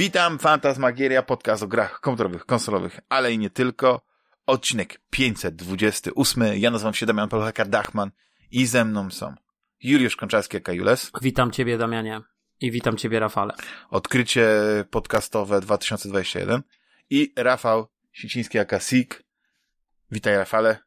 Witam, 0.00 0.38
Fantasmagieria, 0.38 1.22
podcast 1.22 1.62
o 1.62 1.66
grach 1.66 2.00
komputerowych, 2.00 2.46
konsolowych, 2.46 3.00
ale 3.08 3.32
i 3.32 3.38
nie 3.38 3.50
tylko. 3.50 4.00
Odcinek 4.46 5.00
528. 5.10 6.44
Ja 6.54 6.70
nazywam 6.70 6.94
się 6.94 7.06
Damian 7.06 7.28
Polchaka-Dachman 7.28 8.10
i 8.50 8.66
ze 8.66 8.84
mną 8.84 9.10
są 9.10 9.34
Juliusz 9.82 10.16
Konczarski, 10.16 10.56
aka 10.56 10.72
Jules. 10.72 11.10
Witam 11.22 11.50
Ciebie, 11.50 11.78
Damianie. 11.78 12.20
I 12.60 12.70
witam 12.70 12.96
Ciebie, 12.96 13.20
Rafale. 13.20 13.54
Odkrycie 13.90 14.48
podcastowe 14.90 15.60
2021 15.60 16.62
i 17.10 17.32
Rafał 17.36 17.86
Siciński, 18.12 18.58
aka 18.58 18.80
Sik. 18.80 19.22
Witaj, 20.10 20.36
Rafale. 20.36 20.78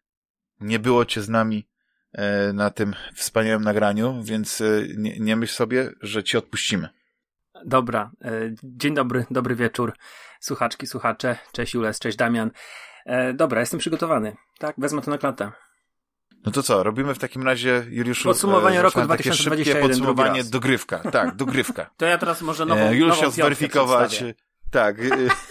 Nie 0.59 0.79
było 0.79 1.05
Cię 1.05 1.21
z 1.21 1.29
nami 1.29 1.67
e, 2.13 2.53
na 2.53 2.69
tym 2.69 2.95
wspaniałym 3.15 3.63
nagraniu, 3.63 4.23
więc 4.23 4.61
e, 4.61 4.65
nie, 4.97 5.19
nie 5.19 5.35
myśl 5.35 5.53
sobie, 5.53 5.91
że 6.01 6.23
Ci 6.23 6.37
odpuścimy. 6.37 6.89
Dobra, 7.65 8.11
e, 8.21 8.31
dzień 8.63 8.93
dobry, 8.93 9.25
dobry 9.31 9.55
wieczór, 9.55 9.93
słuchaczki, 10.39 10.87
słuchacze, 10.87 11.37
cześć 11.51 11.73
Jules, 11.73 11.99
cześć 11.99 12.17
Damian. 12.17 12.51
E, 13.05 13.33
dobra, 13.33 13.59
jestem 13.59 13.79
przygotowany, 13.79 14.35
tak, 14.59 14.75
wezmę 14.77 15.01
to 15.01 15.11
na 15.11 15.17
klatę. 15.17 15.51
No 16.45 16.51
to 16.51 16.63
co, 16.63 16.83
robimy 16.83 17.13
w 17.15 17.19
takim 17.19 17.43
razie, 17.43 17.85
Juliuszu, 17.89 18.23
Podsumowanie 18.23 18.79
e, 18.79 18.81
roku 18.81 18.99
zaczynamy 18.99 19.17
takie 19.17 19.29
2021 19.29 19.83
szybkie 19.83 19.87
podsumowanie, 19.87 20.43
dogrywka, 20.43 20.99
tak, 20.99 21.35
dogrywka. 21.45 21.89
To 21.97 22.05
ja 22.05 22.17
teraz 22.17 22.41
może 22.41 22.65
nową, 22.65 22.81
E, 22.81 22.95
Juliusz 22.95 23.21
nową 23.21 23.31
zweryfikować, 23.31 24.23
tak, 24.71 24.97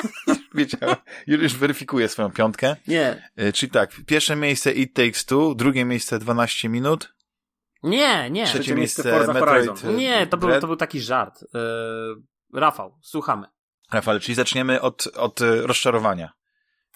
wiedziałem, 0.54 0.96
Juliusz 1.26 1.54
weryfikuje 1.54 2.08
swoją 2.08 2.30
piątkę, 2.30 2.76
Nie, 2.88 3.30
czyli 3.54 3.72
tak, 3.72 3.90
pierwsze 4.06 4.36
miejsce 4.36 4.72
It 4.72 4.94
Takes 4.94 5.24
Two, 5.24 5.54
drugie 5.54 5.84
miejsce 5.84 6.18
12 6.18 6.68
minut, 6.68 7.14
nie, 7.82 8.30
nie. 8.30 8.44
trzecie 8.44 8.58
Trzecie 8.60 8.74
miejsce 8.74 9.02
Forza 9.02 9.32
Metroid, 9.32 9.66
Horizon. 9.68 9.90
e, 9.90 9.94
Nie, 9.98 10.26
to 10.26 10.36
był, 10.36 10.60
to 10.60 10.66
był 10.66 10.76
taki 10.76 11.00
żart. 11.00 11.44
E, 11.54 11.58
Rafał, 12.60 12.98
słuchamy. 13.02 13.46
Rafał, 13.92 14.20
czyli 14.20 14.34
zaczniemy 14.34 14.80
od, 14.80 15.06
od 15.16 15.42
e, 15.42 15.62
rozczarowania. 15.66 16.32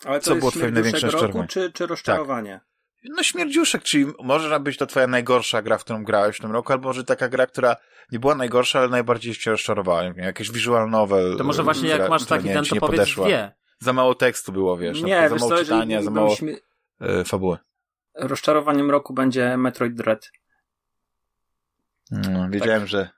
Ale 0.05 0.21
Co 0.21 0.35
było 0.37 0.51
twoje 0.51 0.71
największe 0.71 1.07
rozczarowanie? 1.07 1.49
czy, 1.49 1.73
czy 1.73 1.87
rozczarowanie? 1.87 2.61
No 3.05 3.23
śmierdziuszek, 3.23 3.83
czyli 3.83 4.07
może 4.23 4.61
być 4.61 4.77
to 4.77 4.87
twoja 4.87 5.07
najgorsza 5.07 5.63
gra, 5.63 5.79
w 5.79 5.85
którą 5.85 6.05
grałeś 6.05 6.37
w 6.37 6.41
tym 6.41 6.53
roku, 6.53 6.73
albo 6.73 6.89
może 6.89 7.05
taka 7.05 7.29
gra, 7.29 7.47
która 7.47 7.77
nie 8.13 8.19
była 8.19 8.35
najgorsza, 8.35 8.79
ale 8.79 8.89
najbardziej 8.89 9.35
cię 9.35 9.51
rozczarowała. 9.51 10.03
Jakieś 10.17 10.51
visual 10.51 10.91
novel. 10.91 11.35
To 11.39 11.45
może 11.45 11.63
właśnie 11.63 11.89
która- 11.89 12.03
jak 12.03 12.11
masz 12.11 12.25
taki 12.27 12.49
ten, 12.49 12.65
to 12.65 12.75
nie 12.75 12.81
powiedz 12.81 13.01
podeszła. 13.01 13.25
dwie. 13.27 13.53
Za 13.79 13.93
mało 13.93 14.15
tekstu 14.15 14.53
było, 14.53 14.77
wiesz, 14.77 15.03
Nie, 15.03 15.21
wiesz 15.21 15.31
za 15.31 15.37
co, 15.39 15.45
mało 15.49 15.59
jeżeli 15.59 15.65
czytania, 15.81 16.03
za 16.03 16.11
mało 16.11 16.37
e, 17.01 17.25
fabuły. 17.25 17.59
rozczarowaniem 18.15 18.91
roku 18.91 19.15
będzie 19.15 19.57
Metroid 19.57 19.95
Dread. 19.95 20.31
No, 22.11 22.49
wiedziałem, 22.51 22.87
że, 22.87 23.11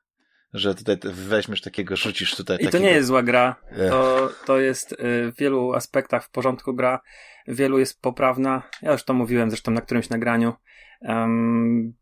że 0.54 0.74
tutaj 0.74 0.96
weźmiesz 1.04 1.60
takiego, 1.60 1.96
rzucisz 1.96 2.36
tutaj 2.36 2.56
I 2.56 2.64
to 2.64 2.64
takiego. 2.64 2.84
nie 2.84 2.90
jest 2.90 3.08
zła 3.08 3.22
gra. 3.22 3.56
To, 3.90 4.30
to 4.46 4.58
jest 4.58 4.92
y, 4.92 4.96
w 5.32 5.36
wielu 5.38 5.72
aspektach 5.72 6.24
w 6.24 6.30
porządku 6.30 6.74
gra. 6.74 7.00
W 7.48 7.56
wielu 7.56 7.78
jest 7.78 8.00
poprawna. 8.00 8.62
Ja 8.82 8.92
już 8.92 9.04
to 9.04 9.14
mówiłem 9.14 9.50
zresztą 9.50 9.72
na 9.72 9.80
którymś 9.80 10.08
nagraniu. 10.08 10.54
Um, 11.00 11.94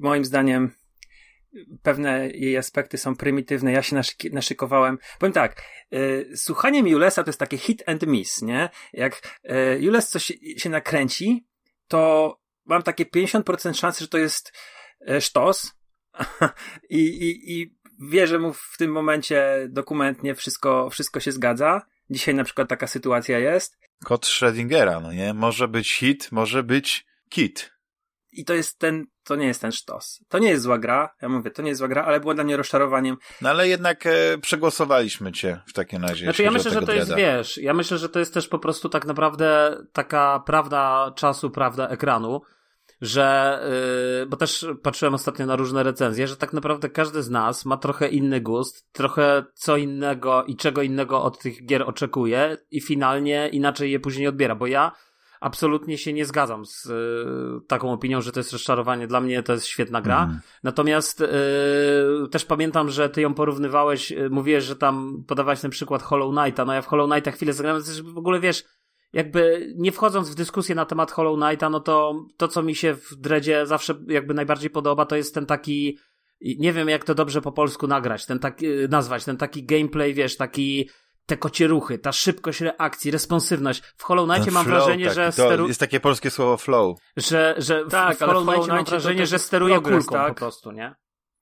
moim 0.00 0.24
zdaniem 0.24 0.70
pewne 1.82 2.30
jej 2.30 2.56
aspekty 2.56 2.98
są 2.98 3.16
prymitywne. 3.16 3.72
Ja 3.72 3.82
się 3.82 4.00
naszykowałem. 4.32 4.98
Powiem 5.18 5.32
tak, 5.32 5.62
y, 5.92 6.30
słuchanie 6.36 6.90
Julesa 6.90 7.24
to 7.24 7.28
jest 7.28 7.40
takie 7.40 7.58
hit 7.58 7.82
and 7.86 8.06
miss, 8.06 8.42
nie? 8.42 8.68
Jak 8.92 9.38
y, 9.44 9.78
Jules 9.80 10.08
coś 10.08 10.24
się, 10.24 10.34
się 10.56 10.70
nakręci, 10.70 11.46
to 11.88 12.40
mam 12.64 12.82
takie 12.82 13.04
50% 13.04 13.74
szansy, 13.74 14.00
że 14.00 14.08
to 14.08 14.18
jest 14.18 14.52
y, 15.10 15.20
sztos. 15.20 15.72
I, 16.90 16.98
i, 16.98 17.60
I 17.60 17.76
wierzę 18.00 18.38
mu 18.38 18.52
w 18.52 18.74
tym 18.78 18.92
momencie 18.92 19.66
dokumentnie 19.70 20.34
wszystko, 20.34 20.90
wszystko 20.90 21.20
się 21.20 21.32
zgadza. 21.32 21.82
Dzisiaj 22.10 22.34
na 22.34 22.44
przykład 22.44 22.68
taka 22.68 22.86
sytuacja 22.86 23.38
jest. 23.38 23.78
Kot 24.04 24.26
Schrödingera, 24.26 25.02
no 25.02 25.12
nie? 25.12 25.34
Może 25.34 25.68
być 25.68 25.94
hit, 25.94 26.32
może 26.32 26.62
być 26.62 27.06
kit. 27.28 27.72
I 28.32 28.44
to 28.44 28.54
jest 28.54 28.78
ten, 28.78 29.06
to 29.24 29.36
nie 29.36 29.46
jest 29.46 29.60
ten 29.60 29.72
sztos. 29.72 30.24
To 30.28 30.38
nie 30.38 30.50
jest 30.50 30.62
zła 30.62 30.78
gra, 30.78 31.14
ja 31.22 31.28
mówię, 31.28 31.50
to 31.50 31.62
nie 31.62 31.68
jest 31.68 31.78
zła 31.78 31.88
gra, 31.88 32.04
ale 32.04 32.20
było 32.20 32.34
dla 32.34 32.44
mnie 32.44 32.56
rozczarowaniem. 32.56 33.16
No 33.40 33.50
ale 33.50 33.68
jednak 33.68 34.06
e, 34.06 34.38
przegłosowaliśmy 34.38 35.32
cię 35.32 35.60
w 35.66 35.72
takim 35.72 36.02
razie. 36.02 36.24
Znaczy 36.24 36.42
ja 36.42 36.50
myślę, 36.50 36.70
że 36.70 36.82
to 36.82 36.92
jest, 36.92 37.14
wiesz, 37.14 37.58
ja 37.58 37.74
myślę, 37.74 37.98
że 37.98 38.08
to 38.08 38.18
jest 38.18 38.34
też 38.34 38.48
po 38.48 38.58
prostu 38.58 38.88
tak 38.88 39.06
naprawdę 39.06 39.76
taka 39.92 40.42
prawda 40.46 41.12
czasu, 41.16 41.50
prawda 41.50 41.88
ekranu, 41.88 42.40
że, 43.02 43.58
yy, 44.20 44.26
bo 44.26 44.36
też 44.36 44.66
patrzyłem 44.82 45.14
ostatnio 45.14 45.46
na 45.46 45.56
różne 45.56 45.82
recenzje, 45.82 46.26
że 46.26 46.36
tak 46.36 46.52
naprawdę 46.52 46.88
każdy 46.88 47.22
z 47.22 47.30
nas 47.30 47.64
ma 47.64 47.76
trochę 47.76 48.08
inny 48.08 48.40
gust, 48.40 48.92
trochę 48.92 49.44
co 49.54 49.76
innego 49.76 50.44
i 50.44 50.56
czego 50.56 50.82
innego 50.82 51.22
od 51.22 51.38
tych 51.38 51.66
gier 51.66 51.82
oczekuje 51.82 52.56
i 52.70 52.80
finalnie 52.80 53.48
inaczej 53.48 53.90
je 53.90 54.00
później 54.00 54.28
odbiera, 54.28 54.54
bo 54.54 54.66
ja 54.66 54.92
absolutnie 55.40 55.98
się 55.98 56.12
nie 56.12 56.26
zgadzam 56.26 56.66
z 56.66 56.86
y, 56.86 57.66
taką 57.68 57.92
opinią, 57.92 58.20
że 58.20 58.32
to 58.32 58.40
jest 58.40 58.52
rozczarowanie. 58.52 59.06
Dla 59.06 59.20
mnie 59.20 59.42
to 59.42 59.52
jest 59.52 59.66
świetna 59.66 60.00
gra. 60.00 60.22
Mhm. 60.22 60.40
Natomiast 60.62 61.20
y, 61.20 61.26
też 62.30 62.44
pamiętam, 62.44 62.90
że 62.90 63.08
ty 63.08 63.20
ją 63.20 63.34
porównywałeś, 63.34 64.12
y, 64.12 64.30
mówiłeś, 64.30 64.64
że 64.64 64.76
tam 64.76 65.24
podawałeś 65.26 65.60
ten 65.60 65.70
przykład 65.70 66.02
Hollow 66.02 66.34
Knighta. 66.34 66.64
No 66.64 66.74
ja 66.74 66.82
w 66.82 66.86
Hollow 66.86 67.10
Knighta 67.10 67.30
chwilę 67.30 67.52
zagrałem, 67.52 67.82
w 68.04 68.18
ogóle 68.18 68.40
wiesz, 68.40 68.64
jakby 69.12 69.72
nie 69.76 69.92
wchodząc 69.92 70.30
w 70.30 70.34
dyskusję 70.34 70.74
na 70.74 70.84
temat 70.84 71.12
Hollow 71.12 71.38
Knighta, 71.40 71.70
no 71.70 71.80
to 71.80 72.24
to, 72.36 72.48
co 72.48 72.62
mi 72.62 72.74
się 72.74 72.94
w 72.94 73.14
Dreadzie 73.14 73.66
zawsze 73.66 73.94
jakby 74.06 74.34
najbardziej 74.34 74.70
podoba, 74.70 75.06
to 75.06 75.16
jest 75.16 75.34
ten 75.34 75.46
taki 75.46 75.98
nie 76.58 76.72
wiem 76.72 76.88
jak 76.88 77.04
to 77.04 77.14
dobrze 77.14 77.42
po 77.42 77.52
polsku 77.52 77.86
nagrać, 77.86 78.26
ten 78.26 78.38
taki, 78.38 78.66
nazwać, 78.88 79.24
ten 79.24 79.36
taki 79.36 79.64
gameplay, 79.64 80.14
wiesz, 80.14 80.36
taki 80.36 80.90
te 81.26 81.36
kocie 81.36 81.66
ruchy, 81.66 81.98
ta 81.98 82.12
szybkość 82.12 82.60
reakcji, 82.60 83.10
responsywność. 83.10 83.82
W 83.96 84.02
Hollow 84.02 84.28
Knightie 84.30 84.50
mam 84.50 84.64
flow 84.64 84.78
wrażenie, 84.78 85.04
taki, 85.04 85.14
że, 85.14 85.26
to 85.26 85.32
steru... 85.32 85.68
jest 85.68 85.80
takie 85.80 86.00
polskie 86.00 86.30
słowo 86.30 86.56
flow. 86.56 86.98
że, 87.16 87.54
że 87.58 87.84
Tak, 87.90 88.16
w 88.16 88.20
w 88.20 88.20
Hollow 88.20 88.34
Hollow 88.34 88.44
Knightie 88.44 88.68
mam 88.68 88.76
Knightie 88.76 88.84
to 88.84 88.90
wrażenie, 88.90 89.20
też 89.20 89.28
że 89.28 89.38
steruje 89.38 89.80
kulką 89.80 90.14
tak? 90.14 90.28
po 90.28 90.34
prostu, 90.34 90.72
nie? 90.72 90.94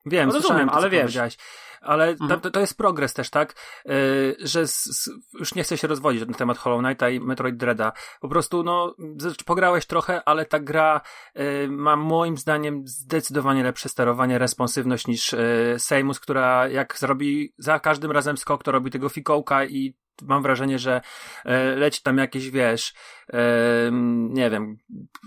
Wiem, 0.06 0.28
No 0.28 0.34
rozumiem, 0.34 0.42
słyszałem, 0.42 0.68
to, 0.68 0.74
ale 0.74 0.90
wiesz. 0.90 1.36
Ale 1.80 2.16
to, 2.16 2.24
Mhm. 2.24 2.40
to, 2.40 2.50
to 2.50 2.60
jest 2.60 2.76
progres 2.76 3.14
też, 3.14 3.30
tak? 3.30 3.54
Yy, 3.84 4.36
że 4.38 4.66
z, 4.66 4.84
z, 4.84 5.10
już 5.38 5.54
nie 5.54 5.62
chcę 5.62 5.78
się 5.78 5.88
rozwodzić 5.88 6.28
na 6.28 6.34
temat 6.34 6.58
Hollow 6.58 6.80
Knighta 6.82 7.10
i 7.10 7.20
Metroid 7.20 7.56
Dreada. 7.56 7.92
Po 8.20 8.28
prostu, 8.28 8.62
no, 8.62 8.94
pograłeś 9.46 9.86
trochę, 9.86 10.22
ale 10.24 10.46
ta 10.46 10.60
gra 10.60 11.00
yy, 11.34 11.68
ma 11.68 11.96
moim 11.96 12.36
zdaniem 12.36 12.82
zdecydowanie 12.86 13.62
lepsze 13.62 13.88
sterowanie, 13.88 14.38
responsywność 14.38 15.06
niż 15.06 15.32
yy, 15.32 15.38
Seimus, 15.78 16.20
która 16.20 16.68
jak 16.68 16.98
zrobi 16.98 17.52
za 17.58 17.80
każdym 17.80 18.10
razem 18.10 18.36
skok, 18.36 18.62
to 18.62 18.72
robi 18.72 18.90
tego 18.90 19.08
fikołka 19.08 19.64
i 19.64 19.94
mam 20.22 20.42
wrażenie, 20.42 20.78
że 20.78 21.00
e, 21.44 21.64
leci 21.76 22.02
tam 22.02 22.18
jakieś, 22.18 22.50
wiesz, 22.50 22.94
e, 23.32 23.38
nie 24.30 24.50
wiem, 24.50 24.78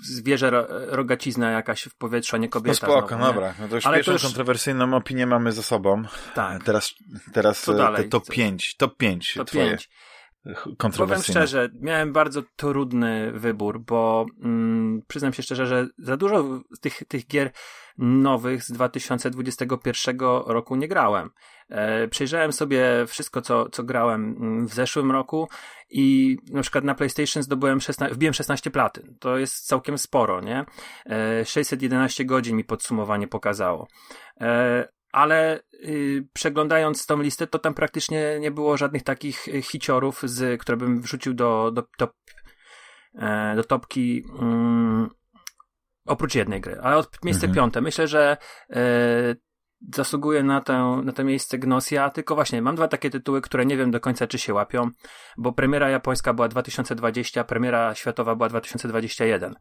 zwierzę 0.04 0.50
ro, 0.50 0.66
rogacizna 0.70 1.52
jakaś 1.52 1.84
w 1.84 1.96
powietrzu, 1.96 2.36
a 2.36 2.40
nie 2.40 2.48
No 2.48 2.52
kobieta. 2.52 2.78
spoko, 2.78 3.08
znowu, 3.08 3.22
nie? 3.24 3.28
dobra. 3.34 3.54
No 3.59 3.68
to 3.68 3.76
już 3.76 3.86
Ale 3.86 3.94
to 3.98 3.98
pierwszą 3.98 4.12
już- 4.14 4.22
kontrowersyjną 4.24 4.94
opinię 4.94 5.26
mamy 5.26 5.52
za 5.52 5.64
sobą. 5.64 6.04
Tak. 6.36 6.64
Teraz, 6.64 6.94
teraz 7.34 7.62
Co 7.62 7.74
e, 7.74 7.78
dalej? 7.78 8.04
te 8.04 8.09
top 8.09 8.26
Co- 8.26 8.31
5, 8.34 8.76
top 8.78 8.98
5 8.98 9.34
To 9.34 9.46
twoje 9.46 9.70
pięć. 9.70 9.90
Powiem 10.98 11.22
szczerze, 11.22 11.70
miałem 11.81 12.14
bardzo 12.14 12.42
trudny 12.56 13.31
wybór, 13.31 13.80
bo 13.80 14.26
mm, 14.44 15.02
przyznam 15.08 15.34
się 15.34 15.44
szczerze, 15.44 15.68
że 15.68 15.88
za 15.98 16.18
dużo 16.18 16.62
tych, 16.81 17.04
tych 17.08 17.28
gier 17.28 17.52
nowych 17.98 18.63
z 18.63 18.72
2021 18.72 20.18
roku 20.45 20.75
nie 20.75 20.88
grałem. 20.88 21.30
E, 21.69 22.07
przejrzałem 22.07 22.54
sobie 22.54 23.06
wszystko, 23.07 23.42
co, 23.42 23.69
co 23.69 23.84
grałem 23.84 24.36
mm, 24.40 24.68
w 24.68 24.74
zeszłym 24.74 25.12
roku 25.12 25.50
i 25.90 26.38
na 26.51 26.62
przykład 26.62 26.84
na 26.84 26.96
PlayStation 26.96 27.44
zdobyłem 27.44 27.81
16, 27.81 28.16
wbiłem 28.16 28.34
16 28.34 28.72
platyn. 28.72 29.16
To 29.19 29.38
jest 29.38 29.68
całkiem 29.68 29.98
sporo, 29.98 30.42
nie? 30.42 30.66
E, 31.06 31.46
611 31.46 32.25
godzin 32.25 32.57
mi 32.57 32.63
podsumowanie 32.63 33.28
pokazało. 33.28 33.88
E, 34.42 34.88
ale 35.13 35.60
y, 35.74 36.27
przeglądając 36.33 37.06
tą 37.06 37.21
listę, 37.21 37.48
to 37.48 37.60
tam 37.60 37.74
praktycznie 37.74 38.38
nie 38.39 38.51
było 38.51 38.77
żadnych 38.77 39.04
takich 39.04 39.48
y, 39.48 39.62
hiciorów, 39.62 40.21
z, 40.24 40.62
które 40.62 40.77
bym 40.77 41.01
wrzucił 41.01 41.33
do, 41.33 41.71
do, 41.71 41.83
top, 41.98 42.13
e, 43.15 43.56
do 43.56 43.63
topki 43.63 44.24
mm, 44.39 45.10
oprócz 46.06 46.36
jednej 46.36 46.62
gry. 46.62 46.80
Ale 46.81 46.98
od 46.98 47.24
miejsce 47.25 47.48
Mhm. 47.48 47.56
piąte. 47.56 47.81
Myślę, 47.81 48.07
że 48.07 48.38
e, 48.69 49.36
zasługuje 49.94 50.44
na, 50.44 50.62
tę, 50.62 51.01
na 51.04 51.12
to 51.12 51.24
miejsce 51.24 51.57
Gnosia, 51.57 52.10
tylko 52.10 52.36
właśnie 52.36 52.62
mam 52.62 52.75
dwa 52.75 52.88
takie 52.88 53.10
tytuły, 53.10 53.42
które 53.42 53.65
nie 53.65 53.77
wiem 53.77 53.92
do 53.92 54.00
końca 54.00 54.27
czy 54.27 54.39
się 54.39 54.54
łapią, 54.54 54.89
bo 55.38 55.51
premiera 55.51 55.89
japońska 55.89 56.33
była 56.33 56.48
2020, 56.48 57.44
premiera 57.44 57.95
światowa 57.95 58.36
była 58.36 58.50
2021. 58.50 59.56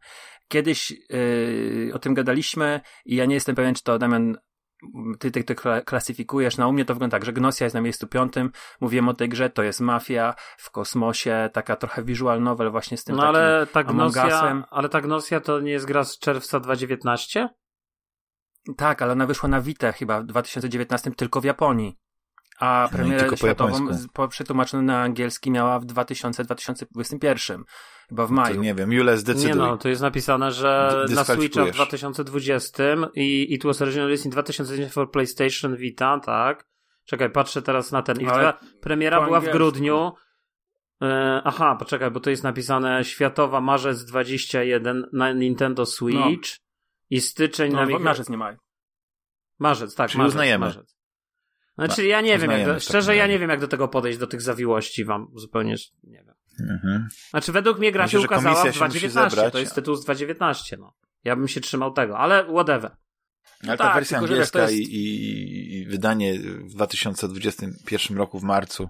Kiedyś 0.48 0.90
yy, 0.90 1.90
o 1.94 1.98
tym 1.98 2.14
gadaliśmy 2.14 2.80
i 3.04 3.16
ja 3.16 3.24
nie 3.24 3.34
jestem 3.34 3.54
pewien, 3.54 3.74
czy 3.74 3.82
to 3.82 3.98
Damian 3.98 4.36
ty, 5.18 5.30
ty, 5.30 5.44
ty 5.44 5.54
kla- 5.54 5.84
klasyfikujesz, 5.84 6.56
no 6.56 6.68
u 6.68 6.72
mnie 6.72 6.84
to 6.84 6.94
wygląda 6.94 7.16
tak, 7.16 7.24
że 7.24 7.32
Gnosia 7.32 7.64
jest 7.64 7.74
na 7.74 7.80
miejscu 7.80 8.06
piątym, 8.06 8.50
mówiłem 8.80 9.08
o 9.08 9.14
tej 9.14 9.28
grze, 9.28 9.50
to 9.50 9.62
jest 9.62 9.80
mafia 9.80 10.34
w 10.58 10.70
kosmosie, 10.70 11.50
taka 11.52 11.76
trochę 11.76 12.02
visual 12.02 12.42
novel 12.42 12.70
właśnie 12.70 12.96
z 12.96 13.04
tym 13.04 13.16
No 13.16 13.22
ale 13.22 13.66
ta 13.72 13.84
Gnosia, 13.84 14.64
ale 14.70 14.88
ta 14.88 15.00
Gnosia 15.00 15.40
to 15.40 15.60
nie 15.60 15.72
jest 15.72 15.86
gra 15.86 16.04
z 16.04 16.18
czerwca 16.18 16.60
2019? 16.60 17.48
Tak, 18.76 19.02
ale 19.02 19.12
ona 19.12 19.26
wyszła 19.26 19.48
na 19.48 19.60
Vita 19.60 19.92
chyba 19.92 20.20
w 20.20 20.24
2019 20.24 21.10
tylko 21.10 21.40
w 21.40 21.44
Japonii. 21.44 21.98
A 22.62 22.88
No 22.92 22.96
premierę 22.98 23.30
po 23.30 23.36
światową 23.36 23.86
po 24.12 24.28
przetłumaczoną 24.28 24.82
na 24.82 25.02
angielski 25.02 25.50
miała 25.50 25.78
w 25.78 25.86
2000-2021. 25.86 27.62
Chyba 28.08 28.26
w 28.26 28.28
To 28.28 28.34
maju. 28.34 28.60
nie 28.60 28.74
wiem, 28.74 28.92
Jule, 28.92 29.18
zdecyduj. 29.18 29.48
Nie 29.50 29.54
no, 29.54 29.76
to 29.76 29.88
jest 29.88 30.02
napisane, 30.02 30.52
że 30.52 31.04
na. 31.14 31.24
Switcha 31.24 31.64
w 31.64 31.70
2020 31.70 32.82
i 33.14 33.54
it 33.54 33.64
was 33.64 33.82
originally 33.82 34.14
in 34.24 34.30
2010 34.30 34.92
for 34.92 35.10
PlayStation 35.10 35.76
Vita, 35.76 36.20
tak? 36.20 36.66
Czekaj, 37.04 37.30
patrzę 37.30 37.62
teraz 37.62 37.92
na 37.92 38.02
ten. 38.02 38.20
I 38.20 38.26
Ale 38.26 38.52
premiera 38.80 39.24
była 39.24 39.40
w 39.40 39.48
grudniu. 39.50 40.12
E, 41.02 41.40
aha, 41.44 41.76
poczekaj, 41.78 42.10
bo 42.10 42.20
to 42.20 42.30
jest 42.30 42.42
napisane 42.42 43.04
światowa 43.04 43.60
marzec 43.60 44.04
21 44.04 45.06
na 45.12 45.32
Nintendo 45.32 45.86
Switch 45.86 46.50
i 47.10 47.20
styczeń 47.20 47.72
na 47.72 47.84
No, 47.84 47.86
Wii- 47.90 48.00
marzec 48.00 48.28
nie 48.28 48.36
maj. 48.36 48.56
Marzec, 49.58 49.94
tak, 49.94 50.10
Czyli 50.10 50.18
marzec, 50.18 50.32
uznajemy. 50.34 50.66
Marzec. 50.66 51.01
Znaczy 51.78 52.06
ja 52.06 52.20
nie 52.20 52.38
wiem, 52.38 52.50
jak 52.50 52.66
do, 52.66 52.80
szczerze 52.80 53.16
ja 53.16 53.26
nie 53.26 53.38
wiem 53.38 53.50
jak 53.50 53.60
do 53.60 53.68
tego 53.68 53.88
podejść, 53.88 54.18
do 54.18 54.26
tych 54.26 54.42
zawiłości 54.42 55.04
wam 55.04 55.26
zupełnie 55.34 55.74
nie 56.04 56.24
wiem. 56.24 56.34
Mhm. 56.70 57.08
Znaczy 57.30 57.52
według 57.52 57.78
mnie 57.78 57.92
gra 57.92 58.04
Myślę, 58.04 58.20
się 58.20 58.26
ukazała 58.26 58.54
w 58.54 58.58
się 58.58 58.64
musi 58.68 58.78
2019, 58.78 59.30
zebrać. 59.36 59.52
to 59.52 59.58
jest 59.58 59.74
tytuł 59.74 59.94
z 59.94 60.04
2019, 60.04 60.76
no. 60.80 60.94
Ja 61.24 61.36
bym 61.36 61.48
się 61.48 61.60
trzymał 61.60 61.92
tego, 61.92 62.18
ale 62.18 62.44
whatever. 62.44 62.96
Ale 63.68 63.76
ta 63.76 63.84
tak, 63.84 63.94
wersja 63.94 64.18
tylko 64.18 64.32
angielska 64.32 64.60
jest- 64.62 64.74
i, 64.74 64.82
i, 64.82 65.78
i 65.78 65.86
wydanie 65.86 66.38
w 66.38 66.74
2021 66.74 68.16
roku 68.16 68.38
w 68.38 68.42
marcu 68.42 68.88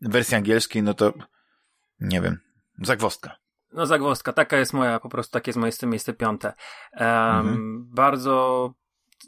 wersji 0.00 0.34
angielskiej, 0.36 0.82
no 0.82 0.94
to 0.94 1.12
nie 2.00 2.20
wiem, 2.20 2.38
zagwozdka. 2.82 3.36
No 3.72 3.86
zagwozdka, 3.86 4.32
taka 4.32 4.56
jest 4.58 4.72
moja, 4.72 5.00
po 5.00 5.08
prostu 5.08 5.32
takie 5.32 5.48
jest 5.48 5.58
moje 5.58 5.72
miejsce 5.82 6.12
piąte. 6.12 6.52
Um, 6.92 7.08
Mhm. 7.08 7.86
Bardzo 7.94 8.74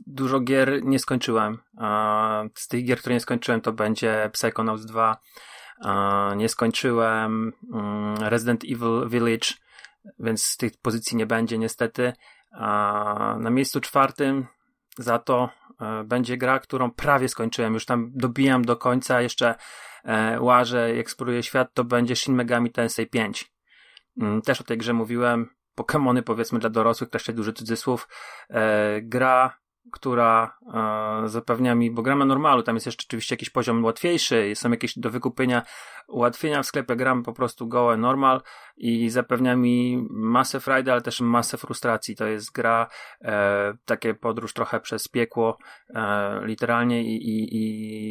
dużo 0.06 0.40
gier 0.40 0.84
nie 0.84 0.98
skończyłem. 0.98 1.58
Z 2.54 2.68
tych 2.68 2.84
gier, 2.84 2.98
które 2.98 3.14
nie 3.14 3.20
skończyłem, 3.20 3.60
to 3.60 3.72
będzie 3.72 4.30
Psychonauts 4.32 4.84
2. 4.84 5.16
E, 5.84 6.36
nie 6.36 6.48
skończyłem 6.48 7.52
mm, 7.72 8.16
Resident 8.16 8.64
Evil 8.64 9.08
Village, 9.08 9.48
więc 10.18 10.44
z 10.44 10.56
tych 10.56 10.72
pozycji 10.82 11.16
nie 11.16 11.26
będzie 11.26 11.58
niestety. 11.58 12.12
Na 13.38 13.50
miejscu 13.50 13.80
czwartym 13.80 14.46
za 14.98 15.18
to 15.18 15.48
e, 15.80 16.04
będzie 16.04 16.36
gra, 16.36 16.58
którą 16.58 16.90
prawie 16.90 17.28
skończyłem. 17.28 17.74
Już 17.74 17.86
tam 17.86 18.10
dobijam 18.14 18.64
do 18.64 18.76
końca, 18.76 19.20
jeszcze 19.20 19.54
e, 20.04 20.40
łażę 20.40 20.94
i 20.94 20.98
eksploruję 20.98 21.42
świat, 21.42 21.74
to 21.74 21.84
będzie 21.84 22.16
Shin 22.16 22.34
Megami 22.34 22.70
Tensei 22.70 23.06
5. 23.06 23.52
Mm, 24.20 24.42
Też 24.42 24.60
o 24.60 24.64
tej 24.64 24.78
grze 24.78 24.92
mówiłem. 24.92 25.50
Pokémony 25.76 26.22
powiedzmy 26.22 26.58
dla 26.58 26.70
dorosłych, 26.70 27.10
też 27.10 27.24
duży 27.32 27.52
cudzysłów. 27.52 28.08
E, 28.50 29.02
gra, 29.02 29.58
która 29.92 30.58
e, 30.74 31.28
zapewnia 31.28 31.74
mi, 31.74 31.90
bo 31.90 32.02
gram 32.02 32.28
normalu, 32.28 32.62
tam 32.62 32.74
jest 32.76 32.86
jeszcze 32.86 33.04
oczywiście 33.08 33.34
jakiś 33.34 33.50
poziom 33.50 33.84
łatwiejszy, 33.84 34.52
są 34.54 34.70
jakieś 34.70 34.98
do 34.98 35.10
wykupienia 35.10 35.62
ułatwienia 36.08 36.62
w 36.62 36.66
sklepie, 36.66 36.96
gram 36.96 37.22
po 37.22 37.32
prostu 37.32 37.68
gołe 37.68 37.96
normal 37.96 38.40
i 38.76 39.10
zapewnia 39.10 39.56
mi 39.56 40.06
masę 40.10 40.60
frajdy, 40.60 40.92
ale 40.92 41.00
też 41.00 41.20
masę 41.20 41.58
frustracji. 41.58 42.16
To 42.16 42.26
jest 42.26 42.52
gra, 42.52 42.88
e, 43.22 43.74
takie 43.84 44.14
podróż 44.14 44.52
trochę 44.52 44.80
przez 44.80 45.08
piekło, 45.08 45.58
e, 45.94 46.40
literalnie 46.44 47.04
i, 47.04 47.16
i, 47.16 47.48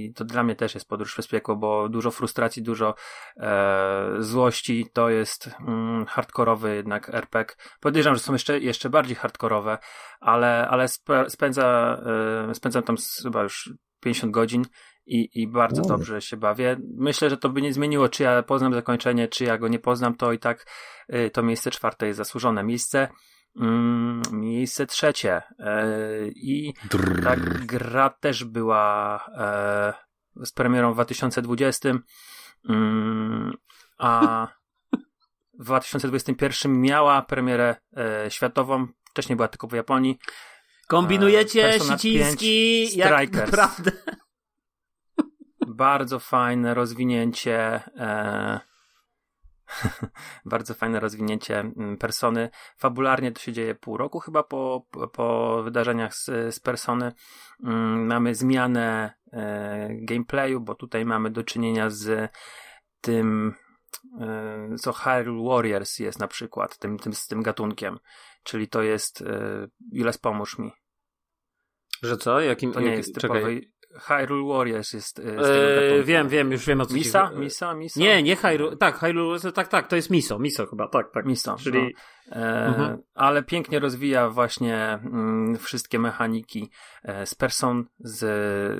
i 0.07 0.13
to 0.13 0.25
dla 0.25 0.43
mnie 0.43 0.55
też 0.55 0.73
jest 0.73 0.89
podróż 0.89 1.13
przez 1.13 1.27
piekło, 1.27 1.55
bo 1.55 1.89
dużo 1.89 2.11
frustracji, 2.11 2.63
dużo 2.63 2.95
e, 3.37 4.07
złości, 4.19 4.87
to 4.93 5.09
jest 5.09 5.49
mm, 5.67 6.05
hardkorowy 6.05 6.75
jednak 6.75 7.09
RPG. 7.09 7.55
Podejrzewam, 7.79 8.15
że 8.15 8.23
są 8.23 8.33
jeszcze, 8.33 8.59
jeszcze 8.59 8.89
bardziej 8.89 9.15
hardkorowe, 9.15 9.77
ale, 10.19 10.67
ale 10.67 10.87
spe, 10.87 11.29
spędza, 11.63 12.49
e, 12.49 12.55
spędzam 12.55 12.83
tam 12.83 12.95
chyba 13.23 13.43
już 13.43 13.73
50 13.99 14.33
godzin 14.33 14.65
i, 15.05 15.29
i 15.33 15.47
bardzo 15.47 15.81
dobrze 15.81 16.21
się 16.21 16.37
bawię. 16.37 16.77
Myślę, 16.97 17.29
że 17.29 17.37
to 17.37 17.49
by 17.49 17.61
nie 17.61 17.73
zmieniło, 17.73 18.09
czy 18.09 18.23
ja 18.23 18.43
poznam 18.43 18.73
zakończenie, 18.73 19.27
czy 19.27 19.43
ja 19.43 19.57
go 19.57 19.67
nie 19.67 19.79
poznam, 19.79 20.15
to 20.15 20.33
i 20.33 20.39
tak 20.39 20.65
y, 21.13 21.29
to 21.29 21.43
miejsce 21.43 21.71
czwarte 21.71 22.07
jest 22.07 22.17
zasłużone. 22.17 22.63
Miejsce 22.63 23.07
mm, 23.59 24.21
miejsce 24.31 24.85
trzecie 24.85 25.41
e, 25.59 25.87
i 26.27 26.73
ta 27.23 27.35
gra 27.65 28.09
też 28.09 28.43
była 28.43 29.19
e, 29.37 30.45
z 30.45 30.51
premierą 30.51 30.91
w 30.91 30.95
2020, 30.95 31.89
mm, 32.69 33.53
a 33.97 34.47
w 35.59 35.65
2021 35.65 36.81
miała 36.81 37.21
premierę 37.21 37.75
e, 37.97 38.31
światową, 38.31 38.87
wcześniej 39.09 39.35
była 39.35 39.47
tylko 39.47 39.67
w 39.67 39.73
Japonii. 39.73 40.19
Kombinujecie, 40.87 41.61
Persona 41.61 41.97
Siciński, 41.97 42.81
5 42.83 42.95
jak 42.95 43.33
naprawdę. 43.33 43.91
Bardzo 45.67 46.19
fajne 46.19 46.73
rozwinięcie. 46.73 47.81
E, 47.97 48.59
bardzo 50.45 50.73
fajne 50.73 50.99
rozwinięcie 50.99 51.59
mm, 51.59 51.97
persony. 51.97 52.49
Fabularnie 52.77 53.31
to 53.31 53.41
się 53.41 53.53
dzieje 53.53 53.75
pół 53.75 53.97
roku 53.97 54.19
chyba 54.19 54.43
po, 54.43 54.85
po 55.13 55.59
wydarzeniach 55.63 56.15
z, 56.15 56.25
z 56.55 56.59
persony. 56.59 57.11
Mm, 57.63 58.05
Mamy 58.05 58.35
zmianę 58.35 59.13
e, 59.33 59.89
gameplayu, 59.91 60.61
bo 60.61 60.75
tutaj 60.75 61.05
mamy 61.05 61.31
do 61.31 61.43
czynienia 61.43 61.89
z 61.89 62.31
tym, 63.01 63.55
e, 64.21 64.75
co 64.77 64.93
Hyrule 64.93 65.49
Warriors 65.49 65.99
jest 65.99 66.19
na 66.19 66.27
przykład, 66.27 66.77
tym, 66.77 66.99
tym, 66.99 67.13
z 67.13 67.27
tym 67.27 67.43
gatunkiem. 67.43 67.99
Czyli 68.43 68.67
to 68.67 68.81
jest, 68.83 69.21
e, 69.21 69.67
Jules 69.91 70.17
pomóż 70.17 70.57
mi. 70.59 70.71
Że 72.03 72.17
co? 72.17 72.41
Jakim, 72.41 72.71
To 72.73 72.79
nie 72.79 72.87
jak- 72.87 72.97
jest 72.97 73.17
czekaj. 73.17 73.72
Hyrule 73.99 74.53
Warriors 74.53 74.93
jest 74.93 75.19
e, 75.19 75.23
Eee, 75.23 76.03
wiem, 76.03 76.29
wiem, 76.29 76.51
już 76.51 76.65
wiem 76.65 76.81
o 76.81 76.85
co 76.85 76.89
ci 76.93 76.95
Misa? 76.99 77.25
chodzi. 77.27 77.39
Misa? 77.39 77.73
Misa? 77.73 77.99
Nie, 77.99 78.23
nie 78.23 78.35
Hyrule, 78.35 78.77
tak, 78.77 78.99
Hyrule, 78.99 79.39
tak, 79.39 79.67
tak, 79.67 79.87
to 79.87 79.95
jest 79.95 80.09
Miso, 80.09 80.39
Miso 80.39 80.65
chyba, 80.65 80.87
tak, 80.87 81.11
tak. 81.11 81.25
Miso. 81.25 81.55
Czyli 81.55 81.95
no. 82.31 82.35
e, 82.37 82.65
Mhm. 82.67 82.97
Ale 83.15 83.43
pięknie 83.43 83.79
rozwija 83.79 84.29
właśnie 84.29 84.99
mm, 85.03 85.57
wszystkie 85.57 85.99
mechaniki 85.99 86.71
e, 87.03 87.25
z 87.25 87.35
person, 87.35 87.85
z, 87.99 88.19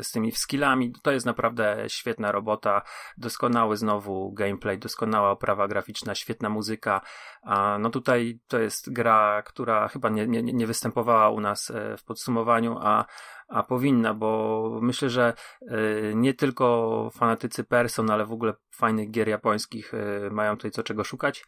z 0.08 0.12
tymi 0.12 0.32
skillami. 0.32 0.94
To 1.04 1.12
jest 1.12 1.26
naprawdę 1.26 1.84
świetna 1.88 2.32
robota. 2.32 2.82
Doskonały 3.18 3.78
znowu 3.78 4.32
gameplay, 4.34 4.78
doskonała 4.78 5.32
oprawa 5.32 5.68
graficzna, 5.68 6.16
świetna 6.16 6.50
muzyka. 6.50 7.02
A 7.44 7.78
no 7.80 7.90
tutaj 7.90 8.40
to 8.48 8.60
jest 8.60 8.94
gra, 8.94 9.42
która 9.46 9.88
chyba 9.88 10.10
nie, 10.10 10.28
nie, 10.28 10.42
nie 10.44 10.68
występowała 10.68 11.30
u 11.30 11.40
nas 11.40 11.72
e, 11.72 11.98
w 11.98 12.04
podsumowaniu, 12.04 12.78
a 12.82 13.06
a 13.48 13.64
powinna, 13.64 14.14
bo 14.14 14.80
myślę, 14.82 15.10
że 15.10 15.34
y, 15.62 16.14
nie 16.16 16.34
tylko 16.34 17.10
fanatycy 17.14 17.64
Person, 17.64 18.12
ale 18.12 18.26
w 18.26 18.32
ogóle 18.32 18.54
fajnych 18.76 19.12
gier 19.12 19.28
japońskich 19.28 19.94
y, 19.94 20.30
mają 20.32 20.56
tutaj 20.58 20.72
co 20.72 20.84
czego 20.84 21.04
szukać. 21.04 21.44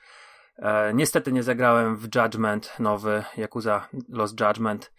E, 0.57 0.93
niestety 0.93 1.31
nie 1.31 1.43
zagrałem 1.43 1.95
w 1.97 2.15
Judgment 2.15 2.79
nowy, 2.79 3.23
Yakuza 3.37 3.87
Lost 4.09 4.39
Judgment. 4.41 4.93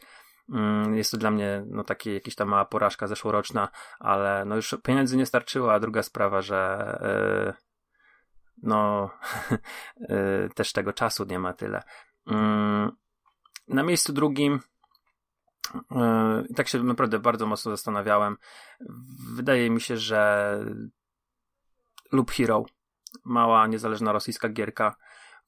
Mm, 0.53 0.95
Jest 0.97 1.11
to 1.11 1.17
dla 1.17 1.31
mnie 1.31 1.65
no, 1.67 1.85
takie 1.85 2.15
jakaś 2.15 2.35
tam 2.35 2.49
mała 2.49 2.65
porażka 2.65 3.07
zeszłoroczna, 3.07 3.69
ale 3.99 4.45
no 4.45 4.57
już 4.57 4.75
pieniędzy 4.83 5.17
nie 5.17 5.26
starczyło, 5.26 5.73
a 5.73 5.81
druga 5.81 6.03
sprawa, 6.03 6.43
że 6.43 6.57
e, 7.03 7.55
no 8.62 9.11
też 10.55 10.73
tego 10.73 10.93
czasu 10.93 11.25
nie 11.25 11.38
ma 11.38 11.53
tyle. 11.53 11.83
Mm, 12.26 12.93
Na 13.69 13.83
miejscu 13.83 14.12
drugim 14.12 14.61
i 16.49 16.55
tak 16.55 16.69
się 16.69 16.83
naprawdę 16.83 17.19
bardzo 17.19 17.47
mocno 17.47 17.71
zastanawiałem. 17.71 18.37
Wydaje 19.35 19.71
mi 19.71 19.81
się, 19.81 19.97
że 19.97 20.61
Loop 22.13 22.31
Hero, 22.31 22.65
mała 23.25 23.67
niezależna 23.67 24.13
rosyjska 24.13 24.49
gierka, 24.49 24.97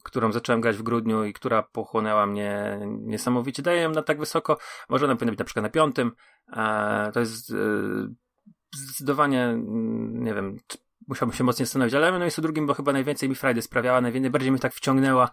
którą 0.03 0.33
zacząłem 0.33 0.61
grać 0.61 0.77
w 0.77 0.83
grudniu 0.83 1.25
i 1.25 1.33
która 1.33 1.63
pochłonęła 1.63 2.27
mnie 2.27 2.81
niesamowicie. 2.87 3.63
Daję 3.63 3.83
ją 3.83 3.91
na 3.91 4.03
tak 4.03 4.19
wysoko, 4.19 4.59
może 4.89 5.05
ona 5.05 5.17
powinna 5.17 5.33
być 5.33 5.39
na 5.39 5.45
przykład 5.45 5.63
na 5.63 5.71
piątym. 5.71 6.13
E, 6.53 7.11
to 7.15 7.21
jest 7.21 7.51
e, 7.51 7.55
zdecydowanie, 8.77 9.45
mm, 9.45 10.25
nie 10.25 10.35
wiem, 10.35 10.57
musiałbym 11.09 11.37
się 11.37 11.45
mocniej 11.45 11.67
zastanowić, 11.67 11.95
ale 11.95 12.13
na 12.13 12.19
miejscu 12.19 12.43
drugim, 12.43 12.67
bo 12.67 12.75
chyba 12.75 12.93
najwięcej 12.93 13.29
mi 13.29 13.35
frajdy 13.35 13.63
sprawiała, 13.63 14.01
najwięcej, 14.01 14.23
najbardziej 14.23 14.51
mnie 14.51 14.61
tak 14.61 14.75
wciągnęła 14.75 15.25
e, 15.25 15.31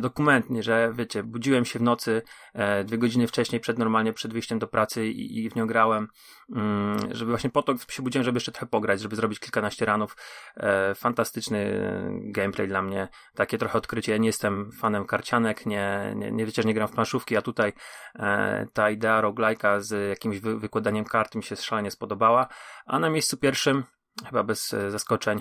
dokumentnie, 0.00 0.62
że 0.62 0.92
wiecie, 0.94 1.22
budziłem 1.22 1.64
się 1.64 1.78
w 1.78 1.82
nocy 1.82 2.22
e, 2.54 2.84
dwie 2.84 2.98
godziny 2.98 3.26
wcześniej, 3.26 3.60
przed 3.60 3.78
normalnie 3.78 4.12
przed 4.12 4.32
wyjściem 4.32 4.58
do 4.58 4.66
pracy 4.66 5.06
i, 5.06 5.38
i 5.38 5.50
w 5.50 5.56
nią 5.56 5.66
grałem, 5.66 6.08
mm, 6.56 6.98
żeby 7.10 7.30
właśnie 7.30 7.50
po 7.50 7.62
to 7.62 7.74
się 7.88 8.02
budziłem, 8.02 8.24
żeby 8.24 8.36
jeszcze 8.36 8.52
trochę 8.52 8.66
pograć, 8.66 9.00
żeby 9.00 9.16
zrobić 9.16 9.40
kilkanaście 9.40 9.86
ranów. 9.86 10.16
E, 10.56 10.94
fantastyczny 10.94 11.80
gameplay 12.22 12.68
dla 12.68 12.82
mnie, 12.82 13.08
takie 13.34 13.58
trochę 13.58 13.78
odkrycie. 13.78 14.12
Ja 14.12 14.18
nie 14.18 14.26
jestem 14.26 14.72
fanem 14.72 15.04
karcianek, 15.04 15.66
nie, 15.66 16.12
nie, 16.16 16.32
nie 16.32 16.46
wiecie, 16.46 16.62
że 16.62 16.68
nie 16.68 16.74
gram 16.74 16.88
w 16.88 16.92
planszówki, 16.92 17.36
a 17.36 17.42
tutaj 17.42 17.72
e, 18.14 18.66
ta 18.72 18.90
idea 18.90 19.22
roguelike'a 19.22 19.80
z 19.80 20.08
jakimś 20.08 20.38
wy, 20.38 20.58
wykładaniem 20.58 21.04
kart 21.04 21.34
mi 21.34 21.42
się 21.42 21.56
szalenie 21.56 21.90
spodobała. 21.90 22.48
A 22.86 22.98
na 22.98 23.10
miejscu 23.10 23.36
pierwszym, 23.36 23.84
chyba 24.26 24.42
bez 24.42 24.74
e, 24.74 24.90
zaskoczeń, 24.90 25.40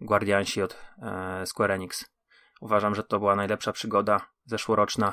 Guardiansi 0.00 0.62
od 0.62 0.76
e, 1.02 1.46
Square 1.46 1.70
Enix. 1.70 2.13
Uważam, 2.60 2.94
że 2.94 3.02
to 3.02 3.18
była 3.18 3.36
najlepsza 3.36 3.72
przygoda 3.72 4.20
zeszłoroczna. 4.44 5.12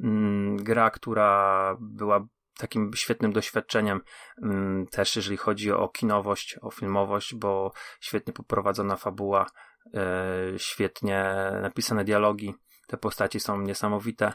Mm, 0.00 0.56
gra, 0.56 0.90
która 0.90 1.76
była 1.80 2.26
takim 2.58 2.90
świetnym 2.94 3.32
doświadczeniem 3.32 4.00
mm, 4.42 4.86
też, 4.86 5.16
jeżeli 5.16 5.36
chodzi 5.36 5.72
o 5.72 5.88
kinowość, 5.88 6.56
o 6.62 6.70
filmowość, 6.70 7.34
bo 7.34 7.72
świetnie 8.00 8.32
poprowadzona 8.32 8.96
fabuła, 8.96 9.46
e, 9.94 10.58
świetnie 10.58 11.34
napisane 11.62 12.04
dialogi, 12.04 12.54
te 12.90 12.96
postaci 12.96 13.40
są 13.40 13.60
niesamowite, 13.60 14.32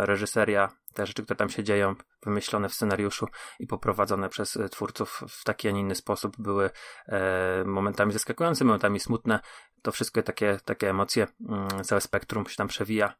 reżyseria, 0.00 0.68
te 0.94 1.06
rzeczy, 1.06 1.22
które 1.22 1.36
tam 1.36 1.48
się 1.48 1.64
dzieją, 1.64 1.94
wymyślone 2.22 2.68
w 2.68 2.74
scenariuszu 2.74 3.26
i 3.58 3.66
poprowadzone 3.66 4.28
przez 4.28 4.58
twórców 4.70 5.20
w 5.28 5.44
taki, 5.44 5.68
a 5.68 5.70
nie 5.70 5.80
inny 5.80 5.94
sposób 5.94 6.36
były 6.38 6.70
e, 7.06 7.64
momentami 7.64 8.12
zaskakujące, 8.12 8.64
momentami 8.64 9.00
smutne. 9.00 9.40
To 9.86 9.92
wszystkie 9.92 10.22
takie, 10.22 10.58
takie 10.64 10.90
emocje, 10.90 11.26
mm, 11.48 11.84
całe 11.84 12.00
spektrum 12.00 12.46
się 12.46 12.56
tam 12.56 12.68
przewija. 12.68 13.14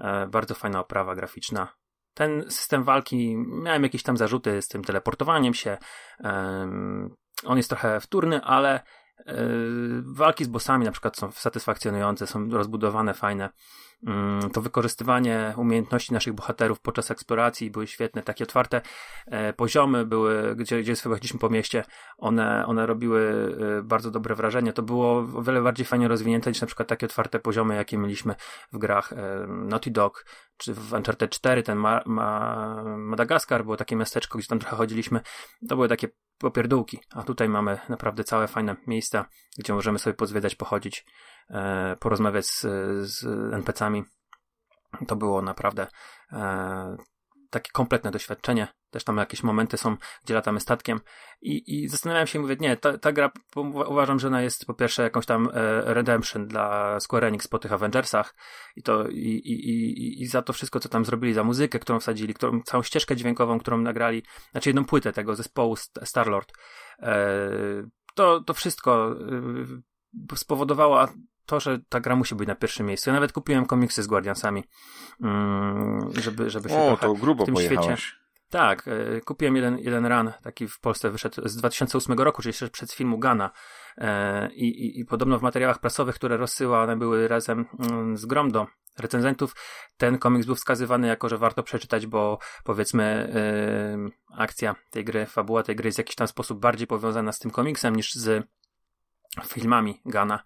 E, 0.00 0.26
bardzo 0.26 0.54
fajna 0.54 0.80
oprawa 0.80 1.14
graficzna. 1.14 1.68
Ten 2.14 2.50
system 2.50 2.84
walki, 2.84 3.36
miałem 3.36 3.82
jakieś 3.82 4.02
tam 4.02 4.16
zarzuty 4.16 4.62
z 4.62 4.68
tym 4.68 4.84
teleportowaniem 4.84 5.54
się. 5.54 5.78
On 7.44 7.56
jest 7.56 7.68
trochę 7.68 8.00
wtórny, 8.00 8.44
ale 8.44 8.74
e, 8.74 8.82
walki 10.04 10.44
z 10.44 10.48
bossami 10.48 10.84
na 10.84 10.92
przykład 10.92 11.16
są 11.16 11.30
satysfakcjonujące, 11.30 12.26
są 12.26 12.50
rozbudowane, 12.50 13.14
fajne. 13.14 13.48
Mm, 14.06 14.50
to 14.50 14.60
wykorzystywanie 14.60 15.54
umiejętności 15.56 16.12
naszych 16.12 16.32
bohaterów 16.32 16.80
podczas 16.80 17.10
eksploracji 17.10 17.70
były 17.70 17.86
świetne, 17.86 18.22
takie 18.22 18.44
otwarte 18.44 18.80
e, 19.26 19.52
poziomy 19.52 20.06
były, 20.06 20.56
gdzie, 20.56 20.80
gdzie 20.82 20.96
chodziliśmy 20.96 21.40
po 21.40 21.50
mieście, 21.50 21.84
one, 22.18 22.66
one 22.66 22.86
robiły 22.86 23.54
e, 23.78 23.82
bardzo 23.82 24.10
dobre 24.10 24.34
wrażenie. 24.34 24.72
To 24.72 24.82
było 24.82 25.18
o 25.34 25.42
wiele 25.42 25.62
bardziej 25.62 25.86
fajnie 25.86 26.08
rozwinięte 26.08 26.50
niż 26.50 26.60
na 26.60 26.66
przykład 26.66 26.88
takie 26.88 27.06
otwarte 27.06 27.38
poziomy, 27.38 27.76
jakie 27.76 27.98
mieliśmy 27.98 28.34
w 28.72 28.78
grach 28.78 29.12
e, 29.12 29.46
Naughty 29.46 29.90
Dog, 29.90 30.26
czy 30.56 30.74
w 30.74 30.92
Uncharted 30.92 31.30
4, 31.30 31.62
ten 31.62 31.78
Ma 31.78 32.02
Ma 32.06 32.84
Madagaskar, 32.96 33.64
było 33.64 33.76
takie 33.76 33.96
miasteczko, 33.96 34.38
gdzie 34.38 34.48
tam 34.48 34.58
trochę 34.58 34.76
chodziliśmy. 34.76 35.20
To 35.68 35.76
były 35.76 35.88
takie 35.88 36.08
popierdółki, 36.40 36.98
a 37.14 37.22
tutaj 37.22 37.48
mamy 37.48 37.78
naprawdę 37.88 38.24
całe 38.24 38.48
fajne 38.48 38.76
miejsca, 38.86 39.26
gdzie 39.58 39.74
możemy 39.74 39.98
sobie 39.98 40.14
pozwiedzać, 40.14 40.54
pochodzić. 40.54 41.04
E, 41.50 41.96
porozmawiać 42.00 42.46
z, 42.46 42.60
z 43.10 43.24
NPC-ami. 43.54 44.04
To 45.06 45.16
było 45.16 45.42
naprawdę 45.42 45.86
e, 46.32 46.96
takie 47.50 47.70
kompletne 47.72 48.10
doświadczenie. 48.10 48.68
Też 48.90 49.04
tam 49.04 49.16
jakieś 49.16 49.42
momenty 49.42 49.76
są, 49.76 49.96
gdzie 50.24 50.34
latamy 50.34 50.60
statkiem 50.60 51.00
i, 51.42 51.84
i 51.84 51.88
się 52.26 52.38
i 52.38 52.42
mówię, 52.42 52.56
nie, 52.60 52.76
ta, 52.76 52.98
ta 52.98 53.12
gra 53.12 53.30
uważam, 53.86 54.18
że 54.18 54.28
ona 54.28 54.42
jest 54.42 54.66
po 54.66 54.74
pierwsze 54.74 55.02
jakąś 55.02 55.26
tam 55.26 55.48
e, 55.52 55.94
redemption 55.94 56.46
dla 56.46 57.00
Square 57.00 57.24
Enix 57.24 57.48
po 57.48 57.58
tych 57.58 57.72
Avengersach 57.72 58.34
i 58.76 58.82
to 58.82 59.08
i, 59.08 59.18
i, 59.18 59.70
i, 59.70 60.22
i 60.22 60.26
za 60.26 60.42
to 60.42 60.52
wszystko, 60.52 60.80
co 60.80 60.88
tam 60.88 61.04
zrobili, 61.04 61.34
za 61.34 61.44
muzykę, 61.44 61.78
którą 61.78 62.00
wsadzili, 62.00 62.34
którą, 62.34 62.62
całą 62.62 62.82
ścieżkę 62.82 63.16
dźwiękową, 63.16 63.60
którą 63.60 63.78
nagrali, 63.78 64.22
znaczy 64.50 64.68
jedną 64.68 64.84
płytę 64.84 65.12
tego 65.12 65.36
zespołu 65.36 65.76
Starlord. 66.04 66.52
E, 66.98 67.50
to, 68.14 68.40
to 68.40 68.54
wszystko 68.54 69.16
e, 70.32 70.36
spowodowało 70.36 71.08
to, 71.50 71.60
że 71.60 71.78
ta 71.88 72.00
gra 72.00 72.16
musi 72.16 72.34
być 72.34 72.48
na 72.48 72.54
pierwszym 72.54 72.86
miejscu. 72.86 73.10
Ja 73.10 73.14
nawet 73.14 73.32
kupiłem 73.32 73.66
komiksy 73.66 74.02
z 74.02 74.06
Guardiansami, 74.06 74.64
mm, 75.22 76.10
żeby, 76.22 76.50
żeby 76.50 76.68
się 76.68 76.80
o, 76.80 76.96
to 76.96 77.14
grubo 77.14 77.44
w 77.44 77.46
tym 77.46 77.56
świecie. 77.56 77.96
Tak, 78.50 78.88
e, 78.88 79.20
kupiłem 79.20 79.56
jeden, 79.56 79.78
jeden 79.78 80.06
run, 80.06 80.32
taki 80.42 80.68
w 80.68 80.80
Polsce 80.80 81.10
wyszedł 81.10 81.48
z 81.48 81.56
2008 81.56 82.18
roku, 82.18 82.42
czyli 82.42 82.48
jeszcze 82.48 82.68
przed 82.68 82.92
filmu 82.92 83.18
Gana. 83.18 83.50
E, 83.98 84.50
I, 84.52 84.86
i, 84.86 85.00
I 85.00 85.04
podobno 85.04 85.38
w 85.38 85.42
materiałach 85.42 85.78
prasowych, 85.78 86.14
które 86.14 86.36
rozsyłane 86.36 86.96
były 86.96 87.28
razem 87.28 87.66
mm, 87.78 88.16
z 88.16 88.26
grom 88.26 88.50
do 88.50 88.66
recenzentów, 88.98 89.54
ten 89.96 90.18
komiks 90.18 90.46
był 90.46 90.54
wskazywany 90.54 91.08
jako, 91.08 91.28
że 91.28 91.38
warto 91.38 91.62
przeczytać, 91.62 92.06
bo 92.06 92.38
powiedzmy 92.64 93.32
yy, 93.98 94.10
akcja 94.36 94.74
tej 94.90 95.04
gry, 95.04 95.26
fabuła 95.26 95.62
tej 95.62 95.76
gry 95.76 95.88
jest 95.88 95.96
w 95.96 95.98
jakiś 95.98 96.16
tam 96.16 96.28
sposób 96.28 96.60
bardziej 96.60 96.86
powiązana 96.86 97.32
z 97.32 97.38
tym 97.38 97.50
komiksem 97.50 97.96
niż 97.96 98.14
z 98.14 98.46
filmami 99.46 100.00
Gana. 100.04 100.42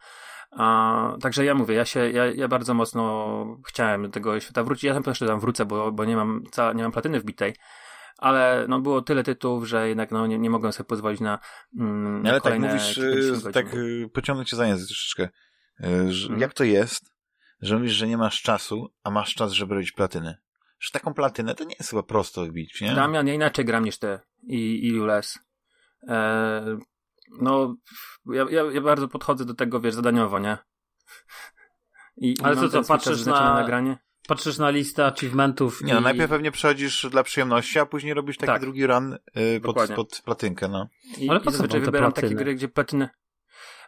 A, 0.57 1.17
także 1.21 1.45
ja 1.45 1.55
mówię, 1.55 1.75
ja 1.75 1.85
się, 1.85 2.11
ja, 2.11 2.27
ja 2.27 2.49
bardzo 2.49 2.75
mocno 2.75 3.47
chciałem 3.69 4.03
do 4.03 4.09
tego 4.09 4.41
świata 4.41 4.65
wrócić. 4.65 4.85
Ja 4.85 4.95
tam 4.95 5.03
też 5.03 5.19
tam 5.19 5.41
wrócę, 5.41 5.65
bo, 5.65 5.93
bo 5.93 6.05
nie 6.05 6.17
mam, 6.17 6.43
ca, 6.51 6.73
nie 6.73 6.83
mam 6.83 6.93
platyny 6.93 7.21
wbitej. 7.21 7.55
Ale 8.19 8.67
no, 8.69 8.81
było 8.81 9.03
tyle 9.03 9.23
tytułów, 9.23 9.65
że 9.65 9.89
jednak 9.89 10.11
no, 10.11 10.27
nie, 10.27 10.39
nie 10.39 10.51
mogłem 10.51 10.73
sobie 10.73 10.89
pozwolić 10.89 11.21
na, 11.21 11.39
mm, 11.79 12.23
na 12.23 12.31
Ale 12.31 12.41
tak 12.41 12.61
mówisz, 12.61 12.99
y, 12.99 13.53
tak 13.53 13.75
y, 13.75 14.11
pociągnę 14.13 14.45
cię 14.45 14.57
za 14.57 14.67
język 14.67 14.87
troszeczkę. 14.87 15.23
Y, 15.25 15.87
mm. 16.29 16.41
Jak 16.41 16.55
to 16.55 16.65
jest, 16.65 17.15
że 17.61 17.77
mówisz, 17.77 17.93
że 17.93 18.09
nie 18.09 18.17
masz 18.17 18.43
czasu, 18.43 18.89
a 19.05 19.11
masz 19.11 19.35
czas, 19.35 19.53
żeby 19.53 19.75
robić 19.75 19.93
platyny? 19.93 20.37
Że 20.81 20.91
taką 20.91 21.15
platynę 21.15 21.55
to 21.55 21.65
nie 21.65 21.75
jest 21.79 21.91
chyba 21.91 22.03
prosto 22.03 22.45
wbić, 22.45 22.81
nie? 22.81 22.95
Damian, 22.95 23.27
ja 23.27 23.35
inaczej 23.35 23.65
gram 23.65 23.85
niż 23.85 23.99
ty 23.99 24.19
i, 24.43 24.87
i 24.87 24.89
Jules. 24.89 25.39
E, 26.09 26.79
no, 27.41 27.77
ja, 28.27 28.47
ja, 28.51 28.63
ja 28.63 28.81
bardzo 28.81 29.09
podchodzę 29.09 29.45
do 29.45 29.55
tego, 29.55 29.81
wiesz, 29.81 29.95
zadaniowo, 29.95 30.39
nie? 30.39 30.59
I, 32.17 32.35
Ale 32.43 32.57
co, 32.57 32.69
co, 32.69 32.85
patrzysz 32.85 33.27
na... 33.27 33.33
na 33.33 33.55
nagranie? 33.55 33.99
Patrzysz 34.29 34.59
na 34.59 34.71
listę 34.71 35.07
achievementów. 35.07 35.81
Nie, 35.81 35.93
no, 35.93 35.93
i... 35.93 36.03
no 36.03 36.09
najpierw 36.09 36.31
pewnie 36.31 36.51
przechodzisz 36.51 37.07
dla 37.11 37.23
przyjemności, 37.23 37.79
a 37.79 37.87
później 37.87 38.15
robisz 38.15 38.37
taki 38.37 38.53
tak. 38.53 38.61
drugi 38.61 38.87
run 38.87 39.19
y, 39.37 39.61
pod, 39.61 39.93
pod 39.97 40.23
platynkę, 40.25 40.69
no. 40.69 40.89
I, 41.19 41.29
Ale 41.31 41.41
po 41.41 41.51
co 41.51 41.63
wybieram 41.63 41.91
platyny? 41.93 42.13
takie 42.15 42.35
gry, 42.35 42.55
gdzie 42.55 42.69
platyny 42.69 43.09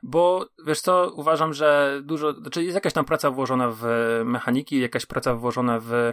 bo 0.03 0.47
wiesz 0.67 0.81
co, 0.81 1.12
uważam, 1.15 1.55
że 1.55 2.00
dużo, 2.05 2.33
znaczy 2.33 2.65
jest 2.65 2.75
jakaś 2.75 2.93
tam 2.93 3.05
praca 3.05 3.31
włożona 3.31 3.71
w 3.71 3.85
mechaniki, 4.25 4.81
jakaś 4.81 5.07
praca 5.07 5.35
włożona 5.35 5.81
w, 5.81 6.12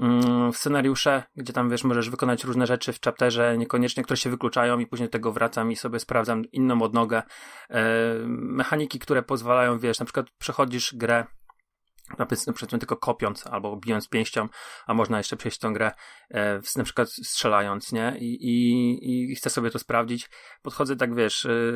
mm, 0.00 0.52
w 0.52 0.56
scenariusze, 0.56 1.22
gdzie 1.36 1.52
tam 1.52 1.70
wiesz, 1.70 1.84
możesz 1.84 2.10
wykonać 2.10 2.44
różne 2.44 2.66
rzeczy 2.66 2.92
w 2.92 3.00
chapterze, 3.00 3.58
niekoniecznie, 3.58 4.02
które 4.02 4.16
się 4.16 4.30
wykluczają 4.30 4.78
i 4.78 4.86
później 4.86 5.08
do 5.08 5.12
tego 5.12 5.32
wracam 5.32 5.72
i 5.72 5.76
sobie 5.76 5.98
sprawdzam 5.98 6.44
inną 6.52 6.82
odnogę. 6.82 7.22
E, 7.70 7.82
mechaniki, 8.28 8.98
które 8.98 9.22
pozwalają, 9.22 9.78
wiesz, 9.78 9.98
na 9.98 10.06
przykład 10.06 10.26
przechodzisz 10.38 10.94
grę 10.94 11.26
na 12.18 12.26
przykład 12.26 12.70
tylko 12.70 12.96
kopiąc 12.96 13.46
albo 13.46 13.76
bijąc 13.76 14.08
pięścią, 14.08 14.48
a 14.86 14.94
można 14.94 15.18
jeszcze 15.18 15.36
przejść 15.36 15.58
tą 15.58 15.72
grę 15.72 15.92
e, 16.30 16.60
na 16.76 16.84
przykład 16.84 17.10
strzelając, 17.10 17.92
nie? 17.92 18.16
I, 18.18 18.46
i, 18.46 19.32
I 19.32 19.34
chcę 19.34 19.50
sobie 19.50 19.70
to 19.70 19.78
sprawdzić. 19.78 20.30
Podchodzę 20.62 20.96
tak, 20.96 21.14
wiesz, 21.14 21.46
e, 21.46 21.72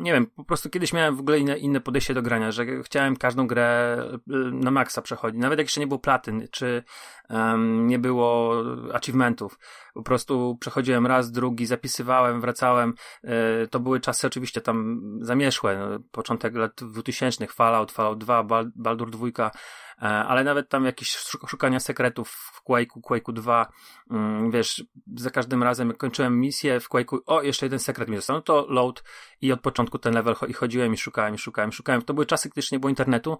nie 0.00 0.12
wiem, 0.12 0.26
po 0.26 0.44
prostu 0.44 0.70
kiedyś 0.70 0.92
miałem 0.92 1.16
w 1.16 1.20
ogóle 1.20 1.38
inne, 1.38 1.58
inne 1.58 1.80
podejście 1.80 2.14
do 2.14 2.22
grania, 2.22 2.52
że 2.52 2.66
chciałem 2.82 3.16
każdą 3.16 3.46
grę 3.46 3.98
e, 4.12 4.18
na 4.52 4.70
maksa 4.70 5.02
przechodzić, 5.02 5.40
nawet 5.40 5.58
jak 5.58 5.66
jeszcze 5.66 5.80
nie 5.80 5.86
było 5.86 6.00
platyn, 6.00 6.48
czy 6.50 6.82
um, 7.30 7.86
nie 7.86 7.98
było 7.98 8.62
achievementów. 8.92 9.58
Po 9.94 10.02
prostu 10.02 10.56
przechodziłem 10.60 11.06
raz, 11.06 11.32
drugi, 11.32 11.66
zapisywałem, 11.66 12.40
wracałem. 12.40 12.94
E, 13.24 13.66
to 13.66 13.80
były 13.80 14.00
czasy 14.00 14.26
oczywiście 14.26 14.60
tam 14.60 15.00
zamieszłe, 15.20 15.78
no, 15.78 15.98
początek 16.10 16.54
lat 16.54 16.72
2000, 16.82 17.46
Fallout, 17.46 17.92
Fallout 17.92 18.18
2, 18.18 18.44
Baldur 18.74 19.10
2, 19.10 19.26
E, 19.42 20.02
ale 20.02 20.44
nawet 20.44 20.68
tam 20.68 20.84
jakieś 20.84 21.16
szukania 21.48 21.80
sekretów 21.80 22.30
w 22.30 22.62
Quake'u, 22.68 23.00
Quake'u 23.00 23.32
2, 23.32 23.72
mm, 24.10 24.50
wiesz, 24.50 24.84
za 25.16 25.30
każdym 25.30 25.62
razem 25.62 25.88
jak 25.88 25.96
kończyłem 25.96 26.40
misję 26.40 26.80
w 26.80 26.88
Quake'u, 26.88 27.18
o, 27.26 27.42
jeszcze 27.42 27.66
jeden 27.66 27.78
sekret 27.78 28.08
mi 28.08 28.16
został, 28.16 28.36
no 28.36 28.42
to 28.42 28.66
load 28.68 29.02
i 29.40 29.52
od 29.52 29.60
początku 29.60 29.98
ten 29.98 30.14
level 30.14 30.34
i 30.48 30.52
chodziłem 30.52 30.94
i 30.94 30.96
szukałem, 30.96 31.34
i 31.34 31.38
szukałem, 31.38 31.70
i 31.70 31.72
szukałem. 31.72 32.02
To 32.02 32.14
były 32.14 32.26
czasy, 32.26 32.48
gdy 32.48 32.58
jeszcze 32.58 32.76
nie 32.76 32.80
było 32.80 32.90
internetu 32.90 33.38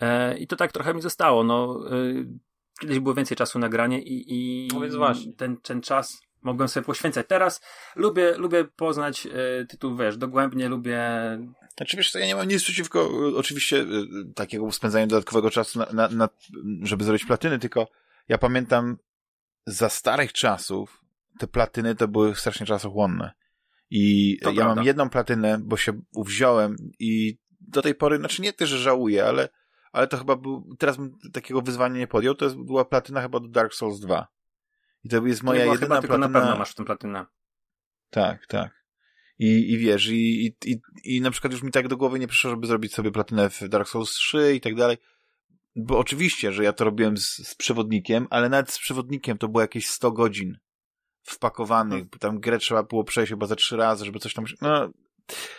e, 0.00 0.38
i 0.38 0.46
to 0.46 0.56
tak 0.56 0.72
trochę 0.72 0.94
mi 0.94 1.02
zostało, 1.02 1.44
no, 1.44 1.80
e, 1.90 1.94
kiedyś 2.80 2.98
było 2.98 3.14
więcej 3.14 3.36
czasu 3.36 3.58
na 3.58 3.68
granie 3.68 4.02
i, 4.02 4.24
i 4.28 4.68
no 4.74 5.12
ten, 5.36 5.56
ten 5.56 5.80
czas 5.80 6.20
mogłem 6.44 6.68
sobie 6.68 6.86
poświęcać. 6.86 7.26
Teraz 7.28 7.60
lubię, 7.96 8.34
lubię 8.36 8.64
poznać 8.64 9.26
y, 9.26 9.66
tytuł, 9.66 9.96
wiesz, 9.96 10.16
dogłębnie, 10.16 10.68
lubię 10.68 11.00
znaczy 11.76 11.96
wiesz 11.96 12.14
ja 12.14 12.26
nie 12.26 12.34
mam 12.34 12.48
nic 12.48 12.62
przeciwko 12.62 13.10
oczywiście 13.36 13.76
y, 13.76 13.86
takiego 14.34 14.72
spędzania 14.72 15.06
dodatkowego 15.06 15.50
czasu, 15.50 15.78
na, 15.78 15.86
na, 15.92 16.08
na, 16.08 16.28
żeby 16.82 17.04
zrobić 17.04 17.24
platyny, 17.24 17.58
tylko 17.58 17.88
ja 18.28 18.38
pamiętam 18.38 18.96
za 19.66 19.88
starych 19.88 20.32
czasów 20.32 21.04
te 21.38 21.46
platyny 21.46 21.94
to 21.94 22.08
były 22.08 22.34
strasznie 22.34 22.66
czasochłonne. 22.66 23.32
I 23.90 24.36
to 24.42 24.50
ja 24.50 24.56
prawda. 24.56 24.74
mam 24.74 24.84
jedną 24.84 25.10
platynę, 25.10 25.58
bo 25.62 25.76
się 25.76 26.00
uwziąłem 26.14 26.76
i 26.98 27.38
do 27.60 27.82
tej 27.82 27.94
pory, 27.94 28.18
znaczy 28.18 28.42
nie 28.42 28.52
też, 28.52 28.68
że 28.68 28.78
żałuję, 28.78 29.26
ale, 29.26 29.48
ale 29.92 30.06
to 30.06 30.16
chyba 30.16 30.36
był, 30.36 30.76
teraz 30.78 30.96
bym 30.96 31.18
takiego 31.32 31.62
wyzwania 31.62 31.98
nie 31.98 32.06
podjął, 32.06 32.34
to 32.34 32.44
jest, 32.44 32.56
była 32.56 32.84
platyna 32.84 33.22
chyba 33.22 33.40
do 33.40 33.48
Dark 33.48 33.74
Souls 33.74 34.00
2. 34.00 34.26
I 35.04 35.08
to 35.08 35.26
jest 35.26 35.42
moja 35.42 35.64
jedyna 35.64 35.80
chyba 35.80 36.00
platyna. 36.00 36.18
na 36.18 36.40
pewno 36.40 36.56
masz 36.56 36.70
w 36.70 36.74
tym 36.74 36.84
platynę. 36.84 37.26
Tak, 38.10 38.46
tak. 38.46 38.84
I, 39.38 39.72
i 39.72 39.78
wiesz, 39.78 40.08
i, 40.08 40.46
i, 40.46 40.56
i, 40.64 40.80
i 41.04 41.20
na 41.20 41.30
przykład 41.30 41.52
już 41.52 41.62
mi 41.62 41.70
tak 41.70 41.88
do 41.88 41.96
głowy 41.96 42.18
nie 42.18 42.28
przyszło, 42.28 42.50
żeby 42.50 42.66
zrobić 42.66 42.94
sobie 42.94 43.10
platynę 43.10 43.50
w 43.50 43.68
Dark 43.68 43.88
Souls 43.88 44.10
3 44.10 44.54
i 44.54 44.60
tak 44.60 44.74
dalej. 44.74 44.96
Bo 45.76 45.98
oczywiście, 45.98 46.52
że 46.52 46.64
ja 46.64 46.72
to 46.72 46.84
robiłem 46.84 47.16
z, 47.16 47.48
z 47.48 47.54
przewodnikiem, 47.54 48.26
ale 48.30 48.48
nawet 48.48 48.70
z 48.70 48.78
przewodnikiem 48.78 49.38
to 49.38 49.48
było 49.48 49.60
jakieś 49.60 49.88
100 49.88 50.12
godzin 50.12 50.58
wpakowanych. 51.22 51.98
Hmm. 51.98 52.18
Tam 52.20 52.40
grę 52.40 52.58
trzeba 52.58 52.82
było 52.82 53.04
przejść 53.04 53.30
chyba 53.30 53.46
za 53.46 53.56
trzy 53.56 53.76
razy, 53.76 54.04
żeby 54.04 54.18
coś 54.18 54.34
tam... 54.34 54.44
No, 54.60 54.92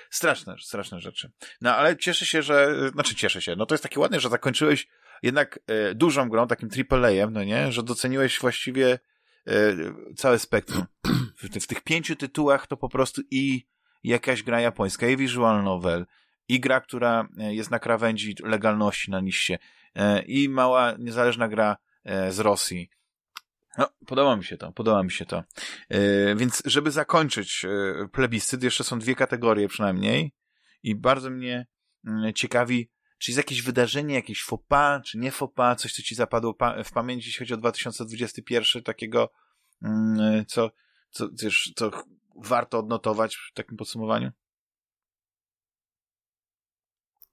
straszne, 0.09 0.55
straszne 0.61 0.99
rzeczy. 0.99 1.31
No, 1.61 1.75
ale 1.75 1.97
cieszę 1.97 2.25
się, 2.25 2.41
że... 2.41 2.89
Znaczy, 2.93 3.15
cieszę 3.15 3.41
się. 3.41 3.55
No 3.55 3.65
to 3.65 3.75
jest 3.75 3.83
takie 3.83 3.99
ładne, 3.99 4.19
że 4.19 4.29
zakończyłeś 4.29 4.87
jednak 5.23 5.59
e, 5.67 5.95
dużą 5.95 6.29
grą, 6.29 6.47
takim 6.47 6.69
AAA-em, 6.89 7.33
no 7.33 7.43
nie? 7.43 7.71
Że 7.71 7.83
doceniłeś 7.83 8.39
właściwie 8.39 8.99
całe 10.15 10.39
spektrum. 10.39 10.85
W, 11.37 11.63
w 11.63 11.67
tych 11.67 11.81
pięciu 11.81 12.15
tytułach 12.15 12.67
to 12.67 12.77
po 12.77 12.89
prostu 12.89 13.21
i 13.31 13.67
jakaś 14.03 14.43
gra 14.43 14.61
japońska, 14.61 15.07
i 15.07 15.17
visual 15.17 15.63
novel, 15.63 16.05
i 16.47 16.59
gra, 16.59 16.81
która 16.81 17.27
jest 17.37 17.71
na 17.71 17.79
krawędzi 17.79 18.35
legalności 18.43 19.11
na 19.11 19.19
liście, 19.19 19.59
i 20.27 20.49
mała, 20.49 20.93
niezależna 20.99 21.47
gra 21.47 21.77
z 22.29 22.39
Rosji. 22.39 22.89
No, 23.77 23.89
podoba 24.05 24.35
mi 24.35 24.43
się 24.43 24.57
to, 24.57 24.71
podoba 24.71 25.03
mi 25.03 25.11
się 25.11 25.25
to. 25.25 25.43
Więc, 26.35 26.63
żeby 26.65 26.91
zakończyć 26.91 27.65
plebiscyt, 28.11 28.63
jeszcze 28.63 28.83
są 28.83 28.99
dwie 28.99 29.15
kategorie 29.15 29.67
przynajmniej 29.67 30.31
i 30.83 30.95
bardzo 30.95 31.29
mnie 31.29 31.67
mm, 32.07 32.33
ciekawi, 32.33 32.89
czy 33.17 33.31
jest 33.31 33.37
jakieś 33.37 33.61
wydarzenie, 33.61 34.15
jakieś 34.15 34.43
fopa, 34.43 35.01
czy 35.05 35.17
nie 35.17 35.31
fopa, 35.31 35.75
coś, 35.75 35.93
co 35.93 36.01
ci 36.01 36.15
zapadło 36.15 36.55
w 36.85 36.91
pamięci, 36.91 37.27
jeśli 37.27 37.39
chodzi 37.39 37.53
o 37.53 37.57
2021, 37.57 38.83
takiego, 38.83 39.29
mm, 39.81 40.45
co, 40.45 40.71
co, 41.09 41.29
wiesz, 41.43 41.73
co 41.75 41.91
warto 42.35 42.79
odnotować 42.79 43.35
w 43.35 43.53
takim 43.53 43.77
podsumowaniu? 43.77 44.31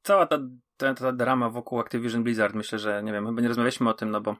Cała 0.02 0.26
ta, 0.26 0.38
ta, 0.76 0.94
ta 0.94 1.12
drama 1.12 1.50
wokół 1.50 1.80
Activision 1.80 2.22
Blizzard, 2.22 2.54
myślę, 2.54 2.78
że, 2.78 3.02
nie 3.02 3.12
wiem, 3.12 3.26
chyba 3.26 3.42
nie 3.42 3.48
rozmawialiśmy 3.48 3.90
o 3.90 3.94
tym, 3.94 4.10
no 4.10 4.20
bo 4.20 4.36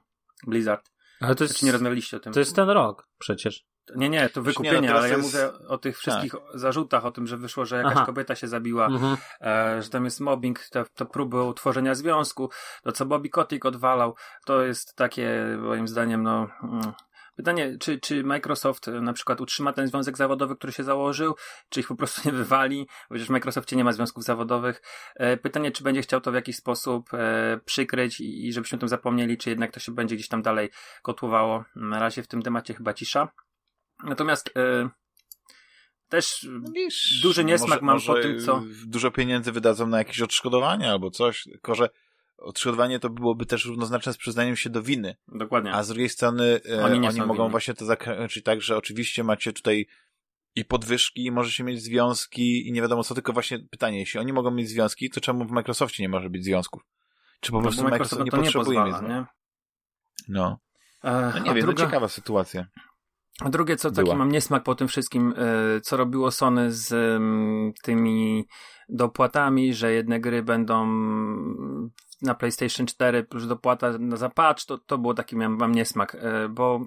Blizzard. 0.46 0.90
Ale 1.20 1.34
to 1.34 1.44
jest, 1.44 1.54
znaczy, 1.54 1.66
nie 1.66 1.72
rozmawialiście 1.72 2.16
o 2.16 2.20
tym. 2.20 2.32
To 2.32 2.40
jest 2.40 2.56
ten 2.56 2.70
rok 2.70 3.08
przecież. 3.18 3.71
Nie, 3.96 4.08
nie, 4.08 4.28
to 4.28 4.42
wykupienie, 4.42 4.80
nie, 4.80 4.90
no 4.90 4.98
ale 4.98 5.08
ja 5.08 5.16
jest... 5.16 5.32
mówię 5.32 5.52
o 5.68 5.78
tych 5.78 5.98
wszystkich 5.98 6.32
tak. 6.32 6.40
zarzutach, 6.54 7.04
o 7.04 7.12
tym, 7.12 7.26
że 7.26 7.36
wyszło, 7.36 7.64
że 7.64 7.76
jakaś 7.76 7.92
Aha. 7.92 8.06
kobieta 8.06 8.34
się 8.34 8.48
zabiła, 8.48 8.86
mhm. 8.86 9.16
e, 9.40 9.82
że 9.82 9.90
tam 9.90 10.04
jest 10.04 10.20
mobbing, 10.20 10.60
to, 10.70 10.84
to 10.94 11.06
próby 11.06 11.42
utworzenia 11.42 11.94
związku, 11.94 12.50
to 12.82 12.92
co 12.92 13.06
Bobby 13.06 13.28
Kotick 13.28 13.66
odwalał, 13.66 14.14
to 14.44 14.62
jest 14.62 14.94
takie, 14.96 15.56
moim 15.60 15.88
zdaniem, 15.88 16.22
no... 16.22 16.48
Mm. 16.62 16.92
Pytanie, 17.36 17.76
czy, 17.80 18.00
czy 18.00 18.24
Microsoft 18.24 18.86
na 18.86 19.12
przykład 19.12 19.40
utrzyma 19.40 19.72
ten 19.72 19.86
związek 19.86 20.16
zawodowy, 20.16 20.56
który 20.56 20.72
się 20.72 20.84
założył, 20.84 21.34
czy 21.68 21.80
ich 21.80 21.88
po 21.88 21.94
prostu 21.96 22.20
nie 22.24 22.32
wywali, 22.32 22.86
przecież 23.10 23.28
w 23.28 23.30
Microsoftie 23.30 23.76
nie 23.76 23.84
ma 23.84 23.92
związków 23.92 24.24
zawodowych. 24.24 24.82
E, 25.16 25.36
pytanie, 25.36 25.70
czy 25.70 25.84
będzie 25.84 26.02
chciał 26.02 26.20
to 26.20 26.32
w 26.32 26.34
jakiś 26.34 26.56
sposób 26.56 27.14
e, 27.14 27.60
przykryć 27.64 28.20
i, 28.20 28.46
i 28.46 28.52
żebyśmy 28.52 28.76
o 28.76 28.80
tym 28.80 28.88
zapomnieli, 28.88 29.38
czy 29.38 29.50
jednak 29.50 29.72
to 29.72 29.80
się 29.80 29.92
będzie 29.92 30.16
gdzieś 30.16 30.28
tam 30.28 30.42
dalej 30.42 30.70
kotłowało. 31.02 31.64
Na 31.76 32.00
razie 32.00 32.22
w 32.22 32.28
tym 32.28 32.42
temacie 32.42 32.74
chyba 32.74 32.94
cisza. 32.94 33.28
Natomiast 34.02 34.50
e, 34.56 34.88
też 36.08 36.48
Wiesz, 36.74 37.20
duży 37.22 37.44
niesmak 37.44 37.82
może, 37.82 37.86
mam 37.86 37.94
może 37.94 38.12
po 38.12 38.18
tym, 38.18 38.40
co... 38.40 38.62
Dużo 38.86 39.10
pieniędzy 39.10 39.52
wydadzą 39.52 39.86
na 39.86 39.98
jakieś 39.98 40.20
odszkodowania 40.20 40.90
albo 40.90 41.10
coś, 41.10 41.44
tylko 41.44 41.74
że 41.74 41.88
odszkodowanie 42.38 42.98
to 42.98 43.10
byłoby 43.10 43.46
też 43.46 43.64
równoznaczne 43.64 44.12
z 44.12 44.16
przyznaniem 44.16 44.56
się 44.56 44.70
do 44.70 44.82
winy. 44.82 45.16
Dokładnie. 45.28 45.72
A 45.72 45.82
z 45.82 45.88
drugiej 45.88 46.08
strony 46.08 46.60
e, 46.70 46.84
oni, 46.84 47.08
oni 47.08 47.20
mogą 47.20 47.34
winni. 47.34 47.50
właśnie 47.50 47.74
to 47.74 47.84
zakończyć 47.84 48.44
tak, 48.44 48.62
że 48.62 48.76
oczywiście 48.76 49.24
macie 49.24 49.52
tutaj 49.52 49.86
i 50.54 50.64
podwyżki, 50.64 51.24
i 51.24 51.30
możecie 51.30 51.64
mieć 51.64 51.82
związki 51.82 52.68
i 52.68 52.72
nie 52.72 52.82
wiadomo 52.82 53.04
co, 53.04 53.14
tylko 53.14 53.32
właśnie 53.32 53.58
pytanie, 53.58 53.98
jeśli 53.98 54.20
oni 54.20 54.32
mogą 54.32 54.50
mieć 54.50 54.68
związki, 54.68 55.10
to 55.10 55.20
czemu 55.20 55.44
w 55.44 55.50
Microsoftie 55.50 56.02
nie 56.02 56.08
może 56.08 56.30
być 56.30 56.44
związków? 56.44 56.82
Czy 57.40 57.52
po 57.52 57.58
no, 57.58 57.62
prostu 57.62 57.82
Microsoft, 57.82 58.12
Microsoft 58.12 58.36
nie 58.36 58.42
potrzebuje 58.42 58.78
nie 58.78 58.84
pozwala, 58.84 59.14
nie? 59.14 59.26
No. 60.28 60.58
E, 61.04 61.32
no 61.34 61.38
nie 61.38 61.54
wiem, 61.54 61.64
druga... 61.64 61.82
to 61.82 61.86
ciekawa 61.86 62.08
sytuacja. 62.08 62.66
A 63.40 63.48
drugie, 63.48 63.76
co 63.76 63.90
taki 63.90 64.14
mam 64.14 64.32
niesmak 64.32 64.62
po 64.62 64.74
tym 64.74 64.88
wszystkim, 64.88 65.34
e, 65.36 65.80
co 65.80 65.96
robiło 65.96 66.30
Sony 66.30 66.72
z 66.72 67.20
tymi 67.82 68.46
dopłatami, 68.88 69.74
że 69.74 69.92
jedne 69.92 70.20
gry 70.20 70.42
będą 70.42 70.86
na 72.22 72.34
PlayStation 72.34 72.86
4 72.86 73.24
plus 73.24 73.46
dopłata 73.46 73.98
na 73.98 74.16
zapacz, 74.16 74.66
to, 74.66 74.78
to 74.78 74.98
było 74.98 75.14
taki, 75.14 75.36
mam, 75.36 75.56
mam 75.56 75.72
niesmak, 75.72 76.14
e, 76.14 76.48
bo 76.48 76.80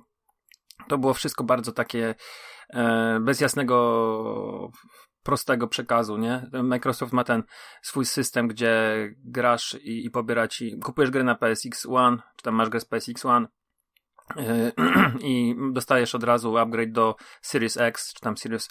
to 0.87 0.97
było 0.97 1.13
wszystko 1.13 1.43
bardzo 1.43 1.71
takie 1.71 2.15
e, 2.69 3.19
bez 3.19 3.41
jasnego 3.41 4.71
prostego 5.23 5.67
przekazu, 5.67 6.17
nie? 6.17 6.49
Microsoft 6.63 7.13
ma 7.13 7.23
ten 7.23 7.43
swój 7.81 8.05
system, 8.05 8.47
gdzie 8.47 8.95
grasz 9.23 9.77
i, 9.83 10.05
i 10.05 10.09
pobiera 10.09 10.47
ci, 10.47 10.79
kupujesz 10.83 11.11
grę 11.11 11.23
na 11.23 11.35
PSX 11.35 11.85
One, 11.85 12.17
czy 12.35 12.43
tam 12.43 12.55
masz 12.55 12.69
grę 12.69 12.79
z 12.79 12.85
PSX 12.85 13.25
One, 13.25 13.47
i 15.21 15.55
dostajesz 15.71 16.15
od 16.15 16.23
razu 16.23 16.57
upgrade 16.57 16.91
do 16.91 17.15
Series 17.41 17.77
X, 17.77 18.13
czy 18.13 18.21
tam 18.21 18.37
Series 18.37 18.69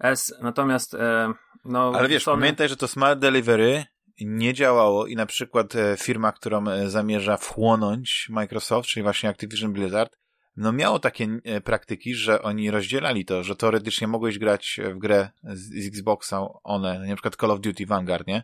S, 0.00 0.34
natomiast 0.42 0.94
e, 0.94 1.32
no... 1.64 1.92
Ale 1.96 2.08
wiesz, 2.08 2.22
Sony... 2.22 2.40
pamiętaj, 2.40 2.68
że 2.68 2.76
to 2.76 2.88
Smart 2.88 3.18
Delivery 3.18 3.84
nie 4.20 4.54
działało 4.54 5.06
i 5.06 5.16
na 5.16 5.26
przykład 5.26 5.74
e, 5.76 5.96
firma, 5.96 6.32
którą 6.32 6.68
e, 6.68 6.90
zamierza 6.90 7.36
wchłonąć 7.36 8.26
Microsoft, 8.30 8.88
czyli 8.88 9.02
właśnie 9.02 9.28
Activision 9.28 9.72
Blizzard, 9.72 10.18
no 10.56 10.72
miało 10.72 10.98
takie 10.98 11.28
praktyki, 11.64 12.14
że 12.14 12.42
oni 12.42 12.70
rozdzielali 12.70 13.24
to, 13.24 13.42
że 13.42 13.56
teoretycznie 13.56 14.06
mogłeś 14.06 14.38
grać 14.38 14.80
w 14.94 14.98
grę 14.98 15.28
z, 15.42 15.86
Xboxa 15.86 16.40
one, 16.64 16.98
na 16.98 17.14
przykład 17.14 17.36
Call 17.36 17.50
of 17.50 17.60
Duty 17.60 17.86
Vanguard, 17.86 18.26
nie? 18.26 18.42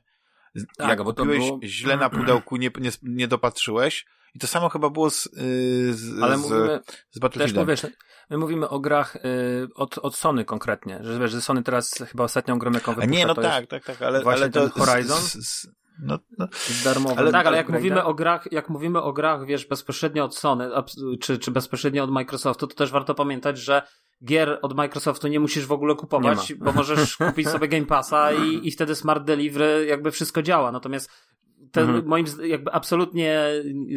Tak, 0.78 0.88
Jak 0.88 0.98
bo 1.02 1.14
kupiłeś 1.14 1.46
było... 1.46 1.60
źle 1.62 1.96
na 1.96 2.10
pudełku, 2.10 2.56
nie, 2.56 2.70
nie, 2.80 2.90
nie 3.02 3.28
dopatrzyłeś, 3.28 4.06
i 4.34 4.38
to 4.38 4.46
samo 4.46 4.68
chyba 4.68 4.90
było 4.90 5.10
z, 5.10 5.26
y, 5.26 5.94
z, 5.94 6.22
Ale 6.22 6.38
z, 6.38 6.40
mówimy, 6.40 6.80
z 7.10 7.18
Battlefieldem. 7.18 7.66
Też 7.66 7.82
mówisz, 7.82 7.96
my 8.30 8.38
mówimy 8.38 8.68
o 8.68 8.80
grach 8.80 9.16
y, 9.16 9.20
od, 9.74 9.98
od 9.98 10.16
Sony 10.16 10.44
konkretnie, 10.44 10.98
że 11.02 11.18
wiesz, 11.18 11.30
że 11.30 11.40
Sony 11.40 11.62
teraz 11.62 12.04
chyba 12.10 12.24
ostatnią 12.24 12.58
grą 12.58 12.72
jaką 12.72 12.94
wypuszcza, 12.94 13.18
Nie, 13.18 13.26
no 13.26 13.34
tak, 13.34 13.66
tak, 13.66 13.84
tak, 13.84 14.02
ale, 14.02 14.22
właśnie 14.22 14.42
ale 14.42 14.52
to 14.52 14.70
Horizon. 14.70 15.20
Z, 15.20 15.32
z, 15.32 15.68
no, 16.02 16.18
no. 16.38 16.48
Darmowy. 16.84 17.14
Ale, 17.16 17.32
tak, 17.32 17.46
ale 17.46 17.56
jak 17.56 17.68
mówimy 17.68 18.04
o 18.04 18.14
grach, 18.14 18.52
jak 18.52 18.68
mówimy 18.68 19.02
o 19.02 19.12
grach, 19.12 19.46
wiesz, 19.46 19.66
bezpośrednio 19.66 20.24
od 20.24 20.36
Sony, 20.36 20.70
czy, 21.20 21.38
czy 21.38 21.50
bezpośrednio 21.50 22.04
od 22.04 22.10
Microsoftu, 22.10 22.66
to 22.66 22.74
też 22.74 22.90
warto 22.90 23.14
pamiętać, 23.14 23.58
że 23.58 23.82
gier 24.24 24.58
od 24.62 24.76
Microsoftu 24.76 25.28
nie 25.28 25.40
musisz 25.40 25.66
w 25.66 25.72
ogóle 25.72 25.94
kupować, 25.94 26.54
bo 26.54 26.72
możesz 26.72 27.16
kupić 27.16 27.48
sobie 27.48 27.68
Game 27.68 27.86
Passa 27.86 28.32
i, 28.32 28.68
i 28.68 28.70
wtedy 28.70 28.94
Smart 28.94 29.24
Delivery 29.24 29.86
jakby 29.86 30.10
wszystko 30.10 30.42
działa. 30.42 30.72
Natomiast 30.72 31.10
ten, 31.72 31.84
mhm. 31.84 32.06
moim 32.06 32.26
jakby 32.46 32.72
absolutnie 32.72 33.44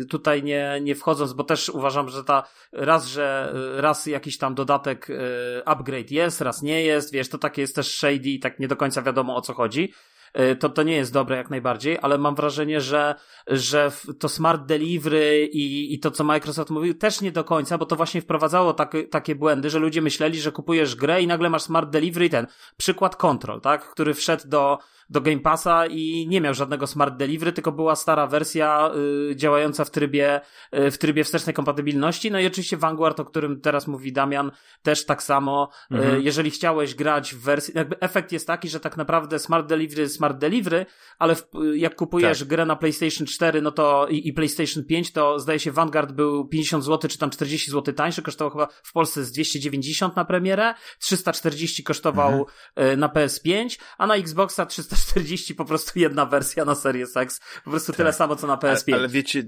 tutaj 0.10 0.43
nie, 0.43 0.79
nie 0.81 0.95
wchodząc, 0.95 1.34
bo 1.34 1.43
też 1.43 1.69
uważam, 1.69 2.10
że 2.10 2.23
ta 2.23 2.43
raz, 2.71 3.07
że 3.07 3.53
raz 3.75 4.05
jakiś 4.05 4.38
tam 4.38 4.55
dodatek 4.55 5.07
e, 5.10 5.67
upgrade 5.67 6.12
jest, 6.12 6.41
raz 6.41 6.62
nie 6.62 6.84
jest, 6.84 7.13
wiesz, 7.13 7.29
to 7.29 7.38
takie 7.38 7.62
jest 7.62 7.75
też 7.75 7.95
shady 7.95 8.29
i 8.29 8.39
tak 8.39 8.60
nie 8.60 8.67
do 8.67 8.75
końca 8.75 9.01
wiadomo 9.01 9.36
o 9.36 9.41
co 9.41 9.53
chodzi. 9.53 9.93
E, 10.34 10.55
to, 10.55 10.69
to 10.69 10.84
nie 10.84 10.95
jest 10.95 11.13
dobre 11.13 11.38
jak 11.38 11.49
najbardziej, 11.49 11.97
ale 12.01 12.17
mam 12.17 12.36
wrażenie, 12.36 12.81
że, 12.81 13.15
że 13.47 13.91
to 14.19 14.29
smart 14.29 14.65
delivery 14.65 15.49
i, 15.53 15.93
i 15.93 15.99
to, 15.99 16.12
co 16.12 16.23
Microsoft 16.23 16.69
mówił, 16.69 16.93
też 16.93 17.21
nie 17.21 17.31
do 17.31 17.43
końca, 17.43 17.77
bo 17.77 17.86
to 17.86 17.95
właśnie 17.95 18.21
wprowadzało 18.21 18.73
tak, 18.73 18.93
takie 19.12 19.36
błędy, 19.36 19.69
że 19.69 19.79
ludzie 19.79 20.01
myśleli, 20.01 20.41
że 20.41 20.51
kupujesz 20.51 20.95
grę 20.95 21.21
i 21.21 21.27
nagle 21.27 21.49
masz 21.49 21.62
smart 21.62 21.89
delivery 21.89 22.25
i 22.25 22.29
ten 22.29 22.47
przykład 22.77 23.15
Control, 23.15 23.62
tak, 23.62 23.89
który 23.89 24.13
wszedł 24.13 24.47
do, 24.47 24.77
do 25.12 25.21
Game 25.21 25.39
Passa 25.39 25.86
i 25.86 26.28
nie 26.28 26.41
miał 26.41 26.54
żadnego 26.54 26.88
smart 26.88 27.17
delivery, 27.17 27.52
tylko 27.52 27.71
była 27.71 27.95
stara 27.95 28.28
wersja 28.28 28.91
y, 29.32 29.36
działająca 29.36 29.86
w 29.86 29.91
trybie, 29.91 30.41
y, 30.76 30.91
w 30.91 30.97
trybie 30.97 31.24
wstecznej 31.24 31.54
kompatybilności. 31.54 32.32
No 32.32 32.39
i 32.39 32.47
oczywiście 32.47 32.78
Vanguard, 32.78 33.19
o 33.19 33.26
którym 33.26 33.62
teraz 33.62 33.88
mówi 33.88 34.13
Damian, 34.13 34.52
też 34.82 35.06
tak 35.06 35.24
samo. 35.24 35.69
Y, 35.91 35.95
mhm. 35.95 36.21
jeżeli 36.21 36.52
chciałeś 36.52 36.95
grać 36.95 37.36
w 37.36 37.41
wersji, 37.41 37.74
jakby 37.78 38.00
efekt 38.00 38.32
jest 38.32 38.47
taki, 38.47 38.69
że 38.69 38.80
tak 38.80 38.97
naprawdę 38.97 39.39
smart 39.39 39.67
delivery, 39.67 40.10
smart 40.10 40.38
delivery, 40.38 40.86
ale 41.19 41.36
w, 41.36 41.47
jak 41.76 41.95
kupujesz 41.95 42.39
tak. 42.39 42.47
grę 42.47 42.65
na 42.65 42.76
PlayStation 42.76 43.28
4, 43.28 43.62
no 43.62 43.71
to 43.71 44.08
i, 44.08 44.28
i, 44.28 44.34
PlayStation 44.34 44.86
5, 44.86 45.12
to 45.12 45.39
zdaje 45.39 45.60
się 45.60 45.71
Vanguard 45.71 46.12
był 46.12 46.47
50 46.47 46.84
zł, 46.84 47.10
czy 47.10 47.17
tam 47.17 47.30
40 47.30 47.71
zł 47.71 47.93
tańszy, 47.93 48.21
kosztował 48.21 48.52
chyba 48.52 48.67
w 48.84 48.93
Polsce 48.93 49.24
z 49.24 49.32
290 49.32 50.15
na 50.15 50.26
premierę, 50.26 50.74
340 51.00 51.84
kosztował 51.84 52.45
mhm. 52.78 53.00
na 53.00 53.08
PS5, 53.08 53.80
a 53.97 54.08
na 54.08 54.15
Xboxa 54.15 54.65
340 54.65 55.00
40 55.01 55.55
po 55.55 55.65
prostu 55.65 55.99
jedna 55.99 56.25
wersja 56.25 56.65
na 56.65 56.75
Series 56.75 57.17
X. 57.17 57.39
Po 57.63 57.69
prostu 57.69 57.91
tak. 57.91 57.97
tyle 57.97 58.13
samo 58.13 58.35
co 58.35 58.47
na 58.47 58.57
PS5. 58.57 58.83
Ale, 58.87 58.97
ale 58.97 59.09
wiecie, 59.09 59.43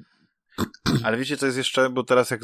ale 1.04 1.18
wiecie 1.18 1.38
co 1.38 1.46
jest 1.46 1.58
jeszcze, 1.58 1.90
bo 1.90 2.04
teraz 2.04 2.32
jak 2.32 2.42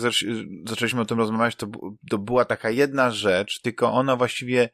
zaczęliśmy 0.65 1.01
o 1.01 1.05
tym 1.05 1.17
rozmawiać, 1.17 1.55
to, 1.55 1.67
to 2.09 2.17
była 2.17 2.45
taka 2.45 2.69
jedna 2.69 3.11
rzecz, 3.11 3.61
tylko 3.61 3.91
ona 3.91 4.15
właściwie 4.15 4.69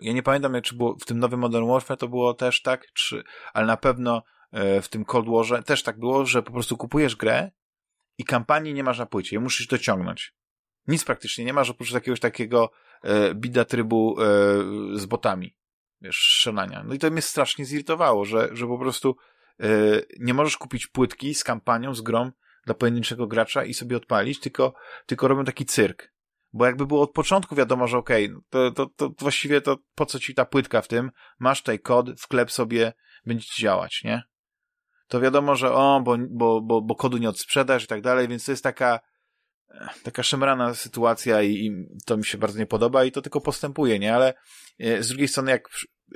ja 0.00 0.12
nie 0.12 0.22
pamiętam, 0.22 0.54
jak 0.54 0.64
czy 0.64 0.74
było 0.74 0.96
w 1.00 1.04
tym 1.04 1.18
nowym 1.18 1.40
Modern 1.40 1.68
Warfare 1.68 1.98
to 1.98 2.08
było 2.08 2.34
też 2.34 2.62
tak, 2.62 2.92
czy, 2.92 3.22
ale 3.52 3.66
na 3.66 3.76
pewno 3.76 4.22
w 4.82 4.88
tym 4.90 5.04
Cold 5.04 5.26
Warze 5.28 5.62
też 5.62 5.82
tak 5.82 5.98
było, 5.98 6.26
że 6.26 6.42
po 6.42 6.52
prostu 6.52 6.76
kupujesz 6.76 7.16
grę 7.16 7.50
i 8.18 8.24
kampanii 8.24 8.74
nie 8.74 8.84
masz 8.84 8.98
na 8.98 9.06
płycie, 9.06 9.36
ją 9.36 9.42
musisz 9.42 9.66
dociągnąć. 9.66 10.34
Nic 10.86 11.04
praktycznie 11.04 11.44
nie 11.44 11.52
masz 11.52 11.70
oprócz 11.70 11.92
jakiegoś 11.92 12.20
takiego 12.20 12.70
e, 13.02 13.34
bida 13.34 13.64
trybu 13.64 14.16
e, 14.20 14.24
z 14.98 15.06
botami, 15.06 15.56
wiesz, 16.00 16.16
strzelania. 16.16 16.82
No 16.86 16.94
i 16.94 16.98
to 16.98 17.10
mnie 17.10 17.22
strasznie 17.22 17.64
zirytowało, 17.64 18.24
że, 18.24 18.48
że 18.52 18.66
po 18.66 18.78
prostu 18.78 19.16
e, 19.60 19.66
nie 20.20 20.34
możesz 20.34 20.56
kupić 20.56 20.86
płytki 20.86 21.34
z 21.34 21.44
kampanią, 21.44 21.94
z 21.94 22.00
grom 22.00 22.32
dla 22.66 22.74
pojedynczego 22.74 23.26
gracza 23.26 23.64
i 23.64 23.74
sobie 23.74 23.96
odpalić, 23.96 24.40
tylko, 24.40 24.74
tylko 25.06 25.28
robią 25.28 25.44
taki 25.44 25.66
cyrk. 25.66 26.12
Bo 26.52 26.66
jakby 26.66 26.86
było 26.86 27.02
od 27.02 27.12
początku 27.12 27.54
wiadomo, 27.54 27.88
że 27.88 27.98
okej, 27.98 28.26
okay, 28.26 28.40
to, 28.50 28.70
to, 28.70 28.86
to 28.96 29.10
właściwie 29.18 29.60
to 29.60 29.76
po 29.94 30.06
co 30.06 30.18
ci 30.18 30.34
ta 30.34 30.44
płytka 30.44 30.82
w 30.82 30.88
tym? 30.88 31.10
Masz 31.38 31.58
tutaj 31.58 31.80
kod, 31.80 32.20
wklep 32.20 32.50
sobie, 32.50 32.92
będzie 33.26 33.46
ci 33.46 33.62
działać, 33.62 34.00
nie? 34.04 34.22
to 35.08 35.20
wiadomo, 35.20 35.56
że 35.56 35.72
o, 35.72 36.00
bo, 36.04 36.16
bo, 36.30 36.60
bo, 36.60 36.82
bo 36.82 36.94
kodu 36.94 37.18
nie 37.18 37.28
odsprzedasz 37.28 37.84
i 37.84 37.86
tak 37.86 38.00
dalej, 38.00 38.28
więc 38.28 38.44
to 38.44 38.52
jest 38.52 38.62
taka 38.62 39.00
taka 40.02 40.22
szemrana 40.22 40.74
sytuacja 40.74 41.42
i, 41.42 41.52
i, 41.52 41.86
to 42.06 42.16
mi 42.16 42.24
się 42.24 42.38
bardzo 42.38 42.58
nie 42.58 42.66
podoba 42.66 43.04
i 43.04 43.12
to 43.12 43.22
tylko 43.22 43.40
postępuje, 43.40 43.98
nie? 43.98 44.14
Ale 44.14 44.34
e, 44.78 45.02
z 45.02 45.08
drugiej 45.08 45.28
strony, 45.28 45.50
jak 45.50 45.68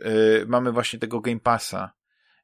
e, 0.03 0.11
mamy 0.47 0.73
właśnie 0.73 0.99
tego 0.99 1.21
Game 1.21 1.41
Passa 1.41 1.93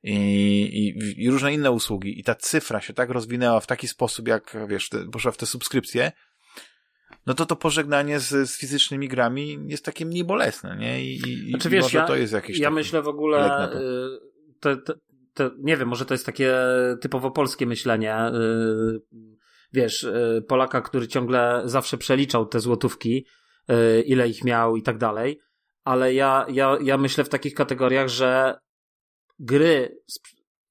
i, 0.03 0.15
i, 0.63 1.25
i, 1.25 1.31
różne 1.31 1.55
inne 1.55 1.71
usługi 1.71 2.21
i 2.21 2.25
ta 2.25 2.35
cyfra 2.35 2.81
się 2.81 2.93
tak 2.93 3.11
rozwinęła 3.11 3.61
w 3.61 3.67
taki 3.67 3.89
sposób, 3.89 4.29
jak 4.29 4.57
wiesz, 4.69 4.89
te, 4.89 5.05
poszła 5.05 5.33
w 5.33 5.37
te 5.37 5.47
subskrypcje, 5.47 6.13
no 7.29 7.35
to 7.35 7.47
to 7.47 7.57
pożegnanie 7.57 8.21
z, 8.21 8.51
z 8.51 8.59
fizycznymi 8.59 9.09
grami 9.09 9.59
jest 9.67 9.85
takie 9.85 10.07
mniej 10.07 10.25
bolesne, 10.25 10.77
nie? 10.77 11.05
I, 11.05 11.21
i 11.47 11.51
znaczy, 11.51 11.69
wiesz, 11.69 11.83
może 11.83 11.99
ja, 11.99 12.07
to 12.07 12.17
jest 12.17 12.33
jakieś 12.33 12.59
Ja 12.59 12.71
myślę 12.71 13.03
w 13.03 13.09
ogóle, 13.09 13.69
to, 14.61 14.77
to, 14.77 14.95
to, 15.35 15.51
nie 15.59 15.77
wiem, 15.77 15.89
może 15.89 16.05
to 16.05 16.15
jest 16.15 16.27
takie 16.27 16.57
typowo 17.01 17.31
polskie 17.31 17.67
myślenie. 17.67 18.17
Y, 18.29 19.01
wiesz, 19.73 20.03
y, 20.03 20.45
Polaka, 20.49 20.81
który 20.81 21.09
ciągle 21.09 21.63
zawsze 21.65 21.99
przeliczał 21.99 22.47
te 22.47 22.61
złotówki, 22.61 23.27
y, 23.71 24.03
ile 24.03 24.29
ich 24.29 24.45
miał 24.45 24.77
i 24.77 24.83
tak 24.83 24.99
dalej, 24.99 25.41
ale 25.85 26.15
ja, 26.15 26.47
ja, 26.49 26.79
ja 26.83 26.99
myślę 26.99 27.25
w 27.25 27.29
takich 27.29 27.55
kategoriach, 27.55 28.09
że 28.09 28.59
gry, 29.39 29.99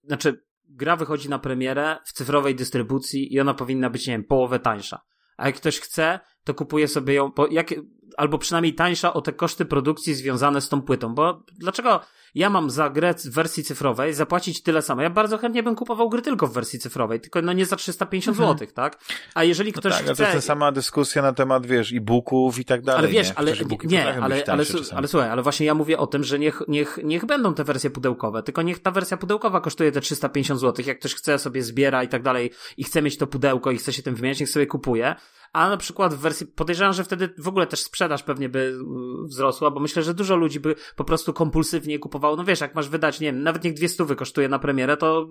znaczy 0.04 0.44
gra 0.70 0.96
wychodzi 0.96 1.30
na 1.30 1.40
premierę 1.40 1.98
w 2.06 2.14
cyfrowej 2.14 2.56
dystrybucji 2.56 3.34
i 3.34 3.40
ona 3.40 3.54
powinna 3.54 3.90
być, 3.90 4.08
nie 4.08 4.14
wiem, 4.14 4.24
połowę 4.24 4.60
tańsza. 4.60 5.02
A 5.38 5.46
jak 5.46 5.56
ktoś 5.56 5.80
chce, 5.80 6.20
to 6.48 6.54
kupuje 6.54 6.88
sobie 6.88 7.14
ją, 7.14 7.32
jak, 7.52 7.74
albo 8.18 8.38
przynajmniej 8.38 8.74
tańsza 8.74 9.14
o 9.14 9.22
te 9.22 9.34
koszty 9.34 9.66
produkcji 9.66 10.16
związane 10.16 10.62
z 10.62 10.70
tą 10.70 10.82
płytą. 10.82 11.16
Bo 11.16 11.44
dlaczego 11.58 12.00
ja 12.38 12.50
mam 12.50 12.70
za 12.70 12.90
grę 12.90 13.14
w 13.14 13.34
wersji 13.34 13.64
cyfrowej 13.64 14.14
zapłacić 14.14 14.64
tyle 14.64 14.82
samo? 14.82 15.02
Ja 15.02 15.10
bardzo 15.10 15.38
chętnie 15.38 15.64
bym 15.64 15.76
kupował 15.76 16.10
gry 16.10 16.22
tylko 16.22 16.48
w 16.48 16.54
wersji 16.54 16.80
cyfrowej, 16.80 17.20
tylko 17.20 17.42
no 17.42 17.54
nie 17.54 17.66
za 17.66 17.76
350 17.76 18.38
mhm. 18.38 18.58
zł, 18.58 18.68
tak? 18.76 19.00
A 19.34 19.44
jeżeli 19.44 19.72
no 19.76 19.80
ktoś 19.80 19.92
no 19.92 19.98
tak, 19.98 20.06
chce... 20.06 20.16
to 20.16 20.24
jest 20.24 20.36
ta 20.36 20.42
sama 20.42 20.72
dyskusja 20.72 21.22
na 21.22 21.34
temat, 21.34 21.66
wiesz, 21.66 21.94
e-booków 21.94 22.60
i 22.60 22.66
tak 22.66 22.82
dalej. 22.82 23.00
Ale 23.00 23.08
wiesz, 23.08 23.28
nie? 23.28 23.38
ale, 23.38 23.54
nie, 23.84 24.08
ale, 24.08 24.44
ale, 24.48 24.66
ale, 24.96 25.08
słuchaj, 25.08 25.30
ale 25.30 25.42
właśnie 25.42 25.66
ja 25.66 25.74
mówię 25.74 25.98
o 25.98 26.08
tym, 26.08 26.24
że 26.24 26.40
niech, 26.40 26.62
niech, 26.68 27.00
niech 27.04 27.26
będą 27.26 27.54
te 27.54 27.64
wersje 27.64 27.90
pudełkowe, 27.90 28.44
tylko 28.44 28.62
niech 28.62 28.80
ta 28.80 28.92
wersja 28.92 29.18
pudełkowa 29.18 29.62
kosztuje 29.62 29.92
te 29.92 30.02
350 30.02 30.60
zł. 30.60 30.86
Jak 30.88 31.00
ktoś 31.00 31.16
chce 31.16 31.40
sobie 31.40 31.64
zbiera 31.64 32.04
i 32.04 32.08
tak 32.08 32.24
dalej 32.24 32.52
i 32.78 32.84
chce 32.84 33.02
mieć 33.02 33.18
to 33.18 33.28
pudełko 33.28 33.72
i 33.72 33.78
chce 33.78 33.94
się 33.94 34.04
tym 34.04 34.16
wymieniać, 34.16 34.40
niech 34.40 34.50
sobie 34.50 34.68
kupuje 34.68 35.16
a 35.54 35.70
na 35.70 35.78
przykład 35.78 36.14
w 36.14 36.18
wersji, 36.18 36.48
podejrzewam, 36.48 36.94
że 36.94 37.04
wtedy 37.04 37.30
w 37.38 37.48
ogóle 37.48 37.68
też 37.68 37.80
sprzedaż 37.80 38.24
pewnie 38.24 38.50
by 38.50 38.60
y, 38.60 39.28
wzrosła, 39.28 39.72
bo 39.72 39.80
myślę, 39.80 40.04
że 40.04 40.14
dużo 40.14 40.36
ludzi 40.36 40.60
by 40.60 40.76
po 40.96 41.04
prostu 41.04 41.34
kompulsywnie 41.34 42.00
kupowało, 42.00 42.27
no 42.36 42.44
wiesz, 42.44 42.62
jak 42.62 42.76
masz 42.76 42.90
wydać, 42.90 43.20
nie 43.20 43.28
wiem, 43.28 43.44
nawet 43.44 43.64
niech 43.64 43.74
dwie 43.74 43.90
stówy 43.90 44.16
kosztuje 44.16 44.50
na 44.50 44.60
premierę, 44.60 44.98
to 44.98 45.28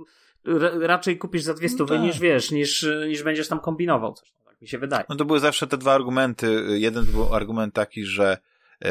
raczej 0.81 1.19
kupisz 1.19 1.43
za 1.43 1.55
dwie 1.55 1.69
no 1.69 1.75
stówy 1.75 1.95
no 1.95 2.01
tak. 2.01 2.07
niż 2.07 2.21
wiesz, 2.21 2.51
niż, 2.51 2.87
niż 3.09 3.23
będziesz 3.23 3.49
tam 3.49 3.61
kombinował 3.61 4.15
coś, 4.15 4.33
no, 4.39 4.51
tak 4.51 4.61
mi 4.61 4.69
się 4.69 4.79
wydaje. 4.79 5.05
No 5.09 5.17
to 5.17 5.25
były 5.25 5.41
zawsze 5.41 5.67
te 5.67 5.79
dwa 5.79 5.95
argumenty, 5.95 6.65
jeden 6.69 7.05
był 7.05 7.35
argument 7.35 7.75
taki, 7.75 8.05
że 8.05 8.39
yy, 8.81 8.91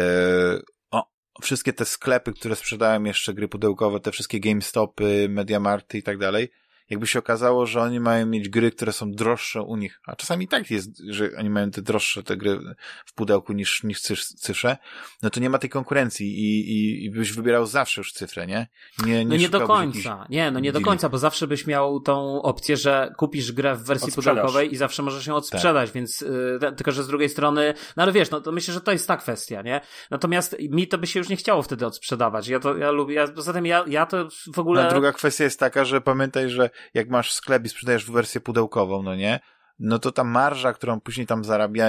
o, 0.91 1.04
wszystkie 1.41 1.74
te 1.74 1.86
sklepy, 1.86 2.34
które 2.34 2.56
sprzedają 2.56 3.04
jeszcze 3.04 3.34
gry 3.34 3.48
pudełkowe, 3.48 4.00
te 4.00 4.12
wszystkie 4.12 4.39
GameStopy, 4.39 5.28
Mediamarty 5.30 5.98
i 5.98 6.04
tak 6.04 6.18
dalej, 6.18 6.50
jakby 6.89 7.08
się 7.08 7.19
okazało, 7.19 7.65
że 7.65 7.82
oni 7.82 8.00
mają 8.00 8.26
mieć 8.26 8.50
gry, 8.50 8.71
które 8.71 8.93
są 8.93 9.12
droższe 9.12 9.62
u 9.62 9.76
nich, 9.76 10.00
a 10.06 10.15
czasami 10.15 10.48
tak 10.48 10.71
jest, 10.71 10.89
że 11.10 11.30
oni 11.39 11.50
mają 11.50 11.71
te 11.71 11.82
droższe 11.82 12.24
te 12.24 12.38
gry 12.38 12.60
w 13.06 13.13
pudełku 13.13 13.54
niż, 13.54 13.84
niż 13.84 14.02
cyfrze, 14.21 14.78
no 15.24 15.30
to 15.30 15.39
nie 15.39 15.50
ma 15.50 15.58
tej 15.58 15.69
konkurencji 15.69 16.28
i, 16.28 16.71
i, 16.71 17.06
i 17.06 17.12
byś 17.12 17.34
wybierał 17.34 17.65
zawsze 17.65 18.02
już 18.02 18.13
cyfrę, 18.13 18.48
nie? 18.48 18.67
Nie, 19.06 19.13
nie, 19.13 19.26
no 19.26 19.36
nie 19.36 19.50
do 19.50 19.67
końca. 19.67 20.26
Nie, 20.30 20.52
no 20.52 20.60
nie 20.60 20.71
do 20.71 20.82
końca, 20.82 21.10
bo 21.10 21.17
zawsze 21.17 21.48
byś 21.48 21.67
miał 21.67 22.00
tą 22.00 22.41
opcję, 22.41 22.78
że 22.78 23.13
kupisz 23.17 23.52
grę 23.52 23.76
w 23.76 23.84
wersji 23.84 24.13
pudełkowej 24.13 24.74
i 24.74 24.78
zawsze 24.78 25.04
możesz 25.04 25.28
ją 25.28 25.36
odsprzedać, 25.36 25.89
tak. 25.89 25.95
więc 25.95 26.21
yy, 26.21 26.60
tylko, 26.76 26.91
że 26.91 27.04
z 27.04 27.08
drugiej 27.08 27.30
strony, 27.30 27.74
no 27.98 28.04
ale 28.04 28.12
wiesz, 28.12 28.32
no 28.32 28.41
to 28.41 28.52
myślę, 28.52 28.74
że 28.74 28.82
to 28.82 28.91
jest 28.91 29.08
ta 29.08 29.17
kwestia, 29.17 29.62
nie? 29.62 29.82
Natomiast 30.12 30.56
mi 30.69 30.88
to 30.88 30.98
by 30.98 31.08
się 31.08 31.19
już 31.19 31.30
nie 31.30 31.36
chciało 31.36 31.62
wtedy 31.62 31.86
odsprzedawać. 31.86 32.48
Ja 32.48 32.60
to, 32.60 32.78
ja 32.78 32.91
lubię, 32.91 33.15
ja, 33.15 33.28
poza 33.28 33.54
tym 33.54 33.65
ja, 33.65 33.86
ja 33.88 34.06
to 34.06 34.28
w 34.54 34.60
ogóle... 34.60 34.84
No, 34.84 34.89
druga 34.89 35.12
kwestia 35.12 35.43
jest 35.43 35.60
taka, 35.60 35.86
że 35.86 36.02
pamiętaj, 36.02 36.50
że 36.50 36.69
jak 36.94 37.10
masz 37.10 37.34
sklep 37.34 37.66
i 37.66 37.70
sprzedajesz 37.70 38.12
wersję 38.12 38.42
pudełkową, 38.42 39.04
no 39.04 39.16
nie? 39.16 39.40
No 39.80 40.00
to 40.00 40.12
ta 40.12 40.24
marża, 40.24 40.74
którą 40.74 41.02
później 41.02 41.28
tam 41.28 41.44
zarabia 41.44 41.88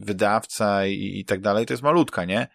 wydawca 0.00 0.86
i, 0.86 1.18
i 1.18 1.24
tak 1.24 1.40
dalej, 1.40 1.66
to 1.66 1.72
jest 1.72 1.82
malutka, 1.82 2.24
nie? 2.24 2.48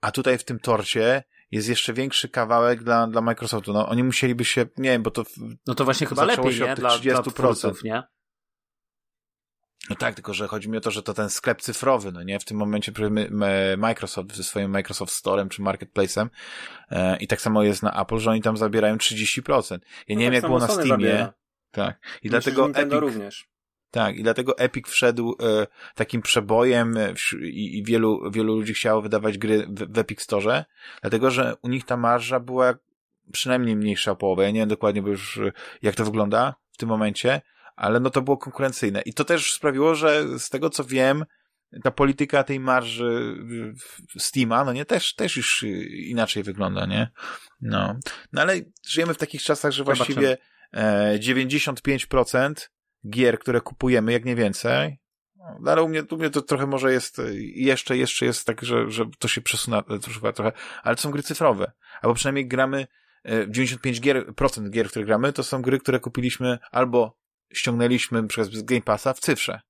A 0.00 0.10
tutaj 0.10 0.38
w 0.38 0.44
tym 0.44 0.58
torcie 0.58 1.22
jest 1.50 1.68
jeszcze 1.68 1.92
większy 1.92 2.28
kawałek 2.28 2.82
dla, 2.82 3.06
dla 3.06 3.20
Microsoftu. 3.20 3.72
No 3.72 3.88
oni 3.88 4.04
musieliby 4.04 4.44
się, 4.44 4.66
nie 4.76 4.90
wiem, 4.90 5.02
bo 5.02 5.10
to. 5.10 5.24
No 5.66 5.74
to 5.74 5.84
właśnie 5.84 6.06
chyba 6.06 6.24
lepiej, 6.24 6.60
nie? 6.60 6.74
Dla, 6.74 6.90
30%. 6.90 7.02
dla 7.02 7.22
twórców, 7.22 7.84
nie? 7.84 8.02
No 9.90 9.96
tak, 9.96 10.14
tylko 10.14 10.34
że 10.34 10.48
chodzi 10.48 10.68
mi 10.70 10.78
o 10.78 10.80
to, 10.80 10.90
że 10.90 11.02
to 11.02 11.14
ten 11.14 11.30
sklep 11.30 11.62
cyfrowy, 11.62 12.12
no 12.12 12.22
nie? 12.22 12.40
W 12.40 12.44
tym 12.44 12.56
momencie 12.56 12.92
Microsoft 13.76 14.36
ze 14.36 14.44
swoim 14.44 14.70
Microsoft 14.70 15.12
Storem 15.12 15.48
czy 15.48 15.62
Marketplace'em 15.62 16.28
e, 16.90 17.16
i 17.16 17.26
tak 17.26 17.40
samo 17.40 17.62
jest 17.62 17.82
na 17.82 18.02
Apple, 18.02 18.18
że 18.18 18.30
oni 18.30 18.42
tam 18.42 18.56
zabierają 18.56 18.96
30%. 18.96 19.78
Ja 20.08 20.16
nie 20.16 20.26
no 20.26 20.32
wiem, 20.32 20.32
tak 20.32 20.34
jak 20.34 20.46
było 20.46 20.58
na 20.58 20.68
Steamie. 20.68 20.88
Zabiera. 20.88 21.32
Tak. 21.70 21.96
I 22.22 22.30
Myślę, 22.30 22.30
dlatego 22.30 22.70
Epic, 22.80 23.00
również. 23.00 23.48
Tak, 23.90 24.16
i 24.16 24.22
dlatego 24.22 24.58
Epic 24.58 24.88
wszedł 24.88 25.36
e, 25.42 25.66
takim 25.94 26.22
przebojem 26.22 26.96
e, 26.96 27.14
i, 27.40 27.78
i, 27.78 27.84
wielu, 27.84 28.30
wielu 28.30 28.54
ludzi 28.54 28.74
chciało 28.74 29.02
wydawać 29.02 29.38
gry 29.38 29.66
w, 29.68 29.92
w 29.94 29.98
Epic 29.98 30.20
Store, 30.20 30.64
dlatego, 31.00 31.30
że 31.30 31.56
u 31.62 31.68
nich 31.68 31.84
ta 31.84 31.96
marża 31.96 32.40
była 32.40 32.74
przynajmniej 33.32 33.76
mniejsza 33.76 34.10
o 34.10 34.16
połowę. 34.16 34.42
Ja 34.44 34.50
nie 34.50 34.60
wiem 34.60 34.68
dokładnie, 34.68 35.02
bo 35.02 35.08
już 35.08 35.40
jak 35.82 35.94
to 35.94 36.04
wygląda 36.04 36.54
w 36.72 36.76
tym 36.76 36.88
momencie, 36.88 37.40
ale 37.76 38.00
no 38.00 38.10
to 38.10 38.22
było 38.22 38.36
konkurencyjne. 38.36 39.02
I 39.02 39.14
to 39.14 39.24
też 39.24 39.52
sprawiło, 39.52 39.94
że 39.94 40.38
z 40.38 40.50
tego 40.50 40.70
co 40.70 40.84
wiem, 40.84 41.24
ta 41.82 41.90
polityka 41.90 42.44
tej 42.44 42.60
marży 42.60 43.36
Steama, 44.18 44.64
no 44.64 44.72
nie, 44.72 44.84
też, 44.84 45.14
też 45.14 45.36
już 45.36 45.62
inaczej 45.90 46.42
wygląda, 46.42 46.86
nie? 46.86 47.10
No. 47.60 47.98
No 48.32 48.42
ale 48.42 48.60
żyjemy 48.88 49.14
w 49.14 49.18
takich 49.18 49.42
czasach, 49.42 49.72
że 49.72 49.84
właściwie 49.84 50.36
e, 50.72 51.18
95% 51.18 52.54
gier, 53.10 53.38
które 53.38 53.60
kupujemy, 53.60 54.12
jak 54.12 54.24
nie 54.24 54.36
więcej, 54.36 54.98
no, 55.60 55.72
ale 55.72 55.82
u 55.82 55.88
mnie, 55.88 56.02
u 56.10 56.16
mnie 56.16 56.30
to 56.30 56.42
trochę 56.42 56.66
może 56.66 56.92
jest, 56.92 57.22
jeszcze, 57.54 57.96
jeszcze 57.96 58.26
jest 58.26 58.46
tak, 58.46 58.62
że, 58.62 58.90
że 58.90 59.04
to 59.18 59.28
się 59.28 59.40
przesunęło 59.40 59.82
trochę, 60.34 60.52
ale 60.82 60.96
to 60.96 61.02
są 61.02 61.10
gry 61.10 61.22
cyfrowe. 61.22 61.72
Albo 62.02 62.14
przynajmniej 62.14 62.48
gramy, 62.48 62.86
95 63.48 63.96
e, 63.96 64.00
gier, 64.00 64.34
procent 64.34 64.70
gier, 64.70 64.88
które 64.88 65.04
gramy, 65.04 65.32
to 65.32 65.42
są 65.42 65.62
gry, 65.62 65.78
które 65.78 66.00
kupiliśmy 66.00 66.58
albo 66.70 67.23
ściągnęliśmy 67.54 68.26
przez 68.26 68.62
Game 68.62 68.82
Passa 68.82 69.12
w 69.12 69.20
cyfrze. 69.20 69.60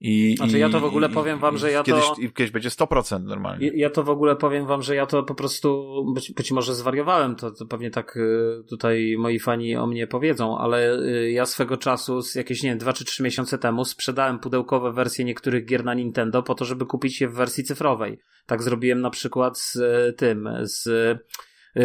I, 0.00 0.34
znaczy 0.36 0.58
ja 0.58 0.68
to 0.68 0.80
w 0.80 0.84
ogóle 0.84 1.08
powiem 1.08 1.38
wam, 1.38 1.58
że 1.58 1.72
ja 1.72 1.82
kiedyś, 1.82 2.04
to... 2.04 2.14
Kiedyś 2.14 2.50
będzie 2.50 2.68
100% 2.68 3.22
normalnie. 3.22 3.66
Ja, 3.66 3.72
ja 3.74 3.90
to 3.90 4.02
w 4.02 4.10
ogóle 4.10 4.36
powiem 4.36 4.66
wam, 4.66 4.82
że 4.82 4.94
ja 4.94 5.06
to 5.06 5.22
po 5.22 5.34
prostu, 5.34 5.94
być, 6.14 6.32
być 6.32 6.52
może 6.52 6.74
zwariowałem, 6.74 7.36
to, 7.36 7.50
to 7.50 7.66
pewnie 7.66 7.90
tak 7.90 8.16
y, 8.16 8.64
tutaj 8.68 9.16
moi 9.18 9.38
fani 9.38 9.76
o 9.76 9.86
mnie 9.86 10.06
powiedzą, 10.06 10.58
ale 10.58 10.98
y, 10.98 11.30
ja 11.30 11.46
swego 11.46 11.76
czasu, 11.76 12.22
z 12.22 12.34
jakieś, 12.34 12.62
nie 12.62 12.70
wiem, 12.70 12.78
2 12.78 12.92
czy 12.92 13.04
3 13.04 13.22
miesiące 13.22 13.58
temu 13.58 13.84
sprzedałem 13.84 14.38
pudełkowe 14.38 14.92
wersje 14.92 15.24
niektórych 15.24 15.64
gier 15.64 15.84
na 15.84 15.94
Nintendo 15.94 16.42
po 16.42 16.54
to, 16.54 16.64
żeby 16.64 16.86
kupić 16.86 17.20
je 17.20 17.28
w 17.28 17.34
wersji 17.34 17.64
cyfrowej. 17.64 18.18
Tak 18.46 18.62
zrobiłem 18.62 19.00
na 19.00 19.10
przykład 19.10 19.58
z 19.58 19.76
y, 19.76 20.12
tym, 20.12 20.48
z 20.62 20.88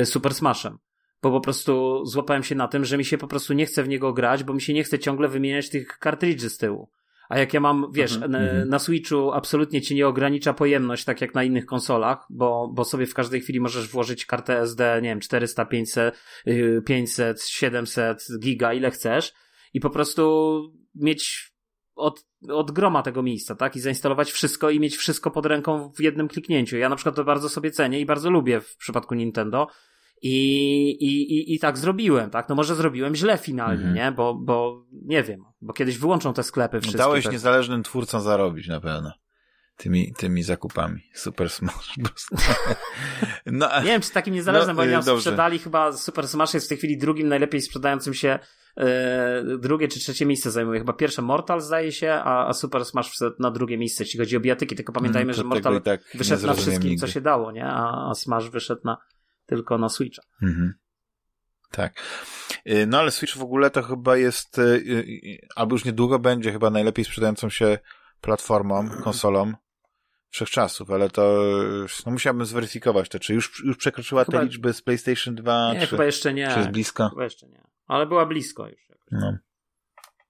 Super 0.03 0.33
Smashem 0.33 0.77
bo 1.23 1.31
po 1.31 1.41
prostu 1.41 2.05
złapałem 2.05 2.43
się 2.43 2.55
na 2.55 2.67
tym, 2.67 2.85
że 2.85 2.97
mi 2.97 3.05
się 3.05 3.17
po 3.17 3.27
prostu 3.27 3.53
nie 3.53 3.65
chce 3.65 3.83
w 3.83 3.87
niego 3.87 4.13
grać, 4.13 4.43
bo 4.43 4.53
mi 4.53 4.61
się 4.61 4.73
nie 4.73 4.83
chce 4.83 4.99
ciągle 4.99 5.27
wymieniać 5.27 5.69
tych 5.69 5.87
kartridży 5.87 6.49
z 6.49 6.57
tyłu. 6.57 6.89
A 7.29 7.39
jak 7.39 7.53
ja 7.53 7.59
mam, 7.59 7.87
wiesz, 7.93 8.19
-hmm. 8.19 8.29
na, 8.29 8.39
mhm. 8.39 8.69
na, 8.69 8.79
Switchu 8.79 9.31
absolutnie 9.31 9.81
ci 9.81 9.95
nie 9.95 10.07
ogranicza 10.07 10.53
pojemność, 10.53 11.05
tak 11.05 11.21
jak 11.21 11.35
na 11.35 11.43
innych 11.43 11.65
konsolach, 11.65 12.25
bo, 12.29 12.71
bo 12.73 12.85
sobie 12.85 13.05
w 13.05 13.13
każdej 13.13 13.41
chwili 13.41 13.59
możesz 13.59 13.87
włożyć 13.87 14.25
kartę 14.25 14.59
SD, 14.59 14.99
nie 15.01 15.09
wiem, 15.09 15.19
400, 15.19 15.65
500, 15.65 16.15
500, 16.85 17.43
700 17.43 18.27
giga, 18.39 18.73
ile 18.73 18.91
chcesz 18.91 19.33
i 19.73 19.79
po 19.79 19.89
prostu 19.89 20.61
mieć 20.95 21.53
od, 21.95 22.25
od 22.49 22.71
groma 22.71 23.03
tego 23.03 23.23
miejsca, 23.23 23.55
tak? 23.55 23.75
I 23.75 23.79
zainstalować 23.79 24.31
wszystko 24.31 24.69
i 24.69 24.79
mieć 24.79 24.97
wszystko 24.97 25.31
pod 25.31 25.45
ręką 25.45 25.91
w 25.95 26.01
jednym 26.01 26.27
kliknięciu. 26.27 26.77
Ja 26.77 26.89
na 26.89 26.95
przykład 26.95 27.15
to 27.15 27.23
bardzo 27.23 27.49
sobie 27.49 27.71
cenię 27.71 27.99
i 27.99 28.05
bardzo 28.05 28.29
lubię 28.29 28.61
w 28.61 28.77
przypadku 28.77 29.15
Nintendo, 29.15 29.67
i, 30.25 30.89
i, 30.89 31.33
i, 31.33 31.55
i 31.55 31.59
tak 31.59 31.77
zrobiłem, 31.77 32.29
tak? 32.29 32.49
No 32.49 32.55
może 32.55 32.75
zrobiłem 32.75 33.15
źle 33.15 33.37
finalnie, 33.37 33.85
mhm. 33.85 33.95
nie? 33.95 34.11
Bo, 34.11 34.33
bo 34.35 34.85
nie 34.91 35.23
wiem, 35.23 35.43
bo 35.61 35.73
kiedyś 35.73 35.97
wyłączą 35.97 36.33
te 36.33 36.43
sklepy 36.43 36.79
wszystkie. 36.79 36.97
Dałeś 36.97 37.23
tak? 37.23 37.33
niezależnym 37.33 37.83
twórcom 37.83 38.21
zarobić 38.21 38.67
na 38.67 38.81
pewno. 38.81 39.11
Tymi, 39.77 40.13
tymi 40.17 40.43
zakupami. 40.43 41.01
Super 41.13 41.49
Smash 41.49 41.93
Bros. 41.97 42.27
No, 43.45 43.79
nie 43.79 43.87
wiem, 43.87 44.01
czy 44.01 44.11
takim 44.11 44.33
niezależnym, 44.33 44.75
no, 44.77 44.83
bo 44.85 44.95
oni 44.95 45.19
sprzedali 45.19 45.59
chyba 45.59 45.91
Super 45.91 46.27
Smash 46.27 46.53
jest 46.53 46.65
w 46.65 46.69
tej 46.69 46.77
chwili 46.77 46.97
drugim 46.97 47.27
najlepiej 47.27 47.61
sprzedającym 47.61 48.13
się 48.13 48.39
e, 48.77 49.43
drugie 49.59 49.87
czy 49.87 49.99
trzecie 49.99 50.25
miejsce 50.25 50.51
zajmuje. 50.51 50.79
Chyba 50.79 50.93
pierwsze 50.93 51.21
Mortal 51.21 51.61
zdaje 51.61 51.91
się, 51.91 52.11
a, 52.11 52.47
a 52.47 52.53
Super 52.53 52.85
Smash 52.85 53.09
wszedł 53.09 53.35
na 53.39 53.51
drugie 53.51 53.77
miejsce, 53.77 54.03
jeśli 54.03 54.19
chodzi 54.19 54.37
o 54.37 54.39
bijatyki. 54.39 54.75
Tylko 54.75 54.93
pamiętajmy, 54.93 55.31
mm, 55.31 55.35
że 55.35 55.43
Mortal 55.43 55.81
tak 55.81 56.01
wyszedł 56.13 56.47
na 56.47 56.53
wszystkim, 56.53 56.89
nigdy. 56.89 57.07
co 57.07 57.13
się 57.13 57.21
dało, 57.21 57.51
nie? 57.51 57.65
A, 57.65 58.09
a 58.09 58.13
Smash 58.13 58.49
wyszedł 58.49 58.81
na 58.85 58.97
tylko 59.55 59.77
na 59.77 59.89
Switcha. 59.89 60.21
Mhm. 60.41 60.73
Tak. 61.71 61.93
Y, 62.69 62.87
no 62.87 62.99
ale 62.99 63.11
Switch 63.11 63.37
w 63.37 63.41
ogóle 63.41 63.69
to 63.69 63.83
chyba 63.83 64.17
jest, 64.17 64.57
y, 64.57 64.61
y, 64.61 65.47
albo 65.55 65.75
już 65.75 65.85
niedługo 65.85 66.19
będzie 66.19 66.51
chyba 66.51 66.69
najlepiej 66.69 67.05
sprzedającą 67.05 67.49
się 67.49 67.79
platformą, 68.21 68.89
konsolą 68.89 69.53
wszechczasów, 70.29 70.91
ale 70.91 71.09
to 71.09 71.43
no 72.05 72.11
musiałbym 72.11 72.45
zweryfikować 72.45 73.09
to, 73.09 73.19
czy 73.19 73.33
już, 73.33 73.63
już 73.65 73.77
przekroczyła 73.77 74.25
chyba... 74.25 74.39
te 74.39 74.45
liczby 74.45 74.73
z 74.73 74.81
PlayStation 74.81 75.35
2, 75.35 75.73
nie, 75.73 75.81
czy, 75.81 75.87
chyba 75.87 76.05
jeszcze 76.05 76.33
nie. 76.33 76.47
czy 76.53 76.59
jest 76.59 76.71
blisko? 76.71 77.09
Chyba 77.09 77.23
jeszcze 77.23 77.47
nie. 77.47 77.61
Ale 77.87 78.05
była 78.05 78.25
blisko 78.25 78.67
już. 78.67 78.87
No. 79.11 79.37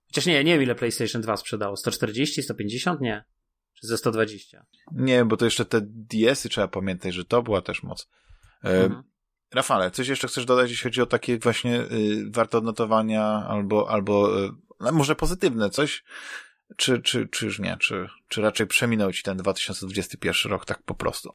Chociaż 0.08 0.26
nie, 0.26 0.44
nie 0.44 0.54
wiem 0.54 0.64
ile 0.64 0.76
PlayStation 0.76 1.22
2 1.22 1.38
sprzedało. 1.38 1.78
140, 1.78 2.44
150? 2.44 3.02
Nie. 3.02 3.24
Czy 3.74 3.88
ze 3.88 3.98
120? 3.98 4.66
Nie, 4.92 5.26
bo 5.26 5.38
to 5.38 5.46
jeszcze 5.46 5.66
te 5.66 5.82
DS-y 5.84 6.50
trzeba 6.50 6.68
pamiętać, 6.68 7.14
że 7.14 7.26
to 7.26 7.44
była 7.44 7.62
też 7.62 7.84
moc. 7.84 8.10
Mhm. 8.64 9.04
Rafale, 9.54 9.92
coś 9.92 10.08
jeszcze 10.08 10.28
chcesz 10.28 10.46
dodać, 10.46 10.70
jeśli 10.70 10.84
chodzi 10.84 11.02
o 11.02 11.06
takie 11.06 11.40
właśnie 11.40 11.82
y, 11.82 12.32
warte 12.32 12.58
odnotowania 12.58 13.24
albo, 13.48 13.90
albo 13.90 14.44
y, 14.44 14.50
no 14.80 14.92
może 14.92 15.16
pozytywne 15.16 15.70
coś? 15.70 16.04
Czy, 16.78 17.02
czy, 17.02 17.28
czy 17.28 17.46
już 17.46 17.60
nie? 17.60 17.78
Czy, 17.80 18.08
czy 18.28 18.42
raczej 18.42 18.68
przeminął 18.68 19.12
ci 19.12 19.24
ten 19.24 19.38
2021 19.38 20.52
rok 20.52 20.66
tak 20.66 20.84
po 20.84 20.96
prostu? 20.96 21.34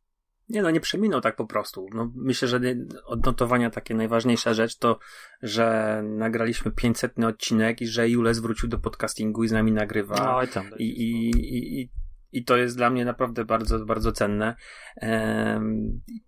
Nie 0.49 0.63
no, 0.63 0.71
nie 0.71 0.81
przeminął 0.81 1.21
tak 1.21 1.37
po 1.37 1.47
prostu. 1.47 1.87
No, 1.95 2.13
myślę, 2.15 2.49
że 2.49 2.61
odnotowania 3.05 3.71
takie 3.71 3.95
najważniejsza 3.95 4.55
rzecz 4.55 4.77
to, 4.77 4.99
że 5.43 6.01
nagraliśmy 6.05 6.71
500 6.71 7.19
odcinek 7.19 7.81
i 7.81 7.87
że 7.87 8.09
Jules 8.09 8.39
wrócił 8.39 8.69
do 8.69 8.79
podcastingu 8.79 9.45
i 9.45 9.49
z 9.49 9.53
nami 9.53 9.73
nagrywa. 9.73 10.37
Oj, 10.37 10.49
tam. 10.49 10.71
I, 10.79 10.85
i, 10.85 11.81
i, 11.81 11.91
i 12.33 12.45
to 12.45 12.57
jest 12.57 12.77
dla 12.77 12.91
mnie 12.91 13.05
naprawdę 13.05 13.45
bardzo, 13.45 13.85
bardzo 13.85 14.13
cenne. 14.13 14.55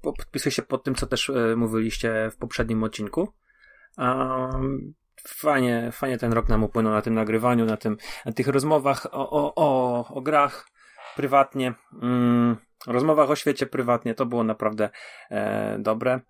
Podpisuję 0.03 0.53
się 0.53 0.63
pod 0.63 0.85
tym, 0.85 0.95
co 0.95 1.07
też 1.07 1.31
e, 1.31 1.57
mówiliście 1.57 2.31
w 2.33 2.37
poprzednim 2.37 2.83
odcinku. 2.83 3.33
Fajnie, 5.29 5.89
fajnie 5.93 6.19
ten 6.19 6.33
rok 6.33 6.49
nam 6.49 6.65
upłynął 6.65 6.93
na 6.93 7.03
tym 7.03 7.15
nagrywaniu, 7.15 7.65
na, 7.65 7.77
tym, 7.77 7.97
na 8.27 8.33
tych 8.33 8.49
rozmowach 8.49 9.07
o, 9.11 9.31
o, 9.31 9.55
o, 9.57 10.15
o 10.15 10.21
grach 10.21 10.69
prywatnie, 11.17 11.75
mm, 12.03 12.57
rozmowach 12.87 13.31
o 13.31 13.37
świecie 13.37 13.67
prywatnie. 13.67 14.15
To 14.15 14.27
było 14.27 14.45
naprawdę 14.45 14.91
e, 15.31 15.79
dobre. 15.79 16.21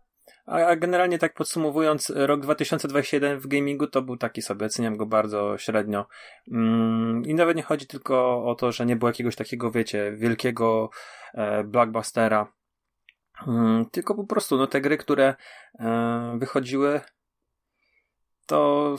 A 0.51 0.77
generalnie 0.77 1.19
tak 1.19 1.35
podsumowując, 1.35 2.13
rok 2.17 2.41
2021 2.41 3.39
w 3.39 3.47
gamingu 3.47 3.87
to 3.87 4.03
był 4.03 4.17
taki 4.17 4.43
sobie, 4.43 4.67
oceniam 4.67 4.97
go 4.97 5.07
bardzo 5.07 5.59
średnio. 5.59 6.07
Mm, 6.53 7.23
I 7.25 7.35
nawet 7.35 7.57
nie 7.57 7.63
chodzi 7.63 7.87
tylko 7.87 8.45
o 8.45 8.55
to, 8.55 8.73
że 8.73 8.87
nie 8.87 8.97
było 8.97 9.09
jakiegoś 9.09 9.37
takiego, 9.37 9.71
wiecie, 9.71 10.13
wielkiego 10.17 10.91
e, 11.35 11.65
blockbustera, 11.65 12.53
mm, 13.47 13.87
tylko 13.91 14.15
po 14.15 14.25
prostu 14.25 14.57
no, 14.57 14.67
te 14.67 14.81
gry, 14.81 14.97
które 14.97 15.35
e, 15.79 16.37
wychodziły, 16.39 17.01
to 18.47 18.97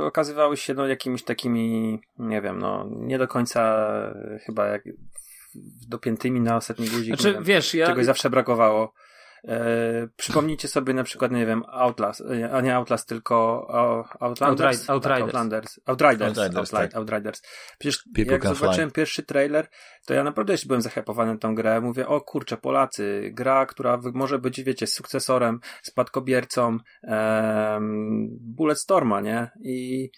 okazywały 0.00 0.56
się 0.56 0.74
no, 0.74 0.86
jakimiś 0.86 1.22
takimi, 1.24 2.00
nie 2.18 2.40
wiem, 2.40 2.58
no, 2.58 2.88
nie 2.90 3.18
do 3.18 3.28
końca 3.28 3.86
chyba 4.46 4.66
jak 4.66 4.82
dopiętymi 5.88 6.40
na 6.40 6.56
ostatni 6.56 6.88
guzik. 6.88 7.20
Znaczy, 7.20 7.38
wiesz, 7.42 7.74
ja... 7.74 7.86
Czegoś 7.86 8.04
zawsze 8.04 8.30
brakowało. 8.30 8.92
E, 9.48 10.08
przypomnijcie 10.16 10.68
sobie 10.68 10.94
na 10.94 11.04
przykład, 11.04 11.32
nie 11.32 11.46
wiem, 11.46 11.62
Outlast, 11.68 12.20
e, 12.20 12.52
a 12.52 12.60
nie 12.60 12.76
Outlast, 12.76 13.08
tylko 13.08 13.66
Outlanders, 14.20 14.90
Outriders. 14.90 15.22
Outlanders. 15.22 15.80
Outriders. 15.86 16.38
Outriders, 16.38 16.70
tak. 16.70 16.94
Outriders. 16.94 17.42
Przecież 17.78 18.04
People 18.14 18.32
jak 18.32 18.42
zobaczyłem 18.46 18.88
fly. 18.88 18.94
pierwszy 18.94 19.22
trailer, 19.22 19.68
to 20.06 20.14
ja 20.14 20.24
naprawdę 20.24 20.52
jeszcze 20.52 20.66
byłem 20.66 20.82
zahypowany 20.82 21.38
tą 21.38 21.54
grę. 21.54 21.80
Mówię, 21.80 22.08
o 22.08 22.20
kurczę, 22.20 22.56
Polacy, 22.56 23.30
gra, 23.34 23.66
która 23.66 24.00
może 24.14 24.38
być, 24.38 24.62
wiecie, 24.62 24.86
sukcesorem, 24.86 25.60
spadkobiercą 25.82 26.78
um, 27.02 28.28
Bulletstorma, 28.40 29.20
nie? 29.20 29.50
I 29.64 30.10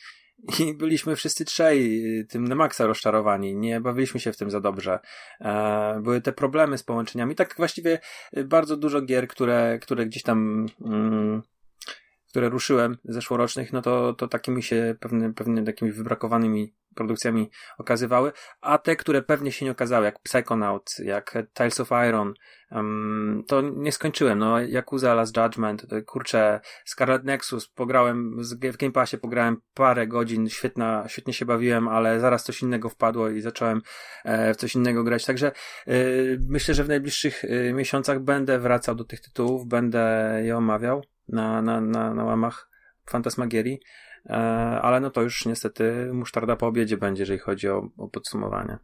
i 0.59 0.75
byliśmy 0.75 1.17
wszyscy 1.17 1.45
trzej 1.45 2.07
y, 2.21 2.25
tym 2.25 2.49
na 2.49 2.55
maksa 2.55 2.87
rozczarowani. 2.87 3.57
Nie 3.57 3.81
bawiliśmy 3.81 4.21
się 4.21 4.33
w 4.33 4.37
tym 4.37 4.51
za 4.51 4.61
dobrze. 4.61 4.99
E, 5.41 6.01
były 6.03 6.21
te 6.21 6.33
problemy 6.33 6.79
z 6.79 6.83
połączeniami. 6.83 7.35
Tak 7.35 7.55
właściwie 7.57 7.99
y, 8.37 8.45
bardzo 8.45 8.77
dużo 8.77 9.01
gier, 9.01 9.29
które, 9.29 9.79
które 9.83 10.07
gdzieś 10.07 10.23
tam 10.23 10.67
mm, 10.85 11.43
które 12.29 12.49
ruszyłem 12.49 12.99
zeszłorocznych, 13.05 13.73
no 13.73 13.83
to, 13.83 14.13
to 14.13 14.29
takimi 14.29 14.63
się 14.63 14.95
pewnie, 15.01 15.33
pewnie 15.33 15.63
takimi 15.63 15.93
wybrakowanymi 15.93 16.75
produkcjami 16.95 17.51
okazywały, 17.79 18.33
a 18.61 18.79
te, 18.79 18.97
które 18.97 19.23
pewnie 19.23 19.53
się 19.53 19.65
nie 19.65 19.71
okazały, 19.71 20.05
jak 20.05 20.19
Psychonaut, 20.19 20.91
jak 20.99 21.39
Tales 21.55 21.81
of 21.81 21.91
Iron, 22.09 22.35
um, 22.71 23.45
to 23.47 23.61
nie 23.61 23.93
skończyłem. 23.93 24.39
No, 24.39 24.61
Yakuza 24.61 25.15
Last 25.15 25.37
Judgment, 25.37 25.87
kurczę, 26.07 26.61
Scarlet 26.85 27.25
Nexus, 27.25 27.69
pograłem, 27.69 28.43
w 28.63 28.77
Game 28.77 28.93
Passie 28.93 29.19
pograłem 29.19 29.57
parę 29.75 30.07
godzin, 30.07 30.49
świetna, 30.49 31.05
świetnie 31.09 31.33
się 31.33 31.47
bawiłem, 31.47 31.89
ale 31.89 32.21
zaraz 32.21 32.45
coś 32.45 32.63
innego 32.63 32.89
wpadło 32.89 33.29
i 33.29 33.41
zacząłem 33.41 33.83
e, 34.25 34.55
w 34.55 34.57
coś 34.57 34.75
innego 34.75 35.05
grać. 35.05 35.25
Także 35.25 35.47
e, 35.87 35.93
myślę, 36.49 36.75
że 36.75 36.85
w 36.85 36.89
najbliższych 36.89 37.45
e, 37.45 37.73
miesiącach 37.73 38.21
będę 38.21 38.59
wracał 38.59 38.95
do 38.95 39.05
tych 39.05 39.21
tytułów, 39.21 39.67
będę 39.67 40.35
je 40.45 40.57
omawiał 40.57 41.03
na, 41.29 41.63
na, 41.63 41.81
na, 41.81 42.15
na 42.15 42.25
łamach 42.25 42.69
Fantasmagierii. 43.07 43.81
E, 44.27 44.35
ale 44.83 45.01
no 45.01 45.11
to 45.11 45.23
już 45.23 45.47
niestety 45.47 46.11
musztarda 46.13 46.57
po 46.57 46.67
obiedzie 46.67 46.97
będzie, 46.97 47.23
jeżeli 47.23 47.39
chodzi 47.39 47.69
o, 47.69 47.89
o 47.99 48.09
podsumowanie. 48.09 48.79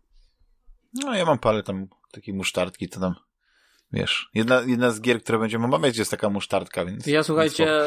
No 0.95 1.15
ja 1.15 1.25
mam 1.25 1.39
parę 1.39 1.63
tam 1.63 1.87
takiej 2.13 2.35
musztardki, 2.35 2.89
to 2.89 3.01
tam 3.01 3.15
wiesz, 3.93 4.31
jedna, 4.35 4.63
jedna 4.67 4.91
z 4.91 5.01
gier, 5.01 5.23
które 5.23 5.39
będziemy 5.39 5.65
omawiać 5.65 5.97
jest 5.97 6.11
taka 6.11 6.31
musztardka, 6.31 6.85
więc... 6.85 7.07
Ja 7.07 7.23
słuchajcie, 7.23 7.83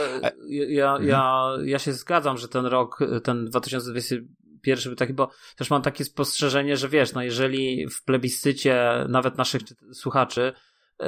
ja, 0.49 0.97
ja, 1.01 1.49
ja 1.65 1.79
się 1.79 1.93
zgadzam, 1.93 2.37
że 2.37 2.47
ten 2.47 2.65
rok, 2.65 2.99
ten 3.23 3.45
2021 3.45 4.83
był 4.85 4.95
taki, 4.95 5.13
bo 5.13 5.29
też 5.55 5.69
mam 5.69 5.81
takie 5.81 6.05
spostrzeżenie, 6.05 6.77
że 6.77 6.89
wiesz, 6.89 7.13
no 7.13 7.23
jeżeli 7.23 7.87
w 7.87 8.03
plebiscycie 8.03 9.05
nawet 9.09 9.37
naszych 9.37 9.61
słuchaczy 9.93 10.53
yy, 10.99 11.07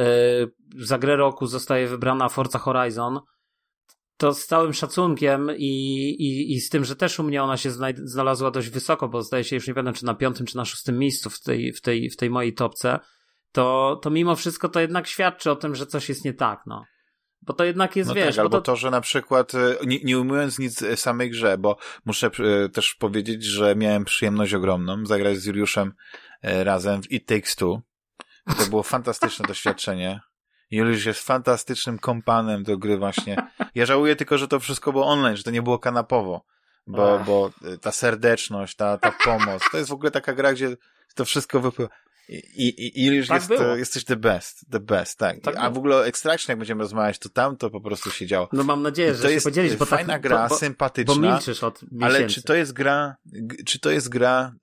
za 0.86 0.98
grę 0.98 1.16
roku 1.16 1.48
zostaje 1.48 1.88
wybrana 1.88 2.30
Forza 2.30 2.60
Horizon, 2.60 3.20
to 4.18 4.34
z 4.34 4.46
całym 4.46 4.74
szacunkiem 4.74 5.52
i, 5.58 6.10
i, 6.20 6.54
i 6.54 6.62
z 6.62 6.70
tym, 6.70 6.86
że 6.86 6.96
też 6.96 7.20
u 7.20 7.24
mnie 7.24 7.44
ona 7.44 7.58
się 7.58 7.72
znalazła 8.04 8.52
dość 8.52 8.70
wysoko, 8.70 9.10
bo 9.10 9.22
zdaje 9.22 9.44
się 9.44 9.56
już 9.56 9.68
nie 9.68 9.74
pamiętam, 9.74 9.94
czy 9.94 10.06
na 10.06 10.14
piątym, 10.14 10.46
czy 10.46 10.58
na 10.58 10.66
szóstym 10.66 11.00
miejscu 11.00 11.30
w 11.30 11.42
tej, 11.42 11.74
w 11.74 11.82
tej, 11.82 12.10
w 12.10 12.18
tej 12.18 12.30
mojej 12.30 12.54
topce, 12.54 13.00
to, 13.52 14.00
to 14.04 14.10
mimo 14.10 14.36
wszystko 14.36 14.70
to 14.70 14.80
jednak 14.80 15.08
świadczy 15.08 15.52
o 15.52 15.56
tym, 15.56 15.76
że 15.76 15.86
coś 15.86 16.10
jest 16.10 16.26
nie 16.26 16.34
tak, 16.34 16.60
no. 16.66 16.86
Bo 17.42 17.54
to 17.54 17.64
jednak 17.64 17.96
jest, 17.96 18.10
no 18.10 18.16
wiesz... 18.16 18.36
Tak, 18.36 18.44
albo 18.44 18.58
to... 18.58 18.62
to... 18.62 18.76
że 18.76 18.92
na 18.92 19.02
przykład, 19.02 19.56
e, 19.56 19.76
nie, 19.86 20.00
nie 20.04 20.20
ujmując 20.20 20.60
nic 20.60 20.84
w 20.84 21.00
samej 21.00 21.30
grze, 21.30 21.58
bo 21.58 21.78
muszę 22.06 22.30
e, 22.66 22.70
też 22.70 22.96
powiedzieć, 22.96 23.44
że 23.44 23.76
miałem 23.76 24.06
przyjemność 24.06 24.54
ogromną 24.54 25.06
zagrać 25.06 25.38
z 25.38 25.46
Juliuszem 25.46 25.94
razem 26.44 27.04
w 27.04 27.12
It 27.12 27.26
Takes 27.26 27.56
Two. 27.56 27.82
To 28.58 28.66
było 28.70 28.84
fantastyczne 28.84 29.48
doświadczenie. 29.48 30.20
Juliusz 30.72 31.06
jest 31.06 31.20
fantastycznym 31.20 32.00
kompanem 32.00 32.64
do 32.64 32.78
gry 32.78 32.98
właśnie. 32.98 33.36
Ja 33.76 33.86
żałuję 33.86 34.16
tylko, 34.16 34.38
że 34.38 34.48
to 34.48 34.60
wszystko 34.60 34.92
było 34.92 35.08
online, 35.08 35.38
że 35.38 35.44
to 35.44 35.52
nie 35.52 35.62
było 35.62 35.80
kanapowo. 35.80 36.46
Bo, 36.88 37.20
bo 37.26 37.52
ta 37.82 37.92
serdeczność, 37.92 38.76
ta, 38.76 38.98
ta 38.98 39.14
pomoc, 39.24 39.64
to 39.72 39.78
jest 39.78 39.90
w 39.90 39.94
ogóle 39.94 40.12
taka 40.12 40.34
gra, 40.34 40.54
gdzie 40.54 40.78
to 41.16 41.26
wszystko 41.26 41.60
wypływa. 41.60 41.92
I, 42.30 42.38
i, 42.68 43.02
i 43.02 43.06
już 43.06 43.28
Tak 43.28 43.36
jest, 43.36 43.48
było. 43.48 43.76
jesteś 43.76 44.04
the 44.06 44.16
best, 44.16 44.66
the 44.72 44.80
best, 44.80 45.18
tak. 45.18 45.42
Tak 45.42 45.56
A 45.58 45.70
w 45.70 45.78
ogóle 45.78 45.96
o 45.96 46.08
Extraction, 46.08 46.52
jak 46.52 46.60
będziemy 46.60 46.84
rozmawiać, 46.84 47.20
to 47.20 47.30
tam 47.30 47.58
to 47.58 47.70
po 47.70 47.82
prostu 47.82 48.12
się 48.12 48.28
działo. 48.28 48.50
No 48.54 48.64
mam 48.64 48.82
nadzieję, 48.82 49.16
że 49.16 49.22
to 49.22 49.28
się 49.28 49.34
jest 49.34 49.46
podzielisz, 49.46 49.76
bo 49.76 49.86
fajna 49.86 50.14
tak, 50.14 50.22
gra, 50.22 50.48
bo, 50.48 50.58
sympatyczna. 50.58 51.16
bo 51.16 51.22
milczysz 51.22 51.64
od 51.64 51.82
miesięcy. 51.84 52.06
Ale 52.06 52.28
czy 52.28 52.44
to 52.44 52.54
jest 52.54 52.74
gra, 52.74 53.16
czy 53.66 53.80
to 53.80 53.92
jest 53.92 54.10
gra, 54.10 54.54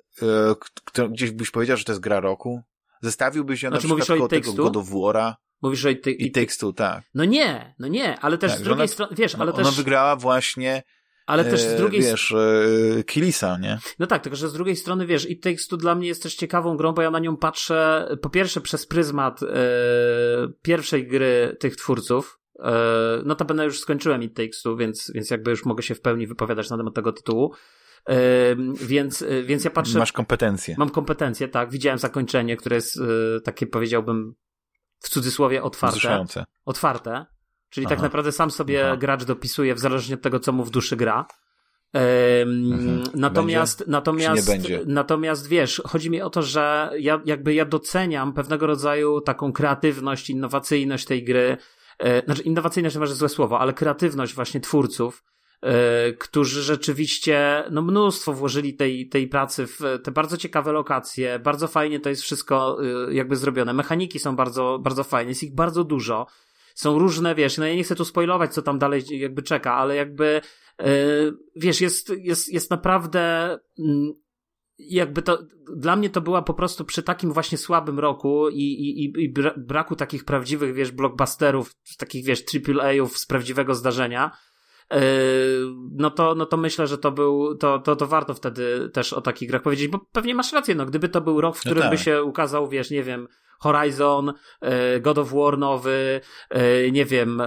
e, 0.98 1.08
gdzieś 1.08 1.30
byś 1.30 1.50
powiedział, 1.50 1.76
że 1.76 1.84
to 1.84 1.92
jest 1.92 2.00
gra 2.00 2.20
roku? 2.20 2.62
Zestawiłbyś 3.02 3.62
ją 3.62 3.70
Znaczy, 3.70 3.88
na 3.88 3.94
przykład 3.94 4.18
koło 4.18 4.28
tego? 4.28 4.52
God 4.52 4.76
of 4.76 4.86
War'a 4.88 5.34
Mówisz, 5.62 5.80
że 5.80 5.92
i 5.92 6.00
ty, 6.00 6.10
i 6.12 6.30
Takes 6.30 6.58
Two, 6.58 6.72
tak. 6.72 7.02
No 7.14 7.24
nie, 7.24 7.74
no 7.78 7.88
nie, 7.88 8.18
ale 8.20 8.38
też 8.38 8.50
Tak, 8.50 8.60
z 8.60 8.62
drugiej 8.62 8.80
ona- 8.84 8.92
strony, 8.92 9.16
wiesz, 9.16 9.34
ale 9.34 9.46
No, 9.46 9.52
też, 9.52 9.66
Ona 9.66 9.76
wygrała 9.76 10.16
właśnie, 10.16 10.82
ale 11.26 11.44
też 11.44 11.60
z 11.60 11.66
e, 11.66 11.76
drugiej 11.76 12.02
wiesz, 12.02 12.32
e, 12.98 13.04
Killisa, 13.04 13.58
nie? 13.58 13.78
No 13.98 14.06
tak, 14.06 14.22
tylko 14.22 14.36
że 14.36 14.48
z 14.48 14.52
drugiej 14.52 14.76
strony, 14.76 15.06
wiesz, 15.06 15.30
It 15.30 15.42
Takes 15.42 15.66
Two 15.68 15.76
dla 15.76 15.94
mnie 15.94 16.08
jest 16.08 16.22
też 16.22 16.34
ciekawą 16.34 16.76
grą, 16.76 16.92
bo 16.92 17.02
ja 17.02 17.10
na 17.10 17.18
nią 17.18 17.36
patrzę 17.36 18.08
po 18.22 18.30
pierwsze 18.30 18.60
przez 18.60 18.86
pryzmat 18.86 19.42
e, 19.42 19.46
pierwszej 20.62 21.06
gry 21.06 21.56
tych 21.60 21.76
twórców. 21.76 22.38
E, 22.58 22.72
notabene 23.24 23.64
już 23.64 23.80
skończyłem 23.80 24.22
It 24.22 24.36
Takes 24.36 24.62
Two, 24.62 24.76
więc, 24.76 25.10
więc 25.14 25.30
jakby 25.30 25.50
już 25.50 25.64
mogę 25.64 25.82
się 25.82 25.94
w 25.94 26.00
pełni 26.00 26.26
wypowiadać 26.26 26.70
na 26.70 26.76
temat 26.76 26.94
tego 26.94 27.12
tytułu. 27.12 27.54
E, 28.08 28.16
więc, 28.74 29.22
e, 29.22 29.42
więc 29.42 29.64
ja 29.64 29.70
patrzę... 29.70 29.98
Masz 29.98 30.12
kompetencje. 30.12 30.74
Mam 30.78 30.90
kompetencje, 30.90 31.48
tak. 31.48 31.70
Widziałem 31.70 31.98
zakończenie, 31.98 32.56
które 32.56 32.76
jest 32.76 32.96
e, 32.96 33.40
takie, 33.40 33.66
powiedziałbym, 33.66 34.34
w 35.02 35.08
cudzysłowie 35.08 35.62
otwarte. 35.62 35.96
Wzruszające. 35.98 36.44
Otwarte. 36.64 37.26
Czyli 37.70 37.86
tak 37.86 37.98
Aha. 37.98 38.02
naprawdę 38.02 38.32
sam 38.32 38.50
sobie 38.50 38.86
Aha. 38.86 38.96
gracz 38.96 39.24
dopisuje 39.24 39.74
w 39.74 39.78
zależności 39.78 40.14
od 40.14 40.22
tego, 40.22 40.40
co 40.40 40.52
mu 40.52 40.64
w 40.64 40.70
duszy 40.70 40.96
gra. 40.96 41.26
Mhm. 41.94 43.02
Natomiast, 43.14 43.78
Będzie? 43.78 43.92
natomiast, 43.92 44.50
natomiast 44.86 45.48
wiesz, 45.48 45.82
chodzi 45.86 46.10
mi 46.10 46.22
o 46.22 46.30
to, 46.30 46.42
że 46.42 46.90
ja 46.98 47.20
jakby 47.24 47.54
ja 47.54 47.64
doceniam 47.64 48.32
pewnego 48.32 48.66
rodzaju 48.66 49.20
taką 49.20 49.52
kreatywność, 49.52 50.30
innowacyjność 50.30 51.04
tej 51.04 51.24
gry. 51.24 51.56
E, 51.98 52.24
znaczy, 52.24 52.42
innowacyjność 52.42 52.94
to 52.94 53.00
może 53.00 53.14
złe 53.14 53.28
słowo, 53.28 53.60
ale 53.60 53.72
kreatywność 53.72 54.34
właśnie 54.34 54.60
twórców, 54.60 55.24
którzy 56.18 56.62
rzeczywiście 56.62 57.64
no 57.70 57.82
mnóstwo 57.82 58.32
włożyli 58.32 58.74
tej, 58.74 59.08
tej 59.08 59.28
pracy 59.28 59.66
w 59.66 59.80
te 60.04 60.10
bardzo 60.10 60.36
ciekawe 60.36 60.72
lokacje, 60.72 61.38
bardzo 61.38 61.68
fajnie 61.68 62.00
to 62.00 62.08
jest 62.08 62.22
wszystko 62.22 62.78
e, 63.08 63.14
jakby 63.14 63.36
zrobione. 63.36 63.72
Mechaniki 63.72 64.18
są 64.18 64.36
bardzo, 64.36 64.78
bardzo 64.82 65.04
fajne, 65.04 65.28
jest 65.30 65.42
ich 65.42 65.54
bardzo 65.54 65.84
dużo. 65.84 66.26
Są 66.74 66.98
różne, 66.98 67.34
wiesz, 67.34 67.58
no 67.58 67.66
ja 67.66 67.74
nie 67.74 67.84
chcę 67.84 67.94
tu 67.96 68.04
spoilować, 68.04 68.54
co 68.54 68.62
tam 68.62 68.78
dalej 68.78 69.02
jakby 69.10 69.42
czeka, 69.42 69.74
ale 69.74 69.96
jakby 69.96 70.40
e, 70.80 70.86
wiesz, 71.56 71.80
jest, 71.80 72.12
jest, 72.18 72.52
jest 72.52 72.70
naprawdę 72.70 73.58
mm, 73.78 74.12
jakby 74.78 75.22
to, 75.22 75.38
dla 75.76 75.96
mnie 75.96 76.10
to 76.10 76.20
była 76.20 76.42
po 76.42 76.54
prostu 76.54 76.84
przy 76.84 77.02
takim 77.02 77.32
właśnie 77.32 77.58
słabym 77.58 77.98
roku 77.98 78.48
i, 78.48 78.56
i, 78.62 79.04
i- 79.04 79.24
i 79.24 79.34
bra- 79.34 79.54
braku 79.58 79.96
takich 79.96 80.24
prawdziwych, 80.24 80.74
wiesz, 80.74 80.92
blockbusterów, 80.92 81.74
takich, 81.98 82.24
wiesz, 82.24 82.44
AAA-ów 82.80 83.18
z 83.18 83.26
prawdziwego 83.26 83.74
zdarzenia, 83.74 84.30
no 85.92 86.10
to, 86.10 86.34
no 86.34 86.46
to 86.46 86.56
myślę, 86.56 86.86
że 86.86 86.98
to 86.98 87.12
był, 87.12 87.56
to, 87.56 87.78
to, 87.78 87.96
to 87.96 88.06
warto 88.06 88.34
wtedy 88.34 88.90
też 88.92 89.12
o 89.12 89.20
takich 89.20 89.48
grach 89.48 89.62
powiedzieć, 89.62 89.88
bo 89.88 89.98
pewnie 90.12 90.34
masz 90.34 90.52
rację, 90.52 90.74
no 90.74 90.86
gdyby 90.86 91.08
to 91.08 91.20
był 91.20 91.40
rok, 91.40 91.56
w 91.56 91.64
No 91.64 91.70
którym 91.70 91.90
by 91.90 91.96
tak. 91.96 92.04
się 92.04 92.22
ukazał, 92.22 92.68
wiesz, 92.68 92.90
nie 92.90 93.02
wiem, 93.02 93.28
Horizon, 93.58 94.32
yy, 94.62 95.00
God 95.00 95.18
of 95.18 95.32
War 95.32 95.58
nowy, 95.58 96.20
yy, 96.54 96.92
nie 96.92 97.04
wiem, 97.04 97.42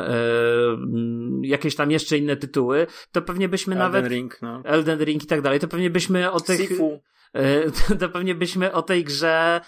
yy, 1.42 1.48
jakieś 1.48 1.76
tam 1.76 1.92
jeszcze 1.92 2.18
inne 2.18 2.36
tytuły, 2.36 2.88
to 3.12 3.22
pewnie 3.22 3.50
byśmy 3.50 3.76
Elden 3.76 3.92
nawet 3.92 4.12
Ring, 4.12 4.42
no. 4.42 4.62
Elden 4.66 5.00
Ring 5.04 5.24
i 5.24 5.28
tak 5.28 5.42
dalej, 5.42 5.60
to 5.60 5.68
pewnie 5.68 5.90
byśmy 5.90 6.32
o 6.32 6.40
tych... 6.40 6.60
Sifu. 6.60 7.00
To- 8.00 8.10
pewnie 8.10 8.36
byśmy 8.36 8.74
o 8.74 8.82
tej 8.82 9.04
grze 9.04 9.62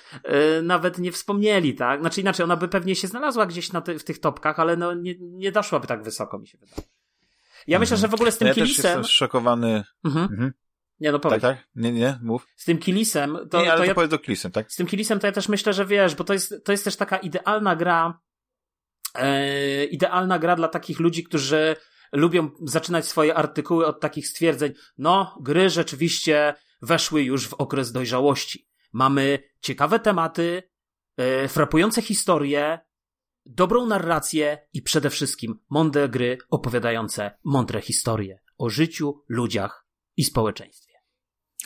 nawet 0.63 0.99
nie 0.99 1.11
wspomnieli, 1.11 1.75
tak? 1.75 1.99
Znaczy 1.99 2.21
inaczej, 2.21 2.43
ona 2.43 2.55
by 2.55 2.67
pewnie 2.67 2.95
się 2.95 3.07
znalazła 3.07 3.45
gdzieś 3.45 3.73
na 3.73 3.81
ty, 3.81 3.99
w 3.99 4.03
tych 4.03 4.19
topkach, 4.19 4.59
ale 4.59 4.77
no 4.77 4.93
nie, 4.93 5.15
nie 5.19 5.51
doszłaby 5.51 5.87
tak 5.87 6.03
wysoko, 6.03 6.39
mi 6.39 6.47
się 6.47 6.57
wydaje. 6.57 6.96
Ja 7.67 7.79
myślę, 7.79 7.97
że 7.97 8.07
w 8.07 8.13
ogóle 8.13 8.31
z 8.31 8.37
tym 8.37 8.45
No 8.45 8.49
ja 8.49 8.55
też 8.55 8.63
Kilisem... 8.63 8.85
jestem 8.85 9.03
zszokowany. 9.03 9.83
Mhm. 10.05 10.27
Mhm. 10.31 10.53
Nie, 10.99 11.11
no 11.11 11.19
Tak, 11.19 11.23
powiedz. 11.23 11.41
tak? 11.41 11.67
Nie, 11.75 11.91
nie, 11.91 12.19
mów. 12.21 12.47
Z 12.55 12.65
tym 12.65 12.77
Kilisem, 12.77 13.37
to, 13.51 13.61
nie, 13.61 13.71
ale 13.71 13.71
to 13.71 13.77
to, 13.77 13.85
ja 13.85 13.95
powiedz 13.95 14.11
do 14.11 14.19
Klisem, 14.19 14.51
tak? 14.51 14.71
z 14.71 14.75
tym 14.75 14.87
Kilisem 14.87 15.19
to 15.19 15.27
ja 15.27 15.33
też 15.33 15.49
myślę, 15.49 15.73
że 15.73 15.85
wiesz, 15.85 16.15
bo 16.15 16.23
to 16.23 16.33
jest, 16.33 16.53
to 16.65 16.71
jest 16.71 16.83
też 16.83 16.95
taka 16.95 17.17
idealna 17.17 17.75
gra, 17.75 18.19
e, 19.15 19.85
idealna 19.85 20.39
gra 20.39 20.55
dla 20.55 20.67
takich 20.67 20.99
ludzi, 20.99 21.23
którzy 21.23 21.75
lubią 22.11 22.49
zaczynać 22.63 23.05
swoje 23.05 23.35
artykuły 23.35 23.85
od 23.85 23.99
takich 23.99 24.27
stwierdzeń, 24.27 24.73
no, 24.97 25.37
gry 25.41 25.69
rzeczywiście 25.69 26.53
weszły 26.81 27.23
już 27.23 27.47
w 27.47 27.53
okres 27.53 27.91
dojrzałości. 27.91 28.67
Mamy 28.93 29.39
ciekawe 29.61 29.99
tematy, 29.99 30.63
e, 31.17 31.47
frapujące 31.47 32.01
historie, 32.01 32.79
dobrą 33.49 33.85
narrację 33.85 34.57
i 34.73 34.81
przede 34.81 35.09
wszystkim 35.09 35.59
mądre 35.69 36.09
gry 36.09 36.37
opowiadające 36.49 37.31
mądre 37.43 37.81
historie 37.81 38.39
o 38.57 38.69
życiu, 38.69 39.23
ludziach 39.29 39.85
i 40.17 40.23
społeczeństwie. 40.23 40.87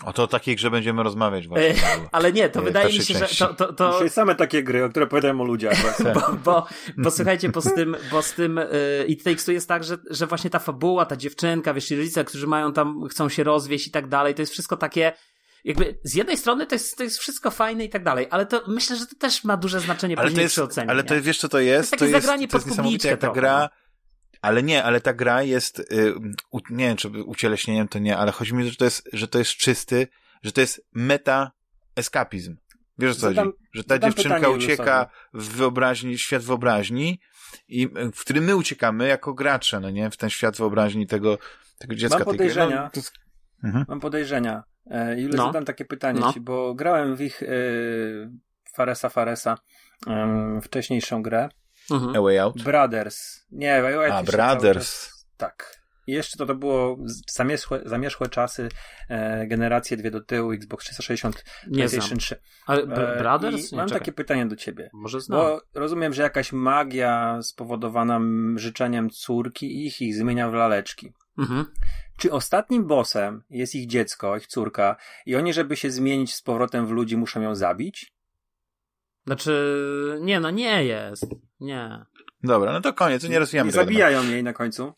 O 0.04 0.14
to 0.14 0.24
o 0.24 0.28
takiej 0.28 0.56
grze 0.56 0.72
będziemy 0.72 1.04
rozmawiać 1.04 1.48
właśnie. 1.48 1.70
E, 1.70 1.74
Ale 2.12 2.34
nie, 2.34 2.50
to 2.50 2.60
E, 2.60 2.64
wydaje 2.64 2.88
mi 2.88 2.94
się, 3.06 3.14
że 3.14 3.20
części. 3.20 3.38
to, 3.38 3.54
to, 3.54 3.74
to, 3.74 3.92
Dzisiaj 3.94 4.10
same 4.10 4.36
takie 4.36 4.64
gry, 4.64 4.84
o 4.86 4.90
które 4.90 5.06
opowiadają 5.06 5.42
o 5.42 5.44
ludziach. 5.44 5.78
właśnie. 5.82 6.14
bo, 6.22 6.22
bo, 6.46 6.66
bo 6.98 7.12
słuchajcie, 7.12 7.50
bo 7.50 7.62
z 7.62 7.74
tym, 7.74 7.96
bo 8.12 8.22
z 8.22 8.34
tym 8.34 8.58
y, 8.58 9.06
It 9.08 9.24
Takes 9.24 9.46
Two 9.46 9.52
jest 9.52 9.68
tak, 9.68 9.84
że, 9.84 9.98
że 10.10 10.28
właśnie 10.28 10.50
ta 10.50 10.60
fabuła, 10.60 11.06
ta 11.06 11.16
dziewczynka, 11.18 11.74
wiesz, 11.74 11.86
ci 11.86 11.96
rodzice, 11.96 12.26
którzy 12.26 12.48
mają 12.48 12.74
tam, 12.74 13.08
chcą 13.10 13.30
się 13.30 13.44
rozwieść 13.44 13.88
i 13.88 13.92
tak 13.92 14.08
dalej, 14.08 14.36
to 14.36 14.42
jest 14.42 14.52
wszystko 14.52 14.78
takie, 14.78 15.14
jakby 15.64 16.00
z 16.04 16.14
jednej 16.16 16.38
strony 16.38 16.68
to 16.68 16.76
jest, 16.76 16.98
to 16.98 17.04
jest 17.04 17.18
wszystko 17.20 17.52
fajne 17.52 17.86
i 17.86 17.90
tak 17.90 18.04
dalej, 18.04 18.28
ale 18.30 18.46
to 18.46 18.64
myślę, 18.68 18.96
że 18.96 19.06
to 19.08 19.16
też 19.16 19.44
ma 19.44 19.58
duże 19.58 19.80
znaczenie 19.80 20.18
Ale 20.18 20.24
to 20.26 20.30
później 20.30 20.44
jest, 20.44 20.54
przy 20.56 20.64
ocenie. 20.64 20.90
ale 20.90 21.04
to 21.04 21.16
nie? 21.16 21.22
wiesz 21.22 21.38
co 21.40 21.50
to 21.50 21.60
jest? 21.60 21.92
takie 21.92 22.00
to 22.00 22.06
jest, 22.06 22.26
zagranie 22.26 22.48
to 22.48 22.58
jest 22.58 22.66
pod 22.66 22.72
niesamowite, 22.72 23.08
jak 23.08 23.20
ta 23.20 23.32
gra, 23.32 23.60
trochę, 23.60 23.82
ale 24.42 24.64
nie, 24.64 24.84
ale 24.84 25.02
ta 25.02 25.14
gra 25.14 25.44
jest, 25.44 25.80
y, 25.80 26.14
u, 26.52 26.60
nie 26.70 26.88
wiem, 26.88 26.98
czy 26.98 27.10
ucieleśnieniem 27.10 27.88
to 27.88 28.00
nie, 28.00 28.18
ale 28.18 28.32
chodzi 28.32 28.54
mi, 28.54 28.70
że 28.70 28.76
to 28.76 28.86
jest, 28.86 29.10
że 29.14 29.28
to 29.28 29.40
jest 29.40 29.52
czysty, 29.52 30.08
że 30.44 30.52
to 30.52 30.62
jest 30.62 30.86
meta 30.94 31.52
eskapizm. 31.96 32.58
Wiesz 32.98 33.12
o 33.12 33.16
co 33.16 33.20
Zadam- 33.22 33.46
chodzi? 33.46 33.58
Że 33.74 33.84
ta 33.84 34.00
dziewczynka 34.00 34.50
ucieka 34.50 35.10
w 35.34 35.48
wyobraźni, 35.48 36.18
świat 36.18 36.44
wyobraźni 36.44 37.20
i 37.68 37.84
y, 37.86 38.12
w 38.12 38.20
którym 38.20 38.44
my 38.44 38.56
uciekamy 38.56 39.08
jako 39.08 39.34
gracze, 39.34 39.80
no 39.80 39.90
nie? 39.90 40.10
W 40.10 40.18
ten 40.18 40.30
świat 40.30 40.58
wyobraźni 40.58 41.08
tego, 41.08 41.38
tego 41.78 41.96
dziecka. 41.96 42.18
Mam 42.18 42.26
tej 42.26 42.38
gry. 42.38 42.38
podejrzenia. 42.38 42.84
No, 42.84 42.90
to 42.90 43.00
jest- 43.00 43.14
mhm. 43.64 43.86
Mam 43.88 44.00
podejrzenia. 44.00 44.64
Ile 45.18 45.38
No. 45.38 45.46
zadam 45.46 45.66
takie 45.66 45.86
pytanie 45.86 46.20
No. 46.20 46.34
ci, 46.34 46.42
bo 46.42 46.74
grałem 46.74 47.16
w 47.16 47.22
ich 47.22 47.44
e, 47.44 47.48
Faresa 48.74 49.10
Faresa 49.10 49.58
em, 50.08 50.62
wcześniejszą 50.62 51.22
grę. 51.24 51.50
Mhm. 51.92 52.16
A 52.16 52.22
Way 52.22 52.40
Out. 52.40 52.64
Brothers. 52.64 53.46
Nie, 53.52 53.74
A, 53.74 53.78
jakieś 53.90 54.10
cały 54.10 54.24
Brothers. 54.38 54.86
czas- 55.08 55.28
Tak. 55.38 55.82
I 56.08 56.12
jeszcze 56.12 56.38
to, 56.38 56.46
to 56.46 56.56
było 56.56 56.98
zamierzchłe, 57.30 57.82
zamierzchłe 57.86 58.30
czasy, 58.30 58.70
e, 59.10 59.48
generacje 59.48 59.98
dwie 59.98 60.12
do 60.12 60.22
tyłu, 60.22 60.52
Xbox 60.52 60.86
360, 60.86 61.36
Nie 61.36 61.44
znam. 61.68 61.74
PlayStation 61.90 62.18
3. 62.18 62.36
Ale 62.68 62.82
E, 62.82 63.18
Brothers? 63.20 63.72
Nie, 63.72 63.78
mam 63.78 63.88
czekaj. 63.88 64.00
takie 64.00 64.12
pytanie 64.12 64.46
do 64.46 64.56
ciebie. 64.56 64.90
Może 64.94 65.22
znam. 65.22 65.40
Bo 65.40 65.62
rozumiem, 65.74 66.14
że 66.14 66.22
jakaś 66.24 66.52
magia 66.54 67.40
spowodowana 67.42 68.20
życzeniem 68.56 69.10
córki 69.10 69.86
ich 69.86 70.02
ich 70.02 70.16
zmienia 70.16 70.50
w 70.50 70.54
laleczki. 70.54 71.14
Mhm. 71.38 71.66
Czy 72.22 72.32
ostatnim 72.32 72.88
bossem 72.88 73.44
jest 73.50 73.76
ich 73.76 73.88
dziecko, 73.88 74.38
ich 74.38 74.48
córka, 74.48 74.96
i 75.26 75.36
oni, 75.36 75.54
żeby 75.54 75.76
się 75.76 75.92
zmienić 75.92 76.34
z 76.36 76.42
powrotem 76.42 76.88
w 76.88 76.92
ludzi, 76.92 77.18
muszą 77.18 77.42
ją 77.42 77.56
zabić? 77.56 78.14
Znaczy, 79.26 80.18
nie, 80.22 80.40
no 80.40 80.52
nie 80.52 80.86
jest. 80.86 81.26
Nie. 81.60 82.06
Dobra, 82.44 82.74
no 82.74 82.82
to 82.82 82.94
koniec, 82.94 83.22
to 83.22 83.28
nie 83.28 83.40
rozwijamy 83.40 83.68
Nie 83.68 83.72
zabijają 83.72 84.24
jej 84.24 84.44
na 84.44 84.54
końcu. 84.54 84.94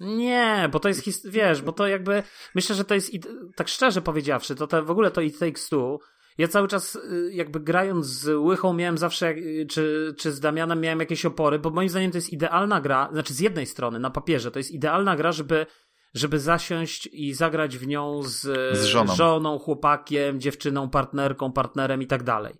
Nie, 0.00 0.68
bo 0.72 0.80
to 0.80 0.88
jest, 0.88 1.00
his- 1.04 1.30
wiesz, 1.30 1.62
bo 1.62 1.72
to 1.72 1.86
jakby, 1.86 2.22
myślę, 2.54 2.76
że 2.76 2.84
to 2.84 2.94
jest, 2.94 3.12
tak 3.56 3.68
szczerze 3.68 4.02
powiedziawszy, 4.02 4.54
to 4.54 4.66
te, 4.66 4.82
w 4.82 4.90
ogóle 4.90 5.10
to 5.10 5.20
It 5.20 5.38
Takes 5.38 5.68
Two, 5.68 5.98
ja 6.38 6.48
cały 6.48 6.68
czas 6.68 6.94
y, 6.96 7.30
jakby 7.32 7.60
grając 7.60 8.06
z 8.06 8.28
Łychą 8.28 8.72
miałem 8.72 8.98
zawsze, 8.98 9.30
y, 9.30 9.66
czy, 9.70 10.14
czy 10.18 10.32
z 10.32 10.40
Damianem 10.40 10.80
miałem 10.80 11.00
jakieś 11.00 11.26
opory, 11.26 11.58
bo 11.58 11.70
moim 11.70 11.88
zdaniem 11.88 12.10
to 12.10 12.18
jest 12.18 12.32
idealna 12.32 12.80
gra, 12.80 13.08
znaczy 13.12 13.34
z 13.34 13.40
jednej 13.40 13.66
strony, 13.66 13.98
na 13.98 14.10
papierze, 14.10 14.50
to 14.50 14.58
jest 14.58 14.70
idealna 14.70 15.16
gra, 15.16 15.32
żeby 15.32 15.66
żeby 16.14 16.40
zasiąść 16.40 17.06
i 17.12 17.34
zagrać 17.34 17.78
w 17.78 17.86
nią 17.86 18.22
z, 18.22 18.40
Z 18.78 18.84
żoną. 18.84 19.14
żoną, 19.14 19.58
chłopakiem, 19.58 20.40
dziewczyną, 20.40 20.90
partnerką, 20.90 21.52
partnerem 21.52 22.02
i 22.02 22.06
tak 22.06 22.22
dalej. 22.22 22.54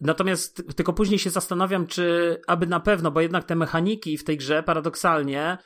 Natomiast 0.00 0.76
tylko 0.76 0.92
później 0.92 1.18
się 1.18 1.30
zastanawiam, 1.30 1.86
czy 1.86 2.36
aby 2.46 2.66
na 2.66 2.80
pewno, 2.80 3.10
bo 3.10 3.20
jednak 3.20 3.44
te 3.44 3.54
mechaniki 3.54 4.18
w 4.18 4.24
tej 4.24 4.36
grze 4.36 4.62
paradoksalnie 4.62 5.58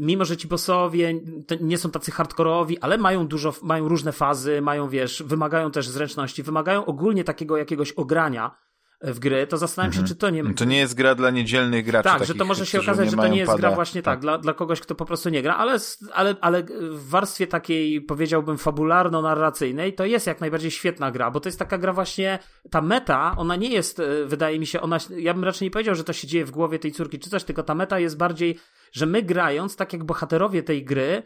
mimo 0.00 0.24
że 0.24 0.36
ci 0.36 0.48
bossowie 0.48 1.20
nie 1.60 1.78
są 1.78 1.90
tacy 1.90 2.10
hardkorowi, 2.10 2.78
ale 2.78 2.98
mają 2.98 3.26
dużo, 3.26 3.54
mają 3.62 3.88
różne 3.88 4.12
fazy, 4.12 4.62
mają, 4.62 4.88
wiesz, 4.88 5.22
wymagają 5.22 5.70
też 5.70 5.88
zręczności, 5.88 6.42
wymagają 6.42 6.86
ogólnie 6.86 7.24
takiego 7.24 7.56
jakiegoś 7.56 7.92
ogrania, 7.92 8.56
w 9.02 9.18
gry, 9.18 9.46
to 9.46 9.56
zastanawiam 9.56 9.92
się, 9.92 10.00
mhm. 10.00 10.08
czy 10.08 10.16
to 10.16 10.30
nie... 10.30 10.54
To 10.54 10.64
nie 10.64 10.78
jest 10.78 10.94
gra 10.94 11.14
dla 11.14 11.30
niedzielnych 11.30 11.84
graczy. 11.84 12.04
Tak, 12.04 12.12
takich, 12.12 12.28
że 12.28 12.34
to 12.34 12.44
może 12.44 12.66
się 12.66 12.80
okazać, 12.80 13.10
że 13.10 13.16
to 13.16 13.28
nie 13.28 13.38
jest 13.38 13.46
pada. 13.46 13.58
gra 13.58 13.70
właśnie 13.70 14.02
tak, 14.02 14.14
tak, 14.14 14.20
dla, 14.20 14.38
dla 14.38 14.54
kogoś, 14.54 14.80
kto 14.80 14.94
po 14.94 15.04
prostu 15.04 15.28
nie 15.28 15.42
gra, 15.42 15.56
ale, 15.56 15.78
ale, 16.12 16.36
ale 16.40 16.62
w 16.90 17.08
warstwie 17.08 17.46
takiej, 17.46 18.00
powiedziałbym, 18.00 18.56
fabularno-narracyjnej, 18.56 19.94
to 19.94 20.04
jest 20.04 20.26
jak 20.26 20.40
najbardziej 20.40 20.70
świetna 20.70 21.10
gra, 21.10 21.30
bo 21.30 21.40
to 21.40 21.48
jest 21.48 21.58
taka 21.58 21.78
gra 21.78 21.92
właśnie, 21.92 22.38
ta 22.70 22.82
meta, 22.82 23.34
ona 23.36 23.56
nie 23.56 23.68
jest, 23.68 24.00
e, 24.00 24.24
wydaje 24.26 24.58
mi 24.58 24.66
się, 24.66 24.80
ona, 24.80 24.98
ja 25.16 25.34
bym 25.34 25.44
raczej 25.44 25.66
nie 25.66 25.70
powiedział, 25.70 25.94
że 25.94 26.04
to 26.04 26.12
się 26.12 26.26
dzieje 26.28 26.44
w 26.44 26.50
głowie 26.50 26.78
tej 26.78 26.92
córki 26.92 27.18
czy 27.18 27.30
coś, 27.30 27.44
tylko 27.44 27.62
ta 27.62 27.74
meta 27.74 27.98
jest 27.98 28.16
bardziej, 28.16 28.58
że 28.92 29.06
my 29.06 29.22
grając, 29.22 29.76
tak 29.76 29.92
jak 29.92 30.04
bohaterowie 30.04 30.62
tej 30.62 30.84
gry, 30.84 31.22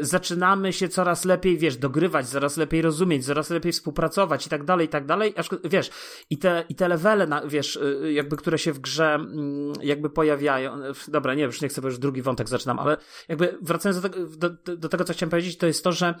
zaczynamy 0.00 0.72
się 0.72 0.88
coraz 0.88 1.24
lepiej, 1.24 1.58
wiesz, 1.58 1.76
dogrywać, 1.76 2.28
coraz 2.28 2.56
lepiej 2.56 2.82
rozumieć, 2.82 3.26
coraz 3.26 3.50
lepiej 3.50 3.72
współpracować 3.72 4.46
i 4.46 4.50
tak 4.50 4.64
dalej, 4.64 4.86
i 4.86 4.88
tak 4.88 5.06
dalej, 5.06 5.34
aż, 5.36 5.48
wiesz, 5.64 5.90
i 6.30 6.38
te, 6.38 6.64
i 6.68 6.74
te 6.74 6.88
levele, 6.88 7.26
na, 7.26 7.46
wiesz, 7.46 7.76
y, 7.76 8.12
jakby, 8.12 8.36
które 8.36 8.58
się 8.58 8.72
w 8.72 8.78
grze 8.78 9.14
mm, 9.14 9.72
jakby 9.82 10.10
pojawiają, 10.10 10.80
dobra, 11.08 11.34
nie, 11.34 11.42
już 11.42 11.60
nie 11.60 11.68
chcę, 11.68 11.80
bo 11.80 11.88
już 11.88 11.98
drugi 11.98 12.22
wątek 12.22 12.48
zaczynam, 12.48 12.78
ale 12.78 12.96
jakby 13.28 13.58
wracając 13.62 14.00
do 14.00 14.08
tego, 14.08 14.26
do, 14.26 14.76
do 14.76 14.88
tego 14.88 15.04
co 15.04 15.12
chciałem 15.12 15.30
powiedzieć, 15.30 15.56
to 15.56 15.66
jest 15.66 15.84
to, 15.84 15.92
że 15.92 16.14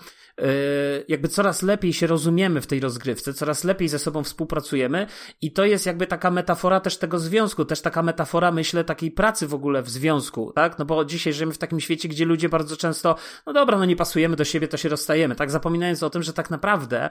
jakby 1.08 1.28
coraz 1.28 1.62
lepiej 1.62 1.92
się 1.92 2.06
rozumiemy 2.06 2.60
w 2.60 2.66
tej 2.66 2.80
rozgrywce, 2.80 3.34
coraz 3.34 3.64
lepiej 3.64 3.88
ze 3.88 3.98
sobą 3.98 4.24
współpracujemy 4.24 5.06
i 5.42 5.52
to 5.52 5.64
jest 5.64 5.86
jakby 5.86 6.06
taka 6.06 6.30
metafora 6.30 6.80
też 6.80 6.96
tego 6.96 7.18
związku, 7.18 7.64
też 7.64 7.80
taka 7.80 8.02
metafora, 8.02 8.52
myślę, 8.52 8.84
takiej 8.84 9.10
pracy 9.10 9.46
w 9.46 9.54
ogóle 9.54 9.82
w 9.82 9.90
związku, 9.90 10.52
tak, 10.52 10.78
no 10.78 10.84
bo 10.84 11.04
dzisiaj 11.04 11.32
żyjemy 11.32 11.52
w 11.52 11.58
takim 11.58 11.80
świecie, 11.80 12.08
gdzie 12.08 12.24
ludzie 12.24 12.48
bardzo 12.48 12.76
często 12.76 13.16
no 13.46 13.52
dobra, 13.52 13.78
no 13.78 13.84
nie 13.84 13.96
pasujemy 13.96 14.36
do 14.36 14.44
siebie, 14.44 14.68
to 14.68 14.76
się 14.76 14.88
rozstajemy, 14.88 15.34
tak? 15.34 15.50
Zapominając 15.50 16.02
o 16.02 16.10
tym, 16.10 16.22
że 16.22 16.32
tak 16.32 16.50
naprawdę 16.50 17.10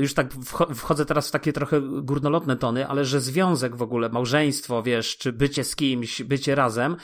już 0.00 0.14
tak 0.14 0.34
wchodzę 0.74 1.06
teraz 1.06 1.28
w 1.28 1.30
takie 1.30 1.52
trochę 1.52 1.80
górnolotne 1.80 2.56
tony, 2.56 2.88
ale 2.88 3.04
że 3.04 3.20
związek 3.20 3.76
w 3.76 3.82
ogóle, 3.82 4.08
małżeństwo, 4.08 4.82
wiesz, 4.82 5.16
czy 5.16 5.32
bycie 5.32 5.64
z 5.64 5.76
kimś, 5.76 6.22
bycie 6.22 6.54
razem, 6.54 6.96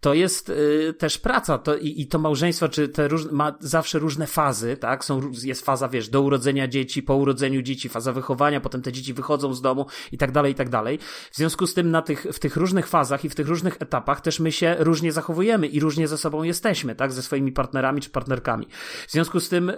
to 0.00 0.14
jest 0.14 0.48
y, 0.48 0.94
też 0.98 1.18
praca 1.18 1.58
to, 1.58 1.76
i, 1.76 2.00
i 2.00 2.06
to 2.06 2.18
małżeństwo, 2.18 2.68
czy 2.68 2.88
te 2.88 3.08
róż, 3.08 3.30
ma 3.30 3.54
zawsze 3.60 3.98
różne 3.98 4.26
fazy, 4.26 4.76
tak? 4.76 5.04
Są, 5.04 5.30
jest 5.42 5.64
faza, 5.64 5.88
wiesz, 5.88 6.08
do 6.08 6.22
urodzenia 6.22 6.68
dzieci, 6.68 7.02
po 7.02 7.16
urodzeniu 7.16 7.62
dzieci, 7.62 7.88
faza 7.88 8.12
wychowania, 8.12 8.60
potem 8.60 8.82
te 8.82 8.92
dzieci 8.92 9.14
wychodzą 9.14 9.54
z 9.54 9.62
domu 9.62 9.86
i 10.12 10.18
tak 10.18 10.32
dalej, 10.32 10.52
i 10.52 10.54
tak 10.54 10.68
dalej. 10.68 10.98
W 11.30 11.36
związku 11.36 11.66
z 11.66 11.74
tym 11.74 11.90
na 11.90 12.02
tych, 12.02 12.26
w 12.32 12.38
tych 12.38 12.56
różnych 12.56 12.86
fazach 12.86 13.24
i 13.24 13.28
w 13.28 13.34
tych 13.34 13.48
różnych 13.48 13.76
etapach 13.80 14.20
też 14.20 14.40
my 14.40 14.52
się 14.52 14.76
różnie 14.78 15.12
zachowujemy 15.12 15.66
i 15.66 15.80
różnie 15.80 16.08
ze 16.08 16.18
sobą 16.18 16.42
jesteśmy, 16.42 16.94
tak? 16.94 17.12
Ze 17.12 17.22
swoimi 17.22 17.52
partnerami 17.52 18.00
czy 18.00 18.10
partnerkami. 18.10 18.66
W 19.08 19.12
związku 19.12 19.40
z 19.40 19.48
tym 19.48 19.66
yy, 19.66 19.74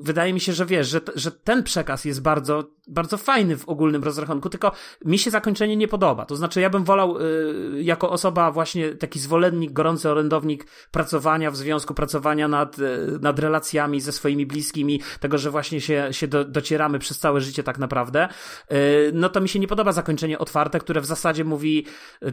wydaje 0.00 0.32
mi 0.32 0.40
się, 0.40 0.52
że 0.52 0.66
wiesz, 0.66 0.88
że, 0.88 1.00
że 1.14 1.29
że 1.30 1.36
ten 1.44 1.62
przekaz 1.62 2.04
jest 2.04 2.22
bardzo, 2.22 2.64
bardzo 2.88 3.16
fajny 3.16 3.56
w 3.56 3.68
ogólnym 3.68 4.04
rozrachunku, 4.04 4.48
tylko 4.48 4.72
mi 5.04 5.18
się 5.18 5.30
zakończenie 5.30 5.76
nie 5.76 5.88
podoba. 5.88 6.24
To 6.24 6.36
znaczy, 6.36 6.60
ja 6.60 6.70
bym 6.70 6.84
wolał, 6.84 7.18
y, 7.18 7.82
jako 7.82 8.10
osoba 8.10 8.50
właśnie 8.50 8.94
taki 8.94 9.18
zwolennik, 9.18 9.72
gorący 9.72 10.10
orędownik 10.10 10.66
pracowania 10.90 11.50
w 11.50 11.56
związku, 11.56 11.94
pracowania 11.94 12.48
nad, 12.48 12.78
y, 12.78 13.18
nad 13.20 13.38
relacjami 13.38 14.00
ze 14.00 14.12
swoimi 14.12 14.46
bliskimi, 14.46 15.00
tego, 15.20 15.38
że 15.38 15.50
właśnie 15.50 15.80
się, 15.80 16.08
się 16.10 16.28
do, 16.28 16.44
docieramy 16.44 16.98
przez 16.98 17.18
całe 17.18 17.40
życie 17.40 17.62
tak 17.62 17.78
naprawdę, 17.78 18.28
y, 18.72 19.10
no 19.14 19.28
to 19.28 19.40
mi 19.40 19.48
się 19.48 19.58
nie 19.58 19.68
podoba 19.68 19.92
zakończenie 19.92 20.38
otwarte, 20.38 20.78
które 20.78 21.00
w 21.00 21.06
zasadzie 21.06 21.44
mówi, 21.44 21.86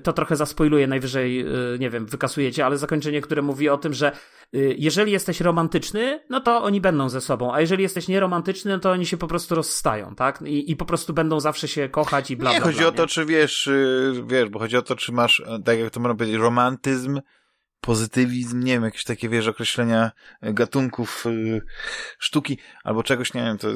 to 0.04 0.14
trochę 0.14 0.36
zaspoiluje, 0.36 0.88
najwyżej, 0.88 1.46
nie 1.80 1.90
wiem, 1.90 2.06
wykasujecie, 2.06 2.66
ale 2.66 2.78
zakończenie, 2.78 3.22
które 3.22 3.42
mówi 3.42 3.70
o 3.70 3.78
tym, 3.78 3.94
że 3.94 4.12
jeżeli 4.78 5.12
jesteś 5.12 5.42
romantyczny, 5.42 6.20
no 6.30 6.40
to 6.40 6.64
oni 6.64 6.82
będą 6.82 7.10
ze 7.10 7.22
sobą, 7.22 7.54
a 7.54 7.62
jeżeli 7.62 7.84
jesteś 7.84 8.08
nieromantyczny, 8.08 8.77
no 8.78 8.82
to 8.82 8.92
oni 8.92 9.06
się 9.06 9.18
po 9.18 9.28
prostu 9.28 9.56
rozstają, 9.56 10.16
tak? 10.16 10.42
I, 10.46 10.72
i 10.72 10.76
po 10.76 10.86
prostu 10.86 11.14
będą 11.14 11.40
zawsze 11.40 11.68
się 11.68 11.90
kochać 11.90 12.32
i 12.32 12.38
bla, 12.38 12.50
bla, 12.50 12.60
bla 12.60 12.68
Nie, 12.68 12.74
chodzi 12.74 12.86
o 12.86 12.92
to, 12.92 13.08
czy 13.08 13.26
wiesz, 13.26 13.68
y, 13.68 14.24
wiesz, 14.28 14.50
bo 14.50 14.60
chodzi 14.60 14.78
o 14.78 14.82
to, 14.82 14.96
czy 14.96 15.12
masz, 15.12 15.44
tak 15.66 15.80
jak 15.80 15.92
to 15.92 16.00
można 16.00 16.16
powiedzieć, 16.16 16.42
romantyzm, 16.42 17.22
pozytywizm, 17.82 18.60
nie 18.60 18.74
wiem, 18.74 18.84
jakieś 18.84 19.04
takie, 19.04 19.30
wiesz, 19.30 19.48
określenia 19.48 20.12
gatunków 20.42 21.26
y, 21.26 21.62
sztuki 22.20 22.58
albo 22.84 23.04
czegoś, 23.04 23.34
nie 23.34 23.42
wiem, 23.42 23.58
to... 23.58 23.68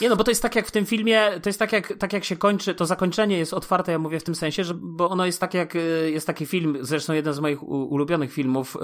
Nie, 0.00 0.08
no 0.08 0.16
bo 0.16 0.24
to 0.24 0.30
jest 0.30 0.42
tak 0.42 0.56
jak 0.56 0.66
w 0.66 0.70
tym 0.70 0.86
filmie, 0.86 1.40
to 1.42 1.48
jest 1.48 1.58
tak 1.58 1.72
jak, 1.72 1.98
tak 1.98 2.12
jak 2.12 2.24
się 2.24 2.36
kończy, 2.36 2.74
to 2.74 2.86
zakończenie 2.86 3.38
jest 3.38 3.54
otwarte, 3.54 3.92
ja 3.92 3.98
mówię 3.98 4.20
w 4.20 4.24
tym 4.24 4.34
sensie, 4.34 4.64
że, 4.64 4.74
bo 4.74 5.10
ono 5.10 5.26
jest 5.26 5.40
tak 5.40 5.54
jak, 5.54 5.76
y, 5.76 6.10
jest 6.10 6.26
taki 6.26 6.46
film, 6.46 6.78
zresztą 6.80 7.12
jeden 7.12 7.34
z 7.34 7.40
moich 7.40 7.62
ulubionych 7.62 8.32
filmów, 8.32 8.76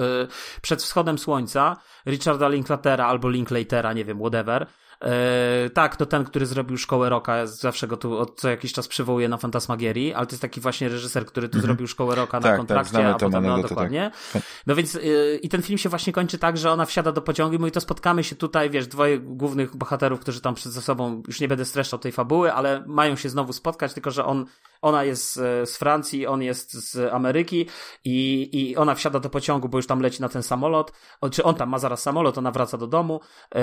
Przed 0.62 0.82
wschodem 0.82 1.18
słońca, 1.18 1.76
Richarda 2.06 2.48
Linklatera 2.48 3.06
albo 3.06 3.30
Linklatera, 3.30 3.92
nie 3.92 4.04
wiem, 4.04 4.18
whatever, 4.18 4.66
E, 5.02 5.70
tak, 5.70 5.96
to 5.96 6.06
ten, 6.06 6.24
który 6.24 6.46
zrobił 6.46 6.78
szkołę 6.78 7.08
roka, 7.08 7.46
zawsze 7.46 7.86
go 7.86 7.96
tu 7.96 8.18
od 8.18 8.40
co 8.40 8.48
jakiś 8.48 8.72
czas 8.72 8.88
przywołuję 8.88 9.28
na 9.28 9.36
Fantasmagierii, 9.36 10.14
ale 10.14 10.26
to 10.26 10.32
jest 10.32 10.42
taki 10.42 10.60
właśnie 10.60 10.88
reżyser, 10.88 11.26
który 11.26 11.48
tu 11.48 11.58
-hmm. 11.58 11.62
zrobił 11.62 11.86
szkołę 11.86 12.14
roka 12.14 12.40
tak, 12.40 12.52
na 12.52 12.56
kontrakcie, 12.56 12.92
tak, 12.92 13.06
a 13.06 13.14
potem, 13.14 13.46
no 13.46 13.62
dokładnie. 13.62 14.10
Tak. 14.32 14.42
No 14.66 14.74
więc 14.74 14.94
yy, 14.94 15.38
i 15.42 15.48
ten 15.48 15.62
film 15.62 15.78
się 15.78 15.88
właśnie 15.88 16.12
kończy 16.12 16.38
tak, 16.38 16.56
że 16.56 16.72
ona 16.72 16.86
wsiada 16.86 17.12
do 17.12 17.22
pociągu 17.22 17.56
i 17.56 17.58
mówi, 17.58 17.72
to 17.72 17.80
spotkamy 17.80 18.24
się 18.24 18.36
tutaj, 18.36 18.70
wiesz, 18.70 18.86
dwoje 18.86 19.18
głównych 19.18 19.76
bohaterów, 19.76 20.20
którzy 20.20 20.40
tam 20.40 20.54
przed 20.54 20.72
sobą, 20.72 21.22
już 21.28 21.40
nie 21.40 21.48
będę 21.48 21.64
streszczał 21.64 21.98
tej 21.98 22.12
fabuły, 22.12 22.52
ale 22.52 22.84
mają 22.86 23.16
się 23.16 23.28
znowu 23.28 23.52
spotkać, 23.52 23.94
tylko 23.94 24.10
że 24.10 24.24
on 24.24 24.46
ona 24.84 25.04
jest 25.04 25.38
e, 25.38 25.66
z 25.66 25.76
Francji, 25.76 26.26
on 26.26 26.42
jest 26.42 26.72
z 26.72 27.12
Ameryki 27.12 27.66
i, 28.04 28.48
i 28.52 28.76
ona 28.76 28.94
wsiada 28.94 29.20
do 29.20 29.30
pociągu, 29.30 29.68
bo 29.68 29.78
już 29.78 29.86
tam 29.86 30.00
leci 30.00 30.22
na 30.22 30.28
ten 30.28 30.42
samolot, 30.42 30.92
czy 31.30 31.44
on 31.44 31.54
tam 31.54 31.68
ma 31.68 31.78
zaraz 31.78 32.02
samolot, 32.02 32.38
ona 32.38 32.50
wraca 32.50 32.78
do 32.78 32.86
domu 32.86 33.20
yy, 33.54 33.60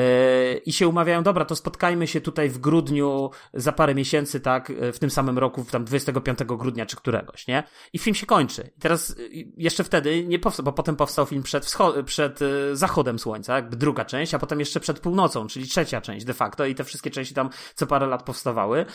i 0.65 0.73
się 0.73 0.87
umawiają, 0.87 1.23
dobra, 1.23 1.45
to 1.45 1.55
spotkajmy 1.55 2.07
się 2.07 2.21
tutaj 2.21 2.49
w 2.49 2.57
grudniu 2.57 3.29
za 3.53 3.71
parę 3.71 3.95
miesięcy, 3.95 4.39
tak, 4.39 4.69
e, 4.69 4.91
w 4.91 4.99
tym 4.99 5.09
samym 5.09 5.39
roku, 5.39 5.65
tam 5.71 5.85
25 5.85 6.39
grudnia 6.43 6.85
czy 6.85 6.95
któregoś, 6.95 7.47
nie? 7.47 7.63
I 7.93 7.99
film 7.99 8.15
się 8.15 8.25
kończy. 8.25 8.71
I 8.77 8.79
teraz 8.79 9.15
jeszcze 9.57 9.83
wtedy 9.83 10.25
nie 10.25 10.39
powstał, 10.39 10.63
bo 10.63 10.73
potem 10.73 10.95
powstał 10.95 11.25
film 11.25 11.43
przed, 11.43 11.77
przed 12.05 12.39
zachodem 12.73 13.19
słońca, 13.19 13.55
jakby 13.55 13.77
druga 13.77 14.05
część, 14.05 14.33
a 14.33 14.39
potem 14.39 14.59
jeszcze 14.59 14.79
przed 14.79 14.99
północą, 14.99 15.47
czyli 15.47 15.67
trzecia 15.67 16.01
część 16.01 16.25
de 16.25 16.33
facto 16.33 16.65
i 16.65 16.75
te 16.75 16.83
wszystkie 16.83 17.09
części 17.09 17.33
tam 17.33 17.49
co 17.75 17.87
parę 17.87 18.07
lat 18.07 18.23
powstawały. 18.23 18.85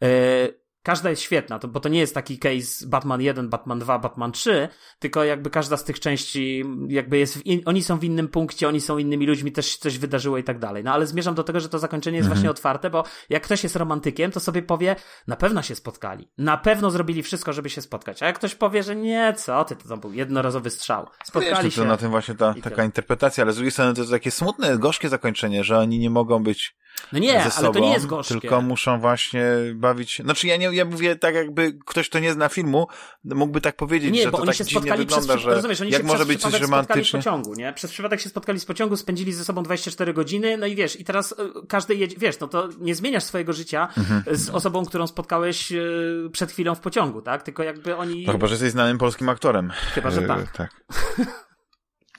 Yy, 0.00 0.65
każda 0.86 1.10
jest 1.10 1.22
świetna, 1.22 1.58
to, 1.58 1.68
bo 1.68 1.80
to 1.80 1.88
nie 1.88 1.98
jest 1.98 2.14
taki 2.14 2.38
case 2.38 2.86
Batman 2.86 3.20
1, 3.20 3.48
Batman 3.48 3.78
2, 3.78 3.98
Batman 3.98 4.32
3, 4.32 4.68
tylko 4.98 5.24
jakby 5.24 5.50
każda 5.50 5.76
z 5.76 5.84
tych 5.84 6.00
części 6.00 6.64
jakby 6.88 7.18
jest, 7.18 7.46
in, 7.46 7.62
oni 7.64 7.82
są 7.82 7.98
w 7.98 8.04
innym 8.04 8.28
punkcie, 8.28 8.68
oni 8.68 8.80
są 8.80 8.98
innymi 8.98 9.26
ludźmi, 9.26 9.52
też 9.52 9.76
coś 9.76 9.98
wydarzyło 9.98 10.38
i 10.38 10.44
tak 10.44 10.58
dalej. 10.58 10.84
No 10.84 10.92
ale 10.92 11.06
zmierzam 11.06 11.34
do 11.34 11.44
tego, 11.44 11.60
że 11.60 11.68
to 11.68 11.78
zakończenie 11.78 12.16
jest 12.16 12.26
mhm. 12.26 12.36
właśnie 12.36 12.50
otwarte, 12.50 12.90
bo 12.90 13.04
jak 13.28 13.42
ktoś 13.42 13.62
jest 13.62 13.76
romantykiem, 13.76 14.30
to 14.30 14.40
sobie 14.40 14.62
powie, 14.62 14.96
na 15.26 15.36
pewno 15.36 15.62
się 15.62 15.74
spotkali, 15.74 16.28
na 16.38 16.56
pewno 16.56 16.90
zrobili 16.90 17.22
wszystko, 17.22 17.52
żeby 17.52 17.70
się 17.70 17.82
spotkać, 17.82 18.22
a 18.22 18.26
jak 18.26 18.36
ktoś 18.36 18.54
powie, 18.54 18.82
że 18.82 18.96
nie, 18.96 19.34
co 19.36 19.64
ty, 19.64 19.76
to 19.76 19.88
tam 19.88 20.00
był 20.00 20.12
jednorazowy 20.12 20.70
strzał. 20.70 21.06
Spotkali 21.24 21.64
Wiesz, 21.64 21.74
się. 21.74 21.80
To 21.80 21.88
na 21.88 21.96
tym 21.96 22.10
właśnie 22.10 22.34
ta 22.34 22.54
taka 22.62 22.84
interpretacja, 22.84 23.44
ale 23.44 23.52
z 23.52 23.56
drugiej 23.56 23.72
strony 23.72 23.94
to 23.94 24.00
jest 24.00 24.12
takie 24.12 24.30
smutne, 24.30 24.78
gorzkie 24.78 25.08
zakończenie, 25.08 25.64
że 25.64 25.78
oni 25.78 25.98
nie 25.98 26.10
mogą 26.10 26.42
być 26.42 26.76
no 27.12 27.18
nie, 27.18 27.42
ale 27.42 27.50
sobą, 27.50 27.72
to 27.72 27.78
nie 27.78 27.92
jest 27.92 28.06
gorzkie. 28.06 28.40
Tylko 28.40 28.62
muszą 28.62 29.00
właśnie 29.00 29.44
bawić. 29.74 30.22
Znaczy 30.24 30.46
ja 30.46 30.56
nie, 30.56 30.66
ja 30.66 30.84
mówię 30.84 31.16
tak 31.16 31.34
jakby 31.34 31.78
ktoś, 31.86 32.08
kto 32.08 32.18
nie 32.18 32.32
zna 32.32 32.48
filmu, 32.48 32.86
mógłby 33.24 33.60
tak 33.60 33.76
powiedzieć, 33.76 34.12
nie, 34.12 34.22
że 34.22 34.30
bo 34.30 34.36
to 34.36 34.42
oni 34.42 34.46
tak 34.46 34.56
się 34.56 34.64
spotkali 34.64 34.98
wygląda, 34.98 35.34
przez, 35.34 35.44
że 35.44 35.54
rozumiesz, 35.54 35.80
oni 35.80 35.90
jak 35.90 36.02
się 36.02 36.08
może 36.08 36.26
być 36.26 36.40
coś 36.40 36.60
romantycznie. 36.60 37.18
pociągu, 37.18 37.54
nie? 37.54 37.72
Przez 37.72 37.90
przypadek 37.90 38.20
się 38.20 38.28
spotkali 38.28 38.60
z 38.60 38.64
pociągu, 38.64 38.96
spędzili 38.96 39.32
ze 39.32 39.44
sobą 39.44 39.62
24 39.62 40.14
godziny, 40.14 40.56
no 40.56 40.66
i 40.66 40.74
wiesz, 40.74 41.00
i 41.00 41.04
teraz 41.04 41.32
y, 41.32 41.36
każdy 41.68 41.94
jedzie, 41.94 42.16
wiesz, 42.18 42.40
no 42.40 42.48
to 42.48 42.68
nie 42.78 42.94
zmieniasz 42.94 43.24
swojego 43.24 43.52
życia 43.52 43.88
mhm. 43.98 44.22
z 44.36 44.50
osobą, 44.50 44.84
którą 44.84 45.06
spotkałeś 45.06 45.72
y, 45.72 46.30
przed 46.32 46.52
chwilą 46.52 46.74
w 46.74 46.80
pociągu, 46.80 47.22
tak? 47.22 47.42
Tylko 47.42 47.62
jakby 47.62 47.96
oni... 47.96 48.24
To 48.24 48.32
chyba, 48.32 48.46
że 48.46 48.54
jesteś 48.54 48.70
znanym 48.70 48.98
polskim 48.98 49.28
aktorem. 49.28 49.72
Chyba, 49.94 50.10
że 50.10 50.22
tak. 50.22 50.50
tak. 50.50 50.70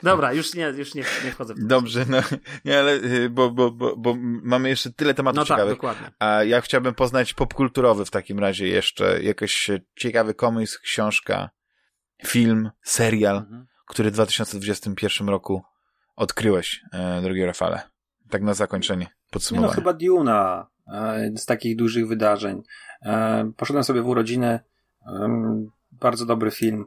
Dobra, 0.03 0.33
już 0.33 0.53
nie, 0.53 0.63
już 0.63 0.95
nie, 0.95 1.03
nie 1.25 1.31
wchodzę 1.31 1.53
w 1.53 1.59
to. 1.59 1.65
Dobrze, 1.67 2.05
no, 2.09 2.17
nie, 2.65 2.79
ale, 2.79 2.93
y, 2.93 3.29
bo, 3.29 3.51
bo, 3.51 3.71
bo, 3.71 3.95
bo 3.95 4.15
mamy 4.43 4.69
jeszcze 4.69 4.93
tyle 4.93 5.13
tematów 5.13 5.37
no 5.37 5.45
tak, 5.45 5.57
ciekawych. 5.57 5.73
Tak, 5.73 5.77
dokładnie. 5.77 6.15
A 6.19 6.43
ja 6.43 6.61
chciałbym 6.61 6.93
poznać 6.93 7.33
popkulturowy 7.33 8.05
w 8.05 8.11
takim 8.11 8.39
razie 8.39 8.67
jeszcze, 8.67 9.23
jakiś 9.23 9.71
ciekawy 9.95 10.33
komiks, 10.33 10.77
książka, 10.77 11.49
film, 12.25 12.71
serial, 12.83 13.37
mhm. 13.37 13.65
który 13.87 14.11
w 14.11 14.13
2021 14.13 15.29
roku 15.29 15.61
odkryłeś, 16.15 16.81
e, 16.93 17.21
drogi 17.21 17.45
Rafale. 17.45 17.81
Tak 18.29 18.41
na 18.41 18.53
zakończenie, 18.53 19.07
podsumowanie. 19.31 19.71
no 19.71 19.75
chyba 19.75 19.93
Duna, 19.93 20.67
e, 20.87 21.31
z 21.37 21.45
takich 21.45 21.75
dużych 21.75 22.07
wydarzeń. 22.07 22.61
E, 23.01 23.51
poszedłem 23.57 23.83
sobie 23.83 24.01
w 24.01 24.07
urodziny, 24.07 24.59
bardzo 25.91 26.25
dobry 26.25 26.51
film 26.51 26.85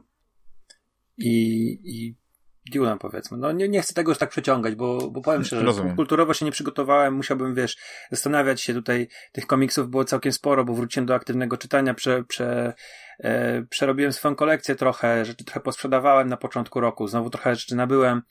i, 1.17 1.79
i 1.83 2.20
Duna 2.65 2.97
powiedzmy. 2.97 3.37
No 3.37 3.51
nie, 3.51 3.69
nie 3.69 3.81
chcę 3.81 3.93
tego 3.93 4.11
już 4.11 4.17
tak 4.17 4.29
przeciągać, 4.29 4.75
bo, 4.75 5.11
bo 5.11 5.21
powiem 5.21 5.43
szczerze, 5.43 5.63
Rozumiem. 5.65 5.95
kulturowo 5.95 6.33
się 6.33 6.45
nie 6.45 6.51
przygotowałem, 6.51 7.13
musiałbym, 7.13 7.55
wiesz, 7.55 7.77
zastanawiać 8.11 8.61
się 8.61 8.73
tutaj, 8.73 9.07
tych 9.31 9.47
komiksów 9.47 9.89
było 9.89 10.05
całkiem 10.05 10.31
sporo, 10.31 10.65
bo 10.65 10.73
wróciłem 10.73 11.05
do 11.05 11.15
aktywnego 11.15 11.57
czytania, 11.57 11.93
prze, 11.93 12.23
prze, 12.23 12.73
e, 13.19 13.61
przerobiłem 13.69 14.13
swoją 14.13 14.35
kolekcję 14.35 14.75
trochę, 14.75 15.25
rzeczy 15.25 15.43
trochę 15.45 15.59
posprzedawałem 15.59 16.27
na 16.29 16.37
początku 16.37 16.79
roku, 16.79 17.07
znowu 17.07 17.29
trochę 17.29 17.55
rzeczy 17.55 17.75
nabyłem, 17.75 18.21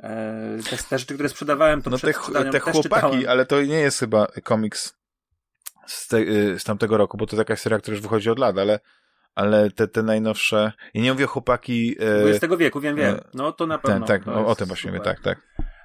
e, 0.00 0.58
te, 0.70 0.76
te 0.76 0.98
rzeczy, 0.98 1.14
które 1.14 1.28
sprzedawałem, 1.28 1.82
to 1.82 1.90
No 1.90 1.96
przed 1.96 2.16
te, 2.32 2.50
te 2.50 2.60
chłopaki, 2.60 2.82
czytałem. 2.82 3.22
ale 3.28 3.46
to 3.46 3.62
nie 3.62 3.80
jest 3.80 3.98
chyba 3.98 4.26
komiks 4.44 4.94
z, 5.86 6.08
te, 6.08 6.18
y, 6.18 6.58
z 6.58 6.64
tamtego 6.64 6.96
roku, 6.96 7.16
bo 7.16 7.26
to 7.26 7.36
jakaś 7.36 7.60
seria, 7.60 7.78
która 7.78 7.94
już 7.94 8.02
wychodzi 8.02 8.30
od 8.30 8.38
lat, 8.38 8.58
ale, 8.58 8.80
ale 9.40 9.70
te, 9.70 9.88
te 9.88 10.02
najnowsze... 10.02 10.72
Ja 10.94 11.02
nie 11.02 11.12
mówię 11.12 11.26
chłopaki... 11.26 11.96
e, 12.00 12.30
XX 12.30 12.54
wieku, 12.58 12.80
wiem, 12.80 12.96
wiem. 12.96 13.14
e, 13.16 13.20
No 13.34 13.52
to 13.52 13.66
na 13.66 13.78
ten, 13.78 13.90
pewno. 13.92 14.06
tak, 14.06 14.24
to 14.24 14.34
o, 14.34 14.46
o 14.46 14.54
tym 14.56 14.66
właśnie 14.66 14.90
mówię, 14.90 15.04
tak, 15.04 15.20
tak. 15.20 15.38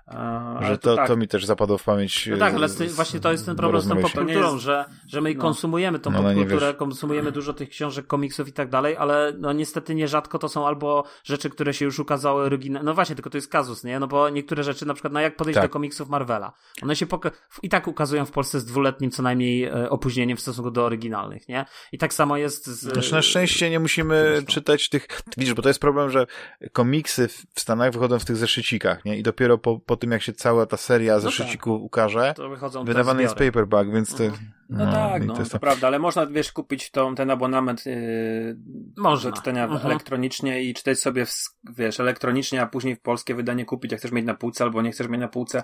Ale 0.05 0.67
Że 0.67 0.77
to, 0.77 0.95
tak. 0.95 1.07
to 1.07 1.17
mi 1.17 1.27
też 1.27 1.45
zapadło 1.45 1.77
w 1.77 1.83
pamięć. 1.83 2.27
No 2.31 2.37
tak, 2.37 2.53
e, 2.53 2.55
ale 2.55 2.69
z- 2.69 2.77
z- 2.91 2.95
właśnie 2.95 3.19
to 3.19 3.31
jest 3.31 3.45
ten 3.45 3.55
problem 3.55 3.81
z 3.81 3.87
tą 3.87 3.95
popkulturą, 3.97 4.41
To 4.47 4.51
jest- 4.53 4.63
że, 4.63 4.85
że 5.07 5.21
my 5.21 5.33
no. 5.35 5.41
konsumujemy 5.41 5.99
tą 5.99 6.11
No, 6.11 6.21
no 6.21 6.29
popkulturę, 6.29 6.73
konsumujemy 6.73 7.31
dużo 7.31 7.53
tych 7.53 7.69
książek, 7.69 8.07
komiksów 8.07 8.47
i 8.47 8.53
tak 8.53 8.69
dalej, 8.69 8.97
ale 8.97 9.33
no 9.39 9.53
niestety 9.53 9.95
nierzadko 9.95 10.39
to 10.39 10.49
są 10.49 10.67
albo 10.67 11.03
rzeczy, 11.23 11.49
które 11.49 11.73
się 11.73 11.85
już 11.85 11.99
ukazały 11.99 12.43
oryginalnie. 12.43 12.85
No 12.85 12.93
właśnie, 12.93 13.15
tylko 13.15 13.29
to 13.29 13.37
jest 13.37 13.47
kazus, 13.51 13.83
nie? 13.83 13.99
No 13.99 14.07
bo 14.07 14.29
niektóre 14.29 14.63
rzeczy, 14.63 14.85
na 14.85 14.93
przykład, 14.93 15.13
no 15.13 15.19
jak 15.19 15.35
podejść 15.35 15.55
Tak. 15.55 15.65
do 15.65 15.69
komiksów 15.73 16.09
Marvela, 16.09 16.53
one 16.83 16.95
się 16.95 17.05
poka- 17.05 17.31
i 17.63 17.69
tak 17.69 17.87
ukazują 17.87 18.25
w 18.25 18.31
Polsce 18.31 18.59
z 18.59 18.65
dwuletnim 18.65 19.11
co 19.11 19.23
najmniej 19.23 19.63
e, 19.63 19.89
opóźnieniem 19.89 20.37
w 20.37 20.41
stosunku 20.41 20.71
do 20.71 20.85
oryginalnych, 20.85 21.47
nie? 21.49 21.65
I 21.91 21.97
tak 21.97 22.13
samo 22.13 22.37
jest 22.37 22.65
z... 22.67 22.79
Znaczy 22.79 23.13
na 23.13 23.21
szczęście 23.21 23.69
nie 23.69 23.79
musimy 23.79 24.23
Zresztą. 24.27 24.51
czytać 24.53 24.89
tych, 24.89 25.07
widzisz, 25.37 25.53
bo 25.53 25.61
to 25.61 25.67
jest 25.69 25.79
problem, 25.79 26.09
że 26.09 26.27
komiksy 26.73 27.27
w 27.27 27.45
w 27.55 27.59
Stanach 27.59 27.91
wychodzą 27.93 28.19
w 28.19 28.25
tych 28.25 28.37
zeszycikach, 28.37 29.05
nie? 29.05 29.17
I 29.17 29.23
dopiero 29.23 29.57
po, 29.57 29.79
po 29.79 29.94
tym, 29.97 30.11
jak 30.11 30.21
się 30.21 30.33
cała 30.33 30.65
ta 30.65 30.77
seria 30.77 31.19
zeszycików 31.19 31.81
ukaże, 31.81 32.33
to 32.35 32.49
wychodzą 32.49 32.79
te 32.79 32.85
wydawany 32.85 33.21
jest 33.21 33.35
paperback, 33.35 33.91
więc 33.91 34.15
to... 34.15 34.23
No, 34.69 34.91
tak, 34.91 35.23
i 35.23 35.25
no, 35.25 35.33
to 35.33 35.39
jest 35.39 35.51
to 35.51 35.59
prawda, 35.59 35.87
ale 35.87 35.99
można, 35.99 36.25
wiesz, 36.25 36.51
kupić 36.51 36.91
tą, 36.91 37.15
ten 37.15 37.31
abonament 37.31 37.85
yy, 37.85 38.57
Można. 38.97 39.29
do 39.29 39.35
czytania 39.35 39.63
Mhm. 39.63 39.91
elektronicznie 39.91 40.63
i 40.63 40.73
czytać 40.73 40.99
sobie, 40.99 41.25
w, 41.25 41.33
wiesz, 41.77 41.99
elektronicznie, 41.99 42.61
a 42.61 42.67
później 42.67 42.95
w 42.95 43.01
polskie 43.01 43.35
wydanie 43.35 43.65
kupić, 43.65 43.91
jak 43.91 43.99
chcesz 43.99 44.11
mieć 44.11 44.25
na 44.25 44.33
półce 44.33 44.63
albo 44.63 44.81
nie 44.81 44.91
chcesz 44.91 45.07
mieć 45.07 45.21
na 45.21 45.27
półce. 45.27 45.63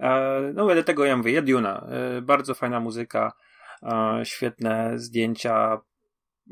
E, 0.00 0.40
no, 0.54 0.82
tego 0.82 1.04
ja 1.04 1.16
mówię, 1.16 1.32
Jeduna, 1.32 1.86
e, 1.88 2.22
bardzo 2.22 2.54
fajna 2.54 2.80
muzyka, 2.80 3.32
e, 3.82 4.20
świetne 4.24 4.92
zdjęcia. 4.98 5.80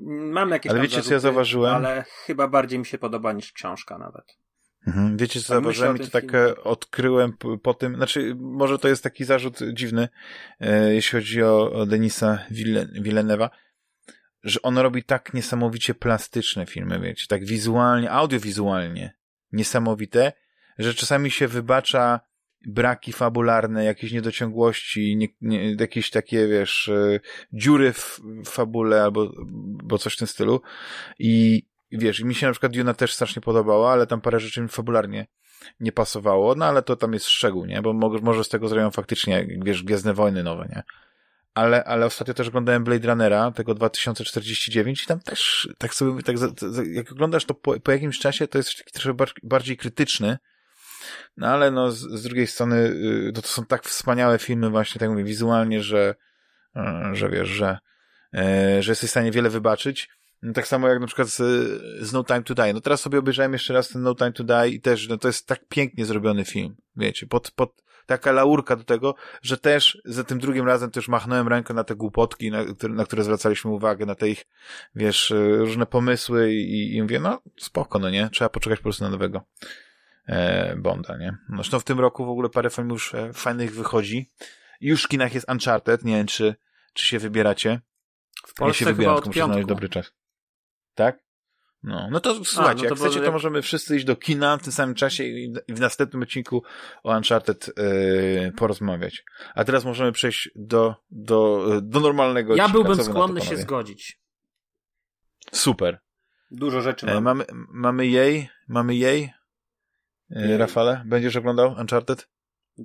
Mam 0.08 0.50
jakieś 0.50 0.70
Ale 0.70 0.78
tam 0.78 0.82
wiecie, 0.82 0.94
co 0.94 0.98
ja 0.98 1.02
zarzuty, 1.02 1.20
zauważyłem? 1.20 1.74
Ale 1.74 2.04
chyba 2.26 2.48
bardziej 2.48 2.78
mi 2.78 2.86
się 2.86 2.98
podoba 2.98 3.32
niż 3.32 3.52
książka 3.52 3.98
nawet. 3.98 4.36
Mhm. 4.88 5.16
Wiecie, 5.16 5.40
co 5.40 5.46
zauważyłem 5.46 5.96
i 5.96 6.00
to 6.00 6.10
tak 6.10 6.24
filmie. 6.24 6.38
e, 6.38 6.56
odkryłem 6.56 7.32
po, 7.32 7.58
po 7.58 7.74
tym, 7.74 7.96
znaczy, 7.96 8.34
może 8.38 8.78
to 8.78 8.88
jest 8.88 9.02
taki 9.02 9.24
zarzut 9.24 9.58
dziwny, 9.72 10.08
e, 10.60 10.94
jeśli 10.94 11.18
chodzi 11.18 11.42
o, 11.42 11.72
o 11.72 11.86
Denisa 11.86 12.38
Ville- 12.50 13.02
Villeneuve'a, 13.02 13.48
że 14.44 14.62
on 14.62 14.78
robi 14.78 15.04
tak 15.04 15.34
niesamowicie 15.34 15.94
plastyczne 15.94 16.66
filmy, 16.66 17.00
wiecie, 17.00 17.26
tak 17.28 17.44
wizualnie, 17.44 18.10
audiowizualnie 18.10 19.14
niesamowite, 19.52 20.32
że 20.78 20.94
czasami 20.94 21.30
się 21.30 21.48
wybacza 21.48 22.20
braki 22.66 23.12
fabularne, 23.12 23.84
jakieś 23.84 24.12
niedociągłości, 24.12 25.16
nie, 25.16 25.28
nie, 25.40 25.74
jakieś 25.80 26.10
takie, 26.10 26.48
wiesz, 26.48 26.88
e, 26.88 27.20
dziury 27.52 27.92
w, 27.92 28.20
w 28.44 28.48
fabule 28.48 29.02
albo 29.02 29.32
bo 29.84 29.98
coś 29.98 30.14
w 30.14 30.18
tym 30.18 30.26
stylu 30.26 30.60
i 31.18 31.62
wiesz, 31.92 32.20
mi 32.20 32.34
się 32.34 32.46
na 32.46 32.52
przykład 32.52 32.72
Duna 32.72 32.94
też 32.94 33.14
strasznie 33.14 33.42
podobała, 33.42 33.92
ale 33.92 34.06
tam 34.06 34.20
parę 34.20 34.40
rzeczy 34.40 34.60
mi 34.60 34.68
fabularnie 34.68 35.26
nie 35.80 35.92
pasowało, 35.92 36.54
no 36.54 36.64
ale 36.64 36.82
to 36.82 36.96
tam 36.96 37.12
jest 37.12 37.26
szczegół, 37.26 37.64
nie? 37.64 37.82
Bo 37.82 37.92
mo- 37.92 38.18
może 38.22 38.44
z 38.44 38.48
tego 38.48 38.68
zrobią 38.68 38.90
faktycznie, 38.90 39.46
wiesz, 39.64 39.82
Gwiezdne 39.82 40.14
Wojny 40.14 40.42
nowe, 40.42 40.68
nie? 40.70 40.82
Ale, 41.54 41.84
ale 41.84 42.06
ostatnio 42.06 42.34
też 42.34 42.48
oglądałem 42.48 42.84
Blade 42.84 43.08
Runnera, 43.08 43.50
tego 43.50 43.74
2049 43.74 45.02
i 45.02 45.06
tam 45.06 45.20
też, 45.20 45.68
tak 45.78 45.94
sobie 45.94 46.22
tak, 46.22 46.36
jak 46.92 47.12
oglądasz 47.12 47.44
to 47.44 47.54
po, 47.54 47.80
po 47.80 47.92
jakimś 47.92 48.18
czasie, 48.18 48.48
to 48.48 48.58
jest 48.58 48.78
taki 48.78 48.92
trochę 48.92 49.14
bar, 49.14 49.28
bardziej 49.42 49.76
krytyczny, 49.76 50.38
no 51.36 51.46
ale 51.46 51.70
no 51.70 51.90
z, 51.92 51.98
z 51.98 52.22
drugiej 52.22 52.46
strony 52.46 52.92
to, 53.34 53.42
to 53.42 53.48
są 53.48 53.64
tak 53.64 53.84
wspaniałe 53.84 54.38
filmy 54.38 54.70
właśnie, 54.70 54.98
tak 54.98 55.10
mówię, 55.10 55.24
wizualnie, 55.24 55.82
że, 55.82 56.14
y, 56.76 56.80
że 57.12 57.30
wiesz, 57.30 57.48
że, 57.48 57.78
y, 58.34 58.82
że 58.82 58.92
jesteś 58.92 59.08
w 59.08 59.10
stanie 59.10 59.30
wiele 59.30 59.50
wybaczyć. 59.50 60.08
No, 60.42 60.52
tak 60.52 60.66
samo 60.66 60.88
jak 60.88 61.00
na 61.00 61.06
przykład 61.06 61.28
z, 61.28 61.36
z 62.06 62.12
No 62.12 62.24
Time 62.24 62.42
to 62.42 62.54
Die. 62.54 62.72
No 62.72 62.80
teraz 62.80 63.00
sobie 63.00 63.18
obejrzałem 63.18 63.52
jeszcze 63.52 63.74
raz 63.74 63.88
ten 63.88 64.02
No 64.02 64.14
Time 64.14 64.32
to 64.32 64.44
Die 64.44 64.68
i 64.68 64.80
też, 64.80 65.08
no 65.08 65.18
to 65.18 65.28
jest 65.28 65.46
tak 65.46 65.68
pięknie 65.68 66.04
zrobiony 66.04 66.44
film, 66.44 66.76
wiecie, 66.96 67.26
pod, 67.26 67.50
pod 67.50 67.82
taka 68.06 68.32
laurka 68.32 68.76
do 68.76 68.84
tego, 68.84 69.14
że 69.42 69.56
też 69.58 69.98
za 70.04 70.24
tym 70.24 70.38
drugim 70.38 70.66
razem 70.66 70.90
też 70.90 71.08
machnąłem 71.08 71.48
rękę 71.48 71.74
na 71.74 71.84
te 71.84 71.96
głupotki, 71.96 72.50
na, 72.50 72.64
które- 72.64 72.94
na 72.94 73.04
które 73.04 73.24
zwracaliśmy 73.24 73.70
uwagę, 73.70 74.06
na 74.06 74.14
te 74.14 74.28
ich, 74.28 74.46
wiesz, 74.94 75.30
y, 75.30 75.56
różne 75.58 75.86
pomysły 75.86 76.52
i, 76.54 76.96
i 76.96 77.02
mówię, 77.02 77.20
no 77.20 77.42
spoko, 77.60 77.98
no 77.98 78.10
nie, 78.10 78.28
trzeba 78.32 78.48
poczekać 78.48 78.78
po 78.78 78.82
prostu 78.82 79.04
na 79.04 79.10
nowego 79.10 79.44
e, 80.26 80.76
Bonda, 80.76 81.16
nie. 81.16 81.36
No, 81.48 81.56
Zresztą 81.56 81.80
w 81.80 81.84
tym 81.84 82.00
roku 82.00 82.26
w 82.26 82.28
ogóle 82.28 82.48
parę 82.48 82.70
filmów 82.70 82.92
już 82.92 83.14
e, 83.14 83.32
fajnych 83.32 83.74
wychodzi. 83.74 84.30
Już 84.80 85.04
w 85.04 85.08
kinach 85.08 85.34
jest 85.34 85.50
Uncharted, 85.50 86.04
nie 86.04 86.16
wiem, 86.16 86.26
czy, 86.26 86.54
czy 86.94 87.06
się 87.06 87.18
wybieracie. 87.18 87.80
W 88.46 88.48
Ja 88.48 88.54
Polsce 88.56 88.78
się 88.78 88.84
chyba 88.84 88.96
wybieram, 88.96 89.14
tylko 89.16 89.28
muszę 89.28 89.44
znaleźć 89.44 89.68
dobry 89.68 89.88
czas. 89.88 90.12
Tak? 90.98 91.18
No, 91.82 92.08
no 92.10 92.20
to 92.20 92.44
słuchajcie, 92.44 92.82
no 92.82 92.88
to 92.88 92.94
jak 92.94 93.10
chcecie, 93.10 93.26
to 93.26 93.32
możemy 93.32 93.62
wszyscy 93.62 93.96
iść 93.96 94.04
do 94.04 94.16
kina 94.16 94.56
w 94.56 94.62
tym 94.62 94.72
samym 94.72 94.94
czasie 94.94 95.24
i 95.24 95.52
w 95.68 95.80
następnym 95.80 96.22
odcinku 96.22 96.62
o 97.02 97.16
Uncharted 97.16 97.70
yy, 97.76 98.52
porozmawiać. 98.56 99.24
A 99.54 99.64
teraz 99.64 99.84
możemy 99.84 100.12
przejść 100.12 100.50
do, 100.54 100.94
do, 101.10 101.66
do 101.82 102.00
normalnego 102.00 102.56
Ja 102.56 102.68
byłbym 102.68 102.96
to, 102.96 103.04
skłonny 103.04 103.40
się 103.40 103.56
zgodzić. 103.56 104.20
Super. 105.52 105.98
Dużo 106.50 106.80
rzeczy 106.80 107.06
E, 107.06 107.14
mam. 107.14 107.24
mamy, 107.24 107.44
mamy 107.68 108.06
jej, 108.06 108.48
mamy 108.68 108.94
jej. 108.94 109.32
E, 110.30 110.48
Jej. 110.48 110.58
Rafale, 110.58 111.02
będziesz 111.06 111.36
oglądał 111.36 111.74
Uncharted? 111.80 112.28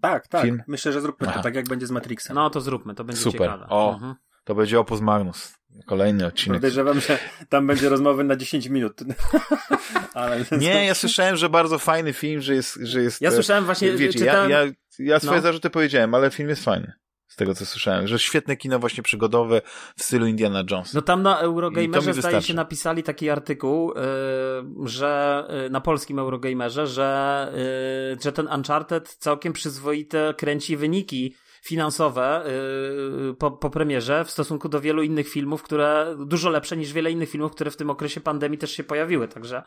Tak, 0.01 0.27
tak. 0.27 0.41
film? 0.41 0.63
Myślę, 0.67 0.91
że 0.91 1.01
zróbmy 1.01 1.27
Aha. 1.27 1.37
to 1.37 1.43
tak, 1.43 1.55
jak 1.55 1.67
będzie 1.67 1.87
z 1.87 1.91
Matrixem. 1.91 2.35
No 2.35 2.49
to 2.49 2.61
zróbmy, 2.61 2.95
to 2.95 3.03
będzie 3.03 3.21
Super. 3.21 3.41
ciekawe. 3.41 3.65
O. 3.69 3.93
Mhm. 3.93 4.15
To 4.43 4.55
będzie 4.55 4.79
Opus 4.79 5.01
Magnus. 5.01 5.55
Kolejny 5.85 6.25
odcinek. 6.25 6.57
Podejrzewam, 6.57 6.99
że 6.99 7.19
tam 7.49 7.67
będzie 7.67 7.89
rozmowy 7.89 8.23
na 8.23 8.35
10 8.35 8.67
minut. 8.67 8.99
Ale 10.13 10.45
Nie, 10.59 10.85
ja 10.85 10.93
słyszałem, 10.93 11.35
że 11.35 11.49
bardzo 11.49 11.79
fajny 11.79 12.13
film, 12.13 12.41
że 12.41 12.55
jest, 12.55 12.79
że 12.81 13.01
jest. 13.01 13.21
Ja 13.21 13.29
e, 13.29 13.31
słyszałem 13.31 13.65
właśnie, 13.65 13.91
Wiecie, 13.91 14.19
czytałem... 14.19 14.51
ja, 14.51 14.63
ja, 14.65 14.71
ja 14.99 15.19
swoje 15.19 15.35
No. 15.35 15.41
zarzuty 15.41 15.69
powiedziałem, 15.69 16.13
ale 16.13 16.31
film 16.31 16.49
jest 16.49 16.63
fajny. 16.63 16.93
Z 17.27 17.35
tego, 17.35 17.55
co 17.55 17.65
słyszałem, 17.65 18.07
że 18.07 18.19
świetne 18.19 18.57
kino 18.57 18.79
właśnie 18.79 19.03
przygodowe 19.03 19.61
w 19.97 20.03
stylu 20.03 20.27
Indiana 20.27 20.63
Jones. 20.71 20.93
No 20.93 21.01
tam 21.01 21.23
na 21.23 21.39
Eurogamerze 21.39 22.13
zdaje 22.13 22.41
się 22.41 22.53
napisali 22.53 23.03
taki 23.03 23.29
artykuł, 23.29 23.93
yy, 23.95 24.87
że 24.87 25.43
yy, 25.63 25.69
na 25.69 25.81
polskim 25.81 26.19
Eurogamerze, 26.19 26.87
że, 26.87 27.51
yy, 28.11 28.17
że 28.23 28.31
ten 28.31 28.47
Uncharted 28.47 29.15
całkiem 29.15 29.53
przyzwoite 29.53 30.33
kręci 30.37 30.77
wyniki 30.77 31.35
finansowe 31.63 32.43
yy, 33.27 33.35
po, 33.35 33.51
po 33.51 33.69
premierze 33.69 34.25
w 34.25 34.31
stosunku 34.31 34.69
do 34.69 34.81
wielu 34.81 35.03
innych 35.03 35.29
filmów, 35.29 35.63
które 35.63 36.15
dużo 36.25 36.49
lepsze 36.49 36.77
niż 36.77 36.93
wiele 36.93 37.11
innych 37.11 37.29
filmów, 37.29 37.51
które 37.51 37.71
w 37.71 37.77
tym 37.77 37.89
okresie 37.89 38.21
pandemii 38.21 38.57
też 38.57 38.71
się 38.71 38.83
pojawiły, 38.83 39.27
także 39.27 39.63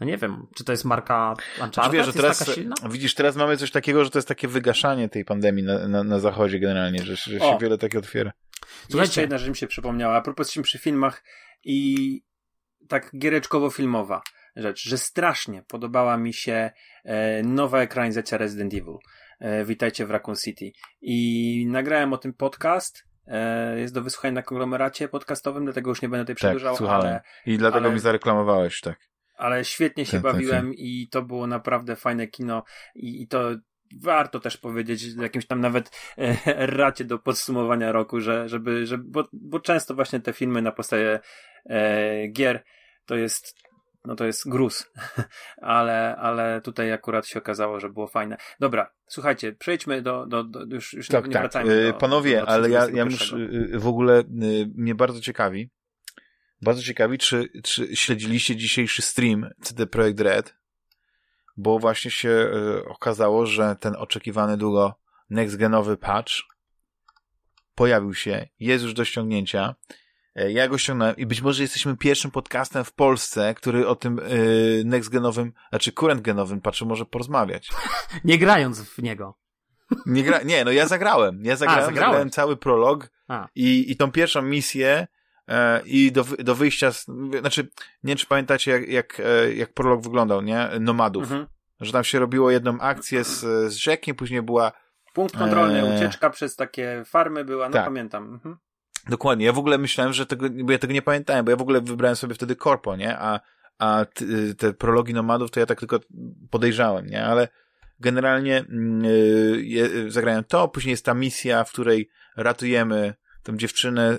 no 0.00 0.06
nie 0.06 0.16
wiem, 0.18 0.46
czy 0.54 0.64
to 0.64 0.72
jest 0.72 0.84
marka 0.84 1.34
Uncharted, 1.62 1.92
wiesz, 1.92 2.06
że 2.06 2.08
jest 2.08 2.16
teraz, 2.18 2.38
taka 2.38 2.52
silna? 2.52 2.74
widzisz, 2.90 3.14
teraz 3.14 3.36
mamy 3.36 3.56
coś 3.56 3.70
takiego, 3.70 4.04
że 4.04 4.10
to 4.10 4.18
jest 4.18 4.28
takie 4.28 4.48
wygaszanie 4.48 5.08
tej 5.08 5.24
pandemii 5.24 5.64
na, 5.64 5.88
na, 5.88 6.04
na 6.04 6.18
zachodzie 6.18 6.58
generalnie, 6.58 7.02
że, 7.02 7.16
że 7.16 7.38
się 7.38 7.44
O. 7.44 7.58
wiele 7.58 7.78
takie 7.78 7.98
otwiera. 7.98 8.32
Słuchajcie. 8.66 8.98
Jeszcze 8.98 9.20
jedna 9.20 9.38
rzecz 9.38 9.48
mi 9.48 9.56
się 9.56 9.66
przypomniała. 9.66 10.16
A 10.16 10.20
propos 10.20 10.58
przy 10.62 10.78
filmach 10.78 11.24
i 11.64 12.22
tak 12.88 13.10
giereczkowo-filmowa 13.14 14.20
rzecz, 14.56 14.88
że 14.88 14.98
strasznie 14.98 15.62
podobała 15.68 16.16
mi 16.16 16.34
się 16.34 16.70
e, 17.04 17.42
nowa 17.42 17.80
ekranizacja 17.80 18.38
Resident 18.38 18.74
Evil. 18.74 18.96
E, 19.42 19.64
Witajcie 19.64 20.06
w 20.06 20.10
Raccoon 20.10 20.36
City. 20.36 20.72
I 21.00 21.66
nagrałem 21.68 22.12
o 22.12 22.18
tym 22.18 22.32
podcast. 22.32 23.04
E, 23.26 23.78
jest 23.80 23.94
do 23.94 24.02
wysłuchania 24.02 24.32
na 24.34 24.42
konglomeracie 24.42 25.08
podcastowym, 25.08 25.64
dlatego 25.64 25.90
już 25.90 26.02
nie 26.02 26.08
będę 26.08 26.24
tutaj 26.24 26.34
Tak, 26.34 26.40
przedłużał, 26.40 26.76
słuchałem. 26.76 27.06
ale, 27.06 27.20
I 27.46 27.58
dlatego 27.58 27.84
ale- 27.86 27.94
mi 27.94 28.00
zareklamowałeś, 28.00 28.80
tak. 28.80 28.98
ale 29.36 29.64
świetnie 29.64 30.06
się 30.06 30.12
Ten- 30.12 30.22
ten 30.22 30.32
bawiłem 30.32 30.74
i 30.74 31.08
to 31.10 31.22
było 31.22 31.46
naprawdę 31.46 31.96
fajne 31.96 32.26
kino 32.26 32.64
i, 32.94 33.22
i 33.22 33.28
to 33.28 33.50
warto 34.02 34.40
też 34.40 34.56
powiedzieć 34.56 35.14
jakimś 35.14 35.46
tam 35.46 35.60
nawet 35.60 35.90
e, 36.18 36.36
racie 36.66 37.04
do 37.04 37.18
podsumowania 37.18 37.92
roku, 37.92 38.20
że, 38.20 38.48
żeby, 38.48 38.86
żeby 38.86 39.04
bo, 39.06 39.28
bo 39.32 39.60
często 39.60 39.94
właśnie 39.94 40.20
te 40.20 40.32
filmy 40.32 40.62
na 40.62 40.72
podstawie 40.72 41.20
e, 41.66 42.28
gier 42.28 42.64
to 43.06 43.16
jest 43.16 43.54
no 44.04 44.16
to 44.16 44.24
jest 44.24 44.48
gruz, 44.48 44.90
ale, 45.76 46.16
ale 46.16 46.60
tutaj 46.60 46.92
akurat 46.92 47.26
się 47.26 47.38
okazało, 47.38 47.80
że 47.80 47.90
było 47.90 48.06
fajne. 48.06 48.36
Dobra, 48.60 48.92
słuchajcie, 49.06 49.52
przejdźmy 49.52 50.02
do, 50.02 50.26
do, 50.26 50.44
do 50.44 50.74
już, 50.74 50.92
już 50.92 51.08
Tak, 51.08 51.26
nie 51.26 51.32
tak. 51.32 51.42
wracajmy 51.42 51.72
E, 51.72 51.92
do, 51.92 51.98
Panowie, 51.98 52.40
do 52.40 52.48
ale 52.48 52.70
ja, 52.70 52.80
ja 52.80 52.86
2021. 52.86 53.08
muszę, 53.08 53.76
e, 53.76 53.78
w 53.78 53.86
ogóle 53.86 54.18
e, 54.18 54.24
mnie 54.74 54.94
bardzo 54.94 55.20
ciekawi, 55.20 55.70
bardzo 56.62 56.82
ciekawi, 56.82 57.18
czy, 57.18 57.48
czy 57.64 57.96
śledziliście 57.96 58.56
dzisiejszy 58.56 59.02
stream 59.02 59.50
CD 59.62 59.86
Projekt 59.86 60.20
Red 60.20 60.62
bo 61.56 61.78
właśnie 61.78 62.10
się 62.10 62.50
okazało, 62.86 63.46
że 63.46 63.76
ten 63.80 63.94
oczekiwany 63.96 64.56
długo 64.56 64.94
next-genowy 65.30 65.96
patch 65.96 66.32
pojawił 67.74 68.14
się, 68.14 68.48
jest 68.60 68.84
już 68.84 68.94
do 68.94 69.04
ściągnięcia. 69.04 69.74
E, 70.36 70.52
Ja 70.52 70.68
go 70.68 70.78
ściągnąłem 70.78 71.16
i 71.16 71.26
być 71.26 71.42
może 71.42 71.62
jesteśmy 71.62 71.96
pierwszym 71.96 72.30
podcastem 72.30 72.84
w 72.84 72.92
Polsce, 72.92 73.54
który 73.54 73.88
o 73.88 73.94
tym 73.96 74.16
yy, 74.16 74.84
next-genowym, 74.84 75.50
znaczy 75.70 75.92
current-genowym 75.92 76.60
patchu 76.60 76.86
może 76.86 77.04
porozmawiać. 77.06 77.68
Nie 78.24 78.38
grając 78.38 78.80
w 78.80 78.98
niego. 79.02 79.38
Nie, 80.06 80.22
gra, 80.22 80.42
nie, 80.42 80.64
no 80.64 80.70
ja 80.70 80.86
zagrałem. 80.86 81.44
Ja 81.44 81.56
zagrałem, 81.56 81.84
zagrałeś. 81.84 82.06
zagrałem 82.08 82.30
cały 82.30 82.56
prolog 82.56 83.10
A. 83.28 83.48
i, 83.54 83.92
i 83.92 83.96
tą 83.96 84.12
pierwszą 84.12 84.42
misję 84.42 85.06
e, 85.48 85.82
i 85.84 86.12
do, 86.12 86.24
do 86.38 86.54
wyjścia, 86.54 86.92
z, 86.92 87.06
znaczy, 87.40 87.62
nie 88.02 88.08
wiem 88.08 88.16
czy 88.16 88.26
pamiętacie 88.26 88.70
jak, 88.70 88.88
jak, 88.88 89.20
e, 89.20 89.52
jak 89.54 89.74
prolog 89.74 90.02
wyglądał, 90.02 90.42
nie? 90.42 90.68
Nomadów. 90.80 91.22
Mhm. 91.22 91.46
Że 91.80 91.92
tam 91.92 92.04
się 92.04 92.18
robiło 92.18 92.50
jedną 92.50 92.80
akcję 92.80 93.24
z, 93.24 93.40
z 93.72 93.74
rzekiem, 93.74 94.16
później 94.16 94.42
była 94.42 94.72
Punkt 95.14 95.36
kontrolny, 95.36 95.82
Eee. 95.82 95.96
ucieczka 95.96 96.30
przez 96.30 96.56
takie 96.56 97.02
farmy 97.06 97.44
była, 97.44 97.68
no 97.68 97.72
Tak. 97.72 97.84
pamiętam. 97.84 98.24
Mhm. 98.24 98.56
Dokładnie. 99.08 99.46
Ja 99.46 99.52
w 99.52 99.58
ogóle 99.58 99.78
myślałem, 99.78 100.12
że 100.12 100.26
tego, 100.26 100.46
bo 100.64 100.72
ja 100.72 100.78
tego 100.78 100.92
nie 100.92 101.02
pamiętałem, 101.02 101.44
bo 101.44 101.50
ja 101.50 101.56
w 101.56 101.62
ogóle 101.62 101.80
wybrałem 101.80 102.16
sobie 102.16 102.34
wtedy 102.34 102.56
korpo, 102.56 102.96
nie? 102.96 103.18
A, 103.18 103.40
a 103.78 104.06
te 104.58 104.72
prologi 104.72 105.14
nomadów 105.14 105.50
to 105.50 105.60
ja 105.60 105.66
tak 105.66 105.78
tylko 105.80 106.00
podejrzałem, 106.50 107.06
nie? 107.06 107.24
Ale 107.24 107.48
generalnie 108.00 108.58
mm, 108.58 109.04
y, 109.04 109.62
je- 109.62 110.10
zagrałem 110.10 110.44
to, 110.44 110.68
później 110.68 110.90
jest 110.90 111.04
ta 111.04 111.14
misja, 111.14 111.64
w 111.64 111.72
której 111.72 112.10
ratujemy 112.36 113.14
tą 113.42 113.56
dziewczynę, 113.56 114.18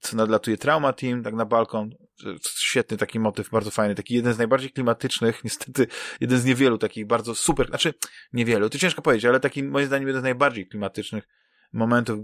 co 0.00 0.16
nadlatuje 0.16 0.58
Trauma 0.58 0.92
Team, 0.92 1.22
tak 1.22 1.34
na 1.34 1.44
balkon. 1.44 1.90
Świetny 2.58 2.96
taki 2.96 3.20
motyw, 3.20 3.50
bardzo 3.50 3.70
fajny, 3.70 3.94
taki 3.94 4.14
jeden 4.14 4.34
z 4.34 4.38
najbardziej 4.38 4.70
klimatycznych, 4.70 5.44
niestety 5.44 5.86
jeden 6.20 6.38
z 6.38 6.44
niewielu 6.44 6.78
takich 6.78 7.06
bardzo 7.06 7.34
super, 7.34 7.68
znaczy 7.68 7.94
niewielu, 8.32 8.70
to 8.70 8.78
ciężko 8.78 9.02
powiedzieć, 9.02 9.24
ale 9.24 9.40
taki 9.40 9.62
moim 9.62 9.86
zdaniem 9.86 10.08
jeden 10.08 10.20
z 10.20 10.24
najbardziej 10.24 10.68
klimatycznych 10.68 11.28
momentów 11.74 12.18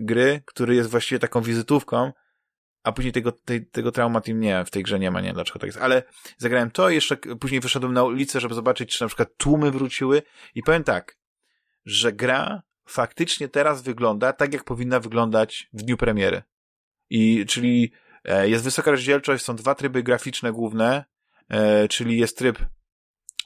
gry, 0.00 0.42
który 0.46 0.74
jest 0.74 0.90
właściwie 0.90 1.18
taką 1.18 1.40
wizytówką, 1.40 2.12
a 2.84 2.92
później 2.92 3.12
tego, 3.12 3.32
tej, 3.32 3.66
tego 3.66 3.92
trauma 3.92 4.20
nie, 4.28 4.64
w 4.64 4.70
tej 4.70 4.82
grze 4.82 4.98
nie 4.98 5.10
ma, 5.10 5.20
nie 5.20 5.26
wiem 5.26 5.34
dlaczego 5.34 5.58
tak 5.58 5.66
jest, 5.66 5.78
ale 5.78 6.02
zagrałem 6.38 6.70
to 6.70 6.90
jeszcze 6.90 7.16
później 7.16 7.60
wyszedłem 7.60 7.92
na 7.92 8.02
ulicę, 8.02 8.40
żeby 8.40 8.54
zobaczyć, 8.54 8.96
czy 8.96 9.04
na 9.04 9.08
przykład 9.08 9.36
tłumy 9.36 9.70
wróciły. 9.70 10.22
I 10.54 10.62
powiem 10.62 10.84
tak, 10.84 11.16
że 11.84 12.12
gra 12.12 12.62
faktycznie 12.86 13.48
teraz 13.48 13.82
wygląda 13.82 14.32
tak, 14.32 14.52
jak 14.52 14.64
powinna 14.64 15.00
wyglądać 15.00 15.68
w 15.72 15.82
dniu 15.82 15.96
premiery. 15.96 16.42
I, 17.10 17.44
czyli 17.48 17.92
e, 18.24 18.48
jest 18.48 18.64
wysoka 18.64 18.90
rozdzielczość, 18.90 19.44
są 19.44 19.56
dwa 19.56 19.74
tryby 19.74 20.02
graficzne 20.02 20.52
główne, 20.52 21.04
e, 21.48 21.88
czyli 21.88 22.18
jest 22.18 22.38
tryb 22.38 22.58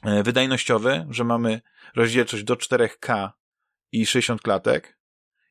e, 0.04 0.22
wydajnościowy, 0.22 1.06
że 1.10 1.24
mamy 1.24 1.60
rozdzielczość 1.96 2.44
do 2.44 2.54
4K 2.54 3.30
i 3.92 4.06
60 4.06 4.42
klatek 4.42 4.97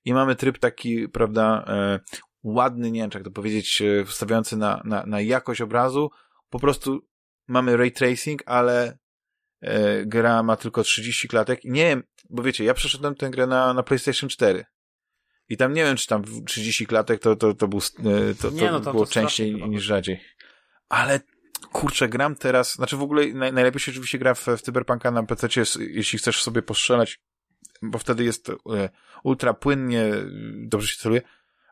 i 0.08 0.14
mamy 0.14 0.36
tryb 0.36 0.58
taki, 0.58 1.10
prawda, 1.10 1.66
e, 1.68 2.00
ładny, 2.44 2.92
nie 2.92 3.02
wiem, 3.02 3.10
jak 3.14 3.24
to 3.24 3.32
powiedzieć, 3.32 3.82
e, 3.82 4.06
wstawiający 4.06 4.58
na, 4.58 4.82
na, 4.86 5.06
na 5.06 5.22
jakość 5.22 5.62
obrazu. 5.62 6.12
Po 6.50 6.60
prostu 6.60 7.08
mamy 7.48 7.78
ray 7.78 7.92
tracing, 7.92 8.44
ale 8.46 8.98
e, 9.62 10.06
gra 10.06 10.44
ma 10.44 10.56
tylko 10.56 10.84
30 10.84 11.28
klatek. 11.28 11.60
Nie 11.64 11.86
wiem, 11.86 12.04
bo 12.30 12.44
wiecie, 12.44 12.64
ja 12.64 12.74
przeszedłem 12.74 13.16
tę 13.16 13.30
grę 13.30 13.48
na, 13.48 13.74
na 13.74 13.84
PlayStation 13.84 14.30
4. 14.30 14.66
I 15.50 15.58
tam 15.58 15.74
nie 15.74 15.84
wiem, 15.84 15.96
czy 15.96 16.08
tam 16.08 16.24
w 16.24 16.46
30 16.46 16.88
klatek 16.88 17.22
to, 17.22 17.36
to, 17.36 17.54
to, 17.54 17.68
był, 17.68 17.82
to, 17.82 17.88
to, 18.42 18.50
Nie, 18.50 18.72
no 18.72 18.80
było 18.80 19.06
częściej 19.06 19.70
niż 19.70 19.84
rzadziej. 19.84 20.20
Ale 20.90 21.20
kurczę, 21.72 22.10
gram 22.10 22.36
teraz, 22.36 22.74
znaczy 22.74 22.98
w 22.98 23.02
ogóle 23.02 23.26
naj, 23.26 23.54
najlepiej 23.54 23.80
się 23.80 23.92
oczywiście 23.92 24.20
gra 24.20 24.34
w, 24.34 24.46
w 24.46 24.62
Cyberpunka 24.62 25.12
na 25.12 25.24
PC, 25.24 25.48
jeśli 25.80 26.20
chcesz 26.20 26.44
sobie 26.44 26.62
postrzelać, 26.62 27.20
bo 27.82 28.00
wtedy 28.00 28.24
jest 28.24 28.50
e, 28.50 28.54
ultra 29.24 29.54
płynnie, 29.54 30.06
dobrze 30.56 30.88
się 30.88 30.98
celuje, 30.98 31.22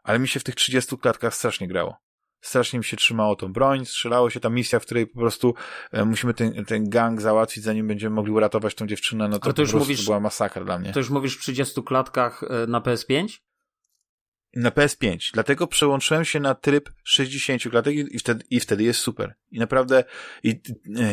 ale 0.04 0.20
mi 0.20 0.28
się 0.28 0.40
w 0.40 0.44
tych 0.44 0.56
30 0.56 0.98
klatkach 0.98 1.36
strasznie 1.36 1.68
grało. 1.68 1.98
Strasznie 2.42 2.80
mi 2.80 2.86
się 2.86 2.98
trzymało 2.98 3.36
tą 3.36 3.54
broń, 3.54 3.86
strzelało 3.86 4.30
się 4.30 4.40
ta 4.40 4.50
misja, 4.50 4.80
w 4.80 4.86
której 4.86 5.08
po 5.08 5.20
prostu 5.20 5.54
e, 5.92 6.06
musimy 6.06 6.34
ten, 6.34 6.66
ten 6.66 6.90
gang 6.90 7.22
załatwić, 7.22 7.64
zanim 7.64 7.88
będziemy 7.88 8.16
mogli 8.16 8.32
uratować 8.32 8.76
tą 8.76 8.88
dziewczynę, 8.88 9.28
no 9.28 9.40
to, 9.40 9.46
Ale 9.46 9.54
to 9.54 9.62
już 9.62 9.74
mówisz- 9.74 10.06
była 10.06 10.20
masakra 10.20 10.64
dla 10.66 10.80
mnie. 10.80 10.92
To 10.94 11.00
już 11.00 11.10
mówisz 11.10 11.38
w 11.38 11.42
30 11.42 11.84
klatkach 11.84 12.44
e, 12.44 12.68
na 12.68 12.82
PS5? 12.82 13.40
Na 14.56 14.70
PS5. 14.70 15.18
Dlatego 15.34 15.68
przełączyłem 15.68 16.26
się 16.26 16.40
na 16.40 16.56
tryb 16.56 16.90
60 17.04 17.64
klatek 17.64 17.96
i, 17.96 18.20
wtedy, 18.20 18.46
i 18.50 18.60
wtedy 18.60 18.84
jest 18.84 19.00
super. 19.00 19.36
I 19.52 19.60
naprawdę 19.60 20.04
i, 20.44 20.62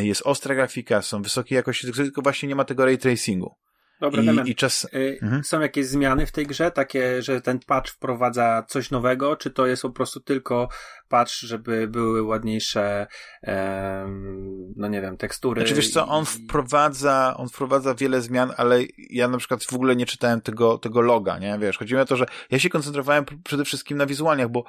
jest 0.03 0.22
ostra 0.24 0.55
grafika, 0.55 1.03
są 1.03 1.22
wysokiej 1.22 1.57
jakości, 1.57 1.93
tylko 1.93 2.22
właśnie 2.22 2.49
nie 2.49 2.55
ma 2.55 2.64
tego 2.64 2.84
ray 2.84 2.99
tracingu. 2.99 3.55
Dobra, 4.03 4.22
I, 4.22 4.50
i 4.50 4.55
czas... 4.55 4.88
y, 4.94 5.18
Mhm. 5.22 5.44
Są 5.44 5.61
jakieś 5.61 5.86
zmiany 5.86 6.26
w 6.26 6.32
tej 6.32 6.46
grze, 6.46 6.70
takie, 6.70 7.22
że 7.22 7.40
ten 7.40 7.59
patch 7.66 7.90
wprowadza 7.92 8.64
coś 8.68 8.90
nowego, 8.90 9.36
czy 9.36 9.50
to 9.50 9.66
jest 9.66 9.82
po 9.82 9.90
prostu 9.90 10.20
tylko 10.20 10.68
patch, 11.09 11.32
żeby 11.32 11.88
były 11.88 12.22
ładniejsze, 12.22 13.07
em, 13.42 14.72
no 14.76 14.88
nie 14.88 15.00
wiem, 15.00 15.16
tekstury? 15.16 15.61
Znaczy 15.61 15.74
wiesz 15.74 15.90
co, 15.92 16.09
on 16.09 16.22
i- 16.24 16.26
wprowadza, 16.26 17.34
on 17.36 17.48
wprowadza 17.48 17.94
wiele 17.94 18.20
zmian, 18.20 18.53
ale 18.57 18.78
ja 19.11 19.28
na 19.28 19.38
przykład 19.38 19.64
w 19.64 19.74
ogóle 19.74 19.96
nie 19.96 20.07
czytałem 20.07 20.40
tego, 20.40 20.78
tego 20.78 21.00
loga, 21.00 21.38
nie? 21.38 21.59
Wiesz, 21.59 21.78
chodzi 21.78 21.94
mi 21.94 22.00
o 22.00 22.05
to, 22.05 22.16
że 22.16 22.26
ja 22.50 22.59
się 22.59 22.68
koncentrowałem 22.68 23.24
przede 23.44 23.64
wszystkim 23.64 23.98
na 23.98 24.07
wizualniach, 24.07 24.48
bo 24.48 24.64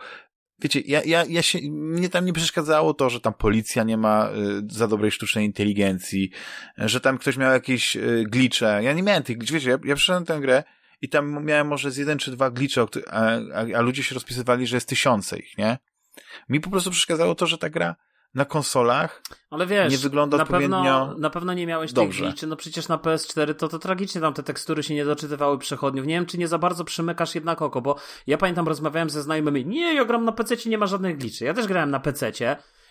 wiecie, 0.63 0.79
ja, 0.79 1.01
ja, 1.05 1.25
ja 1.29 1.41
się, 1.41 1.59
mnie 1.71 2.09
tam 2.09 2.25
nie 2.25 2.33
przeszkadzało 2.33 2.93
to, 2.93 3.09
że 3.09 3.21
tam 3.21 3.33
policja 3.33 3.83
nie 3.83 3.97
ma 3.97 4.29
y, 4.29 4.33
za 4.69 4.87
dobrej 4.87 5.11
sztucznej 5.11 5.45
inteligencji, 5.45 6.31
że 6.77 6.99
tam 6.99 7.17
ktoś 7.17 7.37
miał 7.37 7.51
jakieś 7.51 7.95
y, 7.95 8.23
glicze. 8.27 8.79
Ja 8.83 8.93
nie 8.93 9.03
miałem 9.03 9.23
tych 9.23 9.43
wiecie, 9.51 9.69
ja, 9.69 9.77
ja 9.85 9.95
tę 10.25 10.39
grę 10.39 10.63
i 11.01 11.09
tam 11.09 11.45
miałem 11.45 11.67
może 11.67 11.91
z 11.91 11.97
jeden 11.97 12.17
czy 12.17 12.31
dwa 12.31 12.51
glicze, 12.51 12.85
a, 13.07 13.21
a, 13.53 13.77
a 13.77 13.81
ludzie 13.81 14.03
się 14.03 14.15
rozpisywali, 14.15 14.67
że 14.67 14.77
jest 14.77 14.89
tysiące 14.89 15.37
ich, 15.39 15.57
nie? 15.57 15.77
Mi 16.49 16.59
po 16.59 16.69
prostu 16.69 16.91
przeszkadzało 16.91 17.35
to, 17.35 17.47
że 17.47 17.57
ta 17.57 17.69
gra 17.69 17.95
na 18.35 18.45
konsolach 18.45 19.21
Ale 19.49 19.67
wiesz, 19.67 19.91
Nie 19.91 19.97
wygląda 19.97 20.37
na 20.37 20.43
odpowiednio 20.43 20.77
pewno, 20.77 21.15
na 21.17 21.29
pewno 21.29 21.53
nie 21.53 21.67
miałeś 21.67 21.93
dobrze. 21.93 22.19
tych 22.23 22.29
liczy, 22.31 22.47
no 22.47 22.55
przecież 22.55 22.87
na 22.87 22.97
PS4 22.97 23.55
to, 23.55 23.67
to 23.67 23.79
tragicznie 23.79 24.21
tam 24.21 24.33
te 24.33 24.43
tekstury 24.43 24.83
się 24.83 24.93
nie 24.95 25.05
doczytywały 25.05 25.57
przechodniów. 25.57 26.07
Nie 26.07 26.13
wiem, 26.15 26.25
czy 26.25 26.37
nie 26.37 26.47
za 26.47 26.57
bardzo 26.57 26.83
przymykasz 26.85 27.35
jednak 27.35 27.61
oko, 27.61 27.81
bo 27.81 27.95
ja 28.27 28.37
pamiętam, 28.37 28.67
rozmawiałem 28.67 29.09
ze 29.09 29.21
znajomymi, 29.21 29.65
nie, 29.65 29.95
ja 29.95 30.05
gram 30.05 30.25
na 30.25 30.31
PC, 30.31 30.55
nie 30.65 30.77
ma 30.77 30.87
żadnych 30.87 31.17
gliczy. 31.17 31.45
Ja 31.45 31.53
też 31.53 31.67
grałem 31.67 31.91
na 31.91 31.99
PC. 31.99 32.31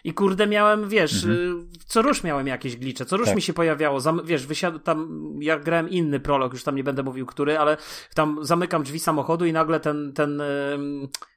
I 0.04 0.14
kurde, 0.14 0.46
miałem, 0.46 0.88
wiesz, 0.88 1.24
y, 1.24 1.54
co 1.86 2.02
rusz 2.02 2.24
miałem 2.24 2.46
jakieś 2.46 2.76
glicze, 2.76 3.06
co 3.06 3.16
rusz 3.16 3.26
Tak. 3.26 3.36
mi 3.36 3.42
się 3.42 3.52
pojawiało, 3.52 4.00
Zam, 4.00 4.20
wiesz, 4.24 4.46
wysiadł 4.46 4.78
tam, 4.78 5.24
ja 5.40 5.58
grałem 5.58 5.90
inny 5.90 6.20
prolog, 6.20 6.52
już 6.52 6.64
tam 6.64 6.76
nie 6.76 6.84
będę 6.84 7.02
mówił 7.02 7.26
który, 7.26 7.58
ale 7.58 7.76
tam 8.14 8.38
zamykam 8.40 8.82
drzwi 8.82 8.98
samochodu 8.98 9.44
i 9.46 9.52
nagle 9.52 9.80
ten, 9.80 10.12
ten, 10.12 10.42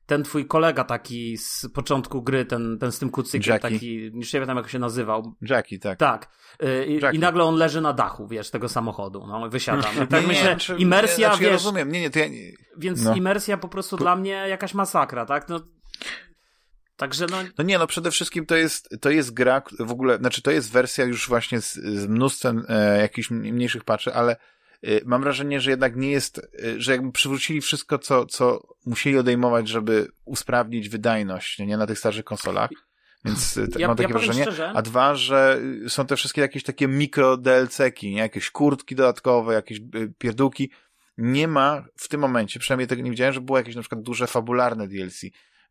ten 0.06 0.24
twój 0.24 0.46
kolega 0.46 0.84
taki 0.84 1.38
z 1.38 1.66
początku 1.74 2.22
gry, 2.22 2.46
ten, 2.46 2.78
ten 2.80 2.92
z 2.92 3.00
tym 3.00 3.10
kucykiem 3.10 3.54
Jackie. 3.54 3.70
taki, 3.74 3.96
już 3.96 4.34
nie 4.34 4.40
wiem 4.40 4.58
jak 4.58 4.70
się 4.70 4.80
nazywał, 4.80 5.36
Jackie, 5.42 5.80
tak. 5.80 6.00
tak. 6.00 6.30
Y, 6.64 6.86
I, 6.86 6.94
Jackie. 6.94 7.18
I 7.18 7.20
nagle 7.20 7.44
on 7.44 7.56
leży 7.56 7.82
na 7.82 7.94
dachu, 7.94 8.28
wiesz, 8.28 8.50
tego 8.50 8.70
samochodu. 8.70 9.28
No, 9.28 9.50
wysiadam. 9.50 9.92
I 10.04 10.08
tak 10.08 10.22
Nie, 10.22 10.28
myślę, 10.28 10.56
czy- 10.58 10.76
imersja, 10.76 11.28
znaczy, 11.28 11.44
ja 11.44 11.50
wiesz, 11.50 11.64
rozumiem, 11.64 11.92
nie, 11.92 12.02
nie, 12.02 12.10
to 12.10 12.20
ja 12.20 12.28
nie... 12.28 12.52
więc 12.78 13.04
no. 13.04 13.16
imersja 13.16 13.58
po 13.58 13.68
prostu 13.68 13.98
dla 13.98 14.16
mnie 14.16 14.32
jakaś 14.50 14.74
masakra, 14.74 15.26
tak? 15.26 15.50
No, 15.50 15.60
także 16.98 17.26
no, 17.32 17.38
No 17.58 17.64
nie, 17.64 17.78
no 17.78 17.88
przede 17.88 18.12
wszystkim 18.12 18.46
to 18.46 18.56
jest, 18.56 18.90
to 19.02 19.10
jest 19.10 19.34
gra, 19.34 19.62
w 19.80 19.92
ogóle, 19.92 20.18
znaczy 20.18 20.42
to 20.42 20.52
jest 20.52 20.72
wersja 20.72 21.06
już 21.06 21.28
właśnie 21.30 21.62
z, 21.62 21.74
z 21.74 22.08
mnóstwem 22.08 22.66
e, 22.70 23.02
jakichś 23.02 23.30
mniejszych 23.32 23.84
patchy, 23.84 24.14
ale 24.14 24.36
e, 24.84 24.88
mam 25.06 25.22
wrażenie, 25.22 25.62
że 25.62 25.72
jednak 25.72 25.96
nie 25.96 26.12
jest, 26.12 26.38
e, 26.38 26.82
że 26.82 26.92
jakby 26.92 27.12
przywrócili 27.12 27.62
wszystko, 27.62 28.00
co, 28.00 28.26
co 28.26 28.68
musieli 28.86 29.18
odejmować, 29.18 29.68
żeby 29.68 30.08
usprawnić 30.26 30.90
wydajność, 30.90 31.60
nie, 31.60 31.78
na 31.78 31.88
tych 31.88 32.00
starszych 32.00 32.26
konsolach. 32.26 32.70
Więc 33.26 33.58
e, 33.58 33.68
tak 33.68 33.80
Ja- 33.82 33.88
mam 33.88 33.98
takie 33.98 34.10
ja 34.10 34.14
wrażenie. 34.14 34.42
szczerze- 34.44 34.72
A 34.76 34.82
dwa, 34.82 35.16
że 35.16 35.60
y, 35.86 35.90
są 35.90 36.06
te 36.06 36.16
wszystkie 36.16 36.42
jakieś 36.42 36.64
takie 36.64 36.88
mikro 36.88 37.38
DLC-ki, 37.38 38.12
nie? 38.12 38.20
Jakieś 38.20 38.52
kurtki 38.52 38.96
dodatkowe, 38.96 39.54
jakieś 39.54 39.78
y, 39.78 40.14
pierdółki. 40.18 40.72
Nie 41.18 41.48
ma 41.48 41.86
w 41.98 42.08
tym 42.08 42.22
momencie, 42.22 42.60
przynajmniej 42.60 42.88
tego 42.88 43.02
nie 43.02 43.12
widziałem, 43.12 43.34
że 43.34 43.42
było 43.42 43.58
jakieś 43.58 43.76
na 43.76 43.82
przykład 43.82 44.02
duże 44.02 44.28
fabularne 44.28 44.88
DLC. 44.88 45.22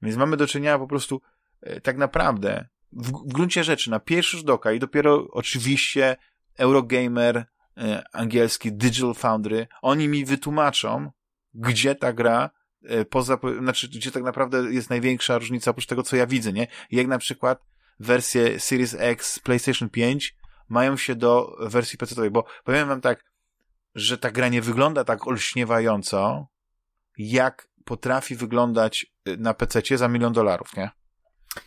Więc 0.05 0.17
mamy 0.17 0.37
do 0.37 0.47
czynienia 0.47 0.79
po 0.79 0.87
prostu 0.87 1.21
e, 1.61 1.81
tak 1.81 1.97
naprawdę 1.97 2.69
w, 2.93 3.11
w 3.11 3.33
gruncie 3.33 3.65
rzeczy 3.65 3.91
na 3.91 4.01
pierwszy 4.01 4.37
rzut 4.37 4.51
oka 4.51 4.73
i 4.73 4.79
dopiero 4.79 5.27
oczywiście 5.31 6.17
Eurogamer 6.59 7.47
e, 7.77 8.03
angielski 8.13 8.73
Digital 8.73 9.15
Foundry, 9.15 9.67
oni 9.83 10.09
mi 10.09 10.25
wytłumaczą, 10.25 11.11
gdzie 11.55 11.95
ta 11.95 12.13
gra 12.13 12.51
e, 12.85 13.05
poza, 13.05 13.39
znaczy, 13.61 13.89
gdzie 13.89 14.11
tak 14.11 14.23
naprawdę 14.23 14.73
jest 14.73 14.91
największa 14.91 15.39
różnica 15.39 15.71
oprócz 15.71 15.87
tego, 15.87 16.03
co 16.03 16.17
ja 16.17 16.27
widzę, 16.27 16.53
nie? 16.53 16.67
Jak 16.91 17.07
na 17.07 17.19
przykład 17.19 17.65
wersje 18.01 18.61
Series 18.61 18.97
X 18.99 19.39
PlayStation 19.39 19.91
5 19.91 20.37
mają 20.69 20.97
się 20.97 21.15
do 21.15 21.57
wersji 21.61 21.99
PC-owej, 21.99 22.31
bo 22.31 22.45
powiem 22.65 22.89
wam 22.89 23.01
tak, 23.01 23.25
że 23.95 24.19
ta 24.19 24.31
gra 24.31 24.49
nie 24.49 24.63
wygląda 24.63 25.05
tak 25.05 25.27
olśniewająco, 25.27 26.47
jak 27.19 27.69
potrafi 27.85 28.35
wyglądać 28.37 29.14
na 29.39 29.55
PC 29.55 29.97
za 29.97 30.09
milion 30.09 30.33
dolarów, 30.33 30.77
nie? 30.77 30.91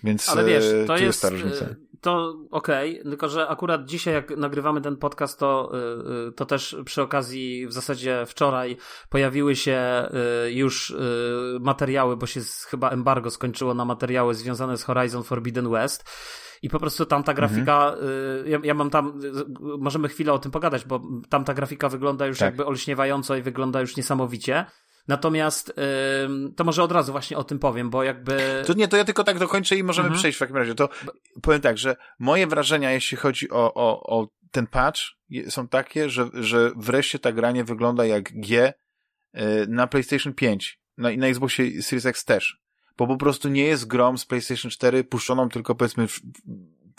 Więc 0.03 0.29
ale 0.29 0.45
wiesz, 0.45 0.65
e, 0.65 0.85
to 0.85 0.97
tu 0.97 1.03
jest, 1.03 1.21
ta 1.21 1.29
różnica. 1.29 1.65
y, 1.65 1.75
to 2.01 2.35
okej, 2.51 2.91
okay, 2.99 3.09
tylko 3.09 3.29
że 3.29 3.47
akurat 3.47 3.85
dzisiaj 3.85 4.13
jak 4.13 4.37
nagrywamy 4.37 4.81
ten 4.81 4.97
podcast, 4.97 5.39
to, 5.39 5.71
yy, 6.25 6.31
to 6.31 6.45
też 6.45 6.77
przy 6.85 7.01
okazji 7.01 7.67
w 7.67 7.73
zasadzie 7.73 8.25
wczoraj 8.27 8.77
pojawiły 9.09 9.55
się 9.55 10.09
już 10.49 10.95
materiały, 11.59 12.17
bo 12.17 12.25
się 12.25 12.41
chyba 12.67 12.89
embargo 12.89 13.29
skończyło 13.29 13.73
na 13.73 13.85
materiały 13.85 14.33
związane 14.33 14.77
z 14.77 14.83
Horizon 14.83 15.23
Forbidden 15.23 15.69
West. 15.69 16.09
I 16.61 16.69
po 16.69 16.79
prostu 16.79 17.05
tam 17.05 17.23
ta 17.23 17.33
grafika, 17.33 17.93
mhm. 17.93 18.47
Ja, 18.47 18.59
ja, 18.63 18.73
mam 18.73 18.89
tam, 18.89 19.21
możemy 19.79 20.07
chwilę 20.07 20.33
o 20.33 20.39
tym 20.39 20.51
pogadać, 20.51 20.85
bo 20.85 21.01
tam 21.29 21.43
ta 21.43 21.53
grafika 21.53 21.89
wygląda 21.89 22.25
już 22.25 22.37
tak. 22.37 22.45
jakby 22.45 22.65
olśniewająco 22.65 23.35
i 23.35 23.41
wygląda 23.41 23.81
już 23.81 23.97
niesamowicie. 23.97 24.65
Natomiast 25.07 25.73
yy, 25.77 26.53
to 26.55 26.63
może 26.63 26.83
od 26.83 26.91
razu 26.91 27.11
właśnie 27.11 27.37
o 27.37 27.43
tym 27.43 27.59
powiem, 27.59 27.89
bo 27.89 28.03
jakby. 28.03 28.63
To 28.67 28.73
nie, 28.73 28.87
to 28.87 28.97
ja 28.97 29.05
tylko 29.05 29.23
tak 29.23 29.39
dokończę 29.39 29.75
i 29.75 29.83
możemy 29.83 30.07
mhm. 30.07 30.19
przejść 30.19 30.35
w 30.35 30.39
takim 30.39 30.55
razie. 30.55 30.75
To 30.75 30.89
powiem 31.41 31.61
tak, 31.61 31.77
że 31.77 31.95
moje 32.19 32.47
wrażenia, 32.47 32.91
jeśli 32.91 33.17
chodzi 33.17 33.49
o, 33.49 33.73
o, 33.73 34.19
o 34.19 34.27
ten 34.51 34.67
patch, 34.67 35.01
są 35.49 35.67
takie, 35.67 36.09
że, 36.09 36.29
że 36.33 36.71
wreszcie 36.75 37.19
ta 37.19 37.31
granie 37.31 37.63
wygląda 37.63 38.05
jak 38.05 38.31
G 38.33 38.73
yy, 39.33 39.41
na 39.67 39.87
PlayStation 39.87 40.33
5 40.33 40.79
na, 40.97 41.09
na 41.17 41.27
Xboxie 41.27 41.81
Series 41.81 42.05
X 42.05 42.25
też. 42.25 42.61
Bo 42.97 43.07
po 43.07 43.17
prostu 43.17 43.49
nie 43.49 43.63
jest 43.63 43.87
grom 43.87 44.17
z 44.17 44.25
PlayStation 44.25 44.71
4 44.71 45.03
puszczoną 45.03 45.49
tylko 45.49 45.75
powiedzmy 45.75 46.07
w, 46.07 46.21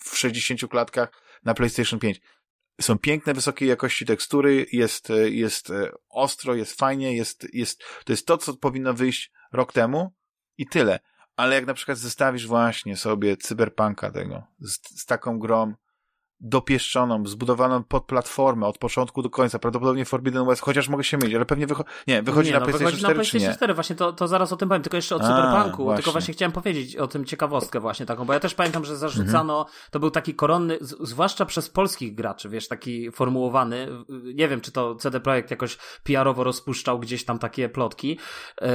w 0.03 0.19
60 0.19 0.71
klatkach 0.71 1.23
na 1.45 1.55
PlayStation 1.55 1.99
5 1.99 2.21
są 2.81 2.99
piękne, 2.99 3.35
wysokiej 3.35 3.69
jakości 3.69 4.07
tekstury, 4.07 4.67
jest, 4.73 5.13
jest 5.25 5.71
e, 5.71 5.91
ostro, 6.09 6.55
jest 6.55 6.79
fajnie, 6.79 7.17
jest, 7.17 7.47
jest, 7.53 7.85
to 8.05 8.13
jest 8.13 8.27
to, 8.27 8.39
co 8.39 8.57
powinno 8.57 8.95
wyjść 8.95 9.33
rok 9.53 9.73
temu 9.73 10.13
i 10.59 10.67
tyle. 10.67 11.01
Ale 11.37 11.55
jak 11.55 11.67
na 11.67 11.75
przykład 11.75 11.99
zestawisz 11.99 12.47
właśnie 12.47 12.97
sobie 12.97 13.37
cyberpunka 13.37 14.11
tego 14.11 14.43
z, 14.59 15.01
z 15.01 15.07
taką 15.07 15.39
grą, 15.39 15.75
dopieszczoną, 16.41 17.27
zbudowaną 17.27 17.85
pod 17.85 18.05
platformę 18.05 18.67
od 18.67 18.79
początku 18.79 19.23
do 19.23 19.31
końca, 19.31 19.59
prawdopodobnie 19.59 20.05
Forbidden 20.05 20.47
West, 20.47 20.63
chociaż 20.63 20.89
mogę 20.89 21.05
się 21.05 21.19
mylić, 21.19 21.35
ale 21.35 21.47
pewnie 21.47 21.67
wychodzi, 21.67 21.89
nie, 22.07 22.23
wychodzi 22.23 22.49
nie, 22.49 22.55
na 22.55 22.61
no, 22.61 22.67
PlayStation 22.67 22.87
wychodzi 22.87 23.03
4 23.03 23.15
na 23.15 23.25
PlayStation 23.25 23.55
4, 23.55 23.75
właśnie 23.75 23.97
to, 23.97 24.13
to 24.13 24.29
zaraz 24.29 24.53
o 24.53 24.57
tym 24.57 24.69
powiem, 24.69 24.83
tylko 24.83 24.97
jeszcze 24.97 25.17
o 25.17 25.21
Cyberpunku, 25.21 25.85
właśnie. 25.85 25.97
tylko 25.97 26.13
właśnie 26.13 26.35
chciałem 26.35 26.53
powiedzieć 26.53 26.97
o 26.97 27.07
tym 27.07 27.25
ciekawostkę 27.25 27.81
właśnie 27.81 28.07
taką, 28.07 28.25
bo 28.25 28.33
ja 28.33 28.41
też 28.41 28.55
pamiętam, 28.55 28.85
że 28.85 28.97
zarzucano, 28.97 29.59
mhm. 29.59 29.77
to 29.91 30.01
był 30.01 30.11
taki 30.11 30.35
koronny, 30.35 30.79
zwłaszcza 30.81 31.47
przez 31.47 31.71
polskich 31.71 32.15
graczy, 32.15 32.49
wiesz, 32.49 32.69
taki 32.69 33.13
formułowany, 33.13 33.89
nie 34.35 34.49
wiem, 34.49 34.61
czy 34.61 34.73
to 34.73 34.95
CD 34.95 35.21
Projekt 35.21 35.51
jakoś 35.51 35.79
PR-owo 36.03 36.45
rozpuszczał 36.45 36.99
gdzieś 36.99 37.25
tam 37.25 37.39
takie 37.39 37.69
plotki, 37.69 38.19
yy, 38.61 38.69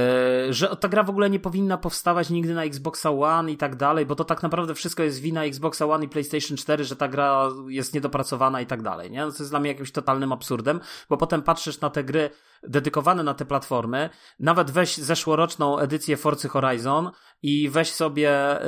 że 0.52 0.76
ta 0.76 0.88
gra 0.88 1.02
w 1.02 1.10
ogóle 1.10 1.30
nie 1.30 1.40
powinna 1.40 1.78
powstawać 1.78 2.30
nigdy 2.30 2.54
na 2.54 2.64
Xboxa 2.64 3.10
One 3.10 3.52
i 3.52 3.56
tak 3.56 3.76
dalej, 3.76 4.06
bo 4.06 4.14
to 4.14 4.24
tak 4.24 4.42
naprawdę 4.42 4.74
wszystko 4.74 5.02
jest 5.02 5.20
wina 5.20 5.44
Xboxa 5.44 5.86
One 5.86 6.04
i 6.04 6.08
PlayStation 6.08 6.56
4, 6.56 6.84
że 6.84 6.96
ta 6.96 7.08
gra 7.08 7.53
jest 7.68 7.94
niedopracowana 7.94 8.60
i 8.60 8.66
tak 8.66 8.82
dalej, 8.82 9.10
nie? 9.10 9.20
No 9.20 9.32
to 9.32 9.38
jest 9.38 9.52
dla 9.52 9.60
mnie 9.60 9.70
jakimś 9.70 9.92
totalnym 9.92 10.32
absurdem, 10.32 10.80
bo 11.08 11.16
potem 11.16 11.42
patrzysz 11.42 11.80
na 11.80 11.90
te 11.90 12.04
gry 12.04 12.30
dedykowane 12.68 13.22
na 13.22 13.34
te 13.34 13.44
platformy, 13.44 14.10
nawet 14.40 14.70
weź 14.70 14.96
zeszłoroczną 14.96 15.78
edycję 15.78 16.16
Forcy 16.16 16.48
Horizon 16.48 17.10
i 17.42 17.68
weź 17.68 17.92
sobie, 17.92 18.58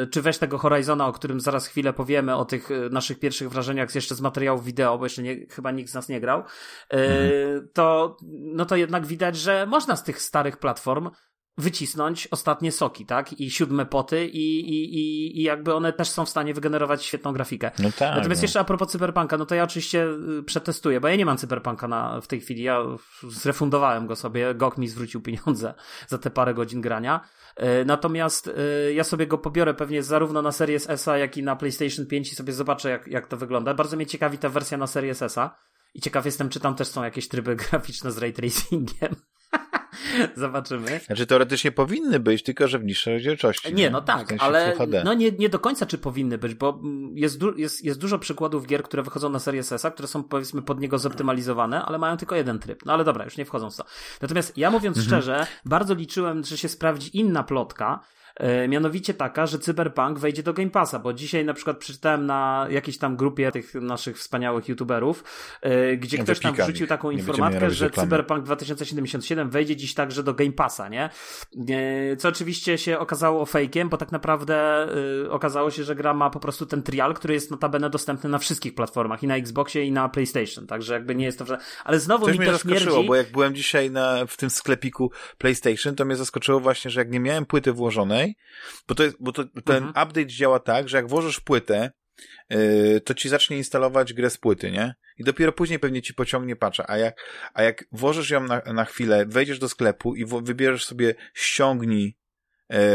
yy, 0.00 0.06
czy 0.06 0.22
weź 0.22 0.38
tego 0.38 0.58
Horizona, 0.58 1.06
o 1.06 1.12
którym 1.12 1.40
zaraz 1.40 1.66
chwilę 1.66 1.92
powiemy, 1.92 2.36
o 2.36 2.44
tych 2.44 2.70
y, 2.70 2.90
naszych 2.90 3.18
pierwszych 3.18 3.50
wrażeniach 3.50 3.94
jeszcze 3.94 4.14
z 4.14 4.20
materiałów 4.20 4.64
wideo, 4.64 4.98
bo 4.98 5.04
jeszcze 5.04 5.22
nie, 5.22 5.46
chyba 5.46 5.70
nikt 5.70 5.90
z 5.90 5.94
nas 5.94 6.08
nie 6.08 6.20
grał, 6.20 6.38
yy, 6.92 6.98
mhm. 6.98 7.68
to, 7.72 8.16
no 8.30 8.66
to 8.66 8.76
jednak 8.76 9.06
widać, 9.06 9.36
że 9.36 9.66
można 9.66 9.96
z 9.96 10.04
tych 10.04 10.22
starych 10.22 10.56
platform 10.56 11.10
wycisnąć 11.58 12.28
ostatnie 12.30 12.72
soki, 12.72 13.06
tak? 13.06 13.40
I 13.40 13.50
siódme 13.50 13.86
poty 13.86 14.26
i, 14.26 14.60
i, 14.60 14.94
i, 14.94 15.40
i 15.40 15.42
jakby 15.42 15.74
one 15.74 15.92
też 15.92 16.10
są 16.10 16.24
w 16.24 16.28
stanie 16.28 16.54
wygenerować 16.54 17.04
świetną 17.04 17.32
grafikę. 17.32 17.70
No 17.78 17.88
tak, 17.98 18.16
Natomiast 18.16 18.40
no. 18.40 18.44
jeszcze 18.44 18.60
a 18.60 18.64
propos 18.64 18.92
Cyberpunka, 18.92 19.38
no 19.38 19.46
to 19.46 19.54
ja 19.54 19.64
oczywiście 19.64 20.06
y, 20.38 20.42
przetestuję, 20.42 21.00
bo 21.00 21.08
ja 21.08 21.16
nie 21.16 21.26
mam 21.26 21.36
Cyberpunka 21.36 21.88
na, 21.88 22.20
w 22.20 22.26
tej 22.26 22.40
chwili, 22.40 22.62
ja 22.62 22.82
zrefundowałem 23.28 24.06
go 24.06 24.16
sobie, 24.16 24.54
GOG 24.54 24.78
mi 24.78 24.88
zwrócił 24.88 25.22
pieniądze 25.22 25.74
za 26.08 26.18
te 26.18 26.30
parę 26.30 26.54
godzin 26.54 26.80
grania. 26.80 27.20
Y, 27.60 27.84
natomiast 27.84 28.46
y, 28.46 28.92
ja 28.94 29.04
sobie 29.04 29.26
go 29.26 29.38
pobiorę 29.38 29.74
pewnie 29.74 30.02
zarówno 30.02 30.42
na 30.42 30.52
Series 30.52 30.90
S, 30.90 31.06
jak 31.06 31.36
i 31.36 31.42
na 31.42 31.56
PlayStation 31.56 32.06
5 32.06 32.32
i 32.32 32.34
sobie 32.34 32.52
zobaczę, 32.52 32.90
jak, 32.90 33.06
jak 33.06 33.26
to 33.26 33.36
wygląda. 33.36 33.74
Bardzo 33.74 33.96
mnie 33.96 34.06
ciekawi 34.06 34.38
ta 34.38 34.48
wersja 34.48 34.78
na 34.78 34.86
Series 34.86 35.22
S. 35.22 35.38
I 35.94 36.00
ciekaw 36.00 36.24
jestem, 36.24 36.48
czy 36.48 36.60
tam 36.60 36.74
też 36.74 36.88
są 36.88 37.04
jakieś 37.04 37.28
tryby 37.28 37.56
graficzne 37.70 38.12
z 38.12 38.18
ray 38.18 38.32
tracingiem. 38.32 39.16
Zobaczymy. 40.36 41.00
Znaczy 41.06 41.26
teoretycznie 41.26 41.72
powinny 41.72 42.20
być, 42.20 42.42
tylko 42.42 42.68
że 42.68 42.78
w 42.78 42.84
niższej 42.84 43.14
rozdzielczości. 43.14 43.74
Nie, 43.74 43.90
no, 43.90 44.00
tak, 44.00 44.34
ale 44.38 44.74
no 45.04 45.14
nie, 45.14 45.30
nie 45.30 45.48
do 45.48 45.58
końca 45.58 45.86
czy 45.86 45.98
powinny 45.98 46.38
być, 46.38 46.54
bo 46.54 46.80
jest, 47.14 47.38
du 47.38 47.58
jest, 47.58 47.84
jest 47.84 48.00
dużo 48.00 48.18
przykładów 48.18 48.66
gier, 48.66 48.82
które 48.82 49.02
wychodzą 49.02 49.30
na 49.30 49.38
serię 49.38 49.62
SS, 49.62 49.86
które 49.94 50.08
są 50.08 50.24
powiedzmy 50.24 50.62
pod 50.62 50.80
niego 50.80 50.98
zoptymalizowane, 50.98 51.82
ale 51.84 51.98
mają 51.98 52.16
tylko 52.16 52.36
jeden 52.36 52.58
tryb. 52.58 52.86
No 52.86 52.92
ale 52.92 53.04
dobra, 53.04 53.24
już 53.24 53.36
nie 53.36 53.44
wchodzą 53.44 53.70
w 53.70 53.76
to. 53.76 53.84
Natomiast 54.20 54.58
ja 54.58 54.70
mówiąc 54.70 54.98
mhm. 54.98 55.06
szczerze, 55.06 55.46
bardzo 55.64 55.94
liczyłem, 55.94 56.44
że 56.44 56.58
się 56.58 56.68
sprawdzi 56.68 57.18
inna 57.18 57.42
plotka, 57.42 58.00
mianowicie 58.68 59.14
taka, 59.14 59.46
że 59.46 59.58
Cyberpunk 59.58 60.18
wejdzie 60.18 60.42
do 60.42 60.52
Game 60.52 60.70
Passa, 60.70 60.98
bo 60.98 61.12
dzisiaj 61.12 61.44
na 61.44 61.54
przykład 61.54 61.78
przeczytałem 61.78 62.26
na 62.26 62.66
jakiejś 62.70 62.98
tam 62.98 63.16
grupie 63.16 63.52
tych 63.52 63.74
naszych 63.74 64.18
wspaniałych 64.18 64.68
youtuberów, 64.68 65.24
e, 65.60 65.96
gdzie 65.96 66.18
ktoś 66.18 66.40
tam 66.40 66.54
wrzucił 66.54 66.86
taką 66.86 67.10
nie 67.10 67.18
informację, 67.18 67.70
że 67.70 67.84
reklamy. 67.84 68.06
Cyberpunk 68.06 68.44
2077 68.44 69.50
wejdzie 69.50 69.76
dziś 69.76 69.94
także 69.94 70.22
do 70.22 70.34
Game 70.34 70.52
Passa, 70.52 70.88
nie? 70.88 71.10
E, 71.68 72.16
co 72.16 72.28
oczywiście 72.28 72.78
się 72.78 72.98
okazało 72.98 73.46
fejkiem, 73.46 73.88
bo 73.88 73.96
tak 73.96 74.12
naprawdę 74.12 74.86
okazało 75.30 75.70
się, 75.70 75.84
że 75.84 75.94
gra 75.94 76.14
ma 76.14 76.30
po 76.30 76.40
prostu 76.40 76.66
ten 76.66 76.82
trial, 76.82 77.14
który 77.14 77.34
jest 77.34 77.50
notabene 77.50 77.90
dostępny 77.90 78.30
na 78.30 78.38
wszystkich 78.38 78.74
platformach, 78.74 79.22
i 79.22 79.26
na 79.26 79.36
Xboxie, 79.36 79.84
i 79.84 79.92
na 79.92 80.08
PlayStation, 80.08 80.66
także 80.66 80.94
jakby 80.94 81.14
nie 81.14 81.24
jest 81.24 81.38
to, 81.38 81.46
że... 81.46 81.58
Ale 81.84 82.00
znowu 82.00 82.26
Coś 82.26 82.38
mi 82.38 82.46
to 82.46 82.58
śmierdzi... 82.58 83.06
bo 83.06 83.14
jak 83.14 83.32
byłem 83.32 83.54
dzisiaj 83.54 83.90
na, 83.90 84.26
w 84.26 84.36
tym 84.36 84.50
sklepiku 84.50 85.10
PlayStation, 85.38 85.94
to 85.94 86.04
mnie 86.04 86.16
zaskoczyło 86.16 86.60
właśnie, 86.60 86.90
że 86.90 87.00
jak 87.00 87.10
nie 87.10 87.20
miałem 87.20 87.46
płyty 87.46 87.72
włożonej, 87.72 88.21
bo 88.88 88.94
to 88.94 89.02
jest, 89.02 89.16
bo 89.20 89.32
to, 89.32 89.44
ten 89.64 89.84
mhm. 89.84 90.08
update 90.08 90.26
działa 90.26 90.58
tak, 90.58 90.88
że 90.88 90.96
jak 90.96 91.08
włożysz 91.08 91.40
płytę, 91.40 91.90
yy, 92.50 93.00
to 93.00 93.14
ci 93.14 93.28
zacznie 93.28 93.56
instalować 93.56 94.12
grę 94.12 94.30
z 94.30 94.38
płyty, 94.38 94.70
nie? 94.70 94.94
I 95.18 95.24
dopiero 95.24 95.52
później 95.52 95.78
pewnie 95.78 96.02
ci 96.02 96.14
pociągnie 96.14 96.56
patcha. 96.56 96.84
A 96.88 96.96
jak, 96.96 97.16
a 97.54 97.62
jak 97.62 97.84
włożysz 97.92 98.30
ją 98.30 98.44
na, 98.44 98.60
na 98.72 98.84
chwilę, 98.84 99.26
wejdziesz 99.26 99.58
do 99.58 99.68
sklepu 99.68 100.14
i 100.14 100.24
wybierzesz 100.24 100.84
sobie 100.84 101.14
ściągnij 101.34 102.16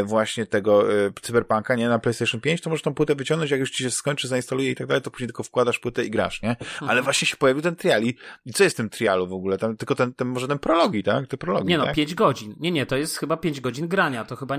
właśnie 0.03 0.45
tego 0.45 0.93
e, 0.93 1.11
cyberpunka, 1.21 1.75
nie, 1.75 1.89
na 1.89 1.99
PlayStation 1.99 2.41
5, 2.41 2.61
to 2.61 2.69
możesz 2.69 2.83
tą 2.83 2.93
płytę 2.93 3.15
wyciągnąć, 3.15 3.51
jak 3.51 3.59
już 3.59 3.71
ci 3.71 3.83
się 3.83 3.91
skończy, 3.91 4.27
zainstaluje 4.27 4.71
i 4.71 4.75
tak 4.75 4.87
dalej, 4.87 5.01
to 5.01 5.11
później 5.11 5.27
tylko 5.27 5.43
wkładasz 5.43 5.79
płytę 5.79 6.05
i 6.05 6.09
grasz, 6.09 6.41
nie? 6.41 6.49
Ale 6.79 6.89
mhm. 6.89 7.03
właśnie 7.03 7.27
się 7.27 7.37
pojawił 7.37 7.63
ten 7.63 7.75
trial 7.75 8.03
i, 8.03 8.17
i 8.45 8.53
co 8.53 8.63
jest 8.63 8.75
w 8.75 8.77
tym 8.77 8.89
trialu 8.89 9.27
w 9.27 9.33
ogóle? 9.33 9.57
Tam, 9.57 9.77
tylko 9.77 9.95
ten, 9.95 10.13
ten, 10.13 10.27
może 10.27 10.47
ten 10.47 10.59
prologi, 10.59 11.03
tak? 11.03 11.27
Te 11.27 11.37
prologi, 11.37 11.67
Nie 11.67 11.77
no, 11.77 11.85
tak? 11.85 11.95
5 11.95 12.15
godzin. 12.15 12.55
Nie, 12.59 12.71
nie, 12.71 12.85
to 12.85 12.97
jest 12.97 13.17
chyba 13.17 13.37
5 13.37 13.61
godzin 13.61 13.87
grania, 13.87 14.25
to 14.25 14.35
chyba, 14.35 14.57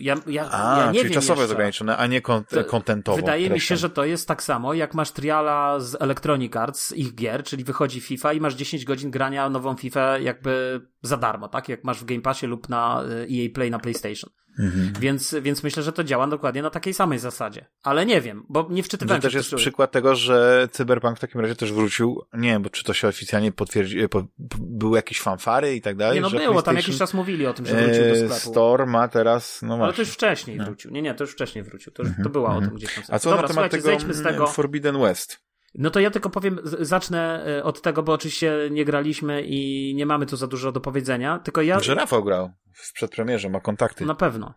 ja, 0.00 0.14
ja, 0.26 0.48
a, 0.50 0.80
ja 0.80 0.92
nie 0.92 0.98
czyli 0.98 1.04
wiem 1.04 1.22
czasowe 1.22 1.40
jest 1.40 1.52
ograniczone, 1.52 1.96
a 1.96 2.06
nie 2.06 2.20
kont 2.20 2.50
kontentowo. 2.66 3.16
Wydaje 3.16 3.40
treścią. 3.40 3.54
mi 3.54 3.60
się, 3.60 3.76
że 3.76 3.90
to 3.90 4.04
jest 4.04 4.28
tak 4.28 4.42
samo, 4.42 4.74
jak 4.74 4.94
masz 4.94 5.10
triala 5.10 5.80
z 5.80 6.02
Electronic 6.02 6.56
Arts, 6.56 6.92
ich 6.92 7.14
gier, 7.14 7.44
czyli 7.44 7.64
wychodzi 7.64 8.00
FIFA 8.00 8.32
i 8.32 8.40
masz 8.40 8.54
10 8.54 8.84
godzin 8.84 9.10
grania 9.10 9.50
nową 9.50 9.76
FIFA 9.76 10.18
jakby 10.18 10.80
za 11.02 11.16
darmo, 11.16 11.48
tak? 11.48 11.68
Jak 11.68 11.84
masz 11.84 12.00
w 12.00 12.04
Game 12.04 12.20
Passie 12.20 12.46
lub 12.46 12.68
na 12.68 13.02
EA 13.02 13.46
e 13.46 13.48
Play 13.48 13.70
na 13.70 13.78
PlayStation. 13.78 14.30
Mhm. 14.58 14.92
Więc, 15.00 15.36
więc 15.42 15.62
myślę, 15.62 15.82
że 15.82 15.92
to 15.92 16.04
działa 16.04 16.26
dokładnie 16.26 16.62
na 16.62 16.70
takiej 16.70 16.94
samej 16.94 17.18
zasadzie. 17.18 17.66
Ale 17.82 18.06
nie 18.06 18.20
wiem, 18.20 18.46
bo 18.48 18.68
nie 18.70 18.82
wczytywałem 18.82 19.22
to 19.22 19.28
też 19.28 19.34
jest 19.34 19.54
przykład 19.54 19.92
tego, 19.92 20.14
że 20.14 20.68
Cyberpunk 20.72 21.16
w 21.16 21.20
takim 21.20 21.40
razie 21.40 21.56
też 21.56 21.72
wrócił. 21.72 22.22
Nie 22.32 22.48
wiem, 22.48 22.62
bo 22.62 22.70
czy 22.70 22.84
to 22.84 22.92
się 22.92 23.08
oficjalnie 23.08 23.52
potwierdzi, 23.52 24.08
po, 24.08 24.24
były 24.58 24.96
jakieś 24.96 25.20
fanfary 25.20 25.74
i 25.74 25.80
tak 25.80 25.96
dalej. 25.96 26.14
Nie, 26.14 26.20
no 26.20 26.30
było, 26.30 26.62
tam 26.62 26.76
jakiś 26.76 26.98
czas 26.98 27.14
mówili 27.14 27.46
o 27.46 27.54
tym, 27.54 27.66
że 27.66 27.82
wrócił 27.82 28.04
do 28.04 28.14
sklepu. 28.14 28.50
Store 28.50 28.86
ma 28.86 29.08
teraz, 29.08 29.62
no 29.62 29.74
Ale 29.84 29.92
to 29.92 30.02
już 30.02 30.10
wcześniej 30.10 30.56
no. 30.56 30.64
wrócił. 30.64 30.90
Nie, 30.90 31.02
nie, 31.02 31.14
to 31.14 31.24
już 31.24 31.32
wcześniej 31.32 31.64
wrócił. 31.64 31.92
To, 31.92 32.02
już, 32.02 32.12
to 32.22 32.28
była 32.28 32.48
mhm. 32.48 32.64
o 32.64 32.68
tym 32.68 32.76
gdzieś 32.76 32.94
tam. 32.94 33.04
A 33.08 33.18
co 33.18 33.30
Dobra, 33.30 33.42
na 33.42 33.48
temat 33.54 33.70
tego 33.70 33.98
z 34.10 34.22
tego 34.22 34.46
Forbidden 34.46 35.00
West? 35.00 35.49
No 35.74 35.90
to 35.90 36.00
ja 36.00 36.10
tylko 36.10 36.30
powiem, 36.30 36.60
zacznę 36.64 37.44
e, 37.46 37.64
od 37.64 37.82
tego, 37.82 38.02
bo 38.02 38.12
oczywiście 38.12 38.68
nie 38.70 38.84
graliśmy 38.84 39.42
i 39.42 39.92
nie 39.94 40.06
mamy 40.06 40.26
tu 40.26 40.36
za 40.36 40.46
dużo 40.46 40.72
do 40.72 40.80
powiedzenia, 40.80 41.38
tylko 41.38 41.62
ja... 41.62 41.80
Że 41.80 41.94
Rafał 41.94 42.24
grał 42.24 42.50
w 42.72 42.92
przedpremierze, 42.92 43.48
ma 43.48 43.60
kontakty. 43.60 44.06
Na 44.06 44.14
pewno. 44.14 44.54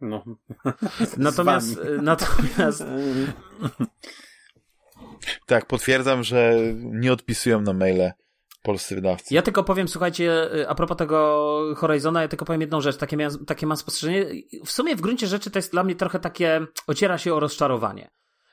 No. 0.00 0.24
Natomiast, 1.16 1.80
natomiast. 2.02 2.84
tak, 5.46 5.66
potwierdzam, 5.66 6.24
że 6.24 6.54
nie 6.74 7.12
odpisują 7.12 7.60
na 7.60 7.72
maile 7.72 8.12
polscy 8.62 8.94
wydawcy. 8.94 9.34
Ja 9.34 9.42
tylko 9.42 9.64
powiem, 9.64 9.88
słuchajcie, 9.88 10.48
a 10.68 10.74
propos 10.74 10.96
tego 10.96 11.74
Horizona, 11.76 12.22
ja 12.22 12.28
tylko 12.28 12.44
powiem 12.44 12.60
jedną 12.60 12.80
rzecz, 12.80 12.96
takie, 12.96 13.16
miałem, 13.16 13.44
takie 13.44 13.66
mam 13.66 13.76
spostrzeżenie. 13.76 14.26
W 14.64 14.70
sumie 14.70 14.96
w 14.96 15.00
gruncie 15.00 15.26
rzeczy 15.26 15.50
to 15.50 15.58
jest 15.58 15.72
dla 15.72 15.84
mnie 15.84 15.94
trochę 15.94 16.20
takie, 16.20 16.66
ociera 16.86 17.18
się 17.18 17.34
o 17.34 17.40
rozczarowanie. 17.40 18.10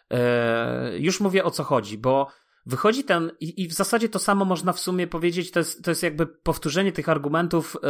Eee, 0.09 1.03
już 1.03 1.19
mówię 1.19 1.43
o 1.43 1.51
co 1.51 1.63
chodzi, 1.63 1.97
bo 1.97 2.27
Wychodzi 2.65 3.03
ten, 3.03 3.31
i, 3.39 3.63
i, 3.63 3.67
w 3.67 3.73
zasadzie 3.73 4.09
to 4.09 4.19
samo 4.19 4.45
można 4.45 4.73
w 4.73 4.79
sumie 4.79 5.07
powiedzieć, 5.07 5.51
to 5.51 5.59
jest, 5.59 5.83
to 5.83 5.91
jest 5.91 6.03
jakby 6.03 6.27
powtórzenie 6.27 6.91
tych 6.91 7.09
argumentów 7.09 7.73
yy, 7.73 7.81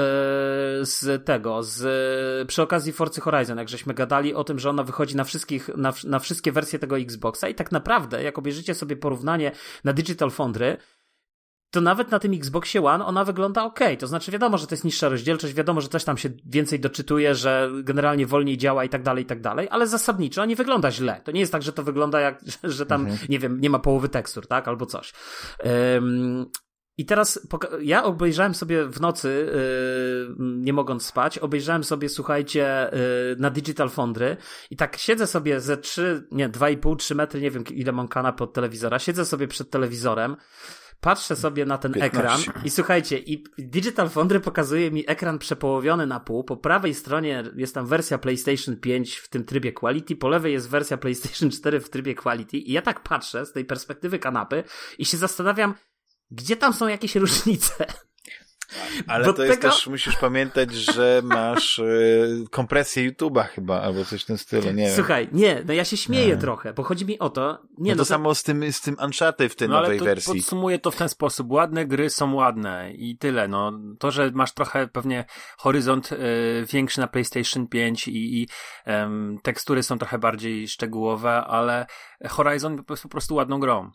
z 0.86 1.26
tego, 1.26 1.64
z, 1.64 2.48
przy 2.48 2.62
okazji 2.62 2.94
Forcy 2.94 3.22
Horizon, 3.22 3.58
jak 3.58 3.70
żeśmy 3.70 3.94
gadali 3.94 4.34
o 4.34 4.44
tym, 4.44 4.60
że 4.60 4.70
ona 4.70 4.84
wychodzi 4.84 5.16
na 5.16 5.24
wszystkich, 5.24 5.70
na, 5.78 5.94
na 6.04 6.20
wszystkie 6.20 6.52
wersje 6.52 6.80
tego 6.80 6.98
Xboxa 6.98 7.50
i 7.50 7.56
tak 7.56 7.72
naprawdę, 7.72 8.24
jak 8.24 8.38
obejrzycie 8.38 8.76
sobie 8.76 8.96
porównanie 8.96 9.52
na 9.84 9.94
Digital 9.94 10.32
Foundry, 10.32 10.78
to 11.74 11.82
nawet 11.82 12.12
na 12.12 12.20
tym 12.20 12.34
Xboxie 12.34 12.84
One 12.84 13.06
ona 13.06 13.26
wygląda 13.26 13.64
ok. 13.64 13.80
To 14.00 14.08
znaczy 14.08 14.32
wiadomo, 14.32 14.58
że 14.58 14.68
to 14.68 14.76
jest 14.76 14.84
niższa 14.84 15.10
rozdzielczość, 15.10 15.54
wiadomo, 15.54 15.82
że 15.82 15.88
coś 15.88 16.04
tam 16.04 16.18
się 16.18 16.30
więcej 16.46 16.80
doczytuje, 16.80 17.36
że 17.36 17.72
generalnie 17.84 18.28
wolniej 18.28 18.58
działa 18.58 18.84
i 18.84 18.90
tak 18.90 19.04
dalej, 19.04 19.24
i 19.24 19.28
tak 19.28 19.42
dalej, 19.42 19.68
ale 19.72 19.88
zasadniczo 19.88 20.46
nie 20.46 20.56
wygląda 20.56 20.92
źle. 20.92 21.22
To 21.24 21.32
nie 21.32 21.40
jest 21.40 21.52
tak, 21.52 21.64
że 21.64 21.74
to 21.74 21.84
wygląda 21.84 22.20
jak, 22.20 22.42
że 22.64 22.86
tam, 22.86 23.02
mhm. 23.02 23.20
nie 23.30 23.40
wiem, 23.40 23.62
nie 23.62 23.70
ma 23.70 23.80
połowy 23.80 24.10
tekstur, 24.10 24.48
tak? 24.48 24.68
Albo 24.68 24.86
coś. 24.86 25.14
Um, 25.64 26.46
i 26.98 27.06
teraz 27.06 27.48
ja 27.82 28.04
obejrzałem 28.04 28.56
sobie 28.56 28.86
w 28.86 29.02
nocy, 29.02 29.52
yy, 30.30 30.36
nie 30.40 30.74
mogąc 30.74 31.06
spać, 31.06 31.40
obejrzałem 31.40 31.84
sobie, 31.84 32.10
słuchajcie, 32.10 32.90
yy, 32.92 33.36
na 33.40 33.50
Digital 33.50 33.90
Foundry 33.90 34.38
i 34.70 34.76
tak 34.76 34.98
siedzę 34.98 35.28
sobie 35.28 35.60
ze 35.60 35.78
3, 35.78 36.28
nie, 36.32 36.50
2,5, 36.50 36.96
3 36.96 37.16
metry, 37.16 37.42
nie 37.42 37.52
wiem 37.52 37.64
ile 37.72 37.92
mam 37.92 38.08
kanapy 38.08 38.44
od 38.44 38.54
telewizora, 38.54 39.00
siedzę 39.00 39.26
sobie 39.26 39.48
przed 39.48 39.70
telewizorem 39.70 40.36
patrzę 41.04 41.36
sobie 41.36 41.66
na 41.66 41.78
ten 41.78 41.94
15. 41.94 42.20
ekran 42.20 42.64
i 42.66 42.70
słuchajcie, 42.70 43.20
i 43.20 43.44
Digital 43.58 44.10
Foundry 44.10 44.40
pokazuje 44.40 44.92
mi 44.92 45.04
ekran 45.08 45.40
przepołowiony 45.40 46.08
na 46.08 46.20
pół. 46.20 46.44
Po 46.44 46.58
prawej 46.58 46.94
stronie 46.94 47.44
jest 47.56 47.74
tam 47.74 47.86
wersja 47.86 48.18
PlayStation 48.18 48.78
5 48.78 49.16
w 49.16 49.30
tym 49.30 49.44
trybie 49.44 49.74
Quality, 49.74 50.16
po 50.16 50.30
lewej 50.30 50.54
jest 50.54 50.70
wersja 50.70 50.98
PlayStation 50.98 51.52
4 51.52 51.80
w 51.80 51.90
trybie 51.90 52.16
Quality 52.16 52.58
i 52.58 52.72
ja 52.72 52.82
tak 52.82 53.04
patrzę 53.04 53.46
z 53.46 53.52
tej 53.52 53.66
perspektywy 53.66 54.20
kanapy 54.20 54.64
i 54.98 55.06
się 55.06 55.18
zastanawiam, 55.18 55.74
gdzie 56.32 56.56
tam 56.56 56.74
są 56.74 56.88
jakieś 56.88 57.16
różnice. 57.16 57.86
Ale 59.08 59.34
to 59.34 59.44
jest 59.44 59.62
też, 59.62 59.88
musisz 59.88 60.16
pamiętać, 60.16 60.74
że 60.74 61.22
masz 61.24 61.80
y, 61.80 62.46
kompresję 62.52 63.12
YouTube'a 63.12 63.44
chyba, 63.44 63.82
albo 63.82 64.06
coś 64.06 64.24
w 64.24 64.26
tym 64.26 64.38
stylu, 64.38 64.72
nie 64.72 64.92
Słuchaj, 64.92 65.30
nie, 65.32 65.64
no 65.68 65.74
ja 65.74 65.86
się 65.86 65.98
śmieję 65.98 66.28
nie. 66.28 66.38
trochę, 66.38 66.74
bo 66.74 66.84
chodzi 66.84 67.06
mi 67.06 67.20
o 67.20 67.30
to... 67.30 67.62
Nie, 67.78 67.92
no, 67.92 67.96
no 67.96 67.96
to, 67.96 67.98
to, 67.98 68.06
samo 68.06 68.36
z 68.36 68.44
tym, 68.44 68.74
z 68.74 68.82
tym 68.82 68.96
Uncharted 69.06 69.54
w 69.54 69.56
tej 69.56 69.70
no, 69.70 69.82
nowej 69.82 70.00
ale 70.00 70.10
wersji. 70.10 70.34
podsumuję 70.34 70.80
to 70.80 70.92
w 70.92 70.96
ten 70.96 71.10
sposób. 71.10 71.52
Ładne 71.52 71.86
gry 71.86 72.10
są 72.10 72.34
ładne 72.34 72.94
i 72.94 73.18
tyle, 73.18 73.48
no. 73.48 73.80
To, 74.00 74.12
że 74.12 74.32
masz 74.34 74.54
trochę 74.54 74.88
pewnie 74.88 75.26
horyzont 75.58 76.12
y, 76.12 76.18
większy 76.72 77.00
na 77.00 77.08
PlayStation 77.08 77.68
5 77.68 78.08
i, 78.08 78.42
i 78.42 78.48
tekstury 79.44 79.84
są 79.84 79.98
trochę 79.98 80.20
bardziej 80.20 80.68
szczegółowe, 80.68 81.44
ale 81.44 81.86
Horizon 82.30 82.84
jest 82.90 83.04
po 83.04 83.10
prostu 83.10 83.36
ładną 83.36 83.60
grą. 83.60 83.92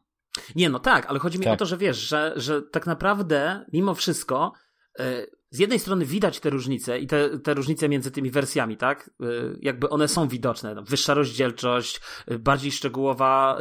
Nie, 0.56 0.70
no 0.70 0.78
tak, 0.78 1.06
ale 1.06 1.18
chodzi 1.18 1.38
mi 1.38 1.44
tak. 1.44 1.54
o 1.54 1.56
to, 1.56 1.66
że 1.66 1.76
wiesz, 1.76 1.96
że, 1.96 2.32
że 2.36 2.62
tak 2.62 2.86
naprawdę 2.86 3.64
mimo 3.72 3.94
wszystko 3.94 4.52
e, 4.98 5.28
z 5.50 5.58
jednej 5.58 5.78
strony 5.78 6.04
widać 6.04 6.40
te 6.40 6.50
różnice 6.50 6.98
i 6.98 7.06
te, 7.06 7.38
te 7.38 7.54
różnice 7.54 7.88
między 7.88 8.10
tymi 8.10 8.30
wersjami, 8.30 8.76
tak? 8.76 9.10
Y, 9.22 9.58
jakby 9.62 9.88
one 9.88 10.08
są 10.08 10.28
widoczne. 10.28 10.74
No, 10.74 10.82
wyższa 10.82 11.14
rozdzielczość, 11.14 12.00
y, 12.30 12.38
bardziej 12.38 12.72
szczegółowa 12.72 13.58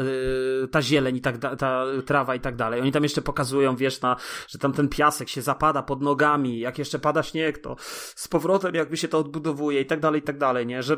y, 0.63 0.67
ta 0.67 0.81
zieleń 0.81 1.15
i 1.15 1.21
tak 1.21 1.38
ta 1.57 1.85
trawa 2.05 2.35
i 2.35 2.39
tak 2.39 2.55
dalej. 2.55 2.81
Oni 2.81 2.91
tam 2.91 3.03
jeszcze 3.03 3.21
pokazują, 3.21 3.75
wiesz, 3.75 4.01
na, 4.01 4.15
że 4.47 4.59
tam 4.59 4.73
ten 4.73 4.89
piasek 4.89 5.29
się 5.29 5.41
zapada 5.41 5.83
pod 5.83 6.01
nogami, 6.01 6.59
jak 6.59 6.77
jeszcze 6.77 6.99
pada 6.99 7.23
śnieg, 7.23 7.57
to 7.57 7.75
z 8.15 8.27
powrotem 8.27 8.75
jakby 8.75 8.97
się 8.97 9.07
to 9.07 9.19
odbudowuje 9.19 9.81
i 9.81 9.85
tak 9.85 9.99
dalej, 9.99 10.21
i 10.21 10.23
tak 10.23 10.38
dalej, 10.38 10.65
nie? 10.65 10.83
Że 10.83 10.97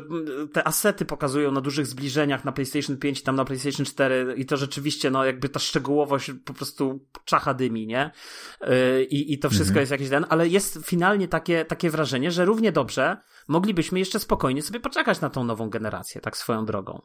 te 0.52 0.66
asety 0.66 1.04
pokazują 1.04 1.52
na 1.52 1.60
dużych 1.60 1.86
zbliżeniach 1.86 2.44
na 2.44 2.52
PlayStation 2.52 2.96
5 2.96 3.22
tam 3.22 3.36
na 3.36 3.44
PlayStation 3.44 3.86
4 3.86 4.34
i 4.36 4.46
to 4.46 4.56
rzeczywiście, 4.56 5.10
no 5.10 5.24
jakby 5.24 5.48
ta 5.48 5.60
szczegółowość 5.60 6.32
po 6.44 6.54
prostu 6.54 7.06
czacha 7.24 7.54
dymi, 7.54 7.86
nie? 7.86 8.10
I, 9.10 9.32
i 9.32 9.38
to 9.38 9.50
wszystko 9.50 9.70
mhm. 9.70 9.82
jest 9.82 9.92
jakiś 9.92 10.08
ten, 10.08 10.26
ale 10.28 10.48
jest 10.48 10.79
finalnie 10.84 11.28
takie, 11.28 11.64
takie 11.64 11.90
wrażenie, 11.90 12.30
że 12.30 12.44
równie 12.44 12.72
dobrze 12.72 13.16
moglibyśmy 13.48 13.98
jeszcze 13.98 14.20
spokojnie 14.20 14.62
sobie 14.62 14.80
poczekać 14.80 15.20
na 15.20 15.30
tą 15.30 15.44
nową 15.44 15.70
generację, 15.70 16.20
tak 16.20 16.36
swoją 16.36 16.64
drogą. 16.64 17.02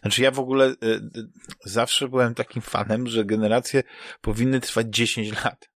Znaczy 0.00 0.22
ja 0.22 0.30
w 0.30 0.38
ogóle 0.38 0.68
y, 0.68 0.74
y, 0.82 1.28
zawsze 1.64 2.08
byłem 2.08 2.34
takim 2.34 2.62
fanem, 2.62 3.06
że 3.06 3.24
generacje 3.24 3.82
powinny 4.20 4.60
trwać 4.60 4.86
10 4.90 5.44
lat. 5.44 5.70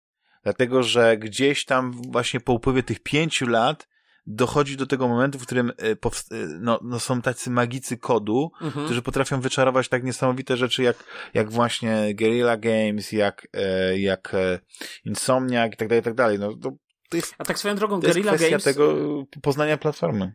Dlatego, 0.44 0.84
że 0.84 1.18
gdzieś 1.18 1.66
tam 1.66 2.02
właśnie 2.12 2.40
po 2.40 2.54
upływie 2.54 2.84
tych 2.84 3.00
pięciu 3.00 3.48
lat 3.48 3.88
dochodzi 4.28 4.78
do 4.78 4.86
tego 4.86 5.08
momentu, 5.08 5.40
w 5.40 5.46
którym 5.46 5.70
y, 5.70 5.98
y, 6.32 6.48
no, 6.60 6.80
no 6.84 7.00
są 7.00 7.22
tacy 7.22 7.50
magicy 7.50 7.98
kodu, 7.98 8.52
mhm. 8.62 8.86
którzy 8.86 9.02
potrafią 9.02 9.42
wyczarować 9.42 9.90
tak 9.90 10.04
niesamowite 10.04 10.58
rzeczy 10.58 10.84
jak, 10.84 11.04
jak 11.34 11.52
właśnie 11.52 12.16
Guerrilla 12.16 12.58
Games, 12.58 13.12
jak, 13.12 13.48
e, 13.54 14.00
jak 14.00 14.34
e, 14.34 14.60
Insomniac 15.06 15.74
i 15.74 15.78
tak 15.78 15.88
dalej, 15.88 16.02
i 16.02 16.04
tak 16.04 16.14
dalej. 16.14 16.40
No, 16.40 16.56
to, 16.56 16.72
to 17.10 17.18
jest, 17.18 17.36
A 17.38 17.46
tak 17.46 17.60
swoją 17.60 17.76
drogą, 17.76 18.00
to 18.00 18.08
Guerrilla 18.08 18.32
jest 18.32 18.50
Games... 18.50 18.64
tego 18.64 18.96
poznania 19.42 19.78
platformy. 19.78 20.34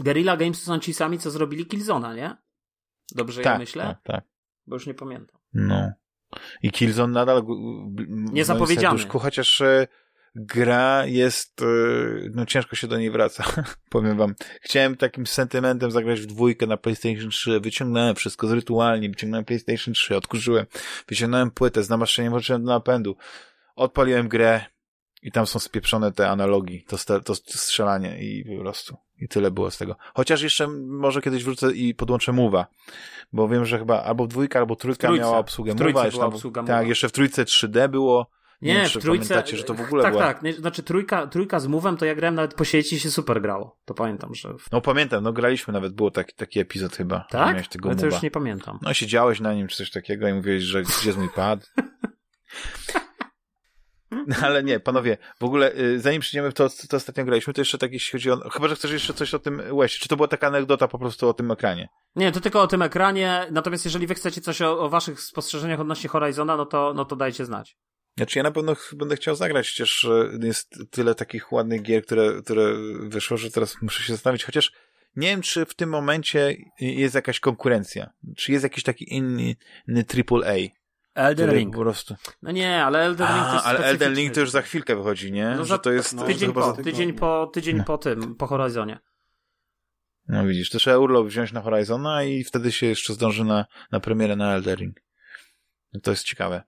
Guerrilla 0.00 0.36
Games 0.36 0.60
to 0.60 0.66
są 0.66 0.78
ci 0.78 0.94
sami, 0.94 1.18
co 1.18 1.30
zrobili 1.30 1.66
Killzona, 1.66 2.14
nie? 2.14 2.36
Dobrze 3.14 3.42
tak, 3.42 3.52
ja 3.52 3.58
myślę? 3.58 3.84
Tak, 3.84 4.02
tak. 4.02 4.24
Bo 4.66 4.76
już 4.76 4.86
nie 4.86 4.94
pamiętam. 4.94 5.40
No. 5.52 5.92
I 6.62 6.70
Killzone 6.70 7.12
nadal 7.12 7.42
nie 8.08 8.44
zapowiedziany. 8.44 9.04
chociaż 9.08 9.60
e, 9.60 9.86
gra 10.34 11.06
jest, 11.06 11.62
e, 11.62 11.66
no 12.34 12.46
ciężko 12.46 12.76
się 12.76 12.86
do 12.86 12.98
niej 12.98 13.10
wraca, 13.10 13.44
powiem 13.90 14.16
wam. 14.16 14.34
Chciałem 14.60 14.96
takim 14.96 15.26
sentymentem 15.26 15.90
zagrać 15.90 16.20
w 16.20 16.26
dwójkę 16.26 16.66
na 16.66 16.76
PlayStation 16.76 17.30
3, 17.30 17.60
wyciągnąłem 17.60 18.14
wszystko 18.14 18.46
z 18.46 18.52
rytualnie, 18.52 19.08
wyciągnąłem 19.08 19.44
PlayStation 19.44 19.94
3, 19.94 20.16
odkurzyłem, 20.16 20.66
wyciągnąłem 21.08 21.50
płytę 21.50 21.82
z 21.82 21.90
namaszczeniem, 21.90 22.30
włączyłem 22.30 22.64
do 22.64 22.72
napędu, 22.72 23.16
odpaliłem 23.76 24.28
grę 24.28 24.64
i 25.22 25.32
tam 25.32 25.46
są 25.46 25.58
spieprzone 25.58 26.12
te 26.12 26.28
analogi, 26.28 26.84
to, 26.84 27.20
to 27.20 27.34
strzelanie 27.34 28.18
i 28.22 28.44
po 28.56 28.62
prostu. 28.62 28.96
I 29.18 29.28
tyle 29.28 29.50
było 29.50 29.70
z 29.70 29.78
tego. 29.78 29.96
Chociaż 30.14 30.42
jeszcze 30.42 30.68
może 30.86 31.20
kiedyś 31.20 31.44
wrócę 31.44 31.72
i 31.72 31.94
podłączę 31.94 32.32
Mowa, 32.32 32.66
bo 33.32 33.48
wiem, 33.48 33.64
że 33.64 33.78
chyba 33.78 34.02
albo 34.02 34.26
dwójka, 34.26 34.58
albo 34.58 34.76
trójka 34.76 35.12
miała 35.12 35.38
obsługę 35.38 35.74
Mowa. 35.74 36.26
Obsługa 36.26 36.62
tak, 36.62 36.88
jeszcze 36.88 37.08
w 37.08 37.12
trójce 37.12 37.44
3D 37.44 37.88
było, 37.88 38.30
nie, 38.62 38.74
nie 38.74 38.88
w 38.88 38.92
trójce. 38.92 39.42
że 39.46 39.64
to 39.64 39.74
w 39.74 39.80
ogóle 39.80 40.02
Tak, 40.02 40.12
była... 40.12 40.24
tak. 40.24 40.42
Nie, 40.42 40.52
znaczy 40.52 40.82
trójka, 40.82 41.26
trójka 41.26 41.60
z 41.60 41.68
Move'em 41.68 41.96
to 41.96 42.04
ja 42.04 42.14
grałem 42.14 42.34
nawet 42.34 42.54
po 42.54 42.64
sieci 42.64 43.00
się 43.00 43.10
super 43.10 43.42
grało. 43.42 43.78
To 43.84 43.94
pamiętam, 43.94 44.34
że. 44.34 44.54
No 44.72 44.80
pamiętam, 44.80 45.24
no 45.24 45.32
graliśmy 45.32 45.72
nawet, 45.72 45.94
było 45.94 46.10
taki, 46.10 46.34
taki 46.34 46.60
epizod 46.60 46.96
chyba. 46.96 47.26
Tak? 47.30 47.48
Miałeś 47.48 47.68
tego 47.68 47.88
Ale 47.88 47.98
to 47.98 48.06
już 48.06 48.22
nie 48.22 48.30
pamiętam. 48.30 48.78
No 48.82 48.94
siedziałeś 48.94 49.40
na 49.40 49.54
nim 49.54 49.68
czy 49.68 49.76
coś 49.76 49.90
takiego 49.90 50.28
i 50.28 50.34
mówiłeś, 50.34 50.62
że 50.62 50.82
gdzie 50.82 51.06
jest 51.06 51.18
mój 51.18 51.28
pad. 51.28 51.72
No, 54.26 54.36
ale 54.42 54.62
nie, 54.62 54.80
panowie, 54.80 55.18
w 55.40 55.44
ogóle 55.44 55.72
y, 55.74 56.00
zanim 56.00 56.20
przyjdziemy 56.20 56.50
w 56.50 56.54
to, 56.54 56.68
co 56.68 56.96
ostatnio 56.96 57.24
graliśmy, 57.24 57.52
to 57.52 57.60
jeszcze 57.60 57.78
tak 57.78 57.92
jeśli 57.92 58.12
chodzi 58.12 58.30
o... 58.30 58.50
Chyba, 58.50 58.68
że 58.68 58.74
chcesz 58.74 58.90
jeszcze 58.92 59.14
coś 59.14 59.34
o 59.34 59.38
tym 59.38 59.62
Łeście. 59.70 59.98
Czy 59.98 60.08
to 60.08 60.16
była 60.16 60.28
taka 60.28 60.46
anegdota 60.46 60.88
po 60.88 60.98
prostu 60.98 61.28
o 61.28 61.34
tym 61.34 61.50
ekranie? 61.50 61.88
Nie, 62.16 62.32
to 62.32 62.40
tylko 62.40 62.62
o 62.62 62.66
tym 62.66 62.82
ekranie, 62.82 63.46
natomiast 63.50 63.84
jeżeli 63.84 64.06
wy 64.06 64.14
chcecie 64.14 64.40
coś 64.40 64.62
o, 64.62 64.80
o 64.80 64.88
waszych 64.88 65.20
spostrzeżeniach 65.20 65.80
odnośnie 65.80 66.08
Horizona, 66.08 66.56
no 66.56 66.66
to, 66.66 66.92
no 66.96 67.04
to 67.04 67.16
dajcie 67.16 67.44
znać. 67.44 67.76
Znaczy 68.16 68.38
ja 68.38 68.42
na 68.42 68.50
pewno 68.50 68.76
będę 68.92 69.16
chciał 69.16 69.36
zagrać, 69.36 69.66
przecież 69.66 70.08
jest 70.42 70.78
tyle 70.90 71.14
takich 71.14 71.52
ładnych 71.52 71.82
gier, 71.82 72.04
które, 72.04 72.42
które 72.42 72.74
wyszło, 73.00 73.36
że 73.36 73.50
teraz 73.50 73.82
muszę 73.82 74.02
się 74.02 74.12
zastanowić, 74.12 74.44
chociaż 74.44 74.72
nie 75.16 75.28
wiem, 75.28 75.42
czy 75.42 75.66
w 75.66 75.74
tym 75.74 75.90
momencie 75.90 76.56
jest 76.80 77.14
jakaś 77.14 77.40
konkurencja. 77.40 78.10
Czy 78.36 78.52
jest 78.52 78.62
jakiś 78.62 78.84
taki 78.84 79.14
inny, 79.14 79.56
inny 79.88 80.04
AAA. 80.30 80.54
Elden 81.14 81.50
Ring. 81.50 81.74
Po 81.74 81.80
prostu. 81.80 82.14
No 82.42 82.50
nie, 82.50 82.84
ale 82.84 83.02
Elden 83.02 83.28
Ring 83.28 83.46
to 83.46 83.54
jest 83.54 83.66
Ale 83.66 83.78
Elden 83.78 84.14
Ring 84.14 84.34
to 84.34 84.40
już 84.40 84.50
za 84.50 84.62
chwilkę 84.62 84.96
wychodzi, 84.96 85.32
nie? 85.32 85.54
No, 85.56 85.64
że 85.64 85.78
to 85.78 85.92
jest 85.92 86.14
no, 86.14 86.24
tydzień, 86.24 86.52
po, 86.52 86.72
tydzień 86.72 87.12
po, 87.12 87.50
tydzień 87.54 87.76
no. 87.76 87.84
po 87.84 87.98
tym, 87.98 88.34
po 88.34 88.46
Horizonie. 88.46 88.98
No 90.28 90.46
widzisz, 90.46 90.70
to 90.70 90.78
trzeba 90.78 90.98
urlop 90.98 91.26
wziąć 91.26 91.52
na 91.52 91.60
Horizona 91.60 92.24
i 92.24 92.44
wtedy 92.44 92.72
się 92.72 92.86
jeszcze 92.86 93.14
zdąży 93.14 93.44
na, 93.44 93.64
na 93.92 94.00
premierę 94.00 94.36
na 94.36 94.54
Elden 94.54 94.76
Ring. 94.76 95.00
To 96.02 96.10
jest 96.10 96.24
ciekawe. 96.24 96.62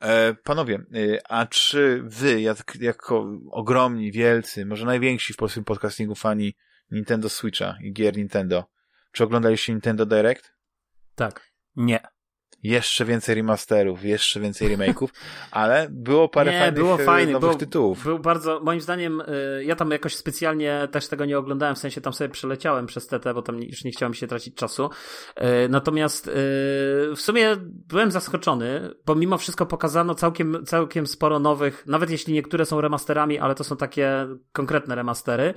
E, 0.00 0.34
panowie, 0.34 0.74
e, 0.74 1.30
a 1.30 1.46
czy 1.46 2.02
wy, 2.04 2.40
jak, 2.40 2.74
jako 2.80 3.38
ogromni, 3.50 4.12
wielcy, 4.12 4.66
może 4.66 4.86
najwięksi 4.86 5.32
w 5.32 5.36
polskim 5.36 5.64
podcastingu 5.64 6.14
fani 6.14 6.56
Nintendo 6.90 7.28
Switcha 7.28 7.76
i 7.82 7.92
gier 7.92 8.16
Nintendo, 8.16 8.64
czy 9.12 9.24
oglądaliście 9.24 9.72
Nintendo 9.72 10.06
Direct? 10.06 10.52
Tak. 11.14 11.52
Nie 11.76 12.00
jeszcze 12.62 13.04
więcej 13.04 13.34
remasterów, 13.34 14.04
jeszcze 14.04 14.40
więcej 14.40 14.76
remake'ów, 14.76 15.08
ale 15.50 15.86
było 15.90 16.28
parę 16.28 16.52
nie, 16.52 16.58
fajnych 16.58 16.80
było 16.80 17.00
e, 17.00 17.04
fajnych, 17.04 17.32
nowych 17.32 17.50
było, 17.50 17.58
tytułów. 17.58 18.04
Był 18.04 18.18
bardzo, 18.18 18.60
moim 18.60 18.80
zdaniem, 18.80 19.20
e, 19.20 19.64
ja 19.64 19.76
tam 19.76 19.90
jakoś 19.90 20.16
specjalnie 20.16 20.88
też 20.90 21.08
tego 21.08 21.24
nie 21.24 21.38
oglądałem, 21.38 21.74
w 21.74 21.78
sensie 21.78 22.00
tam 22.00 22.12
sobie 22.12 22.30
przeleciałem 22.30 22.86
przez 22.86 23.06
TT, 23.06 23.34
bo 23.34 23.42
tam 23.42 23.62
już 23.62 23.84
nie 23.84 23.90
chciałem 23.90 24.14
się 24.14 24.26
tracić 24.26 24.54
czasu. 24.54 24.90
E, 25.36 25.68
natomiast 25.68 26.30
w 27.16 27.20
sumie 27.20 27.56
byłem 27.60 28.10
zaskoczony, 28.10 28.90
bo 29.06 29.14
mimo 29.14 29.38
wszystko 29.38 29.66
pokazano 29.66 30.14
całkiem, 30.14 30.64
całkiem 30.66 31.06
sporo 31.06 31.38
nowych, 31.38 31.86
nawet 31.86 32.10
jeśli 32.10 32.34
niektóre 32.34 32.66
są 32.66 32.80
remasterami, 32.80 33.38
ale 33.38 33.54
to 33.54 33.64
są 33.64 33.76
takie 33.76 34.26
konkretne 34.52 34.94
remastery, 34.94 35.54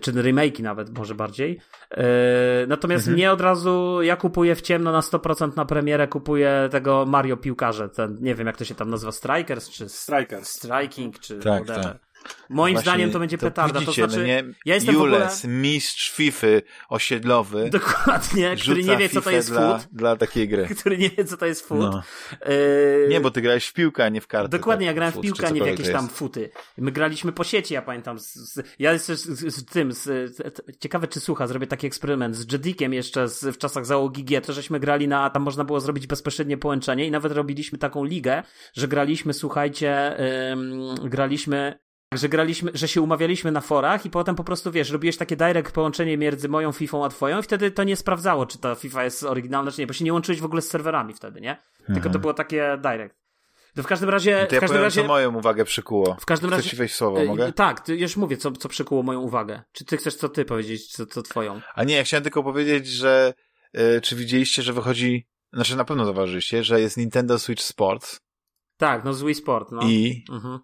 czy 0.00 0.12
remake'i 0.12 0.62
nawet 0.62 0.98
może 0.98 1.14
bardziej. 1.14 1.60
Natomiast 2.68 3.04
mhm. 3.04 3.14
mnie 3.14 3.32
od 3.32 3.40
razu, 3.40 4.02
ja 4.02 4.16
kupuję 4.16 4.54
w 4.54 4.60
ciemno 4.60 4.92
na 4.92 5.00
100% 5.00 5.56
na 5.56 5.64
premierę, 5.64 6.08
kupuję 6.08 6.68
tego 6.70 7.06
Mario 7.06 7.36
piłkarze, 7.36 7.88
ten, 7.88 8.18
nie 8.20 8.34
wiem 8.34 8.46
jak 8.46 8.56
to 8.56 8.64
się 8.64 8.74
tam 8.74 8.90
nazywa, 8.90 9.12
Strikers, 9.12 9.70
czy 9.70 9.88
Strikers. 9.88 10.48
Striking, 10.48 11.18
czy 11.18 11.38
Tak, 11.38 11.64
whatever. 11.64 11.92
tak. 11.92 12.07
Moim 12.48 12.74
Właśnie 12.74 12.90
zdaniem 12.90 13.10
to 13.10 13.18
będzie 13.18 13.38
petarda, 13.38 13.80
widzicie, 13.80 14.02
to 14.02 14.08
znaczy, 14.08 14.20
no 14.20 14.26
nie? 14.26 14.44
ja 14.64 14.74
jestem 14.74 14.94
Jules, 14.94 15.44
ogóle... 15.44 15.54
mistrz 15.54 16.10
Fify 16.10 16.62
osiedlowy, 16.88 17.70
Dokładnie, 17.70 18.56
który 18.56 18.84
nie 18.84 18.96
wie 18.96 19.08
co 19.08 19.22
to 19.22 19.30
jest 19.30 19.50
dla, 19.50 19.78
food, 19.78 19.88
dla 19.92 20.16
takiej 20.16 20.48
gry. 20.48 20.68
który 20.80 20.98
nie 20.98 21.10
wie 21.10 21.24
co 21.24 21.36
to 21.36 21.46
jest 21.46 21.68
food. 21.68 21.80
No. 21.80 22.02
Yy, 22.46 23.06
Nie, 23.08 23.20
bo 23.20 23.30
ty 23.30 23.40
grałeś 23.40 23.66
w 23.66 23.72
piłkę, 23.72 24.04
a 24.04 24.08
nie 24.08 24.20
w 24.20 24.26
karty. 24.26 24.48
Dokładnie, 24.48 24.86
tak, 24.86 24.90
ja 24.90 24.94
grałem 24.94 25.12
w 25.12 25.20
piłkę, 25.20 25.46
a 25.46 25.50
nie 25.50 25.62
w 25.62 25.66
jakieś 25.66 25.86
to 25.86 25.92
tam 25.92 26.08
futy. 26.08 26.50
My 26.78 26.92
graliśmy 26.92 27.32
po 27.32 27.44
sieci, 27.44 27.74
ja 27.74 27.82
pamiętam. 27.82 28.18
Z, 28.18 28.34
z, 28.34 28.62
ja 28.78 28.92
jeszcze 28.92 29.16
z, 29.16 29.54
z, 29.54 29.64
tym, 29.64 29.92
z, 29.92 30.02
z, 30.36 30.42
ciekawe 30.80 31.08
czy 31.08 31.20
słucha, 31.20 31.46
zrobię 31.46 31.66
taki 31.66 31.86
eksperyment 31.86 32.36
z 32.36 32.52
Jedikiem 32.52 32.94
jeszcze 32.94 33.28
z, 33.28 33.44
w 33.44 33.58
czasach 33.58 33.86
załogi 33.86 34.24
G, 34.24 34.40
to 34.40 34.52
żeśmy 34.52 34.80
grali 34.80 35.08
na, 35.08 35.30
tam 35.30 35.42
można 35.42 35.64
było 35.64 35.80
zrobić 35.80 36.06
bezpośrednie 36.06 36.56
połączenie 36.56 37.06
i 37.06 37.10
nawet 37.10 37.32
robiliśmy 37.32 37.78
taką 37.78 38.04
ligę, 38.04 38.42
że 38.74 38.88
graliśmy, 38.88 39.34
słuchajcie, 39.34 40.16
ym, 40.52 40.94
graliśmy 41.04 41.87
że 42.14 42.28
graliśmy, 42.28 42.70
że 42.74 42.88
się 42.88 43.02
umawialiśmy 43.02 43.52
na 43.52 43.60
forach 43.60 44.06
i 44.06 44.10
potem 44.10 44.36
po 44.36 44.44
prostu, 44.44 44.70
wiesz, 44.72 44.90
robiłeś 44.90 45.16
takie 45.16 45.36
direct 45.36 45.72
połączenie 45.72 46.18
między 46.18 46.48
moją 46.48 46.72
FIFA 46.72 47.04
a 47.04 47.08
twoją 47.08 47.38
i 47.38 47.42
wtedy 47.42 47.70
to 47.70 47.84
nie 47.84 47.96
sprawdzało, 47.96 48.46
czy 48.46 48.58
ta 48.58 48.74
FIFA 48.74 49.04
jest 49.04 49.22
oryginalna, 49.24 49.70
czy 49.70 49.80
nie, 49.80 49.86
bo 49.86 49.92
się 49.92 50.04
nie 50.04 50.12
łączyłeś 50.12 50.40
w 50.40 50.44
ogóle 50.44 50.62
z 50.62 50.68
serwerami 50.70 51.14
wtedy, 51.14 51.40
nie? 51.40 51.56
Tylko 51.86 52.10
to 52.10 52.18
było 52.18 52.34
takie 52.34 52.78
direct. 52.82 53.14
To 53.74 53.82
w 53.82 53.86
każdym 53.86 54.08
razie, 54.08 54.38
No 54.40 54.46
to 54.46 54.54
ja 54.54 54.60
w 54.60 54.60
każdym 54.60 54.68
powiem, 54.76 54.84
razie, 54.84 55.02
co 55.02 55.08
moją 55.08 55.34
uwagę 55.38 55.64
przykuło. 55.64 56.16
w 56.20 56.26
każdym 56.26 56.50
Chcesz 56.50 56.64
razie, 56.64 56.76
wejść 56.76 56.94
słowo, 56.94 57.20
e, 57.20 57.24
mogę? 57.24 57.52
tak, 57.52 57.80
ty 57.80 57.96
już 57.96 58.16
mówię, 58.16 58.36
co, 58.36 58.52
co 58.52 58.68
przykuło 58.68 59.02
moją 59.02 59.20
uwagę. 59.20 59.62
Czy 59.72 59.84
ty 59.84 59.96
chcesz 59.96 60.14
co 60.16 60.28
ty 60.28 60.44
powiedzieć, 60.44 60.86
co, 60.92 61.06
co 61.06 61.22
twoją? 61.22 61.60
A 61.74 61.84
nie, 61.84 61.96
ja 61.96 62.04
chciałem 62.04 62.24
tylko 62.24 62.42
powiedzieć, 62.42 62.86
że 62.86 63.34
e, 63.72 64.00
czy 64.00 64.16
widzieliście, 64.16 64.62
że 64.62 64.72
wychodzi, 64.72 65.26
znaczy 65.52 65.76
na 65.76 65.84
pewno 65.84 66.04
zauważyliście, 66.04 66.64
że 66.64 66.80
jest 66.80 66.96
Nintendo 66.96 67.38
Switch 67.38 67.62
Sports 67.62 68.20
Tak, 68.76 69.04
no 69.04 69.14
z 69.14 69.22
Wii 69.22 69.34
Sport, 69.34 69.68
no. 69.72 69.82
i, 69.82 70.24
Mhm. 70.30 70.58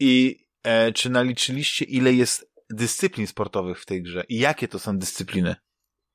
i 0.00 0.41
e, 0.62 0.92
czy 0.92 1.10
naliczyliście, 1.10 1.84
ile 1.84 2.12
jest 2.12 2.52
dyscyplin 2.70 3.26
sportowych 3.26 3.80
w 3.80 3.86
tej 3.86 4.02
grze 4.02 4.24
i 4.28 4.38
jakie 4.38 4.68
to 4.68 4.78
są 4.78 4.98
dyscypliny? 4.98 5.56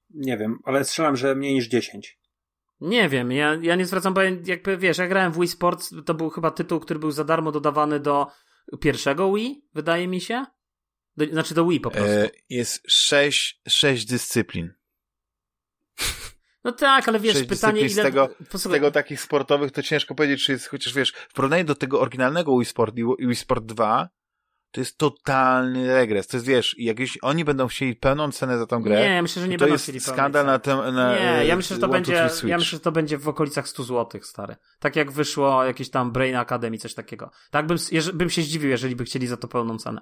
Nie 0.09 0.37
wiem, 0.37 0.59
ale 0.63 0.85
strzelam, 0.85 1.15
że 1.17 1.35
mniej 1.35 1.53
niż 1.53 1.67
10. 1.67 2.19
Nie 2.81 3.09
wiem, 3.09 3.31
ja, 3.31 3.57
ja 3.61 3.75
nie 3.75 3.85
zwracam, 3.85 4.13
bo 4.13 4.21
jakby 4.21 4.77
wiesz, 4.77 4.97
ja 4.97 5.07
grałem 5.07 5.31
w 5.31 5.39
Wii 5.39 5.47
Sports, 5.47 5.93
to 6.05 6.13
był 6.13 6.29
chyba 6.29 6.51
tytuł, 6.51 6.79
który 6.79 6.99
był 6.99 7.11
za 7.11 7.23
darmo 7.23 7.51
dodawany 7.51 7.99
do 7.99 8.27
pierwszego 8.81 9.33
Wii, 9.33 9.65
wydaje 9.73 10.07
mi 10.07 10.21
się. 10.21 10.45
Do, 11.17 11.25
znaczy 11.25 11.53
do 11.53 11.67
Wii 11.67 11.79
po 11.79 11.91
prostu. 11.91 12.09
E, 12.11 12.29
jest 12.49 12.83
sześć, 12.87 13.61
sześć 13.67 14.05
dyscyplin. 14.05 14.73
no 16.63 16.71
tak, 16.71 17.07
ale 17.07 17.19
wiesz, 17.19 17.43
pytanie 17.43 17.81
ile... 17.81 17.89
z 17.89 17.95
tego- 17.95 18.29
Z 18.53 18.63
tego 18.63 18.91
takich 18.91 19.21
sportowych 19.21 19.71
to 19.71 19.83
ciężko 19.83 20.15
powiedzieć, 20.15 20.45
czy 20.45 20.51
jest, 20.51 20.67
chociaż 20.67 20.93
wiesz, 20.93 21.13
w 21.29 21.33
porównaniu 21.33 21.63
do 21.63 21.75
tego 21.75 22.01
oryginalnego 22.01 22.57
Wii 22.57 22.65
Sport 22.65 22.97
i 22.97 23.27
Wii 23.27 23.35
Sport 23.35 23.65
2, 23.65 24.09
to 24.72 24.82
jest 24.82 24.97
totalny 24.97 25.88
regres. 25.88 26.28
To 26.28 26.38
jest, 26.38 26.47
wiesz, 26.47 26.76
jak 26.80 26.99
jeśli 26.99 27.22
oni 27.22 27.45
będą 27.45 27.68
chcieli 27.68 27.95
pełną 27.95 28.32
cenę 28.32 28.57
za 28.57 28.68
tą 28.68 28.82
grę, 28.82 28.99
Nie, 28.99 29.15
ja 29.15 29.22
myślę, 29.22 29.41
że 29.41 29.47
nie 29.47 29.57
to 29.57 29.65
będą 29.65 29.74
jest 29.74 29.86
chcieli 29.86 29.99
skandal 29.99 30.45
na 30.45 30.59
tym, 30.59 30.78
na 30.78 31.13
Nie, 31.13 31.32
e, 31.32 31.45
ja 31.45 31.55
myślę, 31.55 31.76
że 31.76 31.82
to 31.82 31.88
będzie, 31.88 32.13
ja 32.43 32.57
myślę, 32.57 32.78
że 32.78 32.80
to 32.80 32.91
będzie 32.91 33.18
w 33.18 33.28
okolicach 33.28 33.68
100 33.68 33.84
zł, 33.84 34.22
stary. 34.24 34.55
Tak 34.80 34.95
jak 34.95 35.11
wyszło 35.11 35.63
jakieś 35.63 35.89
tam 35.89 36.11
Brain 36.11 36.36
Academy, 36.36 36.78
coś 36.78 36.93
takiego. 36.93 37.32
Tak 37.51 37.68
bym, 37.68 37.78
bym 38.13 38.30
się 38.30 38.41
zdziwił, 38.41 38.70
jeżeli 38.70 38.95
by 38.95 39.03
chcieli 39.03 39.28
za 39.28 39.38
to 39.38 39.47
pełną 39.47 39.78
cenę. 39.78 40.01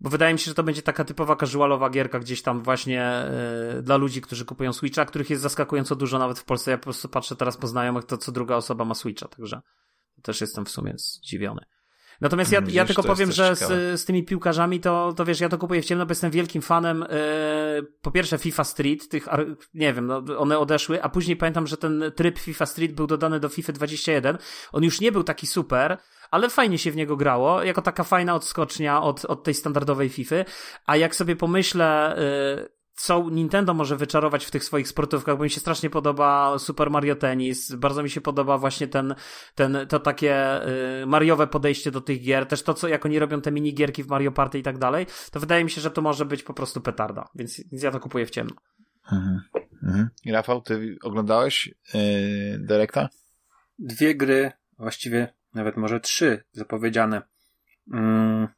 Bo 0.00 0.10
wydaje 0.10 0.32
mi 0.32 0.38
się, 0.38 0.50
że 0.50 0.54
to 0.54 0.62
będzie 0.62 0.82
taka 0.82 1.04
typowa 1.04 1.36
casualowa 1.36 1.90
gierka 1.90 2.18
gdzieś 2.18 2.42
tam 2.42 2.62
właśnie 2.62 3.02
e, 3.02 3.82
dla 3.82 3.96
ludzi, 3.96 4.20
którzy 4.20 4.44
kupują 4.44 4.72
Switcha, 4.72 5.04
których 5.04 5.30
jest 5.30 5.42
zaskakująco 5.42 5.96
dużo 5.96 6.18
nawet 6.18 6.38
w 6.38 6.44
Polsce. 6.44 6.70
Ja 6.70 6.78
po 6.78 6.84
prostu 6.84 7.08
patrzę 7.08 7.36
teraz 7.36 7.56
po 7.56 7.66
znajomych, 7.66 8.04
to 8.04 8.18
co 8.18 8.32
druga 8.32 8.56
osoba 8.56 8.84
ma 8.84 8.94
Switcha, 8.94 9.28
także 9.28 9.60
też 10.22 10.40
jestem 10.40 10.64
w 10.64 10.70
sumie 10.70 10.94
zdziwiony. 10.96 11.64
Natomiast 12.20 12.52
ja, 12.52 12.60
ja 12.68 12.84
tylko 12.84 13.02
powiem, 13.02 13.32
że 13.32 13.56
z, 13.56 14.00
z 14.00 14.04
tymi 14.04 14.24
piłkarzami 14.24 14.80
to, 14.80 15.12
to 15.16 15.24
wiesz, 15.24 15.40
ja 15.40 15.48
to 15.48 15.58
kupuję 15.58 15.82
w 15.82 15.84
ciemno, 15.84 16.06
bo 16.06 16.10
jestem 16.10 16.30
wielkim 16.30 16.62
fanem 16.62 17.02
e, 17.02 17.06
po 18.02 18.10
pierwsze 18.10 18.38
FIFA 18.38 18.64
Street, 18.64 19.08
tych, 19.08 19.28
nie 19.74 19.92
wiem, 19.94 20.06
no, 20.06 20.22
one 20.38 20.58
odeszły, 20.58 21.02
a 21.02 21.08
później 21.08 21.36
pamiętam, 21.36 21.66
że 21.66 21.76
ten 21.76 22.04
tryb 22.16 22.38
FIFA 22.38 22.66
Street 22.66 22.92
był 22.92 23.06
dodany 23.06 23.40
do 23.40 23.48
FIFA 23.48 23.72
21. 23.72 24.38
On 24.72 24.84
już 24.84 25.00
nie 25.00 25.12
był 25.12 25.24
taki 25.24 25.46
super, 25.46 25.98
ale 26.30 26.50
fajnie 26.50 26.78
się 26.78 26.90
w 26.90 26.96
niego 26.96 27.16
grało, 27.16 27.62
jako 27.62 27.82
taka 27.82 28.04
fajna 28.04 28.34
odskocznia 28.34 29.02
od, 29.02 29.24
od 29.24 29.44
tej 29.44 29.54
standardowej 29.54 30.08
FIFA. 30.08 30.36
A 30.86 30.96
jak 30.96 31.16
sobie 31.16 31.36
pomyślę, 31.36 32.16
e, 32.16 32.77
co 32.98 33.30
Nintendo 33.30 33.74
może 33.74 33.96
wyczarować 33.96 34.44
w 34.44 34.50
tych 34.50 34.64
swoich 34.64 34.88
sportówkach, 34.88 35.36
bo 35.36 35.44
mi 35.44 35.50
się 35.50 35.60
strasznie 35.60 35.90
podoba 35.90 36.58
Super 36.58 36.90
Mario 36.90 37.16
Tennis, 37.16 37.74
bardzo 37.74 38.02
mi 38.02 38.10
się 38.10 38.20
podoba 38.20 38.58
właśnie 38.58 38.88
ten, 38.88 39.14
ten, 39.54 39.78
to 39.88 40.00
takie 40.00 40.60
y, 41.02 41.06
Mariowe 41.06 41.46
podejście 41.46 41.90
do 41.90 42.00
tych 42.00 42.22
gier, 42.22 42.46
też 42.46 42.62
to, 42.62 42.74
co, 42.74 42.88
jak 42.88 43.06
oni 43.06 43.18
robią 43.18 43.40
te 43.40 43.52
minigierki 43.52 44.02
w 44.02 44.08
Mario 44.08 44.32
Party 44.32 44.58
i 44.58 44.62
tak 44.62 44.78
dalej, 44.78 45.06
to 45.32 45.40
wydaje 45.40 45.64
mi 45.64 45.70
się, 45.70 45.80
że 45.80 45.90
to 45.90 46.02
może 46.02 46.24
być 46.24 46.42
po 46.42 46.54
prostu 46.54 46.80
petarda, 46.80 47.28
więc, 47.34 47.60
więc 47.70 47.82
ja 47.82 47.90
to 47.90 48.00
kupuję 48.00 48.26
w 48.26 48.30
ciemno. 48.30 48.54
Mhm. 49.12 49.40
Mhm. 49.82 50.08
I 50.24 50.32
Rafał, 50.32 50.60
ty 50.60 50.96
oglądałeś 51.02 51.74
yy, 51.94 52.00
Directa? 52.58 53.08
Dwie 53.78 54.14
gry, 54.14 54.52
właściwie 54.78 55.34
nawet 55.54 55.76
może 55.76 56.00
trzy 56.00 56.44
zapowiedziane. 56.52 57.22
Mm, 57.92 58.48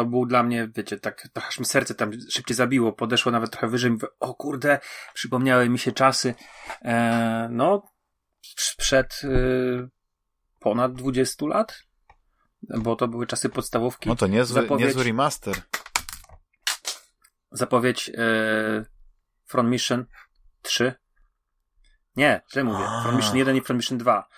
to 0.00 0.06
był 0.06 0.26
dla 0.26 0.42
mnie, 0.42 0.68
wiecie, 0.76 1.00
tak 1.00 1.28
trochę 1.32 1.48
aż 1.48 1.58
mi 1.58 1.64
serce 1.64 1.94
tam 1.94 2.10
szybciej 2.30 2.56
zabiło, 2.56 2.92
podeszło 2.92 3.32
nawet 3.32 3.50
trochę 3.50 3.68
wyżej, 3.68 3.90
mówię, 3.90 4.06
o 4.20 4.34
kurde, 4.34 4.78
przypomniały 5.14 5.68
mi 5.68 5.78
się 5.78 5.92
czasy, 5.92 6.34
e, 6.82 7.48
no, 7.50 7.82
sprzed 8.56 9.20
y, 9.24 9.88
ponad 10.60 10.92
20 10.94 11.46
lat, 11.46 11.82
bo 12.62 12.96
to 12.96 13.08
były 13.08 13.26
czasy 13.26 13.48
podstawówki. 13.48 14.08
No 14.08 14.16
to 14.16 14.26
niezły, 14.26 14.62
Zapowiedź- 14.62 14.86
niezły 14.86 15.04
remaster. 15.04 15.56
zapowiedź 17.52 18.10
e, 18.14 18.84
Front 19.46 19.68
Mission 19.68 20.06
3. 20.62 20.94
Nie, 22.16 22.40
źle 22.52 22.64
mówię. 22.64 22.84
A. 22.88 23.02
Front 23.02 23.16
Mission 23.16 23.36
1 23.36 23.56
i 23.56 23.60
Front 23.60 23.78
Mission 23.78 23.98
2. 23.98 24.28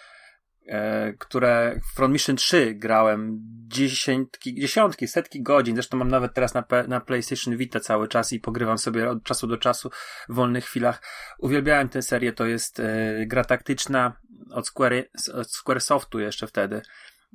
E, 0.67 1.13
które 1.13 1.81
w 1.85 1.97
Front 1.97 2.13
Mission 2.13 2.37
3 2.37 2.75
grałem 2.75 3.41
dziesiątki, 3.69 4.55
dziesiątki, 4.55 5.09
setki 5.09 5.43
godzin. 5.43 5.75
Zresztą 5.77 5.97
mam 5.97 6.09
nawet 6.09 6.35
teraz 6.35 6.55
na, 6.55 6.65
na 6.89 7.01
PlayStation 7.01 7.57
Vita 7.57 7.81
cały 7.81 8.09
czas 8.09 8.33
i 8.33 8.41
pogrywam 8.41 8.79
sobie 8.79 9.11
od 9.11 9.25
czasu 9.25 9.47
do 9.47 9.59
czasu 9.59 9.91
w 10.29 10.35
wolnych 10.35 10.65
chwilach. 10.65 11.03
Uwielbiałem 11.39 11.89
tę 11.89 12.03
serię. 12.03 12.33
To 12.33 12.47
jest 12.47 12.81
e, 12.81 13.27
gra 13.27 13.45
taktyczna 13.45 14.17
od, 14.51 14.69
Square, 14.69 15.09
od 15.35 15.51
Squaresoftu 15.51 16.19
jeszcze 16.21 16.47
wtedy, 16.47 16.83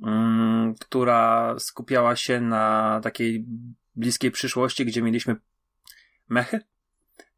mm, 0.06 0.74
która 0.80 1.54
skupiała 1.58 2.16
się 2.16 2.40
na 2.40 3.00
takiej 3.02 3.44
bliskiej 3.96 4.30
przyszłości, 4.30 4.86
gdzie 4.86 5.02
mieliśmy 5.02 5.36
mechy 6.28 6.60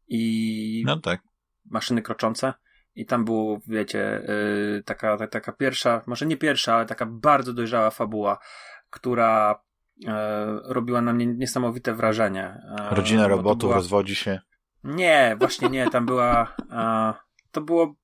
i 0.07 0.83
No 0.85 0.99
tak. 0.99 1.21
maszyny 1.65 2.01
kroczące. 2.01 2.53
I 2.95 3.05
tam 3.05 3.25
było, 3.25 3.59
wiecie, 3.67 4.21
yy, 4.27 4.83
taka, 4.85 5.17
ta, 5.17 5.27
taka 5.27 5.51
pierwsza, 5.51 6.01
może 6.07 6.25
nie 6.25 6.37
pierwsza, 6.37 6.75
ale 6.75 6.85
taka 6.85 7.05
bardzo 7.05 7.53
dojrzała 7.53 7.89
fabuła, 7.89 8.37
która 8.89 9.61
yy, 9.97 10.09
robiła 10.63 11.01
na 11.01 11.13
mnie 11.13 11.25
niesamowite 11.25 11.93
wrażenie. 11.93 12.61
Yy, 12.89 12.95
Rodzina 12.95 13.27
robotów 13.27 13.61
była- 13.61 13.75
rozwodzi 13.75 14.15
się. 14.15 14.39
Nie, 14.83 15.35
właśnie 15.39 15.69
nie, 15.69 15.89
tam 15.89 16.05
była, 16.05 16.55
e, 16.71 17.13
to 17.51 17.61
było, 17.61 17.95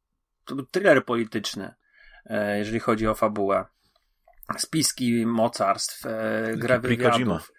to 0.46 0.56
był 0.56 0.66
thriller 0.66 1.06
polityczny, 1.06 1.74
jeżeli 2.58 2.80
chodzi 2.80 3.08
o 3.08 3.16
fabułę. 3.16 3.66
Spiski 4.58 5.26
mocarstw, 5.26 6.04
gra 6.56 6.80
wywiadów. 6.80 7.52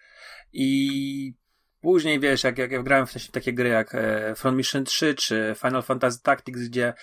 I 0.53 1.33
później, 1.81 2.19
wiesz, 2.19 2.43
jak, 2.43 2.57
jak 2.57 2.71
ja 2.71 2.83
grałem 2.83 3.07
w 3.07 3.31
takie 3.31 3.53
gry 3.53 3.69
jak 3.69 3.95
e, 3.95 4.35
Front 4.35 4.57
Mission 4.57 4.83
3 4.83 5.15
czy 5.15 5.55
Final 5.57 5.83
Fantasy 5.83 6.23
Tactics, 6.23 6.61
gdzie 6.61 6.93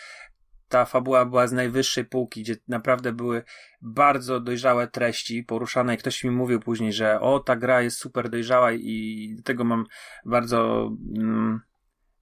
ta 0.69 0.85
fabuła 0.85 1.25
była 1.25 1.47
z 1.47 1.53
najwyższej 1.53 2.05
półki, 2.05 2.43
gdzie 2.43 2.57
naprawdę 2.69 3.13
były 3.13 3.43
bardzo 3.83 4.41
dojrzałe 4.41 4.89
treści 4.89 5.45
poruszane. 5.45 5.95
I 5.95 5.99
ktoś 5.99 6.25
mi 6.25 6.31
mówił 6.31 6.61
później, 6.61 6.93
że 6.93 7.21
o, 7.21 7.41
ta 7.41 7.57
gra 7.57 7.83
jest 7.83 7.99
super 7.99 8.31
dojrzała 8.31 8.73
i 8.73 9.35
do 9.37 9.43
tego 9.43 9.65
mam 9.65 9.85
bardzo 10.25 10.91
mm, 11.17 11.61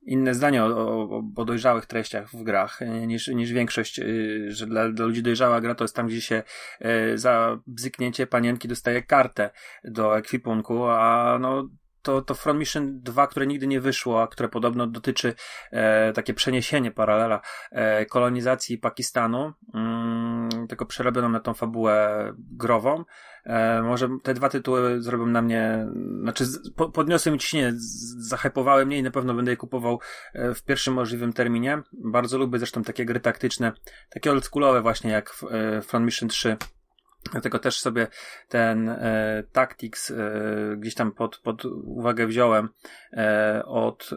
inne 0.07 0.35
zdanie 0.35 0.65
o, 0.65 0.67
o, 0.67 1.23
o 1.37 1.45
dojrzałych 1.45 1.87
treściach 1.87 2.31
w 2.31 2.43
grach 2.43 2.83
e, 2.83 3.07
niż, 3.07 3.29
niż 3.29 3.53
większość, 3.53 3.99
y, 3.99 4.47
że 4.49 4.67
dla, 4.67 4.89
dla 4.89 5.07
ludzi 5.07 5.23
dojrzała 5.23 5.61
gra 5.61 5.75
to 5.75 5.85
jest 5.85 5.97
tam, 5.97 6.07
gdzie 6.07 6.21
się 6.21 6.43
e, 6.81 7.19
za 7.19 7.59
bzyknięcie 7.67 8.27
panienki 8.27 8.69
dostaje 8.69 9.03
kartę 9.03 9.51
do 9.85 10.19
ekwipunku, 10.19 10.85
a 10.85 11.39
no 11.41 11.69
to, 12.05 12.23
to 12.23 12.35
Front 12.35 12.59
Mission 12.59 13.01
2, 13.01 13.27
które 13.27 13.47
nigdy 13.47 13.67
nie 13.67 13.81
wyszło, 13.81 14.23
a 14.23 14.27
które 14.27 14.49
podobno 14.49 14.87
dotyczy 14.87 15.35
e, 15.71 16.13
takie 16.13 16.35
przeniesienie 16.35 16.91
paralela 16.91 17.41
e, 17.71 18.07
kolonizacji 18.07 18.79
Pakistanu, 18.79 19.53
mm, 19.75 20.49
tylko 20.69 20.87
przerobioną 20.87 21.29
na 21.29 21.41
tą 21.41 21.55
fabułę 21.55 22.33
grową. 22.39 23.05
E, 23.45 23.83
może 23.83 24.09
te 24.23 24.35
dwa 24.35 24.49
tytuły 24.49 25.03
zrobią 25.03 25.27
na 25.27 25.43
mnie, 25.43 25.87
znaczy 26.23 26.45
po, 26.77 26.89
podniosły 26.91 27.33
mi 27.33 27.39
ciśnienie, 27.39 27.73
zahypowały 28.19 28.87
mnie 28.87 28.99
i 28.99 29.03
na 29.03 29.11
pewno 29.11 29.35
będę 29.35 29.51
je 29.51 29.57
kupował 29.57 30.01
e, 30.33 30.55
w 30.55 30.65
pierwszym 30.65 30.95
możliwym 30.95 31.33
terminie. 31.33 31.83
Bardzo 31.93 32.39
lubię 32.39 32.59
zresztą 32.59 32.83
takie 32.83 33.05
gry 33.05 33.21
taktyczne, 33.21 33.73
takie 34.11 34.31
oldschoolowe 34.31 34.83
właśnie 34.83 35.11
jak 35.11 35.35
e, 35.51 35.83
Front 35.83 36.07
Mission 36.07 36.29
3 36.29 36.57
Dlatego 37.33 37.59
też 37.59 37.81
sobie 37.81 38.07
ten 38.49 38.89
e, 38.89 39.43
Tactics 39.53 40.11
e, 40.11 40.17
gdzieś 40.77 40.95
tam 40.95 41.13
pod, 41.13 41.39
pod 41.39 41.65
uwagę 41.85 42.27
wziąłem 42.27 42.69
e, 43.13 43.63
od 43.67 44.11
e, 44.13 44.17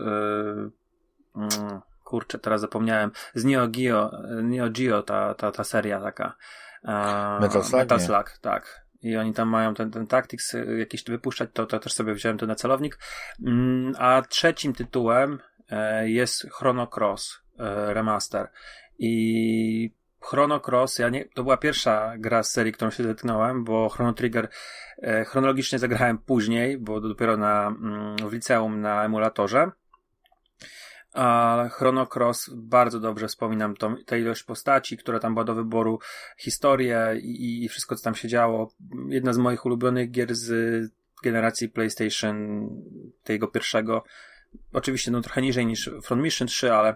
mm, 1.35 1.81
kurczę, 2.03 2.39
teraz 2.39 2.61
zapomniałem 2.61 3.11
z 3.35 3.45
Neo 3.45 3.67
Geo, 3.67 4.11
Neo 4.43 4.69
Geo 4.69 5.03
ta, 5.03 5.33
ta, 5.33 5.51
ta 5.51 5.63
seria 5.63 6.01
taka 6.01 6.35
e, 6.83 6.91
Metal 7.41 7.63
Slug, 7.63 7.81
Metal 7.81 7.99
Slug 7.99 8.37
tak. 8.41 8.87
I 9.01 9.17
oni 9.17 9.33
tam 9.33 9.49
mają 9.49 9.73
ten, 9.73 9.91
ten 9.91 10.07
Tactics 10.07 10.55
e, 10.55 10.77
jakiś 10.79 11.03
wypuszczać, 11.03 11.49
to, 11.53 11.65
to 11.65 11.79
też 11.79 11.93
sobie 11.93 12.13
wziąłem 12.13 12.37
to 12.37 12.45
na 12.45 12.55
celownik. 12.55 12.99
Mm, 13.45 13.93
a 13.97 14.21
trzecim 14.21 14.73
tytułem 14.73 15.39
e, 15.69 16.09
jest 16.09 16.47
Chrono 16.51 16.87
Cross 16.95 17.41
Remaster. 17.87 18.49
I 18.99 19.93
Chrono 20.29 20.61
Cross, 20.67 20.99
ja 20.99 21.09
nie, 21.09 21.25
to 21.25 21.43
była 21.43 21.57
pierwsza 21.57 22.13
gra 22.17 22.43
z 22.43 22.51
serii, 22.51 22.73
którą 22.73 22.91
się 22.91 23.03
zetknąłem, 23.03 23.63
bo 23.63 23.89
Chrono 23.89 24.13
Trigger 24.13 24.49
e, 24.97 25.25
chronologicznie 25.25 25.79
zagrałem 25.79 26.17
później, 26.17 26.77
bo 26.77 27.01
dopiero 27.01 27.37
na, 27.37 27.67
mm, 27.67 28.29
w 28.29 28.33
liceum 28.33 28.81
na 28.81 29.05
emulatorze. 29.05 29.71
A 31.13 31.69
Chrono 31.71 32.07
Cross 32.15 32.49
bardzo 32.55 32.99
dobrze 32.99 33.27
wspominam 33.27 33.75
tą, 33.75 33.95
tę 34.05 34.19
ilość 34.19 34.43
postaci, 34.43 34.97
która 34.97 35.19
tam 35.19 35.33
była 35.33 35.43
do 35.43 35.55
wyboru, 35.55 35.99
historię 36.37 37.19
i, 37.21 37.63
i 37.63 37.69
wszystko, 37.69 37.95
co 37.95 38.03
tam 38.03 38.15
się 38.15 38.27
działo. 38.27 38.71
Jedna 39.09 39.33
z 39.33 39.37
moich 39.37 39.65
ulubionych 39.65 40.11
gier 40.11 40.35
z 40.35 40.51
generacji 41.23 41.69
PlayStation, 41.69 42.67
tego 43.23 43.47
pierwszego. 43.47 44.03
Oczywiście 44.73 45.11
no 45.11 45.21
trochę 45.21 45.41
niżej 45.41 45.65
niż 45.65 45.89
Front 46.03 46.23
Mission 46.23 46.47
3, 46.47 46.73
ale 46.73 46.95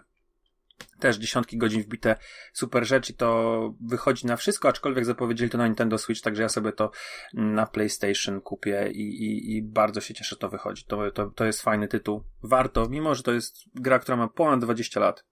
też 0.99 1.17
dziesiątki 1.17 1.57
godzin 1.57 1.81
wbite 1.81 2.15
super 2.53 2.85
rzeczy, 2.87 3.13
to 3.13 3.73
wychodzi 3.81 4.27
na 4.27 4.35
wszystko, 4.35 4.67
aczkolwiek 4.67 5.05
zapowiedzieli 5.05 5.51
to 5.51 5.57
na 5.57 5.67
Nintendo 5.67 5.97
Switch, 5.97 6.21
także 6.21 6.41
ja 6.43 6.49
sobie 6.49 6.71
to 6.71 6.91
na 7.33 7.65
PlayStation 7.65 8.41
kupię 8.41 8.91
i, 8.91 9.01
i, 9.01 9.55
i 9.57 9.61
bardzo 9.63 10.01
się 10.01 10.13
cieszę, 10.13 10.29
że 10.29 10.39
to 10.39 10.49
wychodzi. 10.49 10.83
To, 10.85 11.11
to, 11.11 11.25
to 11.25 11.45
jest 11.45 11.61
fajny 11.61 11.87
tytuł. 11.87 12.23
Warto, 12.43 12.89
mimo 12.89 13.15
że 13.15 13.23
to 13.23 13.31
jest 13.31 13.55
gra, 13.75 13.99
która 13.99 14.17
ma 14.17 14.27
ponad 14.27 14.59
20 14.59 14.99
lat. 14.99 15.25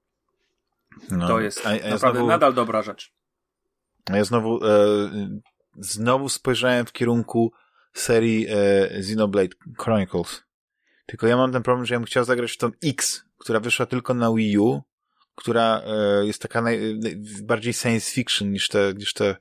No, 1.11 1.27
to 1.27 1.39
jest 1.39 1.65
a, 1.65 1.69
a 1.69 1.75
ja 1.75 1.89
naprawdę 1.89 2.19
znowu, 2.19 2.27
nadal 2.27 2.53
dobra 2.53 2.81
rzecz. 2.81 3.13
A 4.11 4.17
ja 4.17 4.23
znowu, 4.23 4.65
e, 4.65 4.69
znowu 5.77 6.29
spojrzałem 6.29 6.85
w 6.85 6.91
kierunku 6.91 7.51
serii 7.93 8.47
e, 8.47 8.91
Xenoblade 8.91 9.55
Chronicles. 9.77 10.43
Tylko 11.05 11.27
ja 11.27 11.37
mam 11.37 11.51
ten 11.51 11.63
problem, 11.63 11.85
że 11.85 11.95
ja 11.95 11.99
bym 11.99 12.05
chciał 12.05 12.23
zagrać 12.23 12.51
w 12.51 12.57
tą 12.57 12.71
X, 12.83 13.25
która 13.37 13.59
wyszła 13.59 13.85
tylko 13.85 14.13
na 14.13 14.33
Wii 14.33 14.57
U, 14.57 14.81
która 15.39 15.81
e, 15.85 16.25
jest 16.25 16.41
taka 16.41 16.61
naj, 16.61 16.99
bardziej 17.41 17.73
science 17.73 18.11
fiction 18.11 18.51
niż 18.51 18.67
te, 18.67 18.93
niż 18.93 19.13
te 19.13 19.35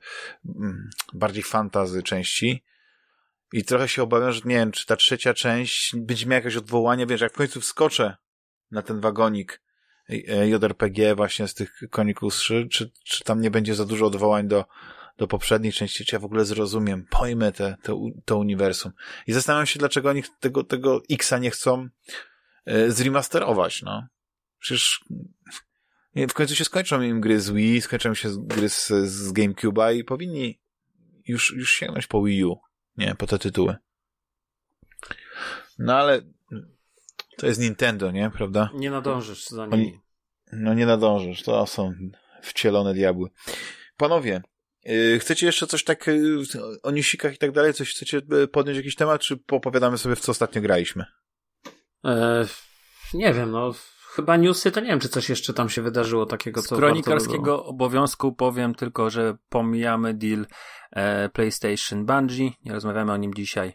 mm, 0.45 0.89
bardziej 1.13 1.43
fantazy 1.43 2.03
części. 2.03 2.63
I 3.53 3.63
trochę 3.63 3.87
się 3.87 4.03
obawiam, 4.03 4.31
że 4.31 4.41
nie 4.45 4.55
wiem, 4.55 4.71
czy 4.71 4.85
ta 4.85 4.95
trzecia 4.95 5.33
część 5.33 5.95
będzie 5.95 6.25
miała 6.25 6.35
jakieś 6.35 6.55
odwołanie, 6.55 7.05
wiesz, 7.05 7.21
jak 7.21 7.33
w 7.33 7.35
końcu 7.35 7.61
wskoczę 7.61 8.17
na 8.71 8.81
ten 8.81 8.99
wagonik 8.99 9.61
e, 10.09 10.47
JRPG 10.47 11.15
właśnie 11.15 11.47
z 11.47 11.53
tych 11.53 11.81
Chronicles 11.93 12.35
3, 12.35 12.67
czy, 12.71 12.91
czy 13.03 13.23
tam 13.23 13.41
nie 13.41 13.51
będzie 13.51 13.75
za 13.75 13.85
dużo 13.85 14.05
odwołań 14.05 14.47
do, 14.47 14.65
do 15.17 15.27
poprzedniej 15.27 15.73
części, 15.73 16.05
czy 16.05 16.15
ja 16.15 16.19
w 16.19 16.25
ogóle 16.25 16.45
zrozumiem, 16.45 17.05
pojmę 17.09 17.51
te, 17.51 17.77
te, 17.81 18.11
to 18.25 18.37
uniwersum. 18.37 18.91
I 19.27 19.33
zastanawiam 19.33 19.65
się, 19.65 19.79
dlaczego 19.79 20.09
oni 20.09 20.23
tego, 20.39 20.63
tego 20.63 21.01
Xa 21.11 21.37
nie 21.37 21.51
chcą 21.51 21.89
e, 22.65 22.91
zremasterować, 22.91 23.81
no. 23.81 24.07
Przecież 24.59 25.05
w 26.15 26.33
końcu 26.33 26.55
się 26.55 26.65
skończą 26.65 27.01
im 27.01 27.21
gry 27.21 27.39
z 27.39 27.49
Wii, 27.49 27.81
skończą 27.81 28.13
się 28.13 28.29
gry 28.37 28.69
z, 28.69 28.87
z 28.87 29.33
GameCube'a 29.33 29.95
i 29.95 30.03
powinni 30.03 30.59
już, 31.27 31.53
już 31.55 31.73
sięgnąć 31.73 32.07
po 32.07 32.23
Wii 32.23 32.45
U, 32.45 32.59
nie, 32.97 33.15
po 33.15 33.27
te 33.27 33.39
tytuły. 33.39 33.75
No 35.79 35.97
ale 35.97 36.21
to 37.37 37.47
jest 37.47 37.59
Nintendo, 37.59 38.11
nie, 38.11 38.29
prawda? 38.29 38.69
Nie 38.73 38.91
nadążysz 38.91 39.47
za 39.47 39.65
nimi. 39.65 39.73
Oni, 39.73 39.99
no 40.51 40.73
nie 40.73 40.85
nadążysz, 40.85 41.43
to 41.43 41.67
są 41.67 41.93
wcielone 42.41 42.93
diabły. 42.93 43.29
Panowie, 43.97 44.41
yy, 44.83 45.19
chcecie 45.19 45.45
jeszcze 45.45 45.67
coś 45.67 45.83
tak 45.83 46.07
yy, 46.07 46.43
o 46.83 46.91
newsikach 46.91 47.35
i 47.35 47.37
tak 47.37 47.51
dalej? 47.51 47.73
Coś 47.73 47.91
chcecie 47.91 48.21
y, 48.43 48.47
podjąć 48.47 48.77
jakiś 48.77 48.95
temat, 48.95 49.21
czy 49.21 49.39
opowiadamy 49.51 49.97
sobie, 49.97 50.15
w 50.15 50.19
co 50.19 50.31
ostatnio 50.31 50.61
graliśmy? 50.61 51.05
E, 52.05 52.45
nie 53.13 53.33
wiem, 53.33 53.51
no 53.51 53.73
chyba 54.19 54.37
newsy, 54.37 54.71
to 54.71 54.79
nie 54.79 54.87
wiem, 54.87 54.99
czy 54.99 55.09
coś 55.09 55.29
jeszcze 55.29 55.53
tam 55.53 55.69
się 55.69 55.81
wydarzyło 55.81 56.25
takiego, 56.25 56.61
co 56.61 56.75
Z 56.75 56.79
kronikarskiego 56.79 57.65
obowiązku 57.65 58.33
powiem 58.33 58.75
tylko, 58.75 59.09
że 59.09 59.37
pomijamy 59.49 60.13
deal 60.13 60.45
e, 60.91 61.29
PlayStation 61.29 62.05
Bungie, 62.05 62.51
nie 62.65 62.73
rozmawiamy 62.73 63.11
o 63.11 63.17
nim 63.17 63.33
dzisiaj. 63.33 63.73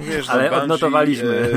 Wiesz, 0.00 0.28
Ale 0.30 0.42
Bungie, 0.42 0.62
odnotowaliśmy. 0.62 1.50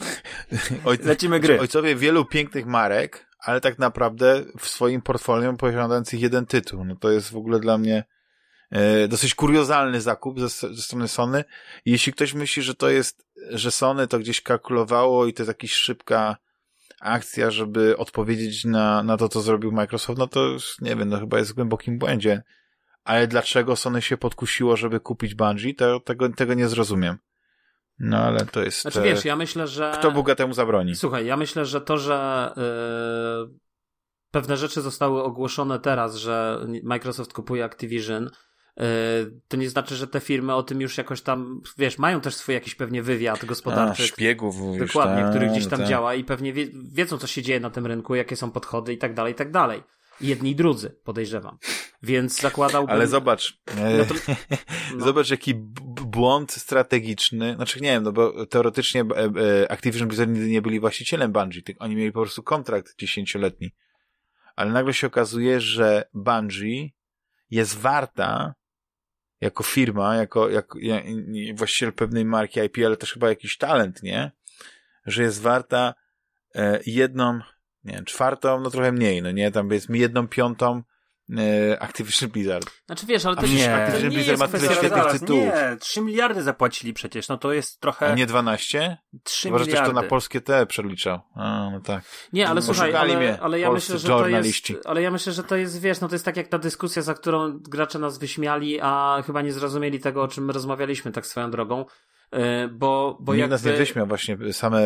E... 0.00 0.84
Oj... 0.88 0.98
Lecimy 1.04 1.40
gry. 1.40 1.60
Ojcowie 1.60 1.96
wielu 1.96 2.24
pięknych 2.24 2.66
marek, 2.66 3.26
ale 3.38 3.60
tak 3.60 3.78
naprawdę 3.78 4.44
w 4.58 4.68
swoim 4.68 5.02
portfolio 5.02 5.52
posiadających 5.52 6.20
jeden 6.20 6.46
tytuł. 6.46 6.84
No 6.84 6.96
to 6.96 7.10
jest 7.10 7.30
w 7.30 7.36
ogóle 7.36 7.60
dla 7.60 7.78
mnie 7.78 8.04
e, 8.70 9.08
dosyć 9.08 9.34
kuriozalny 9.34 10.00
zakup 10.00 10.40
ze, 10.40 10.48
ze 10.48 10.82
strony 10.82 11.08
Sony. 11.08 11.44
Jeśli 11.84 12.12
ktoś 12.12 12.34
myśli, 12.34 12.62
że 12.62 12.74
to 12.74 12.90
jest, 12.90 13.26
że 13.50 13.70
Sony 13.70 14.06
to 14.06 14.18
gdzieś 14.18 14.40
kalkulowało 14.40 15.26
i 15.26 15.32
to 15.32 15.42
jest 15.42 15.48
jakaś 15.48 15.72
szybka 15.72 16.36
akcja, 17.04 17.50
żeby 17.50 17.96
odpowiedzieć 17.96 18.64
na, 18.64 19.02
na 19.02 19.16
to, 19.16 19.28
co 19.28 19.40
zrobił 19.40 19.72
Microsoft, 19.72 20.18
no 20.18 20.26
to 20.26 20.56
nie 20.80 20.96
wiem, 20.96 21.08
no 21.08 21.20
chyba 21.20 21.38
jest 21.38 21.50
w 21.50 21.54
głębokim 21.54 21.98
błędzie. 21.98 22.42
Ale 23.04 23.26
dlaczego 23.26 23.76
Sony 23.76 24.02
się 24.02 24.16
podkusiło, 24.16 24.76
żeby 24.76 25.00
kupić 25.00 25.34
Bungie, 25.34 25.74
to 25.74 26.00
tego, 26.00 26.28
tego 26.28 26.54
nie 26.54 26.68
zrozumiem. 26.68 27.18
No 27.98 28.18
ale 28.18 28.46
to 28.46 28.62
jest. 28.62 28.82
Znaczy 28.82 29.02
wiesz, 29.02 29.24
ja 29.24 29.36
myślę, 29.36 29.66
że. 29.66 29.92
Kto 29.98 30.10
Boga 30.10 30.34
temu 30.34 30.52
zabroni? 30.52 30.96
Słuchaj, 30.96 31.26
ja 31.26 31.36
myślę, 31.36 31.64
że 31.64 31.80
to, 31.80 31.98
że 31.98 32.50
yy, 32.56 33.58
pewne 34.30 34.56
rzeczy 34.56 34.80
zostały 34.80 35.22
ogłoszone 35.22 35.78
teraz, 35.78 36.14
że 36.16 36.66
Microsoft 36.82 37.32
kupuje 37.32 37.64
Activision, 37.64 38.24
E, 38.26 38.30
to 39.48 39.56
nie 39.56 39.70
znaczy, 39.70 39.96
że 39.96 40.06
te 40.06 40.20
firmy 40.20 40.54
o 40.54 40.62
tym 40.62 40.80
już 40.80 40.98
jakoś 40.98 41.22
tam, 41.22 41.60
wiesz, 41.78 41.98
mają 41.98 42.20
też 42.20 42.34
swój 42.34 42.54
jakiś 42.54 42.74
pewnie 42.74 43.02
wywiad 43.02 43.44
gospodarczy. 43.44 44.02
A, 44.02 44.06
szpiegów 44.06 44.58
mówisz, 44.58 44.86
Dokładnie, 44.86 45.22
ta, 45.22 45.30
który 45.30 45.46
gdzieś 45.46 45.66
tam 45.66 45.78
ta. 45.78 45.86
działa 45.86 46.14
i 46.14 46.24
pewnie 46.24 46.52
wie, 46.52 46.66
wiedzą, 46.92 47.18
co 47.18 47.26
się 47.26 47.42
dzieje 47.42 47.60
na 47.60 47.70
tym 47.70 47.86
rynku, 47.86 48.14
jakie 48.14 48.36
są 48.36 48.50
podchody 48.50 48.92
i 48.92 48.98
tak 48.98 49.14
dalej, 49.14 49.32
i 49.32 49.36
tak 49.36 49.50
dalej. 49.50 49.82
Jedni 50.20 50.50
i 50.50 50.56
drudzy, 50.56 50.96
podejrzewam. 51.04 51.58
Więc 52.02 52.40
zakładałbym... 52.40 52.94
Ale 52.94 53.06
zobacz, 53.06 53.58
no 53.98 54.04
to, 54.04 54.14
no. 54.96 55.04
zobacz 55.04 55.30
jaki 55.30 55.54
błąd 56.06 56.52
strategiczny, 56.52 57.54
znaczy 57.54 57.80
nie 57.80 57.88
wiem, 57.88 58.02
no 58.02 58.12
bo 58.12 58.46
teoretycznie 58.46 59.00
e, 59.00 59.30
e, 59.62 59.72
Activision 59.72 60.08
Blizzard 60.08 60.30
nigdy 60.30 60.48
nie 60.48 60.62
byli 60.62 60.80
właścicielem 60.80 61.32
Bungie, 61.32 61.60
oni 61.78 61.96
mieli 61.96 62.12
po 62.12 62.20
prostu 62.20 62.42
kontrakt 62.42 62.98
dziesięcioletni. 62.98 63.70
Ale 64.56 64.72
nagle 64.72 64.94
się 64.94 65.06
okazuje, 65.06 65.60
że 65.60 66.08
Bungie 66.14 66.88
jest 67.50 67.78
warta 67.78 68.54
jako 69.44 69.62
firma, 69.62 70.16
jako, 70.16 70.50
jako 70.50 70.78
właściciel 71.54 71.92
pewnej 71.92 72.24
marki 72.24 72.60
IP, 72.60 72.76
ale 72.86 72.96
też 72.96 73.12
chyba 73.12 73.28
jakiś 73.28 73.58
talent, 73.58 74.02
nie? 74.02 74.30
Że 75.06 75.22
jest 75.22 75.40
warta 75.40 75.94
e, 76.54 76.80
jedną, 76.86 77.40
nie 77.84 77.94
wiem, 77.94 78.04
czwartą, 78.04 78.60
no 78.60 78.70
trochę 78.70 78.92
mniej, 78.92 79.22
no 79.22 79.30
nie? 79.30 79.50
Tam 79.50 79.68
powiedzmy 79.68 79.98
jedną 79.98 80.28
piątą 80.28 80.82
Activision 81.80 82.30
Blizzard. 82.30 82.70
Znaczy 82.86 83.06
wiesz, 83.06 83.26
ale 83.26 83.36
to 83.36 83.46
nie, 83.46 83.74
Activision 83.74 84.10
nie 84.10 84.16
Blizzard 84.16 84.38
ma 84.38 84.48
tyle 84.48 84.74
świetnych 84.74 85.20
tytułów. 85.20 85.44
Nie, 85.44 85.76
3 85.80 86.00
miliardy 86.00 86.42
zapłacili 86.42 86.94
przecież, 86.94 87.28
no 87.28 87.38
to 87.38 87.52
jest 87.52 87.80
trochę... 87.80 88.06
A 88.06 88.14
nie 88.14 88.26
12? 88.26 88.98
3 89.22 89.42
Chyba, 89.42 89.58
miliardy. 89.58 89.70
że 89.70 89.76
też 89.76 89.88
to 89.88 90.02
na 90.02 90.08
polskie 90.08 90.40
te 90.40 90.66
przeliczał. 90.66 91.20
A, 91.34 91.70
no 91.72 91.80
tak. 91.80 92.04
Nie, 92.32 92.48
ale 92.48 92.62
słuchaj, 92.62 92.94
ale, 92.94 93.38
ale 93.40 93.60
ja 93.60 93.70
myślę, 93.70 93.98
że 93.98 94.08
to 94.08 94.28
jest, 94.28 94.72
ale 94.84 95.02
ja 95.02 95.10
myślę, 95.10 95.32
że 95.32 95.44
to 95.44 95.56
jest, 95.56 95.80
wiesz, 95.80 96.00
no 96.00 96.08
to 96.08 96.14
jest 96.14 96.24
tak 96.24 96.36
jak 96.36 96.48
ta 96.48 96.58
dyskusja, 96.58 97.02
za 97.02 97.14
którą 97.14 97.58
gracze 97.58 97.98
nas 97.98 98.18
wyśmiali, 98.18 98.80
a 98.82 99.22
chyba 99.26 99.42
nie 99.42 99.52
zrozumieli 99.52 100.00
tego, 100.00 100.22
o 100.22 100.28
czym 100.28 100.44
my 100.44 100.52
rozmawialiśmy 100.52 101.12
tak 101.12 101.26
swoją 101.26 101.50
drogą 101.50 101.84
E, 101.84 101.86
bo, 102.72 103.16
bo 103.20 103.32
Nikt 103.32 103.40
jakby... 103.40 103.54
nas 103.54 103.64
nie 103.64 103.72
wyśmiał, 103.72 104.06
właśnie 104.06 104.38
same 104.52 104.82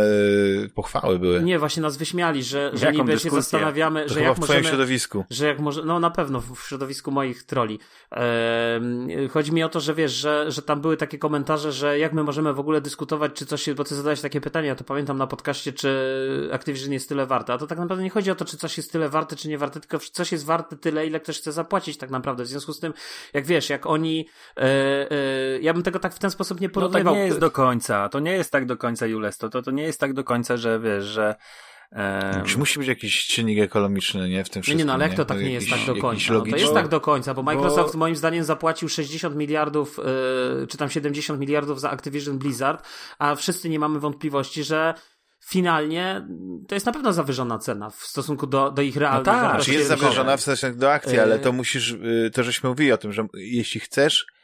pochwały 0.74 1.18
były. 1.18 1.42
Nie, 1.42 1.58
właśnie 1.58 1.82
nas 1.82 1.96
wyśmiali, 1.96 2.42
że, 2.42 2.70
że 2.74 2.92
niby 2.92 3.12
dyskusję? 3.12 3.30
się 3.30 3.36
zastanawiamy, 3.36 4.02
to 4.02 4.08
że 4.08 4.14
chyba 4.14 4.28
jak 4.28 4.36
w 4.36 4.40
możemy... 4.40 4.64
środowisku. 4.64 5.24
Że 5.30 5.46
jak 5.46 5.58
może, 5.58 5.84
no 5.84 6.00
na 6.00 6.10
pewno 6.10 6.40
w 6.40 6.60
środowisku 6.68 7.10
moich 7.10 7.42
troli. 7.42 7.78
Eee, 8.10 9.28
chodzi 9.28 9.52
mi 9.52 9.62
o 9.62 9.68
to, 9.68 9.80
że 9.80 9.94
wiesz, 9.94 10.12
że, 10.12 10.52
że 10.52 10.62
tam 10.62 10.80
były 10.80 10.96
takie 10.96 11.18
komentarze, 11.18 11.72
że 11.72 11.98
jak 11.98 12.12
my 12.12 12.24
możemy 12.24 12.52
w 12.52 12.60
ogóle 12.60 12.80
dyskutować, 12.80 13.32
czy 13.32 13.46
coś 13.46 13.66
jest, 13.66 13.76
bo 13.76 13.84
ty 13.84 13.94
zadałeś 13.94 14.20
takie 14.20 14.40
pytanie, 14.40 14.68
ja 14.68 14.74
to 14.74 14.84
pamiętam 14.84 15.18
na 15.18 15.26
podcaście, 15.26 15.72
czy 15.72 16.50
Activision 16.52 16.92
jest 16.92 17.08
tyle 17.08 17.26
warte, 17.26 17.52
a 17.52 17.58
to 17.58 17.66
tak 17.66 17.78
naprawdę 17.78 18.04
nie 18.04 18.10
chodzi 18.10 18.30
o 18.30 18.34
to, 18.34 18.44
czy 18.44 18.56
coś 18.56 18.76
jest 18.76 18.92
tyle 18.92 19.08
warte, 19.08 19.36
czy 19.36 19.48
nie 19.48 19.58
warte, 19.58 19.80
tylko 19.80 19.98
coś 19.98 20.32
jest 20.32 20.44
warte 20.44 20.76
tyle, 20.76 21.06
ile 21.06 21.20
ktoś 21.20 21.38
chce 21.38 21.52
zapłacić 21.52 21.96
tak 21.96 22.10
naprawdę. 22.10 22.44
W 22.44 22.46
związku 22.46 22.72
z 22.72 22.80
tym, 22.80 22.92
jak 23.32 23.46
wiesz, 23.46 23.70
jak 23.70 23.86
oni, 23.86 24.28
e, 24.56 24.62
e, 24.62 25.60
ja 25.60 25.74
bym 25.74 25.82
tego 25.82 25.98
tak 25.98 26.14
w 26.14 26.18
ten 26.18 26.30
sposób 26.30 26.60
nie 26.60 26.68
porównywał. 26.68 27.14
No 27.14 27.20
tak 27.20 27.34
nie 27.34 27.37
jest 27.38 27.46
do 27.46 27.50
końca, 27.50 28.08
to 28.08 28.20
nie 28.20 28.32
jest 28.32 28.52
tak 28.52 28.66
do 28.66 28.76
końca, 28.76 29.06
Jules, 29.06 29.38
to, 29.38 29.48
to, 29.48 29.62
to 29.62 29.70
nie 29.70 29.82
jest 29.82 30.00
tak 30.00 30.12
do 30.12 30.24
końca, 30.24 30.56
że 30.56 30.80
wiesz, 30.80 31.04
że 31.04 31.34
Um, 31.92 32.44
Czy 32.44 32.58
musi 32.58 32.78
być 32.78 32.88
jakiś 32.88 33.26
czynnik 33.26 33.58
ekonomiczny, 33.58 34.28
nie? 34.28 34.44
W 34.44 34.50
tym 34.50 34.62
wszystkim. 34.62 34.78
Nie, 34.78 34.84
no 34.84 34.92
ale 34.92 35.04
jak 35.08 35.16
to 35.16 35.24
tak 35.24 35.40
nie 35.40 35.50
jest 35.52 35.70
tak 35.70 35.86
do 35.86 35.96
końca? 35.96 36.32
No, 36.32 36.40
to 36.40 36.56
jest 36.56 36.74
tak 36.74 36.88
do 36.88 37.00
końca, 37.00 37.34
bo 37.34 37.42
Microsoft 37.42 37.92
bo... 37.92 37.98
moim 37.98 38.16
zdaniem 38.16 38.44
zapłacił 38.44 38.88
60 38.88 39.36
miliardów, 39.36 40.00
yy, 40.60 40.66
czy 40.66 40.78
tam 40.78 40.90
70 40.90 41.40
miliardów 41.40 41.80
za 41.80 41.90
Activision 41.90 42.38
Blizzard, 42.38 42.86
a 43.18 43.34
wszyscy 43.34 43.68
nie 43.68 43.78
mamy 43.78 44.00
wątpliwości, 44.00 44.64
że 44.64 44.94
finalnie 45.44 46.26
to 46.68 46.74
jest 46.74 46.86
na 46.86 46.92
pewno 46.92 47.12
zawyżona 47.12 47.58
cena 47.58 47.90
w 47.90 47.96
stosunku 47.96 48.46
do, 48.46 48.70
do 48.70 48.82
ich 48.82 48.96
realnych 48.96 49.26
no 49.26 49.32
tak, 49.32 49.60
czy 49.60 49.72
jest 49.72 49.88
zawyżona 49.88 50.36
w 50.36 50.40
sensie 50.40 50.72
do 50.72 50.92
akcji, 50.92 51.18
ale 51.18 51.38
to 51.38 51.52
musisz, 51.52 51.90
y, 51.90 52.30
to 52.34 52.42
żeśmy 52.42 52.68
mówili 52.68 52.92
o 52.92 52.98
tym, 52.98 53.12
że 53.12 53.26
jeśli 53.34 53.80
chcesz 53.80 54.26
e, 54.26 54.37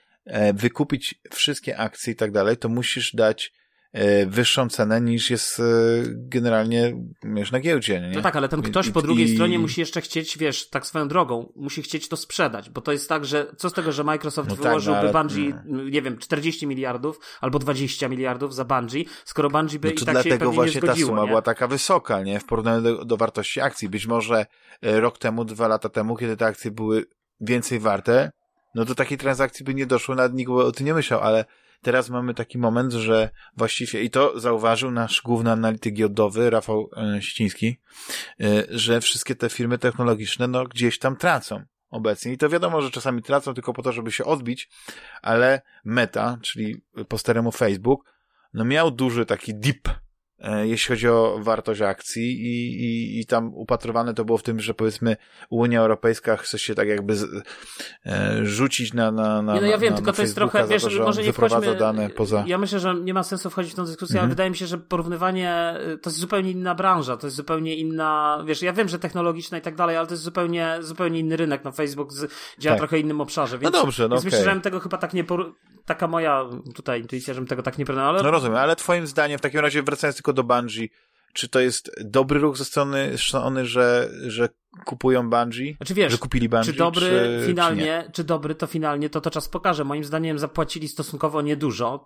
wykupić 0.54 1.14
wszystkie 1.30 1.78
akcje 1.78 2.12
i 2.12 2.16
tak 2.16 2.32
dalej, 2.32 2.56
to 2.56 2.68
musisz 2.68 3.14
dać 3.14 3.52
E, 3.94 4.26
wyższą 4.26 4.68
cenę 4.68 5.00
niż 5.00 5.30
jest 5.30 5.60
e, 5.60 5.62
generalnie 6.06 6.96
wiesz, 7.22 7.52
na 7.52 7.60
giełdzie. 7.60 8.00
Nie? 8.00 8.08
No 8.08 8.22
tak, 8.22 8.36
ale 8.36 8.48
ten 8.48 8.62
ktoś 8.62 8.90
po 8.90 9.02
drugiej 9.02 9.26
I... 9.26 9.34
stronie 9.34 9.58
musi 9.58 9.80
jeszcze 9.80 10.00
chcieć, 10.00 10.38
wiesz, 10.38 10.70
tak 10.70 10.86
swoją 10.86 11.08
drogą, 11.08 11.52
musi 11.56 11.82
chcieć 11.82 12.08
to 12.08 12.16
sprzedać, 12.16 12.70
bo 12.70 12.80
to 12.80 12.92
jest 12.92 13.08
tak, 13.08 13.24
że 13.24 13.46
co 13.56 13.70
z 13.70 13.72
tego, 13.72 13.92
że 13.92 14.04
Microsoft 14.04 14.48
no 14.48 14.56
wyłożyłby 14.56 15.00
tak, 15.00 15.12
no, 15.12 15.18
ale... 15.18 15.28
Bungie, 15.28 15.62
nie 15.90 16.02
wiem, 16.02 16.18
40 16.18 16.66
miliardów 16.66 17.20
albo 17.40 17.58
20 17.58 18.08
miliardów 18.08 18.54
za 18.54 18.64
Bungie, 18.64 19.04
skoro 19.24 19.50
Bungie 19.50 19.78
by 19.78 19.88
no 19.88 19.94
i 19.94 20.14
tak 20.14 20.22
się 20.24 20.30
pewnie 20.30 20.54
właśnie 20.54 20.80
nie 20.80 20.86
zgodziło, 20.86 21.08
ta 21.08 21.12
suma 21.12 21.22
nie? 21.22 21.28
była 21.28 21.42
taka 21.42 21.68
wysoka, 21.68 22.22
nie? 22.22 22.40
W 22.40 22.44
porównaniu 22.44 22.82
do, 22.82 23.04
do 23.04 23.16
wartości 23.16 23.60
akcji. 23.60 23.88
Być 23.88 24.06
może 24.06 24.46
e, 24.82 25.00
rok 25.00 25.18
temu, 25.18 25.44
dwa 25.44 25.68
lata 25.68 25.88
temu, 25.88 26.16
kiedy 26.16 26.36
te 26.36 26.46
akcje 26.46 26.70
były 26.70 27.04
więcej 27.40 27.78
warte, 27.78 28.30
no 28.74 28.84
do 28.84 28.94
takiej 28.94 29.18
transakcji 29.18 29.64
by 29.64 29.74
nie 29.74 29.86
doszło, 29.86 30.14
nawet 30.14 30.34
nikt 30.34 30.50
by 30.50 30.64
o 30.64 30.72
tym 30.72 30.86
nie 30.86 30.94
myślał, 30.94 31.20
ale 31.20 31.44
teraz 31.82 32.10
mamy 32.10 32.34
taki 32.34 32.58
moment, 32.58 32.92
że 32.92 33.30
właściwie, 33.56 34.02
i 34.02 34.10
to 34.10 34.40
zauważył 34.40 34.90
nasz 34.90 35.22
główny 35.22 35.50
analityk 35.50 35.94
giełdowy, 35.94 36.50
Rafał 36.50 36.90
e, 36.96 37.22
Ściński, 37.22 37.76
e, 38.40 38.64
że 38.70 39.00
wszystkie 39.00 39.34
te 39.34 39.50
firmy 39.50 39.78
technologiczne, 39.78 40.48
no, 40.48 40.64
gdzieś 40.64 40.98
tam 40.98 41.16
tracą 41.16 41.64
obecnie. 41.90 42.32
I 42.32 42.38
to 42.38 42.48
wiadomo, 42.48 42.82
że 42.82 42.90
czasami 42.90 43.22
tracą 43.22 43.54
tylko 43.54 43.72
po 43.72 43.82
to, 43.82 43.92
żeby 43.92 44.12
się 44.12 44.24
odbić, 44.24 44.68
ale 45.22 45.62
Meta, 45.84 46.38
czyli 46.42 46.82
po 47.08 47.18
staremu 47.18 47.52
Facebook, 47.52 48.04
no 48.54 48.64
miał 48.64 48.90
duży 48.90 49.26
taki 49.26 49.54
dip 49.54 49.88
jeśli 50.64 50.88
chodzi 50.88 51.08
o 51.08 51.38
wartość 51.40 51.80
akcji 51.80 52.22
i, 52.22 52.84
i, 52.84 53.20
i 53.20 53.26
tam 53.26 53.54
upatrowane 53.54 54.14
to 54.14 54.24
było 54.24 54.38
w 54.38 54.42
tym, 54.42 54.60
że 54.60 54.74
powiedzmy 54.74 55.16
Unia 55.50 55.80
Europejska 55.80 56.36
chce 56.36 56.58
się 56.58 56.74
tak 56.74 56.88
jakby 56.88 57.16
z, 57.16 57.24
e, 58.06 58.46
rzucić 58.46 58.92
na, 58.92 59.10
na, 59.10 59.42
na 59.42 59.54
No 59.54 59.66
ja 59.66 59.78
wiem, 59.78 59.90
na, 59.90 59.96
tylko 59.96 60.10
na 60.10 60.16
to 60.16 60.22
jest 60.22 60.34
trochę, 60.34 60.66
wiesz, 60.66 60.82
to, 60.82 61.04
może 61.04 61.22
nie 61.22 61.32
wchodźmy, 61.32 61.76
dane 61.76 62.10
poza... 62.10 62.44
ja 62.46 62.58
myślę, 62.58 62.80
że 62.80 62.94
nie 62.94 63.14
ma 63.14 63.22
sensu 63.22 63.50
wchodzić 63.50 63.72
w 63.72 63.76
tę 63.76 63.84
dyskusję, 63.84 64.14
mhm. 64.14 64.24
ale 64.24 64.28
wydaje 64.28 64.50
mi 64.50 64.56
się, 64.56 64.66
że 64.66 64.78
porównywanie, 64.78 65.74
to 66.02 66.10
jest 66.10 66.20
zupełnie 66.20 66.50
inna 66.50 66.74
branża, 66.74 67.16
to 67.16 67.26
jest 67.26 67.36
zupełnie 67.36 67.74
inna, 67.76 68.42
wiesz, 68.46 68.62
ja 68.62 68.72
wiem, 68.72 68.88
że 68.88 68.98
technologiczna 68.98 69.58
i 69.58 69.60
tak 69.60 69.74
dalej, 69.74 69.96
ale 69.96 70.06
to 70.06 70.14
jest 70.14 70.22
zupełnie, 70.22 70.76
zupełnie 70.80 71.18
inny 71.18 71.36
rynek, 71.36 71.64
no 71.64 71.72
Facebook 71.72 72.12
z, 72.12 72.32
działa 72.58 72.76
tak. 72.76 72.78
trochę 72.78 72.98
innym 72.98 73.20
obszarze, 73.20 73.58
więc, 73.58 73.74
no 73.74 73.82
dobrze, 73.82 74.02
no 74.08 74.16
więc 74.16 74.26
okay. 74.26 74.38
myślę, 74.38 74.54
że 74.54 74.60
tego 74.60 74.80
chyba 74.80 74.98
tak 74.98 75.14
nie, 75.14 75.24
taka 75.86 76.08
moja 76.08 76.44
tutaj 76.74 77.00
intuicja, 77.00 77.34
żebym 77.34 77.48
tego 77.48 77.62
tak 77.62 77.78
nie 77.78 77.84
porównał, 77.84 78.08
ale... 78.08 78.22
No 78.22 78.30
rozumiem, 78.30 78.56
ale 78.56 78.76
twoim 78.76 79.06
zdaniem, 79.06 79.38
w 79.38 79.40
takim 79.40 79.60
razie 79.60 79.82
wracając 79.82 80.16
tylko 80.16 80.32
do 80.34 80.44
Bungie, 80.44 80.88
czy 81.34 81.48
to 81.48 81.60
jest 81.60 81.90
dobry 82.04 82.40
ruch 82.40 82.56
ze 82.56 82.64
strony 82.64 83.18
Sony, 83.18 83.66
że, 83.66 84.10
że 84.26 84.48
kupują 84.84 85.30
Bungie? 85.30 85.74
Znaczy 85.76 85.94
wiesz, 85.94 86.12
że 86.12 86.18
kupili 86.18 86.48
Bungie, 86.48 86.64
czy 86.64 86.72
dobry 86.72 87.00
czy, 87.40 87.46
finalnie, 87.46 88.02
czy, 88.06 88.12
czy, 88.12 88.24
dobry 88.24 88.54
to 88.54 88.66
finalnie, 88.66 89.10
to 89.10 89.20
to 89.20 89.30
czas 89.30 89.48
pokaże. 89.48 89.84
Moim 89.84 90.04
zdaniem 90.04 90.38
zapłacili 90.38 90.88
stosunkowo 90.88 91.42
niedużo 91.42 92.04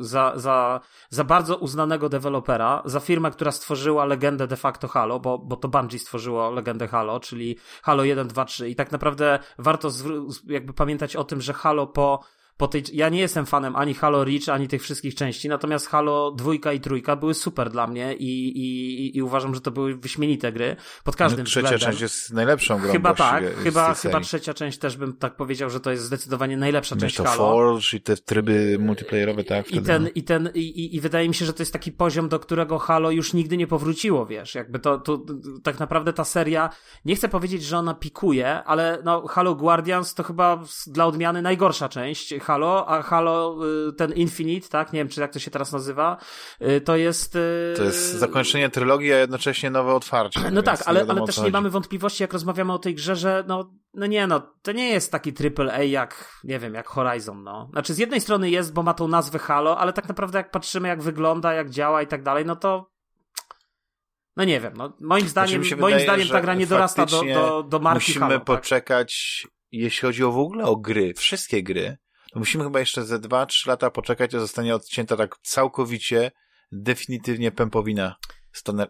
za, 0.00 0.32
za, 0.36 0.80
za 1.10 1.24
bardzo 1.24 1.56
uznanego 1.56 2.08
dewelopera, 2.08 2.82
za 2.84 3.00
firmę, 3.00 3.30
która 3.30 3.52
stworzyła 3.52 4.04
legendę 4.04 4.46
de 4.46 4.56
facto 4.56 4.88
Halo, 4.88 5.20
bo, 5.20 5.38
bo 5.38 5.56
to 5.56 5.68
Bungie 5.68 5.98
stworzyło 5.98 6.50
legendę 6.50 6.88
Halo, 6.88 7.20
czyli 7.20 7.56
Halo 7.82 8.04
1, 8.04 8.28
2, 8.28 8.44
3 8.44 8.68
i 8.68 8.76
tak 8.76 8.92
naprawdę 8.92 9.38
warto 9.58 9.90
jakby 10.46 10.72
pamiętać 10.72 11.16
o 11.16 11.24
tym, 11.24 11.40
że 11.40 11.52
Halo 11.52 11.86
po 11.86 12.20
po 12.58 12.68
tej, 12.68 12.82
ja 12.92 13.08
nie 13.08 13.20
jestem 13.20 13.46
fanem 13.46 13.76
ani 13.76 13.94
Halo 13.94 14.24
Reach, 14.24 14.48
ani 14.48 14.68
tych 14.68 14.82
wszystkich 14.82 15.14
części, 15.14 15.48
natomiast 15.48 15.86
Halo 15.86 16.30
dwójka 16.30 16.72
i 16.72 16.80
trójka 16.80 17.16
były 17.16 17.34
super 17.34 17.70
dla 17.70 17.86
mnie 17.86 18.14
i, 18.14 18.48
i, 18.48 19.16
i 19.16 19.22
uważam, 19.22 19.54
że 19.54 19.60
to 19.60 19.70
były 19.70 19.96
wyśmienite 19.96 20.52
gry 20.52 20.76
pod 21.04 21.16
każdym 21.16 21.38
no, 21.38 21.44
trzecia 21.44 21.62
względem. 21.62 21.90
część 21.90 22.02
jest 22.02 22.32
najlepszą 22.32 22.78
grą. 22.78 22.92
Chyba 22.92 23.14
tak, 23.14 23.44
chyba, 23.62 23.94
chyba 23.94 24.20
trzecia 24.20 24.54
część 24.54 24.78
też 24.78 24.96
bym 24.96 25.12
tak 25.12 25.36
powiedział, 25.36 25.70
że 25.70 25.80
to 25.80 25.90
jest 25.90 26.02
zdecydowanie 26.02 26.56
najlepsza 26.56 26.96
część 26.96 27.16
to 27.16 27.24
Halo. 27.24 27.36
Forge 27.36 27.94
i 27.94 28.00
te 28.00 28.16
tryby 28.16 28.76
multiplayerowe, 28.78 29.44
tak. 29.44 29.70
I 29.70 29.82
ten, 29.82 30.02
no. 30.02 30.08
i 30.14 30.22
ten, 30.22 30.50
i, 30.54 30.60
i, 30.60 30.96
i 30.96 31.00
wydaje 31.00 31.28
mi 31.28 31.34
się, 31.34 31.44
że 31.44 31.52
to 31.52 31.62
jest 31.62 31.72
taki 31.72 31.92
poziom, 31.92 32.28
do 32.28 32.38
którego 32.38 32.78
Halo 32.78 33.10
już 33.10 33.32
nigdy 33.32 33.56
nie 33.56 33.66
powróciło, 33.66 34.26
wiesz, 34.26 34.54
jakby 34.54 34.78
to, 34.78 34.98
to 34.98 35.20
tak 35.62 35.78
naprawdę 35.78 36.12
ta 36.12 36.24
seria, 36.24 36.70
nie 37.04 37.16
chcę 37.16 37.28
powiedzieć, 37.28 37.62
że 37.62 37.78
ona 37.78 37.94
pikuje, 37.94 38.64
ale 38.64 38.98
no 39.04 39.26
Halo 39.26 39.54
Guardians 39.54 40.14
to 40.14 40.22
chyba 40.22 40.62
dla 40.86 41.06
odmiany 41.06 41.42
najgorsza 41.42 41.88
część 41.88 42.34
Halo, 42.48 42.88
a 42.88 43.02
Halo 43.02 43.58
y, 43.88 43.92
ten 43.92 44.12
Infinite, 44.12 44.68
tak? 44.68 44.92
Nie 44.92 45.00
wiem, 45.00 45.08
czy 45.08 45.20
jak 45.20 45.32
to 45.32 45.38
się 45.38 45.50
teraz 45.50 45.72
nazywa, 45.72 46.16
y, 46.62 46.80
to 46.80 46.96
jest... 46.96 47.36
Y, 47.36 47.74
to 47.76 47.84
jest 47.84 48.12
zakończenie 48.12 48.70
trylogii, 48.70 49.12
a 49.12 49.18
jednocześnie 49.18 49.70
nowe 49.70 49.94
otwarcie. 49.94 50.40
No 50.50 50.62
tak, 50.62 50.82
ale, 50.86 51.06
ale 51.08 51.26
też 51.26 51.38
nie 51.38 51.50
mamy 51.50 51.70
wątpliwości, 51.70 52.22
jak 52.22 52.32
rozmawiamy 52.32 52.72
o 52.72 52.78
tej 52.78 52.94
grze, 52.94 53.16
że 53.16 53.44
no, 53.48 53.74
no 53.94 54.06
nie 54.06 54.26
no, 54.26 54.54
to 54.62 54.72
nie 54.72 54.88
jest 54.88 55.12
taki 55.12 55.32
triple 55.32 55.72
A 55.72 55.82
jak, 55.82 56.40
nie 56.44 56.58
wiem, 56.58 56.74
jak 56.74 56.86
Horizon, 56.86 57.42
no. 57.42 57.68
Znaczy 57.72 57.94
z 57.94 57.98
jednej 57.98 58.20
strony 58.20 58.50
jest, 58.50 58.72
bo 58.72 58.82
ma 58.82 58.94
tą 58.94 59.08
nazwę 59.08 59.38
Halo, 59.38 59.78
ale 59.78 59.92
tak 59.92 60.08
naprawdę 60.08 60.38
jak 60.38 60.50
patrzymy, 60.50 60.88
jak 60.88 61.02
wygląda, 61.02 61.52
jak 61.52 61.70
działa 61.70 62.02
i 62.02 62.06
tak 62.06 62.22
dalej, 62.22 62.44
no 62.46 62.56
to 62.56 62.90
no 64.36 64.44
nie 64.44 64.60
wiem, 64.60 64.72
no 64.76 64.96
moim 65.00 65.28
zdaniem, 65.28 65.62
znaczy 65.62 65.76
moim 65.76 65.98
wydaje, 65.98 66.04
zdaniem 66.04 66.28
ta 66.28 66.40
gra 66.40 66.54
nie 66.54 66.66
dorasta 66.66 67.06
do, 67.06 67.22
do, 67.22 67.62
do 67.62 67.78
marki 67.78 68.10
musimy 68.10 68.26
Halo. 68.26 68.38
Tak? 68.38 68.44
poczekać, 68.44 69.40
tak? 69.42 69.52
jeśli 69.72 70.00
chodzi 70.00 70.24
o 70.24 70.32
w 70.32 70.38
ogóle 70.38 70.64
o 70.64 70.76
gry, 70.76 71.14
wszystkie 71.14 71.62
gry, 71.62 71.96
musimy 72.38 72.64
chyba 72.64 72.80
jeszcze 72.80 73.04
ze 73.04 73.18
2-3 73.18 73.68
lata 73.68 73.90
poczekać, 73.90 74.34
aż 74.34 74.40
zostanie 74.40 74.74
odcięta 74.74 75.16
tak 75.16 75.38
całkowicie, 75.42 76.30
definitywnie 76.72 77.52
pępowina 77.52 78.16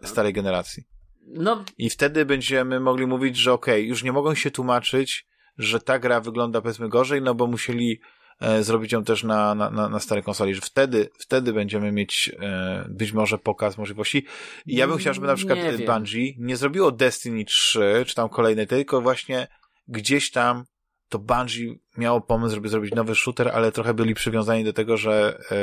starej 0.03 0.33
generacji. 0.33 0.83
No. 1.27 1.65
I 1.77 1.89
wtedy 1.89 2.25
będziemy 2.25 2.79
mogli 2.79 3.07
mówić, 3.07 3.37
że 3.37 3.53
okej, 3.53 3.73
okay, 3.73 3.87
już 3.87 4.03
nie 4.03 4.11
mogą 4.11 4.35
się 4.35 4.51
tłumaczyć, 4.51 5.27
że 5.57 5.79
ta 5.79 5.99
gra 5.99 6.21
wygląda 6.21 6.61
powiedzmy 6.61 6.89
gorzej, 6.89 7.21
no 7.21 7.35
bo 7.35 7.47
musieli 7.47 8.01
e, 8.41 8.63
zrobić 8.63 8.91
ją 8.91 9.03
też 9.03 9.23
na, 9.23 9.55
na, 9.55 9.69
na, 9.69 9.89
na 9.89 9.99
starej 9.99 10.23
konsoli, 10.23 10.55
że 10.55 10.61
wtedy, 10.61 11.09
wtedy 11.19 11.53
będziemy 11.53 11.91
mieć 11.91 12.31
e, 12.39 12.85
być 12.89 13.13
może 13.13 13.37
pokaz 13.37 13.77
możliwości. 13.77 14.25
I 14.65 14.75
ja 14.75 14.87
bym 14.87 14.97
chciał, 14.97 15.13
żeby 15.13 15.27
na 15.27 15.35
przykład 15.35 15.59
nie 15.59 15.85
Bungie 15.85 16.33
nie 16.37 16.57
zrobiło 16.57 16.91
Destiny 16.91 17.45
3, 17.45 18.03
czy 18.07 18.15
tam 18.15 18.29
kolejnej, 18.29 18.67
tylko 18.67 19.01
właśnie 19.01 19.47
gdzieś 19.87 20.31
tam 20.31 20.63
to 21.09 21.19
Bungie 21.19 21.75
miało 21.97 22.21
pomysł, 22.21 22.55
żeby 22.55 22.69
zrobić 22.69 22.93
nowy 22.95 23.15
shooter, 23.15 23.49
ale 23.49 23.71
trochę 23.71 23.93
byli 23.93 24.13
przywiązani 24.13 24.63
do 24.63 24.73
tego, 24.73 24.97
że 24.97 25.39
e, 25.51 25.55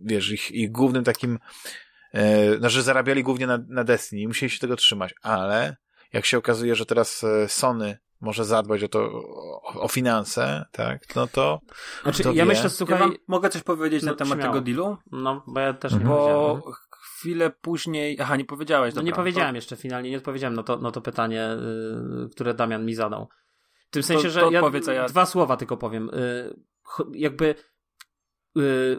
wiesz, 0.00 0.30
ich, 0.30 0.50
ich 0.50 0.72
głównym 0.72 1.04
takim 1.04 1.38
e, 2.12 2.56
znaczy 2.58 2.82
zarabiali 2.82 3.22
głównie 3.22 3.46
na, 3.46 3.58
na 3.68 3.84
Destiny 3.84 4.22
i 4.22 4.28
musieli 4.28 4.50
się 4.50 4.58
tego 4.58 4.76
trzymać, 4.76 5.14
ale 5.22 5.76
jak 6.12 6.26
się 6.26 6.38
okazuje, 6.38 6.74
że 6.74 6.86
teraz 6.86 7.24
e, 7.24 7.48
Sony 7.48 7.98
może 8.20 8.44
zadbać 8.44 8.82
o 8.82 8.88
to, 8.88 8.98
o, 9.00 9.80
o 9.80 9.88
finanse, 9.88 10.64
tak, 10.72 11.16
no 11.16 11.26
to. 11.26 11.60
Znaczy, 12.02 12.22
to 12.22 12.32
ja 12.32 12.44
wie. 12.44 12.48
myślę, 12.48 12.70
słuchaj. 12.70 12.98
Ja 12.98 13.08
mogę 13.28 13.48
coś 13.48 13.62
powiedzieć 13.62 14.02
no, 14.02 14.12
na 14.12 14.16
temat 14.16 14.38
śmiało. 14.38 14.54
tego 14.54 14.64
dealu? 14.64 14.96
No, 15.12 15.42
bo 15.46 15.60
ja 15.60 15.74
też 15.74 15.92
mhm. 15.92 16.10
Bo 16.10 16.62
chwilę 16.90 17.50
później. 17.50 18.18
Aha, 18.20 18.36
nie 18.36 18.44
powiedziałeś. 18.44 18.94
No 18.94 19.02
nie 19.02 19.12
powiedziałem 19.12 19.54
jeszcze 19.54 19.76
finalnie, 19.76 20.10
nie 20.10 20.16
odpowiedziałem 20.16 20.54
na 20.54 20.62
to, 20.62 20.76
na 20.76 20.90
to 20.90 21.00
pytanie, 21.00 21.48
yy, 22.20 22.28
które 22.28 22.54
Damian 22.54 22.86
mi 22.86 22.94
zadał. 22.94 23.28
W 24.02 24.06
tym 24.06 24.16
sensie, 24.16 24.24
to, 24.24 24.30
że 24.30 24.40
to 24.40 24.50
ja, 24.50 24.94
ja, 24.94 25.06
dwa 25.06 25.26
słowa 25.26 25.56
tylko 25.56 25.76
powiem. 25.76 26.10
Y, 26.10 26.54
jakby 27.12 27.54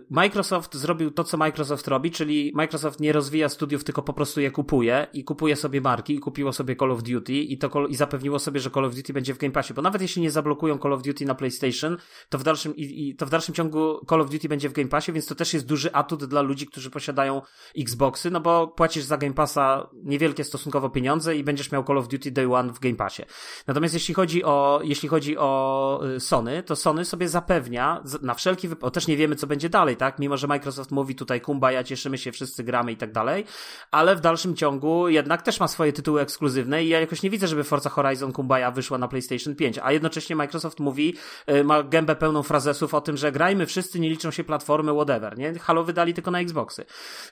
Microsoft 0.10 0.76
zrobił 0.76 1.12
to, 1.12 1.24
co 1.24 1.38
Microsoft 1.38 1.88
robi, 1.88 2.12
czyli 2.12 2.52
Microsoft 2.56 3.00
nie 3.00 3.14
rozwija 3.14 3.50
studiów, 3.50 3.84
tylko 3.84 4.02
po 4.02 4.14
prostu 4.14 4.42
je 4.42 4.52
kupuje 4.52 5.08
i 5.14 5.24
kupuje 5.24 5.56
sobie 5.56 5.82
marki 5.82 6.16
i 6.16 6.20
kupiło 6.20 6.54
sobie 6.54 6.76
Call 6.76 6.92
of 6.92 7.04
Duty 7.04 7.34
i, 7.34 7.58
to, 7.58 7.88
i 7.88 7.96
zapewniło 7.96 8.40
sobie, 8.40 8.60
że 8.60 8.72
Call 8.72 8.86
of 8.86 8.96
Duty 8.96 9.14
będzie 9.14 9.34
w 9.34 9.38
Game 9.38 9.54
Passie, 9.54 9.74
bo 9.74 9.82
nawet 9.82 10.02
jeśli 10.02 10.22
nie 10.22 10.32
zablokują 10.32 10.78
Call 10.78 10.94
of 10.94 11.02
Duty 11.02 11.26
na 11.26 11.36
PlayStation, 11.36 11.98
to 12.30 12.38
w 12.38 12.44
dalszym, 12.44 12.76
i, 12.76 13.10
i 13.10 13.16
to 13.16 13.26
w 13.26 13.30
dalszym 13.30 13.56
ciągu 13.56 14.06
Call 14.10 14.22
of 14.22 14.30
Duty 14.30 14.50
będzie 14.50 14.70
w 14.70 14.74
Game 14.74 14.88
Passie, 14.88 15.12
więc 15.12 15.26
to 15.26 15.36
też 15.36 15.54
jest 15.54 15.66
duży 15.66 15.94
atut 15.94 16.26
dla 16.26 16.42
ludzi, 16.42 16.68
którzy 16.68 16.90
posiadają 16.90 17.42
Xboxy, 17.78 18.32
no 18.32 18.40
bo 18.40 18.68
płacisz 18.68 19.04
za 19.04 19.18
Game 19.18 19.34
Passa 19.34 19.90
niewielkie 20.04 20.44
stosunkowo 20.44 20.90
pieniądze 20.90 21.36
i 21.36 21.44
będziesz 21.44 21.72
miał 21.72 21.84
Call 21.84 21.98
of 21.98 22.08
Duty 22.08 22.32
Day 22.32 22.54
One 22.54 22.74
w 22.74 22.80
Game 22.80 22.96
Passie. 22.96 23.24
Natomiast 23.68 23.94
jeśli 23.94 24.14
chodzi 24.14 24.44
o, 24.44 24.82
jeśli 24.84 25.10
chodzi 25.10 25.38
o 25.38 26.02
y, 26.16 26.20
Sony, 26.20 26.64
to 26.64 26.76
Sony 26.76 27.06
sobie 27.06 27.30
zapewnia 27.30 28.04
na 28.22 28.34
wszelki 28.34 28.68
wypadek, 28.68 28.94
też 28.94 29.08
nie 29.08 29.18
wiemy, 29.18 29.36
co 29.36 29.45
będzie 29.48 29.70
dalej, 29.70 29.98
tak? 29.98 30.20
Mimo, 30.20 30.38
że 30.38 30.48
Microsoft 30.48 30.92
mówi 30.92 31.16
tutaj 31.16 31.42
ja 31.72 31.84
cieszymy 31.84 32.18
się, 32.18 32.32
wszyscy 32.32 32.64
gramy 32.64 32.92
i 32.92 32.98
tak 32.98 33.12
dalej, 33.12 33.46
ale 33.92 34.16
w 34.16 34.22
dalszym 34.22 34.56
ciągu 34.56 35.10
jednak 35.10 35.42
też 35.42 35.60
ma 35.60 35.68
swoje 35.68 35.94
tytuły 35.94 36.22
ekskluzywne 36.22 36.84
i 36.84 36.90
ja 36.90 37.00
jakoś 37.00 37.24
nie 37.24 37.30
widzę, 37.30 37.48
żeby 37.48 37.64
Forza 37.64 37.90
Horizon 37.90 38.32
Kumbaya 38.32 38.72
wyszła 38.72 38.98
na 38.98 39.08
PlayStation 39.08 39.56
5, 39.56 39.80
a 39.84 39.92
jednocześnie 39.92 40.36
Microsoft 40.36 40.80
mówi, 40.80 41.16
y, 41.52 41.64
ma 41.64 41.84
gębę 41.84 42.16
pełną 42.16 42.44
frazesów 42.44 42.94
o 42.94 43.02
tym, 43.02 43.18
że 43.18 43.32
grajmy 43.32 43.66
wszyscy, 43.66 44.00
nie 44.00 44.10
liczą 44.10 44.32
się 44.32 44.44
platformy, 44.44 44.94
whatever, 44.94 45.38
nie? 45.38 45.60
Halo 45.60 45.84
wydali 45.84 46.14
tylko 46.14 46.32
na 46.32 46.40
Xboxy. 46.40 46.86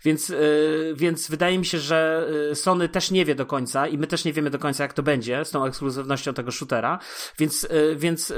Więc, 0.03 0.30
yy, 0.30 0.94
więc 0.95 1.30
wydaje 1.30 1.60
mi 1.60 1.65
się, 1.65 1.80
że 1.80 2.27
y, 2.52 2.56
Sony 2.56 2.90
też 2.90 3.11
nie 3.11 3.26
wie 3.26 3.35
do 3.35 3.45
końca 3.45 3.88
i 3.88 3.98
my 3.98 4.07
też 4.07 4.26
nie 4.26 4.34
wiemy 4.34 4.49
do 4.49 4.60
końca, 4.60 4.84
jak 4.84 4.94
to 4.94 5.03
będzie 5.03 5.45
z 5.45 5.52
tą 5.52 5.65
ekskluzywnością 5.65 6.34
tego 6.34 6.52
shootera, 6.52 6.99
więc, 7.40 7.68
więc 7.95 8.30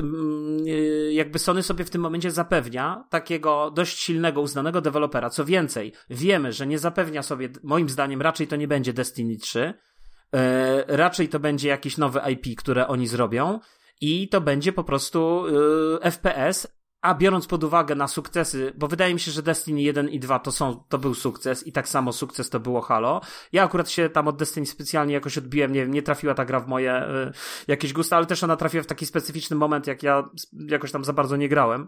yy, 0.66 1.14
jakby 1.14 1.40
Sony 1.40 1.64
sobie 1.64 1.86
w 1.86 1.90
tym 1.90 2.02
momencie 2.02 2.32
zapewnia 2.32 3.04
takiego 3.10 3.65
dość 3.72 4.00
silnego, 4.00 4.42
uznanego 4.42 4.82
dewelopera. 4.82 5.30
Co 5.30 5.46
więcej, 5.46 5.94
wiemy, 6.10 6.54
że 6.54 6.68
nie 6.68 6.80
zapewnia 6.80 7.24
sobie, 7.24 7.50
moim 7.64 7.90
zdaniem, 7.90 8.22
raczej 8.22 8.48
to 8.48 8.56
nie 8.56 8.68
będzie 8.68 8.94
Destiny 8.94 9.38
3, 9.38 9.74
e, 10.34 10.98
raczej 10.98 11.30
to 11.30 11.40
będzie 11.40 11.70
jakiś 11.70 11.98
nowy 11.98 12.20
IP, 12.32 12.58
które 12.58 12.88
oni 12.88 13.08
zrobią 13.08 13.60
i 14.02 14.30
to 14.30 14.42
będzie 14.42 14.74
po 14.74 14.84
prostu 14.84 15.46
e, 16.02 16.12
FPS, 16.12 16.68
a 17.06 17.14
biorąc 17.16 17.48
pod 17.48 17.64
uwagę 17.64 17.96
na 17.96 18.08
sukcesy, 18.08 18.74
bo 18.76 18.88
wydaje 18.88 19.14
mi 19.14 19.20
się, 19.20 19.32
że 19.32 19.44
Destiny 19.44 19.82
1 19.82 20.10
i 20.10 20.20
2 20.20 20.40
to 20.40 20.52
są, 20.52 20.84
to 20.90 20.98
był 20.98 21.14
sukces 21.14 21.68
i 21.68 21.72
tak 21.72 21.88
samo 21.88 22.14
sukces 22.14 22.50
to 22.50 22.60
było 22.60 22.82
Halo. 22.82 23.22
Ja 23.52 23.64
akurat 23.64 23.90
się 23.90 24.10
tam 24.10 24.28
od 24.28 24.38
Destiny 24.38 24.66
specjalnie 24.66 25.14
jakoś 25.14 25.38
odbiłem, 25.38 25.72
nie, 25.72 25.88
nie 25.88 26.02
trafiła 26.02 26.34
ta 26.34 26.46
gra 26.46 26.60
w 26.60 26.68
moje 26.68 27.04
y, 27.04 27.34
jakieś 27.68 27.94
gusta, 27.94 28.18
ale 28.18 28.26
też 28.26 28.44
ona 28.44 28.56
trafiła 28.56 28.84
w 28.84 28.88
taki 28.88 29.06
specyficzny 29.06 29.56
moment, 29.56 29.88
jak 29.88 30.04
ja 30.04 30.30
jakoś 30.70 30.92
tam 30.92 31.06
za 31.06 31.14
bardzo 31.14 31.36
nie 31.36 31.50
grałem. 31.50 31.88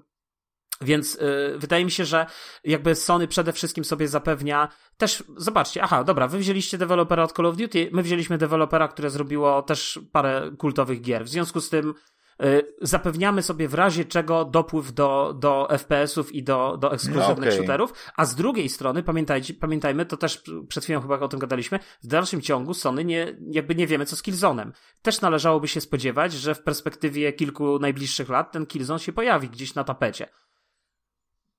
Więc 0.81 1.15
yy, 1.15 1.57
wydaje 1.57 1.85
mi 1.85 1.91
się, 1.91 2.05
że 2.05 2.25
jakby 2.63 2.95
Sony 2.95 3.27
przede 3.27 3.53
wszystkim 3.53 3.83
sobie 3.83 4.07
zapewnia 4.07 4.69
też, 4.97 5.23
zobaczcie, 5.37 5.83
aha, 5.83 6.03
dobra, 6.03 6.27
wy 6.27 6.37
wzięliście 6.37 6.77
dewelopera 6.77 7.23
od 7.23 7.31
Call 7.31 7.45
of 7.45 7.57
Duty, 7.57 7.89
my 7.93 8.03
wzięliśmy 8.03 8.37
dewelopera, 8.37 8.87
które 8.87 9.09
zrobiło 9.09 9.61
też 9.61 9.99
parę 10.11 10.51
kultowych 10.57 11.01
gier. 11.01 11.25
W 11.25 11.29
związku 11.29 11.61
z 11.61 11.69
tym 11.69 11.93
yy, 12.39 12.75
zapewniamy 12.81 13.43
sobie 13.43 13.67
w 13.67 13.73
razie 13.73 14.05
czego 14.05 14.45
dopływ 14.45 14.93
do, 14.93 15.35
do 15.39 15.67
FPS-ów 15.71 16.35
i 16.35 16.43
do, 16.43 16.77
do 16.77 16.93
ekskluzywnych 16.93 17.37
no 17.37 17.43
okay. 17.43 17.51
shooterów, 17.51 17.93
a 18.15 18.25
z 18.25 18.35
drugiej 18.35 18.69
strony, 18.69 19.03
pamiętajcie, 19.03 19.53
pamiętajmy, 19.53 20.05
to 20.05 20.17
też 20.17 20.43
przed 20.67 20.83
chwilą 20.83 21.01
chyba 21.01 21.19
o 21.19 21.27
tym 21.27 21.39
gadaliśmy, 21.39 21.79
w 22.03 22.07
dalszym 22.07 22.41
ciągu 22.41 22.73
Sony 22.73 23.05
nie, 23.05 23.37
jakby 23.51 23.75
nie 23.75 23.87
wiemy 23.87 24.05
co 24.05 24.15
z 24.15 24.23
Killzone'em. 24.23 24.71
Też 25.01 25.21
należałoby 25.21 25.67
się 25.67 25.81
spodziewać, 25.81 26.33
że 26.33 26.55
w 26.55 26.63
perspektywie 26.63 27.33
kilku 27.33 27.79
najbliższych 27.79 28.29
lat 28.29 28.51
ten 28.51 28.65
Killzone 28.65 28.99
się 28.99 29.13
pojawi 29.13 29.49
gdzieś 29.49 29.75
na 29.75 29.83
tapecie. 29.83 30.27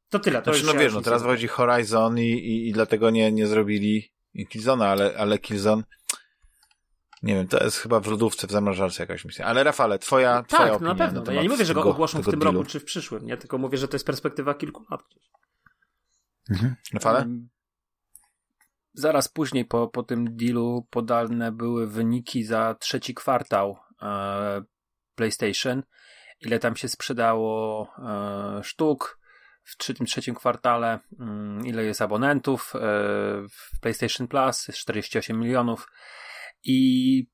To 0.08 0.18
tyle. 0.18 0.42
To 0.42 0.54
znaczy, 0.54 0.66
no 0.66 0.80
wiesz, 0.80 0.94
no 0.94 1.00
teraz 1.00 1.22
wychodzi 1.22 1.48
Horizon 1.48 2.18
i, 2.18 2.22
i, 2.22 2.68
i 2.68 2.72
dlatego 2.72 3.10
nie, 3.10 3.32
nie 3.32 3.46
zrobili 3.46 4.12
Killzona, 4.48 4.88
ale, 4.88 5.14
ale 5.18 5.38
Killzone 5.38 5.82
nie 7.22 7.34
wiem, 7.34 7.48
to 7.48 7.64
jest 7.64 7.78
chyba 7.78 8.00
w 8.00 8.06
lodówce, 8.06 8.46
w 8.46 8.50
zamrażarce 8.50 9.02
jakaś 9.02 9.24
misja. 9.24 9.46
Ale 9.46 9.64
Rafale, 9.64 9.98
twoja, 9.98 10.36
tak, 10.36 10.46
twoja 10.48 10.72
opinia. 10.72 10.90
Tak, 10.90 10.98
na 10.98 11.06
pewno. 11.06 11.22
Na 11.22 11.32
ja 11.32 11.42
nie 11.42 11.48
mówię, 11.48 11.64
że 11.64 11.74
go 11.74 11.82
ogłoszą 11.82 12.22
w 12.22 12.30
tym 12.30 12.40
dealu. 12.40 12.58
roku 12.58 12.70
czy 12.70 12.80
w 12.80 12.84
przyszłym, 12.84 13.26
nie? 13.26 13.36
Tylko 13.36 13.58
mówię, 13.58 13.78
że 13.78 13.88
to 13.88 13.94
jest 13.94 14.06
perspektywa 14.06 14.54
kilku 14.54 14.84
lat. 14.90 15.00
Mhm. 16.50 16.74
Rafale? 16.94 17.26
zaraz 18.98 19.28
później 19.28 19.64
po, 19.64 19.88
po 19.88 20.02
tym 20.02 20.36
dealu 20.36 20.86
podane 20.90 21.52
były 21.52 21.86
wyniki 21.86 22.44
za 22.44 22.76
trzeci 22.80 23.14
kwartał 23.14 23.76
e, 24.02 24.62
PlayStation. 25.14 25.82
Ile 26.40 26.58
tam 26.58 26.76
się 26.76 26.88
sprzedało 26.88 27.88
e, 27.98 28.64
sztuk, 28.64 29.17
w 29.68 29.76
trzecim, 29.76 30.06
trzecim 30.06 30.34
kwartale, 30.34 30.98
mm, 31.20 31.66
ile 31.66 31.84
jest 31.84 32.02
abonentów 32.02 32.72
e, 32.74 32.78
w 33.50 33.80
PlayStation 33.80 34.28
Plus, 34.28 34.68
jest 34.68 34.80
48 34.80 35.40
milionów 35.40 35.88
i 36.64 37.26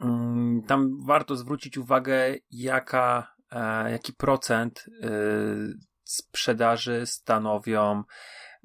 mm, 0.00 0.62
tam 0.62 1.06
warto 1.06 1.36
zwrócić 1.36 1.78
uwagę, 1.78 2.34
jaka, 2.50 3.34
e, 3.52 3.90
jaki 3.90 4.12
procent 4.12 4.84
e, 5.02 5.08
sprzedaży 6.04 7.06
stanowią 7.06 8.02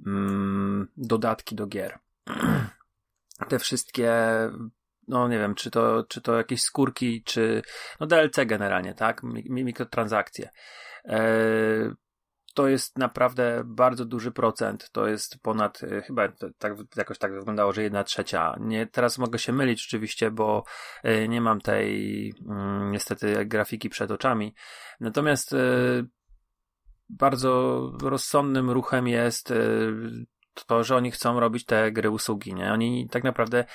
mm, 0.05 0.87
dodatki 0.97 1.55
do 1.55 1.67
gier. 1.67 1.99
Te 3.49 3.59
wszystkie 3.59 4.11
no 5.07 5.27
nie 5.27 5.39
wiem, 5.39 5.55
czy 5.55 5.71
to, 5.71 6.03
czy 6.09 6.21
to 6.21 6.37
jakieś 6.37 6.61
skórki, 6.61 7.23
czy 7.23 7.61
no 7.99 8.07
DLC 8.07 8.35
generalnie, 8.45 8.93
tak? 8.93 9.21
Mikrotransakcje 9.49 10.49
to 12.57 12.67
jest 12.67 12.97
naprawdę 12.97 13.61
bardzo 13.65 14.05
duży 14.05 14.31
procent. 14.31 14.89
To 14.91 15.07
jest 15.07 15.39
ponad, 15.41 15.83
e, 15.83 16.01
chyba 16.01 16.27
tak, 16.57 16.73
jakoś 16.95 17.17
tak 17.17 17.33
wyglądało, 17.33 17.73
że 17.73 17.83
jedna 17.83 18.03
trzecia. 18.03 18.55
Nie, 18.59 18.87
teraz 18.87 19.17
mogę 19.17 19.39
się 19.39 19.53
mylić 19.53 19.85
oczywiście, 19.87 20.31
bo 20.31 20.63
e, 21.03 21.27
nie 21.27 21.41
mam 21.41 21.61
tej 21.61 22.33
mm, 22.49 22.91
niestety 22.91 23.45
grafiki 23.45 23.89
przed 23.89 24.11
oczami. 24.11 24.55
Natomiast 24.99 25.53
e, 25.53 25.57
bardzo 27.09 27.81
rozsądnym 28.01 28.69
ruchem 28.69 29.07
jest 29.07 29.53
to, 30.65 30.83
że 30.83 30.95
oni 30.95 31.11
chcą 31.11 31.39
robić 31.39 31.65
te 31.65 31.91
gry 31.91 32.09
usługi, 32.09 32.53
nie? 32.53 32.73
Oni 32.73 33.09
tak 33.09 33.23
naprawdę 33.23 33.65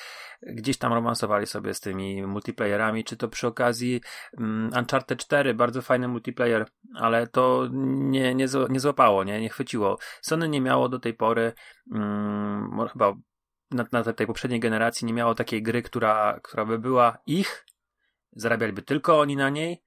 gdzieś 0.43 0.79
tam 0.79 0.93
romansowali 0.93 1.47
sobie 1.47 1.75
z 1.75 1.81
tymi 1.81 2.27
multiplayerami, 2.27 3.05
czy 3.05 3.17
to 3.17 3.29
przy 3.29 3.47
okazji 3.47 4.01
um, 4.39 4.71
Uncharted 4.79 5.19
4, 5.19 5.55
bardzo 5.55 5.83
fajny 5.83 6.09
multiplayer, 6.09 6.67
ale 6.95 7.27
to 7.27 7.69
nie, 7.73 8.35
nie, 8.35 8.47
nie 8.71 8.81
złapało, 8.81 9.25
nie, 9.25 9.41
nie 9.41 9.49
chwyciło. 9.49 9.99
Sony 10.21 10.49
nie 10.49 10.61
miało 10.61 10.89
do 10.89 10.99
tej 10.99 11.15
pory 11.15 11.53
um, 11.91 12.89
chyba 12.93 13.15
na, 13.71 13.87
na 13.93 14.13
tej 14.13 14.27
poprzedniej 14.27 14.61
generacji 14.61 15.07
nie 15.07 15.13
miało 15.13 15.35
takiej 15.35 15.63
gry, 15.63 15.83
która, 15.83 16.41
która 16.43 16.65
by 16.65 16.79
była 16.79 17.19
ich, 17.27 17.67
zarabialiby 18.33 18.83
tylko 18.83 19.21
oni 19.21 19.37
na 19.37 19.51
niej 19.51 19.83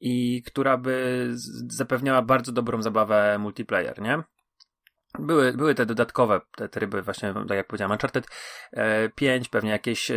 i 0.00 0.42
która 0.42 0.76
by 0.76 1.28
zapewniała 1.68 2.22
bardzo 2.22 2.52
dobrą 2.52 2.82
zabawę 2.82 3.38
multiplayer, 3.38 4.00
nie? 4.00 4.22
Były, 5.18 5.52
były 5.52 5.74
te 5.74 5.86
dodatkowe 5.86 6.40
te 6.56 6.68
tryby, 6.68 7.02
właśnie 7.02 7.34
tak 7.48 7.56
jak 7.56 7.66
powiedziałem, 7.66 7.92
Uncharted 7.92 8.26
e, 8.72 9.08
5, 9.08 9.48
pewnie 9.48 9.70
jakieś 9.70 10.10
e, 10.10 10.14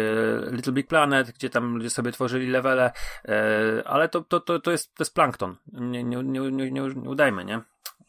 Little 0.52 0.74
Big 0.74 0.88
Planet, 0.88 1.32
gdzie 1.32 1.50
tam 1.50 1.76
ludzie 1.76 1.90
sobie 1.90 2.12
tworzyli 2.12 2.48
levele, 2.48 2.92
e, 3.26 3.84
ale 3.86 4.10
to, 4.10 4.22
to, 4.22 4.40
to, 4.40 4.60
to, 4.60 4.72
jest, 4.72 4.96
to 4.96 5.04
jest 5.04 5.14
plankton. 5.14 5.56
Nie, 5.74 6.04
nie, 6.04 6.24
nie, 6.24 6.52
nie, 6.52 6.72
nie 6.72 6.84
udajmy, 6.84 7.46
nie? 7.46 7.62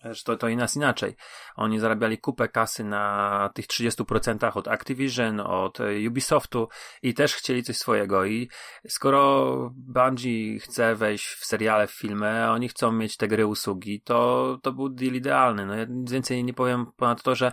Że 0.05 0.25
to, 0.25 0.37
to 0.37 0.49
i 0.49 0.57
nas 0.57 0.77
inaczej. 0.77 1.17
Oni 1.57 1.81
zarabiali 1.81 2.19
kupę 2.19 2.49
kasy 2.49 2.85
na 2.85 3.51
tych 3.55 3.67
30% 3.67 4.51
od 4.55 4.69
Activision, 4.69 5.41
od 5.41 5.79
Ubisoftu 6.09 6.69
i 7.03 7.15
też 7.15 7.35
chcieli 7.35 7.63
coś 7.63 7.77
swojego. 7.77 8.25
I 8.25 8.49
skoro 8.89 9.71
Bungie 9.75 10.61
chce 10.61 10.95
wejść 10.95 11.27
w 11.27 11.47
seriale, 11.47 11.87
w 11.87 11.93
filmy, 11.93 12.45
a 12.45 12.53
oni 12.53 12.69
chcą 12.69 12.93
mieć 12.93 13.17
te 13.17 13.29
gry 13.29 13.47
usługi, 13.47 14.01
to, 14.01 14.59
to 14.63 14.73
był 14.73 14.89
deal 14.89 15.15
idealny. 15.15 15.67
No 15.67 15.75
ja 15.75 15.85
nic 15.89 16.13
więcej 16.13 16.45
nie 16.45 16.55
powiem 16.55 16.87
ponad 16.97 17.23
to, 17.23 17.35
że 17.35 17.53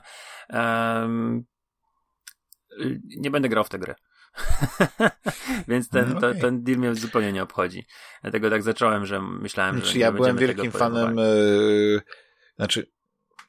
um, 0.50 1.44
nie 3.18 3.32
będę 3.32 3.50
grał 3.50 3.64
w 3.64 3.70
te 3.70 3.80
gry. 3.80 3.96
Więc 5.68 5.90
ten, 5.90 6.10
no 6.10 6.18
okay. 6.18 6.36
to, 6.36 6.42
ten 6.42 6.64
deal 6.64 6.78
mnie 6.78 6.96
zupełnie 6.96 7.34
nie 7.34 7.44
obchodzi. 7.44 7.86
Dlatego 8.22 8.50
tak 8.50 8.64
zacząłem, 8.64 9.06
że 9.06 9.22
myślałem, 9.22 9.76
znaczy, 9.76 9.94
że. 9.94 10.00
Ja 10.00 10.12
byłem 10.12 10.38
wielkim 10.38 10.72
fanem 10.72 11.18
znaczy, 12.56 12.92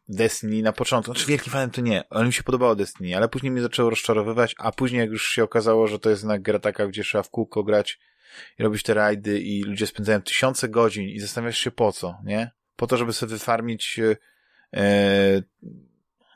Destiny 0.09 0.63
na 0.63 0.73
początku, 0.73 1.13
znaczy 1.13 1.27
wielkim 1.27 1.53
fanem 1.53 1.71
to 1.71 1.81
nie, 1.81 2.05
ale 2.11 2.27
mi 2.27 2.33
się 2.33 2.43
podobało 2.43 2.77
Destiny, 2.77 3.17
ale 3.17 3.29
później 3.29 3.53
mnie 3.53 3.63
zaczęło 3.63 3.91
rozczarowywać, 3.91 4.55
a 4.59 4.73
później 4.73 5.01
jak 5.01 5.11
już 5.11 5.29
się 5.29 5.45
okazało, 5.45 5.87
że 5.87 5.99
to 5.99 6.11
jest 6.11 6.23
jednak 6.23 6.43
gra 6.43 6.59
taka, 6.59 6.87
gdzie 6.87 7.03
trzeba 7.03 7.23
w 7.23 7.31
kółko 7.31 7.65
grać 7.65 8.01
i 8.59 8.63
robić 8.63 8.83
te 8.83 8.95
rajdy 8.95 9.41
i 9.41 9.63
ludzie 9.63 9.87
spędzają 9.87 10.23
tysiące 10.23 10.69
godzin 10.69 11.09
i 11.09 11.21
zastanawiasz 11.21 11.59
się 11.59 11.71
po 11.71 11.93
co, 11.93 12.19
nie? 12.25 12.51
Po 12.77 12.87
to, 12.87 12.97
żeby 12.97 13.13
sobie 13.13 13.31
wyfarmić 13.31 14.01
e, 14.73 15.43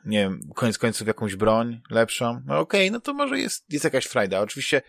nie 0.05 0.19
wiem, 0.19 0.41
koniec 0.55 0.77
końców 0.77 1.07
jakąś 1.07 1.35
broń 1.35 1.81
lepszą. 1.89 2.41
No 2.45 2.59
okej, 2.59 2.87
okay, 2.87 2.91
no 2.91 2.99
to 2.99 3.13
może 3.13 3.39
jest, 3.39 3.65
jest 3.73 3.83
jakaś 3.83 4.05
frajda. 4.05 4.39
Oczywiście 4.39 4.81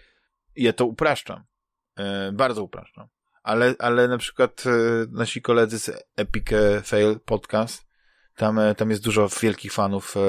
ja 0.57 0.73
to 0.73 0.87
upraszczam. 0.87 1.45
E, 1.97 2.33
bardzo 2.33 2.63
upraszczam 2.63 3.09
ale, 3.43 3.75
ale 3.79 4.09
na 4.09 4.19
przykład 4.19 4.65
e, 4.67 4.71
nasi 5.11 5.43
koledzy 5.43 5.79
z 5.79 5.91
Epic 6.17 6.47
Fail 6.85 7.21
Podcast 7.25 7.87
Tam, 8.37 8.59
e, 8.59 8.75
tam 8.75 8.91
jest 8.91 9.03
dużo 9.03 9.29
wielkich 9.43 9.73
fanów 9.73 10.15
e, 10.17 10.21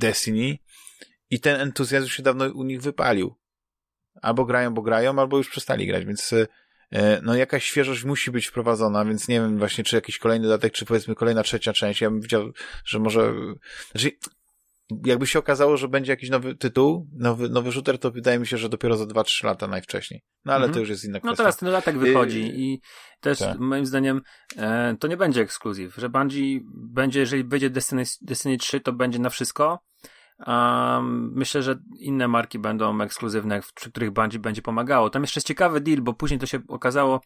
Destiny 0.00 0.58
i 1.30 1.40
ten 1.40 1.60
entuzjazm 1.60 2.08
się 2.08 2.22
dawno 2.22 2.48
u 2.48 2.64
nich 2.64 2.82
wypalił. 2.82 3.34
Albo 4.22 4.44
grają, 4.44 4.74
bo 4.74 4.82
grają, 4.82 5.18
albo 5.18 5.36
już 5.36 5.50
przestali 5.50 5.86
grać, 5.86 6.04
więc 6.04 6.34
no 7.22 7.34
jakaś 7.34 7.64
świeżość 7.64 8.04
musi 8.04 8.30
być 8.30 8.46
wprowadzona, 8.46 9.04
więc 9.04 9.28
nie 9.28 9.40
wiem 9.40 9.58
właśnie, 9.58 9.84
czy 9.84 9.96
jakiś 9.96 10.18
kolejny 10.18 10.46
dodatek, 10.46 10.72
czy 10.72 10.84
powiedzmy 10.84 11.14
kolejna 11.14 11.42
trzecia 11.42 11.72
część. 11.72 12.00
Ja 12.00 12.10
bym 12.10 12.20
widział, 12.20 12.52
że 12.84 12.98
może, 12.98 13.34
znaczy, 13.92 14.10
jakby 15.04 15.26
się 15.26 15.38
okazało, 15.38 15.76
że 15.76 15.88
będzie 15.88 16.12
jakiś 16.12 16.30
nowy 16.30 16.54
tytuł, 16.56 17.08
nowy, 17.16 17.48
nowy 17.48 17.72
shooter, 17.72 17.98
to 17.98 18.10
wydaje 18.10 18.38
mi 18.38 18.46
się, 18.46 18.58
że 18.58 18.68
dopiero 18.68 18.96
za 18.96 19.04
2-3 19.04 19.44
lata 19.46 19.66
najwcześniej. 19.66 20.22
No 20.44 20.52
ale 20.52 20.64
Mhm. 20.64 20.74
to 20.74 20.80
już 20.80 20.88
jest 20.88 21.04
inna 21.04 21.18
kwestia. 21.20 21.30
No 21.32 21.36
teraz 21.36 21.56
ten 21.56 21.66
dodatek 21.66 21.98
wychodzi 21.98 22.40
Yy, 22.42 22.52
i 22.56 22.80
też 23.20 23.38
tak. 23.38 23.58
moim 23.58 23.86
zdaniem 23.86 24.20
e, 24.56 24.96
to 25.00 25.08
nie 25.08 25.16
będzie 25.16 25.40
ekskluzyw, 25.42 25.94
że 25.96 26.08
Bungie 26.08 26.60
będzie, 26.74 27.20
jeżeli 27.20 27.44
będzie 27.44 27.70
Destiny, 27.70 28.02
Destiny 28.20 28.56
3, 28.58 28.80
to 28.80 28.92
będzie 28.92 29.18
na 29.18 29.30
wszystko. 29.30 29.78
Um, 30.46 31.32
myślę, 31.34 31.62
że 31.62 31.78
inne 31.98 32.28
marki 32.28 32.58
będą 32.58 33.00
ekskluzywne, 33.00 33.60
przy 33.74 33.90
których 33.90 34.10
Bungie 34.10 34.38
będzie 34.38 34.62
pomagało. 34.62 35.10
Tam 35.10 35.22
jeszcze 35.22 35.38
jest 35.38 35.46
ciekawy 35.46 35.80
deal, 35.80 36.00
bo 36.02 36.12
później 36.12 36.40
to 36.40 36.46
się 36.46 36.60
okazało, 36.68 37.20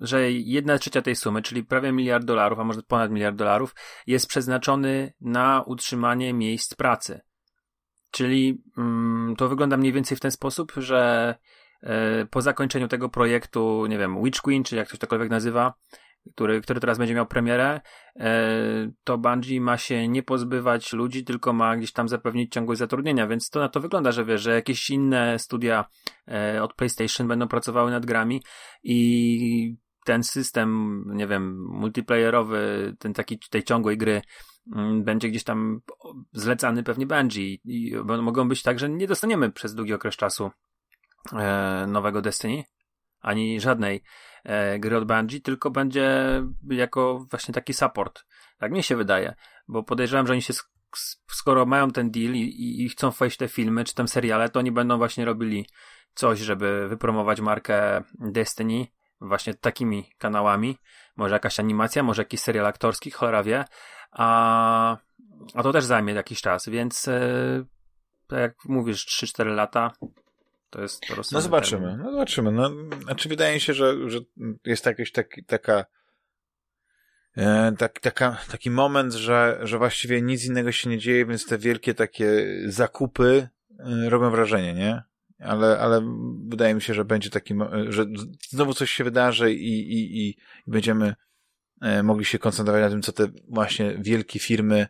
że 0.00 0.32
jedna 0.32 0.78
trzecia 0.78 1.02
tej 1.02 1.16
sumy, 1.16 1.42
czyli 1.42 1.64
prawie 1.64 1.92
miliard 1.92 2.24
dolarów, 2.24 2.58
a 2.58 2.64
może 2.64 2.82
ponad 2.82 3.10
miliard 3.10 3.36
dolarów, 3.36 3.74
jest 4.06 4.28
przeznaczony 4.28 5.12
na 5.20 5.62
utrzymanie 5.66 6.34
miejsc 6.34 6.74
pracy. 6.74 7.20
Czyli 8.10 8.62
mm, 8.78 9.36
to 9.36 9.48
wygląda 9.48 9.76
mniej 9.76 9.92
więcej 9.92 10.16
w 10.16 10.20
ten 10.20 10.30
sposób, 10.30 10.72
że 10.76 11.34
e, 11.82 12.26
po 12.26 12.42
zakończeniu 12.42 12.88
tego 12.88 13.08
projektu, 13.08 13.86
nie 13.86 13.98
wiem, 13.98 14.22
Witch 14.22 14.40
Queen, 14.40 14.64
czy 14.64 14.76
jak 14.76 14.90
to 14.90 14.96
cokolwiek 14.96 15.30
nazywa, 15.30 15.74
który, 16.32 16.60
który 16.60 16.80
teraz 16.80 16.98
będzie 16.98 17.14
miał 17.14 17.26
premierę, 17.26 17.80
e, 18.16 18.90
to 19.04 19.18
Bungie 19.18 19.60
ma 19.60 19.76
się 19.76 20.08
nie 20.08 20.22
pozbywać 20.22 20.92
ludzi, 20.92 21.24
tylko 21.24 21.52
ma 21.52 21.76
gdzieś 21.76 21.92
tam 21.92 22.08
zapewnić 22.08 22.52
ciągłość 22.52 22.78
zatrudnienia, 22.78 23.26
więc 23.26 23.50
to 23.50 23.60
na 23.60 23.68
to 23.68 23.80
wygląda, 23.80 24.12
że 24.12 24.24
wiesz, 24.24 24.42
że 24.42 24.54
jakieś 24.54 24.90
inne 24.90 25.38
studia 25.38 25.84
e, 26.28 26.62
od 26.62 26.74
PlayStation 26.74 27.28
będą 27.28 27.48
pracowały 27.48 27.90
nad 27.90 28.06
grami 28.06 28.42
i 28.82 29.76
ten 30.04 30.22
system, 30.22 31.02
nie 31.06 31.26
wiem, 31.26 31.66
multiplayerowy, 31.68 32.94
ten 32.98 33.14
taki 33.14 33.38
tej 33.50 33.62
ciągłej 33.62 33.98
gry 33.98 34.22
mm, 34.76 35.04
będzie 35.04 35.28
gdzieś 35.28 35.44
tam 35.44 35.80
zlecany 36.32 36.82
pewnie 36.82 37.06
Bungie 37.06 37.54
i 37.64 37.96
mogą 38.22 38.48
być 38.48 38.62
tak, 38.62 38.78
że 38.78 38.88
nie 38.88 39.06
dostaniemy 39.06 39.52
przez 39.52 39.74
długi 39.74 39.94
okres 39.94 40.16
czasu 40.16 40.50
e, 41.32 41.86
nowego 41.88 42.22
Destiny, 42.22 42.64
ani 43.26 43.60
żadnej 43.60 44.02
e, 44.44 44.78
gry 44.78 44.96
od 44.96 45.04
Bungie, 45.04 45.40
tylko 45.40 45.70
będzie 45.70 46.18
jako 46.70 47.26
właśnie 47.30 47.54
taki 47.54 47.74
support. 47.74 48.24
Tak 48.58 48.72
mi 48.72 48.82
się 48.82 48.96
wydaje, 48.96 49.34
bo 49.68 49.82
podejrzewam, 49.82 50.26
że 50.26 50.32
oni 50.32 50.42
się 50.42 50.54
skoro 51.30 51.66
mają 51.66 51.90
ten 51.90 52.10
deal 52.10 52.34
i, 52.34 52.84
i, 52.84 52.88
chcą 52.88 53.10
wejść 53.10 53.36
te 53.36 53.48
filmy, 53.48 53.84
czy 53.84 53.94
tam 53.94 54.08
seriale, 54.08 54.48
to 54.48 54.58
oni 54.58 54.72
będą 54.72 54.98
właśnie 54.98 55.24
robili 55.24 55.66
coś, 56.14 56.38
żeby 56.38 56.88
wypromować 56.88 57.40
markę 57.40 58.02
Destiny 58.14 58.86
właśnie 59.20 59.54
takimi 59.54 60.10
kanałami. 60.18 60.78
Może 61.16 61.34
jakaś 61.34 61.60
animacja, 61.60 62.02
może 62.02 62.22
jakiś 62.22 62.40
serial 62.40 62.66
aktorski, 62.66 63.10
cholera 63.10 63.42
wie. 63.42 63.64
A, 64.10 64.96
a 65.54 65.62
to 65.62 65.72
też 65.72 65.84
zajmie 65.84 66.12
jakiś 66.12 66.40
czas, 66.40 66.68
więc 66.68 67.08
e, 67.08 67.20
tak 68.26 68.38
jak 68.38 68.54
mówisz, 68.64 69.06
3-4 69.06 69.46
lata 69.46 69.92
to 70.76 70.82
jest 70.82 71.00
to 71.00 71.16
No 71.32 71.40
zobaczymy, 71.40 71.86
termin. 71.86 72.04
no 72.04 72.10
zobaczymy. 72.12 72.52
No, 72.52 72.70
znaczy 73.02 73.28
wydaje 73.28 73.54
mi 73.54 73.60
się, 73.60 73.74
że, 73.74 74.10
że 74.10 74.18
jest 74.64 74.86
jakaś 74.86 75.12
tak, 75.12 75.36
taka 75.46 75.84
e, 77.36 77.72
tak, 77.78 78.00
taka, 78.00 78.38
taki 78.50 78.70
moment, 78.70 79.12
że, 79.12 79.58
że 79.62 79.78
właściwie 79.78 80.22
nic 80.22 80.44
innego 80.44 80.72
się 80.72 80.90
nie 80.90 80.98
dzieje, 80.98 81.26
więc 81.26 81.46
te 81.46 81.58
wielkie 81.58 81.94
takie 81.94 82.46
zakupy 82.66 83.48
e, 83.78 84.10
robią 84.10 84.30
wrażenie, 84.30 84.74
nie? 84.74 85.02
Ale, 85.38 85.78
ale 85.78 86.00
wydaje 86.48 86.74
mi 86.74 86.82
się, 86.82 86.94
że 86.94 87.04
będzie 87.04 87.30
taki, 87.30 87.54
e, 87.54 87.92
że 87.92 88.06
znowu 88.48 88.74
coś 88.74 88.90
się 88.90 89.04
wydarzy 89.04 89.52
i, 89.52 89.92
i, 89.92 90.18
i, 90.18 90.28
i 90.28 90.36
będziemy 90.66 91.14
e, 91.82 92.02
mogli 92.02 92.24
się 92.24 92.38
koncentrować 92.38 92.82
na 92.82 92.90
tym, 92.90 93.02
co 93.02 93.12
te 93.12 93.28
właśnie 93.48 93.96
wielkie 93.98 94.38
firmy 94.38 94.86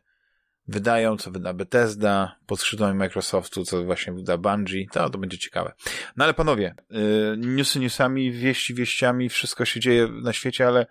wydają, 0.69 1.17
co 1.17 1.31
wyda 1.31 1.55
Bethesda 1.55 2.37
pod 2.47 2.61
skrzydłami 2.61 2.99
Microsoftu, 2.99 3.65
co 3.65 3.85
właśnie 3.85 4.13
wyda 4.13 4.39
Bungie, 4.39 4.87
to, 4.93 5.11
to 5.11 5.19
będzie 5.19 5.39
ciekawe. 5.39 5.73
No 6.17 6.25
ale 6.25 6.35
panowie, 6.35 6.75
y, 6.93 7.37
newsy 7.39 7.81
newsami, 7.81 8.33
wieści 8.33 8.75
wieściami, 8.75 9.29
wszystko 9.29 9.65
się 9.65 9.81
dzieje 9.81 10.09
na 10.09 10.33
świecie, 10.33 10.67
ale 10.67 10.87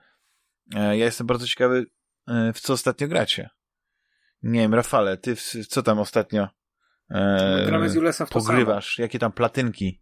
e, 0.75 0.97
ja 0.97 1.05
jestem 1.05 1.27
bardzo 1.27 1.47
ciekawy, 1.47 1.85
e, 2.27 2.53
w 2.53 2.59
co 2.59 2.73
ostatnio 2.73 3.07
gracie. 3.07 3.49
Nie 4.43 4.59
wiem, 4.59 4.73
Rafale, 4.73 5.17
ty 5.17 5.35
w, 5.35 5.41
co 5.67 5.83
tam 5.83 5.99
ostatnio 5.99 6.47
e, 7.09 7.63
Gramy 7.67 7.89
z 7.89 7.95
Julesem 7.95 8.27
w 8.27 8.29
to 8.29 8.39
samo. 8.41 8.51
pogrywasz? 8.51 8.99
Jakie 8.99 9.19
tam 9.19 9.31
platynki? 9.31 10.01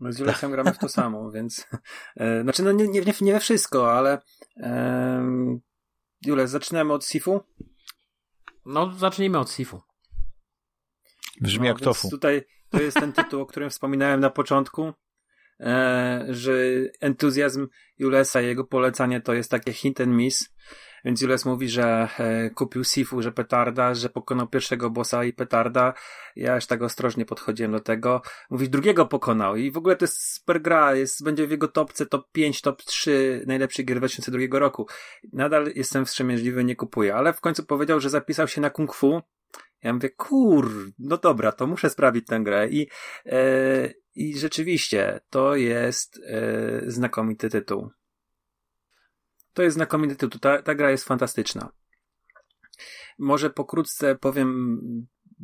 My 0.00 0.12
z 0.12 0.18
Julesem 0.18 0.50
gramy 0.50 0.72
w 0.72 0.78
to 0.78 0.88
samo, 0.88 1.30
więc 1.36 1.66
e, 2.16 2.42
znaczy 2.42 2.62
no 2.62 2.72
nie, 2.72 2.88
nie, 2.88 3.00
nie- 3.00 3.12
nie 3.20 3.32
we 3.32 3.40
wszystko, 3.40 3.92
ale 3.92 4.18
e, 4.56 5.60
Jules, 6.26 6.50
zaczynamy 6.50 6.92
od 6.92 7.06
Sifu. 7.06 7.40
No, 8.66 8.92
zacznijmy 8.92 9.38
od 9.38 9.50
Sifu. 9.50 9.82
Brzmi 11.40 11.60
No, 11.60 11.66
jak 11.66 11.76
więc 11.76 11.84
tofu. 11.84 12.10
Tutaj 12.10 12.42
to 12.70 12.82
jest 12.82 12.96
ten 12.96 13.12
tytuł, 13.12 13.40
o 13.40 13.46
którym 13.46 13.70
wspominałem 13.70 14.20
na 14.20 14.30
początku, 14.30 14.92
e, 15.60 16.26
że 16.28 16.52
entuzjazm 17.00 17.68
Julesa 17.98 18.40
i 18.40 18.46
jego 18.46 18.64
polecanie 18.64 19.20
to 19.20 19.34
jest 19.34 19.50
takie 19.50 19.72
hint 19.72 20.00
and 20.00 20.12
miss. 20.12 20.48
Więc 21.04 21.22
Jules 21.22 21.44
mówi, 21.44 21.68
że 21.68 22.08
e, 22.18 22.50
kupił 22.50 22.84
Sifu, 22.84 23.22
że 23.22 23.32
petarda, 23.32 23.94
że 23.94 24.08
pokonał 24.08 24.48
pierwszego 24.48 24.90
bossa 24.90 25.24
i 25.24 25.32
petarda. 25.32 25.94
Ja 26.36 26.54
aż 26.54 26.66
tak 26.66 26.82
ostrożnie 26.82 27.24
podchodziłem 27.24 27.72
do 27.72 27.80
tego. 27.80 28.22
Mówi, 28.50 28.68
drugiego 28.68 29.06
pokonał 29.06 29.56
i 29.56 29.70
w 29.70 29.76
ogóle 29.76 29.96
to 29.96 30.04
jest 30.04 30.34
super 30.34 30.62
gra, 30.62 30.94
jest, 30.94 31.24
będzie 31.24 31.46
w 31.46 31.50
jego 31.50 31.68
topce 31.68 32.06
top 32.06 32.32
5, 32.32 32.60
top 32.60 32.82
3 32.82 33.44
najlepszych 33.46 33.86
gier 33.86 33.98
2002 33.98 34.58
roku. 34.58 34.86
Nadal 35.32 35.72
jestem 35.74 36.04
wstrzemięźliwy, 36.04 36.64
nie 36.64 36.76
kupuję, 36.76 37.14
ale 37.14 37.32
w 37.32 37.40
końcu 37.40 37.64
powiedział, 37.64 38.00
że 38.00 38.10
zapisał 38.10 38.48
się 38.48 38.60
na 38.60 38.70
Kung 38.70 38.94
Fu. 38.94 39.22
Ja 39.82 39.92
mówię, 39.92 40.10
kur, 40.10 40.92
no 40.98 41.16
dobra, 41.16 41.52
to 41.52 41.66
muszę 41.66 41.90
sprawić 41.90 42.26
tę 42.26 42.40
grę 42.40 42.68
i, 42.68 42.88
e, 43.26 43.90
i 44.14 44.38
rzeczywiście 44.38 45.20
to 45.30 45.56
jest 45.56 46.20
e, 46.26 46.90
znakomity 46.90 47.50
tytuł. 47.50 47.90
To 49.54 49.62
jest 49.62 49.74
znakomity 49.74 50.16
tytuł, 50.16 50.40
ta, 50.40 50.62
ta 50.62 50.74
gra 50.74 50.90
jest 50.90 51.04
fantastyczna. 51.04 51.68
Może 53.18 53.50
pokrótce 53.50 54.14
powiem, 54.14 54.78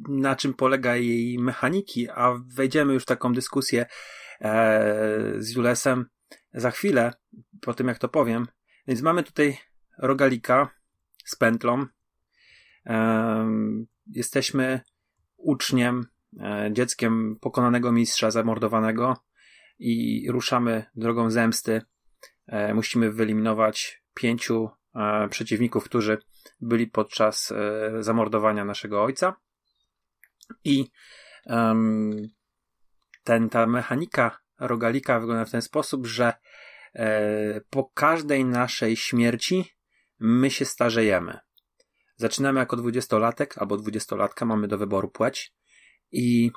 na 0.09 0.37
czym 0.37 0.55
polega 0.55 0.97
jej 0.97 1.39
mechaniki, 1.39 2.09
a 2.11 2.35
wejdziemy 2.55 2.95
już 2.95 3.03
w 3.03 3.07
taką 3.07 3.32
dyskusję 3.32 3.87
e, 4.41 5.35
z 5.39 5.55
Julesem 5.57 6.07
za 6.55 6.70
chwilę, 6.70 7.12
po 7.61 7.74
tym 7.74 7.89
jak 7.89 7.99
to 7.99 8.09
powiem. 8.09 8.47
Więc 8.87 9.03
mamy 9.03 9.23
tutaj 9.23 9.59
rogalika 9.99 10.70
z 11.24 11.37
pętlą. 11.37 11.87
Em, 12.85 13.87
jesteśmy 14.07 14.81
uczniem, 15.37 16.07
e, 16.41 16.70
dzieckiem 16.73 17.37
pokonanego 17.41 17.93
mistrza 17.93 18.31
zamordowanego 18.31 19.16
i 19.78 20.27
ruszamy 20.31 20.85
drogą 20.95 21.31
zemsty. 21.31 21.82
E, 22.47 22.74
musimy 22.74 23.12
wyeliminować 23.12 23.99
pięciu 24.21 24.69
e, 24.95 25.29
przeciwników, 25.29 25.85
którzy 25.85 26.19
byli 26.61 26.87
podczas 26.87 27.53
e, 27.53 28.03
zamordowania 28.03 28.65
naszego 28.65 29.03
ojca. 29.03 29.37
I 30.65 30.91
ten, 33.25 33.49
ta 33.51 33.67
mechanika 33.67 34.39
rogalika 34.59 35.21
wygląda 35.21 35.45
w 35.45 35.51
ten 35.51 35.63
sposób, 35.63 36.07
że 36.07 36.33
e, 36.95 37.61
po 37.71 37.85
każdej 37.95 38.45
naszej 38.45 38.97
śmierci 38.97 39.65
my 40.19 40.51
się 40.51 40.65
starzejemy. 40.65 41.39
Zaczynamy 42.17 42.61
jako 42.61 42.77
dwudziestolatek 42.77 43.59
albo 43.59 43.77
dwudziestolatka, 43.77 44.45
mamy 44.45 44.69
do 44.69 44.79
wyboru 44.79 45.09
płeć 45.09 45.55
i 46.13 46.51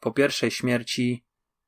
po 0.00 0.12
pierwszej 0.12 0.50
śmierci 0.50 1.24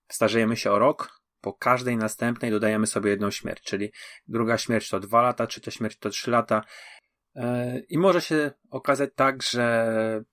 starzejemy 0.08 0.56
się 0.56 0.72
o 0.72 0.78
rok, 0.78 1.19
po 1.40 1.52
każdej 1.52 1.96
następnej 1.96 2.50
dodajemy 2.50 2.86
sobie 2.86 3.10
jedną 3.10 3.30
śmierć, 3.30 3.62
czyli 3.62 3.92
druga 4.28 4.58
śmierć 4.58 4.88
to 4.88 5.00
dwa 5.00 5.22
lata, 5.22 5.46
trzecia 5.46 5.70
śmierć 5.70 5.98
to 5.98 6.10
trzy 6.10 6.30
lata 6.30 6.64
E, 7.34 7.78
i 7.88 7.98
może 7.98 8.20
się 8.20 8.50
okazać 8.70 9.10
tak, 9.14 9.42
że 9.42 10.24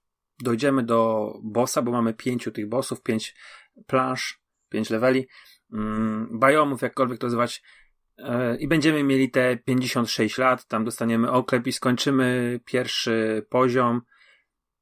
dojdziemy 0.43 0.83
do 0.83 1.31
bossa, 1.43 1.81
bo 1.81 1.91
mamy 1.91 2.13
pięciu 2.13 2.51
tych 2.51 2.69
bossów, 2.69 3.01
pięć 3.01 3.35
plansz, 3.87 4.41
pięć 4.69 4.89
leveli, 4.89 5.27
mm, 5.73 6.39
biomów, 6.39 6.81
jakkolwiek 6.81 7.19
to 7.19 7.27
nazywać, 7.27 7.63
E, 8.17 8.57
i 8.57 8.67
będziemy 8.67 9.03
mieli 9.03 9.31
te 9.31 9.57
56 9.57 10.37
lat, 10.37 10.67
tam 10.67 10.85
dostaniemy 10.85 11.31
oklep 11.31 11.67
i 11.67 11.71
skończymy 11.71 12.59
pierwszy 12.65 13.45
poziom, 13.49 14.01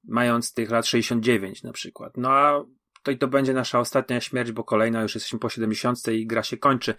mając 0.03 0.53
tych 0.53 0.69
lat 0.69 0.87
69 0.87 1.63
na 1.63 1.71
przykład. 1.71 2.17
No 2.17 2.29
a 2.31 2.63
to 3.05 3.11
i 3.11 3.17
to 3.17 3.27
będzie 3.27 3.53
nasza 3.53 3.79
ostatnia 3.79 4.21
śmierć, 4.21 4.51
bo 4.51 4.63
kolejna 4.63 5.01
już 5.01 5.15
jesteśmy 5.15 5.39
po 5.39 5.49
70 5.49 6.07
i 6.07 6.27
gra 6.27 6.43
się 6.43 6.57
kończy. 6.57 6.95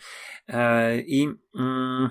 E, 0.48 1.00
I 1.00 1.28
mm, 1.58 2.10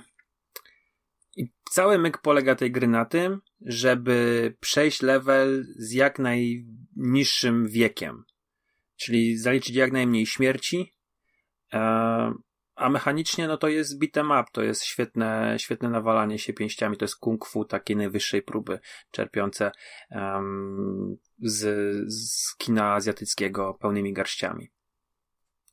I 1.35 1.51
cały 1.71 1.97
myk 1.97 2.17
polega 2.17 2.55
tej 2.55 2.71
gry 2.71 2.87
na 2.87 3.05
tym, 3.05 3.41
żeby 3.61 4.53
przejść 4.59 5.01
level 5.01 5.65
z 5.77 5.91
jak 5.91 6.19
najniższym 6.19 7.67
wiekiem. 7.67 8.23
Czyli 8.95 9.37
zaliczyć 9.37 9.75
jak 9.75 9.91
najmniej 9.91 10.25
śmierci, 10.25 10.93
e, 11.73 12.33
a 12.75 12.89
mechanicznie, 12.89 13.47
no 13.47 13.57
to 13.57 13.67
jest 13.67 13.99
beat'em 14.01 14.41
up, 14.41 14.49
to 14.51 14.63
jest 14.63 14.83
świetne, 14.83 15.55
świetne 15.59 15.89
nawalanie 15.89 16.39
się 16.39 16.53
pięściami, 16.53 16.97
to 16.97 17.05
jest 17.05 17.15
kung 17.15 17.45
fu 17.45 17.65
takiej 17.65 17.95
najwyższej 17.95 18.41
próby, 18.41 18.79
czerpiące 19.11 19.71
um, 20.11 21.17
z, 21.39 21.63
z 22.13 22.55
kina 22.57 22.93
azjatyckiego 22.93 23.73
pełnymi 23.73 24.13
garściami. 24.13 24.71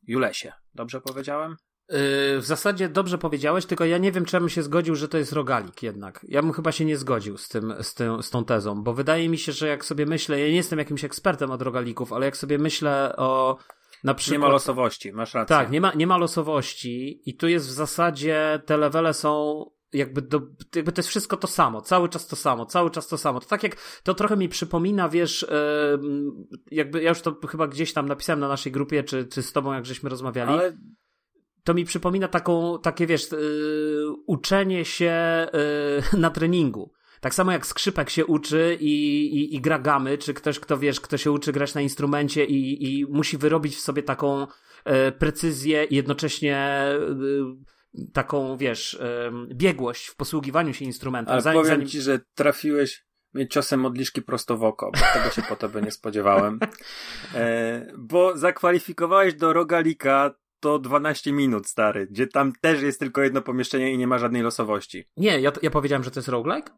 Julesie, 0.06 0.52
dobrze 0.74 1.00
powiedziałem? 1.00 1.56
Yy, 1.88 1.98
w 2.40 2.44
zasadzie 2.44 2.88
dobrze 2.88 3.18
powiedziałeś, 3.18 3.66
tylko 3.66 3.84
ja 3.84 3.98
nie 3.98 4.12
wiem, 4.12 4.24
czy 4.24 4.36
ja 4.36 4.40
bym 4.40 4.48
się 4.48 4.62
zgodził, 4.62 4.94
że 4.94 5.08
to 5.08 5.18
jest 5.18 5.32
rogalik 5.32 5.82
jednak. 5.82 6.26
Ja 6.28 6.42
bym 6.42 6.52
chyba 6.52 6.72
się 6.72 6.84
nie 6.84 6.96
zgodził 6.96 7.38
z, 7.38 7.48
tym, 7.48 7.74
z, 7.82 7.94
tym, 7.94 8.22
z 8.22 8.30
tą 8.30 8.44
tezą, 8.44 8.82
bo 8.82 8.94
wydaje 8.94 9.28
mi 9.28 9.38
się, 9.38 9.52
że 9.52 9.68
jak 9.68 9.84
sobie 9.84 10.06
myślę, 10.06 10.40
ja 10.40 10.46
nie 10.46 10.56
jestem 10.56 10.78
jakimś 10.78 11.04
ekspertem 11.04 11.50
od 11.50 11.62
rogalików, 11.62 12.12
ale 12.12 12.26
jak 12.26 12.36
sobie 12.36 12.58
myślę 12.58 13.14
o 13.16 13.58
na 14.04 14.14
przykład, 14.14 14.32
nie 14.32 14.46
ma 14.46 14.52
losowości, 14.52 15.12
masz 15.12 15.34
rację. 15.34 15.56
Tak, 15.56 15.70
nie 15.70 15.80
ma, 15.80 15.92
nie 15.94 16.06
ma 16.06 16.18
losowości 16.18 17.22
i 17.30 17.36
tu 17.36 17.48
jest 17.48 17.68
w 17.68 17.70
zasadzie, 17.70 18.62
te 18.66 18.76
levele 18.76 19.14
są 19.14 19.64
jakby, 19.92 20.22
do, 20.22 20.40
jakby 20.74 20.92
to 20.92 20.98
jest 20.98 21.08
wszystko 21.08 21.36
to 21.36 21.46
samo, 21.46 21.80
cały 21.80 22.08
czas 22.08 22.26
to 22.26 22.36
samo, 22.36 22.66
cały 22.66 22.90
czas 22.90 23.08
to 23.08 23.18
samo. 23.18 23.40
To 23.40 23.46
tak 23.46 23.62
jak, 23.62 23.76
to 24.02 24.14
trochę 24.14 24.36
mi 24.36 24.48
przypomina, 24.48 25.08
wiesz, 25.08 25.46
jakby, 26.70 27.02
ja 27.02 27.08
już 27.08 27.20
to 27.20 27.36
chyba 27.48 27.68
gdzieś 27.68 27.92
tam 27.92 28.08
napisałem 28.08 28.40
na 28.40 28.48
naszej 28.48 28.72
grupie, 28.72 29.04
czy, 29.04 29.26
czy 29.26 29.42
z 29.42 29.52
tobą, 29.52 29.72
jak 29.72 29.86
żeśmy 29.86 30.10
rozmawiali. 30.10 30.52
Ale 30.52 30.76
to 31.64 31.74
mi 31.74 31.84
przypomina 31.84 32.28
taką, 32.28 32.78
takie 32.78 33.06
wiesz, 33.06 33.30
yy, 33.32 34.06
uczenie 34.26 34.84
się 34.84 35.46
yy, 36.12 36.18
na 36.24 36.30
treningu. 36.30 36.92
Tak 37.22 37.34
samo 37.34 37.52
jak 37.52 37.66
skrzypek 37.66 38.10
się 38.10 38.26
uczy 38.26 38.76
i, 38.80 39.24
i, 39.36 39.56
i 39.56 39.60
gra 39.60 39.78
gamy, 39.78 40.18
czy 40.18 40.34
ktoś, 40.34 40.58
kto 40.58 40.78
wiesz, 40.78 41.00
kto 41.00 41.18
się 41.18 41.32
uczy 41.32 41.52
grać 41.52 41.74
na 41.74 41.80
instrumencie 41.80 42.44
i, 42.44 42.84
i 42.84 43.06
musi 43.06 43.38
wyrobić 43.38 43.76
w 43.76 43.80
sobie 43.80 44.02
taką 44.02 44.46
e, 44.84 45.12
precyzję 45.12 45.84
i 45.84 45.96
jednocześnie 45.96 46.56
e, 46.56 46.98
taką, 48.12 48.56
wiesz, 48.56 48.94
e, 48.94 49.32
biegłość 49.54 50.06
w 50.06 50.16
posługiwaniu 50.16 50.74
się 50.74 50.84
instrumentem. 50.84 51.32
Ale 51.32 51.42
zanim, 51.42 51.60
powiem 51.60 51.74
zanim... 51.74 51.88
ci, 51.88 52.00
że 52.00 52.20
trafiłeś 52.34 53.04
mnie 53.34 53.48
ciosem 53.48 53.80
modliszki 53.80 54.22
prosto 54.22 54.56
w 54.56 54.64
oko, 54.64 54.90
bo 54.90 55.20
tego 55.20 55.30
się 55.30 55.42
po 55.42 55.56
tobie 55.56 55.82
nie 55.82 55.90
spodziewałem. 55.90 56.58
E, 57.34 57.86
bo 57.98 58.36
zakwalifikowałeś 58.36 59.34
do 59.34 59.52
rogalika 59.52 60.34
to 60.60 60.78
12 60.78 61.32
minut, 61.32 61.66
stary, 61.66 62.06
gdzie 62.06 62.26
tam 62.26 62.52
też 62.60 62.82
jest 62.82 63.00
tylko 63.00 63.22
jedno 63.22 63.42
pomieszczenie 63.42 63.92
i 63.92 63.98
nie 63.98 64.06
ma 64.06 64.18
żadnej 64.18 64.42
losowości. 64.42 65.04
Nie, 65.16 65.40
ja, 65.40 65.52
ja 65.62 65.70
powiedziałem, 65.70 66.04
że 66.04 66.10
to 66.10 66.20
jest 66.20 66.28
roguelike? 66.28 66.72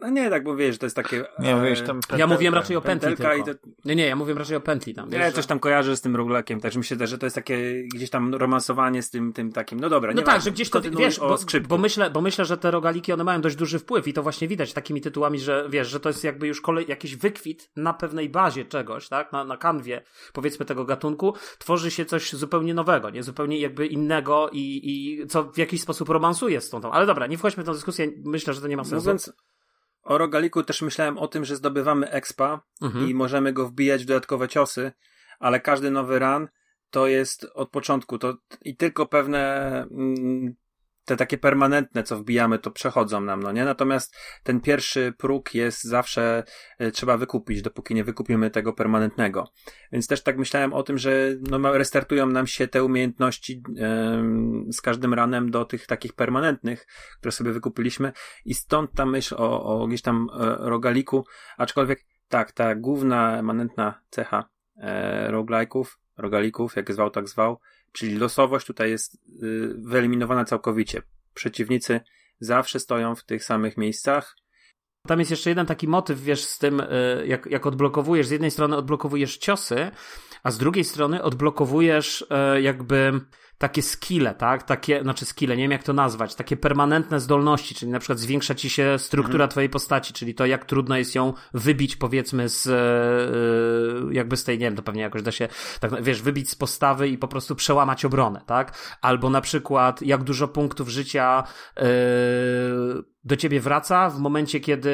No 0.00 0.10
nie, 0.10 0.30
tak 0.30 0.44
mówię, 0.44 0.72
że 0.72 0.78
to 0.78 0.86
jest 0.86 0.96
takie... 0.96 1.24
Nie, 1.38 1.56
mówisz 1.56 1.78
tam 1.78 1.86
pentelka, 1.86 2.18
Ja 2.18 2.26
mówiłem 2.26 2.54
raczej 2.54 2.76
o 2.76 2.80
pętli 2.80 3.16
tylko. 3.16 3.44
To... 3.44 3.52
Nie, 3.84 3.96
nie, 3.96 4.06
ja 4.06 4.16
mówiłem 4.16 4.38
raczej 4.38 4.56
o 4.56 4.60
pętli 4.60 4.94
tam. 4.94 5.10
Wiesz, 5.10 5.20
nie, 5.20 5.32
coś 5.32 5.46
tam 5.46 5.58
kojarzę 5.58 5.96
z 5.96 6.00
tym 6.00 6.16
roguelakiem, 6.16 6.60
także 6.60 6.78
myślę, 6.78 7.06
że 7.06 7.18
to 7.18 7.26
jest 7.26 7.36
takie 7.36 7.84
gdzieś 7.94 8.10
tam 8.10 8.34
romansowanie 8.34 9.02
z 9.02 9.10
tym, 9.10 9.32
tym 9.32 9.52
takim, 9.52 9.80
no 9.80 9.88
dobra, 9.88 10.12
No 10.14 10.22
tak, 10.22 10.42
że 10.42 10.50
gdzieś 10.50 10.70
to, 10.70 10.80
wiesz, 10.80 11.18
bo, 11.18 11.38
bo, 11.68 11.78
myślę, 11.78 12.10
bo 12.10 12.20
myślę, 12.20 12.44
że 12.44 12.56
te 12.56 12.70
rogaliki, 12.70 13.12
one 13.12 13.24
mają 13.24 13.40
dość 13.40 13.56
duży 13.56 13.78
wpływ 13.78 14.08
i 14.08 14.12
to 14.12 14.22
właśnie 14.22 14.48
widać 14.48 14.72
takimi 14.72 15.00
tytułami, 15.00 15.38
że 15.38 15.66
wiesz, 15.70 15.88
że 15.88 16.00
to 16.00 16.08
jest 16.08 16.24
jakby 16.24 16.46
już 16.46 16.60
kolej, 16.60 16.86
jakiś 16.88 17.16
wykwit 17.16 17.70
na 17.76 17.94
pewnej 17.94 18.28
bazie 18.28 18.64
czegoś, 18.64 19.08
tak, 19.08 19.32
na, 19.32 19.44
na 19.44 19.56
kanwie, 19.56 20.02
powiedzmy 20.32 20.66
tego 20.66 20.84
gatunku, 20.84 21.34
tworzy 21.58 21.90
się 21.90 22.04
coś 22.04 22.32
zupełnie 22.32 22.74
nowego, 22.74 23.10
nie, 23.10 23.22
zupełnie 23.22 23.60
jakby 23.60 23.86
innego 23.86 24.50
i, 24.52 24.80
i 24.84 25.26
co 25.26 25.44
w 25.44 25.58
jakiś 25.58 25.80
sposób 25.80 26.08
romansuje 26.08 26.60
z 26.60 26.70
tą, 26.70 26.92
ale 26.92 27.06
dobra, 27.06 27.26
nie 27.26 27.38
wchodźmy 27.38 27.62
w 27.62 27.66
tę 27.66 27.72
dyskusję, 27.72 28.08
myślę, 28.24 28.54
że 28.54 28.60
to 28.60 28.68
nie 28.68 28.76
ma 28.76 28.84
sensu. 28.84 29.04
Mówiąc, 29.04 29.32
o 30.06 30.18
rogaliku 30.18 30.62
też 30.62 30.82
myślałem 30.82 31.18
o 31.18 31.28
tym, 31.28 31.44
że 31.44 31.56
zdobywamy 31.56 32.10
expa 32.10 32.60
mhm. 32.82 33.08
i 33.08 33.14
możemy 33.14 33.52
go 33.52 33.66
wbijać 33.66 34.02
w 34.02 34.06
dodatkowe 34.06 34.48
ciosy, 34.48 34.92
ale 35.38 35.60
każdy 35.60 35.90
nowy 35.90 36.18
run 36.18 36.48
to 36.90 37.06
jest 37.06 37.46
od 37.54 37.70
początku 37.70 38.18
to 38.18 38.36
i 38.62 38.76
tylko 38.76 39.06
pewne 39.06 39.66
mm, 39.90 40.54
te 41.06 41.16
takie 41.16 41.38
permanentne, 41.38 42.02
co 42.02 42.16
wbijamy, 42.16 42.58
to 42.58 42.70
przechodzą 42.70 43.20
nam, 43.20 43.42
no 43.42 43.52
nie? 43.52 43.64
Natomiast 43.64 44.16
ten 44.42 44.60
pierwszy 44.60 45.14
próg 45.18 45.54
jest 45.54 45.84
zawsze 45.84 46.44
e, 46.78 46.90
trzeba 46.90 47.16
wykupić, 47.16 47.62
dopóki 47.62 47.94
nie 47.94 48.04
wykupimy 48.04 48.50
tego 48.50 48.72
permanentnego. 48.72 49.48
Więc 49.92 50.06
też 50.06 50.22
tak 50.22 50.38
myślałem 50.38 50.72
o 50.72 50.82
tym, 50.82 50.98
że 50.98 51.34
no, 51.50 51.78
restartują 51.78 52.26
nam 52.26 52.46
się 52.46 52.68
te 52.68 52.84
umiejętności 52.84 53.62
yy, 53.68 54.72
z 54.72 54.80
każdym 54.80 55.14
ranem 55.14 55.50
do 55.50 55.64
tych 55.64 55.86
takich 55.86 56.12
permanentnych, 56.12 56.86
które 57.18 57.32
sobie 57.32 57.52
wykupiliśmy 57.52 58.12
i 58.44 58.54
stąd 58.54 58.92
ta 58.92 59.06
myśl 59.06 59.34
o, 59.38 59.64
o 59.64 59.86
gdzieś 59.86 60.02
tam 60.02 60.28
e, 60.40 60.56
rogaliku, 60.58 61.24
aczkolwiek 61.58 62.04
tak, 62.28 62.52
ta 62.52 62.74
główna 62.74 63.38
emanentna 63.38 64.00
cecha 64.10 64.48
e, 64.76 65.30
rogalike'ów, 65.30 65.84
rogalików, 66.16 66.76
jak 66.76 66.92
zwał, 66.92 67.10
tak 67.10 67.28
zwał, 67.28 67.58
Czyli 67.96 68.16
losowość 68.16 68.66
tutaj 68.66 68.90
jest 68.90 69.14
y, 69.14 69.18
wyeliminowana 69.78 70.44
całkowicie. 70.44 71.02
Przeciwnicy 71.34 72.00
zawsze 72.40 72.80
stoją 72.80 73.14
w 73.14 73.24
tych 73.24 73.44
samych 73.44 73.76
miejscach. 73.76 74.36
Tam 75.06 75.18
jest 75.18 75.30
jeszcze 75.30 75.50
jeden 75.50 75.66
taki 75.66 75.88
motyw, 75.88 76.20
wiesz, 76.20 76.44
z 76.44 76.58
tym, 76.58 76.80
y, 76.80 77.24
jak, 77.26 77.46
jak 77.46 77.66
odblokowujesz, 77.66 78.26
z 78.26 78.30
jednej 78.30 78.50
strony 78.50 78.76
odblokowujesz 78.76 79.38
ciosy, 79.38 79.90
a 80.42 80.50
z 80.50 80.58
drugiej 80.58 80.84
strony 80.84 81.22
odblokowujesz 81.22 82.22
y, 82.56 82.62
jakby 82.62 83.20
takie 83.58 83.82
skille, 83.82 84.34
tak? 84.34 84.62
Takie, 84.62 85.02
znaczy 85.02 85.24
skille, 85.24 85.56
nie 85.56 85.62
wiem 85.62 85.70
jak 85.70 85.82
to 85.82 85.92
nazwać, 85.92 86.34
takie 86.34 86.56
permanentne 86.56 87.20
zdolności, 87.20 87.74
czyli 87.74 87.92
na 87.92 87.98
przykład 87.98 88.18
zwiększa 88.18 88.54
ci 88.54 88.70
się 88.70 88.98
struktura 88.98 89.44
mhm. 89.44 89.50
twojej 89.50 89.70
postaci, 89.70 90.12
czyli 90.12 90.34
to 90.34 90.46
jak 90.46 90.64
trudno 90.64 90.96
jest 90.96 91.14
ją 91.14 91.32
wybić 91.54 91.96
powiedzmy 91.96 92.48
z 92.48 92.66
e, 92.66 94.14
jakby 94.14 94.36
z 94.36 94.44
tej, 94.44 94.58
nie 94.58 94.66
wiem, 94.66 94.76
to 94.76 94.82
pewnie 94.82 95.02
jakoś 95.02 95.22
da 95.22 95.32
się, 95.32 95.48
tak, 95.80 96.02
wiesz, 96.02 96.22
wybić 96.22 96.50
z 96.50 96.54
postawy 96.54 97.08
i 97.08 97.18
po 97.18 97.28
prostu 97.28 97.54
przełamać 97.54 98.04
obronę, 98.04 98.40
tak? 98.46 98.96
Albo 99.02 99.30
na 99.30 99.40
przykład 99.40 100.02
jak 100.02 100.24
dużo 100.24 100.48
punktów 100.48 100.88
życia 100.88 101.44
yy, 101.76 101.82
do 103.24 103.36
ciebie 103.36 103.60
wraca 103.60 104.10
w 104.10 104.18
momencie, 104.18 104.60
kiedy 104.60 104.90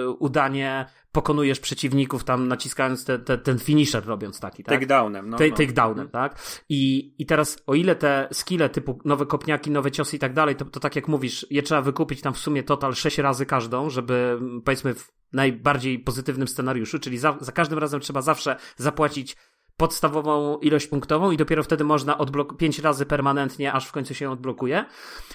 yy, 0.00 0.10
udanie 0.10 0.86
pokonujesz 1.16 1.60
przeciwników 1.60 2.24
tam 2.24 2.48
naciskając 2.48 3.04
te, 3.04 3.18
te, 3.18 3.38
ten 3.38 3.58
finisher 3.58 4.06
robiąc 4.06 4.40
taki, 4.40 4.64
tak? 4.64 4.74
Takedownem, 4.74 5.30
no. 5.30 5.36
Te, 5.36 5.48
no. 5.48 5.56
Takedownem, 5.56 6.08
tak? 6.08 6.38
I, 6.68 7.14
I 7.18 7.26
teraz 7.26 7.62
o 7.66 7.74
ile 7.74 7.96
te 7.96 8.28
skille 8.32 8.68
typu 8.68 8.98
nowe 9.04 9.26
kopniaki, 9.26 9.70
nowe 9.70 9.90
ciosy 9.90 10.16
i 10.16 10.18
tak 10.18 10.32
dalej, 10.32 10.56
to, 10.56 10.64
to 10.64 10.80
tak 10.80 10.96
jak 10.96 11.08
mówisz, 11.08 11.46
je 11.50 11.62
trzeba 11.62 11.82
wykupić 11.82 12.20
tam 12.20 12.34
w 12.34 12.38
sumie 12.38 12.62
total 12.62 12.94
6 12.94 13.18
razy 13.18 13.46
każdą, 13.46 13.90
żeby 13.90 14.38
powiedzmy 14.64 14.94
w 14.94 15.12
najbardziej 15.32 15.98
pozytywnym 15.98 16.48
scenariuszu, 16.48 16.98
czyli 16.98 17.18
za, 17.18 17.36
za 17.40 17.52
każdym 17.52 17.78
razem 17.78 18.00
trzeba 18.00 18.22
zawsze 18.22 18.56
zapłacić 18.76 19.36
podstawową 19.76 20.58
ilość 20.58 20.86
punktową 20.86 21.30
i 21.30 21.36
dopiero 21.36 21.62
wtedy 21.62 21.84
można 21.84 22.18
odblok 22.18 22.56
5 22.56 22.78
razy 22.78 23.06
permanentnie, 23.06 23.72
aż 23.72 23.86
w 23.86 23.92
końcu 23.92 24.14
się 24.14 24.30
odblokuje. 24.30 24.84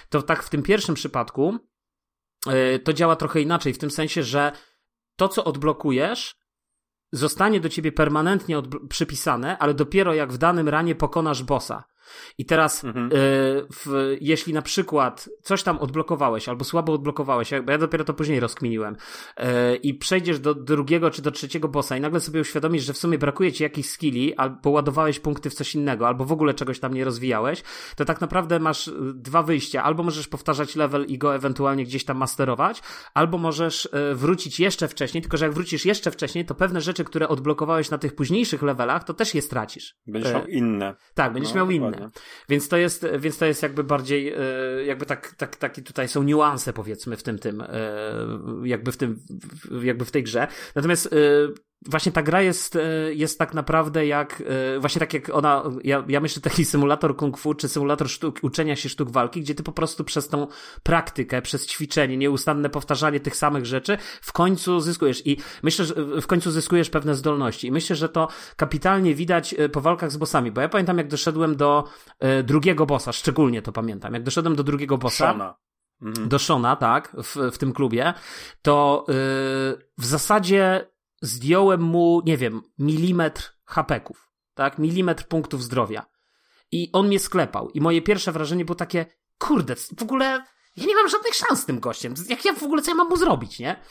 To 0.08 0.22
tak 0.22 0.42
w 0.42 0.50
tym 0.50 0.62
pierwszym 0.62 0.94
przypadku 0.94 1.58
yy, 2.46 2.78
to 2.78 2.92
działa 2.92 3.16
trochę 3.16 3.40
inaczej, 3.40 3.72
w 3.72 3.78
tym 3.78 3.90
sensie, 3.90 4.22
że 4.22 4.52
to, 5.16 5.28
co 5.28 5.44
odblokujesz, 5.44 6.34
zostanie 7.12 7.60
do 7.60 7.68
ciebie 7.68 7.92
permanentnie 7.92 8.62
przypisane, 8.88 9.58
ale 9.58 9.74
dopiero 9.74 10.14
jak 10.14 10.32
w 10.32 10.38
danym 10.38 10.68
ranie 10.68 10.94
pokonasz 10.94 11.42
bossa. 11.42 11.84
I 12.38 12.44
teraz, 12.44 12.84
mhm. 12.84 13.06
y, 13.06 13.10
w, 13.72 14.16
jeśli 14.20 14.52
na 14.52 14.62
przykład 14.62 15.28
coś 15.42 15.62
tam 15.62 15.78
odblokowałeś, 15.78 16.48
albo 16.48 16.64
słabo 16.64 16.92
odblokowałeś, 16.92 17.50
bo 17.64 17.72
ja 17.72 17.78
dopiero 17.78 18.04
to 18.04 18.14
później 18.14 18.40
rozkminiłem, 18.40 18.94
y, 18.94 19.76
i 19.76 19.94
przejdziesz 19.94 20.40
do 20.40 20.54
drugiego 20.54 21.10
czy 21.10 21.22
do 21.22 21.30
trzeciego 21.30 21.68
bossa 21.68 21.96
i 21.96 22.00
nagle 22.00 22.20
sobie 22.20 22.40
uświadomisz, 22.40 22.84
że 22.84 22.92
w 22.92 22.98
sumie 22.98 23.18
brakuje 23.18 23.52
ci 23.52 23.62
jakichś 23.62 23.88
skilli, 23.88 24.34
albo 24.34 24.70
ładowałeś 24.70 25.20
punkty 25.20 25.50
w 25.50 25.54
coś 25.54 25.74
innego, 25.74 26.06
albo 26.06 26.24
w 26.24 26.32
ogóle 26.32 26.54
czegoś 26.54 26.80
tam 26.80 26.94
nie 26.94 27.04
rozwijałeś, 27.04 27.62
to 27.96 28.04
tak 28.04 28.20
naprawdę 28.20 28.58
masz 28.58 28.88
y, 28.88 28.92
dwa 29.14 29.42
wyjścia. 29.42 29.82
Albo 29.82 30.02
możesz 30.02 30.28
powtarzać 30.28 30.76
level 30.76 31.04
i 31.04 31.18
go 31.18 31.34
ewentualnie 31.34 31.84
gdzieś 31.84 32.04
tam 32.04 32.16
masterować, 32.16 32.82
albo 33.14 33.38
możesz 33.38 33.84
y, 33.86 34.14
wrócić 34.14 34.60
jeszcze 34.60 34.88
wcześniej, 34.88 35.22
tylko 35.22 35.36
że 35.36 35.44
jak 35.44 35.54
wrócisz 35.54 35.84
jeszcze 35.84 36.10
wcześniej, 36.10 36.44
to 36.44 36.54
pewne 36.54 36.80
rzeczy, 36.80 37.04
które 37.04 37.28
odblokowałeś 37.28 37.90
na 37.90 37.98
tych 37.98 38.14
późniejszych 38.14 38.62
levelach, 38.62 39.04
to 39.04 39.14
też 39.14 39.34
je 39.34 39.42
stracisz. 39.42 39.96
Będziesz 40.06 40.32
miał 40.32 40.46
inne. 40.46 40.94
Tak, 41.14 41.32
będziesz 41.32 41.54
no, 41.54 41.56
miał 41.56 41.70
inne. 41.70 42.01
Więc 42.48 42.68
to 42.68 42.76
jest, 42.76 43.06
więc 43.18 43.38
to 43.38 43.46
jest 43.46 43.62
jakby 43.62 43.84
bardziej, 43.84 44.28
e, 44.28 44.38
jakby 44.86 45.06
tak, 45.06 45.34
tak, 45.34 45.56
taki 45.56 45.82
tutaj 45.82 46.08
są 46.08 46.22
niuanse 46.22 46.72
powiedzmy 46.72 47.16
w 47.16 47.22
tym, 47.22 47.38
tym, 47.38 47.60
e, 47.60 47.68
jakby 48.64 48.92
w 48.92 48.96
tym, 48.96 49.18
jakby 49.82 50.04
w 50.04 50.10
tej 50.10 50.22
grze. 50.22 50.48
Natomiast 50.74 51.06
e, 51.06 51.08
właśnie 51.86 52.12
ta 52.12 52.22
gra 52.22 52.42
jest, 52.42 52.76
e, 52.76 52.80
jest 53.14 53.38
tak 53.38 53.54
naprawdę 53.54 54.06
jak, 54.06 54.42
e, 54.76 54.80
właśnie 54.80 55.00
tak 55.00 55.14
jak 55.14 55.28
ona, 55.34 55.62
ja, 55.84 56.04
ja 56.08 56.20
myślę 56.20 56.42
taki 56.42 56.64
symulator 56.64 57.16
kung 57.16 57.38
fu, 57.38 57.54
czy 57.54 57.68
symulator 57.68 58.08
sztuk, 58.08 58.38
uczenia 58.42 58.76
się 58.76 58.88
sztuk 58.88 59.10
walki, 59.10 59.40
gdzie 59.40 59.54
ty 59.54 59.62
po 59.62 59.72
prostu 59.72 60.04
przez 60.04 60.28
tą 60.28 60.46
praktykę, 60.82 61.42
przez 61.42 61.66
ćwiczenie, 61.66 62.16
nieustanne 62.16 62.70
powtarzanie 62.70 63.20
tych 63.20 63.36
samych 63.36 63.66
rzeczy, 63.66 63.98
w 64.22 64.32
końcu 64.32 64.80
zyskujesz 64.80 65.26
i 65.26 65.36
myślę, 65.62 65.84
że 65.84 65.94
w 66.20 66.26
końcu 66.26 66.50
zyskujesz 66.50 66.90
pewne 66.90 67.14
zdolności 67.14 67.66
i 67.66 67.72
myślę, 67.72 67.96
że 67.96 68.08
to 68.08 68.28
kapitalnie 68.56 69.14
widać 69.14 69.54
e, 69.54 69.68
po 69.68 69.80
walkach 69.80 70.12
z 70.12 70.16
bossami, 70.16 70.50
bo 70.50 70.60
ja 70.60 70.68
pamiętam 70.68 70.98
jak 70.98 71.08
doszedłem 71.08 71.56
do 71.56 71.84
drugiego 72.44 72.86
bossa, 72.86 73.12
szczególnie 73.12 73.62
to 73.62 73.72
pamiętam, 73.72 74.14
jak 74.14 74.22
doszedłem 74.22 74.56
do 74.56 74.64
drugiego 74.64 74.98
bossa. 74.98 75.32
Shona. 75.32 75.54
mhm. 76.02 76.28
do 76.28 76.38
Shona, 76.38 76.76
tak, 76.76 77.16
w, 77.22 77.36
w 77.52 77.58
tym 77.58 77.72
klubie, 77.72 78.14
to 78.62 79.04
yy, 79.08 79.14
w 79.98 80.04
zasadzie 80.04 80.91
zdjąłem 81.22 81.82
mu, 81.82 82.22
nie 82.26 82.36
wiem, 82.36 82.62
milimetr 82.78 83.58
hapeków, 83.64 84.30
tak, 84.54 84.78
milimetr 84.78 85.28
punktów 85.28 85.62
zdrowia. 85.62 86.06
I 86.72 86.90
on 86.92 87.06
mnie 87.06 87.18
sklepał. 87.18 87.70
I 87.70 87.80
moje 87.80 88.02
pierwsze 88.02 88.32
wrażenie 88.32 88.64
było 88.64 88.76
takie, 88.76 89.06
kurde, 89.38 89.76
w 89.76 90.02
ogóle 90.02 90.44
ja 90.76 90.86
nie 90.86 90.94
mam 90.94 91.08
żadnych 91.08 91.34
szans 91.34 91.60
z 91.60 91.66
tym 91.66 91.80
gościem. 91.80 92.14
Jak 92.28 92.44
ja 92.44 92.52
w 92.52 92.62
ogóle 92.62 92.82
co 92.82 92.90
ja 92.90 92.94
mam 92.94 93.08
mu 93.08 93.16
zrobić, 93.16 93.58
nie? 93.58 93.82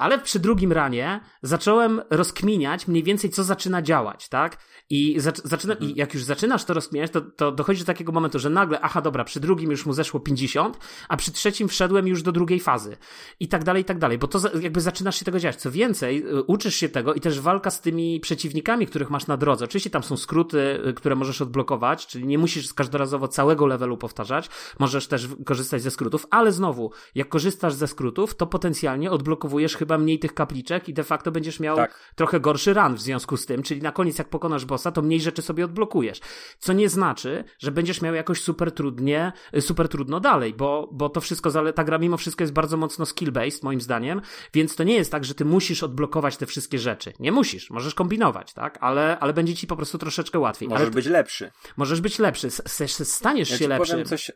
Ale 0.00 0.18
przy 0.18 0.38
drugim 0.38 0.72
ranie 0.72 1.20
zacząłem 1.42 2.02
rozkminiać 2.10 2.88
mniej 2.88 3.02
więcej, 3.02 3.30
co 3.30 3.44
zaczyna 3.44 3.82
działać, 3.82 4.28
tak? 4.28 4.58
I, 4.90 5.16
zaczyna, 5.44 5.74
mhm. 5.74 5.90
i 5.90 5.98
jak 5.98 6.14
już 6.14 6.24
zaczynasz 6.24 6.64
to 6.64 6.74
rozkminiać, 6.74 7.10
to, 7.10 7.20
to 7.20 7.52
dochodzi 7.52 7.80
do 7.80 7.86
takiego 7.86 8.12
momentu, 8.12 8.38
że 8.38 8.50
nagle, 8.50 8.80
aha, 8.80 9.00
dobra, 9.00 9.24
przy 9.24 9.40
drugim 9.40 9.70
już 9.70 9.86
mu 9.86 9.92
zeszło 9.92 10.20
50, 10.20 10.78
a 11.08 11.16
przy 11.16 11.32
trzecim 11.32 11.68
wszedłem 11.68 12.08
już 12.08 12.22
do 12.22 12.32
drugiej 12.32 12.60
fazy. 12.60 12.96
I 13.40 13.48
tak 13.48 13.64
dalej, 13.64 13.82
i 13.82 13.84
tak 13.84 13.98
dalej, 13.98 14.18
bo 14.18 14.28
to 14.28 14.58
jakby 14.58 14.80
zaczynasz 14.80 15.18
się 15.18 15.24
tego 15.24 15.38
działać. 15.38 15.56
Co 15.56 15.70
więcej, 15.70 16.26
y, 16.26 16.42
uczysz 16.42 16.76
się 16.76 16.88
tego 16.88 17.14
i 17.14 17.20
też 17.20 17.40
walka 17.40 17.70
z 17.70 17.80
tymi 17.80 18.20
przeciwnikami, 18.20 18.86
których 18.86 19.10
masz 19.10 19.26
na 19.26 19.36
drodze. 19.36 19.64
Oczywiście 19.64 19.90
tam 19.90 20.02
są 20.02 20.16
skróty, 20.16 20.80
y, 20.88 20.94
które 20.94 21.14
możesz 21.14 21.42
odblokować, 21.42 22.06
czyli 22.06 22.26
nie 22.26 22.38
musisz 22.38 22.74
każdorazowo 22.74 23.28
całego 23.28 23.66
levelu 23.66 23.96
powtarzać, 23.96 24.48
możesz 24.78 25.06
też 25.06 25.28
korzystać 25.46 25.82
ze 25.82 25.90
skrótów, 25.90 26.26
ale 26.30 26.52
znowu, 26.52 26.92
jak 27.14 27.28
korzystasz 27.28 27.74
ze 27.74 27.86
skrótów, 27.86 28.34
to 28.34 28.46
potencjalnie 28.46 29.10
odblokowujesz 29.10 29.76
chyba 29.76 29.89
mniej 29.98 30.18
tych 30.18 30.34
kapliczek 30.34 30.88
i 30.88 30.94
de 30.94 31.04
facto 31.04 31.32
będziesz 31.32 31.60
miał 31.60 31.76
tak. 31.76 32.12
trochę 32.14 32.40
gorszy 32.40 32.74
run 32.74 32.94
w 32.94 33.00
związku 33.00 33.36
z 33.36 33.46
tym, 33.46 33.62
czyli 33.62 33.82
na 33.82 33.92
koniec 33.92 34.18
jak 34.18 34.28
pokonasz 34.28 34.64
bossa, 34.64 34.92
to 34.92 35.02
mniej 35.02 35.20
rzeczy 35.20 35.42
sobie 35.42 35.64
odblokujesz. 35.64 36.20
Co 36.58 36.72
nie 36.72 36.88
znaczy, 36.88 37.44
że 37.58 37.70
będziesz 37.70 38.02
miał 38.02 38.14
jakoś 38.14 38.42
super 38.42 38.72
trudnie, 38.72 39.32
super 39.60 39.88
trudno 39.88 40.20
dalej, 40.20 40.54
bo, 40.54 40.88
bo 40.92 41.08
to 41.08 41.20
wszystko, 41.20 41.72
ta 41.72 41.84
gra 41.84 41.98
mimo 41.98 42.16
wszystko 42.16 42.44
jest 42.44 42.52
bardzo 42.52 42.76
mocno 42.76 43.04
skill-based, 43.04 43.64
moim 43.64 43.80
zdaniem, 43.80 44.20
więc 44.54 44.76
to 44.76 44.84
nie 44.84 44.94
jest 44.94 45.12
tak, 45.12 45.24
że 45.24 45.34
ty 45.34 45.44
musisz 45.44 45.82
odblokować 45.82 46.36
te 46.36 46.46
wszystkie 46.46 46.78
rzeczy. 46.78 47.12
Nie 47.20 47.32
musisz, 47.32 47.70
możesz 47.70 47.94
kombinować, 47.94 48.52
tak? 48.52 48.78
Ale, 48.80 49.18
ale 49.18 49.32
będzie 49.32 49.54
ci 49.54 49.66
po 49.66 49.76
prostu 49.76 49.98
troszeczkę 49.98 50.38
łatwiej. 50.38 50.68
Możesz 50.68 50.82
ale, 50.82 50.90
być 50.90 51.06
lepszy. 51.06 51.50
Możesz 51.76 52.00
być 52.00 52.18
lepszy, 52.18 52.50
staniesz 52.50 53.50
ja 53.50 53.58
się 53.58 53.68
lepszy. 53.68 54.04
Coś... 54.04 54.30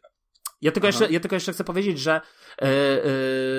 Ja 0.64 0.72
tylko, 0.72 0.86
jeszcze, 0.86 1.10
ja 1.10 1.20
tylko 1.20 1.36
jeszcze 1.36 1.52
chcę 1.52 1.64
powiedzieć, 1.64 1.98
że 1.98 2.20
yy, 2.60 2.68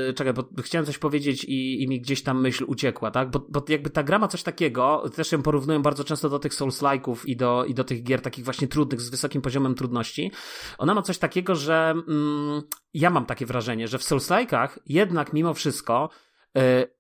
yy, 0.08 0.14
czekaj, 0.14 0.34
bo 0.34 0.44
chciałem 0.62 0.86
coś 0.86 0.98
powiedzieć 0.98 1.44
i, 1.44 1.84
i 1.84 1.88
mi 1.88 2.02
gdzieś 2.02 2.24
tam 2.24 2.42
myśl 2.42 2.66
uciekła, 2.68 3.12
tak? 3.12 3.32
Bo, 3.32 3.46
bo 3.50 3.66
jakby 3.70 3.90
ta 3.90 4.04
gra 4.04 4.20
ma 4.20 4.28
coś 4.28 4.44
takiego, 4.44 5.10
też 5.16 5.32
ją 5.32 5.42
porównuję 5.42 5.80
bardzo 5.80 6.04
często 6.04 6.30
do 6.30 6.40
tych 6.40 6.54
Souls-like'ów 6.54 7.16
i 7.26 7.36
do, 7.36 7.66
i 7.66 7.74
do 7.74 7.84
tych 7.84 8.04
gier 8.04 8.22
takich 8.22 8.46
właśnie 8.46 8.68
trudnych, 8.68 9.02
z 9.02 9.10
wysokim 9.10 9.42
poziomem 9.42 9.76
trudności. 9.76 10.32
Ona 10.78 10.94
ma 10.94 11.02
coś 11.02 11.18
takiego, 11.18 11.56
że 11.56 11.94
mm, 12.08 12.62
ja 12.94 13.10
mam 13.10 13.26
takie 13.26 13.46
wrażenie, 13.46 13.88
że 13.88 13.98
w 13.98 14.04
Souls-like'ach 14.04 14.70
jednak 14.86 15.34
mimo 15.34 15.54
wszystko 15.54 16.10
yy, 16.56 16.95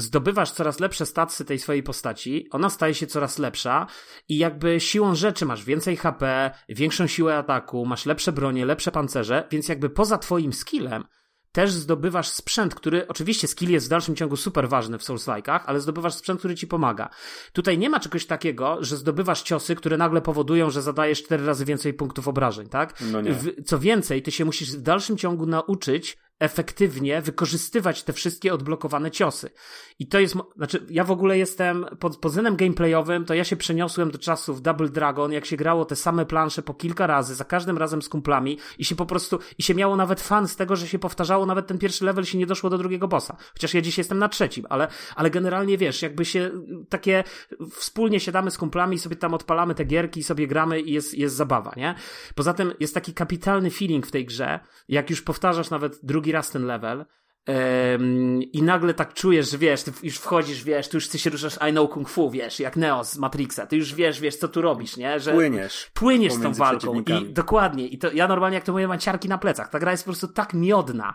zdobywasz 0.00 0.50
coraz 0.50 0.80
lepsze 0.80 1.06
statsy 1.06 1.44
tej 1.44 1.58
swojej 1.58 1.82
postaci, 1.82 2.48
ona 2.50 2.70
staje 2.70 2.94
się 2.94 3.06
coraz 3.06 3.38
lepsza 3.38 3.86
i 4.28 4.38
jakby 4.38 4.80
siłą 4.80 5.14
rzeczy 5.14 5.46
masz 5.46 5.64
więcej 5.64 5.96
HP, 5.96 6.50
większą 6.68 7.06
siłę 7.06 7.36
ataku, 7.36 7.86
masz 7.86 8.06
lepsze 8.06 8.32
bronie, 8.32 8.66
lepsze 8.66 8.92
pancerze, 8.92 9.46
więc 9.50 9.68
jakby 9.68 9.90
poza 9.90 10.18
twoim 10.18 10.52
skillem 10.52 11.04
też 11.52 11.72
zdobywasz 11.72 12.28
sprzęt, 12.28 12.74
który, 12.74 13.08
oczywiście 13.08 13.48
skill 13.48 13.70
jest 13.70 13.86
w 13.86 13.88
dalszym 13.88 14.16
ciągu 14.16 14.36
super 14.36 14.68
ważny 14.68 14.98
w 14.98 15.02
Souls-like'ach, 15.02 15.60
ale 15.66 15.80
zdobywasz 15.80 16.14
sprzęt, 16.14 16.38
który 16.38 16.54
ci 16.54 16.66
pomaga. 16.66 17.10
Tutaj 17.52 17.78
nie 17.78 17.90
ma 17.90 18.00
czegoś 18.00 18.26
takiego, 18.26 18.78
że 18.80 18.96
zdobywasz 18.96 19.42
ciosy, 19.42 19.74
które 19.74 19.96
nagle 19.96 20.20
powodują, 20.20 20.70
że 20.70 20.82
zadajesz 20.82 21.22
cztery 21.22 21.46
razy 21.46 21.64
więcej 21.64 21.94
punktów 21.94 22.28
obrażeń, 22.28 22.68
tak? 22.68 23.00
No 23.12 23.20
nie. 23.20 23.34
Co 23.64 23.78
więcej, 23.78 24.22
ty 24.22 24.30
się 24.30 24.44
musisz 24.44 24.76
w 24.76 24.82
dalszym 24.82 25.16
ciągu 25.16 25.46
nauczyć 25.46 26.18
efektywnie 26.38 27.22
wykorzystywać 27.22 28.02
te 28.02 28.12
wszystkie 28.12 28.54
odblokowane 28.54 29.10
ciosy. 29.10 29.50
I 29.98 30.06
to 30.06 30.20
jest, 30.20 30.36
znaczy, 30.56 30.86
ja 30.90 31.04
w 31.04 31.10
ogóle 31.10 31.38
jestem 31.38 31.86
pod 32.00 32.16
pozynem 32.16 32.56
gameplayowym, 32.56 33.24
to 33.24 33.34
ja 33.34 33.44
się 33.44 33.56
przeniosłem 33.56 34.10
do 34.10 34.18
czasów 34.18 34.62
Double 34.62 34.88
Dragon, 34.88 35.32
jak 35.32 35.46
się 35.46 35.56
grało 35.56 35.84
te 35.84 35.96
same 35.96 36.26
plansze 36.26 36.62
po 36.62 36.74
kilka 36.74 37.06
razy, 37.06 37.34
za 37.34 37.44
każdym 37.44 37.78
razem 37.78 38.02
z 38.02 38.08
kumplami 38.08 38.58
i 38.78 38.84
się 38.84 38.96
po 38.96 39.06
prostu, 39.06 39.38
i 39.58 39.62
się 39.62 39.74
miało 39.74 39.96
nawet 39.96 40.20
fan 40.20 40.48
z 40.48 40.56
tego, 40.56 40.76
że 40.76 40.88
się 40.88 40.98
powtarzało, 40.98 41.46
nawet 41.46 41.66
ten 41.66 41.78
pierwszy 41.78 42.04
level 42.04 42.24
się 42.24 42.38
nie 42.38 42.46
doszło 42.46 42.70
do 42.70 42.78
drugiego 42.78 43.08
bossa. 43.08 43.36
Chociaż 43.52 43.74
ja 43.74 43.80
dziś 43.80 43.98
jestem 43.98 44.18
na 44.18 44.28
trzecim, 44.28 44.66
ale, 44.68 44.88
ale 45.16 45.30
generalnie 45.30 45.78
wiesz, 45.78 46.02
jakby 46.02 46.24
się 46.24 46.50
takie, 46.88 47.24
wspólnie 47.70 48.20
siadamy 48.20 48.50
z 48.50 48.58
kumplami 48.58 48.98
sobie 48.98 49.16
tam 49.16 49.34
odpalamy 49.34 49.74
te 49.74 49.84
gierki 49.84 50.20
i 50.20 50.24
sobie 50.24 50.46
gramy 50.46 50.80
i 50.80 50.92
jest, 50.92 51.14
jest 51.14 51.36
zabawa, 51.36 51.72
nie? 51.76 51.94
Poza 52.34 52.54
tym 52.54 52.72
jest 52.80 52.94
taki 52.94 53.14
kapitalny 53.14 53.70
feeling 53.70 54.06
w 54.06 54.10
tej 54.10 54.26
grze, 54.26 54.60
jak 54.88 55.10
już 55.10 55.22
powtarzasz 55.22 55.70
nawet 55.70 55.98
drugi 56.02 56.27
drugi 56.28 56.32
raz 56.32 56.50
ten 56.50 56.66
level 56.66 57.04
um, 57.46 58.42
i 58.42 58.62
nagle 58.62 58.94
tak 58.94 59.14
czujesz, 59.14 59.50
że 59.50 59.58
wiesz, 59.58 59.82
ty 59.82 59.92
już 60.02 60.16
wchodzisz, 60.16 60.64
wiesz, 60.64 60.88
tu 60.88 60.96
już 60.96 61.08
ty 61.08 61.18
się 61.18 61.30
ruszasz 61.30 61.58
I 61.68 61.72
know 61.72 61.90
kung 61.90 62.08
fu, 62.08 62.30
wiesz, 62.30 62.60
jak 62.60 62.76
Neo 62.76 63.04
z 63.04 63.18
Matrixa, 63.18 63.66
ty 63.66 63.76
już 63.76 63.94
wiesz, 63.94 64.20
wiesz, 64.20 64.36
co 64.36 64.48
tu 64.48 64.62
robisz, 64.62 64.96
nie? 64.96 65.20
Że 65.20 65.32
płyniesz. 65.32 65.90
Płyniesz 65.94 66.32
z 66.32 66.42
tą 66.42 66.54
walką 66.54 67.00
i 67.00 67.32
dokładnie, 67.32 67.86
i 67.86 67.98
to 67.98 68.12
ja 68.12 68.28
normalnie 68.28 68.54
jak 68.54 68.64
to 68.64 68.72
mówię, 68.72 68.88
mam 68.88 68.98
ciarki 68.98 69.28
na 69.28 69.38
plecach, 69.38 69.68
ta 69.68 69.78
gra 69.78 69.90
jest 69.90 70.04
po 70.04 70.10
prostu 70.10 70.28
tak 70.28 70.54
miodna, 70.54 71.14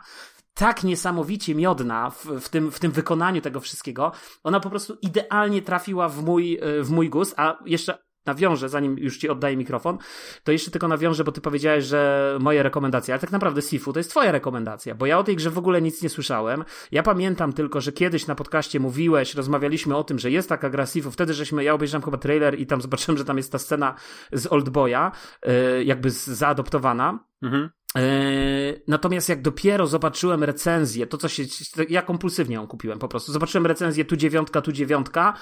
tak 0.53 0.83
niesamowicie 0.83 1.55
miodna 1.55 2.09
w, 2.09 2.25
w, 2.25 2.49
tym, 2.49 2.71
w 2.71 2.79
tym 2.79 2.91
wykonaniu 2.91 3.41
tego 3.41 3.59
wszystkiego. 3.59 4.11
Ona 4.43 4.59
po 4.59 4.69
prostu 4.69 4.97
idealnie 5.01 5.61
trafiła 5.61 6.09
w 6.09 6.23
mój, 6.23 6.59
w 6.81 6.89
mój 6.89 7.09
gust, 7.09 7.33
a 7.37 7.57
jeszcze 7.65 7.97
nawiążę, 8.25 8.69
zanim 8.69 8.97
już 8.99 9.17
ci 9.17 9.29
oddaję 9.29 9.57
mikrofon, 9.57 9.97
to 10.43 10.51
jeszcze 10.51 10.71
tylko 10.71 10.87
nawiążę, 10.87 11.23
bo 11.23 11.31
ty 11.31 11.41
powiedziałeś, 11.41 11.85
że 11.85 12.37
moje 12.41 12.63
rekomendacje, 12.63 13.13
ale 13.13 13.21
tak 13.21 13.31
naprawdę 13.31 13.61
Sifu 13.61 13.93
to 13.93 13.99
jest 13.99 14.09
twoja 14.09 14.31
rekomendacja, 14.31 14.95
bo 14.95 15.05
ja 15.05 15.19
o 15.19 15.23
tej 15.23 15.35
grze 15.35 15.49
w 15.49 15.57
ogóle 15.57 15.81
nic 15.81 16.01
nie 16.01 16.09
słyszałem. 16.09 16.63
Ja 16.91 17.03
pamiętam 17.03 17.53
tylko, 17.53 17.81
że 17.81 17.91
kiedyś 17.91 18.27
na 18.27 18.35
podcaście 18.35 18.79
mówiłeś, 18.79 19.35
rozmawialiśmy 19.35 19.95
o 19.95 20.03
tym, 20.03 20.19
że 20.19 20.31
jest 20.31 20.49
taka 20.49 20.69
gra 20.69 20.85
Sifu, 20.85 21.11
wtedy 21.11 21.33
żeśmy, 21.33 21.63
ja 21.63 21.73
obejrzałem 21.73 22.03
chyba 22.03 22.17
trailer 22.17 22.59
i 22.59 22.65
tam 22.65 22.81
zobaczyłem, 22.81 23.17
że 23.17 23.25
tam 23.25 23.37
jest 23.37 23.51
ta 23.51 23.59
scena 23.59 23.95
z 24.31 24.47
Oldboya, 24.47 25.11
yy, 25.45 25.83
jakby 25.83 26.11
zaadoptowana. 26.11 27.19
Mhm. 27.41 27.69
Yy, 27.95 28.83
natomiast 28.87 29.29
jak 29.29 29.41
dopiero 29.41 29.87
zobaczyłem 29.87 30.43
recenzję, 30.43 31.07
to 31.07 31.17
co 31.17 31.27
się, 31.27 31.43
ja 31.89 32.01
kompulsywnie 32.01 32.55
ją 32.55 32.67
kupiłem 32.67 32.99
po 32.99 33.07
prostu, 33.07 33.31
zobaczyłem 33.31 33.65
recenzję 33.65 34.05
tu 34.05 34.15
dziewiątka, 34.15 34.61
tu 34.61 34.71
dziewiątka, 34.71 35.33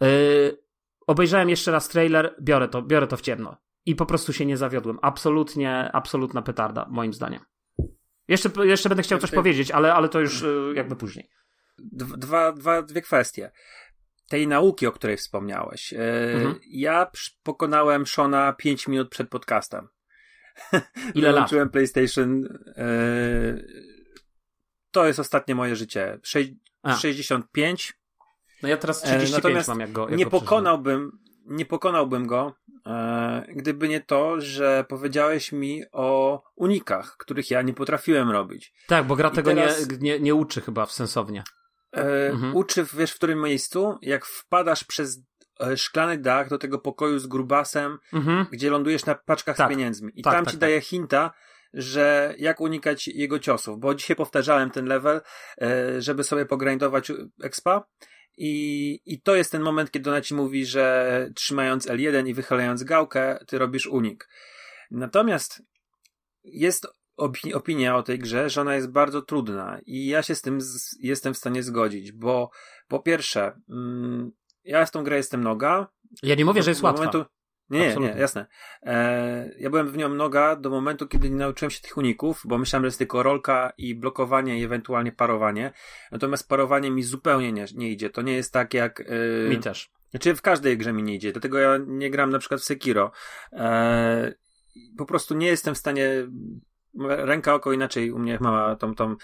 yy, 0.00 0.67
obejrzałem 1.08 1.48
jeszcze 1.48 1.72
raz 1.72 1.88
trailer, 1.88 2.34
biorę 2.42 2.68
to, 2.68 2.82
biorę 2.82 3.06
to 3.06 3.16
w 3.16 3.20
ciemno. 3.20 3.56
I 3.86 3.94
po 3.94 4.06
prostu 4.06 4.32
się 4.32 4.46
nie 4.46 4.56
zawiodłem. 4.56 4.98
Absolutnie, 5.02 5.90
absolutna 5.92 6.42
petarda, 6.42 6.86
moim 6.90 7.12
zdaniem. 7.12 7.40
Jeszcze, 8.28 8.50
jeszcze 8.64 8.88
będę 8.88 9.02
chciał 9.02 9.18
coś 9.18 9.30
powiedzieć, 9.30 9.70
ale, 9.70 9.94
ale 9.94 10.08
to 10.08 10.20
już 10.20 10.42
y, 10.42 10.72
jakby 10.74 10.96
później. 10.96 11.30
Dwa, 11.78 12.52
dwa, 12.52 12.82
dwie 12.82 13.02
kwestie. 13.02 13.50
Tej 14.28 14.48
nauki, 14.48 14.86
o 14.86 14.92
której 14.92 15.16
wspomniałeś. 15.16 15.92
Y, 15.92 15.96
mhm. 16.34 16.60
Ja 16.70 17.10
pokonałem 17.42 18.06
Shona 18.06 18.52
5 18.52 18.88
minut 18.88 19.08
przed 19.08 19.28
podcastem. 19.28 19.88
Ile 21.14 21.32
lat? 21.32 21.50
PlayStation. 21.72 22.44
Y, 22.44 23.88
to 24.90 25.06
jest 25.06 25.18
ostatnie 25.18 25.54
moje 25.54 25.76
życie. 25.76 26.18
65. 26.22 27.98
No 28.62 28.68
ja 28.68 28.76
teraz 28.76 29.02
35 29.02 29.56
e, 29.56 29.62
mam, 29.68 29.80
jak 29.80 29.92
go 29.92 30.08
jak 30.08 30.18
nie 30.18 30.24
go 30.24 30.30
pokonałbym, 30.30 31.18
nie 31.46 31.64
pokonałbym 31.64 32.26
go, 32.26 32.54
e, 32.86 33.46
gdyby 33.48 33.88
nie 33.88 34.00
to, 34.00 34.40
że 34.40 34.84
powiedziałeś 34.88 35.52
mi 35.52 35.82
o 35.92 36.42
unikach, 36.56 37.16
których 37.18 37.50
ja 37.50 37.62
nie 37.62 37.74
potrafiłem 37.74 38.30
robić. 38.30 38.72
Tak, 38.86 39.06
bo 39.06 39.16
gra 39.16 39.28
I 39.28 39.32
tego 39.32 39.54
teraz... 39.54 39.88
nie, 39.88 39.98
nie, 39.98 40.20
nie 40.20 40.34
uczy 40.34 40.60
chyba 40.60 40.86
w 40.86 40.92
sensownie. 40.92 41.44
E, 41.96 42.30
mhm. 42.30 42.56
Uczy, 42.56 42.86
wiesz, 42.94 43.12
w 43.12 43.16
którym 43.16 43.42
miejscu? 43.42 43.98
Jak 44.02 44.26
wpadasz 44.26 44.84
przez 44.84 45.20
e, 45.60 45.76
szklany 45.76 46.18
dach 46.18 46.48
do 46.48 46.58
tego 46.58 46.78
pokoju 46.78 47.18
z 47.18 47.26
grubasem, 47.26 47.98
mhm. 48.12 48.46
gdzie 48.52 48.70
lądujesz 48.70 49.06
na 49.06 49.14
paczkach 49.14 49.56
tak. 49.56 49.66
z 49.66 49.70
pieniędzmi. 49.70 50.12
I 50.14 50.22
tak, 50.22 50.34
tam 50.34 50.44
tak, 50.44 50.54
ci 50.54 50.58
tak. 50.58 50.60
daje 50.60 50.80
hinta, 50.80 51.30
że 51.74 52.34
jak 52.38 52.60
unikać 52.60 53.08
jego 53.08 53.38
ciosów, 53.38 53.80
bo 53.80 53.94
dzisiaj 53.94 54.16
powtarzałem 54.16 54.70
ten 54.70 54.86
level, 54.86 55.20
żeby 55.98 56.24
sobie 56.24 56.46
pogrindować 56.46 57.12
expa 57.42 57.84
i, 58.38 59.00
I 59.06 59.20
to 59.20 59.36
jest 59.36 59.52
ten 59.52 59.62
moment, 59.62 59.90
kiedy 59.90 60.10
ona 60.10 60.20
ci 60.20 60.34
mówi, 60.34 60.66
że 60.66 61.30
trzymając 61.34 61.86
L1 61.86 62.28
i 62.28 62.34
wychylając 62.34 62.84
gałkę, 62.84 63.38
ty 63.46 63.58
robisz 63.58 63.86
unik. 63.86 64.28
Natomiast 64.90 65.62
jest 66.44 66.86
opi 67.16 67.54
opinia 67.54 67.96
o 67.96 68.02
tej 68.02 68.18
grze, 68.18 68.50
że 68.50 68.60
ona 68.60 68.74
jest 68.74 68.90
bardzo 68.90 69.22
trudna 69.22 69.80
i 69.86 70.06
ja 70.06 70.22
się 70.22 70.34
z 70.34 70.42
tym 70.42 70.60
z, 70.60 70.96
jestem 71.00 71.34
w 71.34 71.38
stanie 71.38 71.62
zgodzić, 71.62 72.12
bo 72.12 72.50
po 72.88 73.00
pierwsze, 73.00 73.60
mm, 73.68 74.30
ja 74.64 74.86
w 74.86 74.90
tą 74.90 75.04
grę 75.04 75.16
jestem 75.16 75.44
noga. 75.44 75.86
Ja 76.22 76.34
nie 76.34 76.44
mówię, 76.44 76.62
że 76.62 76.70
jest 76.70 76.82
łatwa. 76.82 77.04
Momentu, 77.04 77.24
nie, 77.70 77.88
nie, 77.88 77.96
nie, 77.96 78.08
jasne. 78.08 78.46
E, 78.82 79.50
ja 79.58 79.70
byłem 79.70 79.88
w 79.90 79.96
nią 79.96 80.08
noga 80.08 80.56
do 80.56 80.70
momentu, 80.70 81.08
kiedy 81.08 81.30
nie 81.30 81.36
nauczyłem 81.36 81.70
się 81.70 81.80
tych 81.80 81.96
uników, 81.96 82.42
bo 82.44 82.58
myślałem, 82.58 82.84
że 82.84 82.86
jest 82.86 82.98
tylko 82.98 83.22
rolka 83.22 83.72
i 83.78 83.94
blokowanie 83.94 84.58
i 84.58 84.64
ewentualnie 84.64 85.12
parowanie. 85.12 85.72
Natomiast 86.12 86.48
parowanie 86.48 86.90
mi 86.90 87.02
zupełnie 87.02 87.52
nie, 87.52 87.66
nie 87.74 87.90
idzie. 87.90 88.10
To 88.10 88.22
nie 88.22 88.34
jest 88.34 88.52
tak 88.52 88.74
jak... 88.74 89.00
E, 89.00 89.48
mi 89.48 89.58
też. 89.58 89.90
Znaczy 90.10 90.34
w 90.34 90.42
każdej 90.42 90.78
grze 90.78 90.92
mi 90.92 91.02
nie 91.02 91.14
idzie. 91.14 91.32
Dlatego 91.32 91.58
ja 91.58 91.78
nie 91.86 92.10
gram 92.10 92.30
na 92.30 92.38
przykład 92.38 92.60
w 92.60 92.64
Sekiro. 92.64 93.12
E, 93.52 94.32
po 94.98 95.06
prostu 95.06 95.34
nie 95.34 95.46
jestem 95.46 95.74
w 95.74 95.78
stanie 95.78 96.10
ręka, 97.06 97.54
oko 97.54 97.72
inaczej 97.72 98.12
u 98.12 98.18
mnie 98.18 98.38
ma 98.40 98.76
tą, 98.76 98.94
tą 98.94 99.16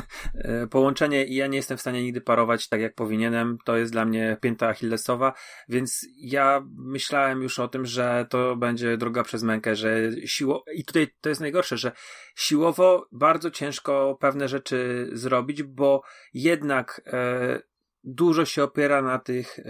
połączenie 0.70 1.24
i 1.24 1.34
ja 1.34 1.46
nie 1.46 1.56
jestem 1.56 1.76
w 1.76 1.80
stanie 1.80 2.02
nigdy 2.02 2.20
parować 2.20 2.68
tak 2.68 2.80
jak 2.80 2.94
powinienem. 2.94 3.58
To 3.64 3.76
jest 3.76 3.92
dla 3.92 4.04
mnie 4.04 4.36
pięta 4.40 4.68
achillesowa, 4.68 5.32
więc 5.68 6.06
ja 6.16 6.62
myślałem 6.76 7.42
już 7.42 7.58
o 7.58 7.68
tym, 7.68 7.86
że 7.86 8.26
to 8.30 8.56
będzie 8.56 8.96
droga 8.96 9.22
przez 9.22 9.42
mękę, 9.42 9.76
że 9.76 9.96
siło, 10.26 10.64
i 10.74 10.84
tutaj 10.84 11.08
to 11.20 11.28
jest 11.28 11.40
najgorsze, 11.40 11.76
że 11.76 11.92
siłowo 12.36 13.08
bardzo 13.12 13.50
ciężko 13.50 14.16
pewne 14.20 14.48
rzeczy 14.48 15.08
zrobić, 15.12 15.62
bo 15.62 16.02
jednak 16.34 17.00
e, 17.06 17.60
dużo 18.04 18.44
się 18.44 18.64
opiera 18.64 19.02
na 19.02 19.18
tych, 19.18 19.58
e, 19.58 19.64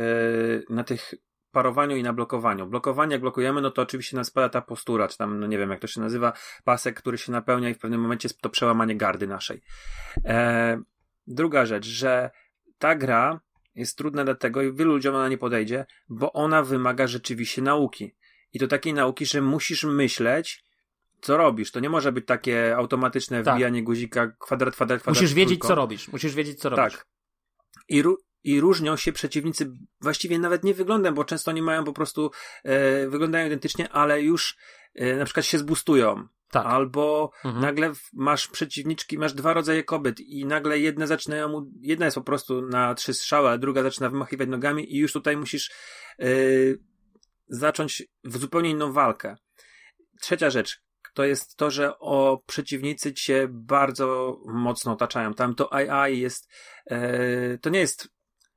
na 0.71 0.85
tych 0.85 1.15
parowaniu 1.53 1.97
i 1.97 2.03
na 2.03 2.13
blokowaniu. 2.13 2.67
Blokowanie, 2.67 3.13
jak 3.13 3.21
blokujemy, 3.21 3.61
no 3.61 3.71
to 3.71 3.83
oczywiście 3.83 4.17
nam 4.17 4.25
spada 4.25 4.49
ta 4.49 4.61
postura, 4.61 5.09
czy 5.09 5.19
tam, 5.19 5.41
no 5.41 5.47
nie 5.47 5.59
wiem, 5.59 5.71
jak 5.71 5.81
to 5.81 5.87
się 5.87 6.01
nazywa, 6.01 6.33
pasek, 6.65 6.97
który 6.97 7.19
się 7.19 7.33
napełnia 7.33 7.69
i 7.69 7.75
w 7.75 7.79
pewnym 7.79 8.01
momencie 8.01 8.27
jest 8.29 8.41
to 8.41 8.51
przełamanie 8.51 8.97
gardy 8.97 9.27
naszej. 9.27 9.63
E, 10.25 10.81
druga 11.27 11.67
rzecz, 11.67 11.87
że 11.87 12.31
ta 12.79 12.95
gra 12.95 13.41
jest 13.75 13.99
trudna 13.99 14.25
dlatego 14.25 14.63
i 14.63 14.73
wielu 14.73 14.93
ludziom 14.93 15.15
ona 15.15 15.29
nie 15.29 15.39
podejdzie, 15.39 15.87
bo 16.09 16.33
ona 16.33 16.63
wymaga 16.63 17.07
rzeczywiście 17.07 17.63
nauki. 17.63 18.15
I 18.53 18.59
to 18.59 18.67
takiej 18.67 18.95
nauki, 18.95 19.27
że 19.27 19.43
musisz 19.43 19.85
myśleć, 19.85 20.65
co 21.21 21.37
robisz. 21.37 21.71
To 21.71 21.81
nie 21.81 21.91
może 21.91 22.13
być 22.13 22.27
takie 22.27 22.77
automatyczne 22.77 23.43
tak. 23.43 23.55
wbijanie 23.55 23.83
guzika, 23.83 24.33
kwadrat, 24.39 24.75
kwadrat, 24.75 25.03
kwadrat. 25.03 25.23
Musisz 25.23 25.35
wiedzieć, 25.35 25.61
co 25.61 25.75
robisz. 25.75 26.09
Musisz 26.09 26.35
wiedzieć, 26.35 26.61
co 26.61 26.69
robisz. 26.69 26.95
Tak. 26.95 27.07
I, 27.89 28.03
i 28.47 28.61
różnią 28.61 28.97
się 28.97 29.13
przeciwnicy 29.13 29.73
właściwie 30.01 30.39
nawet 30.39 30.65
nie 30.65 30.75
wyglądem, 30.75 31.15
bo 31.15 31.25
często 31.25 31.51
oni 31.51 31.63
mają 31.63 31.85
po 31.85 31.93
prostu, 31.93 32.31
e, 32.65 33.09
wyglądają 33.09 33.47
identycznie, 33.47 33.89
ale 33.93 34.23
już 34.23 34.57
e, 34.95 35.17
na 35.17 35.25
przykład 35.25 35.47
się 35.47 35.59
zbustują. 35.59 36.29
Tak. 36.51 36.67
Albo 36.67 37.31
mhm. 37.45 37.65
nagle 37.65 37.93
masz 38.13 38.49
przeciwniczki, 38.49 39.19
masz 39.19 39.35
dwa 39.35 39.53
rodzaje 39.53 39.85
kobiet 39.85 40.21
i 40.21 40.47
nagle 40.47 40.79
jedna 40.79 41.07
zaczynają, 41.07 41.71
jedna 41.81 42.05
jest 42.05 42.15
po 42.15 42.23
prostu 42.23 42.63
na 42.63 42.95
trzy 42.95 43.15
strzały, 43.15 43.49
a 43.49 43.59
druga 43.59 43.83
zaczyna 43.83 44.11
wymachiwać 44.11 44.49
nogami 44.49 44.95
i 44.95 44.99
już 44.99 45.13
tutaj 45.13 45.37
musisz 45.37 45.71
e, 46.19 46.27
zacząć 47.49 48.03
w 48.25 48.39
zupełnie 48.39 48.71
inną 48.71 48.93
walkę. 48.93 49.37
Trzecia 50.21 50.51
rzecz, 50.51 50.81
to 51.15 51.25
jest 51.25 51.57
to, 51.57 51.71
że 51.71 51.99
o 51.99 52.43
przeciwnicy 52.47 53.15
cię 53.15 53.49
bardzo 53.51 54.39
mocno 54.47 54.93
otaczają. 54.93 55.35
Tam 55.35 55.55
to 55.55 55.73
AI 55.75 56.21
jest, 56.21 56.49
e, 56.87 57.59
to 57.59 57.71
nie 57.71 57.79
jest 57.79 58.16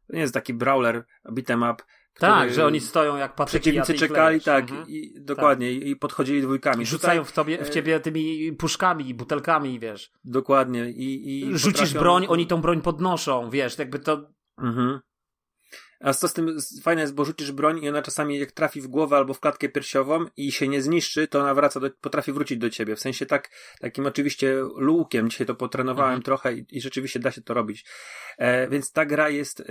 to 0.10 0.16
nie 0.16 0.22
jest 0.22 0.34
taki 0.34 0.54
brawler, 0.54 1.06
beat'em 1.26 1.74
up. 1.74 1.84
Tak, 2.20 2.54
że 2.54 2.66
oni 2.66 2.80
stoją 2.80 3.18
jak 3.18 3.36
patyki. 3.36 3.60
Przeciwnicy 3.60 3.94
czekali, 3.94 4.42
tak, 4.42 4.70
mhm. 4.70 4.90
i, 4.90 5.14
dokładnie, 5.22 5.80
tak. 5.80 5.88
i 5.88 5.96
podchodzili 5.96 6.42
dwójkami. 6.42 6.86
Rzucają 6.86 7.24
w, 7.24 7.32
tobie, 7.32 7.58
w 7.58 7.68
e, 7.68 7.70
ciebie 7.70 8.00
tymi 8.00 8.54
puszkami, 8.54 9.14
butelkami, 9.14 9.80
wiesz. 9.80 10.12
Dokładnie. 10.24 10.90
I, 10.90 11.40
i 11.40 11.58
Rzucisz 11.58 11.80
potrafią... 11.80 12.00
broń, 12.00 12.26
oni 12.30 12.48
tą 12.48 12.62
broń 12.62 12.82
podnoszą, 12.82 13.50
wiesz, 13.50 13.78
jakby 13.78 14.00
to... 14.00 14.30
Mhm. 14.58 15.00
A 16.00 16.14
co 16.14 16.28
z 16.28 16.34
tym 16.34 16.58
fajne 16.84 17.02
jest, 17.02 17.14
bo 17.14 17.26
rzucisz 17.26 17.52
broń 17.52 17.84
i 17.84 17.90
ona 17.90 18.02
czasami 18.02 18.40
jak 18.40 18.52
trafi 18.52 18.82
w 18.82 18.88
głowę 18.88 19.18
albo 19.18 19.34
w 19.34 19.40
klatkę 19.40 19.70
piersiową 19.70 20.26
i 20.38 20.52
się 20.52 20.68
nie 20.68 20.82
zniszczy, 20.82 21.28
to 21.28 21.40
ona 21.40 21.54
wraca, 21.54 21.80
do, 21.80 21.90
potrafi 22.02 22.32
wrócić 22.32 22.58
do 22.58 22.70
ciebie. 22.70 22.96
W 22.96 23.00
sensie 23.00 23.26
tak, 23.26 23.50
takim 23.80 24.06
oczywiście 24.06 24.56
lukiem. 24.76 25.30
Dzisiaj 25.30 25.48
to 25.48 25.56
potrenowałem 25.56 26.12
mhm. 26.12 26.24
trochę 26.24 26.54
i, 26.54 26.66
i, 26.70 26.82
rzeczywiście 26.82 27.20
da 27.20 27.32
się 27.32 27.42
to 27.42 27.54
robić. 27.54 27.86
E, 28.38 28.68
więc 28.68 28.92
ta 28.92 29.06
gra 29.06 29.30
jest 29.30 29.60
e, 29.60 29.64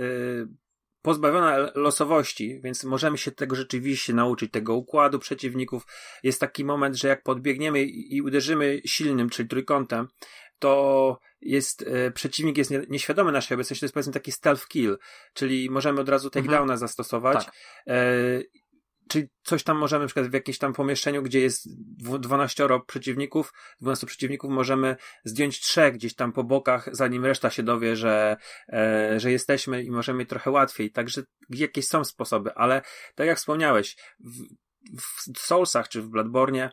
pozbawiona 1.01 1.71
losowości, 1.75 2.61
więc 2.63 2.83
możemy 2.83 3.17
się 3.17 3.31
tego 3.31 3.55
rzeczywiście 3.55 4.13
nauczyć, 4.13 4.51
tego 4.51 4.75
układu 4.75 5.19
przeciwników. 5.19 5.85
Jest 6.23 6.39
taki 6.39 6.65
moment, 6.65 6.95
że 6.95 7.07
jak 7.07 7.23
podbiegniemy 7.23 7.83
i, 7.83 8.15
i 8.15 8.21
uderzymy 8.21 8.81
silnym, 8.85 9.29
czyli 9.29 9.49
trójkątem, 9.49 10.07
to 10.59 11.19
jest, 11.41 11.81
e, 11.81 12.11
przeciwnik 12.11 12.57
jest 12.57 12.71
nie, 12.71 12.81
nieświadomy 12.89 13.31
naszej 13.31 13.55
obecności, 13.55 13.79
to 13.79 13.85
jest 13.85 13.93
powiedzmy 13.93 14.13
taki 14.13 14.31
stealth 14.31 14.67
kill, 14.67 14.97
czyli 15.33 15.69
możemy 15.69 16.01
od 16.01 16.09
razu 16.09 16.29
takedowna 16.29 16.61
mhm. 16.61 16.79
zastosować. 16.79 17.45
Tak. 17.45 17.55
E, 17.87 18.41
czyli 19.09 19.27
coś 19.43 19.63
tam 19.63 19.77
możemy, 19.77 20.03
na 20.03 20.07
przykład 20.07 20.27
w 20.27 20.33
jakimś 20.33 20.57
tam 20.57 20.73
pomieszczeniu, 20.73 21.23
gdzie 21.23 21.39
jest 21.39 21.67
12 22.19 22.67
przeciwników, 22.87 23.53
12 23.81 24.07
przeciwników, 24.07 24.51
możemy 24.51 24.95
zdjąć 25.23 25.59
trzech 25.59 25.93
gdzieś 25.93 26.15
tam 26.15 26.31
po 26.31 26.43
bokach, 26.43 26.89
zanim 26.91 27.25
reszta 27.25 27.49
się 27.49 27.63
dowie, 27.63 27.95
że, 27.95 28.37
e, 28.73 29.19
że 29.19 29.31
jesteśmy 29.31 29.83
i 29.83 29.91
możemy 29.91 30.25
trochę 30.25 30.51
łatwiej. 30.51 30.91
Także 30.91 31.21
jakieś 31.49 31.87
są 31.87 32.03
sposoby, 32.03 32.53
ale 32.53 32.81
tak 33.15 33.27
jak 33.27 33.37
wspomniałeś, 33.37 33.97
w, 34.19 35.33
w 35.35 35.39
Soulsach 35.39 35.89
czy 35.89 36.01
w 36.01 36.09
Bloodborne 36.09 36.71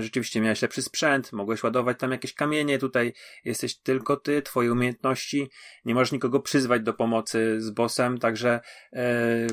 rzeczywiście 0.00 0.40
miałeś 0.40 0.62
lepszy 0.62 0.82
sprzęt, 0.82 1.32
mogłeś 1.32 1.62
ładować 1.62 1.98
tam 1.98 2.10
jakieś 2.10 2.34
kamienie, 2.34 2.78
tutaj 2.78 3.12
jesteś 3.44 3.78
tylko 3.78 4.16
ty, 4.16 4.42
twoje 4.42 4.72
umiejętności, 4.72 5.50
nie 5.84 5.94
możesz 5.94 6.12
nikogo 6.12 6.40
przyzwać 6.40 6.82
do 6.82 6.94
pomocy 6.94 7.60
z 7.60 7.70
bossem, 7.70 8.18
także 8.18 8.60
e, 8.92 9.46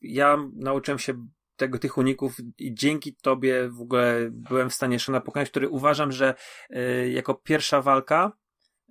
ja 0.00 0.38
nauczyłem 0.56 0.98
się 0.98 1.26
tego, 1.56 1.78
tych 1.78 1.98
uników 1.98 2.36
i 2.58 2.74
dzięki 2.74 3.16
tobie 3.16 3.68
w 3.68 3.80
ogóle 3.80 4.28
byłem 4.30 4.70
w 4.70 4.74
stanie 4.74 4.98
Shona 4.98 5.20
pokonać, 5.20 5.50
który 5.50 5.68
uważam, 5.68 6.12
że 6.12 6.34
e, 6.70 7.08
jako 7.08 7.34
pierwsza 7.34 7.82
walka, 7.82 8.32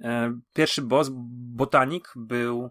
e, 0.02 0.40
pierwszy 0.54 0.82
boss, 0.82 1.10
botanik, 1.56 2.14
był 2.16 2.70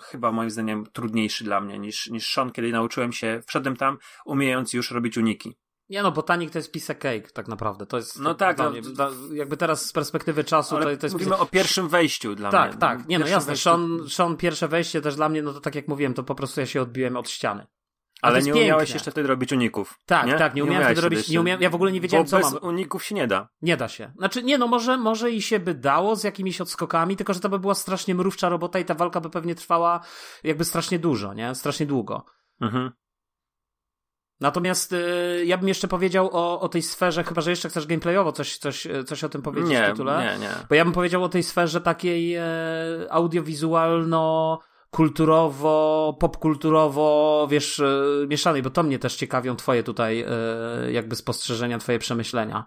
chyba 0.00 0.32
moim 0.32 0.50
zdaniem 0.50 0.86
trudniejszy 0.92 1.44
dla 1.44 1.60
mnie 1.60 1.78
niż, 1.78 2.10
niż 2.10 2.32
Sean, 2.34 2.52
kiedy 2.52 2.72
nauczyłem 2.72 3.12
się, 3.12 3.40
wszedłem 3.46 3.76
tam, 3.76 3.98
umiejąc 4.24 4.72
już 4.72 4.90
robić 4.90 5.18
uniki. 5.18 5.56
Nie 5.90 6.02
no, 6.02 6.12
botanik 6.12 6.50
to 6.50 6.58
jest 6.58 6.72
piece 6.72 6.94
cake 6.94 7.30
tak 7.32 7.48
naprawdę. 7.48 7.86
To 7.86 7.96
jest 7.96 8.20
no 8.20 8.34
tak, 8.34 8.58
no, 8.58 8.70
mnie, 8.70 8.80
jakby 9.32 9.56
teraz 9.56 9.86
z 9.86 9.92
perspektywy 9.92 10.44
czasu 10.44 10.76
to, 10.76 10.82
to 10.82 10.90
jest 10.90 11.12
mówimy 11.12 11.36
o 11.36 11.46
pierwszym 11.46 11.88
wejściu 11.88 12.34
dla 12.34 12.50
tak, 12.50 12.70
mnie. 12.70 12.80
Tak, 12.80 12.98
tak. 12.98 13.08
Nie 13.08 13.18
no 13.18 13.26
jasne, 13.26 13.56
Sean, 13.56 13.98
Sean 14.08 14.36
pierwsze 14.36 14.68
wejście 14.68 15.00
też 15.00 15.16
dla 15.16 15.28
mnie, 15.28 15.42
no 15.42 15.52
to 15.52 15.60
tak 15.60 15.74
jak 15.74 15.88
mówiłem, 15.88 16.14
to 16.14 16.22
po 16.22 16.34
prostu 16.34 16.60
ja 16.60 16.66
się 16.66 16.82
odbiłem 16.82 17.16
od 17.16 17.30
ściany. 17.30 17.66
Ale 18.22 18.42
nie 18.42 18.54
umiałeś 18.54 18.94
jeszcze 18.94 19.10
wtedy 19.10 19.28
robić 19.28 19.52
uników. 19.52 19.98
Tak, 20.06 20.26
nie? 20.26 20.34
tak, 20.34 20.54
nie, 20.54 20.62
nie 20.62 20.68
umiałem 20.68 20.86
wtedy 20.86 21.00
robić, 21.00 21.28
nie 21.28 21.40
umiałem, 21.40 21.62
ja 21.62 21.70
w 21.70 21.74
ogóle 21.74 21.92
nie 21.92 22.00
wiedziałem 22.00 22.26
Bo 22.26 22.30
co 22.30 22.36
bez 22.36 22.52
mam. 22.52 22.62
uników 22.62 23.04
się 23.04 23.14
nie 23.14 23.26
da. 23.26 23.48
Nie 23.62 23.76
da 23.76 23.88
się. 23.88 24.12
Znaczy, 24.16 24.42
nie 24.42 24.58
no, 24.58 24.66
może, 24.66 24.98
może 24.98 25.30
i 25.30 25.42
się 25.42 25.60
by 25.60 25.74
dało 25.74 26.16
z 26.16 26.24
jakimiś 26.24 26.60
odskokami, 26.60 27.16
tylko 27.16 27.34
że 27.34 27.40
to 27.40 27.48
by 27.48 27.58
była 27.58 27.74
strasznie 27.74 28.14
mrówcza 28.14 28.48
robota 28.48 28.78
i 28.78 28.84
ta 28.84 28.94
walka 28.94 29.20
by 29.20 29.30
pewnie 29.30 29.54
trwała 29.54 30.00
jakby 30.44 30.64
strasznie 30.64 30.98
dużo, 30.98 31.34
nie? 31.34 31.54
Strasznie 31.54 31.86
długo. 31.86 32.24
Mhm. 32.60 32.90
Natomiast 34.40 34.92
y, 34.92 35.42
ja 35.46 35.58
bym 35.58 35.68
jeszcze 35.68 35.88
powiedział 35.88 36.30
o, 36.32 36.60
o 36.60 36.68
tej 36.68 36.82
sferze, 36.82 37.24
chyba 37.24 37.40
że 37.40 37.50
jeszcze 37.50 37.68
chcesz 37.68 37.86
gameplayowo 37.86 38.32
coś, 38.32 38.58
coś, 38.58 38.86
coś 39.06 39.24
o 39.24 39.28
tym 39.28 39.42
powiedzieć 39.42 39.70
nie, 39.70 39.84
w 39.84 39.90
tytule. 39.90 40.32
Nie, 40.32 40.38
nie. 40.38 40.50
Bo 40.68 40.74
ja 40.74 40.84
bym 40.84 40.92
powiedział 40.92 41.24
o 41.24 41.28
tej 41.28 41.42
sferze 41.42 41.80
takiej 41.80 42.34
e, 42.34 42.44
audiowizualno 43.10 44.58
kulturowo, 44.90 46.16
popkulturowo, 46.20 47.46
wiesz, 47.50 47.80
e, 47.80 48.26
mieszanej, 48.28 48.62
bo 48.62 48.70
to 48.70 48.82
mnie 48.82 48.98
też 48.98 49.16
ciekawią 49.16 49.56
twoje 49.56 49.82
tutaj 49.82 50.24
e, 50.28 50.92
jakby 50.92 51.16
spostrzeżenia, 51.16 51.78
twoje 51.78 51.98
przemyślenia. 51.98 52.64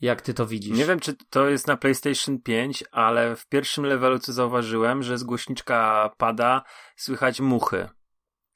Jak 0.00 0.22
ty 0.22 0.34
to 0.34 0.46
widzisz? 0.46 0.78
Nie 0.78 0.86
wiem, 0.86 1.00
czy 1.00 1.14
to 1.30 1.48
jest 1.48 1.66
na 1.66 1.76
PlayStation 1.76 2.42
5, 2.42 2.84
ale 2.92 3.36
w 3.36 3.48
pierwszym 3.48 3.86
levelu 3.86 4.18
co 4.18 4.32
zauważyłem, 4.32 5.02
że 5.02 5.18
z 5.18 5.24
głośniczka 5.24 6.10
pada, 6.18 6.62
słychać 6.96 7.40
muchy. 7.40 7.88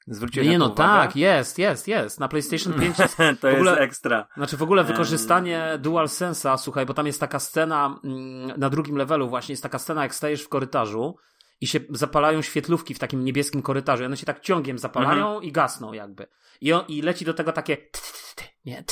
Zwróciłeś 0.09 0.49
nie, 0.49 0.57
no 0.57 0.65
uwagę? 0.65 0.77
tak, 0.77 1.15
jest, 1.15 1.57
jest, 1.57 1.87
jest. 1.87 2.19
Na 2.19 2.27
PlayStation 2.27 2.73
5 2.73 2.99
jest. 2.99 3.17
to 3.41 3.49
ogóle, 3.49 3.71
jest 3.71 3.81
ekstra. 3.81 4.27
Znaczy 4.37 4.57
w 4.57 4.63
ogóle 4.63 4.83
wykorzystanie 4.83 5.77
Dual 5.79 6.09
Sensa, 6.09 6.57
słuchaj, 6.57 6.85
bo 6.85 6.93
tam 6.93 7.07
jest 7.07 7.19
taka 7.19 7.39
scena 7.39 7.99
mm, 8.03 8.59
na 8.59 8.69
drugim 8.69 8.97
levelu, 8.97 9.29
właśnie 9.29 9.53
jest 9.53 9.63
taka 9.63 9.79
scena, 9.79 10.03
jak 10.03 10.15
stajesz 10.15 10.41
w 10.41 10.49
korytarzu 10.49 11.15
i 11.61 11.67
się 11.67 11.79
zapalają 11.89 12.41
świetlówki 12.41 12.93
w 12.93 12.99
takim 12.99 13.23
niebieskim 13.23 13.61
korytarzu. 13.61 14.03
I 14.03 14.05
one 14.05 14.17
się 14.17 14.25
tak 14.25 14.39
ciągiem 14.39 14.77
zapalają 14.77 15.27
mhm. 15.27 15.43
i 15.43 15.51
gasną, 15.51 15.93
jakby. 15.93 16.27
I, 16.61 16.73
on, 16.73 16.85
I 16.87 17.01
leci 17.01 17.25
do 17.25 17.33
tego 17.33 17.51
takie. 17.51 17.77
Nie, 18.65 18.83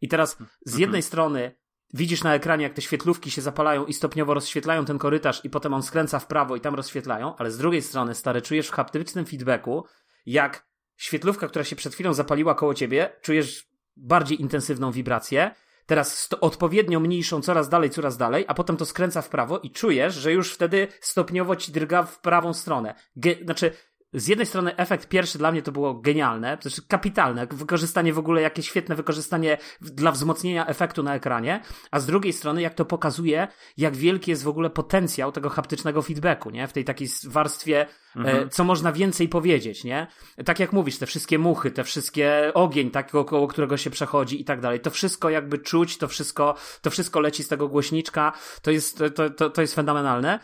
I 0.00 0.08
teraz 0.08 0.36
z 0.66 0.72
jednej 0.78 0.98
mhm. 0.98 1.02
strony 1.02 1.56
widzisz 1.94 2.22
na 2.22 2.34
ekranie, 2.34 2.62
jak 2.62 2.74
te 2.74 2.82
świetlówki 2.82 3.30
się 3.30 3.42
zapalają 3.42 3.86
i 3.86 3.92
stopniowo 3.92 4.34
rozświetlają 4.34 4.84
ten 4.84 4.98
korytarz, 4.98 5.44
i 5.44 5.50
potem 5.50 5.74
on 5.74 5.82
skręca 5.82 6.18
w 6.18 6.26
prawo 6.26 6.56
i 6.56 6.60
tam 6.60 6.74
rozświetlają, 6.74 7.36
ale 7.36 7.50
z 7.50 7.58
drugiej 7.58 7.82
strony, 7.82 8.14
stary, 8.14 8.42
czujesz 8.42 8.68
w 8.68 8.72
haptycznym 8.72 9.26
feedbacku, 9.26 9.84
jak 10.26 10.66
świetlówka, 10.96 11.48
która 11.48 11.64
się 11.64 11.76
przed 11.76 11.94
chwilą 11.94 12.14
zapaliła 12.14 12.54
koło 12.54 12.74
ciebie, 12.74 13.16
czujesz 13.22 13.68
bardziej 13.96 14.40
intensywną 14.40 14.92
wibrację, 14.92 15.50
teraz 15.86 16.28
odpowiednio 16.40 17.00
mniejszą 17.00 17.40
coraz 17.40 17.68
dalej, 17.68 17.90
coraz 17.90 18.16
dalej, 18.16 18.44
a 18.48 18.54
potem 18.54 18.76
to 18.76 18.86
skręca 18.86 19.22
w 19.22 19.28
prawo 19.28 19.58
i 19.58 19.70
czujesz, 19.70 20.14
że 20.14 20.32
już 20.32 20.52
wtedy 20.52 20.88
stopniowo 21.00 21.56
ci 21.56 21.72
drga 21.72 22.02
w 22.02 22.20
prawą 22.20 22.54
stronę. 22.54 22.94
Ge 23.16 23.34
znaczy, 23.44 23.72
z 24.14 24.28
jednej 24.28 24.46
strony 24.46 24.76
efekt 24.76 25.08
pierwszy 25.08 25.38
dla 25.38 25.52
mnie 25.52 25.62
to 25.62 25.72
było 25.72 25.94
genialne, 25.94 26.56
to 26.56 26.68
znaczy 26.68 26.88
kapitalne, 26.88 27.46
wykorzystanie 27.46 28.12
w 28.12 28.18
ogóle, 28.18 28.42
jakieś 28.42 28.68
świetne 28.68 28.96
wykorzystanie 28.96 29.58
dla 29.80 30.12
wzmocnienia 30.12 30.66
efektu 30.66 31.02
na 31.02 31.14
ekranie, 31.14 31.60
a 31.90 32.00
z 32.00 32.06
drugiej 32.06 32.32
strony 32.32 32.62
jak 32.62 32.74
to 32.74 32.84
pokazuje, 32.84 33.48
jak 33.76 33.96
wielki 33.96 34.30
jest 34.30 34.44
w 34.44 34.48
ogóle 34.48 34.70
potencjał 34.70 35.32
tego 35.32 35.50
haptycznego 35.50 36.02
feedbacku, 36.02 36.50
nie? 36.50 36.68
W 36.68 36.72
tej 36.72 36.84
takiej 36.84 37.08
warstwie, 37.26 37.86
e, 38.16 38.18
mhm. 38.18 38.50
co 38.50 38.64
można 38.64 38.92
więcej 38.92 39.28
powiedzieć, 39.28 39.84
nie? 39.84 40.06
Tak 40.44 40.60
jak 40.60 40.72
mówisz, 40.72 40.98
te 40.98 41.06
wszystkie 41.06 41.38
muchy, 41.38 41.70
te 41.70 41.84
wszystkie 41.84 42.50
ogień, 42.54 42.90
tak, 42.90 43.14
około 43.14 43.48
którego 43.48 43.76
się 43.76 43.90
przechodzi 43.90 44.40
i 44.40 44.44
tak 44.44 44.60
dalej, 44.60 44.80
to 44.80 44.90
wszystko 44.90 45.30
jakby 45.30 45.58
czuć, 45.58 45.98
to 45.98 46.08
wszystko, 46.08 46.54
to 46.82 46.90
wszystko 46.90 47.20
leci 47.20 47.42
z 47.42 47.48
tego 47.48 47.68
głośniczka, 47.68 48.32
to 48.62 48.70
jest, 48.70 49.02
to, 49.14 49.30
to, 49.30 49.50
to 49.50 49.60
jest 49.60 49.74
fenomenalne. 49.74 50.38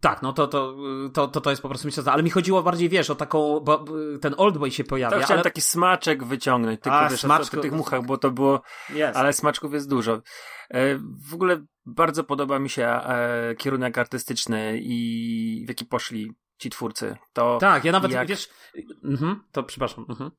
Tak, 0.00 0.22
no 0.22 0.32
to, 0.32 0.48
to, 0.48 0.76
to, 1.12 1.28
to, 1.28 1.40
to 1.40 1.50
jest 1.50 1.62
po 1.62 1.68
prostu 1.68 1.88
myślę, 1.88 2.02
ale 2.06 2.22
mi 2.22 2.30
chodziło 2.30 2.62
bardziej, 2.62 2.88
wiesz, 2.88 3.10
o 3.10 3.14
taką, 3.14 3.60
bo 3.60 3.84
ten 4.20 4.34
Oldboy 4.36 4.70
się 4.70 4.84
pojawia. 4.84 5.16
Tak, 5.16 5.24
chciałem 5.24 5.38
ale... 5.38 5.44
taki 5.44 5.60
smaczek 5.60 6.24
wyciągnąć, 6.24 6.80
tylko 6.80 6.98
A, 6.98 7.08
wiesz, 7.08 7.20
smaczku... 7.20 7.58
o 7.58 7.62
tych 7.62 7.72
muchach, 7.72 8.06
bo 8.06 8.18
to 8.18 8.30
było, 8.30 8.62
yes. 8.90 9.16
ale 9.16 9.32
smaczków 9.32 9.72
jest 9.72 9.90
dużo. 9.90 10.22
E, 10.70 10.98
w 11.30 11.34
ogóle 11.34 11.64
bardzo 11.86 12.24
podoba 12.24 12.58
mi 12.58 12.70
się 12.70 12.86
e, 12.86 13.54
kierunek 13.58 13.98
artystyczny 13.98 14.80
i 14.82 15.64
w 15.66 15.68
jaki 15.68 15.84
poszli 15.84 16.32
ci 16.58 16.70
twórcy. 16.70 17.16
To 17.32 17.58
tak, 17.60 17.84
ja 17.84 17.92
nawet, 17.92 18.12
jak... 18.12 18.28
wiesz, 18.28 18.48
mhm, 19.04 19.42
to 19.52 19.62
przepraszam. 19.62 20.06
Mhm. 20.08 20.30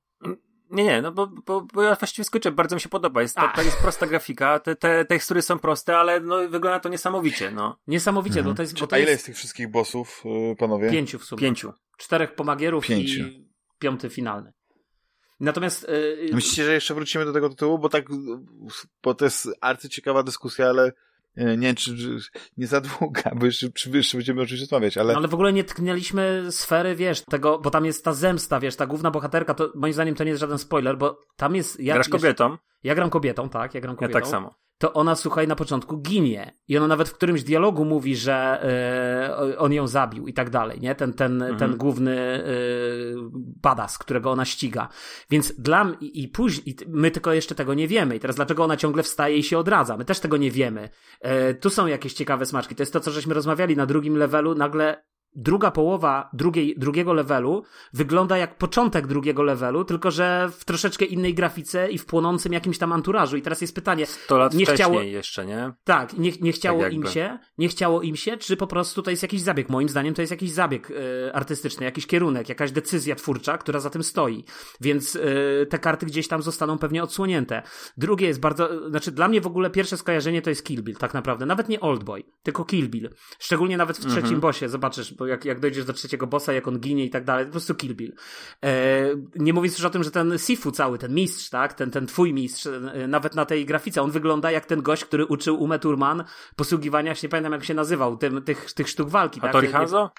Nie, 0.71 0.83
nie, 0.83 1.01
no 1.01 1.11
bo, 1.11 1.27
bo, 1.27 1.61
bo 1.61 1.83
ja 1.83 1.95
właściwie 1.95 2.25
skończę, 2.25 2.51
bardzo 2.51 2.75
mi 2.75 2.81
się 2.81 2.89
podoba. 2.89 3.21
Jest, 3.21 3.35
to, 3.35 3.51
to 3.55 3.61
jest 3.61 3.77
prosta 3.77 4.07
grafika, 4.07 4.59
te, 4.59 4.75
te 4.75 5.05
tekstury 5.05 5.41
są 5.41 5.59
proste, 5.59 5.97
ale 5.97 6.19
no, 6.19 6.49
wygląda 6.49 6.79
to 6.79 6.89
niesamowicie. 6.89 7.51
No. 7.51 7.79
Niesamowicie, 7.87 8.39
mhm. 8.39 8.53
bo 8.53 8.57
to 8.57 8.63
jest. 8.63 8.79
Bo 8.79 8.87
to 8.87 8.95
A 8.95 8.99
ile 8.99 9.11
jest... 9.11 9.19
jest 9.19 9.25
tych 9.25 9.35
wszystkich 9.35 9.71
bossów, 9.71 10.23
y, 10.51 10.55
panowie? 10.55 10.91
Pięciu 10.91 11.19
w 11.19 11.23
sumie. 11.23 11.39
Pięciu. 11.39 11.73
Czterech 11.97 12.35
pomagierów 12.35 12.85
Pięciu. 12.85 13.19
i 13.19 13.49
piąty 13.79 14.09
finalny. 14.09 14.53
Natomiast. 15.39 15.87
Yy... 15.89 16.29
Myślicie, 16.33 16.65
że 16.65 16.73
jeszcze 16.73 16.93
wrócimy 16.93 17.25
do 17.25 17.33
tego 17.33 17.49
tytułu? 17.49 17.79
Bo 17.79 17.89
tak, 17.89 18.05
bo 19.03 19.13
to 19.13 19.25
jest 19.25 19.49
arcyciekawa 19.61 20.23
dyskusja, 20.23 20.65
ale 20.69 20.91
nie 21.37 21.57
wiem, 21.57 21.75
czy, 21.75 21.97
czy 21.97 22.19
nie 22.57 22.67
za 22.67 22.81
długa, 22.81 23.31
bo 23.35 23.45
jeszcze, 23.45 23.71
czy, 23.71 23.89
jeszcze 23.89 24.17
będziemy 24.17 24.41
oczywiście 24.41 24.65
rozmawiać, 24.65 24.97
ale... 24.97 25.15
Ale 25.15 25.27
w 25.27 25.33
ogóle 25.33 25.53
nie 25.53 25.63
tknęliśmy 25.63 26.45
sfery, 26.49 26.95
wiesz, 26.95 27.21
tego, 27.21 27.59
bo 27.59 27.69
tam 27.69 27.85
jest 27.85 28.05
ta 28.05 28.13
zemsta, 28.13 28.59
wiesz, 28.59 28.75
ta 28.75 28.87
główna 28.87 29.11
bohaterka, 29.11 29.53
to 29.53 29.71
moim 29.75 29.93
zdaniem 29.93 30.15
to 30.15 30.23
nie 30.23 30.29
jest 30.29 30.39
żaden 30.39 30.57
spoiler, 30.57 30.97
bo 30.97 31.19
tam 31.35 31.55
jest... 31.55 31.79
Ja, 31.79 31.93
Grasz 31.93 32.09
kobietą? 32.09 32.57
Ja 32.83 32.95
gram 32.95 33.09
kobietą, 33.09 33.49
tak, 33.49 33.73
ja 33.73 33.81
gram 33.81 33.95
kobietą. 33.95 34.19
Ja 34.19 34.21
tak 34.21 34.31
samo 34.31 34.55
to 34.81 34.93
ona, 34.93 35.15
słuchaj, 35.15 35.47
na 35.47 35.55
początku 35.55 35.97
ginie. 35.97 36.53
I 36.67 36.77
ona 36.77 36.87
nawet 36.87 37.09
w 37.09 37.13
którymś 37.13 37.43
dialogu 37.43 37.85
mówi, 37.85 38.15
że 38.15 38.65
y, 39.51 39.57
on 39.57 39.73
ją 39.73 39.87
zabił 39.87 40.27
i 40.27 40.33
tak 40.33 40.49
dalej, 40.49 40.79
nie? 40.79 40.95
Ten, 40.95 41.13
ten, 41.13 41.41
mhm. 41.41 41.59
ten 41.59 41.77
główny 41.77 42.43
y, 42.47 43.15
badass, 43.61 43.97
którego 43.97 44.31
ona 44.31 44.45
ściga. 44.45 44.87
Więc 45.29 45.61
dla 45.61 45.83
mnie, 45.83 45.97
i 45.99 46.27
później, 46.27 46.75
my 46.87 47.11
tylko 47.11 47.33
jeszcze 47.33 47.55
tego 47.55 47.73
nie 47.73 47.87
wiemy. 47.87 48.15
I 48.15 48.19
teraz 48.19 48.35
dlaczego 48.35 48.63
ona 48.63 48.77
ciągle 48.77 49.03
wstaje 49.03 49.37
i 49.37 49.43
się 49.43 49.57
odradza? 49.57 49.97
My 49.97 50.05
też 50.05 50.19
tego 50.19 50.37
nie 50.37 50.51
wiemy. 50.51 50.89
Y, 51.49 51.55
tu 51.55 51.69
są 51.69 51.87
jakieś 51.87 52.13
ciekawe 52.13 52.45
smaczki. 52.45 52.75
To 52.75 52.81
jest 52.81 52.93
to, 52.93 52.99
co 52.99 53.11
żeśmy 53.11 53.33
rozmawiali 53.33 53.75
na 53.75 53.85
drugim 53.85 54.17
levelu. 54.17 54.55
Nagle 54.55 55.03
druga 55.35 55.71
połowa 55.71 56.29
drugiej, 56.33 56.75
drugiego 56.77 57.13
levelu 57.13 57.63
wygląda 57.93 58.37
jak 58.37 58.57
początek 58.57 59.07
drugiego 59.07 59.43
levelu, 59.43 59.85
tylko 59.85 60.11
że 60.11 60.49
w 60.57 60.65
troszeczkę 60.65 61.05
innej 61.05 61.33
grafice 61.33 61.91
i 61.91 61.97
w 61.97 62.05
płonącym 62.05 62.53
jakimś 62.53 62.77
tam 62.77 62.93
anturażu. 62.93 63.37
I 63.37 63.41
teraz 63.41 63.61
jest 63.61 63.75
pytanie. 63.75 64.05
100 64.05 64.37
lat 64.37 64.53
nie 64.53 64.65
chciało 64.65 65.01
jeszcze, 65.01 65.45
nie? 65.45 65.73
Tak, 65.83 66.17
nie, 66.17 66.31
nie 66.41 66.51
chciało 66.51 66.81
tak 66.81 66.93
im 66.93 67.07
się, 67.07 67.39
nie 67.57 67.67
chciało 67.67 68.01
im 68.01 68.15
się, 68.15 68.37
czy 68.37 68.57
po 68.57 68.67
prostu 68.67 69.01
to 69.01 69.11
jest 69.11 69.23
jakiś 69.23 69.41
zabieg. 69.41 69.69
Moim 69.69 69.89
zdaniem 69.89 70.13
to 70.13 70.21
jest 70.21 70.31
jakiś 70.31 70.51
zabieg 70.51 70.91
y, 70.91 71.31
artystyczny, 71.33 71.85
jakiś 71.85 72.07
kierunek, 72.07 72.49
jakaś 72.49 72.71
decyzja 72.71 73.15
twórcza, 73.15 73.57
która 73.57 73.79
za 73.79 73.89
tym 73.89 74.03
stoi. 74.03 74.45
Więc 74.81 75.15
y, 75.15 75.67
te 75.69 75.79
karty 75.79 76.05
gdzieś 76.05 76.27
tam 76.27 76.41
zostaną 76.41 76.77
pewnie 76.77 77.03
odsłonięte. 77.03 77.61
Drugie 77.97 78.27
jest 78.27 78.39
bardzo, 78.39 78.89
znaczy 78.89 79.11
dla 79.11 79.27
mnie 79.27 79.41
w 79.41 79.47
ogóle 79.47 79.69
pierwsze 79.69 79.97
skojarzenie 79.97 80.41
to 80.41 80.49
jest 80.49 80.65
Kill 80.65 80.83
Bill, 80.83 80.95
tak 80.95 81.13
naprawdę. 81.13 81.45
Nawet 81.45 81.69
nie 81.69 81.79
Oldboy, 81.79 82.23
tylko 82.43 82.65
Kill 82.65 82.89
Bill. 82.89 83.09
Szczególnie 83.39 83.77
nawet 83.77 83.97
w 83.97 84.01
trzecim 84.01 84.17
mhm. 84.17 84.39
bosie, 84.39 84.69
zobaczysz, 84.69 85.13
jak, 85.25 85.45
jak 85.45 85.59
dojdziesz 85.59 85.85
do 85.85 85.93
trzeciego 85.93 86.27
bossa, 86.27 86.53
jak 86.53 86.67
on 86.67 86.79
ginie 86.79 87.05
i 87.05 87.09
tak 87.09 87.23
dalej, 87.23 87.45
po 87.45 87.51
prostu 87.51 87.75
Kill 87.75 87.95
Bill. 87.95 88.13
E, 88.63 88.71
nie 89.35 89.53
mówiąc 89.53 89.77
już 89.77 89.85
o 89.85 89.89
tym, 89.89 90.03
że 90.03 90.11
ten 90.11 90.37
Sifu 90.37 90.71
cały, 90.71 90.97
ten 90.97 91.13
mistrz, 91.13 91.49
tak, 91.49 91.73
ten, 91.73 91.91
ten 91.91 92.07
twój 92.07 92.33
mistrz, 92.33 92.65
e, 92.65 93.07
nawet 93.07 93.35
na 93.35 93.45
tej 93.45 93.65
grafice, 93.65 94.01
on 94.01 94.11
wygląda 94.11 94.51
jak 94.51 94.65
ten 94.65 94.81
gość, 94.81 95.05
który 95.05 95.25
uczył 95.25 95.63
Ume 95.63 95.79
Turman 95.79 96.23
posługiwania 96.55 97.15
się, 97.15 97.27
nie 97.27 97.29
pamiętam 97.29 97.53
jak 97.53 97.63
się 97.63 97.73
nazywał, 97.73 98.17
tym, 98.17 98.41
tych, 98.41 98.73
tych 98.73 98.89
sztuk 98.89 99.09
walki. 99.09 99.39
A 99.39 99.43
tak? 99.43 99.51
Tori 99.51 99.67
Hanzo? 99.67 100.11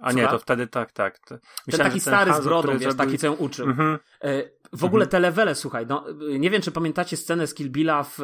A 0.00 0.12
nie, 0.12 0.28
to 0.28 0.38
wtedy 0.38 0.66
tak, 0.66 0.92
tak. 0.92 1.20
Myślałem, 1.20 1.40
ten 1.66 1.78
taki 1.78 2.00
stary 2.00 2.32
z 2.32 2.44
brodą, 2.44 2.78
wiesz, 2.78 2.94
taki 2.94 3.18
co 3.18 3.26
ją 3.26 3.32
uczył. 3.32 3.66
Mhm. 3.66 3.98
E, 4.22 4.42
w 4.72 4.84
ogóle 4.84 5.04
mhm. 5.04 5.10
te 5.10 5.20
levele, 5.20 5.54
słuchaj, 5.54 5.86
no, 5.86 6.04
nie 6.38 6.50
wiem, 6.50 6.62
czy 6.62 6.72
pamiętacie 6.72 7.16
scenę 7.16 7.46
z 7.46 7.54
Kill 7.54 7.70
Billa 7.70 8.02
w, 8.02 8.14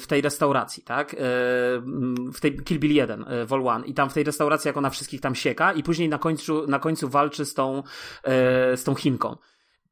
w 0.00 0.04
tej 0.08 0.20
restauracji, 0.20 0.82
tak? 0.82 1.14
E, 1.14 1.16
w 2.32 2.40
tej 2.40 2.56
Kill 2.56 2.78
Bill 2.78 2.92
1, 2.92 3.24
e, 3.28 3.46
Vol 3.46 3.62
1 3.64 3.84
i 3.84 3.94
tam 3.94 4.10
w 4.10 4.14
tej 4.14 4.24
restauracji, 4.24 4.68
jak 4.68 4.76
ona 4.76 4.90
wszystkich 4.90 5.20
tam 5.20 5.34
sieka 5.34 5.72
i 5.72 5.82
później 5.82 6.08
na 6.08 6.18
końcu, 6.18 6.66
na 6.66 6.78
końcu 6.78 7.08
walczy 7.08 7.44
z 7.44 7.54
tą, 7.54 7.82
z 8.74 8.84
tą 8.84 8.94
Chinką 8.94 9.36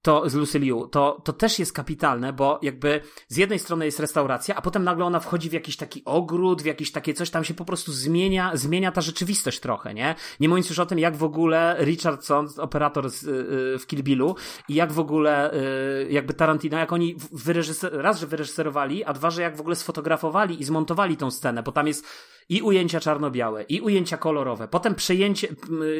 to 0.02 0.30
z 0.30 0.34
Lucy 0.34 0.58
Liu, 0.58 0.86
to, 0.86 1.22
to 1.24 1.32
też 1.32 1.58
jest 1.58 1.72
kapitalne, 1.72 2.32
bo 2.32 2.58
jakby 2.62 3.00
z 3.28 3.36
jednej 3.36 3.58
strony 3.58 3.84
jest 3.84 4.00
restauracja, 4.00 4.54
a 4.54 4.62
potem 4.62 4.84
nagle 4.84 5.04
ona 5.04 5.20
wchodzi 5.20 5.50
w 5.50 5.52
jakiś 5.52 5.76
taki 5.76 6.02
ogród, 6.04 6.62
w 6.62 6.64
jakieś 6.64 6.92
takie 6.92 7.14
coś, 7.14 7.30
tam 7.30 7.44
się 7.44 7.54
po 7.54 7.64
prostu 7.64 7.92
zmienia, 7.92 8.50
zmienia 8.54 8.92
ta 8.92 9.00
rzeczywistość 9.00 9.60
trochę, 9.60 9.94
nie? 9.94 10.14
Nie 10.40 10.48
mówiąc 10.48 10.68
już 10.68 10.78
o 10.78 10.86
tym, 10.86 10.98
jak 10.98 11.16
w 11.16 11.24
ogóle 11.24 11.76
Richardson, 11.80 12.48
operator 12.58 13.10
z, 13.10 13.24
y, 13.24 13.78
w 13.78 13.86
Kill 13.86 14.02
Billu 14.02 14.36
i 14.68 14.74
jak 14.74 14.92
w 14.92 14.98
ogóle 14.98 15.54
y, 15.54 16.08
jakby 16.10 16.34
Tarantino, 16.34 16.78
jak 16.78 16.92
oni 16.92 17.16
wyreżyser, 17.32 17.92
raz, 17.92 18.20
że 18.20 18.26
wyreżyserowali, 18.26 19.04
a 19.04 19.12
dwa, 19.12 19.30
że 19.30 19.42
jak 19.42 19.56
w 19.56 19.60
ogóle 19.60 19.76
sfotografowali 19.76 20.60
i 20.60 20.64
zmontowali 20.64 21.16
tą 21.16 21.30
scenę, 21.30 21.62
bo 21.62 21.72
tam 21.72 21.86
jest 21.86 22.06
i 22.48 22.62
ujęcia 22.62 23.00
czarno-białe, 23.00 23.62
i 23.62 23.80
ujęcia 23.80 24.16
kolorowe, 24.16 24.68
potem 24.68 24.94
przejęcie, 24.94 25.48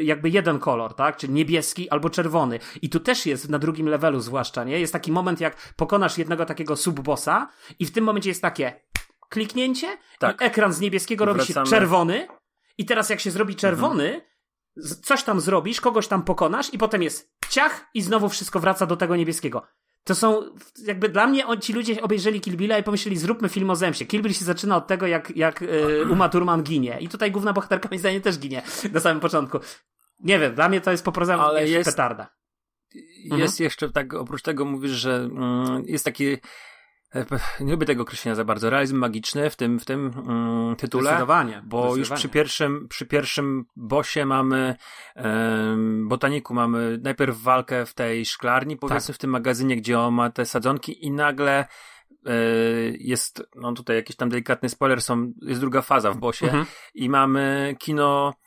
jakby 0.03 0.31
jeden 0.31 0.59
kolor, 0.59 0.95
tak? 0.95 1.17
Czyli 1.17 1.33
niebieski 1.33 1.91
albo 1.91 2.11
czerwony. 2.11 2.59
I 2.83 2.91
tu 2.91 3.01
też 3.01 3.27
jest 3.27 3.49
na 3.49 3.59
drugim 3.59 3.89
levelu 3.89 4.21
zwłaszcza, 4.21 4.65
nie? 4.65 4.81
Jest 4.81 4.93
taki 4.93 5.13
moment, 5.13 5.41
jak 5.41 5.75
pokonasz 5.77 6.19
jednego 6.19 6.47
takiego 6.47 6.77
subbossa 6.77 7.49
i 7.79 7.87
w 7.87 7.93
tym 7.93 8.05
momencie 8.05 8.31
jest 8.31 8.43
takie 8.43 8.81
kliknięcie 9.29 9.99
tak. 10.19 10.41
i 10.41 10.45
ekran 10.45 10.73
z 10.73 10.81
niebieskiego 10.81 11.25
robi 11.25 11.45
się 11.45 11.55
czerwony 11.65 12.29
i 12.79 12.85
teraz 12.85 13.11
jak 13.11 13.21
się 13.21 13.31
zrobi 13.31 13.57
czerwony, 13.57 14.07
mhm. 14.07 15.03
coś 15.03 15.23
tam 15.23 15.41
zrobisz, 15.41 15.81
kogoś 15.81 16.09
tam 16.09 16.23
pokonasz 16.23 16.75
i 16.75 16.79
potem 16.79 17.03
jest 17.03 17.33
ciach 17.49 17.87
i 17.95 18.03
znowu 18.03 18.29
wszystko 18.29 18.61
wraca 18.61 18.87
do 18.87 18.97
tego 18.97 19.17
niebieskiego. 19.17 19.67
To 20.07 20.15
są, 20.15 20.43
jakby 20.85 21.09
dla 21.09 21.27
mnie 21.27 21.45
ci 21.61 21.73
ludzie 21.73 22.03
obejrzeli 22.03 22.41
Kill 22.41 22.57
Billa 22.57 22.79
i 22.79 22.83
pomyśleli, 22.83 23.17
zróbmy 23.17 23.49
film 23.49 23.71
o 23.71 23.77
zemście. 23.77 24.07
Kill 24.07 24.23
Bill 24.23 24.35
się 24.35 24.45
zaczyna 24.45 24.77
od 24.77 24.87
tego, 24.87 25.07
jak, 25.07 25.37
jak 25.37 25.63
y, 25.63 26.05
Uma 26.11 26.29
Thurman 26.29 26.63
ginie. 26.63 26.99
I 27.01 27.09
tutaj 27.09 27.31
główna 27.31 27.53
bohaterka, 27.53 27.89
moim 27.89 28.01
zdaniem, 28.01 28.23
też 28.23 28.39
ginie 28.39 28.63
na 28.93 29.01
samym 29.01 29.21
początku. 29.21 29.59
Nie 30.21 30.39
wiem, 30.39 30.55
dla 30.55 30.69
mnie 30.69 30.81
to 30.81 30.91
jest 30.91 31.05
po 31.05 31.13
prostu 31.13 31.35
Ale 31.35 31.69
jest 31.69 31.91
petarda. 31.91 32.37
Jest 32.95 33.33
mhm. 33.33 33.53
jeszcze 33.61 33.91
tak, 33.91 34.15
oprócz 34.15 34.43
tego 34.43 34.65
mówisz, 34.65 34.91
że 34.91 35.17
mm, 35.17 35.83
jest 35.87 36.05
taki 36.05 36.37
nie 37.61 37.73
lubię 37.73 37.87
tego 37.87 38.03
określenia 38.03 38.35
za 38.35 38.45
bardzo, 38.45 38.71
realizm 38.71 38.97
magiczny 38.97 39.51
w 39.51 39.57
tym, 39.57 39.81
w 39.81 39.85
tym 39.85 40.13
mm, 40.27 40.77
tytule, 40.77 41.11
Zdecydowanie. 41.11 41.63
bo 41.65 41.79
Zdecydowanie. 41.79 42.01
już 42.01 42.11
przy 42.11 42.29
pierwszym, 42.29 42.89
przy 42.89 43.07
pierwszym 43.07 43.65
bosie 43.77 44.27
mamy 44.27 44.77
um, 45.17 46.09
botaniku, 46.09 46.55
mamy 46.55 46.99
najpierw 47.03 47.43
walkę 47.43 47.87
w 47.87 47.95
tej 47.95 48.27
szklarni, 48.27 48.77
powiedzmy 48.77 49.07
tak. 49.07 49.17
w 49.17 49.19
tym 49.19 49.31
magazynie, 49.31 49.77
gdzie 49.77 50.01
on 50.01 50.15
ma 50.15 50.31
te 50.31 50.47
sadzonki 50.47 51.07
i 51.07 51.11
nagle 51.11 51.67
e, 52.27 52.33
jest, 52.99 53.43
no 53.55 53.73
tutaj 53.73 53.97
jakiś 53.97 54.17
tam 54.17 54.29
delikatny 54.29 54.69
spoiler, 54.69 55.03
są, 55.03 55.33
jest 55.43 55.61
druga 55.61 55.83
faza 55.83 56.13
w 56.13 56.17
bosie 56.17 56.47
mhm. 56.47 56.67
i 56.95 57.09
mamy 57.09 57.77
kino 57.79 58.33
E, 58.33 58.46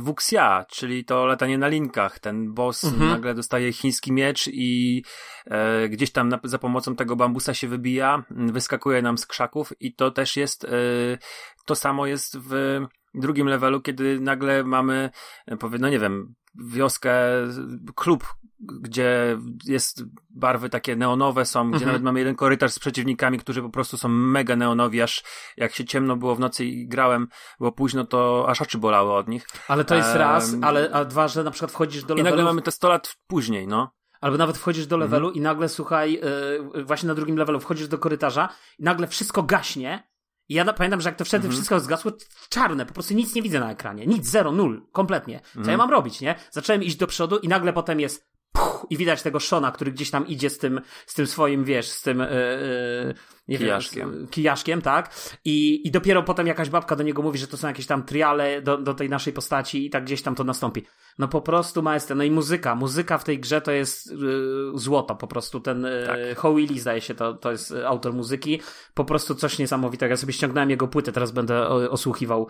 Wuxia, 0.00 0.64
czyli 0.68 1.04
to 1.04 1.26
latanie 1.26 1.58
na 1.58 1.68
linkach. 1.68 2.18
Ten 2.18 2.54
boss 2.54 2.84
mhm. 2.84 3.10
nagle 3.10 3.34
dostaje 3.34 3.72
chiński 3.72 4.12
miecz 4.12 4.48
i 4.48 5.02
e, 5.46 5.88
gdzieś 5.88 6.12
tam 6.12 6.28
na, 6.28 6.40
za 6.44 6.58
pomocą 6.58 6.96
tego 6.96 7.16
bambusa 7.16 7.54
się 7.54 7.68
wybija, 7.68 8.22
wyskakuje 8.30 9.02
nam 9.02 9.18
z 9.18 9.26
krzaków 9.26 9.72
i 9.80 9.94
to 9.94 10.10
też 10.10 10.36
jest, 10.36 10.64
e, 10.64 10.68
to 11.66 11.74
samo 11.74 12.06
jest 12.06 12.38
w 12.38 12.80
drugim 13.14 13.46
levelu, 13.46 13.80
kiedy 13.80 14.20
nagle 14.20 14.64
mamy, 14.64 15.10
e, 15.46 15.56
powie, 15.56 15.78
no 15.78 15.88
nie 15.88 15.98
wiem, 15.98 16.34
wioskę, 16.54 17.12
klub, 17.94 18.34
gdzie 18.80 19.38
jest 19.64 20.04
barwy 20.30 20.68
takie 20.68 20.96
neonowe 20.96 21.44
są, 21.44 21.68
gdzie 21.70 21.76
mhm. 21.76 21.86
nawet 21.86 22.02
mamy 22.02 22.18
jeden 22.18 22.34
korytarz 22.34 22.72
z 22.72 22.78
przeciwnikami, 22.78 23.38
którzy 23.38 23.62
po 23.62 23.70
prostu 23.70 23.96
są 23.96 24.08
mega 24.08 24.56
neonowi, 24.56 25.02
aż 25.02 25.24
jak 25.56 25.72
się 25.72 25.84
ciemno 25.84 26.16
było 26.16 26.34
w 26.34 26.40
nocy 26.40 26.64
i 26.64 26.88
grałem, 26.88 27.28
było 27.58 27.72
późno, 27.72 28.04
to 28.04 28.44
aż 28.48 28.62
oczy 28.62 28.78
bolały 28.78 29.12
od 29.12 29.28
nich. 29.28 29.46
Ale 29.68 29.84
to 29.84 29.94
jest 29.94 30.08
um, 30.08 30.18
raz, 30.18 30.56
ale 30.62 30.90
a 30.92 31.04
dwa, 31.04 31.28
że 31.28 31.44
na 31.44 31.50
przykład 31.50 31.72
wchodzisz 31.72 32.04
do 32.04 32.14
levelu... 32.14 32.28
I 32.28 32.30
nagle 32.30 32.44
mamy 32.44 32.62
te 32.62 32.72
100 32.72 32.88
lat 32.88 33.16
później, 33.26 33.66
no. 33.66 33.94
Albo 34.20 34.36
nawet 34.36 34.58
wchodzisz 34.58 34.86
do 34.86 34.96
levelu 34.96 35.28
mhm. 35.28 35.38
i 35.38 35.40
nagle, 35.40 35.68
słuchaj, 35.68 36.20
yy, 36.74 36.84
właśnie 36.84 37.06
na 37.06 37.14
drugim 37.14 37.36
levelu 37.36 37.60
wchodzisz 37.60 37.88
do 37.88 37.98
korytarza 37.98 38.48
i 38.78 38.82
nagle 38.82 39.06
wszystko 39.06 39.42
gaśnie 39.42 40.11
I 40.48 40.54
ja 40.54 40.72
pamiętam, 40.72 41.00
że 41.00 41.08
jak 41.08 41.18
to 41.18 41.24
wtedy 41.24 41.46
mhm. 41.46 41.52
wszystko 41.52 41.80
zgasło, 41.80 42.12
czarne, 42.48 42.86
po 42.86 42.94
prostu 42.94 43.14
nic 43.14 43.34
nie 43.34 43.42
widzę 43.42 43.60
na 43.60 43.70
ekranie. 43.70 44.06
Nic, 44.06 44.26
zero, 44.26 44.52
nul, 44.52 44.86
kompletnie. 44.92 45.40
Co 45.52 45.58
mhm. 45.58 45.70
ja 45.70 45.76
mam 45.76 45.90
robić, 45.90 46.20
nie? 46.20 46.34
Zacząłem 46.50 46.82
iść 46.82 46.96
do 46.96 47.06
przodu 47.06 47.38
i 47.38 47.48
nagle 47.48 47.72
potem 47.72 48.00
jest 48.00 48.31
puch, 48.82 48.90
i 48.90 48.96
widać 48.96 49.22
tego 49.22 49.40
Shona, 49.40 49.72
który 49.72 49.92
gdzieś 49.92 50.10
tam 50.10 50.26
idzie 50.26 50.50
z 50.50 50.58
tym, 50.58 50.80
z 51.06 51.14
tym 51.14 51.26
swoim, 51.26 51.64
wiesz, 51.64 51.88
z 51.88 52.02
tym 52.02 52.18
yy, 52.18 53.14
nie 53.48 53.58
kijaszkiem. 53.58 54.12
Wiem, 54.12 54.26
kijaszkiem, 54.28 54.82
tak? 54.82 55.14
I, 55.44 55.88
I 55.88 55.90
dopiero 55.90 56.22
potem 56.22 56.46
jakaś 56.46 56.70
babka 56.70 56.96
do 56.96 57.02
niego 57.02 57.22
mówi, 57.22 57.38
że 57.38 57.46
to 57.46 57.56
są 57.56 57.68
jakieś 57.68 57.86
tam 57.86 58.04
triale 58.04 58.62
do, 58.62 58.78
do 58.78 58.94
tej 58.94 59.08
naszej 59.08 59.32
postaci 59.32 59.86
i 59.86 59.90
tak 59.90 60.04
gdzieś 60.04 60.22
tam 60.22 60.34
to 60.34 60.44
nastąpi. 60.44 60.82
No 61.18 61.28
po 61.28 61.40
prostu 61.40 61.82
maestro, 61.82 62.16
no 62.16 62.24
i 62.24 62.30
muzyka. 62.30 62.74
Muzyka 62.74 63.18
w 63.18 63.24
tej 63.24 63.38
grze 63.38 63.60
to 63.60 63.72
jest 63.72 64.12
yy, 64.12 64.72
złoto, 64.74 65.14
po 65.14 65.26
prostu 65.26 65.60
ten 65.60 65.82
yy, 65.82 66.06
tak. 66.06 66.38
Howie 66.38 66.80
zdaje 66.80 67.00
się, 67.00 67.14
to, 67.14 67.34
to 67.34 67.50
jest 67.50 67.74
autor 67.86 68.12
muzyki. 68.12 68.60
Po 68.94 69.04
prostu 69.04 69.34
coś 69.34 69.58
niesamowitego. 69.58 70.10
Ja 70.10 70.16
sobie 70.16 70.32
ściągnąłem 70.32 70.70
jego 70.70 70.88
płytę, 70.88 71.12
teraz 71.12 71.30
będę 71.30 71.68
osłuchiwał 71.68 72.48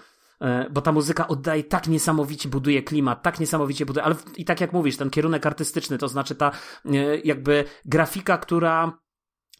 bo 0.70 0.80
ta 0.80 0.92
muzyka 0.92 1.28
oddaje 1.28 1.64
tak 1.64 1.86
niesamowicie, 1.86 2.48
buduje 2.48 2.82
klimat, 2.82 3.22
tak 3.22 3.40
niesamowicie 3.40 3.86
buduje, 3.86 4.04
ale 4.04 4.14
i 4.36 4.44
tak 4.44 4.60
jak 4.60 4.72
mówisz, 4.72 4.96
ten 4.96 5.10
kierunek 5.10 5.46
artystyczny, 5.46 5.98
to 5.98 6.08
znaczy 6.08 6.34
ta 6.34 6.50
e, 6.84 7.18
jakby 7.24 7.64
grafika, 7.84 8.38
która 8.38 8.98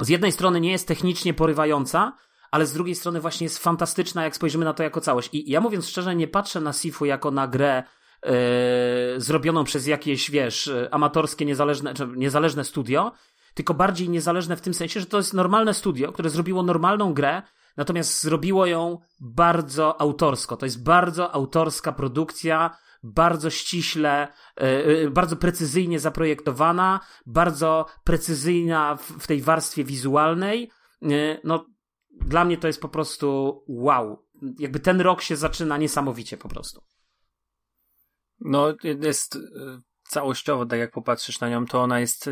z 0.01 0.09
jednej 0.09 0.33
strony 0.33 0.61
nie 0.61 0.71
jest 0.73 0.89
technicznie 0.89 1.35
porywająca, 1.35 2.17
ale 2.51 2.67
z 2.67 2.73
drugiej 2.73 2.95
strony 2.95 3.21
właśnie 3.21 3.45
jest 3.45 3.59
fantastyczna, 3.59 4.25
jak 4.25 4.37
spojrzymy 4.37 4.65
na 4.65 4.75
to 4.75 4.83
jako 4.83 5.01
całość. 5.01 5.29
I 5.33 5.51
ja 5.51 5.61
mówiąc 5.61 5.89
szczerze, 5.89 6.17
nie 6.17 6.29
patrzę 6.29 6.61
na 6.61 6.73
Sifu 6.73 7.05
jako 7.05 7.31
na 7.31 7.49
grę 7.49 7.83
yy, 8.25 8.31
zrobioną 9.17 9.65
przez 9.65 9.87
jakieś, 9.87 10.31
wiesz, 10.31 10.73
amatorskie, 10.91 11.45
niezależne, 11.45 11.95
czy 11.95 12.09
niezależne 12.17 12.65
studio, 12.65 13.13
tylko 13.55 13.75
bardziej 13.75 14.09
niezależne 14.09 14.57
w 14.57 14.61
tym 14.61 14.75
sensie, 14.75 15.01
że 15.01 15.07
to 15.07 15.17
jest 15.17 15.35
normalne 15.35 15.75
studio, 15.75 16.13
które 16.13 16.31
zrobiło 16.31 16.63
normalną 16.63 17.15
grę, 17.15 17.43
natomiast 17.77 18.23
zrobiło 18.23 18.67
ją 18.67 18.99
bardzo 19.21 20.01
autorsko. 20.01 20.57
To 20.57 20.67
jest 20.67 20.83
bardzo 20.83 21.35
autorska 21.35 21.93
produkcja, 21.93 22.77
bardzo 23.03 23.51
ściśle, 23.51 24.29
e, 24.57 24.85
e, 24.85 25.11
bardzo 25.11 25.37
precyzyjnie 25.37 26.01
zaprojektowana, 26.01 27.01
bardzo 27.27 27.87
precyzyjna 28.05 28.97
w 28.97 29.27
tej 29.27 29.43
warstwie 29.43 29.85
wizualnej. 29.85 30.71
E, 31.03 31.09
no, 31.45 31.67
dla 32.11 32.45
mnie 32.45 32.59
to 32.59 32.67
jest 32.67 32.81
po 32.81 32.89
prostu 32.89 33.59
wow. 33.69 34.27
Jakby 34.59 34.81
ten 34.81 35.01
rok 35.01 35.23
się 35.23 35.37
zaczyna 35.37 35.77
niesamowicie 35.77 36.37
po 36.37 36.49
prostu. 36.49 36.83
No, 38.41 38.75
jest 39.01 39.39
całościowo, 40.09 40.67
tak 40.67 40.79
jak 40.79 40.93
popatrzysz 40.93 41.41
na 41.41 41.49
nią, 41.49 41.67
to 41.67 41.83
ona 41.83 42.01
jest 42.01 42.31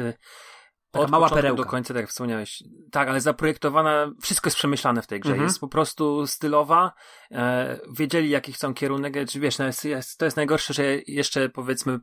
Taka 0.90 1.04
Od 1.04 1.10
mała 1.10 1.30
perełka. 1.30 1.62
do 1.62 1.68
końca, 1.68 1.94
tak 1.94 2.00
jak 2.00 2.10
wspomniałeś. 2.10 2.62
Tak, 2.90 3.08
ale 3.08 3.20
zaprojektowana, 3.20 4.12
wszystko 4.22 4.46
jest 4.48 4.56
przemyślane 4.56 5.02
w 5.02 5.06
tej 5.06 5.20
grze. 5.20 5.30
Mhm. 5.30 5.48
Jest 5.48 5.60
po 5.60 5.68
prostu 5.68 6.26
stylowa, 6.26 6.92
e, 7.30 7.80
wiedzieli 7.96 8.30
jaki 8.30 8.52
chcą 8.52 8.74
kierunek, 8.74 9.14
czy 9.28 9.40
wiesz, 9.40 9.58
no 9.58 9.66
jest, 9.66 9.84
jest, 9.84 10.18
to 10.18 10.24
jest 10.24 10.36
najgorsze, 10.36 10.74
że 10.74 10.84
jeszcze 11.06 11.48
powiedzmy 11.48 11.98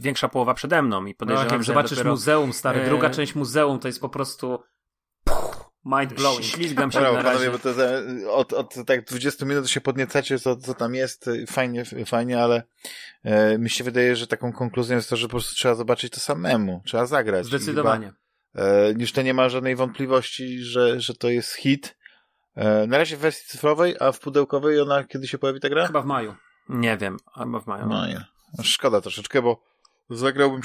większa 0.00 0.28
połowa 0.28 0.54
przede 0.54 0.82
mną 0.82 1.06
i 1.06 1.14
podejrzewam, 1.14 1.48
no, 1.48 1.54
jak 1.54 1.64
zobaczysz 1.64 1.98
dopiero, 1.98 2.10
muzeum, 2.10 2.52
stary, 2.52 2.80
e... 2.80 2.84
druga 2.84 3.10
część 3.10 3.34
muzeum 3.34 3.78
to 3.78 3.88
jest 3.88 4.00
po 4.00 4.08
prostu 4.08 4.58
mind 5.84 6.14
blowing. 6.14 6.44
Ślizgam 6.44 6.92
się 6.92 7.00
Brawo, 7.00 7.16
na 7.16 7.22
razie. 7.22 7.50
bo 7.50 7.58
to 7.58 7.72
za, 7.72 7.88
od, 8.30 8.52
od 8.52 8.74
tak 8.86 9.04
20 9.04 9.46
minut 9.46 9.68
się 9.68 9.80
podniecacie, 9.80 10.38
co, 10.38 10.56
co 10.56 10.74
tam 10.74 10.94
jest, 10.94 11.30
fajnie, 11.46 11.84
fajnie, 12.06 12.42
ale 12.42 12.62
e, 13.24 13.58
mi 13.58 13.70
się 13.70 13.84
wydaje, 13.84 14.16
że 14.16 14.26
taką 14.26 14.52
konkluzją 14.52 14.96
jest 14.96 15.10
to, 15.10 15.16
że 15.16 15.26
po 15.26 15.30
prostu 15.30 15.54
trzeba 15.54 15.74
zobaczyć 15.74 16.12
to 16.12 16.20
samemu, 16.20 16.82
trzeba 16.86 17.06
zagrać. 17.06 17.46
Zdecydowanie. 17.46 18.12
E, 18.54 18.92
już 18.98 19.12
to 19.12 19.22
nie 19.22 19.34
ma 19.34 19.48
żadnej 19.48 19.76
wątpliwości, 19.76 20.58
że, 20.58 21.00
że 21.00 21.14
to 21.14 21.28
jest 21.28 21.54
hit. 21.54 21.96
E, 22.54 22.86
na 22.86 22.98
razie 22.98 23.16
w 23.16 23.20
wersji 23.20 23.44
cyfrowej, 23.48 23.96
a 24.00 24.12
w 24.12 24.20
pudełkowej 24.20 24.80
ona 24.80 25.04
kiedy 25.04 25.28
się 25.28 25.38
pojawi 25.38 25.60
ta 25.60 25.68
gra? 25.68 25.86
Chyba 25.86 26.02
w 26.02 26.06
maju. 26.06 26.34
Nie 26.68 26.96
wiem, 26.96 27.16
albo 27.34 27.60
w 27.60 27.66
maju. 27.66 27.88
Nie. 27.88 28.24
Szkoda 28.62 29.00
troszeczkę, 29.00 29.42
bo 29.42 29.69
zagrałbym, 30.10 30.60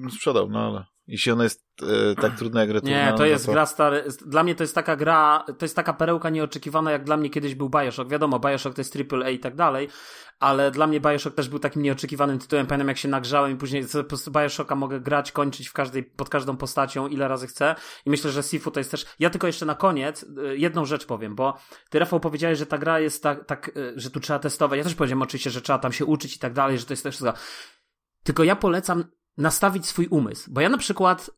bym 0.00 0.10
sprzedał, 0.10 0.48
no 0.50 0.58
ale 0.58 0.84
jeśli 1.10 1.32
ona 1.32 1.44
jest 1.44 1.64
e, 1.82 2.14
tak 2.14 2.38
trudna 2.38 2.60
jak 2.60 2.70
Return. 2.70 2.92
Nie, 2.92 3.14
to 3.16 3.26
jest 3.26 3.44
no 3.44 3.46
to... 3.46 3.52
gra 3.52 3.66
stary. 3.66 4.04
Dla 4.26 4.42
mnie 4.42 4.54
to 4.54 4.62
jest 4.62 4.74
taka 4.74 4.96
gra, 4.96 5.44
to 5.58 5.64
jest 5.64 5.76
taka 5.76 5.92
perełka 5.92 6.30
nieoczekiwana, 6.30 6.90
jak 6.90 7.04
dla 7.04 7.16
mnie 7.16 7.30
kiedyś 7.30 7.54
był 7.54 7.70
Bioshock. 7.70 8.10
Wiadomo, 8.10 8.38
Bioshock 8.38 8.76
to 8.76 8.80
jest 8.80 8.96
AAA 9.12 9.30
i 9.30 9.38
tak 9.38 9.56
dalej, 9.56 9.88
ale 10.40 10.70
dla 10.70 10.86
mnie 10.86 11.00
Bioshock 11.00 11.36
też 11.36 11.48
był 11.48 11.58
takim 11.58 11.82
nieoczekiwanym 11.82 12.38
tytułem. 12.38 12.66
Pamiętam 12.66 12.88
jak 12.88 12.98
się 12.98 13.08
nagrzałem 13.08 13.52
i 13.52 13.56
później 13.56 13.84
po 13.92 14.04
prostu 14.04 14.30
Bioshocka 14.30 14.74
mogę 14.74 15.00
grać, 15.00 15.32
kończyć 15.32 15.68
w 15.68 15.72
każdej, 15.72 16.02
pod 16.02 16.28
każdą 16.28 16.56
postacią, 16.56 17.08
ile 17.08 17.28
razy 17.28 17.46
chcę. 17.46 17.74
I 18.06 18.10
myślę, 18.10 18.30
że 18.30 18.42
Sifu 18.42 18.70
to 18.70 18.80
jest 18.80 18.90
też... 18.90 19.06
Ja 19.18 19.30
tylko 19.30 19.46
jeszcze 19.46 19.66
na 19.66 19.74
koniec 19.74 20.26
e, 20.44 20.56
jedną 20.56 20.84
rzecz 20.84 21.06
powiem, 21.06 21.34
bo 21.34 21.58
ty 21.90 21.98
Rafał 21.98 22.20
powiedziałeś, 22.20 22.58
że 22.58 22.66
ta 22.66 22.78
gra 22.78 23.00
jest 23.00 23.22
tak, 23.22 23.44
tak 23.44 23.70
że 23.96 24.10
tu 24.10 24.20
trzeba 24.20 24.38
testować. 24.38 24.78
Ja 24.78 24.84
też 24.84 24.94
powiedziałem 24.94 25.22
oczywiście, 25.22 25.50
że 25.50 25.62
trzeba 25.62 25.78
tam 25.78 25.92
się 25.92 26.04
uczyć 26.04 26.36
i 26.36 26.38
tak 26.38 26.52
dalej, 26.52 26.78
że 26.78 26.86
to 26.86 26.92
jest 26.92 27.02
też 27.02 27.14
wszystko. 27.14 27.38
Tylko 28.22 28.44
ja 28.44 28.56
polecam 28.56 29.04
nastawić 29.36 29.86
swój 29.86 30.06
umysł. 30.06 30.50
Bo 30.52 30.60
ja 30.60 30.68
na 30.68 30.78
przykład 30.78 31.30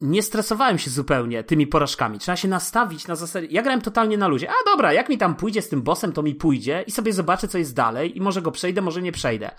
nie 0.00 0.22
stresowałem 0.22 0.78
się 0.78 0.90
zupełnie 0.90 1.44
tymi 1.44 1.66
porażkami. 1.66 2.18
Trzeba 2.18 2.36
się 2.36 2.48
nastawić 2.48 3.06
na 3.06 3.16
zasadzie. 3.16 3.48
Ja 3.50 3.62
grałem 3.62 3.80
totalnie 3.80 4.18
na 4.18 4.28
ludzie. 4.28 4.50
A 4.50 4.54
dobra, 4.70 4.92
jak 4.92 5.08
mi 5.08 5.18
tam 5.18 5.34
pójdzie 5.34 5.62
z 5.62 5.68
tym 5.68 5.82
bossem, 5.82 6.12
to 6.12 6.22
mi 6.22 6.34
pójdzie 6.34 6.84
i 6.86 6.90
sobie 6.90 7.12
zobaczę, 7.12 7.48
co 7.48 7.58
jest 7.58 7.74
dalej, 7.74 8.16
i 8.16 8.20
może 8.20 8.42
go 8.42 8.50
przejdę, 8.50 8.80
może 8.80 9.02
nie 9.02 9.12
przejdę. 9.12 9.50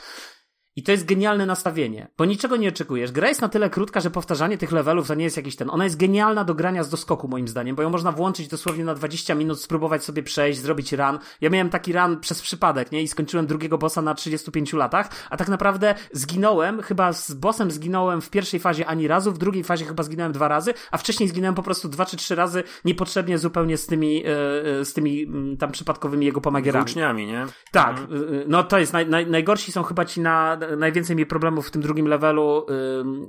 I 0.76 0.84
to 0.84 0.92
jest 0.92 1.06
genialne 1.06 1.46
nastawienie, 1.46 2.08
bo 2.18 2.26
niczego 2.26 2.58
nie 2.58 2.70
oczekujesz. 2.70 3.12
Gra 3.12 3.28
jest 3.28 3.42
na 3.42 3.50
tyle 3.50 3.70
krótka, 3.70 4.00
że 4.00 4.12
powtarzanie 4.12 4.58
tych 4.58 4.72
levelów 4.72 5.08
to 5.08 5.16
nie 5.16 5.24
jest 5.24 5.38
jakiś 5.38 5.56
ten. 5.56 5.70
Ona 5.70 5.84
jest 5.84 5.98
genialna 5.98 6.44
do 6.44 6.56
grania 6.56 6.84
z 6.84 6.90
doskoku, 6.90 7.28
moim 7.28 7.48
zdaniem, 7.48 7.76
bo 7.76 7.84
ją 7.84 7.90
można 7.90 8.12
włączyć 8.12 8.48
dosłownie 8.48 8.86
na 8.86 8.96
20 8.96 9.36
minut, 9.36 9.62
spróbować 9.62 10.04
sobie 10.04 10.24
przejść, 10.24 10.60
zrobić 10.60 10.94
run. 10.94 11.20
Ja 11.42 11.50
miałem 11.50 11.70
taki 11.70 11.94
run 11.94 12.20
przez 12.20 12.42
przypadek, 12.42 12.92
nie? 12.92 13.02
I 13.02 13.08
skończyłem 13.08 13.48
drugiego 13.48 13.78
bossa 13.78 14.02
na 14.02 14.14
35 14.14 14.74
latach, 14.74 15.10
a 15.30 15.38
tak 15.38 15.50
naprawdę 15.50 15.96
zginąłem, 16.12 16.82
chyba 16.82 17.14
z 17.14 17.34
bossem 17.34 17.72
zginąłem 17.72 18.22
w 18.22 18.30
pierwszej 18.30 18.60
fazie 18.60 18.86
ani 18.86 19.08
razu, 19.08 19.32
w 19.32 19.38
drugiej 19.38 19.64
fazie 19.64 19.86
chyba 19.86 20.04
zginąłem 20.04 20.32
dwa 20.32 20.48
razy, 20.48 20.74
a 20.92 20.98
wcześniej 20.98 21.30
zginąłem 21.30 21.56
po 21.56 21.64
prostu 21.64 21.90
dwa 21.90 22.06
czy 22.06 22.18
trzy 22.18 22.36
razy 22.36 22.64
niepotrzebnie 22.86 23.38
zupełnie 23.38 23.78
z 23.78 23.88
tymi, 23.88 24.16
yy, 24.16 24.86
z 24.86 24.94
tymi 24.94 25.18
yy, 25.18 25.58
tam 25.58 25.72
przypadkowymi 25.72 26.26
jego 26.26 26.42
pomagierami. 26.42 26.86
Uczniami, 26.86 27.28
nie? 27.28 27.46
Tak. 27.72 28.00
Yy, 28.10 28.46
no 28.48 28.64
to 28.64 28.80
jest, 28.80 28.94
naj, 28.94 29.08
naj, 29.08 29.28
najgorsi 29.28 29.72
są 29.72 29.84
chyba 29.84 30.06
ci 30.06 30.22
na 30.22 30.61
najwięcej 30.78 31.16
mi 31.16 31.26
problemów 31.26 31.68
w 31.68 31.72
tym 31.72 31.82
drugim 31.82 32.08
levelu 32.08 32.66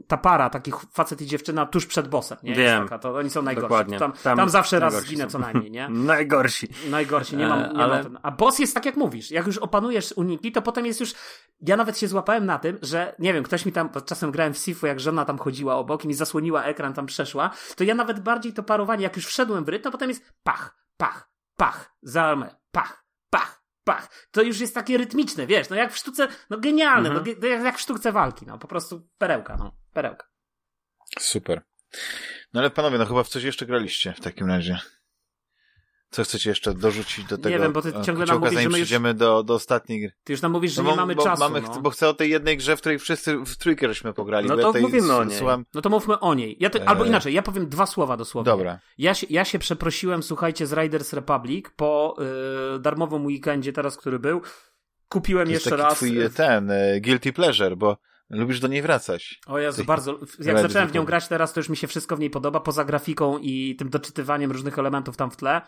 ta 0.06 0.16
para, 0.16 0.50
takich 0.50 0.74
facet 0.92 1.20
i 1.20 1.26
dziewczyna 1.26 1.66
tuż 1.66 1.86
przed 1.86 2.08
bossem, 2.08 2.38
nie? 2.42 2.54
Wiem. 2.54 2.82
Taka, 2.82 2.98
to 2.98 3.14
oni 3.14 3.30
są 3.30 3.42
najgorsi. 3.42 3.68
Dokładnie. 3.68 3.98
Tam, 3.98 4.12
tam, 4.12 4.36
tam 4.36 4.48
zawsze 4.48 4.80
raz 4.80 4.94
zginę 4.94 5.26
co 5.26 5.38
najmniej, 5.38 5.70
nie? 5.70 5.88
najgorsi. 6.14 6.68
Najgorsi, 6.90 7.36
nie 7.36 7.46
mam, 7.46 7.58
nie 7.58 7.82
ale... 7.82 8.02
mam 8.02 8.18
A 8.22 8.30
boss 8.30 8.58
jest 8.58 8.74
tak 8.74 8.86
jak 8.86 8.96
mówisz, 8.96 9.30
jak 9.30 9.46
już 9.46 9.58
opanujesz 9.58 10.12
uniki, 10.16 10.52
to 10.52 10.62
potem 10.62 10.86
jest 10.86 11.00
już, 11.00 11.14
ja 11.60 11.76
nawet 11.76 11.98
się 11.98 12.08
złapałem 12.08 12.46
na 12.46 12.58
tym, 12.58 12.78
że 12.82 13.14
nie 13.18 13.32
wiem, 13.32 13.44
ktoś 13.44 13.66
mi 13.66 13.72
tam, 13.72 13.90
czasem 14.06 14.30
grałem 14.30 14.54
w 14.54 14.58
Sifu, 14.58 14.86
jak 14.86 15.00
żona 15.00 15.24
tam 15.24 15.38
chodziła 15.38 15.76
obok 15.76 16.04
i 16.04 16.08
mi 16.08 16.14
zasłoniła 16.14 16.64
ekran, 16.64 16.94
tam 16.94 17.06
przeszła, 17.06 17.50
to 17.76 17.84
ja 17.84 17.94
nawet 17.94 18.20
bardziej 18.20 18.52
to 18.52 18.62
parowanie, 18.62 19.02
jak 19.02 19.16
już 19.16 19.26
wszedłem 19.26 19.64
w 19.64 19.68
rytm, 19.68 19.82
to 19.82 19.90
potem 19.90 20.08
jest 20.08 20.32
pach, 20.42 20.76
pach, 20.96 21.30
pach, 21.56 21.96
za 22.02 22.22
armę, 22.22 22.56
pach, 22.72 23.01
pach. 23.84 24.28
To 24.30 24.42
już 24.42 24.60
jest 24.60 24.74
takie 24.74 24.98
rytmiczne, 24.98 25.46
wiesz, 25.46 25.68
no 25.68 25.76
jak 25.76 25.92
w 25.92 25.96
sztuce, 25.96 26.28
no 26.50 26.58
genialne, 26.58 27.10
no, 27.10 27.18
mhm. 27.18 27.36
no, 27.40 27.46
jak 27.46 27.78
w 27.78 27.80
sztuce 27.80 28.12
walki, 28.12 28.46
no 28.46 28.58
po 28.58 28.68
prostu 28.68 29.08
perełka, 29.18 29.56
no, 29.56 29.76
perełka. 29.92 30.26
Super. 31.18 31.62
No 32.52 32.60
ale 32.60 32.70
panowie, 32.70 32.98
no 32.98 33.06
chyba 33.06 33.22
w 33.22 33.28
coś 33.28 33.42
jeszcze 33.42 33.66
graliście 33.66 34.12
w 34.12 34.20
takim 34.20 34.46
razie. 34.46 34.78
Co 36.12 36.24
chcecie 36.24 36.50
jeszcze 36.50 36.74
dorzucić 36.74 37.24
do 37.24 37.36
tego? 37.38 37.48
Nie 37.48 37.58
wiem, 37.58 37.72
bo 37.72 37.82
ty 37.82 37.92
ciągle 38.02 38.26
nam 38.26 38.40
mówisz, 38.40 38.88
że 38.88 39.00
my 39.00 39.08
już... 39.08 39.18
do, 39.18 39.42
do 39.42 39.54
ostatniej 39.54 40.00
gry. 40.00 40.12
Ty 40.24 40.32
już 40.32 40.42
nam 40.42 40.52
mówisz, 40.52 40.72
że 40.72 40.82
no, 40.82 40.90
nie 40.90 40.96
mamy 40.96 41.14
bo, 41.14 41.24
czasu. 41.24 41.40
Mamy, 41.40 41.60
no. 41.60 41.80
Bo 41.80 41.90
chcę 41.90 42.08
o 42.08 42.14
tej 42.14 42.30
jednej 42.30 42.56
grze, 42.56 42.76
w 42.76 42.80
której 42.80 42.98
wszyscy 42.98 43.38
w 43.38 43.56
trójkę 43.56 43.88
żeśmy 43.88 44.12
pograli. 44.12 44.48
No 44.48 44.56
to 44.56 44.72
mówimy 44.80 45.16
o 45.16 45.24
niej. 45.24 45.38
Słucham... 45.38 45.64
No 45.74 45.80
to 45.80 45.90
mówmy 45.90 46.20
o 46.20 46.34
niej. 46.34 46.56
Ja 46.60 46.70
te, 46.70 46.88
albo 46.88 47.04
e, 47.04 47.08
inaczej, 47.08 47.34
ja 47.34 47.42
powiem 47.42 47.68
dwa 47.68 47.86
słowa 47.86 48.16
dosłownie. 48.16 48.52
Dobra. 48.52 48.78
Ja 48.98 49.14
się, 49.14 49.26
ja 49.30 49.44
się 49.44 49.58
przeprosiłem, 49.58 50.22
słuchajcie, 50.22 50.66
z 50.66 50.72
Riders 50.72 51.12
Republic 51.12 51.66
po 51.76 52.16
y, 52.76 52.78
darmowym 52.78 53.26
weekendzie 53.26 53.72
teraz, 53.72 53.96
który 53.96 54.18
był. 54.18 54.40
Kupiłem 55.08 55.46
to 55.46 55.52
jeszcze 55.52 55.70
taki 55.70 55.82
raz. 55.82 55.94
twój 55.94 56.30
ten, 56.36 56.70
y, 56.70 57.00
guilty 57.00 57.32
pleasure, 57.32 57.76
bo 57.76 57.96
Lubisz 58.30 58.60
do 58.60 58.68
niej 58.68 58.82
wracać. 58.82 59.40
O 59.46 59.58
Jezu, 59.58 59.84
bardzo. 59.84 60.18
Jak 60.40 60.58
zacząłem 60.58 60.88
w 60.88 60.94
nią 60.94 61.04
grać 61.04 61.28
teraz, 61.28 61.52
to 61.52 61.60
już 61.60 61.68
mi 61.68 61.76
się 61.76 61.86
wszystko 61.86 62.16
w 62.16 62.20
niej 62.20 62.30
podoba, 62.30 62.60
poza 62.60 62.84
grafiką 62.84 63.38
i 63.38 63.76
tym 63.76 63.90
doczytywaniem 63.90 64.52
różnych 64.52 64.78
elementów 64.78 65.16
tam 65.16 65.30
w 65.30 65.36
tle 65.36 65.62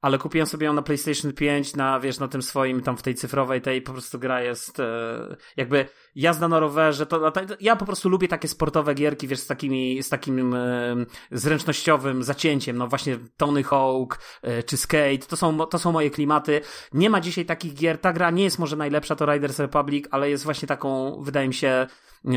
ale 0.00 0.18
kupiłem 0.18 0.46
sobie 0.46 0.66
ją 0.66 0.72
na 0.72 0.82
PlayStation 0.82 1.32
5, 1.32 1.76
na, 1.76 2.00
wiesz, 2.00 2.18
na 2.18 2.28
tym 2.28 2.42
swoim, 2.42 2.80
tam 2.80 2.96
w 2.96 3.02
tej 3.02 3.14
cyfrowej 3.14 3.60
tej 3.60 3.82
po 3.82 3.92
prostu 3.92 4.18
gra 4.18 4.42
jest 4.42 4.80
e, 4.80 5.36
jakby 5.56 5.86
jazda 6.14 6.48
na 6.48 6.60
rowerze, 6.60 7.06
to, 7.06 7.30
to, 7.30 7.40
ja 7.60 7.76
po 7.76 7.86
prostu 7.86 8.08
lubię 8.08 8.28
takie 8.28 8.48
sportowe 8.48 8.94
gierki, 8.94 9.28
wiesz, 9.28 9.38
z 9.38 9.46
takimi, 9.46 10.02
z 10.02 10.08
takim 10.08 10.54
e, 10.54 10.96
zręcznościowym 11.30 12.22
zacięciem, 12.22 12.76
no 12.76 12.88
właśnie 12.88 13.18
Tony 13.36 13.62
Hawk, 13.62 14.18
e, 14.42 14.62
czy 14.62 14.76
Skate, 14.76 15.26
to 15.28 15.36
są, 15.36 15.58
to 15.58 15.78
są 15.78 15.92
moje 15.92 16.10
klimaty. 16.10 16.60
Nie 16.92 17.10
ma 17.10 17.20
dzisiaj 17.20 17.44
takich 17.44 17.74
gier, 17.74 17.98
ta 17.98 18.12
gra 18.12 18.30
nie 18.30 18.44
jest 18.44 18.58
może 18.58 18.76
najlepsza, 18.76 19.16
to 19.16 19.32
Riders 19.32 19.58
Republic, 19.58 20.04
ale 20.10 20.30
jest 20.30 20.44
właśnie 20.44 20.68
taką, 20.68 21.18
wydaje 21.22 21.48
mi 21.48 21.54
się, 21.54 21.86
e, 22.26 22.36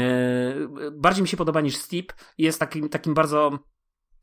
bardziej 0.91 1.21
mi 1.21 1.27
się 1.27 1.37
podoba 1.37 1.61
niż 1.61 1.75
Steep, 1.75 2.13
jest 2.37 2.59
takim, 2.59 2.89
takim 2.89 3.13
bardzo 3.13 3.59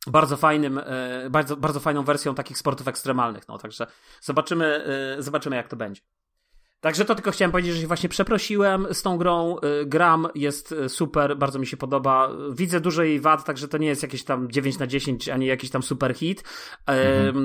bardzo 0.06 0.36
fajnym, 0.36 0.78
e, 0.78 1.30
bardzo, 1.30 1.56
bardzo 1.56 1.80
fajną 1.80 2.02
wersją 2.02 2.34
takich 2.34 2.58
sportów 2.58 2.88
ekstremalnych. 2.88 3.48
No, 3.48 3.58
także 3.58 3.86
zobaczymy, 4.20 4.84
e, 5.18 5.22
zobaczymy 5.22 5.56
jak 5.56 5.68
to 5.68 5.76
będzie. 5.76 6.00
Także 6.80 7.04
to 7.04 7.14
tylko 7.14 7.30
chciałem 7.30 7.52
powiedzieć, 7.52 7.74
że 7.74 7.80
się 7.80 7.86
właśnie 7.86 8.08
przeprosiłem 8.08 8.86
z 8.92 9.02
tą 9.02 9.18
grą. 9.18 9.56
E, 9.58 9.86
gram, 9.86 10.28
jest 10.34 10.74
super, 10.88 11.36
bardzo 11.36 11.58
mi 11.58 11.66
się 11.66 11.76
podoba. 11.76 12.30
Widzę 12.52 12.80
dużo 12.80 13.02
jej 13.02 13.20
wad, 13.20 13.44
także 13.44 13.68
to 13.68 13.78
nie 13.78 13.86
jest 13.86 14.02
jakieś 14.02 14.24
tam 14.24 14.50
9 14.50 14.78
na 14.78 14.86
10, 14.86 15.28
ani 15.28 15.46
jakiś 15.46 15.70
tam 15.70 15.82
super 15.82 16.14
hit, 16.14 16.44
mhm. 16.86 17.36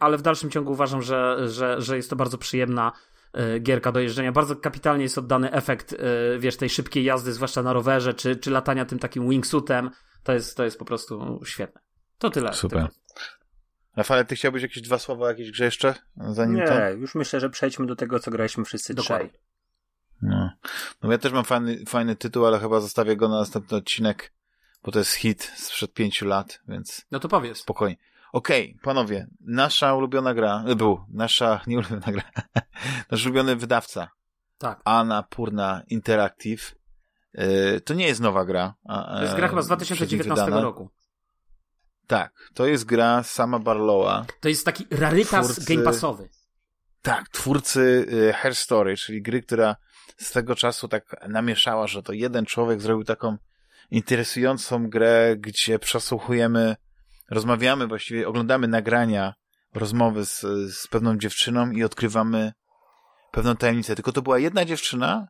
ale 0.00 0.18
w 0.18 0.22
dalszym 0.22 0.50
ciągu 0.50 0.72
uważam, 0.72 1.02
że, 1.02 1.48
że, 1.48 1.80
że 1.80 1.96
jest 1.96 2.10
to 2.10 2.16
bardzo 2.16 2.38
przyjemna 2.38 2.92
gierka 3.60 3.92
do 3.92 4.00
jeżdżenia. 4.00 4.32
Bardzo 4.32 4.56
kapitalnie 4.56 5.02
jest 5.02 5.18
oddany 5.18 5.52
efekt, 5.52 5.96
wiesz, 6.38 6.56
tej 6.56 6.68
szybkiej 6.68 7.04
jazdy, 7.04 7.32
zwłaszcza 7.32 7.62
na 7.62 7.72
rowerze, 7.72 8.14
czy, 8.14 8.36
czy 8.36 8.50
latania 8.50 8.84
tym 8.84 8.98
takim 8.98 9.28
wingsuitem. 9.28 9.90
To 10.22 10.32
jest, 10.32 10.56
to 10.56 10.64
jest 10.64 10.78
po 10.78 10.84
prostu 10.84 11.40
świetne. 11.44 11.85
To 12.18 12.30
tyle. 12.30 12.52
Super. 12.52 12.88
Rafale, 13.96 14.24
ty 14.24 14.36
chciałbyś 14.36 14.62
jakieś 14.62 14.82
dwa 14.82 14.98
słowa 14.98 15.24
o 15.24 15.28
jakiejś 15.28 15.50
grze 15.50 15.64
jeszcze? 15.64 15.94
Zanim 16.16 16.56
Nie, 16.56 16.66
to? 16.66 16.90
już 16.90 17.14
myślę, 17.14 17.40
że 17.40 17.50
przejdźmy 17.50 17.86
do 17.86 17.96
tego, 17.96 18.20
co 18.20 18.30
graliśmy 18.30 18.64
wszyscy 18.64 18.94
Dokładnie. 18.94 19.28
trzej. 19.28 19.40
No. 20.22 20.50
no 21.02 21.12
ja 21.12 21.18
też 21.18 21.32
mam 21.32 21.44
fajny, 21.44 21.84
fajny 21.88 22.16
tytuł, 22.16 22.46
ale 22.46 22.58
chyba 22.58 22.80
zostawię 22.80 23.16
go 23.16 23.28
na 23.28 23.38
następny 23.38 23.76
odcinek, 23.76 24.32
bo 24.82 24.92
to 24.92 24.98
jest 24.98 25.12
hit 25.12 25.52
sprzed 25.56 25.92
pięciu 25.92 26.26
lat, 26.26 26.60
więc... 26.68 27.06
No 27.10 27.20
to 27.20 27.28
powiedz. 27.28 27.58
Spokojnie. 27.58 27.96
Okej, 28.32 28.70
okay, 28.70 28.82
panowie, 28.82 29.26
nasza 29.40 29.94
ulubiona 29.94 30.34
gra, 30.34 30.64
e, 30.66 30.76
był, 30.76 31.00
nasza 31.08 31.60
nieulubiona 31.66 32.12
gra, 32.12 32.22
nasz 33.10 33.24
ulubiony 33.24 33.56
wydawca. 33.56 34.08
Tak. 34.58 34.80
Anna 34.84 35.22
Purna 35.22 35.82
Interactive. 35.88 36.74
Yy, 37.34 37.80
to 37.80 37.94
nie 37.94 38.06
jest 38.06 38.20
nowa 38.20 38.44
gra. 38.44 38.74
A, 38.84 39.16
to 39.16 39.22
jest 39.22 39.34
gra 39.34 39.48
chyba 39.48 39.62
z 39.62 39.66
2019 39.66 40.50
roku. 40.50 40.90
Tak, 42.06 42.32
to 42.54 42.66
jest 42.66 42.84
gra 42.84 43.22
sama 43.22 43.58
Barlowa. 43.58 44.26
To 44.40 44.48
jest 44.48 44.64
taki 44.64 44.86
rarytas 44.90 45.46
twórcy, 45.46 45.74
game 45.74 45.84
passowy. 45.84 46.28
Tak, 47.02 47.28
twórcy 47.28 48.06
y, 48.12 48.32
Hair 48.32 48.54
Story, 48.54 48.96
czyli 48.96 49.22
gry, 49.22 49.42
która 49.42 49.76
z 50.16 50.32
tego 50.32 50.54
czasu 50.54 50.88
tak 50.88 51.28
namieszała, 51.28 51.86
że 51.86 52.02
to 52.02 52.12
jeden 52.12 52.46
człowiek 52.46 52.80
zrobił 52.80 53.04
taką 53.04 53.36
interesującą 53.90 54.88
grę, 54.88 55.36
gdzie 55.38 55.78
przesłuchujemy, 55.78 56.76
rozmawiamy, 57.30 57.86
właściwie 57.86 58.28
oglądamy 58.28 58.68
nagrania, 58.68 59.34
rozmowy 59.74 60.24
z, 60.24 60.40
z 60.74 60.88
pewną 60.88 61.18
dziewczyną 61.18 61.70
i 61.70 61.84
odkrywamy 61.84 62.52
pewną 63.32 63.56
tajemnicę. 63.56 63.94
Tylko 63.94 64.12
to 64.12 64.22
była 64.22 64.38
jedna 64.38 64.64
dziewczyna 64.64 65.28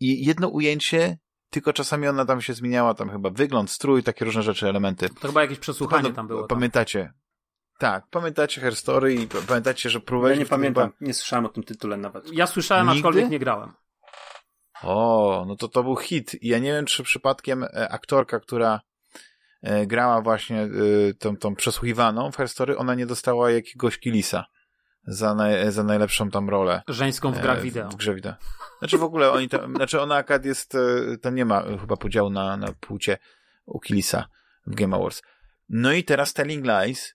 i 0.00 0.24
jedno 0.24 0.48
ujęcie 0.48 1.18
tylko 1.50 1.72
czasami 1.72 2.08
ona 2.08 2.24
tam 2.24 2.40
się 2.40 2.54
zmieniała, 2.54 2.94
tam 2.94 3.10
chyba 3.10 3.30
wygląd, 3.30 3.70
strój, 3.70 4.02
takie 4.02 4.24
różne 4.24 4.42
rzeczy, 4.42 4.68
elementy. 4.68 5.08
To 5.08 5.28
chyba 5.28 5.42
jakieś 5.42 5.58
przesłuchanie 5.58 6.12
tam 6.12 6.26
było. 6.26 6.46
Pamiętacie? 6.46 7.02
Tam. 7.04 7.20
Tak, 7.78 8.06
pamiętacie 8.10 8.60
Her 8.60 8.76
Story 8.76 9.14
i 9.14 9.26
pamiętacie, 9.48 9.90
że 9.90 10.00
próbowaliśmy... 10.00 10.40
Ja 10.40 10.44
nie 10.44 10.50
pamiętam, 10.50 10.90
chyba... 10.90 11.06
nie 11.06 11.14
słyszałem 11.14 11.46
o 11.46 11.48
tym 11.48 11.62
tytule 11.62 11.96
nawet. 11.96 12.32
Ja 12.32 12.46
słyszałem, 12.46 12.86
Nigdy? 12.86 12.98
aczkolwiek 12.98 13.30
nie 13.30 13.38
grałem. 13.38 13.72
O, 14.82 15.44
no 15.48 15.56
to 15.56 15.68
to 15.68 15.82
był 15.82 15.96
hit. 15.96 16.42
I 16.42 16.48
ja 16.48 16.58
nie 16.58 16.72
wiem, 16.72 16.86
czy 16.86 17.02
przypadkiem 17.02 17.64
e, 17.64 17.88
aktorka, 17.88 18.40
która 18.40 18.80
e, 19.62 19.86
grała 19.86 20.22
właśnie 20.22 20.62
e, 20.62 20.68
tą, 21.18 21.36
tą 21.36 21.54
przesłuchiwaną 21.54 22.32
w 22.32 22.36
Her 22.36 22.48
Story, 22.48 22.78
ona 22.78 22.94
nie 22.94 23.06
dostała 23.06 23.50
jakiegoś 23.50 23.98
kilisa 23.98 24.44
za, 25.06 25.34
naj, 25.34 25.72
za 25.72 25.84
najlepszą 25.84 26.30
tam 26.30 26.48
rolę. 26.48 26.82
Żeńską 26.88 27.32
w 27.32 27.40
grach 27.40 27.60
wideo. 27.60 27.88
W 27.88 27.96
grze 27.96 28.14
wideo. 28.14 28.34
Znaczy 28.78 28.98
w 28.98 29.02
ogóle 29.02 29.30
oni 29.30 29.48
tam, 29.48 29.76
znaczy 29.76 30.00
ona 30.00 30.14
akad 30.14 30.44
jest, 30.44 30.74
e, 30.74 31.18
to 31.22 31.30
nie 31.30 31.44
ma 31.44 31.62
chyba 31.80 31.96
podziału 31.96 32.30
na, 32.30 32.56
na 32.56 32.72
płcie 32.80 33.18
u 33.66 33.80
Killisa 33.80 34.28
w 34.66 34.74
Game 34.74 34.96
Awards. 34.96 35.22
No 35.68 35.92
i 35.92 36.04
teraz 36.04 36.32
Telling 36.32 36.66
Lies 36.66 37.14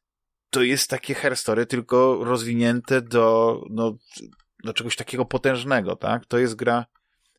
to 0.49 0.61
jest 0.61 0.89
takie 0.89 1.13
herstory, 1.13 1.65
tylko 1.65 2.23
rozwinięte 2.23 3.01
do, 3.01 3.61
no, 3.69 3.97
do 4.63 4.73
czegoś 4.73 4.95
takiego 4.95 5.25
potężnego, 5.25 5.95
tak? 5.95 6.25
To 6.25 6.37
jest 6.37 6.55
gra, 6.55 6.85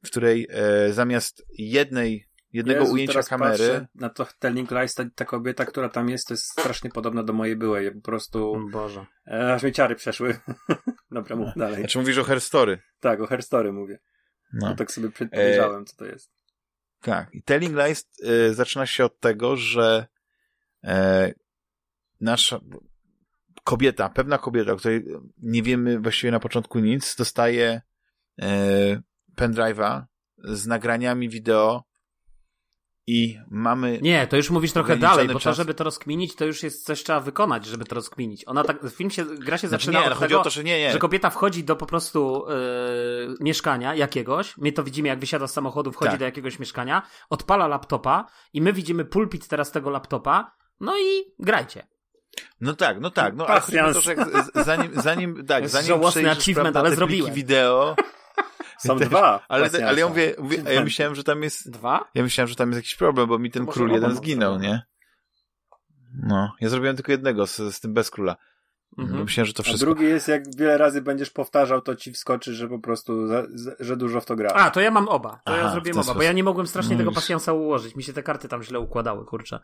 w 0.05 0.11
której 0.11 0.49
e, 0.51 0.93
zamiast 0.93 1.47
jednej 1.59 2.26
jednego 2.57 2.81
Jezu, 2.81 2.93
ujęcia 2.93 3.23
kamery. 3.23 3.87
Na 3.95 4.09
to 4.09 4.27
Telling 4.39 4.71
Lies, 4.71 4.95
ta, 4.95 5.05
ta, 5.15 5.25
kobieta, 5.25 5.65
która 5.65 5.89
tam 5.89 6.09
jest, 6.09 6.27
to 6.27 6.35
jest 6.35 6.45
strasznie 6.45 6.91
podobna 6.91 7.23
do 7.23 7.33
mojej 7.33 7.57
byłej. 7.57 7.93
Po 7.93 8.01
prostu. 8.01 8.57
Boże. 8.73 9.07
E, 9.27 9.55
aż 9.55 9.63
mi 9.63 9.73
ciary 9.73 9.95
przeszły. 9.95 10.39
Dobra, 11.11 11.37
mów 11.37 11.49
dalej. 11.57 11.79
Znaczy 11.79 11.99
mówisz 11.99 12.19
o 12.19 12.25
Herstory? 12.25 12.79
Tak, 13.01 13.21
o 13.21 13.27
Herstory 13.27 13.73
mówię. 13.73 13.99
No. 14.53 14.69
no 14.69 14.77
tak 14.77 14.93
sobie 14.93 15.11
podejrzałem, 15.11 15.83
e... 15.83 15.85
co 15.85 15.97
to 15.97 16.05
jest. 16.05 16.31
Tak. 17.01 17.35
I 17.35 17.43
Telling 17.43 17.77
Lies 17.77 18.11
e, 18.25 18.55
zaczyna 18.55 18.87
się 18.87 19.05
od 19.05 19.21
tego, 19.21 19.57
że 19.57 20.07
e, 20.85 21.33
nasza 22.21 22.61
kobieta, 23.65 24.09
pewna 24.09 24.39
kobieta, 24.39 24.73
o 24.73 24.77
której 24.77 25.05
nie 25.39 25.63
wiemy 25.63 25.99
właściwie 26.01 26.31
na 26.31 26.41
początku 26.41 26.79
nic, 26.79 27.17
dostaje 27.17 27.81
e, 28.43 28.47
pendrive'a 29.37 30.03
z 30.39 30.67
nagraniami 30.67 31.29
wideo 31.29 31.85
i 33.07 33.39
mamy... 33.51 33.99
Nie, 34.03 34.27
to 34.27 34.37
już 34.37 34.51
mówisz 34.51 34.73
trochę 34.73 34.97
dalej, 34.97 35.29
bo 35.29 35.35
czas... 35.35 35.43
to, 35.43 35.55
żeby 35.55 35.75
to 35.75 35.85
rozkminić, 35.85 36.35
to 36.35 36.45
już 36.45 36.63
jest 36.63 36.85
coś 36.85 37.03
trzeba 37.03 37.21
wykonać, 37.21 37.67
żeby 37.67 37.85
to 37.85 37.95
rozkminić. 37.95 38.45
Ona 38.47 38.65
tak, 38.65 38.79
film 38.91 39.11
się, 39.11 39.25
gra 39.25 39.59
się 39.59 39.69
znaczy, 39.69 39.85
zaczyna 39.85 40.01
nie, 40.01 40.13
od 40.13 40.19
tego, 40.19 40.43
to, 40.43 40.51
że, 40.51 40.65
nie, 40.65 40.79
nie. 40.79 40.93
że 40.93 40.99
kobieta 40.99 41.31
wchodzi 41.31 41.65
do 41.65 41.77
po 41.77 41.87
prostu 41.87 42.47
yy, 43.29 43.35
mieszkania 43.41 43.95
jakiegoś, 43.95 44.57
my 44.57 44.73
to 44.73 44.85
widzimy 44.85 45.09
jak 45.09 45.19
wysiada 45.19 45.47
z 45.47 45.53
samochodu, 45.53 45.93
wchodzi 45.93 46.11
tak. 46.11 46.19
do 46.19 46.25
jakiegoś 46.25 46.59
mieszkania, 46.59 47.03
odpala 47.31 47.67
laptopa 47.67 48.27
i 48.53 48.63
my 48.63 48.73
widzimy 48.73 49.05
pulpit 49.05 49.49
teraz 49.49 49.73
tego 49.73 49.91
laptopa, 49.91 50.57
no 50.81 50.99
i 50.99 51.25
grajcie. 51.39 51.87
No 52.61 52.75
tak, 52.75 53.01
no 53.01 53.11
tak, 53.11 53.37
no 53.37 53.47
ale 53.47 53.95
to, 53.95 54.01
że 54.01 54.15
zanim, 54.55 54.91
zanim, 54.95 55.47
tak, 55.47 55.69
zanim 55.69 55.89
żałosny 55.89 56.31
achievement, 56.31 56.77
ale 56.77 56.97
zrobiłem. 56.97 57.35
wideo, 57.35 57.97
są 58.79 58.99
też, 58.99 59.09
dwa. 59.09 59.41
Ale, 59.49 59.71
ale 59.87 60.01
ja 60.01 60.09
mówię, 60.09 60.35
mówię 60.39 60.63
ja 60.75 60.85
myślałem, 60.85 61.15
że 61.15 61.25
tam 61.25 61.43
jest... 61.43 61.71
Dwa? 61.71 62.09
Ja 62.15 62.23
myślałem, 62.23 62.49
że 62.49 62.55
tam 62.55 62.69
jest 62.69 62.79
jakiś 62.79 62.95
problem, 62.95 63.29
bo 63.29 63.39
mi 63.39 63.51
ten 63.51 63.67
król 63.67 63.91
jeden 63.91 64.17
zginął, 64.17 64.59
nie? 64.59 64.83
No, 66.23 66.53
ja 66.61 66.69
zrobiłem 66.69 66.97
tylko 66.97 67.13
jednego 67.13 67.47
z, 67.47 67.57
z 67.57 67.81
tym 67.81 67.95
bez 67.95 68.11
króla. 68.11 68.37
Mhm. 68.99 69.23
Myślałem, 69.25 69.47
że 69.47 69.53
to 69.53 69.63
wszystko. 69.63 69.85
A 69.85 69.87
drugi 69.87 70.05
jest, 70.05 70.29
jak 70.29 70.57
wiele 70.57 70.79
razy 70.79 71.03
będziesz 71.03 71.31
powtarzał, 71.31 71.81
to 71.81 71.97
ci 71.97 72.13
wskoczy, 72.13 72.55
że 72.55 72.69
po 72.69 72.79
prostu, 72.79 73.27
za, 73.27 73.43
za, 73.55 73.71
że 73.81 73.97
dużo 73.97 74.21
w 74.21 74.25
to 74.25 74.37
gra. 74.37 74.51
A, 74.51 74.71
to 74.71 74.81
ja 74.81 74.91
mam 74.91 75.09
oba. 75.09 75.31
To 75.31 75.41
Aha, 75.45 75.57
ja 75.57 75.71
zrobiłem 75.71 75.97
oba, 75.97 76.03
sposób. 76.03 76.19
bo 76.19 76.23
ja 76.23 76.33
nie 76.33 76.45
mogłem 76.45 76.67
strasznie 76.67 76.93
no 76.93 76.99
tego 76.99 77.13
pasjansa 77.13 77.53
ułożyć. 77.53 77.97
Mi 77.97 78.03
się 78.03 78.13
te 78.13 78.23
karty 78.23 78.49
tam 78.49 78.63
źle 78.63 78.81
układały, 78.81 79.25
kurczę. 79.25 79.61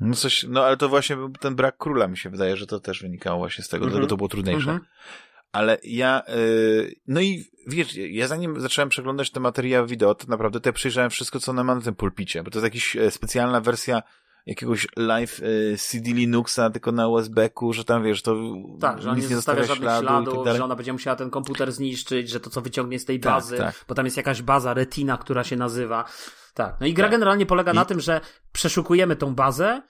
No 0.00 0.14
coś, 0.14 0.46
no 0.48 0.64
ale 0.64 0.76
to 0.76 0.88
właśnie 0.88 1.16
ten 1.40 1.56
brak 1.56 1.76
króla 1.76 2.08
mi 2.08 2.16
się 2.16 2.30
wydaje, 2.30 2.56
że 2.56 2.66
to 2.66 2.80
też 2.80 3.02
wynikało 3.02 3.38
właśnie 3.38 3.64
z 3.64 3.68
tego, 3.68 3.84
mhm. 3.84 3.92
dlatego 3.92 4.08
to 4.08 4.16
było 4.16 4.28
trudniejsze. 4.28 4.70
Mhm. 4.70 4.86
Ale 5.52 5.78
ja, 5.82 6.22
yy, 6.28 6.94
no 7.06 7.20
i 7.20 7.44
wiesz, 7.66 7.96
ja 7.96 8.28
zanim 8.28 8.60
zacząłem 8.60 8.88
przeglądać 8.88 9.30
te 9.30 9.40
materiały 9.40 9.86
wideo, 9.86 10.14
to 10.14 10.26
naprawdę 10.28 10.60
to 10.60 10.68
ja 10.68 10.72
przejrzałem 10.72 11.10
wszystko, 11.10 11.40
co 11.40 11.52
ona 11.52 11.64
ma 11.64 11.74
na 11.74 11.80
tym 11.80 11.94
pulpicie, 11.94 12.42
bo 12.42 12.50
to 12.50 12.58
jest 12.58 12.64
jakaś 12.64 12.96
e, 12.96 13.10
specjalna 13.10 13.60
wersja 13.60 14.02
jakiegoś 14.46 14.86
live 14.96 15.40
e, 15.72 15.76
CD 15.76 16.10
Linuxa, 16.10 16.70
tylko 16.72 16.92
na 16.92 17.08
USB-ku, 17.08 17.72
że 17.72 17.84
tam 17.84 18.04
wiesz, 18.04 18.22
to 18.22 18.36
tak, 18.80 19.02
że 19.02 19.10
on 19.10 19.16
nie 19.16 19.22
zostawia 19.22 19.64
żadnych 19.64 19.90
śladu 19.90 20.06
śladów, 20.06 20.44
tak 20.44 20.56
że 20.56 20.64
ona 20.64 20.76
będzie 20.76 20.92
musiała 20.92 21.16
ten 21.16 21.30
komputer 21.30 21.72
zniszczyć, 21.72 22.30
że 22.30 22.40
to 22.40 22.50
co 22.50 22.60
wyciągnie 22.60 22.98
z 22.98 23.04
tej 23.04 23.20
tak, 23.20 23.32
bazy, 23.32 23.56
tak, 23.56 23.84
bo 23.88 23.94
tam 23.94 24.04
jest 24.04 24.16
jakaś 24.16 24.42
baza 24.42 24.74
Retina, 24.74 25.16
która 25.16 25.44
się 25.44 25.56
nazywa. 25.56 26.04
Tak. 26.54 26.76
No 26.80 26.86
i 26.86 26.94
gra 26.94 27.04
tak. 27.04 27.12
generalnie 27.12 27.46
polega 27.46 27.72
I... 27.72 27.74
na 27.74 27.84
tym, 27.84 28.00
że 28.00 28.20
przeszukujemy 28.52 29.16
tą 29.16 29.34
bazę, 29.34 29.82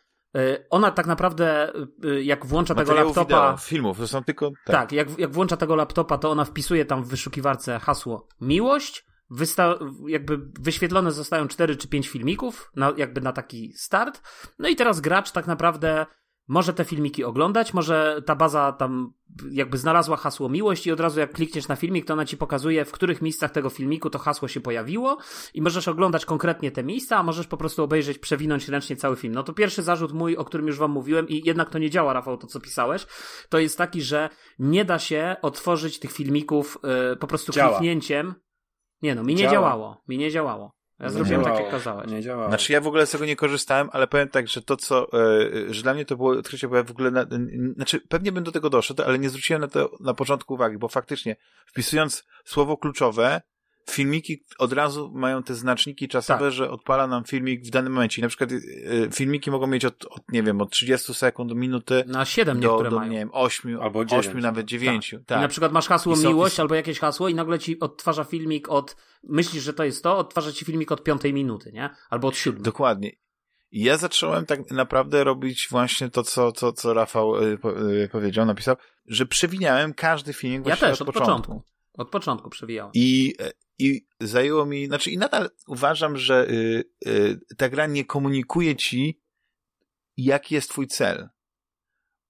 ona 0.71 0.91
tak 0.91 1.07
naprawdę, 1.07 1.73
e, 2.05 2.23
jak 2.23 2.47
włącza 2.47 2.75
tego 2.75 2.95
laptopa. 2.95 3.23
Wideo, 3.25 3.57
filmów, 3.57 3.99
to 3.99 4.09
są 4.09 4.25
tylko. 4.25 4.51
Tak, 4.65 4.77
tak 4.77 4.93
jak, 4.93 5.19
jak 5.19 5.33
włącza 5.33 5.57
tego 5.57 5.77
laptopa, 5.77 6.19
to 6.19 6.31
ona 6.31 6.45
wpisuje 6.45 6.85
tam 6.85 7.05
w 7.05 7.09
wyszukiwarce 7.09 7.79
hasło 7.79 8.29
miłość. 8.41 9.07
Wysta 9.31 9.79
jakby 10.07 10.39
wyświetlone 10.61 11.13
zostają 11.13 11.49
4 11.49 11.77
czy 11.77 11.89
5 11.89 12.09
filmików, 12.09 12.71
na, 12.77 12.93
jakby 12.97 13.21
na 13.21 13.33
taki 13.33 13.73
start. 13.77 14.23
No 14.59 14.69
i 14.69 14.77
teraz 14.77 15.01
gracz 15.01 15.33
tak 15.33 15.47
naprawdę 15.47 16.07
może 16.49 16.75
te 16.75 16.85
filmiki 16.85 17.25
oglądać, 17.25 17.75
może 17.75 18.23
ta 18.27 18.37
baza 18.37 18.73
tam 18.73 19.13
jakby 19.51 19.79
znalazła 19.79 20.17
hasło 20.17 20.49
miłość 20.49 20.87
i 20.87 20.93
od 20.93 21.01
razu 21.01 21.21
jak 21.21 21.33
klikniesz 21.33 21.69
na 21.69 21.77
filmik, 21.77 22.05
to 22.05 22.13
ona 22.13 22.25
ci 22.25 22.37
pokazuje, 22.37 22.85
w 22.85 22.93
których 22.93 23.23
miejscach 23.23 23.51
tego 23.51 23.71
filmiku 23.71 24.11
to 24.11 24.19
hasło 24.19 24.49
się 24.49 24.61
pojawiło 24.61 25.19
i 25.55 25.63
możesz 25.63 25.89
oglądać 25.89 26.25
konkretnie 26.25 26.71
te 26.71 26.85
miejsca, 26.85 27.17
a 27.17 27.23
możesz 27.23 27.47
po 27.47 27.57
prostu 27.57 27.83
obejrzeć, 27.83 28.19
przewinąć 28.19 28.69
ręcznie 28.69 28.97
cały 28.97 29.17
film. 29.17 29.35
No 29.35 29.43
to 29.43 29.53
pierwszy 29.53 29.83
zarzut 29.83 30.13
mój, 30.13 30.37
o 30.37 30.45
którym 30.45 30.67
już 30.67 30.79
wam 30.79 30.91
mówiłem 30.91 31.29
i 31.29 31.43
jednak 31.45 31.71
to 31.71 31.79
nie 31.79 31.91
działa, 31.91 32.13
Rafał, 32.13 32.37
to 32.37 32.47
co 32.47 32.61
pisałeś, 32.61 33.07
to 33.49 33.59
jest 33.59 33.79
taki, 33.79 34.03
że 34.03 34.29
nie 34.59 34.85
da 34.85 34.99
się 34.99 35.37
otworzyć 35.43 35.99
tych 35.99 36.13
filmików 36.13 36.79
yy, 37.11 37.17
po 37.17 37.27
prostu 37.27 37.53
działa. 37.53 37.71
kliknięciem. 37.71 38.35
Nie 39.03 39.15
no, 39.15 39.23
mi 39.23 39.35
nie 39.35 39.43
działa. 39.43 39.53
działało. 39.53 40.03
Mi 40.09 40.19
nie 40.19 40.31
działało. 40.31 40.78
Ja 41.01 41.09
zrobiłem 41.09 41.45
tak, 41.45 41.61
jak 41.61 41.71
kazałeś. 41.71 42.11
Nie 42.11 42.23
działało. 42.23 42.49
Znaczy 42.49 42.73
ja 42.73 42.81
w 42.81 42.87
ogóle 42.87 43.07
z 43.07 43.11
tego 43.11 43.25
nie 43.25 43.37
korzystałem, 43.37 43.89
ale 43.93 44.07
powiem 44.07 44.29
tak, 44.29 44.49
że 44.49 44.63
to 44.63 44.77
co, 44.77 45.13
e, 45.13 45.75
że 45.75 45.83
dla 45.83 45.95
mnie 45.95 46.05
to 46.05 46.17
było 46.17 46.31
odkrycie, 46.31 46.69
bo 46.69 46.77
ja 46.77 46.83
w 46.83 46.91
ogóle, 46.91 47.11
na, 47.11 47.27
znaczy 47.75 48.01
pewnie 48.09 48.33
bym 48.33 48.45
do 48.45 48.53
tego 48.53 48.71
doszedł, 48.71 49.03
ale 49.03 49.19
nie 49.19 49.29
zwróciłem 49.29 49.63
na 49.63 49.69
to 49.69 49.91
na 50.01 50.15
początku 50.15 50.55
uwagi, 50.55 50.79
bo 50.79 50.89
faktycznie 50.89 51.37
wpisując 51.67 52.25
słowo 52.45 52.77
kluczowe, 52.77 53.41
filmiki 53.91 54.45
od 54.59 54.73
razu 54.73 55.11
mają 55.15 55.43
te 55.43 55.55
znaczniki 55.55 56.09
czasowe, 56.09 56.45
tak. 56.45 56.53
że 56.53 56.71
odpala 56.71 57.07
nam 57.07 57.25
filmik 57.25 57.67
w 57.67 57.71
danym 57.71 57.93
momencie. 57.93 58.21
I 58.21 58.23
na 58.23 58.29
przykład 58.29 58.53
y, 58.53 59.09
filmiki 59.13 59.51
mogą 59.51 59.67
mieć 59.67 59.85
od, 59.85 60.05
od, 60.05 60.23
nie 60.33 60.43
wiem, 60.43 60.61
od 60.61 60.71
30 60.71 61.15
sekund, 61.15 61.55
minuty 61.55 62.05
na 62.07 62.25
7 62.25 62.61
do, 62.61 62.69
niektóre 62.69 62.91
do, 62.91 62.97
mają. 62.97 63.13
nie 63.13 63.19
wiem, 63.19 63.31
8, 63.33 63.81
albo 63.81 64.05
9. 64.05 64.27
8 64.27 64.41
nawet 64.41 64.67
9. 64.67 65.11
Tak. 65.11 65.21
tak. 65.27 65.39
I 65.39 65.43
na 65.43 65.49
przykład 65.49 65.73
masz 65.73 65.89
hasło 65.89 66.17
są, 66.17 66.29
miłość 66.29 66.61
albo 66.61 66.75
jakieś 66.75 66.99
hasło 66.99 67.29
i 67.29 67.35
nagle 67.35 67.59
ci 67.59 67.81
odtwarza 67.81 68.25
filmik 68.25 68.69
od, 68.69 68.97
myślisz, 69.23 69.63
że 69.63 69.73
to 69.73 69.85
jest 69.85 70.03
to, 70.03 70.19
odtwarza 70.19 70.53
ci 70.53 70.65
filmik 70.65 70.93
od 70.93 71.05
5 71.05 71.23
minuty, 71.25 71.73
nie? 71.73 71.91
Albo 72.11 72.29
od 72.29 72.37
7. 72.37 72.63
Dokładnie. 72.63 73.13
I 73.71 73.83
ja 73.83 73.97
zacząłem 73.97 74.47
tak 74.47 74.71
naprawdę 74.71 75.25
robić 75.25 75.69
właśnie 75.71 76.11
to, 76.11 76.23
co, 76.23 76.53
co, 76.53 76.73
co 76.73 76.95
Rafał 76.95 77.43
y, 77.43 77.59
y, 78.05 78.09
powiedział, 78.13 78.47
napisał, 78.47 78.77
że 79.07 79.27
przewiniałem 79.27 79.95
każdy 79.95 80.33
filmik 80.33 80.67
ja 80.67 80.77
też, 80.77 81.03
od, 81.03 81.09
od 81.09 81.15
początku. 81.15 81.53
początku. 81.53 81.79
Od 81.99 82.11
początku 82.11 82.51
przewijałem. 82.51 82.93
I, 82.95 83.35
I 83.79 84.07
zajęło 84.21 84.67
mi, 84.67 84.87
znaczy 84.87 85.11
i 85.11 85.19
nadal 85.19 85.51
uważam, 85.67 86.17
że 86.17 86.49
y, 86.51 86.85
y, 87.07 87.41
ta 87.57 87.69
gra 87.69 87.87
nie 87.87 88.05
komunikuje 88.05 88.77
ci, 88.77 89.21
jaki 90.17 90.55
jest 90.55 90.71
twój 90.71 90.87
cel. 90.87 91.29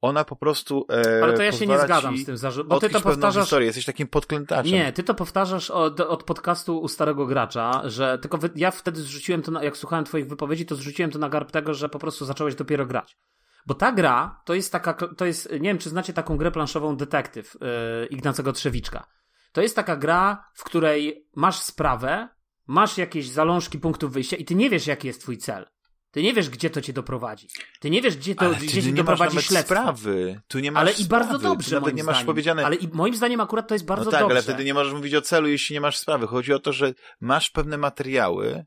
Ona 0.00 0.24
po 0.24 0.36
prostu. 0.36 0.86
E, 0.90 1.24
Ale 1.24 1.36
to 1.36 1.42
ja 1.42 1.52
się 1.52 1.66
nie 1.66 1.78
zgadzam 1.78 2.16
z 2.16 2.24
tym 2.24 2.36
zarzutem, 2.36 2.68
bo 2.68 2.80
ty 2.80 2.90
to 2.90 3.00
powtarzasz. 3.00 3.44
Historię. 3.44 3.66
Jesteś 3.66 3.84
takim 3.84 4.08
podklętaczem. 4.08 4.72
Nie, 4.72 4.92
ty 4.92 5.02
to 5.02 5.14
powtarzasz 5.14 5.70
od, 5.70 6.00
od 6.00 6.24
podcastu 6.24 6.80
u 6.80 6.88
starego 6.88 7.26
gracza, 7.26 7.82
że 7.84 8.18
tylko 8.18 8.38
wy, 8.38 8.50
ja 8.56 8.70
wtedy 8.70 9.00
zrzuciłem 9.00 9.42
to, 9.42 9.50
na, 9.50 9.64
jak 9.64 9.76
słuchałem 9.76 10.04
twoich 10.04 10.28
wypowiedzi, 10.28 10.66
to 10.66 10.76
zrzuciłem 10.76 11.10
to 11.10 11.18
na 11.18 11.28
garb 11.28 11.50
tego, 11.50 11.74
że 11.74 11.88
po 11.88 11.98
prostu 11.98 12.24
zacząłeś 12.24 12.54
dopiero 12.54 12.86
grać. 12.86 13.18
Bo 13.66 13.74
ta 13.74 13.92
gra 13.92 14.42
to 14.44 14.54
jest 14.54 14.72
taka, 14.72 14.94
to 14.94 15.24
jest, 15.24 15.52
nie 15.52 15.58
wiem 15.58 15.78
czy 15.78 15.90
znacie 15.90 16.12
taką 16.12 16.36
grę 16.36 16.50
planszową 16.50 16.96
Detektyw 16.96 17.56
yy, 18.00 18.06
Ignacego 18.06 18.52
Trzewiczka. 18.52 19.06
To 19.52 19.62
jest 19.62 19.76
taka 19.76 19.96
gra, 19.96 20.44
w 20.54 20.64
której 20.64 21.26
masz 21.36 21.58
sprawę, 21.58 22.28
masz 22.66 22.98
jakieś 22.98 23.28
zalążki 23.28 23.78
punktów 23.78 24.12
wyjścia 24.12 24.36
i 24.36 24.44
ty 24.44 24.54
nie 24.54 24.70
wiesz, 24.70 24.86
jaki 24.86 25.06
jest 25.06 25.20
twój 25.20 25.38
cel. 25.38 25.66
Ty 26.10 26.22
nie 26.22 26.34
wiesz, 26.34 26.50
gdzie 26.50 26.70
to 26.70 26.80
cię 26.80 26.92
doprowadzi. 26.92 27.48
Ty 27.80 27.90
nie 27.90 28.02
wiesz, 28.02 28.16
gdzie 28.16 28.34
to 28.34 28.44
ale 28.44 28.54
gdzie 28.54 28.82
nie 28.82 28.92
doprowadzi 28.92 29.36
masz 29.36 29.46
śledztwo. 29.46 29.74
sprawy. 29.74 30.40
Tu 30.48 30.58
nie 30.58 30.72
masz 30.72 30.80
ale 30.80 30.92
sprawy. 30.92 31.06
i 31.06 31.08
bardzo 31.08 31.38
dobrze, 31.38 31.76
tu 31.76 31.82
moim 31.82 31.96
nie 31.96 32.04
masz 32.04 32.14
zdaniem. 32.14 32.26
powiedziane. 32.26 32.66
Ale 32.66 32.76
i 32.76 32.88
moim 32.92 33.14
zdaniem 33.14 33.40
akurat 33.40 33.68
to 33.68 33.74
jest 33.74 33.84
bardzo 33.84 34.04
no 34.04 34.10
tak, 34.10 34.20
dobrze. 34.20 34.34
ale 34.34 34.42
wtedy 34.42 34.64
nie 34.64 34.74
możesz 34.74 34.92
mówić 34.92 35.14
o 35.14 35.20
celu, 35.22 35.48
jeśli 35.48 35.74
nie 35.74 35.80
masz 35.80 35.98
sprawy. 35.98 36.26
Chodzi 36.26 36.52
o 36.52 36.58
to, 36.58 36.72
że 36.72 36.94
masz 37.20 37.50
pewne 37.50 37.78
materiały, 37.78 38.64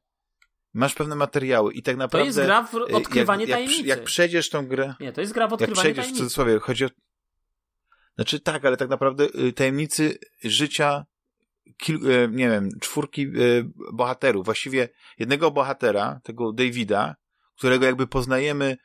masz 0.73 0.93
pewne 0.93 1.15
materiały 1.15 1.73
i 1.73 1.83
tak 1.83 1.97
naprawdę... 1.97 2.33
To 2.33 2.39
jest 2.39 2.47
gra 2.47 2.63
w 2.63 2.75
odkrywanie 2.75 3.41
jak, 3.41 3.49
jak, 3.49 3.57
tajemnicy. 3.57 3.87
Jak 3.87 4.03
przejdziesz 4.03 4.49
tą 4.49 4.67
grę... 4.67 4.93
Nie, 4.99 5.11
to 5.11 5.21
jest 5.21 5.33
gra 5.33 5.47
w 5.47 5.53
odkrywanie 5.53 5.71
Jak 5.71 5.79
przejdziesz, 5.79 6.03
tajemnicy. 6.03 6.23
w 6.23 6.25
cudzysłowie, 6.25 6.59
chodzi 6.59 6.85
o... 6.85 6.89
Znaczy 8.15 8.39
tak, 8.39 8.65
ale 8.65 8.77
tak 8.77 8.89
naprawdę 8.89 9.27
y, 9.35 9.53
tajemnicy 9.53 10.17
życia 10.43 11.05
kil, 11.77 12.11
y, 12.11 12.29
nie 12.31 12.49
wiem, 12.49 12.69
czwórki 12.81 13.21
y, 13.21 13.65
bohaterów, 13.93 14.45
właściwie 14.45 14.89
jednego 15.19 15.51
bohatera, 15.51 16.19
tego 16.23 16.53
Davida, 16.53 17.15
którego 17.57 17.85
jakby 17.85 18.07
poznajemy 18.07 18.77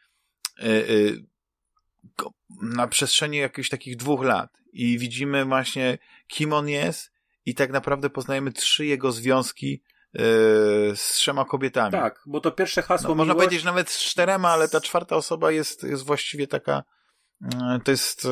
na 2.63 2.89
przestrzeni 2.89 3.37
jakichś 3.37 3.69
takich 3.69 3.97
dwóch 3.97 4.25
lat 4.25 4.51
i 4.73 4.99
widzimy 4.99 5.45
właśnie 5.45 5.99
kim 6.27 6.53
on 6.53 6.69
jest 6.69 7.13
i 7.47 7.55
tak 7.55 7.71
naprawdę 7.71 8.11
poznajemy 8.11 8.53
trzy 8.53 8.87
jego 8.87 9.13
związki 9.13 9.83
z 10.95 11.13
trzema 11.13 11.45
kobietami. 11.45 11.93
Tak, 11.93 12.23
bo 12.27 12.41
to 12.41 12.51
pierwsze 12.51 12.83
hasło 12.83 13.09
no, 13.09 13.15
Można 13.15 13.35
miłość... 13.35 13.47
powiedzieć 13.47 13.65
nawet 13.65 13.91
z 13.91 13.99
czterema, 13.99 14.49
ale 14.51 14.69
ta 14.69 14.81
czwarta 14.81 15.17
osoba 15.17 15.51
jest, 15.51 15.83
jest 15.83 16.05
właściwie 16.05 16.47
taka 16.47 16.83
to 17.85 17.91
jest, 17.91 18.29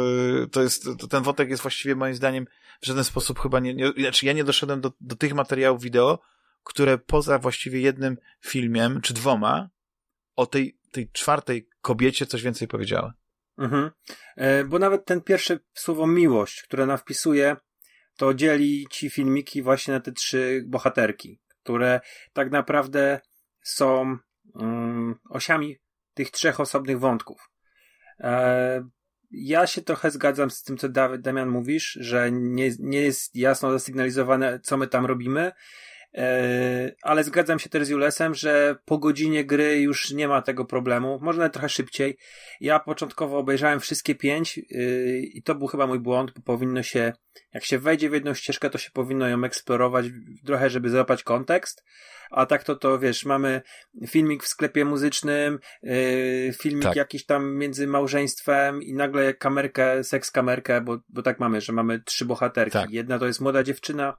to 0.52 0.62
jest, 0.62 0.89
to 0.98 1.06
ten 1.06 1.22
wątek 1.22 1.51
jest 1.51 1.62
właściwie 1.62 1.94
moim 1.94 2.14
zdaniem 2.14 2.47
w 2.82 2.86
żaden 2.86 3.05
sposób 3.05 3.40
chyba 3.40 3.60
nie, 3.60 3.74
nie 3.74 3.93
znaczy 3.98 4.26
ja 4.26 4.32
nie 4.32 4.44
doszedłem 4.44 4.81
do, 4.81 4.93
do 5.01 5.16
tych 5.16 5.35
materiałów 5.35 5.82
wideo, 5.82 6.18
które 6.62 6.98
poza 6.98 7.39
właściwie 7.39 7.81
jednym 7.81 8.16
filmiem, 8.40 9.01
czy 9.01 9.14
dwoma, 9.14 9.70
o 10.36 10.47
tej, 10.47 10.78
tej 10.90 11.10
czwartej 11.10 11.68
kobiecie 11.81 12.26
coś 12.26 12.43
więcej 12.43 12.68
powiedziały. 12.68 13.12
Mhm. 13.59 13.90
E, 14.36 14.64
bo 14.64 14.78
nawet 14.78 15.05
ten 15.05 15.20
pierwsze 15.20 15.59
słowo 15.74 16.06
miłość, 16.06 16.62
które 16.62 16.86
nam 16.86 16.98
wpisuje, 16.98 17.56
to 18.16 18.35
dzieli 18.35 18.86
ci 18.90 19.10
filmiki 19.10 19.62
właśnie 19.62 19.94
na 19.94 20.01
te 20.01 20.12
trzy 20.12 20.64
bohaterki, 20.66 21.40
które 21.62 22.01
tak 22.32 22.51
naprawdę 22.51 23.20
są 23.62 24.18
um, 24.55 25.14
osiami 25.31 25.76
tych 26.14 26.31
trzech 26.31 26.60
osobnych 26.60 26.98
wątków. 26.98 27.51
E, 28.20 28.84
ja 29.30 29.66
się 29.66 29.82
trochę 29.82 30.10
zgadzam 30.10 30.50
z 30.50 30.62
tym, 30.62 30.76
co 30.76 30.88
Damian 31.18 31.48
mówisz, 31.48 31.98
że 32.00 32.32
nie, 32.32 32.70
nie 32.78 33.00
jest 33.00 33.36
jasno 33.36 33.70
zasygnalizowane, 33.70 34.60
co 34.62 34.76
my 34.76 34.86
tam 34.86 35.06
robimy, 35.06 35.52
ale 37.02 37.24
zgadzam 37.24 37.58
się 37.58 37.68
też 37.68 37.86
z 37.86 37.88
Julesem, 37.88 38.34
że 38.34 38.76
po 38.84 38.98
godzinie 38.98 39.44
gry 39.44 39.80
już 39.80 40.10
nie 40.10 40.28
ma 40.28 40.42
tego 40.42 40.64
problemu, 40.64 41.18
można 41.22 41.48
trochę 41.48 41.68
szybciej. 41.68 42.16
Ja 42.60 42.78
początkowo 42.78 43.38
obejrzałem 43.38 43.80
wszystkie 43.80 44.14
pięć 44.14 44.56
yy, 44.56 45.20
i 45.20 45.42
to 45.42 45.54
był 45.54 45.66
chyba 45.66 45.86
mój 45.86 46.00
błąd, 46.00 46.30
bo 46.30 46.42
powinno 46.42 46.82
się, 46.82 47.12
jak 47.54 47.64
się 47.64 47.78
wejdzie 47.78 48.10
w 48.10 48.12
jedną 48.12 48.34
ścieżkę, 48.34 48.70
to 48.70 48.78
się 48.78 48.90
powinno 48.90 49.28
ją 49.28 49.44
eksplorować 49.44 50.06
trochę, 50.46 50.70
żeby 50.70 50.90
złapać 50.90 51.22
kontekst, 51.22 51.84
a 52.30 52.46
tak 52.46 52.64
to 52.64 52.76
to, 52.76 52.98
wiesz, 52.98 53.24
mamy 53.24 53.62
filmik 54.06 54.42
w 54.42 54.48
sklepie 54.48 54.84
muzycznym, 54.84 55.58
yy, 55.82 56.52
filmik 56.60 56.84
tak. 56.84 56.96
jakiś 56.96 57.26
tam 57.26 57.54
między 57.56 57.86
małżeństwem 57.86 58.82
i 58.82 58.94
nagle 58.94 59.34
kamerkę, 59.34 60.04
seks 60.04 60.30
kamerkę, 60.30 60.80
bo, 60.80 60.98
bo 61.08 61.22
tak 61.22 61.40
mamy, 61.40 61.60
że 61.60 61.72
mamy 61.72 62.00
trzy 62.00 62.24
bohaterki. 62.24 62.72
Tak. 62.72 62.90
Jedna 62.90 63.18
to 63.18 63.26
jest 63.26 63.40
młoda 63.40 63.62
dziewczyna, 63.62 64.16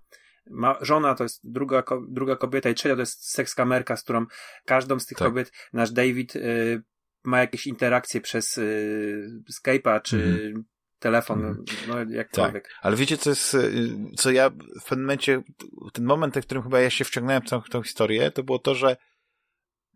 ma, 0.50 0.78
żona 0.82 1.16
to 1.16 1.24
jest 1.24 1.40
druga, 1.44 1.84
druga 2.08 2.36
kobieta 2.36 2.70
i 2.70 2.76
trzecia 2.76 2.96
to 2.96 3.02
jest 3.02 3.32
seks 3.32 3.56
kamerka, 3.56 3.98
z 3.98 4.04
którą 4.04 4.26
każdą 4.66 5.00
z 5.00 5.06
tych 5.06 5.18
tak. 5.18 5.28
kobiet 5.28 5.52
nasz 5.74 5.92
David 5.92 6.36
y, 6.36 6.84
ma 7.24 7.40
jakieś 7.40 7.68
interakcje 7.68 8.22
przez 8.22 8.58
y, 8.58 9.44
Skype'a 9.52 10.02
czy 10.02 10.24
mm. 10.24 10.64
telefon, 11.00 11.40
mm. 11.46 11.66
no 11.88 12.16
jakkolwiek. 12.16 12.64
Tak. 12.64 12.74
Ale 12.82 12.96
wiecie, 12.96 13.18
co 13.18 13.30
jest, 13.30 13.58
co 14.18 14.32
ja 14.32 14.50
w 14.82 14.84
pewnym 14.90 15.06
momencie, 15.06 15.44
ten 15.94 16.06
moment, 16.06 16.36
w 16.38 16.46
którym 16.46 16.64
chyba 16.64 16.80
ja 16.80 16.90
się 16.90 17.06
wciągnąłem 17.06 17.42
w 17.42 17.50
tą, 17.50 17.62
tą 17.62 17.84
historię, 17.84 18.32
to 18.32 18.44
było 18.44 18.60
to, 18.60 18.76
że 18.76 18.98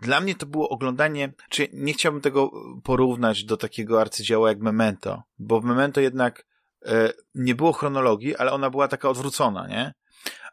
dla 0.02 0.22
mnie 0.22 0.36
to 0.36 0.46
było 0.46 0.70
oglądanie, 0.70 1.34
czy 1.50 1.68
nie 1.74 1.94
chciałbym 1.94 2.22
tego 2.22 2.52
porównać 2.84 3.44
do 3.44 3.58
takiego 3.58 4.02
arcydzieła 4.02 4.50
jak 4.50 4.60
Memento, 4.60 5.24
bo 5.40 5.62
w 5.62 5.66
Memento 5.66 6.02
jednak 6.02 6.46
e, 6.86 7.14
nie 7.36 7.56
było 7.56 7.74
chronologii, 7.74 8.36
ale 8.36 8.52
ona 8.52 8.70
była 8.70 8.88
taka 8.88 9.10
odwrócona, 9.10 9.68
nie? 9.68 9.94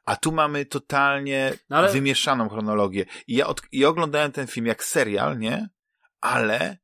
A 0.06 0.16
tu 0.16 0.32
mamy 0.32 0.66
totalnie 0.66 1.52
no 1.70 1.76
ale... 1.76 1.92
wymieszaną 1.92 2.48
chronologię. 2.48 3.04
I 3.26 3.34
ja, 3.34 3.46
od, 3.46 3.62
I 3.72 3.84
oglądałem 3.84 4.32
ten 4.32 4.46
film 4.46 4.66
jak 4.66 4.84
serial, 4.84 5.38
nie? 5.38 5.68
Ale 6.20 6.78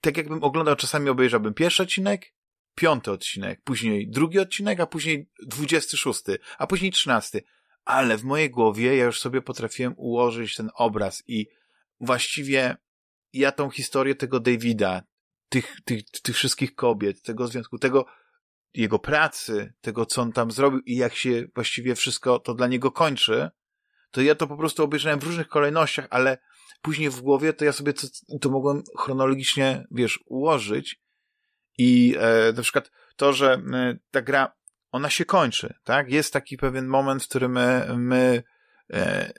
tak 0.00 0.16
jakbym 0.16 0.44
oglądał, 0.44 0.76
czasami 0.76 1.08
obejrzałbym 1.08 1.54
pierwszy 1.54 1.82
odcinek, 1.82 2.34
piąty 2.74 3.10
odcinek, 3.10 3.60
później 3.64 4.08
drugi 4.10 4.38
odcinek, 4.38 4.80
a 4.80 4.86
później 4.86 5.30
dwudziesty 5.42 5.96
szósty, 5.96 6.38
a 6.58 6.66
później 6.66 6.92
trzynasty. 6.92 7.42
Ale 7.84 8.18
w 8.18 8.24
mojej 8.24 8.50
głowie 8.50 8.96
ja 8.96 9.04
już 9.04 9.20
sobie 9.20 9.42
potrafiłem 9.42 9.94
ułożyć 9.96 10.54
ten 10.54 10.70
obraz 10.74 11.22
i 11.26 11.46
właściwie 12.00 12.76
ja 13.32 13.52
tą 13.52 13.70
historię 13.70 14.14
tego 14.14 14.40
Davida, 14.40 15.02
tych, 15.48 15.76
tych, 15.84 16.10
tych 16.22 16.36
wszystkich 16.36 16.74
kobiet, 16.74 17.22
tego 17.22 17.46
związku, 17.46 17.78
tego, 17.78 18.06
jego 18.74 18.98
pracy, 18.98 19.74
tego, 19.80 20.06
co 20.06 20.22
on 20.22 20.32
tam 20.32 20.50
zrobił 20.50 20.80
i 20.80 20.96
jak 20.96 21.14
się 21.14 21.44
właściwie 21.54 21.94
wszystko 21.94 22.38
to 22.38 22.54
dla 22.54 22.66
niego 22.66 22.90
kończy, 22.90 23.50
to 24.10 24.22
ja 24.22 24.34
to 24.34 24.46
po 24.46 24.56
prostu 24.56 24.84
obejrzałem 24.84 25.20
w 25.20 25.24
różnych 25.24 25.48
kolejnościach, 25.48 26.06
ale 26.10 26.38
później 26.82 27.10
w 27.10 27.20
głowie 27.20 27.52
to 27.52 27.64
ja 27.64 27.72
sobie 27.72 27.92
to, 27.92 28.06
to 28.40 28.50
mogłem 28.50 28.82
chronologicznie, 28.98 29.86
wiesz, 29.90 30.20
ułożyć 30.26 31.00
i 31.78 32.16
e, 32.18 32.52
na 32.52 32.62
przykład 32.62 32.90
to, 33.16 33.32
że 33.32 33.52
e, 33.52 33.98
ta 34.10 34.22
gra, 34.22 34.52
ona 34.90 35.10
się 35.10 35.24
kończy, 35.24 35.74
tak? 35.84 36.10
Jest 36.10 36.32
taki 36.32 36.56
pewien 36.56 36.86
moment, 36.86 37.22
w 37.22 37.28
którym 37.28 37.52
my, 37.52 37.86
my 37.96 38.42
e, 38.92 39.32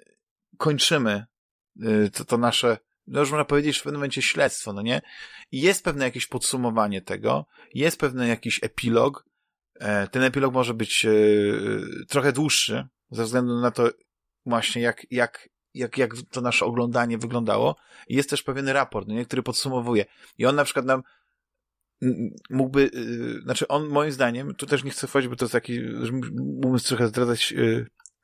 kończymy 0.58 1.26
e, 1.82 2.10
to, 2.10 2.26
to 2.26 2.38
nasze 2.38 2.78
no 3.08 3.20
można 3.20 3.46
powiedzieć 3.46 3.78
w 3.78 3.84
pewnym 3.84 4.00
momencie 4.00 4.22
śledztwo, 4.22 4.74
no 4.74 4.82
nie? 4.82 5.02
I 5.52 5.62
jest 5.62 5.84
pewne 5.84 6.06
jakieś 6.06 6.28
podsumowanie 6.28 7.02
tego, 7.02 7.46
jest 7.74 8.00
pewny 8.00 8.28
jakiś 8.28 8.64
epilog. 8.64 9.26
E, 9.80 10.08
ten 10.08 10.24
epilog 10.24 10.54
może 10.54 10.74
być 10.74 11.06
e, 11.06 11.12
trochę 12.08 12.32
dłuższy, 12.32 12.88
ze 13.12 13.24
względu 13.24 13.60
na 13.62 13.72
to 13.72 13.90
właśnie 14.46 14.82
jak, 14.82 15.06
jak, 15.12 15.50
jak, 15.74 15.98
jak 15.98 16.12
to 16.32 16.42
nasze 16.42 16.66
oglądanie 16.66 17.18
wyglądało. 17.18 17.76
I 18.08 18.16
jest 18.16 18.30
też 18.30 18.44
pewien 18.44 18.68
raport, 18.70 19.08
no 19.08 19.14
nie? 19.14 19.26
który 19.26 19.44
podsumowuje. 19.44 20.06
I 20.38 20.46
on 20.46 20.56
na 20.56 20.64
przykład 20.64 20.86
nam 20.86 21.04
mógłby, 22.50 22.92
e, 22.94 23.42
znaczy 23.42 23.68
on 23.68 23.88
moim 23.88 24.12
zdaniem, 24.12 24.56
tu 24.56 24.66
też 24.66 24.84
nie 24.84 24.92
chcę 24.92 25.08
wchodzić, 25.08 25.30
bo 25.30 25.36
to 25.36 25.46
jest 25.46 25.54
taki, 25.54 25.82
mógłbym 26.36 26.80
trochę 26.80 27.08
zdradzać 27.08 27.54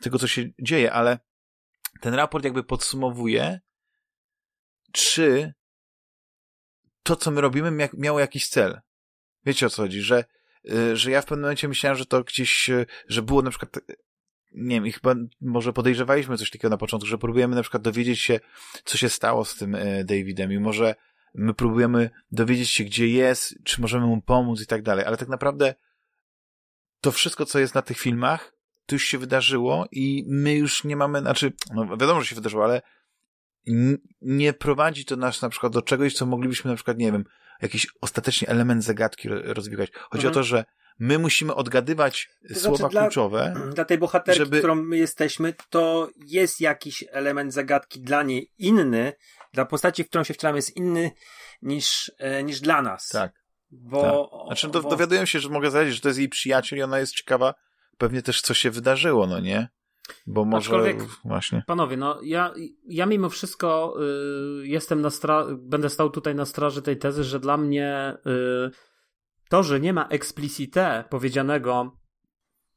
tego, 0.01 0.19
co 0.19 0.27
się 0.27 0.49
dzieje, 0.61 0.93
ale 0.93 1.19
ten 2.01 2.13
raport 2.13 2.45
jakby 2.45 2.63
podsumowuje 2.63 3.59
czy 4.93 5.53
to, 7.03 7.15
co 7.15 7.31
my 7.31 7.41
robimy, 7.41 7.89
miało 7.93 8.19
jakiś 8.19 8.49
cel. 8.49 8.81
Wiecie 9.45 9.65
o 9.65 9.69
co 9.69 9.81
chodzi, 9.81 10.01
że, 10.01 10.25
y, 10.71 10.97
że 10.97 11.11
ja 11.11 11.21
w 11.21 11.25
pewnym 11.25 11.41
momencie 11.41 11.67
myślałem, 11.67 11.97
że 11.97 12.05
to 12.05 12.23
gdzieś, 12.23 12.69
y, 12.69 12.85
że 13.07 13.21
było 13.21 13.41
na 13.41 13.49
przykład 13.49 13.79
nie 14.51 14.75
wiem, 14.75 14.87
i 14.87 14.91
chyba 14.91 15.15
może 15.41 15.73
podejrzewaliśmy 15.73 16.37
coś 16.37 16.49
takiego 16.49 16.69
na 16.69 16.77
początku, 16.77 17.07
że 17.07 17.17
próbujemy 17.17 17.55
na 17.55 17.61
przykład 17.61 17.83
dowiedzieć 17.83 18.19
się, 18.19 18.39
co 18.85 18.97
się 18.97 19.09
stało 19.09 19.45
z 19.45 19.55
tym 19.55 19.77
Davidem 20.05 20.51
i 20.51 20.59
może 20.59 20.95
my 21.33 21.53
próbujemy 21.53 22.09
dowiedzieć 22.31 22.69
się, 22.69 22.83
gdzie 22.83 23.07
jest, 23.07 23.55
czy 23.63 23.81
możemy 23.81 24.05
mu 24.05 24.21
pomóc 24.21 24.61
i 24.61 24.67
tak 24.67 24.81
dalej, 24.81 25.05
ale 25.05 25.17
tak 25.17 25.27
naprawdę 25.27 25.75
to 27.01 27.11
wszystko, 27.11 27.45
co 27.45 27.59
jest 27.59 27.75
na 27.75 27.81
tych 27.81 27.97
filmach, 27.97 28.53
to 28.85 28.95
już 28.95 29.03
się 29.05 29.17
wydarzyło 29.17 29.87
i 29.91 30.25
my 30.27 30.53
już 30.53 30.83
nie 30.83 30.95
mamy, 30.95 31.19
znaczy, 31.19 31.53
no 31.73 31.97
wiadomo, 31.97 32.21
że 32.21 32.27
się 32.27 32.35
wydarzyło, 32.35 32.63
ale 32.63 32.81
nie 34.21 34.53
prowadzi 34.53 35.05
to 35.05 35.15
nas 35.15 35.41
na 35.41 35.49
przykład 35.49 35.73
do 35.73 35.81
czegoś, 35.81 36.13
co 36.13 36.25
moglibyśmy 36.25 36.71
na 36.71 36.75
przykład, 36.75 36.97
nie 36.97 37.11
wiem, 37.11 37.25
jakiś 37.61 37.87
ostatecznie 38.01 38.47
element 38.47 38.83
zagadki 38.83 39.29
rozwijać. 39.29 39.91
Chodzi 39.93 40.27
mhm. 40.27 40.31
o 40.31 40.33
to, 40.33 40.43
że 40.43 40.65
my 40.99 41.19
musimy 41.19 41.55
odgadywać 41.55 42.29
to 42.53 42.59
słowa 42.59 42.77
znaczy 42.77 42.97
kluczowe. 42.97 43.53
Dla, 43.55 43.65
dla 43.75 43.85
tej 43.85 43.97
bohaterki, 43.97 44.39
żeby... 44.39 44.57
którą 44.57 44.75
my 44.75 44.97
jesteśmy, 44.97 45.53
to 45.69 46.09
jest 46.25 46.61
jakiś 46.61 47.03
element 47.11 47.53
zagadki 47.53 48.01
dla 48.01 48.23
niej 48.23 48.51
inny, 48.57 49.13
dla 49.53 49.65
postaci, 49.65 50.03
w 50.03 50.09
którą 50.09 50.23
się 50.23 50.33
wcielamy 50.33 50.57
jest 50.57 50.77
inny 50.77 51.11
niż, 51.61 52.11
e, 52.17 52.43
niż 52.43 52.59
dla 52.59 52.81
nas. 52.81 53.07
Tak. 53.07 53.43
Bo, 53.71 54.29
tak. 54.31 54.47
Znaczy, 54.47 54.67
do, 54.67 54.81
bo... 54.81 54.89
dowiaduję 54.89 55.27
się, 55.27 55.39
że 55.39 55.49
mogę 55.49 55.69
zdradzić, 55.69 55.95
że 55.95 56.01
to 56.01 56.07
jest 56.07 56.19
jej 56.19 56.29
przyjaciel 56.29 56.79
i 56.79 56.81
ona 56.81 56.99
jest 56.99 57.13
ciekawa 57.13 57.53
pewnie 57.97 58.21
też, 58.21 58.41
co 58.41 58.53
się 58.53 58.71
wydarzyło, 58.71 59.27
no 59.27 59.39
nie? 59.39 59.69
Bo 60.27 60.45
może 60.45 60.65
Aczkolwiek, 60.65 61.03
właśnie. 61.25 61.63
Panowie, 61.67 61.97
no 61.97 62.19
ja, 62.23 62.53
ja 62.87 63.05
mimo 63.05 63.29
wszystko 63.29 63.95
y, 64.61 64.67
jestem 64.67 65.01
na 65.01 65.09
stra- 65.09 65.57
będę 65.57 65.89
stał 65.89 66.09
tutaj 66.09 66.35
na 66.35 66.45
straży 66.45 66.81
tej 66.81 66.97
tezy, 66.97 67.23
że 67.23 67.39
dla 67.39 67.57
mnie 67.57 68.17
y, 68.67 68.71
to, 69.49 69.63
że 69.63 69.79
nie 69.79 69.93
ma 69.93 70.07
explicite 70.07 71.03
powiedzianego 71.09 71.97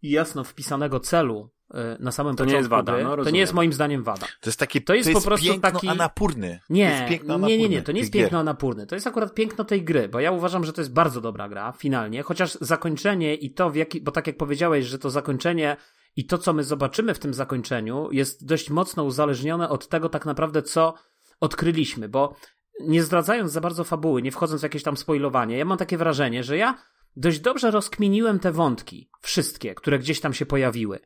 i 0.02 0.10
jasno 0.10 0.44
wpisanego 0.44 1.00
celu 1.00 1.50
y, 1.70 1.76
na 2.00 2.12
samym 2.12 2.36
to 2.36 2.44
początku 2.44 2.52
nie 2.52 2.58
jest 2.58 2.70
wada, 2.70 2.92
gry, 2.92 3.04
no, 3.04 3.16
to 3.16 3.30
nie 3.30 3.40
jest 3.40 3.54
moim 3.54 3.72
zdaniem 3.72 4.02
wada. 4.02 4.26
To 4.40 4.50
jest 4.50 4.58
taki 4.58 4.82
to 4.82 4.94
jest, 4.94 5.06
to 5.06 5.10
jest 5.10 5.24
po 5.24 5.28
prostu 5.28 5.46
piękno 5.46 5.70
taki 5.70 5.88
anapurny. 5.88 6.60
Nie, 6.70 7.08
nie, 7.46 7.58
nie, 7.58 7.68
nie, 7.68 7.82
to 7.82 7.92
nie 7.92 8.00
jest 8.00 8.12
piękno 8.12 8.38
anapurny. 8.38 8.86
To 8.86 8.94
jest 8.94 9.06
akurat 9.06 9.34
piękno 9.34 9.64
tej 9.64 9.84
gry, 9.84 10.08
bo 10.08 10.20
ja 10.20 10.32
uważam, 10.32 10.64
że 10.64 10.72
to 10.72 10.80
jest 10.80 10.92
bardzo 10.92 11.20
dobra 11.20 11.48
gra 11.48 11.72
finalnie, 11.72 12.22
chociaż 12.22 12.58
zakończenie 12.60 13.34
i 13.34 13.54
to 13.54 13.70
w 13.70 13.76
jaki, 13.76 14.00
bo 14.00 14.12
tak 14.12 14.26
jak 14.26 14.36
powiedziałeś, 14.36 14.86
że 14.86 14.98
to 14.98 15.10
zakończenie 15.10 15.76
i 16.16 16.26
to, 16.26 16.38
co 16.38 16.52
my 16.52 16.64
zobaczymy 16.64 17.14
w 17.14 17.18
tym 17.18 17.34
zakończeniu, 17.34 18.08
jest 18.12 18.46
dość 18.46 18.70
mocno 18.70 19.04
uzależnione 19.04 19.68
od 19.68 19.88
tego, 19.88 20.08
tak 20.08 20.26
naprawdę, 20.26 20.62
co 20.62 20.94
odkryliśmy, 21.40 22.08
bo 22.08 22.34
nie 22.80 23.02
zdradzając 23.02 23.52
za 23.52 23.60
bardzo 23.60 23.84
fabuły, 23.84 24.22
nie 24.22 24.32
wchodząc 24.32 24.60
w 24.60 24.62
jakieś 24.62 24.82
tam 24.82 24.96
spoilowanie, 24.96 25.58
ja 25.58 25.64
mam 25.64 25.78
takie 25.78 25.98
wrażenie, 25.98 26.44
że 26.44 26.56
ja 26.56 26.82
dość 27.16 27.40
dobrze 27.40 27.70
rozkminiłem 27.70 28.38
te 28.38 28.52
wątki, 28.52 29.10
wszystkie, 29.20 29.74
które 29.74 29.98
gdzieś 29.98 30.20
tam 30.20 30.34
się 30.34 30.46
pojawiły. 30.46 30.98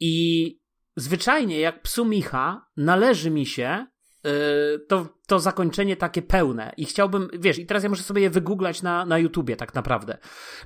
I 0.00 0.58
zwyczajnie, 0.96 1.60
jak 1.60 1.82
psu 1.82 2.04
Micha, 2.04 2.66
należy 2.76 3.30
mi 3.30 3.46
się 3.46 3.86
Y, 4.26 4.78
to, 4.88 5.08
to 5.28 5.40
zakończenie 5.40 5.96
takie 5.96 6.22
pełne. 6.22 6.72
I 6.76 6.84
chciałbym, 6.84 7.28
wiesz, 7.38 7.58
i 7.58 7.66
teraz 7.66 7.82
ja 7.82 7.88
muszę 7.88 8.02
sobie 8.02 8.22
je 8.22 8.30
wygooglać 8.30 8.82
na, 8.82 9.04
na 9.04 9.18
YouTubie 9.18 9.56
tak 9.56 9.74
naprawdę. 9.74 10.18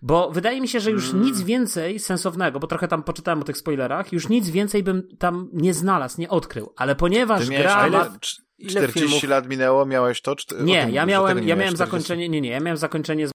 Bo 0.02 0.30
wydaje 0.30 0.60
mi 0.60 0.68
się, 0.68 0.80
że 0.80 0.90
już 0.90 1.10
mm. 1.10 1.22
nic 1.22 1.43
więcej 1.43 1.98
sensownego, 1.98 2.60
bo 2.60 2.66
trochę 2.66 2.89
tam 2.89 3.02
poczytałem 3.02 3.40
o 3.40 3.44
tych 3.44 3.56
spoilerach, 3.56 4.12
już 4.12 4.28
nic 4.28 4.51
więcej 4.51 4.82
bym 4.82 5.09
tam 5.18 5.48
nie 5.52 5.74
znalazł, 5.74 6.20
nie 6.20 6.28
odkrył. 6.28 6.72
Ale 6.76 6.97
ponieważ 6.97 7.51
gra 7.51 7.90
ma... 7.90 8.18
40 8.66 9.01
filmów... 9.01 9.22
lat 9.22 9.48
minęło, 9.48 9.86
miałeś 9.86 10.22
to? 10.22 10.36
Czy... 10.36 10.47
Nie, 10.60 10.89
ja 10.90 11.06
miałem, 11.06 11.48
ja 11.48 11.56
miałem 11.56 11.76
zakończenie, 11.76 12.28
nie, 12.28 12.40
nie, 12.40 12.51
ja 12.51 12.60
miałem 12.60 12.76
zakończenie 12.76 13.28
z... 13.28 13.30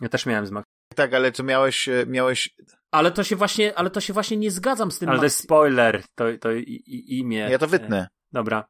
Ja 0.00 0.08
też 0.08 0.26
miałem 0.26 0.46
z 0.46 0.52
Tak, 0.94 1.14
ale 1.14 1.32
to 1.32 1.42
miałeś, 1.42 1.88
e, 1.88 2.06
miałeś 2.06 2.54
ale 2.90 3.10
to 3.10 3.24
się 3.24 3.36
właśnie, 3.36 3.78
ale 3.78 3.90
to 3.90 4.00
się 4.00 4.12
właśnie 4.12 4.36
nie 4.36 4.50
zgadzam 4.50 4.90
z 4.90 4.98
tym. 4.98 5.08
Ale 5.08 5.18
to 5.18 5.24
jest 5.24 5.42
spoiler, 5.42 6.02
to, 6.14 6.24
to 6.40 6.52
i, 6.52 6.82
i, 6.86 7.18
imię. 7.18 7.48
Ja 7.50 7.58
to 7.58 7.66
wytnę. 7.66 8.08
Dobra. 8.32 8.64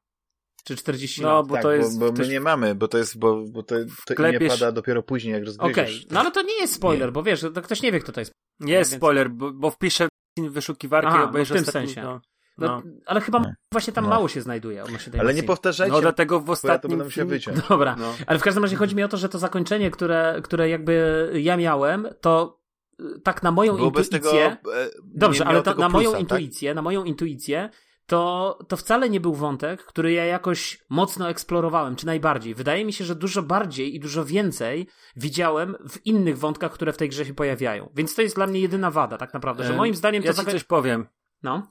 Czy 0.66 0.76
40 0.76 1.22
no, 1.22 1.28
lat? 1.28 1.46
Bo 1.46 1.54
tak, 1.54 1.62
to 1.62 1.72
jest, 1.72 1.98
bo, 1.98 2.12
bo 2.12 2.22
my 2.22 2.28
nie 2.28 2.40
mamy, 2.40 2.74
bo 2.74 2.88
to 2.88 2.98
jest, 2.98 3.18
bo, 3.18 3.44
bo 3.46 3.62
to, 3.62 3.76
to 4.06 4.14
klepiesz... 4.14 4.40
imię 4.40 4.50
pada 4.50 4.72
dopiero 4.72 5.02
później, 5.02 5.32
jak 5.32 5.44
rozgryziesz. 5.44 5.74
Okej, 5.74 5.96
okay. 5.96 6.06
no 6.10 6.20
ale 6.20 6.30
to 6.30 6.42
nie 6.42 6.60
jest 6.60 6.74
spoiler, 6.74 7.08
nie. 7.08 7.12
bo 7.12 7.22
wiesz, 7.22 7.40
to 7.54 7.62
ktoś 7.62 7.82
nie 7.82 7.92
wie, 7.92 8.00
kto 8.00 8.12
to 8.12 8.20
jest. 8.20 8.32
Nie 8.60 8.72
jest 8.72 8.90
więc... 8.90 9.00
spoiler, 9.00 9.30
bo, 9.30 9.52
bo 9.52 9.70
wpiszę 9.70 10.08
wyszukiwarkę 10.38 11.08
Aha, 11.08 11.26
w 11.26 11.32
tym 11.32 11.40
ostatni, 11.42 11.72
sensie. 11.72 12.02
No, 12.02 12.12
no. 12.12 12.20
No, 12.58 12.82
ale 13.06 13.20
chyba 13.20 13.38
no. 13.38 13.52
właśnie 13.72 13.92
tam 13.92 14.08
mało 14.08 14.28
się 14.28 14.40
znajduje 14.40 14.84
Ale 15.18 15.34
nie 15.34 15.42
powtarzajcie. 15.42 15.92
No 15.92 16.00
dlatego 16.00 16.40
w 16.40 16.50
ostatnim... 16.50 16.98
Ja 16.98 17.04
film... 17.04 17.30
Dobra, 17.68 17.96
no. 17.98 18.14
ale 18.26 18.38
w 18.38 18.42
każdym 18.42 18.62
razie 18.62 18.76
chodzi 18.76 18.96
mi 18.96 19.02
o 19.02 19.08
to, 19.08 19.16
że 19.16 19.28
to 19.28 19.38
zakończenie, 19.38 19.90
które, 19.90 20.40
które 20.44 20.68
jakby 20.68 21.30
ja 21.34 21.56
miałem, 21.56 22.08
to 22.20 22.60
y, 23.00 23.20
tak 23.20 23.42
na 23.42 23.50
moją 23.50 23.76
Bo 23.76 23.84
intuicję... 23.84 24.20
Tego, 24.20 24.76
e, 24.82 24.88
Dobrze, 25.04 25.44
ale 25.44 25.62
to, 25.62 25.74
na 25.74 25.88
moją 25.88 26.12
tak? 26.12 26.20
intuicję, 26.20 26.74
na 26.74 26.82
moją 26.82 27.04
intuicję 27.04 27.70
to, 28.06 28.58
to 28.68 28.76
wcale 28.76 29.10
nie 29.10 29.20
był 29.20 29.34
wątek, 29.34 29.84
który 29.84 30.12
ja 30.12 30.24
jakoś 30.24 30.84
mocno 30.90 31.30
eksplorowałem, 31.30 31.96
czy 31.96 32.06
najbardziej. 32.06 32.54
Wydaje 32.54 32.84
mi 32.84 32.92
się, 32.92 33.04
że 33.04 33.14
dużo 33.14 33.42
bardziej 33.42 33.94
i 33.94 34.00
dużo 34.00 34.24
więcej 34.24 34.86
widziałem 35.16 35.76
w 35.88 36.06
innych 36.06 36.38
wątkach, 36.38 36.72
które 36.72 36.92
w 36.92 36.96
tej 36.96 37.08
grze 37.08 37.24
się 37.24 37.34
pojawiają. 37.34 37.90
Więc 37.94 38.14
to 38.14 38.22
jest 38.22 38.36
dla 38.36 38.46
mnie 38.46 38.60
jedyna 38.60 38.90
wada, 38.90 39.16
tak 39.18 39.34
naprawdę, 39.34 39.64
że 39.64 39.72
moim 39.72 39.94
zdaniem 39.94 40.22
to... 40.22 40.28
Ja 40.28 40.34
ci 40.34 40.44
coś 40.44 40.64
powiem. 40.64 41.06
No? 41.42 41.68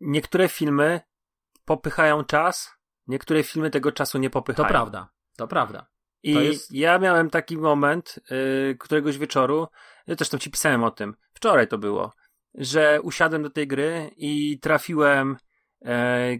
Niektóre 0.00 0.48
filmy 0.48 1.00
popychają 1.64 2.24
czas, 2.24 2.70
niektóre 3.06 3.42
filmy 3.42 3.70
tego 3.70 3.92
czasu 3.92 4.18
nie 4.18 4.30
popychają. 4.30 4.68
To 4.68 4.72
prawda, 4.72 5.08
to 5.36 5.48
prawda. 5.48 5.86
I 6.22 6.34
jest... 6.34 6.72
ja 6.72 6.98
miałem 6.98 7.30
taki 7.30 7.58
moment 7.58 8.18
yy, 8.30 8.76
któregoś 8.78 9.18
wieczoru, 9.18 9.66
ja 10.06 10.14
zresztą 10.14 10.38
ci 10.38 10.50
pisałem 10.50 10.84
o 10.84 10.90
tym, 10.90 11.14
wczoraj 11.34 11.68
to 11.68 11.78
było, 11.78 12.12
że 12.54 13.00
usiadłem 13.02 13.42
do 13.42 13.50
tej 13.50 13.66
gry 13.66 14.10
i 14.16 14.58
trafiłem 14.60 15.36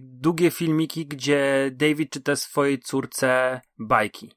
długie 0.00 0.50
filmiki, 0.50 1.06
gdzie 1.06 1.70
David 1.74 2.10
czyta 2.10 2.36
swojej 2.36 2.78
córce 2.78 3.60
bajki. 3.78 4.32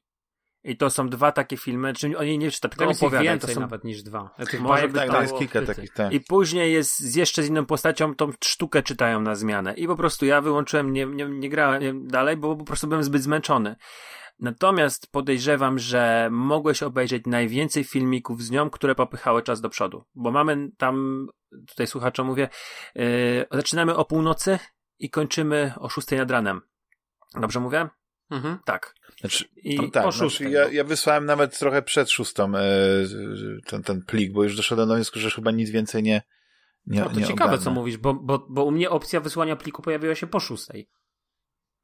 I 0.66 0.76
to 0.76 0.90
są 0.90 1.08
dwa 1.08 1.32
takie 1.32 1.56
filmy, 1.56 1.92
czyli 1.92 2.16
oni 2.16 2.38
nie 2.38 2.50
czyta, 2.50 2.68
tylko 2.68 2.90
opowiada. 2.90 3.24
więcej 3.24 3.48
to 3.48 3.54
są 3.54 3.60
nawet 3.60 3.84
niż 3.84 4.02
dwa. 4.02 4.30
Tych 4.50 4.60
Może 4.60 4.88
tak, 4.88 5.10
to 5.10 5.22
jest 5.22 5.38
kilka 5.38 5.62
takich, 5.62 5.92
tak. 5.92 6.12
I 6.12 6.20
później 6.20 6.72
jest 6.72 6.98
z 6.98 7.14
jeszcze 7.14 7.42
z 7.42 7.48
inną 7.48 7.66
postacią, 7.66 8.14
tą 8.14 8.30
sztukę 8.44 8.82
czytają 8.82 9.20
na 9.20 9.34
zmianę. 9.34 9.74
I 9.74 9.86
po 9.86 9.96
prostu 9.96 10.26
ja 10.26 10.40
wyłączyłem, 10.40 10.92
nie, 10.92 11.06
nie, 11.06 11.24
nie 11.24 11.48
grałem 11.48 12.06
dalej, 12.08 12.36
bo 12.36 12.56
po 12.56 12.64
prostu 12.64 12.86
byłem 12.86 13.04
zbyt 13.04 13.22
zmęczony. 13.22 13.76
Natomiast 14.38 15.12
podejrzewam, 15.12 15.78
że 15.78 16.28
mogłeś 16.32 16.82
obejrzeć 16.82 17.22
najwięcej 17.26 17.84
filmików 17.84 18.42
z 18.42 18.50
nią, 18.50 18.70
które 18.70 18.94
popychały 18.94 19.42
czas 19.42 19.60
do 19.60 19.68
przodu. 19.68 20.04
Bo 20.14 20.30
mamy 20.30 20.70
tam, 20.76 21.26
tutaj 21.68 21.86
słuchaczom 21.86 22.26
mówię, 22.26 22.48
yy, 22.94 23.04
zaczynamy 23.50 23.96
o 23.96 24.04
północy 24.04 24.58
i 24.98 25.10
kończymy 25.10 25.72
o 25.76 25.88
6 25.88 26.10
nad 26.10 26.30
ranem. 26.30 26.60
Dobrze 27.40 27.60
mówię? 27.60 27.88
Mhm. 28.30 28.58
Tak. 28.64 28.94
Znaczy, 29.20 29.44
I 29.56 29.90
tak, 29.90 30.12
znaczy 30.12 30.50
ja, 30.50 30.68
ja 30.68 30.84
wysłałem 30.84 31.24
nawet 31.24 31.58
trochę 31.58 31.82
przed 31.82 32.10
szóstą 32.10 32.56
e, 32.56 32.62
ten, 33.66 33.82
ten 33.82 34.02
plik, 34.02 34.32
bo 34.32 34.42
już 34.42 34.56
doszedłem 34.56 34.88
do 34.88 34.94
wniosku, 34.94 35.18
że 35.18 35.30
chyba 35.30 35.50
nic 35.50 35.70
więcej 35.70 36.02
nie 36.02 36.22
nie, 36.86 37.00
no 37.00 37.08
to 37.08 37.20
nie 37.20 37.26
ciekawe, 37.26 37.44
ogarnę. 37.44 37.64
co 37.64 37.70
mówisz, 37.70 37.96
bo, 37.96 38.14
bo, 38.14 38.46
bo 38.50 38.64
u 38.64 38.70
mnie 38.70 38.90
opcja 38.90 39.20
wysłania 39.20 39.56
pliku 39.56 39.82
pojawiła 39.82 40.14
się 40.14 40.26
po 40.26 40.40
szóstej. 40.40 40.88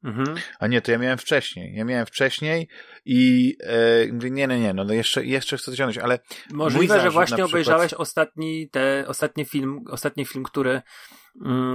Mhm. 0.03 0.37
A 0.59 0.67
nie, 0.67 0.81
to 0.81 0.91
ja 0.91 0.97
miałem 0.97 1.17
wcześniej. 1.17 1.75
Ja 1.75 1.85
miałem 1.85 2.05
wcześniej 2.05 2.67
i 3.05 3.53
e, 3.63 4.07
nie, 4.11 4.47
nie, 4.47 4.59
nie, 4.59 4.73
no, 4.73 4.83
no 4.83 4.93
jeszcze, 4.93 5.25
jeszcze 5.25 5.57
chcę 5.57 5.75
ciągnąć, 5.75 5.97
ale 5.97 6.19
Możliwe, 6.51 7.01
że 7.01 7.09
właśnie 7.09 7.35
przykład... 7.35 7.51
obejrzałeś 7.51 7.93
ostatni, 7.93 8.69
te, 8.69 9.05
ostatni 9.07 9.45
film, 9.45 9.83
ostatni 9.89 10.25
film, 10.25 10.43
który, 10.43 10.81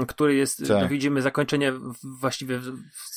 który 0.09 0.35
jest, 0.35 0.59
tak. 0.59 0.83
no, 0.83 0.89
widzimy 0.89 1.23
zakończenie 1.23 1.73
właściwie 2.21 2.59
w, 2.59 2.71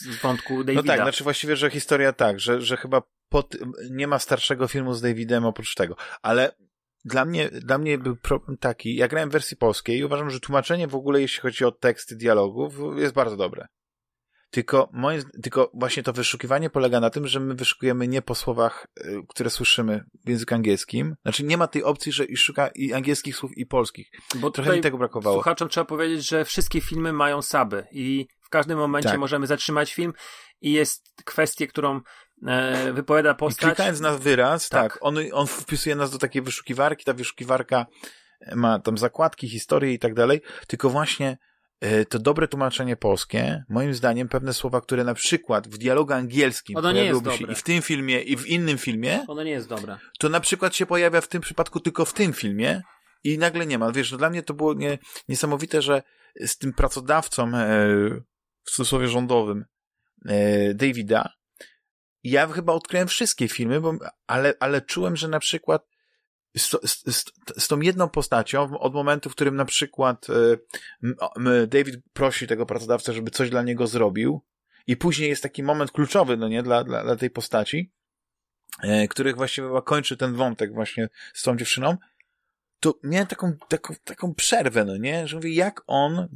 w 0.07 0.21
wątku 0.21 0.63
Davida. 0.63 0.81
No 0.81 0.87
tak, 0.87 1.01
znaczy 1.01 1.23
właściwie, 1.23 1.55
że 1.55 1.69
historia 1.69 2.13
tak, 2.13 2.39
że, 2.39 2.61
że 2.61 2.77
chyba 2.77 3.01
pod, 3.29 3.57
nie 3.91 4.07
ma 4.07 4.19
starszego 4.19 4.67
filmu 4.67 4.93
z 4.93 5.01
Davidem 5.01 5.45
oprócz 5.45 5.75
tego, 5.75 5.95
ale 6.21 6.51
dla 7.05 7.25
mnie, 7.25 7.49
dla 7.49 7.77
mnie 7.77 7.97
był 7.97 8.15
problem 8.15 8.57
taki, 8.57 8.95
ja 8.95 9.07
grałem 9.07 9.29
w 9.29 9.33
wersji 9.33 9.57
polskiej 9.57 9.97
i 9.97 10.03
uważam, 10.03 10.29
że 10.29 10.39
tłumaczenie 10.39 10.87
w 10.87 10.95
ogóle, 10.95 11.21
jeśli 11.21 11.41
chodzi 11.41 11.65
o 11.65 11.71
teksty 11.71 12.15
dialogów, 12.15 12.73
jest 12.95 13.13
bardzo 13.13 13.37
dobre. 13.37 13.67
Tylko, 14.51 14.89
moim, 14.93 15.21
tylko 15.43 15.71
właśnie 15.73 16.03
to 16.03 16.13
wyszukiwanie 16.13 16.69
polega 16.69 16.99
na 16.99 17.09
tym, 17.09 17.27
że 17.27 17.39
my 17.39 17.55
wyszukujemy 17.55 18.07
nie 18.07 18.21
po 18.21 18.35
słowach, 18.35 18.87
y, 18.99 19.21
które 19.29 19.49
słyszymy 19.49 20.03
w 20.25 20.29
języku 20.29 20.55
angielskim. 20.55 21.15
Znaczy 21.21 21.43
nie 21.43 21.57
ma 21.57 21.67
tej 21.67 21.83
opcji, 21.83 22.11
że 22.11 22.25
i 22.25 22.37
szuka 22.37 22.67
i 22.75 22.93
angielskich 22.93 23.35
słów, 23.35 23.57
i 23.57 23.65
polskich. 23.65 24.11
Bo 24.35 24.51
trochę 24.51 24.75
mi 24.75 24.81
tego 24.81 24.97
brakowało. 24.97 25.35
Słuchaczom 25.35 25.69
trzeba 25.69 25.85
powiedzieć, 25.85 26.29
że 26.29 26.45
wszystkie 26.45 26.81
filmy 26.81 27.13
mają 27.13 27.41
saby 27.41 27.87
i 27.91 28.27
w 28.41 28.49
każdym 28.49 28.77
momencie 28.77 29.09
tak. 29.09 29.19
możemy 29.19 29.47
zatrzymać 29.47 29.93
film 29.93 30.13
i 30.61 30.71
jest 30.71 31.23
kwestia, 31.25 31.67
którą 31.67 32.01
e, 32.47 32.93
wypowiada 32.93 33.33
postać. 33.33 33.63
I 33.63 33.65
klikając 33.65 33.99
na 33.99 34.17
wyraz, 34.17 34.69
tak, 34.69 34.93
tak 34.93 34.99
on, 35.01 35.17
on 35.33 35.47
wpisuje 35.47 35.95
nas 35.95 36.11
do 36.11 36.17
takiej 36.17 36.41
wyszukiwarki, 36.41 37.05
ta 37.05 37.13
wyszukiwarka 37.13 37.85
ma 38.55 38.79
tam 38.79 38.97
zakładki, 38.97 39.49
historie 39.49 39.93
i 39.93 39.99
tak 39.99 40.13
dalej, 40.13 40.41
tylko 40.67 40.89
właśnie 40.89 41.37
to 42.09 42.19
dobre 42.19 42.47
tłumaczenie 42.47 42.95
polskie, 42.95 43.63
moim 43.69 43.93
zdaniem 43.93 44.29
pewne 44.29 44.53
słowa, 44.53 44.81
które 44.81 45.03
na 45.03 45.13
przykład 45.13 45.67
w 45.67 45.77
dialogu 45.77 46.13
angielskim 46.13 46.77
ono 46.77 46.91
nie 46.91 47.05
jest 47.05 47.31
się 47.31 47.51
i 47.51 47.55
w 47.55 47.63
tym 47.63 47.81
filmie, 47.81 48.21
i 48.21 48.37
w 48.37 48.47
innym 48.47 48.77
filmie, 48.77 49.25
ono 49.27 49.43
nie 49.43 49.51
jest 49.51 49.69
dobre. 49.69 49.97
To 50.19 50.29
na 50.29 50.39
przykład 50.39 50.75
się 50.75 50.85
pojawia 50.85 51.21
w 51.21 51.27
tym 51.27 51.41
przypadku 51.41 51.79
tylko 51.79 52.05
w 52.05 52.13
tym 52.13 52.33
filmie 52.33 52.81
i 53.23 53.37
nagle 53.37 53.65
nie 53.65 53.79
ma. 53.79 53.91
Wiesz, 53.91 54.11
no 54.11 54.17
dla 54.17 54.29
mnie 54.29 54.43
to 54.43 54.53
było 54.53 54.73
nie, 54.73 54.97
niesamowite, 55.29 55.81
że 55.81 56.03
z 56.39 56.57
tym 56.57 56.73
pracodawcą 56.73 57.47
e, 57.47 57.87
w 58.63 58.71
cudzysłowie 58.71 59.07
rządowym 59.07 59.65
e, 60.25 60.73
Davida 60.73 61.29
ja 62.23 62.47
chyba 62.47 62.73
odkryłem 62.73 63.07
wszystkie 63.07 63.47
filmy, 63.47 63.81
bo, 63.81 63.93
ale, 64.27 64.53
ale 64.59 64.81
czułem, 64.81 65.15
że 65.15 65.27
na 65.27 65.39
przykład 65.39 65.87
z, 66.57 66.71
z, 66.89 67.31
z, 67.57 67.67
tą 67.67 67.79
jedną 67.81 68.09
postacią, 68.09 68.79
od 68.79 68.93
momentu, 68.93 69.29
w 69.29 69.35
którym 69.35 69.55
na 69.55 69.65
przykład 69.65 70.27
e, 70.29 71.67
David 71.67 71.95
prosi 72.13 72.47
tego 72.47 72.65
pracodawcę, 72.65 73.13
żeby 73.13 73.31
coś 73.31 73.49
dla 73.49 73.63
niego 73.63 73.87
zrobił, 73.87 74.41
i 74.87 74.97
później 74.97 75.29
jest 75.29 75.43
taki 75.43 75.63
moment 75.63 75.91
kluczowy, 75.91 76.37
no 76.37 76.47
nie, 76.47 76.63
dla, 76.63 76.83
dla, 76.83 77.03
dla 77.03 77.15
tej 77.15 77.29
postaci, 77.29 77.91
e, 78.83 79.07
których 79.07 79.35
właściwie 79.35 79.67
kończy 79.85 80.17
ten 80.17 80.33
wątek 80.33 80.73
właśnie 80.73 81.09
z 81.33 81.43
tą 81.43 81.57
dziewczyną, 81.57 81.97
to 82.79 82.99
miałem 83.03 83.27
taką, 83.27 83.53
taką, 83.67 83.93
taką 84.03 84.33
przerwę, 84.33 84.85
no 84.85 84.97
nie, 84.97 85.27
że 85.27 85.35
mówię, 85.35 85.53
jak 85.53 85.81
on, 85.87 86.27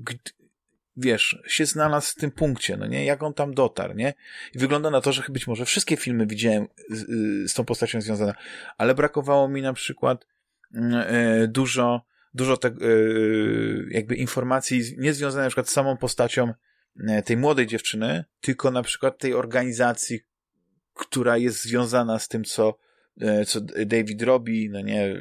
wiesz, 0.97 1.43
się 1.47 1.65
znalazł 1.65 2.11
w 2.11 2.15
tym 2.15 2.31
punkcie, 2.31 2.77
no 2.77 2.87
nie, 2.87 3.05
jak 3.05 3.23
on 3.23 3.33
tam 3.33 3.53
dotarł, 3.53 3.93
nie, 3.93 4.13
i 4.55 4.59
wygląda 4.59 4.89
na 4.89 5.01
to, 5.01 5.11
że 5.11 5.23
być 5.29 5.47
może 5.47 5.65
wszystkie 5.65 5.97
filmy 5.97 6.27
widziałem 6.27 6.67
z, 6.89 7.05
z 7.51 7.53
tą 7.53 7.65
postacią 7.65 8.01
związane, 8.01 8.33
ale 8.77 8.95
brakowało 8.95 9.47
mi 9.47 9.61
na 9.61 9.73
przykład 9.73 10.27
mm, 10.73 10.93
e, 10.93 11.47
dużo, 11.47 12.01
dużo 12.33 12.57
tak, 12.57 12.73
jakby 13.89 14.15
informacji 14.15 14.95
nie 14.97 15.13
związanych 15.13 15.45
na 15.45 15.49
przykład 15.49 15.69
z 15.69 15.73
samą 15.73 15.97
postacią 15.97 16.53
E, 16.99 17.23
tej 17.23 17.37
młodej 17.37 17.67
dziewczyny, 17.67 18.25
tylko 18.41 18.71
na 18.71 18.83
przykład 18.83 19.17
tej 19.17 19.33
organizacji, 19.33 20.19
która 20.93 21.37
jest 21.37 21.63
związana 21.63 22.19
z 22.19 22.27
tym, 22.27 22.43
co, 22.43 22.77
co 23.47 23.61
David 23.61 24.21
robi, 24.21 24.69
no 24.69 24.81
nie, 24.81 25.15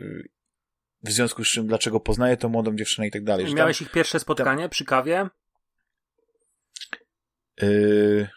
w 1.02 1.10
związku 1.10 1.44
z 1.44 1.48
czym, 1.48 1.66
dlaczego 1.66 2.00
poznaje 2.00 2.36
tą 2.36 2.48
młodą 2.48 2.76
dziewczynę 2.76 3.06
i 3.06 3.10
tak 3.10 3.24
dalej. 3.24 3.54
Miałeś 3.54 3.78
tam, 3.78 3.86
ich 3.86 3.92
pierwsze 3.92 4.20
spotkanie 4.20 4.62
tam, 4.62 4.70
przy 4.70 4.84
kawie? 4.84 5.28
Yy, 7.62 8.28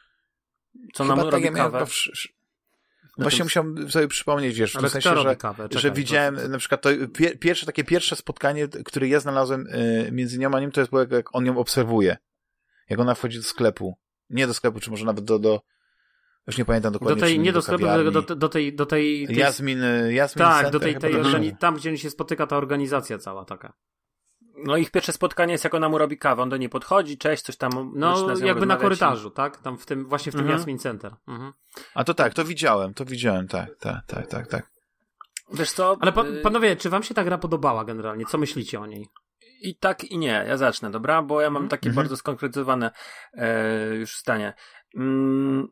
co 0.94 1.06
nam 1.06 1.18
tak 1.20 1.32
robi 1.32 1.44
ja 1.44 1.52
kawę? 1.52 1.86
Właśnie 3.18 3.44
musiałem 3.44 3.90
sobie 3.90 4.08
przypomnieć, 4.08 4.60
wiesz, 4.60 4.74
w 4.74 4.90
sensie, 4.90 5.16
że, 5.18 5.36
Czekaj, 5.36 5.68
że 5.72 5.92
widziałem 5.92 6.36
to... 6.36 6.48
na 6.48 6.58
przykład 6.58 6.82
to 6.82 6.90
pierwsze, 7.40 7.66
takie 7.66 7.84
pierwsze 7.84 8.16
spotkanie, 8.16 8.68
które 8.68 9.08
ja 9.08 9.20
znalazłem 9.20 9.68
yy, 9.74 10.12
między 10.12 10.40
nią 10.40 10.54
a 10.54 10.60
nim, 10.60 10.72
to 10.72 10.82
jest 10.82 10.92
było 10.92 11.06
jak 11.12 11.36
on 11.36 11.46
ją 11.46 11.58
obserwuje 11.58 12.18
jak 12.90 13.00
ona 13.00 13.16
wchodzi 13.16 13.38
do 13.38 13.44
sklepu. 13.44 13.98
Nie 14.30 14.48
do 14.48 14.54
sklepu, 14.54 14.80
czy 14.80 14.92
może 14.92 15.06
nawet 15.06 15.26
do, 15.26 15.40
do 15.40 15.62
już 16.48 16.58
nie 16.58 16.66
pamiętam 16.66 16.94
dokładnie. 16.94 17.16
Do 17.16 17.22
tej, 17.22 17.40
nie 17.40 17.52
do, 17.52 17.58
do 17.58 17.62
sklepu, 17.62 17.86
do, 17.86 18.12
do, 18.12 18.36
do, 18.36 18.50
tej, 18.50 18.76
do 18.76 18.86
tej, 18.86 19.28
tej... 19.28 19.36
Jasmin, 19.36 19.80
Jasmin 20.10 20.46
Tak, 20.46 20.56
Center, 20.56 20.72
do 20.72 20.80
tej, 20.80 20.98
tej 20.98 21.14
organi- 21.14 21.58
tam, 21.58 21.76
gdzie 21.76 21.98
się 21.98 22.10
spotyka 22.10 22.48
ta 22.48 22.58
organizacja 22.58 23.18
cała 23.18 23.46
taka. 23.46 23.74
No 24.64 24.78
ich 24.78 24.92
pierwsze 24.92 25.14
spotkanie 25.14 25.52
jest, 25.52 25.64
jak 25.64 25.74
ona 25.74 25.90
mu 25.90 25.98
robi 25.98 26.18
kawę. 26.18 26.42
On 26.42 26.50
do 26.50 26.58
niej 26.58 26.70
podchodzi, 26.70 27.18
cześć, 27.18 27.44
coś 27.44 27.58
tam. 27.58 27.92
No, 27.96 28.36
jakby 28.44 28.66
na 28.66 28.78
korytarzu, 28.78 29.30
tak? 29.30 29.58
Tam 29.58 29.78
w 29.78 29.86
tym, 29.86 30.06
właśnie 30.06 30.32
w 30.32 30.36
tym 30.36 30.42
mhm. 30.42 30.60
Jasmin 30.60 30.80
Center. 30.80 31.16
Mhm. 31.28 31.54
A 31.94 32.04
to 32.04 32.14
tak, 32.14 32.34
to 32.34 32.46
widziałem, 32.46 32.94
to 32.94 33.06
widziałem, 33.06 33.48
tak, 33.48 33.70
tak, 33.80 34.06
tak, 34.08 34.28
tak, 34.28 34.48
tak. 34.48 34.68
Wiesz 35.54 35.72
co? 35.72 35.98
Ale 36.00 36.12
pa, 36.12 36.24
y- 36.24 36.42
panowie, 36.42 36.76
czy 36.76 36.90
wam 36.90 37.04
się 37.04 37.14
ta 37.14 37.24
gra 37.24 37.38
podobała 37.38 37.86
generalnie? 37.86 38.26
Co 38.26 38.38
myślicie 38.38 38.80
o 38.80 38.86
niej? 38.86 39.08
i 39.62 39.76
tak 39.76 40.04
i 40.04 40.18
nie. 40.18 40.46
Ja 40.48 40.58
zacznę, 40.58 40.92
dobra? 40.92 41.22
Bo 41.22 41.42
ja 41.42 41.50
mam 41.50 41.64
mhm. 41.64 41.70
takie 41.70 41.90
mhm. 41.90 41.96
bardzo 41.96 42.18
skonkretyzowane 42.18 42.92
e, 43.34 43.96
już 43.96 44.20
zdanie. 44.20 44.54
Mm, 44.96 45.68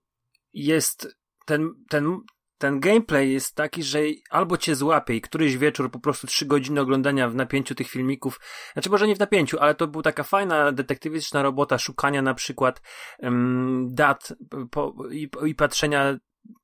jest 0.54 1.16
ten, 1.46 1.74
ten, 1.90 2.20
ten 2.66 2.80
gameplay 2.80 3.34
jest 3.34 3.56
taki, 3.56 3.84
że 3.84 4.00
albo 4.30 4.58
cię 4.58 4.76
złapie 4.76 5.16
i 5.16 5.22
któryś 5.22 5.58
wieczór 5.58 5.92
po 5.92 6.00
prostu 6.00 6.28
trzy 6.28 6.46
godziny 6.46 6.82
oglądania 6.82 7.30
w 7.30 7.36
napięciu 7.36 7.76
tych 7.76 7.88
filmików, 7.88 8.40
znaczy 8.74 8.90
może 8.90 9.08
nie 9.08 9.16
w 9.16 9.20
napięciu, 9.20 9.60
ale 9.60 9.76
to 9.76 9.88
była 9.88 10.04
taka 10.04 10.24
fajna 10.24 10.72
detektywistyczna 10.72 11.44
robota 11.44 11.78
szukania 11.78 12.22
na 12.22 12.34
przykład 12.34 12.82
um, 13.20 13.88
dat 13.92 14.34
po, 14.72 14.96
i, 15.12 15.30
i, 15.46 15.56
patrzenia 15.56 16.18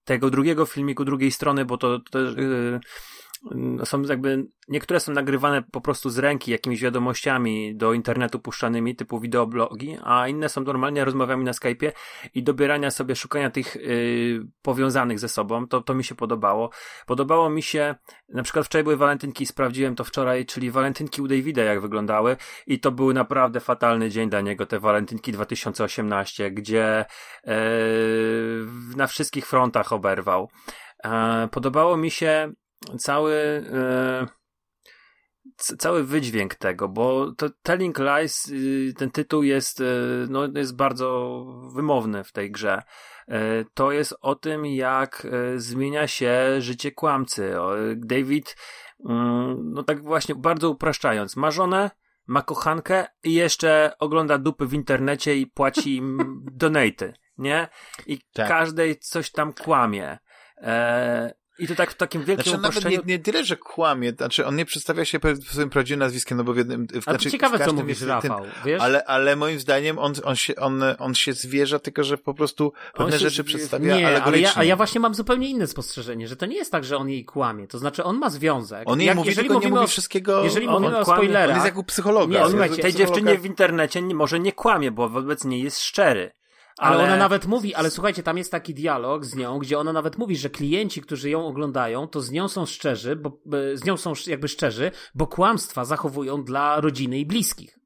tego 0.03 0.29
drugiego 0.29 0.65
filmiku, 0.65 1.05
drugiej 1.05 1.31
strony, 1.31 1.65
bo 1.65 1.77
to, 1.77 1.99
to 2.11 2.19
yy, 2.19 2.79
są 3.85 4.01
jakby, 4.01 4.47
niektóre 4.67 4.99
są 4.99 5.11
nagrywane 5.11 5.63
po 5.71 5.81
prostu 5.81 6.09
z 6.09 6.17
ręki 6.17 6.51
jakimiś 6.51 6.81
wiadomościami 6.81 7.75
do 7.75 7.93
internetu 7.93 8.39
puszczanymi 8.39 8.95
typu 8.95 9.19
wideoblogi, 9.19 9.97
a 10.03 10.27
inne 10.27 10.49
są 10.49 10.61
normalnie 10.61 11.05
rozmowami 11.05 11.43
na 11.43 11.51
Skype'ie 11.51 11.91
i 12.33 12.43
dobierania 12.43 12.91
sobie, 12.91 13.15
szukania 13.15 13.49
tych 13.49 13.75
yy, 13.75 14.47
powiązanych 14.61 15.19
ze 15.19 15.29
sobą, 15.29 15.67
to, 15.67 15.81
to 15.81 15.93
mi 15.93 16.03
się 16.03 16.15
podobało. 16.15 16.69
Podobało 17.05 17.49
mi 17.49 17.63
się, 17.63 17.95
na 18.29 18.43
przykład 18.43 18.65
wczoraj 18.65 18.83
były 18.83 18.97
walentynki, 18.97 19.45
sprawdziłem 19.45 19.95
to 19.95 20.03
wczoraj, 20.03 20.45
czyli 20.45 20.71
walentynki 20.71 21.21
u 21.21 21.27
Davida 21.27 21.63
jak 21.63 21.81
wyglądały 21.81 22.37
i 22.67 22.79
to 22.79 22.91
był 22.91 23.13
naprawdę 23.13 23.59
fatalny 23.59 24.09
dzień 24.09 24.29
dla 24.29 24.41
niego, 24.41 24.65
te 24.65 24.79
walentynki 24.79 25.31
2018, 25.31 26.51
gdzie 26.51 27.05
yy, 27.43 27.53
na 28.95 29.07
wszystkich 29.07 29.47
frontach 29.47 29.93
oberwał. 29.93 30.49
E, 31.03 31.47
podobało 31.51 31.97
mi 31.97 32.11
się 32.11 32.51
cały 32.97 33.33
e, 33.73 34.27
cały 35.57 36.03
wydźwięk 36.03 36.55
tego, 36.55 36.87
bo 36.87 37.31
to 37.31 37.49
Telling 37.63 37.99
Lies, 37.99 38.47
y, 38.47 38.93
ten 38.97 39.11
tytuł 39.11 39.43
jest, 39.43 39.81
e, 39.81 39.83
no, 40.29 40.47
jest 40.55 40.75
bardzo 40.75 41.45
wymowny 41.75 42.23
w 42.23 42.31
tej 42.31 42.51
grze. 42.51 42.83
E, 43.27 43.65
to 43.73 43.91
jest 43.91 44.15
o 44.21 44.35
tym, 44.35 44.65
jak 44.65 45.27
zmienia 45.55 46.07
się 46.07 46.61
życie 46.61 46.91
kłamcy. 46.91 47.53
David, 47.95 48.55
mm, 49.09 49.73
no 49.73 49.83
tak 49.83 50.03
właśnie 50.03 50.35
bardzo 50.35 50.69
upraszczając, 50.69 51.35
ma 51.35 51.51
żonę, 51.51 51.91
ma 52.27 52.41
kochankę 52.41 53.07
i 53.23 53.33
jeszcze 53.33 53.93
ogląda 53.99 54.37
dupy 54.37 54.65
w 54.65 54.73
internecie 54.73 55.37
i 55.37 55.47
płaci 55.47 55.95
im 55.95 56.17
donaty, 56.51 57.13
nie? 57.37 57.67
I 58.07 58.19
tak. 58.33 58.47
każdej 58.47 58.99
coś 58.99 59.31
tam 59.31 59.53
kłamie. 59.53 60.17
I 61.61 61.67
to 61.67 61.75
tak 61.75 61.91
w 61.91 61.95
takim 61.95 62.23
wielkim 62.23 62.43
znaczy, 62.43 62.57
uproszczeniu... 62.57 62.95
Nawet 62.95 63.07
nie, 63.07 63.13
nie 63.13 63.19
tyle, 63.19 63.43
że 63.43 63.57
kłamie, 63.57 64.11
znaczy 64.11 64.45
on 64.45 64.55
nie 64.55 64.65
przedstawia 64.65 65.05
się 65.05 65.19
swoim 65.49 65.69
prawdziwym 65.69 65.99
nazwiskiem, 65.99 66.37
no 66.37 66.43
bo 66.43 66.53
w 66.53 66.57
jednym... 66.57 66.87
W, 66.87 66.91
ale 66.93 67.01
znaczy, 67.01 67.31
ciekawe, 67.31 67.65
co 67.65 67.73
mówisz, 67.73 68.01
Rafał, 68.01 68.45
wiesz? 68.65 68.81
Ale, 68.81 69.05
ale 69.05 69.35
moim 69.35 69.59
zdaniem 69.59 69.99
on, 69.99 70.13
on, 70.23 70.35
się, 70.35 70.55
on, 70.55 70.83
on 70.99 71.15
się 71.15 71.33
zwierza, 71.33 71.79
tylko 71.79 72.03
że 72.03 72.17
po 72.17 72.33
prostu 72.33 72.73
pewne 72.93 73.19
rzeczy 73.19 73.43
z... 73.43 73.45
przedstawia 73.45 73.97
Nie, 73.97 74.21
ale 74.21 74.39
ja, 74.39 74.51
a 74.55 74.63
ja 74.63 74.75
właśnie 74.75 75.01
mam 75.01 75.13
zupełnie 75.13 75.49
inne 75.49 75.67
spostrzeżenie, 75.67 76.27
że 76.27 76.35
to 76.35 76.45
nie 76.45 76.55
jest 76.55 76.71
tak, 76.71 76.83
że 76.83 76.97
on 76.97 77.09
jej 77.09 77.25
kłamie, 77.25 77.67
to 77.67 77.77
znaczy 77.77 78.03
on 78.03 78.17
ma 78.17 78.29
związek. 78.29 78.83
On 78.85 78.99
jej 78.99 79.07
Jak, 79.07 79.15
mówi, 79.15 79.29
jeżeli 79.29 79.47
tylko 79.47 79.59
mówimy 79.59 79.75
nie 79.75 79.79
mówi 79.79 79.91
wszystkiego... 79.91 80.43
Jeżeli 80.43 80.67
on, 80.67 80.73
mówimy 80.73 80.97
on 80.97 81.01
o 81.01 81.05
spoilerach... 81.05 81.49
On 81.49 81.55
jest 81.55 81.65
jak 81.65 81.77
u 81.77 81.83
psychologa. 81.83 82.33
Nie, 82.33 82.45
on, 82.45 82.69
tej 82.81 82.93
dziewczynie 82.93 83.37
w 83.37 83.45
internecie 83.45 84.01
nie, 84.01 84.15
może 84.15 84.39
nie 84.39 84.51
kłamie, 84.51 84.91
bo 84.91 85.09
wobec 85.09 85.45
niej 85.45 85.63
jest 85.63 85.79
szczery. 85.79 86.31
Ale, 86.81 86.95
ale, 86.95 87.03
ona 87.03 87.17
nawet 87.17 87.45
mówi, 87.45 87.75
ale 87.75 87.91
słuchajcie, 87.91 88.23
tam 88.23 88.37
jest 88.37 88.51
taki 88.51 88.73
dialog 88.73 89.25
z 89.25 89.35
nią, 89.35 89.59
gdzie 89.59 89.79
ona 89.79 89.93
nawet 89.93 90.17
mówi, 90.17 90.37
że 90.37 90.49
klienci, 90.49 91.01
którzy 91.01 91.29
ją 91.29 91.47
oglądają, 91.47 92.07
to 92.07 92.21
z 92.21 92.31
nią 92.31 92.47
są 92.47 92.65
szczerzy, 92.65 93.15
bo 93.15 93.41
z 93.73 93.85
nią 93.85 93.97
są 93.97 94.13
jakby 94.27 94.47
szczerzy, 94.47 94.91
bo 95.15 95.27
kłamstwa 95.27 95.85
zachowują 95.85 96.43
dla 96.43 96.81
rodziny 96.81 97.19
i 97.19 97.25
bliskich. 97.25 97.79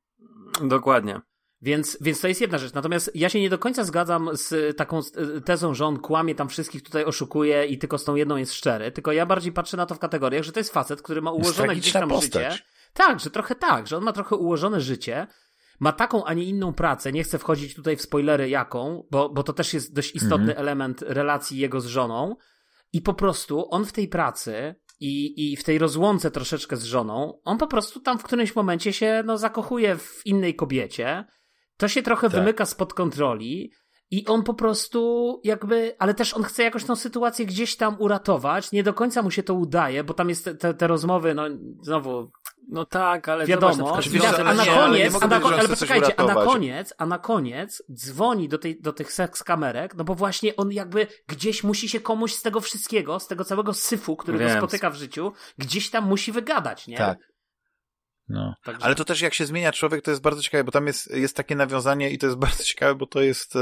Dokładnie. 0.62 1.22
Więc, 1.62 1.98
więc 2.02 2.22
to 2.22 2.28
jest 2.28 2.42
jedna 2.42 2.58
rzecz. 2.58 2.74
Natomiast 2.74 3.12
ja 3.16 3.30
się 3.30 3.40
nie 3.40 3.50
do 3.50 3.58
końca 3.58 3.84
zgadzam 3.84 4.30
z 4.34 4.78
taką 4.78 5.00
tezą, 5.46 5.74
że 5.74 5.86
on 5.86 6.00
kłamie 6.00 6.36
tam 6.36 6.50
wszystkich 6.50 6.84
tutaj 6.84 7.06
oszukuje 7.06 7.66
i 7.66 7.78
tylko 7.78 7.98
z 7.98 8.04
tą 8.04 8.16
jedną 8.16 8.38
jest 8.38 8.54
szczery. 8.54 8.92
Tylko 8.92 9.12
ja 9.12 9.26
bardziej 9.26 9.52
patrzę 9.52 9.78
na 9.78 9.86
to 9.86 9.96
w 9.96 10.00
kategoriach, 10.00 10.44
że 10.44 10.52
to 10.52 10.60
jest 10.60 10.74
facet, 10.74 11.02
który 11.02 11.22
ma 11.22 11.32
ułożone 11.32 11.76
gdzieś 11.76 11.94
tam 11.94 12.10
postać. 12.10 12.54
życie. 12.54 12.66
Tak, 12.94 13.20
że 13.20 13.30
trochę 13.30 13.56
tak, 13.56 13.88
że 13.88 13.98
on 13.98 14.04
ma 14.04 14.14
trochę 14.14 14.36
ułożone 14.36 14.82
życie 14.82 15.28
ma 15.80 15.92
taką, 15.92 16.26
a 16.26 16.34
nie 16.34 16.44
inną 16.44 16.74
pracę. 16.74 17.12
Nie 17.12 17.24
chcę 17.24 17.40
wchodzić 17.40 17.76
tutaj 17.76 17.98
w 17.98 18.02
spoilery 18.02 18.50
jaką, 18.50 19.08
bo, 19.12 19.30
bo 19.30 19.44
to 19.44 19.54
też 19.54 19.74
jest 19.74 19.94
dość 19.94 20.16
istotny 20.16 20.52
mhm. 20.52 20.58
element 20.58 21.02
relacji 21.02 21.58
jego 21.58 21.82
z 21.82 21.86
żoną. 21.86 22.36
I 22.94 23.02
po 23.02 23.14
prostu 23.14 23.72
on 23.72 23.86
w 23.86 23.92
tej 23.92 24.08
pracy 24.08 24.76
i, 25.00 25.44
i 25.52 25.58
w 25.58 25.64
tej 25.64 25.78
rozłące 25.78 26.32
troszeczkę 26.32 26.78
z 26.78 26.84
żoną, 26.84 27.40
on 27.44 27.58
po 27.58 27.68
prostu 27.68 28.00
tam 28.00 28.20
w 28.20 28.24
którymś 28.24 28.56
momencie 28.56 28.94
się 28.94 29.24
no, 29.26 29.38
zakochuje 29.38 29.98
w 29.98 30.22
innej 30.26 30.56
kobiecie. 30.56 31.26
To 31.78 31.88
się 31.88 32.04
trochę 32.04 32.30
tak. 32.30 32.40
wymyka 32.40 32.66
spod 32.66 32.94
kontroli. 32.94 33.72
I 34.12 34.26
on 34.26 34.44
po 34.44 34.54
prostu 34.54 35.42
jakby, 35.44 35.96
ale 36.00 36.14
też 36.14 36.34
on 36.34 36.44
chce 36.44 36.64
jakoś 36.64 36.84
tą 36.84 36.96
sytuację 36.96 37.46
gdzieś 37.46 37.76
tam 37.76 37.96
uratować. 38.00 38.72
Nie 38.72 38.84
do 38.84 38.94
końca 38.94 39.22
mu 39.22 39.32
się 39.32 39.44
to 39.44 39.54
udaje, 39.54 40.04
bo 40.04 40.14
tam 40.14 40.30
jest 40.30 40.46
te, 40.46 40.56
te, 40.56 40.74
te 40.74 40.88
rozmowy, 40.88 41.34
no 41.34 41.44
znowu 41.82 42.32
no 42.68 42.86
tak, 42.86 43.30
ale 43.30 43.46
wiadomo, 43.46 43.74
zobacz, 43.74 44.08
a 44.46 44.54
na 44.54 44.66
koniec, 44.66 45.24
a 45.24 45.28
na, 45.28 45.36
ale 45.36 45.68
poczekajcie, 45.68 46.20
a 46.20 46.24
na 46.24 46.36
koniec, 46.36 46.94
a 46.98 47.06
na 47.06 47.20
koniec 47.20 47.84
dzwoni 47.94 48.50
do, 48.50 48.58
tej, 48.58 48.82
do 48.82 48.94
tych 48.94 49.14
seks 49.14 49.44
kamerek, 49.44 49.96
no 49.96 50.04
bo 50.04 50.16
właśnie 50.16 50.56
on 50.56 50.72
jakby 50.72 51.08
gdzieś 51.28 51.64
musi 51.64 51.90
się 51.90 52.00
komuś 52.00 52.34
z 52.34 52.42
tego 52.42 52.62
wszystkiego, 52.62 53.20
z 53.20 53.28
tego 53.28 53.44
całego 53.44 53.74
syfu, 53.74 54.16
który 54.16 54.38
Wiem. 54.38 54.48
go 54.48 54.58
spotyka 54.58 54.90
w 54.90 54.96
życiu, 54.96 55.34
gdzieś 55.58 55.90
tam 55.90 56.08
musi 56.08 56.32
wygadać, 56.32 56.88
nie? 56.88 56.98
Tak. 56.98 57.18
No. 58.30 58.56
Także... 58.64 58.86
Ale 58.86 58.96
to 58.96 59.06
też 59.06 59.22
jak 59.22 59.34
się 59.34 59.46
zmienia 59.46 59.72
człowiek, 59.72 60.02
to 60.02 60.12
jest 60.12 60.24
bardzo 60.24 60.42
ciekawe, 60.42 60.64
bo 60.64 60.72
tam 60.72 60.88
jest, 60.88 61.16
jest 61.16 61.36
takie 61.36 61.56
nawiązanie 61.56 62.10
i 62.10 62.18
to 62.18 62.26
jest 62.26 62.38
bardzo 62.48 62.64
ciekawe, 62.64 62.96
bo 62.96 63.06
to 63.06 63.22
jest 63.22 63.54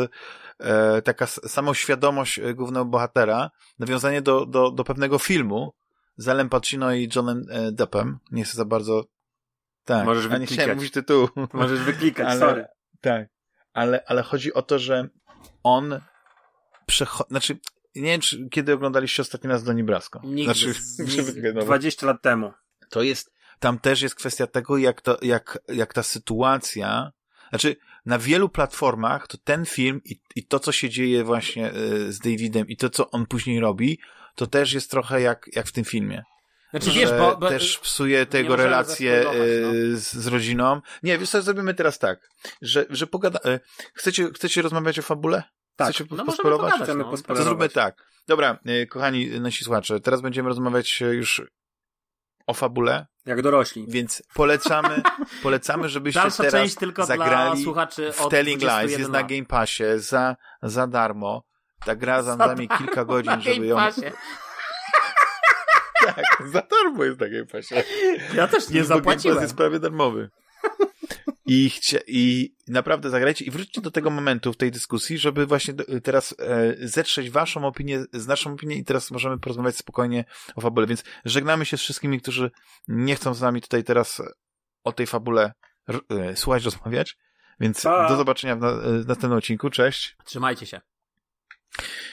e, 0.59 1.01
taka 1.01 1.27
samoświadomość 1.27 2.39
e, 2.39 2.53
głównego 2.53 2.85
bohatera, 2.85 3.49
nawiązanie 3.79 4.21
do, 4.21 4.45
do, 4.45 4.71
do 4.71 4.83
pewnego 4.83 5.19
filmu, 5.19 5.73
z 6.17 6.27
Alem 6.27 6.49
Pacino 6.49 6.93
i 6.93 7.09
Johnem 7.15 7.45
e, 7.49 7.71
Deppem. 7.71 8.19
Nie 8.31 8.43
chcę 8.43 8.57
za 8.57 8.65
bardzo 8.65 9.05
Tak, 9.83 10.05
Możesz 10.05 10.25
a 10.25 10.27
nie 10.27 10.31
wyklikać. 10.39 10.57
chciałem 10.59 10.77
mówić 10.77 10.93
tytułu. 10.93 11.29
Możesz 11.53 11.79
wyklikać, 11.79 12.27
Ale- 12.27 12.39
sorry. 12.39 12.65
Tak, 13.01 13.27
ale, 13.73 14.03
ale 14.07 14.23
chodzi 14.23 14.53
o 14.53 14.61
to, 14.61 14.79
że 14.79 15.07
on 15.63 15.99
przechodzi, 16.85 17.29
znaczy, 17.29 17.57
nie 17.95 18.01
wiem, 18.11 18.21
czy, 18.21 18.49
kiedy 18.49 18.73
oglądaliście 18.73 19.21
ostatni 19.21 19.49
raz 19.49 19.63
Doni 19.63 19.83
Brasco. 19.83 20.21
Nigdy. 20.23 20.53
Znaczy, 20.53 20.73
Nigdy. 20.99 21.53
no, 21.53 21.59
bo 21.59 21.65
20 21.65 22.05
lat 22.07 22.21
temu. 22.21 22.53
to 22.89 23.01
jest, 23.01 23.31
tam 23.59 23.79
też 23.79 24.01
jest 24.01 24.15
kwestia 24.15 24.47
tego, 24.47 24.77
jak, 24.77 25.01
to, 25.01 25.17
jak, 25.21 25.59
jak 25.67 25.93
ta 25.93 26.03
sytuacja, 26.03 27.11
znaczy, 27.49 27.75
na 28.05 28.19
wielu 28.19 28.49
platformach 28.49 29.27
to 29.27 29.37
ten 29.43 29.65
film 29.65 30.01
i, 30.05 30.19
i 30.35 30.45
to, 30.45 30.59
co 30.59 30.71
się 30.71 30.89
dzieje 30.89 31.23
właśnie 31.23 31.73
y, 31.73 32.13
z 32.13 32.19
Davidem 32.19 32.67
i 32.67 32.77
to, 32.77 32.89
co 32.89 33.09
on 33.11 33.25
później 33.25 33.59
robi, 33.59 33.99
to 34.35 34.47
też 34.47 34.73
jest 34.73 34.91
trochę 34.91 35.21
jak, 35.21 35.45
jak 35.55 35.67
w 35.67 35.71
tym 35.71 35.83
filmie. 35.85 36.23
Znaczy 36.69 36.91
że 36.91 36.99
wiesz, 36.99 37.11
bo, 37.11 37.37
bo 37.37 37.49
też 37.49 37.77
psuje 37.77 38.25
tego 38.25 38.55
relacje 38.55 39.15
zaspoilować, 39.15 39.47
y, 39.47 39.97
z, 39.97 40.13
z 40.13 40.27
rodziną. 40.27 40.81
Nie, 41.03 41.17
wiesz 41.17 41.29
co, 41.29 41.41
zrobimy 41.41 41.73
teraz 41.73 41.99
tak, 41.99 42.29
że, 42.61 42.85
że 42.89 43.07
pogada... 43.07 43.39
y, 43.49 43.59
Chcecie, 43.93 44.29
chcecie 44.35 44.61
rozmawiać 44.61 44.99
o 44.99 45.01
fabule? 45.01 45.43
Tak. 45.75 45.87
Chcecie 45.89 46.03
no 46.03 46.09
możemy 46.09 46.25
pospoilować? 46.25 46.71
pogadać. 46.71 46.87
Chcemy 46.87 46.99
No. 46.99 47.05
To 47.05 47.11
pospoilować. 47.11 47.45
zróbmy 47.47 47.69
tak. 47.69 47.95
Dobra, 48.27 48.59
y, 48.69 48.87
kochani 48.87 49.39
nasi 49.39 49.63
słuchacze, 49.63 49.99
teraz 49.99 50.21
będziemy 50.21 50.49
rozmawiać 50.49 51.01
już 51.01 51.41
o 52.47 52.53
fabule, 52.53 53.07
Jak 53.25 53.41
dorośli. 53.41 53.85
więc 53.87 54.23
polecamy, 54.33 55.01
polecamy, 55.43 55.89
żebyście 55.89 56.19
Dalsza 56.21 56.43
teraz 56.43 56.61
część 56.61 56.75
tylko 56.75 57.05
dla 57.05 57.05
zagrali 57.05 57.63
słuchaczy 57.63 58.11
w 58.11 58.27
Telling 58.29 58.59
21 58.59 58.81
Lies, 58.87 58.99
jest 58.99 59.11
na. 59.11 59.23
Game 59.23 59.45
Passie 59.45 59.83
za, 59.95 60.35
za 60.61 60.87
darmo. 60.87 61.43
Ta 61.85 61.95
gra 61.95 62.21
nami 62.37 62.67
kilka 62.67 63.05
godzin, 63.05 63.41
żeby 63.41 63.67
ją... 63.67 63.77
Tak, 66.05 66.25
za 66.51 66.61
darmo 66.61 67.03
jest 67.03 67.19
na 67.19 67.29
Game 67.29 67.45
Passie. 67.45 67.75
Ja 68.33 68.47
też 68.47 68.69
nie 68.69 68.73
Game 68.73 68.85
zapłaciłem. 68.85 69.41
jest 69.41 69.55
prawie 69.55 69.79
darmowy. 69.79 70.29
I, 71.45 71.69
chcia, 71.69 71.99
I 72.07 72.55
naprawdę 72.67 73.09
zagrajcie 73.09 73.45
i 73.45 73.51
wróćcie 73.51 73.81
do 73.81 73.91
tego 73.91 74.09
momentu 74.09 74.53
w 74.53 74.57
tej 74.57 74.71
dyskusji, 74.71 75.17
żeby 75.17 75.45
właśnie 75.45 75.73
do, 75.73 75.83
teraz 76.03 76.35
e, 76.39 76.75
zetrzeć 76.87 77.29
waszą 77.29 77.67
opinię 77.67 78.03
z 78.13 78.27
naszą 78.27 78.53
opinią 78.53 78.77
i 78.77 78.83
teraz 78.83 79.11
możemy 79.11 79.39
porozmawiać 79.39 79.77
spokojnie 79.77 80.25
o 80.55 80.61
fabule. 80.61 80.87
Więc 80.87 81.03
żegnamy 81.25 81.65
się 81.65 81.77
z 81.77 81.81
wszystkimi, 81.81 82.21
którzy 82.21 82.51
nie 82.87 83.15
chcą 83.15 83.33
z 83.33 83.41
nami 83.41 83.61
tutaj 83.61 83.83
teraz 83.83 84.21
o 84.83 84.91
tej 84.91 85.07
fabule 85.07 85.53
e, 86.09 86.35
słuchać, 86.35 86.65
rozmawiać. 86.65 87.17
Więc 87.59 87.81
Pa. 87.81 88.09
do 88.09 88.15
zobaczenia 88.15 88.55
w, 88.55 88.59
na, 88.59 88.71
w 88.71 89.07
następnym 89.07 89.33
odcinku. 89.33 89.69
Cześć. 89.69 90.15
Trzymajcie 90.25 90.65
się. 90.65 90.81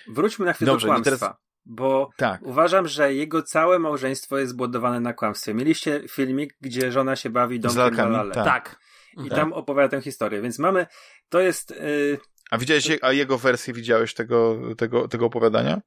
Wróćmy 0.09 0.47
na 0.47 0.53
chwilę 0.53 0.73
Dobrze, 0.73 0.89
do 0.89 0.99
i 0.99 1.03
teraz- 1.03 1.19
kłamstwa. 1.21 1.43
Bo 1.65 2.11
Tak. 2.17 2.43
uważam, 2.43 2.89
że 2.89 3.15
jego 3.15 3.43
całe 3.43 3.79
małżeństwo 3.79 4.39
jest 4.39 4.53
zbudowane 4.53 5.01
na 5.01 5.13
kłamstwie. 5.13 5.55
Mieliście 5.55 6.03
filmik, 6.09 6.55
gdzie 6.61 6.93
żona 6.93 7.17
się 7.17 7.31
bawi 7.31 7.61
domkiem 7.61 7.97
Balale. 7.97 8.35
tak. 8.35 8.45
Tak. 8.45 8.79
I 9.25 9.29
Tak. 9.29 9.39
tam 9.39 9.53
opowiada 9.53 9.89
tę 9.89 10.01
historię. 10.03 10.41
Więc 10.43 10.59
mamy, 10.59 10.87
to 11.29 11.41
jest... 11.41 11.71
Yy, 11.71 12.19
A 12.51 12.59
widziałeś, 12.59 12.87
je- 12.87 12.99
a 13.05 13.13
jego 13.13 13.39
wersję 13.39 13.75
widziałeś 13.75 14.15
tego, 14.15 14.59
tego, 14.79 15.09
tego 15.09 15.27
opowiadania? 15.27 15.81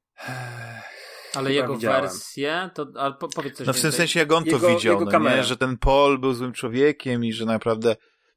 Ale 1.34 1.48
Chyba 1.50 1.50
jego 1.50 1.74
widziałem. 1.74 2.00
wersję, 2.00 2.70
to 2.74 2.86
ale 2.98 3.14
po, 3.14 3.28
powiedz 3.28 3.56
coś 3.56 3.66
No 3.66 3.72
w 3.72 3.80
tym 3.80 3.92
sensie, 3.92 4.20
jak 4.20 4.32
on 4.32 4.44
to 4.44 4.50
Jego- 4.50 4.68
widział, 4.68 5.00
jego 5.00 5.18
no 5.18 5.30
nie? 5.30 5.44
że 5.44 5.56
ten 5.56 5.78
Paul 5.78 6.18
był 6.18 6.32
złym 6.34 6.52
człowiekiem 6.52 7.24
i 7.24 7.32
że 7.32 7.44
naprawdę, 7.44 7.96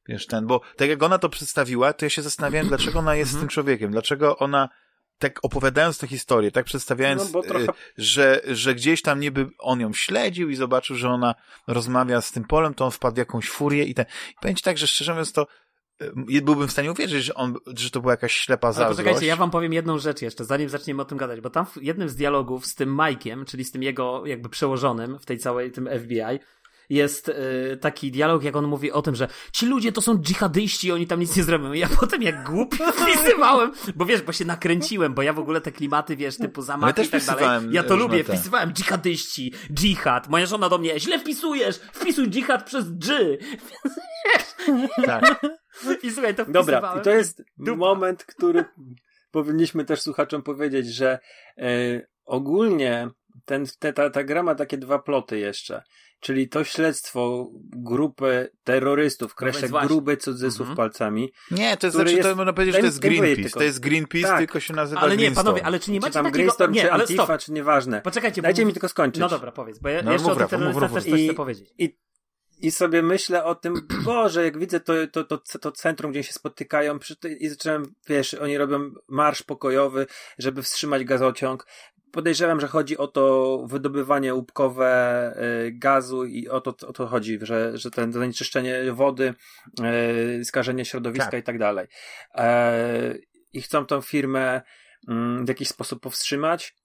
wiesz, 0.10 0.28
ten, 0.28 0.48
bo 0.48 0.62
tak 0.78 0.90
jak 0.90 1.04
ona 1.04 1.18
to 1.18 1.30
przedstawiła, 1.30 1.94
to 1.94 2.06
ja 2.06 2.10
się 2.10 2.22
zastanawiałem, 2.22 2.68
dlaczego 2.68 3.00
ona 3.00 3.16
jest 3.16 3.32
Mhm. 3.32 3.42
tym 3.42 3.50
człowiekiem, 3.50 3.92
dlaczego 3.92 4.38
ona, 4.38 4.70
tak 5.20 5.40
opowiadając 5.44 5.98
tę 5.98 6.08
historię, 6.08 6.52
tak 6.52 6.66
przedstawiając, 6.66 7.34
No 7.34 7.42
trochę- 7.42 7.66
y, 7.66 7.68
że, 7.98 8.42
że 8.48 8.76
gdzieś 8.76 9.02
tam 9.02 9.20
niby 9.20 9.50
on 9.60 9.80
ją 9.80 9.94
śledził 9.94 10.50
i 10.50 10.56
zobaczył, 10.56 10.96
że 10.96 11.10
ona 11.10 11.36
rozmawia 11.68 12.22
z 12.22 12.32
tym 12.32 12.44
Polem, 12.44 12.74
to 12.74 12.86
on 12.86 12.92
wpadł 12.92 13.16
w 13.16 13.18
jakąś 13.18 13.50
furię 13.50 13.84
i 13.84 13.94
ten, 13.94 14.06
i 14.32 14.36
powiem 14.42 14.56
ci 14.56 14.64
tak, 14.64 14.78
że 14.78 14.88
szczerze 14.88 15.12
mówiąc 15.12 15.32
to, 15.32 15.48
y, 16.32 16.42
byłbym 16.42 16.68
w 16.68 16.72
stanie 16.72 16.92
uwierzyć, 16.92 17.24
że 17.24 17.34
on, 17.34 17.56
że 17.78 17.90
to 17.92 18.02
była 18.02 18.14
jakaś 18.14 18.34
ślepa 18.34 18.68
Ale 18.68 18.74
zazdrość. 18.74 18.98
poczekajcie, 18.98 19.26
ja 19.28 19.36
wam 19.36 19.52
powiem 19.52 19.74
jedną 19.74 19.98
rzecz 20.00 20.22
jeszcze, 20.22 20.46
zanim 20.46 20.70
zaczniemy 20.70 21.02
o 21.02 21.06
tym 21.06 21.18
gadać, 21.18 21.42
bo 21.42 21.50
tam 21.50 21.66
w 21.66 21.78
jednym 21.82 22.10
z 22.10 22.16
dialogów 22.16 22.66
z 22.66 22.76
tym 22.76 22.98
Mike'iem, 22.98 23.46
czyli 23.46 23.64
z 23.66 23.72
tym 23.72 23.84
jego 23.84 24.26
jakby 24.26 24.50
przełożonym 24.50 25.20
w 25.20 25.26
tej 25.26 25.38
całej, 25.40 25.72
tym 25.72 25.90
FBI, 26.00 26.40
jest 26.90 27.30
y, 27.30 27.78
taki 27.82 28.12
dialog, 28.12 28.44
jak 28.44 28.56
on 28.56 28.66
mówi 28.66 28.92
o 28.92 29.02
tym, 29.02 29.16
że 29.16 29.28
ci 29.52 29.66
ludzie 29.66 29.92
to 29.92 30.02
są 30.02 30.18
dżihadyści, 30.18 30.92
oni 30.92 31.08
tam 31.08 31.20
nic 31.20 31.36
nie 31.36 31.44
zrobią. 31.44 31.74
I 31.74 31.80
ja 31.80 31.90
potem 32.00 32.22
jak 32.22 32.50
głupi 32.50 32.78
wpisywałem, 32.94 33.72
bo 33.96 34.06
wiesz, 34.06 34.22
bo 34.22 34.32
się 34.32 34.46
nakręciłem, 34.46 35.14
bo 35.14 35.22
ja 35.22 35.34
w 35.34 35.40
ogóle 35.40 35.62
te 35.62 35.72
klimaty, 35.72 36.16
wiesz, 36.16 36.38
typu 36.38 36.62
zamachy 36.62 36.94
też 36.94 37.08
i 37.08 37.10
tak 37.28 37.40
dalej. 37.40 37.68
Ja 37.72 37.84
to 37.84 37.96
lubię, 37.96 38.24
te. 38.24 38.34
wpisywałem 38.34 38.74
dżihadyści, 38.74 39.54
dżihad. 39.74 40.30
Moja 40.30 40.46
żona 40.46 40.70
do 40.70 40.78
mnie, 40.78 41.00
źle 41.00 41.20
wpisujesz, 41.20 41.80
wpisuj 41.94 42.30
dżihad 42.30 42.66
przez 42.66 42.98
dż. 42.98 43.12
Tak. 45.06 45.42
I 46.04 46.12
słuchaj, 46.12 46.36
to 46.36 46.46
Dobra, 46.46 46.96
i 47.00 47.04
to 47.04 47.10
jest 47.10 47.44
Dupa. 47.58 47.78
moment, 47.78 48.24
który 48.24 48.66
powinniśmy 49.32 49.86
też 49.86 50.02
słuchaczom 50.02 50.42
powiedzieć, 50.44 50.88
że 50.88 51.20
e, 51.58 51.68
ogólnie 52.26 53.10
ten, 53.46 53.66
te, 53.80 53.94
ta, 53.94 54.10
ta 54.10 54.24
gra 54.24 54.44
ma 54.44 54.56
takie 54.56 54.78
dwa 54.78 55.00
ploty 55.00 55.38
jeszcze. 55.40 55.84
Czyli 56.20 56.50
to 56.50 56.64
śledztwo 56.64 57.48
grupy 57.76 58.50
terrorystów, 58.64 59.32
No 59.32 59.36
kreślę 59.36 59.68
właśnie. 59.68 59.88
gruby 59.88 60.18
cudzysłów 60.18 60.70
Mhm. 60.70 60.78
palcami. 60.78 61.32
Nie, 61.52 61.78
to 61.78 61.88
jest, 61.88 61.98
Który 61.98 62.10
znaczy, 62.10 62.22
to 62.22 62.28
jest- 62.28 62.38
można 62.38 62.54
powiedzieć, 62.54 62.76
że 62.76 62.80
to 62.80 62.86
jest 62.86 63.00
Greenpeace. 63.00 63.42
tylko. 63.44 63.60
To 63.60 63.64
jest 63.66 63.80
Greenpeace, 63.80 64.28
Tak. 64.28 64.38
tylko 64.38 64.60
się 64.60 64.74
nazywa 64.74 65.02
Ale 65.02 65.18
nie, 65.18 65.32
panowie, 65.32 65.66
ale 65.66 65.80
czy 65.80 65.92
nie 65.92 66.00
Czy 66.00 66.02
macie 66.02 66.14
tam 66.14 66.24
takiego... 66.26 66.38
Greenstorm, 66.38 66.74
Nie, 66.74 66.82
czy 66.82 66.92
ale 66.92 67.04
Antifa, 67.04 67.24
stop. 67.24 67.40
czy 67.42 67.52
nieważne. 67.52 68.02
Poczekajcie, 68.02 68.42
Dajcie 68.42 68.62
bo... 68.62 68.68
mi 68.68 68.74
tylko 68.74 68.90
skończyć. 68.90 69.22
No 69.22 69.30
dobra, 69.30 69.52
powiedz, 69.52 69.80
bo 69.80 69.90
ja 69.90 70.02
No, 70.02 70.12
jeszcze 70.12 70.28
mów, 70.28 70.38
o 70.38 70.40
tych 70.40 70.50
terrorystach 70.50 70.82
mów, 70.92 70.94
też 70.94 71.04
mów. 71.06 71.14
coś 71.14 71.22
I- 71.22 71.28
chcę 71.28 71.36
powiedzieć. 71.36 71.70
I, 71.78 71.98
I 72.60 72.72
sobie 72.72 73.02
myślę 73.02 73.44
o 73.44 73.56
tym, 73.56 73.74
Boże, 74.06 74.44
jak 74.44 74.58
widzę 74.60 74.80
to, 74.80 74.94
to, 75.12 75.24
to, 75.24 75.38
to 75.62 75.72
centrum, 75.72 76.12
gdzie 76.12 76.24
się 76.24 76.34
spotykają, 76.34 77.00
przy 77.00 77.16
tej, 77.16 77.44
i 77.44 77.50
zacząłem, 77.50 77.84
wiesz, 78.10 78.34
oni 78.34 78.58
robią 78.58 78.92
marsz 79.08 79.44
pokojowy, 79.44 80.08
żeby 80.38 80.64
wstrzymać 80.64 81.04
gazociąg. 81.04 81.66
Podejrzewam, 82.12 82.60
że 82.60 82.68
chodzi 82.68 82.98
o 82.98 83.08
to 83.08 83.58
wydobywanie 83.68 84.34
łupkowe 84.34 85.34
y, 85.68 85.72
gazu 85.72 86.26
i 86.26 86.48
o 86.48 86.62
to, 86.62 86.88
o 86.88 86.94
to 86.94 87.08
chodzi, 87.08 87.40
że, 87.42 87.78
że 87.78 87.92
ten 87.92 88.12
zanieczyszczenie 88.12 88.92
wody, 88.92 89.34
y, 90.40 90.46
skażenie 90.46 90.86
środowiska 90.86 91.32
Tak. 91.32 91.40
i 91.40 91.44
tak 91.44 91.60
dalej. 91.60 91.88
E, 92.36 93.16
I 93.54 93.62
chcą 93.62 93.86
tą 93.86 94.02
firmę 94.02 94.62
mm, 95.08 95.46
w 95.46 95.50
jakiś 95.50 95.68
sposób 95.68 96.02
powstrzymać. 96.02 96.76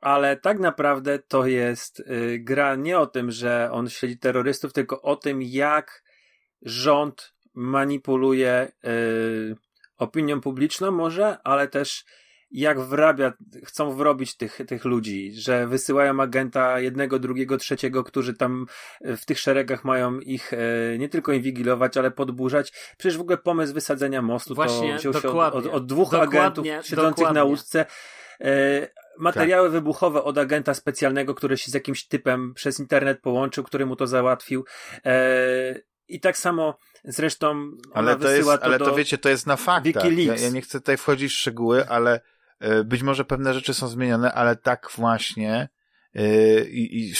Ale 0.00 0.36
tak 0.36 0.58
naprawdę 0.58 1.18
to 1.18 1.46
jest 1.46 2.00
y, 2.00 2.38
gra 2.40 2.74
nie 2.74 2.98
o 2.98 3.06
tym, 3.06 3.30
że 3.30 3.68
on 3.72 3.88
śledzi 3.88 4.18
terrorystów, 4.18 4.72
tylko 4.72 5.02
o 5.02 5.16
tym, 5.16 5.42
jak 5.42 6.02
rząd 6.62 7.34
manipuluje 7.54 8.72
opinią 9.96 10.40
publiczną 10.40 10.90
może, 10.90 11.38
ale 11.44 11.68
też 11.68 12.04
jak 12.50 12.80
wrabia, 12.80 13.32
chcą 13.64 13.90
wrobić 13.90 14.36
tych, 14.36 14.58
tych 14.66 14.84
ludzi, 14.84 15.32
że 15.34 15.66
wysyłają 15.66 16.20
agenta 16.20 16.80
jednego, 16.80 17.18
drugiego, 17.18 17.56
trzeciego, 17.56 18.04
którzy 18.04 18.34
tam 18.34 18.66
w 19.00 19.24
tych 19.24 19.38
szeregach 19.38 19.84
mają 19.84 20.20
ich 20.20 20.52
e, 20.52 20.58
nie 20.98 21.08
tylko 21.08 21.32
inwigilować, 21.32 21.96
ale 21.96 22.10
podburzać. 22.10 22.72
Przecież 22.98 23.18
w 23.18 23.20
ogóle 23.20 23.38
pomysł 23.38 23.74
wysadzenia 23.74 24.22
mostu 24.22 24.54
Właśnie, 24.54 24.92
to 24.92 24.98
wziął 24.98 25.12
się 25.12 25.28
od, 25.28 25.54
od, 25.54 25.66
od 25.66 25.86
dwóch 25.86 26.10
Dokładnie, 26.10 26.40
agentów 26.40 26.66
siedzących 26.66 27.24
na 27.24 27.28
dokładnie. 27.28 27.44
łódce. 27.44 27.86
E, 28.40 28.88
materiały 29.18 29.70
wybuchowe 29.70 30.22
od 30.22 30.38
agenta 30.38 30.74
specjalnego, 30.74 31.34
który 31.34 31.56
się 31.56 31.70
z 31.70 31.74
jakimś 31.74 32.06
typem 32.06 32.54
przez 32.54 32.80
internet 32.80 33.20
połączył, 33.20 33.64
który 33.64 33.86
mu 33.86 33.96
to 33.96 34.06
załatwił. 34.06 34.64
E, 35.04 35.80
I 36.08 36.20
tak 36.20 36.38
samo 36.38 36.78
zresztą 37.04 37.50
ona 37.50 37.72
Ale 37.92 38.12
to 38.12 38.18
wysyła 38.18 38.52
jest, 38.52 38.62
to 38.62 38.66
ale 38.68 38.78
do... 38.78 38.84
to 38.84 38.94
wiecie, 38.94 39.18
to 39.18 39.28
jest 39.28 39.46
na 39.46 39.56
faktach. 39.56 40.04
Ja, 40.18 40.36
ja 40.36 40.48
nie 40.48 40.60
chcę 40.60 40.80
tutaj 40.80 40.96
wchodzić 40.96 41.32
w 41.32 41.36
szczegóły, 41.36 41.88
ale 41.88 42.14
e, 42.14 42.35
być 42.84 43.02
może 43.02 43.24
pewne 43.24 43.54
rzeczy 43.54 43.74
są 43.74 43.88
zmienione, 43.88 44.32
ale 44.32 44.56
tak 44.56 44.90
właśnie 44.96 45.68
e, 46.14 46.64
i, 46.64 47.00
i 47.00 47.14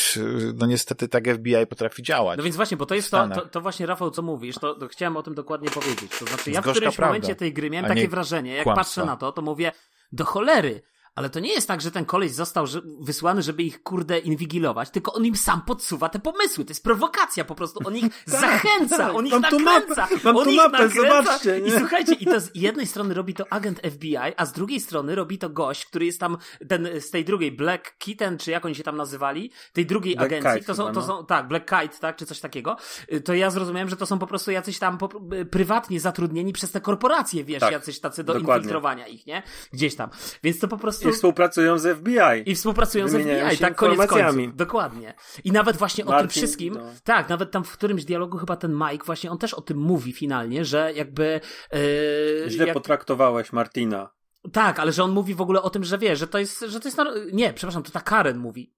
no 0.55 0.67
niestety 0.67 1.09
tak 1.09 1.29
FBI 1.35 1.67
potrafi 1.67 2.03
działać. 2.03 2.37
No 2.37 2.45
więc 2.45 2.57
właśnie, 2.57 2.77
bo 2.77 2.87
to 2.87 2.95
jest 2.95 3.11
to, 3.11 3.29
to, 3.29 3.47
to 3.47 3.61
właśnie, 3.61 3.87
Rafał, 3.87 4.11
co 4.11 4.23
mówisz, 4.23 4.59
to, 4.59 4.75
to 4.75 4.89
chciałem 4.89 5.17
o 5.17 5.23
tym 5.23 5.35
dokładnie 5.35 5.71
powiedzieć. 5.71 6.19
To 6.19 6.27
znaczy, 6.27 6.51
ja 6.51 6.61
w 6.63 6.71
którymś 6.71 6.97
prawda, 6.97 7.07
momencie 7.07 7.35
tej 7.35 7.53
gry 7.53 7.71
miałem 7.71 7.89
takie 7.89 8.01
nie 8.01 8.09
wrażenie, 8.09 8.55
jak 8.55 8.65
kłamstwa. 8.65 8.85
patrzę 8.85 9.05
na 9.13 9.17
to, 9.17 9.33
to 9.33 9.43
mówię, 9.43 9.73
do 10.13 10.25
cholery, 10.25 10.83
ale 11.17 11.31
to 11.31 11.41
nie 11.41 11.53
jest 11.53 11.69
tak, 11.69 11.81
że 11.81 11.91
ten 11.91 12.05
koleś 12.05 12.33
został 12.33 12.67
że, 12.67 12.81
wysłany, 13.01 13.43
żeby 13.43 13.63
ich 13.63 13.83
kurde 13.83 14.19
inwigilować, 14.19 14.91
tylko 14.91 15.13
on 15.13 15.25
im 15.27 15.37
sam 15.37 15.63
podsuwa 15.63 16.09
te 16.09 16.19
pomysły. 16.19 16.65
To 16.65 16.71
jest 16.71 16.85
prowokacja 16.85 17.45
po 17.45 17.55
prostu. 17.55 17.81
On 17.87 17.97
ich 17.97 18.05
zachęca, 18.27 18.97
tak. 18.97 19.15
on 19.15 19.27
ich 19.27 19.33
Mam 19.33 19.43
tu 19.43 19.59
nakręca. 19.61 20.03
mapę, 20.03 20.17
mam 20.25 20.37
on 20.37 20.45
tu 20.45 20.51
ich 20.51 20.57
mapę, 20.57 20.89
zobaczcie, 20.89 21.61
nie? 21.61 21.69
I 21.69 21.79
słuchajcie, 21.79 22.13
i 22.15 22.25
to 22.27 22.41
z 22.41 22.51
jednej 22.55 22.87
strony 22.87 23.15
robi 23.15 23.35
to 23.35 23.45
agent 23.53 23.81
FBI, 23.91 24.17
a 24.37 24.47
z 24.47 24.53
drugiej 24.53 24.81
strony 24.81 25.15
robi 25.15 25.39
to 25.39 25.51
gość, 25.51 25.87
który 25.87 26.07
jest 26.07 26.21
tam 26.21 26.37
ten 26.69 26.89
z 27.01 27.11
tej 27.11 27.25
drugiej 27.25 27.53
Black 27.53 27.99
Kitten, 27.99 28.39
czy 28.39 28.51
jak 28.51 28.65
oni 28.67 28.75
się 28.75 28.83
tam 28.83 28.97
nazywali, 28.97 29.51
tej 29.73 29.87
drugiej 29.87 30.17
Black 30.17 30.33
agencji. 30.33 30.53
Kite 30.61 30.67
to 30.67 30.75
są, 30.75 30.85
to 30.93 31.01
no. 31.01 31.07
są, 31.07 31.27
tak, 31.27 31.49
Black 31.49 31.65
Kite, 31.71 31.99
tak, 32.01 32.17
czy 32.17 32.27
coś 32.27 32.41
takiego. 32.41 32.77
Y, 33.13 33.21
To 33.21 33.35
ja 33.35 33.51
zrozumiałem, 33.51 33.89
że 33.89 33.97
to 33.97 34.07
są 34.07 34.19
po 34.19 34.27
prostu 34.27 34.51
jacyś 34.51 34.79
tam 34.79 34.99
po, 34.99 35.09
y, 35.35 35.45
prywatnie 35.45 36.01
zatrudnieni 36.01 36.53
przez 36.53 36.71
te 36.71 36.81
korporacje, 36.81 37.45
wiesz, 37.45 37.61
Tak, 37.61 37.73
jacyś 37.73 38.01
tacy 38.01 38.25
do 38.25 38.35
dokładnie. 38.35 38.57
infiltrowania 38.61 39.07
ich, 39.07 39.27
nie? 39.27 39.43
Gdzieś 39.73 39.95
tam. 39.97 40.11
Więc 40.43 40.59
to 40.59 40.69
po 40.69 40.77
prostu 40.77 41.06
prostu... 41.07 41.17
I 41.17 41.19
współpracują 41.19 41.79
z 41.79 41.99
FBI. 41.99 42.51
I 42.51 42.55
współpracują 42.55 43.09
z 43.09 43.13
FBI, 43.13 43.59
tak 43.59 43.75
koniec 43.75 44.07
końców. 44.07 44.57
Dokładnie. 44.57 45.15
I 45.45 45.53
nawet 45.53 45.77
właśnie 45.77 46.05
Martin, 46.05 46.19
o 46.19 46.21
tym 46.21 46.31
wszystkim, 46.31 46.75
no. 46.75 46.81
tak, 47.05 47.29
nawet 47.29 47.51
tam 47.51 47.65
w 47.65 47.73
którymś 47.73 48.05
dialogu 48.05 48.39
chyba 48.39 48.57
ten 48.57 48.75
Mike 48.75 49.05
właśnie, 49.05 49.31
on 49.31 49.39
też 49.39 49.55
o 49.55 49.61
tym 49.61 49.79
mówi 49.79 50.13
finalnie, 50.13 50.65
że 50.65 50.93
jakby... 50.95 51.41
Yy, 51.73 52.51
Źle 52.51 52.67
jak... 52.67 52.75
potraktowałeś 52.75 53.53
Martina. 53.53 54.11
Tak, 54.53 54.81
ale 54.81 54.93
że 54.93 55.05
on 55.05 55.11
mówi 55.11 55.35
w 55.35 55.41
ogóle 55.41 55.63
o 55.63 55.71
tym, 55.71 55.85
że 55.85 55.99
wie, 55.99 56.17
że 56.17 56.27
to 56.27 56.39
jest, 56.39 56.61
że 56.69 56.81
to 56.81 56.89
jest, 56.89 56.99
nie, 57.33 57.53
przepraszam, 57.53 57.83
to 57.83 57.91
ta 57.91 58.01
Karen 58.01 58.39
mówi 58.39 58.75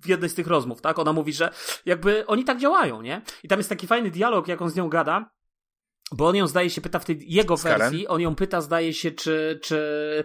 w 0.00 0.06
jednej 0.06 0.30
z 0.30 0.34
tych 0.34 0.46
rozmów, 0.46 0.80
tak? 0.80 0.98
Ona 0.98 1.12
mówi, 1.12 1.32
że 1.32 1.50
jakby 1.86 2.26
oni 2.26 2.44
tak 2.44 2.58
działają, 2.58 3.02
nie? 3.02 3.22
I 3.42 3.48
tam 3.48 3.58
jest 3.58 3.68
taki 3.68 3.86
fajny 3.86 4.10
dialog, 4.10 4.48
jak 4.48 4.62
on 4.62 4.70
z 4.70 4.76
nią 4.76 4.88
gada, 4.88 5.30
bo 6.12 6.28
on 6.28 6.36
ją 6.36 6.46
zdaje 6.46 6.70
się 6.70 6.80
pyta 6.80 6.98
w 6.98 7.04
tej 7.04 7.32
jego 7.32 7.56
wersji, 7.56 8.08
on 8.08 8.20
ją 8.20 8.34
pyta 8.34 8.60
zdaje 8.60 8.94
się, 8.94 9.10
czy, 9.10 9.60
czy 9.62 10.24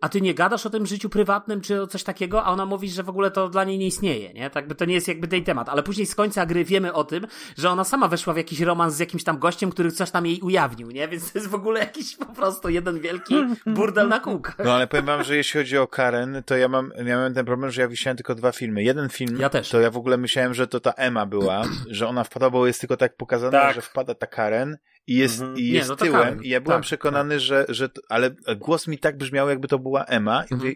a 0.00 0.08
ty 0.08 0.20
nie 0.20 0.34
gadasz 0.34 0.66
o 0.66 0.70
tym 0.70 0.86
życiu 0.86 1.08
prywatnym, 1.08 1.60
czy 1.60 1.82
o 1.82 1.86
coś 1.86 2.02
takiego, 2.02 2.44
a 2.44 2.50
ona 2.50 2.66
mówi, 2.66 2.90
że 2.90 3.02
w 3.02 3.08
ogóle 3.08 3.30
to 3.30 3.48
dla 3.48 3.64
niej 3.64 3.78
nie 3.78 3.86
istnieje, 3.86 4.32
nie? 4.32 4.50
Tak 4.50 4.68
by 4.68 4.74
to 4.74 4.84
nie 4.84 4.94
jest 4.94 5.08
jakby 5.08 5.28
tej 5.28 5.44
temat, 5.44 5.68
ale 5.68 5.82
później 5.82 6.06
z 6.06 6.14
końca 6.14 6.46
gry 6.46 6.64
wiemy 6.64 6.92
o 6.92 7.04
tym, 7.04 7.26
że 7.56 7.70
ona 7.70 7.84
sama 7.84 8.08
weszła 8.08 8.34
w 8.34 8.36
jakiś 8.36 8.60
romans 8.60 8.94
z 8.94 8.98
jakimś 8.98 9.24
tam 9.24 9.38
gościem, 9.38 9.70
który 9.70 9.92
coś 9.92 10.10
tam 10.10 10.26
jej 10.26 10.40
ujawnił, 10.40 10.90
nie? 10.90 11.08
Więc 11.08 11.32
to 11.32 11.38
jest 11.38 11.50
w 11.50 11.54
ogóle 11.54 11.80
jakiś 11.80 12.16
po 12.16 12.26
prostu 12.26 12.68
jeden 12.68 13.00
wielki 13.00 13.34
burdel 13.66 14.08
na 14.08 14.20
kółkach. 14.20 14.58
No 14.64 14.74
ale 14.74 14.86
powiem 14.86 15.06
wam, 15.06 15.24
że 15.24 15.36
jeśli 15.36 15.60
chodzi 15.60 15.78
o 15.78 15.86
Karen, 15.86 16.42
to 16.46 16.56
ja 16.56 16.68
mam, 16.68 16.92
ja 17.04 17.16
mam 17.16 17.34
ten 17.34 17.46
problem, 17.46 17.70
że 17.70 17.82
ja 17.82 17.88
wisiałem 17.88 18.16
tylko 18.16 18.34
dwa 18.34 18.52
filmy. 18.52 18.82
Jeden 18.82 19.08
film, 19.08 19.36
ja 19.40 19.48
też. 19.48 19.68
to 19.68 19.80
ja 19.80 19.90
w 19.90 19.96
ogóle 19.96 20.16
myślałem, 20.16 20.54
że 20.54 20.66
to 20.66 20.80
ta 20.80 20.92
Emma 20.92 21.26
była, 21.26 21.62
że 21.90 22.08
ona 22.08 22.24
wpada, 22.24 22.50
bo 22.50 22.66
jest 22.66 22.80
tylko 22.80 22.96
tak 22.96 23.16
pokazane, 23.16 23.52
tak. 23.52 23.74
że 23.74 23.80
wpada 23.80 24.14
ta 24.14 24.26
Karen 24.26 24.76
i 25.06 25.14
jest, 25.14 25.40
mhm. 25.40 25.58
i 25.58 25.66
jest 25.66 25.88
nie, 25.88 25.90
no 25.90 25.96
tyłem. 25.96 26.44
I 26.44 26.48
ja 26.48 26.60
byłem 26.60 26.80
tak, 26.80 26.86
przekonany, 26.86 27.34
tak. 27.34 27.40
że, 27.40 27.66
że, 27.68 27.88
ale 28.08 28.30
głos 28.56 28.86
mi 28.86 28.98
tak 28.98 29.16
brzmiał, 29.16 29.48
jakby 29.48 29.68
to 29.68 29.78
była 29.78 30.04
Emma. 30.04 30.44
I 30.50 30.54
mhm. 30.54 30.74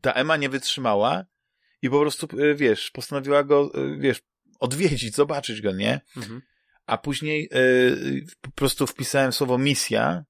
ta 0.00 0.12
Emma 0.12 0.36
nie 0.36 0.48
wytrzymała 0.48 1.24
i 1.82 1.90
po 1.90 2.00
prostu, 2.00 2.28
e, 2.38 2.54
wiesz, 2.54 2.90
postanowiła 2.90 3.44
go, 3.44 3.70
e, 3.74 3.98
wiesz, 3.98 4.22
odwiedzić, 4.60 5.14
zobaczyć 5.14 5.62
go, 5.62 5.72
nie? 5.72 6.00
Mhm. 6.16 6.42
A 6.86 6.98
później 6.98 7.48
y, 7.54 8.26
po 8.40 8.50
prostu 8.50 8.86
wpisałem 8.86 9.32
słowo 9.32 9.58
misja 9.58 10.24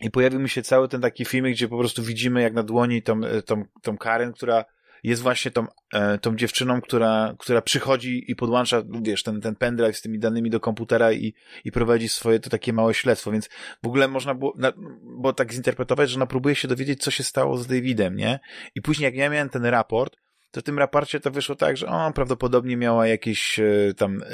i 0.00 0.10
pojawił 0.10 0.40
mi 0.40 0.48
się 0.48 0.62
cały 0.62 0.88
ten 0.88 1.00
taki 1.00 1.24
film, 1.24 1.44
gdzie 1.44 1.68
po 1.68 1.78
prostu 1.78 2.02
widzimy 2.02 2.42
jak 2.42 2.52
na 2.52 2.62
dłoni 2.62 3.02
tą, 3.02 3.20
tą, 3.46 3.64
tą 3.82 3.98
Karen, 3.98 4.32
która 4.32 4.64
jest 5.04 5.22
właśnie 5.22 5.50
tą, 5.50 5.66
e, 5.92 6.18
tą 6.18 6.36
dziewczyną, 6.36 6.80
która, 6.80 7.34
która 7.38 7.62
przychodzi 7.62 8.24
i 8.28 8.36
podłącza, 8.36 8.82
wiesz, 9.02 9.22
ten, 9.22 9.40
ten 9.40 9.56
pendrive 9.56 9.96
z 9.96 10.02
tymi 10.02 10.18
danymi 10.18 10.50
do 10.50 10.60
komputera 10.60 11.12
i, 11.12 11.34
i 11.64 11.72
prowadzi 11.72 12.08
swoje 12.08 12.40
to 12.40 12.50
takie 12.50 12.72
małe 12.72 12.94
śledztwo, 12.94 13.30
więc 13.32 13.48
w 13.82 13.86
ogóle 13.86 14.08
można 14.08 14.34
było, 14.34 14.56
było 15.02 15.32
tak 15.32 15.52
zinterpretować, 15.52 16.10
że 16.10 16.16
ona 16.16 16.26
próbuje 16.26 16.54
się 16.54 16.68
dowiedzieć, 16.68 17.02
co 17.02 17.10
się 17.10 17.22
stało 17.22 17.58
z 17.58 17.66
Davidem, 17.66 18.16
nie? 18.16 18.40
I 18.74 18.82
później 18.82 19.04
jak 19.04 19.14
ja 19.14 19.30
miałem 19.30 19.48
ten 19.48 19.64
raport, 19.64 20.16
to 20.50 20.60
w 20.60 20.64
tym 20.64 20.78
raporcie 20.78 21.20
to 21.20 21.30
wyszło 21.30 21.54
tak, 21.54 21.76
że 21.76 21.86
on 21.86 22.12
prawdopodobnie 22.12 22.76
miała 22.76 23.06
jakieś 23.06 23.58
e, 23.58 23.94
tam 23.96 24.22
e, 24.22 24.26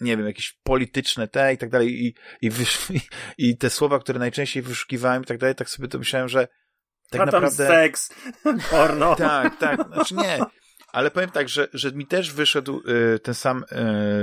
nie 0.00 0.16
wiem, 0.16 0.26
jakieś 0.26 0.58
polityczne 0.62 1.28
te 1.28 1.54
i 1.54 1.58
tak 1.58 1.70
dalej 1.70 2.06
i, 2.06 2.14
i, 2.42 2.50
i 3.48 3.56
te 3.56 3.70
słowa, 3.70 3.98
które 3.98 4.18
najczęściej 4.18 4.62
wyszukiwałem 4.62 5.22
i 5.22 5.26
tak 5.26 5.38
dalej, 5.38 5.54
tak 5.54 5.70
sobie 5.70 5.88
to 5.88 5.98
myślałem, 5.98 6.28
że 6.28 6.48
tak 7.10 7.26
naprawdę... 7.26 7.66
seks, 7.66 8.10
porno. 8.70 9.16
tak, 9.16 9.58
tak, 9.58 9.86
znaczy 9.94 10.14
nie. 10.14 10.38
Ale 10.92 11.10
powiem 11.10 11.30
tak, 11.30 11.48
że, 11.48 11.68
że 11.72 11.92
mi 11.92 12.06
też 12.06 12.32
wyszedł 12.32 12.82
y, 13.14 13.18
ten 13.18 13.34
sam, 13.34 13.64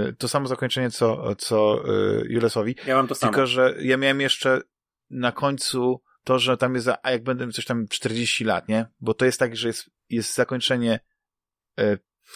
y, 0.09 0.13
to 0.13 0.27
samo 0.27 0.47
zakończenie, 0.47 0.91
co, 0.91 1.35
co 1.35 1.83
y, 1.89 2.25
Julesowi. 2.29 2.75
Ja 2.87 2.95
mam 2.95 3.07
to 3.07 3.15
samo. 3.15 3.33
Tylko, 3.33 3.47
że 3.47 3.75
ja 3.79 3.97
miałem 3.97 4.21
jeszcze 4.21 4.61
na 5.09 5.31
końcu 5.31 6.01
to, 6.23 6.39
że 6.39 6.57
tam 6.57 6.75
jest, 6.75 6.87
a 7.03 7.11
jak 7.11 7.23
będę 7.23 7.51
coś 7.51 7.65
tam 7.65 7.87
40 7.87 8.43
lat, 8.43 8.67
nie? 8.67 8.85
Bo 8.99 9.13
to 9.13 9.25
jest 9.25 9.39
tak, 9.39 9.55
że 9.55 9.67
jest, 9.67 9.89
jest 10.09 10.35
zakończenie 10.35 10.99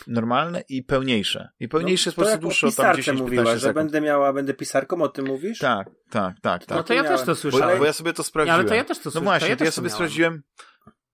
normalne 0.07 0.63
i 0.69 0.83
pełniejsze. 0.83 1.49
I 1.59 1.67
pełniejsze 1.67 2.03
no, 2.05 2.09
jest 2.09 2.15
po 2.15 2.21
prostu 2.21 2.39
dłuższe, 2.39 2.71
tam 2.71 2.95
10 2.95 3.19
mówiła, 3.19 3.57
że 3.57 3.73
będę 3.73 4.01
miała, 4.01 4.33
będę 4.33 4.53
pisarką, 4.53 5.01
o 5.01 5.07
tym 5.07 5.25
mówisz? 5.25 5.59
Tak, 5.59 5.89
tak, 6.09 6.39
tak. 6.41 6.65
tak. 6.65 6.77
No 6.77 6.83
to 6.83 6.93
ja 6.93 7.03
też 7.03 7.21
to 7.23 7.35
słyszałem. 7.35 7.69
Bo, 7.69 7.79
bo 7.79 7.85
ja 7.85 7.93
sobie 7.93 8.13
to 8.13 8.23
sprawdziłem. 8.23 8.59
Ale 8.59 8.69
to 8.69 8.75
ja 8.75 8.83
też 8.83 8.97
to 8.97 9.03
słyszałem. 9.03 9.25
No 9.25 9.31
właśnie, 9.31 9.47
to 9.47 9.51
ja, 9.51 9.57
to 9.57 9.65
ja 9.65 9.71
sobie 9.71 9.89
sprawdziłem, 9.89 10.43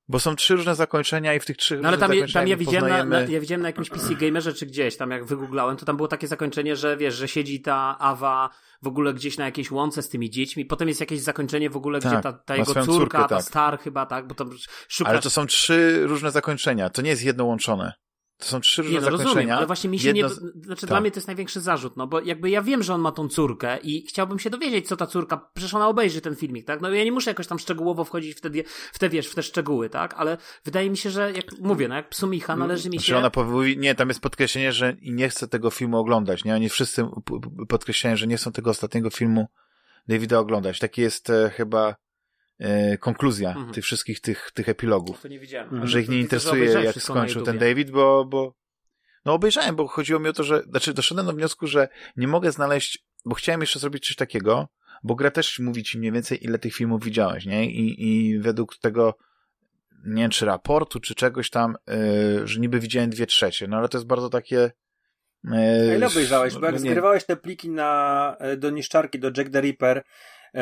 bo 0.07 0.19
są 0.19 0.35
trzy 0.35 0.56
różne 0.56 0.76
zakończenia 0.76 1.34
i 1.34 1.39
w 1.39 1.45
tych 1.45 1.57
trzech 1.57 1.81
no, 1.81 1.88
ale 1.88 1.97
tam, 1.97 2.11
tam 2.34 2.47
ja 2.47 2.57
widziałem 2.57 2.81
poznajemy... 2.81 3.10
na, 3.10 3.26
na, 3.26 3.31
ja 3.31 3.39
widziałem 3.39 3.61
na 3.61 3.69
jakimś 3.69 3.89
PC 3.89 4.15
Gamerze 4.15 4.53
czy 4.53 4.65
gdzieś, 4.65 4.97
tam 4.97 5.11
jak 5.11 5.26
wygooglałem, 5.26 5.77
to 5.77 5.85
tam 5.85 5.95
było 5.95 6.07
takie 6.07 6.27
zakończenie, 6.27 6.76
że 6.76 6.97
wiesz, 6.97 7.15
że 7.15 7.27
siedzi 7.27 7.61
ta 7.61 7.97
Awa 7.99 8.49
w 8.81 8.88
ogóle 8.88 9.14
gdzieś 9.14 9.38
na 9.38 9.45
jakiejś 9.45 9.72
łące 9.72 10.02
z 10.02 10.10
tymi 10.10 10.30
dziećmi, 10.30 10.65
potem 10.65 10.88
jest 10.88 10.99
jakieś 10.99 11.22
zakończenie 11.22 11.69
w 11.69 11.77
ogóle, 11.77 11.99
tak, 11.99 12.11
gdzie 12.11 12.22
ta, 12.22 12.34
ta 12.34 12.56
jego 12.56 12.73
córka, 12.73 12.85
córkę, 12.85 13.18
ta 13.18 13.27
tak. 13.27 13.43
Star 13.43 13.80
chyba, 13.80 14.06
tak, 14.06 14.27
bo 14.27 14.35
tam 14.35 14.49
szuka... 14.88 15.10
Ale 15.10 15.19
to 15.19 15.30
są 15.30 15.45
trzy 15.45 16.07
różne 16.07 16.31
zakończenia, 16.31 16.89
to 16.89 17.02
nie 17.02 17.10
jest 17.10 17.23
jedno 17.23 17.45
łączone. 17.45 17.93
To 18.38 18.45
są 18.45 18.62
trzy 18.62 18.82
różne 18.82 18.99
nie, 18.99 19.06
no. 19.06 19.10
Rozumiem, 19.10 19.52
ale 19.52 19.66
właśnie 19.66 19.90
mi 19.90 19.99
się 19.99 20.07
Jedno... 20.07 20.30
nie... 20.30 20.64
Znaczy 20.64 20.82
tak. 20.82 20.90
dla 20.90 21.02
mnie 21.02 21.12
to 21.12 21.18
jest 21.18 21.28
największy 21.28 21.62
zarzut, 21.62 21.98
no 21.98 22.07
bo 22.07 22.22
jakby 22.22 22.49
ja 22.49 22.62
wiem, 22.62 22.84
że 22.84 22.94
on 22.94 23.02
ma 23.02 23.12
tą 23.12 23.28
córkę 23.28 23.78
i 23.78 24.06
chciałbym 24.07 24.40
się 24.40 24.49
dowiedzieć, 24.49 24.88
co 24.88 24.98
ta 24.98 25.07
córka... 25.07 25.49
Przecież 25.53 25.74
ona 25.74 25.88
obejrzy 25.88 26.22
ten 26.22 26.36
filmik, 26.36 26.66
tak? 26.66 26.82
No 26.82 26.90
ja 26.90 27.03
nie 27.03 27.12
muszę 27.12 27.32
jakoś 27.32 27.48
tam 27.48 27.60
szczegółowo 27.60 28.03
wchodzić 28.03 28.38
w 28.38 28.41
te, 28.41 28.49
w 28.94 28.99
te 28.99 29.10
wiesz, 29.10 29.28
w 29.28 29.36
te 29.36 29.44
szczegóły, 29.44 29.90
tak? 29.90 30.14
Ale 30.18 30.38
wydaje 30.66 30.90
mi 30.90 30.98
się, 30.98 31.10
że 31.10 31.32
jak 31.32 31.45
mówię, 31.60 31.88
no 31.88 31.95
jak 31.95 32.10
psumicha 32.10 32.53
mm, 32.53 32.68
należy 32.68 32.90
mi 32.90 32.98
znaczy 32.98 33.12
się... 33.12 33.18
ona 33.18 33.30
powie... 33.30 33.76
Nie, 33.76 33.95
tam 33.95 34.07
jest 34.07 34.22
podkreślenie, 34.22 34.72
że 34.72 34.95
nie 35.02 35.30
chce 35.30 35.48
tego 35.48 35.70
filmu 35.70 35.98
oglądać, 35.98 36.44
nie? 36.44 36.56
Oni 36.56 36.70
wszyscy 36.70 37.06
podkreślają, 37.68 38.16
że 38.16 38.28
nie 38.28 38.38
chcą 38.38 38.52
tego 38.52 38.70
ostatniego 38.70 39.10
filmu 39.10 39.48
Davida 40.07 40.40
oglądać. 40.40 40.80
Taki 40.80 41.02
jest 41.02 41.30
e, 41.30 41.49
chyba 41.49 41.95
konkluzja 42.99 43.49
mhm. 43.49 43.73
tych 43.73 43.84
wszystkich 43.84 44.22
tych, 44.22 44.52
tych 44.53 44.69
epilogów. 44.69 45.22
To 45.22 45.27
nie 45.27 45.40
widziałem. 45.40 45.69
Mhm. 45.69 45.88
Że 45.88 46.02
ich 46.02 46.10
nie 46.10 46.19
interesuje, 46.19 46.72
jak 46.72 46.95
skończył 46.95 47.41
ten 47.41 47.57
David, 47.57 47.91
bo, 47.91 48.26
bo 48.26 48.56
no 49.26 49.34
obejrzałem, 49.34 49.76
bo 49.76 49.88
chodziło 49.88 50.19
mi 50.19 50.30
o 50.30 50.34
to, 50.34 50.44
że, 50.44 50.64
znaczy 50.69 50.94
doszedłem 50.94 51.26
do 51.26 51.34
wniosku, 51.34 51.68
że 51.68 51.88
nie 52.18 52.27
mogę 52.27 52.52
znaleźć, 52.52 53.06
bo 53.26 53.36
chciałem 53.36 53.61
jeszcze 53.61 53.80
zrobić 53.80 54.07
coś 54.07 54.15
takiego, 54.15 54.68
bo 55.03 55.15
gra 55.15 55.32
też 55.32 55.60
mówi 55.60 55.84
ci 55.84 55.99
mniej 55.99 56.11
więcej, 56.11 56.45
ile 56.45 56.60
tych 56.60 56.73
filmów 56.73 57.03
widziałeś, 57.03 57.45
nie? 57.45 57.72
I, 57.72 58.07
i 58.07 58.40
według 58.40 58.77
tego, 58.77 59.18
nie 60.06 60.22
wiem, 60.22 60.32
czy 60.32 60.45
raportu, 60.45 60.99
czy 60.99 61.15
czegoś 61.15 61.49
tam, 61.49 61.77
yy, 61.88 62.48
że 62.48 62.60
niby 62.60 62.80
widziałem 62.80 63.10
dwie 63.10 63.26
trzecie, 63.26 63.68
no 63.68 63.77
ale 63.77 63.90
to 63.90 63.98
jest 63.98 64.07
bardzo 64.07 64.30
takie... 64.30 64.72
Yy, 65.44 65.91
A 65.91 65.95
ile 65.95 66.07
obejrzałeś? 66.07 66.53
Bo 66.53 66.65
jak 66.65 66.76
no, 66.76 66.80
zgrywałeś 66.80 67.26
te 67.26 67.36
pliki 67.36 67.69
na, 67.69 68.36
e, 68.40 68.57
do 68.57 68.69
niszczarki, 68.69 69.19
do 69.19 69.32
Jack 69.38 69.49
the 69.49 69.61
Ripper, 69.61 70.03
yy, 70.53 70.61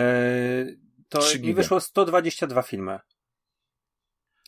to 1.14 1.40
mi 1.40 1.54
wyszło 1.54 1.80
122 1.80 2.62
filmy. 2.62 3.00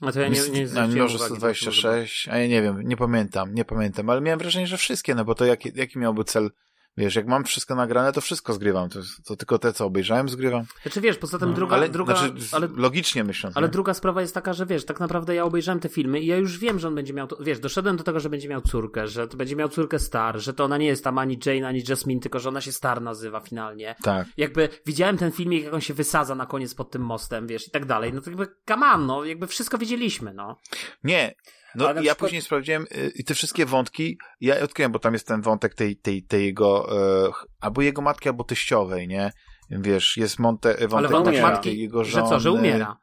A 0.01 0.11
to 0.11 0.19
ja 0.19 0.27
nie, 0.27 0.49
nie 0.49 0.65
Na 0.65 0.87
mnoże 0.87 1.19
126, 1.19 2.29
a 2.29 2.37
ja 2.37 2.47
nie 2.47 2.61
wiem, 2.61 2.81
nie 2.81 2.97
pamiętam, 2.97 3.53
nie 3.53 3.65
pamiętam, 3.65 4.09
ale 4.09 4.21
miałem 4.21 4.39
wrażenie, 4.39 4.67
że 4.67 4.77
wszystkie, 4.77 5.15
no 5.15 5.25
bo 5.25 5.35
to 5.35 5.45
jaki, 5.45 5.71
jaki 5.75 5.99
miałby 5.99 6.23
cel 6.23 6.51
Wiesz, 6.97 7.15
jak 7.15 7.27
mam 7.27 7.43
wszystko 7.43 7.75
nagrane, 7.75 8.11
to 8.11 8.21
wszystko 8.21 8.53
zgrywam. 8.53 8.89
To, 8.89 8.99
to 9.25 9.35
tylko 9.35 9.59
te, 9.59 9.73
co 9.73 9.85
obejrzałem, 9.85 10.29
zgrywam. 10.29 10.65
Znaczy 10.81 11.01
wiesz, 11.01 11.17
poza 11.17 11.39
tym 11.39 11.49
no. 11.49 11.55
druga... 11.55 11.75
Ale, 11.75 11.89
druga 11.89 12.15
znaczy, 12.15 12.33
ale, 12.51 12.67
logicznie 12.75 13.23
myśląc. 13.23 13.57
Ale 13.57 13.67
nie? 13.67 13.71
druga 13.71 13.93
sprawa 13.93 14.21
jest 14.21 14.33
taka, 14.33 14.53
że 14.53 14.65
wiesz, 14.65 14.85
tak 14.85 14.99
naprawdę 14.99 15.35
ja 15.35 15.43
obejrzałem 15.43 15.79
te 15.79 15.89
filmy 15.89 16.19
i 16.19 16.25
ja 16.25 16.37
już 16.37 16.59
wiem, 16.59 16.79
że 16.79 16.87
on 16.87 16.95
będzie 16.95 17.13
miał... 17.13 17.27
Wiesz, 17.39 17.59
doszedłem 17.59 17.97
do 17.97 18.03
tego, 18.03 18.19
że 18.19 18.29
będzie 18.29 18.49
miał 18.49 18.61
córkę, 18.61 19.07
że 19.07 19.27
to 19.27 19.37
będzie 19.37 19.55
miał 19.55 19.69
córkę 19.69 19.99
Star, 19.99 20.39
że 20.39 20.53
to 20.53 20.63
ona 20.63 20.77
nie 20.77 20.87
jest 20.87 21.03
tam 21.03 21.17
ani 21.17 21.39
Jane, 21.45 21.67
ani 21.67 21.83
Jasmine, 21.89 22.21
tylko 22.21 22.39
że 22.39 22.49
ona 22.49 22.61
się 22.61 22.71
Star 22.71 23.01
nazywa 23.01 23.39
finalnie. 23.39 23.95
Tak. 24.03 24.27
Jakby 24.37 24.69
widziałem 24.85 25.17
ten 25.17 25.31
filmik, 25.31 25.63
jak 25.63 25.73
on 25.73 25.81
się 25.81 25.93
wysadza 25.93 26.35
na 26.35 26.45
koniec 26.45 26.75
pod 26.75 26.91
tym 26.91 27.01
mostem, 27.01 27.47
wiesz, 27.47 27.67
i 27.67 27.71
tak 27.71 27.85
dalej. 27.85 28.13
No 28.13 28.21
to 28.21 28.29
jakby, 28.29 28.47
come 28.67 28.87
on, 28.87 29.05
no, 29.05 29.25
jakby 29.25 29.47
wszystko 29.47 29.77
wiedzieliśmy, 29.77 30.33
no. 30.33 30.57
Nie, 31.03 31.35
no 31.75 31.87
ja 31.87 31.93
przykład... 31.93 32.17
później 32.17 32.41
sprawdziłem 32.41 32.83
y, 32.83 33.11
i 33.15 33.23
te 33.23 33.33
wszystkie 33.33 33.65
wątki, 33.65 34.17
ja 34.41 34.59
odkryłem, 34.59 34.91
bo 34.91 34.99
tam 34.99 35.13
jest 35.13 35.27
ten 35.27 35.41
wątek 35.41 35.75
tej, 35.75 35.97
tej, 35.97 36.23
tej 36.23 36.45
jego, 36.45 36.97
e, 37.27 37.31
albo 37.59 37.81
jego 37.81 38.01
matki, 38.01 38.29
albo 38.29 38.43
teściowej, 38.43 39.07
nie? 39.07 39.31
Wiesz, 39.69 40.17
jest 40.17 40.39
monte, 40.39 40.69
wątek, 40.69 40.93
Ale 40.93 41.07
wątek 41.07 41.41
matki, 41.41 41.81
jego 41.81 42.03
żony. 42.03 42.23
Że 42.23 42.29
co, 42.29 42.39
że 42.39 42.51
umiera? 42.51 42.97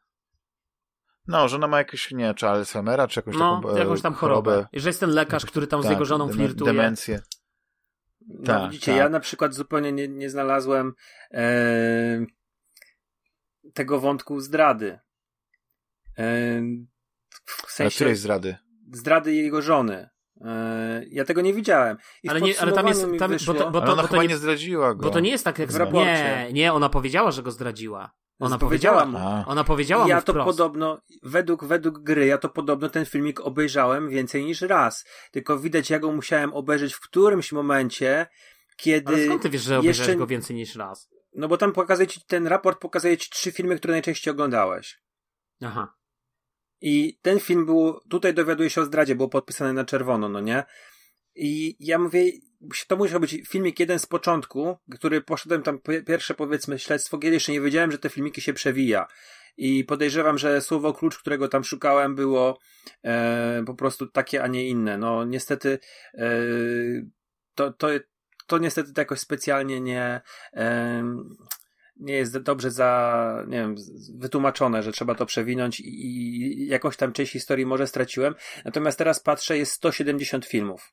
No, 1.26 1.49
że 1.49 1.57
ona 1.57 1.68
ma 1.68 1.78
jakieś, 1.78 2.10
nie 2.10 2.34
czy 2.34 2.49
Alzheimera, 2.49 3.09
czy 3.09 3.18
jakąś 3.18 3.36
no, 3.36 3.60
taką 3.62 3.76
e, 3.76 3.78
jakąś 3.78 4.02
tam 4.02 4.15
chorobę. 4.15 4.51
chorobę. 4.51 4.68
Że 4.73 4.89
jest 4.89 5.01
ten 5.01 5.10
lekarz, 5.10 5.47
który 5.47 5.67
tam 5.67 5.81
tak, 5.81 5.89
z 5.89 5.91
jego 5.91 6.05
żoną 6.05 6.28
flirtuje. 6.28 6.73
Demencję. 6.73 7.20
No 8.28 8.44
tak, 8.44 8.70
widzicie, 8.70 8.92
tak. 8.92 8.99
ja 8.99 9.09
na 9.09 9.20
przykład 9.20 9.55
zupełnie 9.55 9.92
nie, 9.92 10.09
nie 10.09 10.31
znalazłem 10.31 10.92
e, 11.31 12.26
tego 13.75 14.01
wątku 14.01 14.41
zdrady. 14.41 14.99
E, 16.18 16.62
w 17.45 17.73
sensie... 17.73 17.95
Której 17.95 18.17
zdrady? 18.17 18.57
Zdrady 18.93 19.35
jego 19.35 19.62
żony. 19.62 20.09
E, 20.41 21.03
ja 21.11 21.25
tego 21.25 21.41
nie 21.41 21.55
widziałem. 21.55 21.97
I 22.23 22.29
ale, 22.29 22.41
nie, 22.41 22.61
ale 22.61 22.73
tam 22.73 22.87
jest. 22.87 23.07
Tam, 23.19 23.31
wyszło, 23.31 23.55
bo 23.55 23.61
to, 23.61 23.71
bo 23.71 23.81
to, 23.81 23.93
ona 23.93 24.03
bo 24.03 24.09
chyba 24.09 24.23
nie, 24.23 24.29
nie 24.29 24.37
zdradziła 24.37 24.95
go. 24.95 25.03
Bo 25.03 25.11
to 25.11 25.21
nie 25.21 25.31
jest 25.31 25.45
tak 25.45 25.59
jak 25.59 25.73
w 25.73 25.77
raporcie. 25.77 26.45
Nie, 26.47 26.53
nie, 26.53 26.73
ona 26.73 26.89
powiedziała, 26.89 27.31
że 27.31 27.43
go 27.43 27.51
zdradziła. 27.51 28.12
Ona 28.39 28.59
powiedziała 28.59 29.05
mu. 29.05 29.19
Ona 29.47 29.65
powiedziała 29.65 30.09
ja 30.09 30.17
mu 30.17 30.23
to 30.23 30.35
podobno, 30.35 31.03
według, 31.23 31.65
według 31.65 31.99
gry, 31.99 32.27
ja 32.27 32.39
to 32.39 32.49
podobno 32.49 32.89
ten 32.89 33.05
filmik 33.05 33.41
obejrzałem 33.41 34.09
więcej 34.09 34.45
niż 34.45 34.61
raz. 34.61 35.05
Tylko 35.31 35.59
widać, 35.59 35.91
ja 35.91 35.99
go 35.99 36.12
musiałem 36.12 36.55
obejrzeć 36.55 36.95
w 36.95 37.01
którymś 37.01 37.53
momencie, 37.53 38.27
kiedy. 38.77 39.15
Ale 39.15 39.25
skąd 39.25 39.43
ty 39.43 39.51
wiesz, 39.51 39.62
że 39.62 39.79
obejrzałeś 39.79 39.99
jeszcze... 39.99 40.17
go 40.17 40.27
więcej 40.27 40.57
niż 40.57 40.77
raz? 40.77 41.09
No 41.35 41.49
bo 41.49 41.57
tam 41.57 41.73
pokazuje 41.73 42.07
ci, 42.07 42.21
ten 42.27 42.47
raport 42.47 42.81
pokazuje 42.81 43.17
ci 43.17 43.31
trzy 43.31 43.53
filmy, 43.53 43.77
które 43.77 43.93
najczęściej 43.93 44.33
oglądałeś. 44.33 45.01
Aha. 45.65 45.95
I 46.83 47.19
ten 47.23 47.41
film 47.41 47.67
był, 47.67 48.01
tutaj 48.11 48.35
dowiaduje 48.35 48.70
się 48.70 48.81
o 48.81 48.85
zdradzie, 48.85 49.15
było 49.15 49.28
podpisane 49.28 49.73
na 49.73 49.85
czerwono, 49.85 50.28
no 50.28 50.41
nie? 50.41 50.65
I 51.35 51.77
ja 51.81 51.99
mówię, 51.99 52.33
to 52.89 52.97
musiał 52.97 53.20
być 53.20 53.36
filmik 53.49 53.81
jeden 53.81 53.99
z 53.99 54.07
początku, 54.07 54.77
który 54.91 55.20
poszedłem 55.20 55.62
tam 55.62 55.78
pierwsze 56.07 56.35
powiedzmy 56.35 56.78
śledztwo, 56.78 57.19
kiedy 57.19 57.35
jeszcze 57.35 57.52
nie 57.52 57.61
wiedziałem, 57.61 57.93
że 57.93 57.99
te 57.99 58.09
filmiki 58.09 58.41
się 58.41 58.52
przewija. 58.52 59.07
I 59.57 59.85
podejrzewam, 59.85 60.39
że 60.39 60.61
słowo 60.61 60.93
klucz, 60.93 61.19
którego 61.19 61.49
tam 61.49 61.65
szukałem, 61.65 62.15
było 62.15 62.59
e, 63.05 63.62
po 63.67 63.75
prostu 63.75 64.07
takie, 64.07 64.43
a 64.43 64.47
nie 64.47 64.69
inne. 64.69 64.99
No 64.99 65.25
niestety 65.25 65.78
e, 66.15 66.28
to, 67.55 67.73
to, 67.73 67.89
to 68.47 68.59
niestety 68.59 68.93
jakoś 68.97 69.19
specjalnie 69.19 69.81
nie. 69.81 70.20
E, 70.55 71.05
nie 72.02 72.14
jest 72.14 72.39
dobrze 72.39 72.70
za, 72.70 73.44
nie 73.48 73.58
wiem, 73.58 73.74
wytłumaczone, 74.14 74.82
że 74.82 74.92
trzeba 74.92 75.14
to 75.14 75.26
przewinąć 75.26 75.81
i 75.81 76.66
jakąś 76.66 76.97
tam 76.97 77.12
część 77.12 77.32
historii 77.32 77.66
może 77.66 77.86
straciłem. 77.86 78.34
Natomiast 78.64 78.98
teraz 78.98 79.20
patrzę, 79.20 79.58
jest 79.58 79.72
170 79.72 80.47
filmów. 80.47 80.92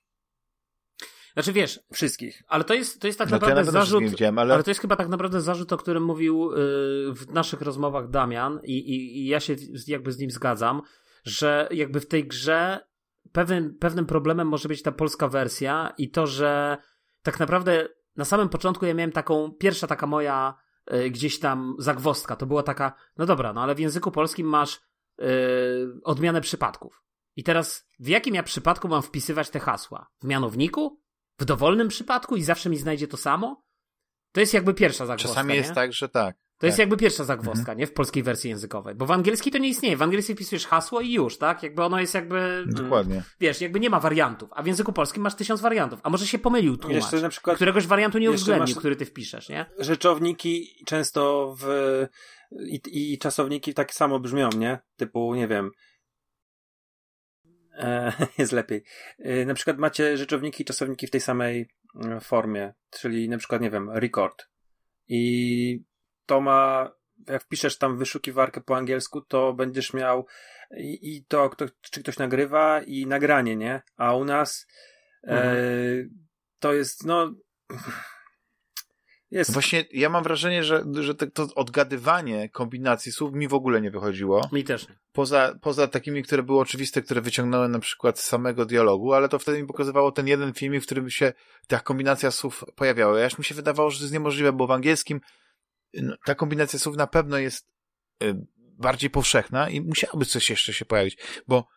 Znaczy 1.33 1.53
wiesz, 1.53 1.79
wszystkich. 1.93 2.43
Ale 2.47 2.63
to 2.63 2.73
jest, 2.73 3.01
to 3.01 3.07
jest 3.07 3.19
tak 3.19 3.29
no 3.29 3.37
naprawdę 3.37 3.61
ja 3.65 3.71
zarzut. 3.71 4.03
Ale... 4.21 4.53
ale... 4.53 4.63
to 4.63 4.71
jest 4.71 4.81
chyba 4.81 4.95
tak 4.95 5.09
naprawdę 5.09 5.41
zarzut, 5.41 5.73
o 5.73 5.77
którym 5.77 6.03
mówił 6.03 6.51
yy, 6.51 7.13
w 7.13 7.27
naszych 7.33 7.61
rozmowach 7.61 8.09
Damian 8.09 8.59
i, 8.63 8.77
i, 8.77 9.19
i, 9.19 9.27
ja 9.27 9.39
się 9.39 9.55
jakby 9.87 10.11
z 10.11 10.19
nim 10.19 10.31
zgadzam, 10.31 10.81
że 11.23 11.67
jakby 11.71 11.99
w 11.99 12.07
tej 12.07 12.27
grze 12.27 12.79
pewnym, 13.31 13.77
pewnym 13.79 14.05
problemem 14.05 14.47
może 14.47 14.69
być 14.69 14.81
ta 14.81 14.91
polska 14.91 15.27
wersja 15.27 15.93
i 15.97 16.09
to, 16.09 16.27
że 16.27 16.77
tak 17.23 17.39
naprawdę 17.39 17.87
na 18.15 18.25
samym 18.25 18.49
początku 18.49 18.85
ja 18.85 18.93
miałem 18.93 19.11
taką, 19.11 19.51
pierwsza 19.51 19.87
taka 19.87 20.07
moja 20.07 20.53
gdzieś 21.11 21.39
tam 21.39 21.75
zagwostka, 21.79 22.35
to 22.35 22.45
była 22.45 22.63
taka, 22.63 22.93
no 23.17 23.25
dobra, 23.25 23.53
no 23.53 23.63
ale 23.63 23.75
w 23.75 23.79
języku 23.79 24.11
polskim 24.11 24.47
masz 24.47 24.81
yy, 25.17 25.25
odmianę 26.03 26.41
przypadków. 26.41 27.03
I 27.35 27.43
teraz 27.43 27.87
w 27.99 28.07
jakim 28.07 28.35
ja 28.35 28.43
przypadku 28.43 28.87
mam 28.87 29.01
wpisywać 29.01 29.49
te 29.49 29.59
hasła? 29.59 30.07
W 30.21 30.25
mianowniku? 30.25 30.99
w 31.39 31.45
dowolnym 31.45 31.87
przypadku 31.87 32.35
i 32.35 32.43
zawsze 32.43 32.69
mi 32.69 32.77
znajdzie 32.77 33.07
to 33.07 33.17
samo? 33.17 33.63
To 34.31 34.39
jest 34.39 34.53
jakby 34.53 34.73
pierwsza 34.73 35.05
zagwozdka. 35.05 35.29
Czasami 35.29 35.49
nie? 35.49 35.55
jest 35.55 35.73
tak, 35.73 35.93
że 35.93 36.09
tak. 36.09 36.35
To 36.59 36.61
tak. 36.61 36.67
jest 36.67 36.79
jakby 36.79 36.97
pierwsza 36.97 37.23
zagwozdka, 37.23 37.59
mhm. 37.59 37.77
nie? 37.77 37.87
W 37.87 37.93
polskiej 37.93 38.23
wersji 38.23 38.49
językowej. 38.49 38.95
Bo 38.95 39.05
w 39.05 39.11
angielskiej 39.11 39.51
to 39.51 39.57
nie 39.57 39.69
istnieje. 39.69 39.97
W 39.97 40.01
angielskiej 40.01 40.35
wpisujesz 40.35 40.67
hasło 40.67 41.01
i 41.01 41.13
już, 41.13 41.37
tak? 41.37 41.63
Jakby 41.63 41.83
ono 41.83 41.99
jest 41.99 42.13
jakby... 42.13 42.37
Mm, 42.37 42.69
Dokładnie. 42.69 43.23
Wiesz, 43.39 43.61
jakby 43.61 43.79
nie 43.79 43.89
ma 43.89 43.99
wariantów. 43.99 44.49
A 44.53 44.63
w 44.63 44.67
języku 44.67 44.93
polskim 44.93 45.23
masz 45.23 45.35
tysiąc 45.35 45.61
wariantów. 45.61 45.99
A 46.03 46.09
może 46.09 46.27
się 46.27 46.39
pomylił 46.39 46.77
tłumacz. 46.77 46.95
Jeszcze 46.95 47.21
na 47.21 47.29
przykład... 47.29 47.55
Któregoś 47.55 47.87
wariantu 47.87 48.17
nie 48.17 48.31
uwzględnił, 48.31 48.75
który 48.75 48.95
ty 48.95 49.05
wpiszesz, 49.05 49.49
nie? 49.49 49.65
Rzeczowniki 49.79 50.83
często 50.85 51.55
w... 51.59 51.67
I, 52.51 52.81
I 53.13 53.17
czasowniki 53.17 53.73
tak 53.73 53.93
samo 53.93 54.19
brzmią, 54.19 54.49
nie? 54.57 54.79
Typu, 54.97 55.35
nie 55.35 55.47
wiem, 55.47 55.71
E, 57.79 58.13
jest 58.37 58.51
lepiej. 58.51 58.83
E, 59.19 59.45
na 59.45 59.53
przykład 59.53 59.77
macie 59.77 60.17
rzeczowniki 60.17 60.61
i 60.63 60.65
czasowniki 60.65 61.07
w 61.07 61.11
tej 61.11 61.21
samej 61.21 61.67
e, 62.05 62.19
formie, 62.19 62.73
czyli 62.89 63.29
na 63.29 63.37
przykład, 63.37 63.61
nie 63.61 63.69
wiem, 63.69 63.89
record. 63.89 64.49
I 65.07 65.83
to 66.29 66.41
ma, 66.41 66.91
jak 67.27 67.43
wpiszesz 67.43 67.77
tam 67.77 67.97
wyszukiwarkę 67.97 68.61
po 68.61 68.77
angielsku, 68.77 69.21
to 69.21 69.53
będziesz 69.53 69.93
miał 69.93 70.25
i, 70.77 71.15
i 71.15 71.25
to, 71.25 71.49
kto, 71.49 71.65
czy 71.81 72.03
ktoś 72.03 72.17
nagrywa, 72.17 72.81
i 72.81 73.05
nagranie, 73.05 73.55
nie? 73.55 73.81
A 73.97 74.15
u 74.15 74.25
nas 74.25 74.67
mhm. 75.23 75.57
e, 75.57 75.61
to 76.59 76.73
jest, 76.73 77.05
no 77.05 77.33
jest. 79.31 79.53
Właśnie 79.53 79.85
ja 79.91 80.09
mam 80.09 80.23
wrażenie, 80.23 80.63
że, 80.63 80.83
że 80.99 81.15
to, 81.15 81.47
odgadywanie 81.55 82.49
kombinacji 82.49 83.11
słów 83.11 83.33
mi 83.33 83.47
w 83.47 83.53
ogóle 83.53 83.81
nie 83.81 83.91
wychodziło. 83.91 84.49
Mi 84.51 84.63
też. 84.63 84.87
Poza, 85.11 85.55
poza 85.61 85.87
takimi, 85.87 86.23
które 86.23 86.43
były 86.43 86.59
oczywiste, 86.59 87.01
które 87.01 87.21
wyciągnąłem 87.21 87.71
na 87.71 87.79
przykład 87.79 88.19
z 88.19 88.23
samego 88.23 88.65
dialogu, 88.65 89.13
ale 89.13 89.29
to 89.29 89.39
wtedy 89.39 89.61
mi 89.61 89.67
pokazywało 89.67 90.11
ten 90.11 90.27
jeden 90.27 90.53
filmik, 90.53 90.83
w 90.83 90.85
którym 90.85 91.09
się 91.09 91.33
ta 91.67 91.79
kombinacja 91.79 92.31
słów 92.31 92.63
pojawiała. 92.75 93.25
Aż 93.25 93.37
mi 93.37 93.45
się 93.45 93.55
wydawało, 93.55 93.91
że 93.91 93.97
to 93.97 94.03
jest 94.03 94.13
niemożliwe, 94.13 94.53
bo 94.53 94.67
w 94.67 94.71
angielskim 94.71 95.21
ta 96.25 96.35
kombinacja 96.35 96.79
słów 96.79 96.97
na 96.97 97.07
pewno 97.07 97.37
jest 97.37 97.71
y, 98.23 98.35
bardziej 98.57 99.09
powszechna 99.09 99.69
i 99.69 99.81
musiałoby 99.81 100.25
coś 100.25 100.49
jeszcze 100.49 100.73
się 100.73 100.85
pojawić, 100.85 101.17
bo 101.47 101.67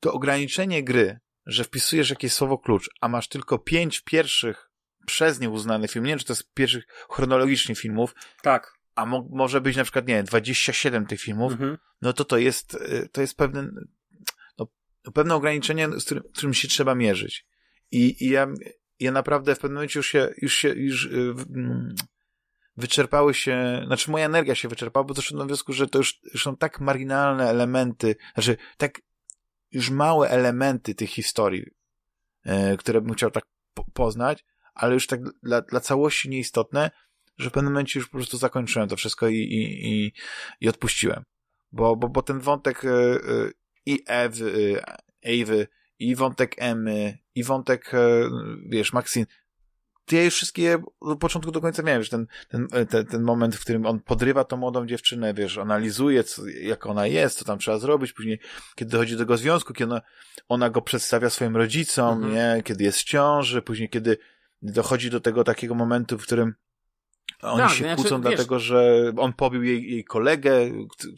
to 0.00 0.12
ograniczenie 0.12 0.84
gry, 0.84 1.20
że 1.46 1.64
wpisujesz 1.64 2.10
jakieś 2.10 2.32
słowo 2.32 2.58
klucz, 2.58 2.90
a 3.00 3.08
masz 3.08 3.28
tylko 3.28 3.58
pięć 3.58 4.00
pierwszych 4.00 4.70
przez 5.06 5.40
nie 5.40 5.50
uznany 5.50 5.88
film. 5.88 6.04
Nie 6.04 6.12
wiem, 6.12 6.18
czy 6.18 6.24
to 6.24 6.32
jest 6.32 6.52
pierwszych 6.54 6.86
chronologicznie 7.10 7.74
filmów. 7.74 8.14
Tak. 8.42 8.74
A 8.94 9.06
mo 9.06 9.28
może 9.30 9.60
być 9.60 9.76
na 9.76 9.82
przykład, 9.82 10.08
nie 10.08 10.14
wiem, 10.14 10.26
27 10.26 11.06
tych 11.06 11.20
filmów. 11.20 11.52
Mhm. 11.52 11.78
No 12.02 12.12
to 12.12 12.24
to 12.24 12.38
jest, 12.38 12.74
y, 12.74 13.08
to 13.12 13.20
jest 13.20 13.36
pewne, 13.36 13.70
no, 14.58 14.68
pewne 15.14 15.34
ograniczenie, 15.34 15.88
z 15.88 16.04
którym, 16.04 16.22
którym 16.32 16.54
się 16.54 16.68
trzeba 16.68 16.94
mierzyć. 16.94 17.46
I, 17.90 18.24
i 18.24 18.28
ja, 18.28 18.46
ja 19.00 19.12
naprawdę 19.12 19.54
w 19.54 19.58
pewnym 19.58 19.74
momencie 19.74 19.98
już 19.98 20.08
się, 20.08 20.28
już 20.36 20.54
się, 20.54 20.68
już, 20.68 21.10
yy, 21.10 21.34
wyczerpały 22.76 23.34
się, 23.34 23.82
znaczy 23.86 24.10
moja 24.10 24.26
energia 24.26 24.54
się 24.54 24.68
wyczerpała, 24.68 25.04
bo 25.04 25.14
doszedłem 25.14 25.46
do 25.46 25.48
wniosku, 25.48 25.72
że 25.72 25.86
to 25.86 25.98
już, 25.98 26.20
już 26.32 26.42
są 26.42 26.56
tak 26.56 26.80
marginalne 26.80 27.48
elementy, 27.48 28.16
znaczy 28.34 28.56
tak 28.76 29.00
już 29.72 29.90
małe 29.90 30.28
elementy 30.28 30.94
tych 30.94 31.10
historii, 31.10 31.64
yy, 32.44 32.76
które 32.76 33.00
bym 33.00 33.14
chciał 33.14 33.30
tak 33.30 33.44
po 33.74 33.84
poznać, 33.84 34.44
ale 34.74 34.94
już 34.94 35.06
tak 35.06 35.20
dla, 35.42 35.60
dla 35.60 35.80
całości 35.80 36.28
nieistotne, 36.28 36.90
że 37.38 37.50
w 37.50 37.52
pewnym 37.52 37.72
momencie 37.72 37.98
już 37.98 38.08
po 38.08 38.18
prostu 38.18 38.36
zakończyłem 38.36 38.88
to 38.88 38.96
wszystko 38.96 39.28
i, 39.28 39.36
i, 39.36 39.88
i, 39.88 40.12
i 40.60 40.68
odpuściłem. 40.68 41.24
Bo, 41.72 41.96
bo, 41.96 42.08
bo 42.08 42.22
ten 42.22 42.40
wątek 42.40 42.84
y, 42.84 42.88
y, 42.88 43.52
i 43.86 44.02
Ewy, 44.06 44.80
Ewy, 45.22 45.68
i 45.98 46.16
wątek 46.16 46.54
Emmy, 46.58 47.18
i 47.34 47.44
wątek, 47.44 47.92
wiesz, 48.66 48.92
Maxine, 48.92 49.26
ja 50.12 50.24
już 50.24 50.34
wszystkie 50.34 50.82
od 51.00 51.18
początku 51.18 51.52
do 51.52 51.60
końca 51.60 51.82
miałem, 51.82 52.02
że 52.02 52.10
ten, 52.10 52.26
ten, 52.48 52.68
ten, 52.88 53.06
ten 53.06 53.22
moment, 53.22 53.56
w 53.56 53.60
którym 53.60 53.86
on 53.86 54.00
podrywa 54.00 54.44
tą 54.44 54.56
młodą 54.56 54.86
dziewczynę, 54.86 55.34
wiesz, 55.34 55.58
analizuje, 55.58 56.24
co, 56.24 56.46
jak 56.46 56.86
ona 56.86 57.06
jest, 57.06 57.38
co 57.38 57.44
tam 57.44 57.58
trzeba 57.58 57.78
zrobić, 57.78 58.12
później, 58.12 58.40
kiedy 58.74 58.90
dochodzi 58.90 59.12
do 59.12 59.18
tego 59.18 59.36
związku, 59.36 59.72
kiedy 59.72 59.92
ona, 59.92 60.02
ona 60.48 60.70
go 60.70 60.82
przedstawia 60.82 61.30
swoim 61.30 61.56
rodzicom, 61.56 62.24
mhm. 62.24 62.34
nie, 62.34 62.62
kiedy 62.62 62.84
jest 62.84 62.98
w 62.98 63.04
ciąży, 63.04 63.62
później, 63.62 63.88
kiedy 63.88 64.18
dochodzi 64.62 65.10
do 65.10 65.20
tego 65.20 65.44
takiego 65.44 65.74
momentu, 65.74 66.18
w 66.18 66.22
którym 66.22 66.54
oni 67.42 67.58
tak, 67.58 67.70
się 67.70 67.84
znaczy, 67.84 67.96
kłócą 67.96 68.20
wiesz, 68.20 68.28
dlatego, 68.28 68.58
że 68.58 69.12
on 69.16 69.32
pobił 69.32 69.62
jej, 69.62 69.90
jej 69.90 70.04
kolegę, 70.04 70.70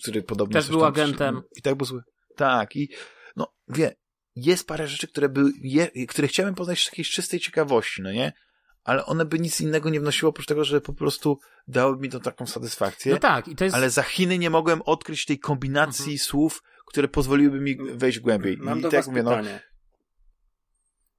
który 0.02 0.22
podobno... 0.22 0.52
Też 0.52 0.68
był 0.68 0.84
agentem. 0.84 1.42
I 1.56 1.62
tak 1.62 1.74
był 1.74 1.86
zły. 1.86 2.02
Tak, 2.36 2.76
i 2.76 2.90
no, 3.36 3.54
wie, 3.68 3.96
jest 4.36 4.66
parę 4.66 4.88
rzeczy, 4.88 5.08
które 5.08 5.28
by, 5.28 5.42
je, 5.62 6.06
które 6.06 6.28
chciałem 6.28 6.54
poznać 6.54 6.82
z 6.82 6.86
jakiejś 6.86 7.10
czystej 7.10 7.40
ciekawości, 7.40 8.02
no 8.02 8.12
nie? 8.12 8.32
Ale 8.86 9.06
one 9.06 9.24
by 9.24 9.38
nic 9.38 9.60
innego 9.60 9.90
nie 9.90 10.00
wnosiło, 10.00 10.30
oprócz 10.30 10.46
tego, 10.46 10.64
że 10.64 10.80
po 10.80 10.92
prostu 10.92 11.38
dały 11.68 11.96
mi 11.96 12.08
to 12.08 12.20
taką 12.20 12.46
satysfakcję. 12.46 13.12
No 13.12 13.18
tak, 13.18 13.48
i 13.48 13.56
to 13.56 13.64
jest... 13.64 13.76
Ale 13.76 13.90
za 13.90 14.02
Chiny 14.02 14.38
nie 14.38 14.50
mogłem 14.50 14.82
odkryć 14.82 15.26
tej 15.26 15.38
kombinacji 15.38 16.02
mhm. 16.02 16.18
słów, 16.18 16.62
które 16.86 17.08
pozwoliłyby 17.08 17.60
mi 17.60 17.76
wejść 17.76 18.20
głębiej. 18.20 18.56
Mam 18.56 18.78
I 18.78 18.82
do 18.82 18.90
tak 18.90 18.98
was 18.98 19.08
mówię, 19.08 19.22
no- 19.22 19.30
pytanie. 19.30 19.60
No... 19.62 19.76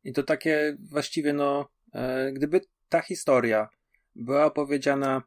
I 0.03 0.13
to 0.13 0.23
takie 0.23 0.77
właściwie, 0.79 1.33
no, 1.33 1.69
E, 1.93 2.31
gdyby 2.31 2.61
ta 2.89 3.01
historia 3.01 3.69
była 4.15 4.45
opowiedziana 4.45 5.23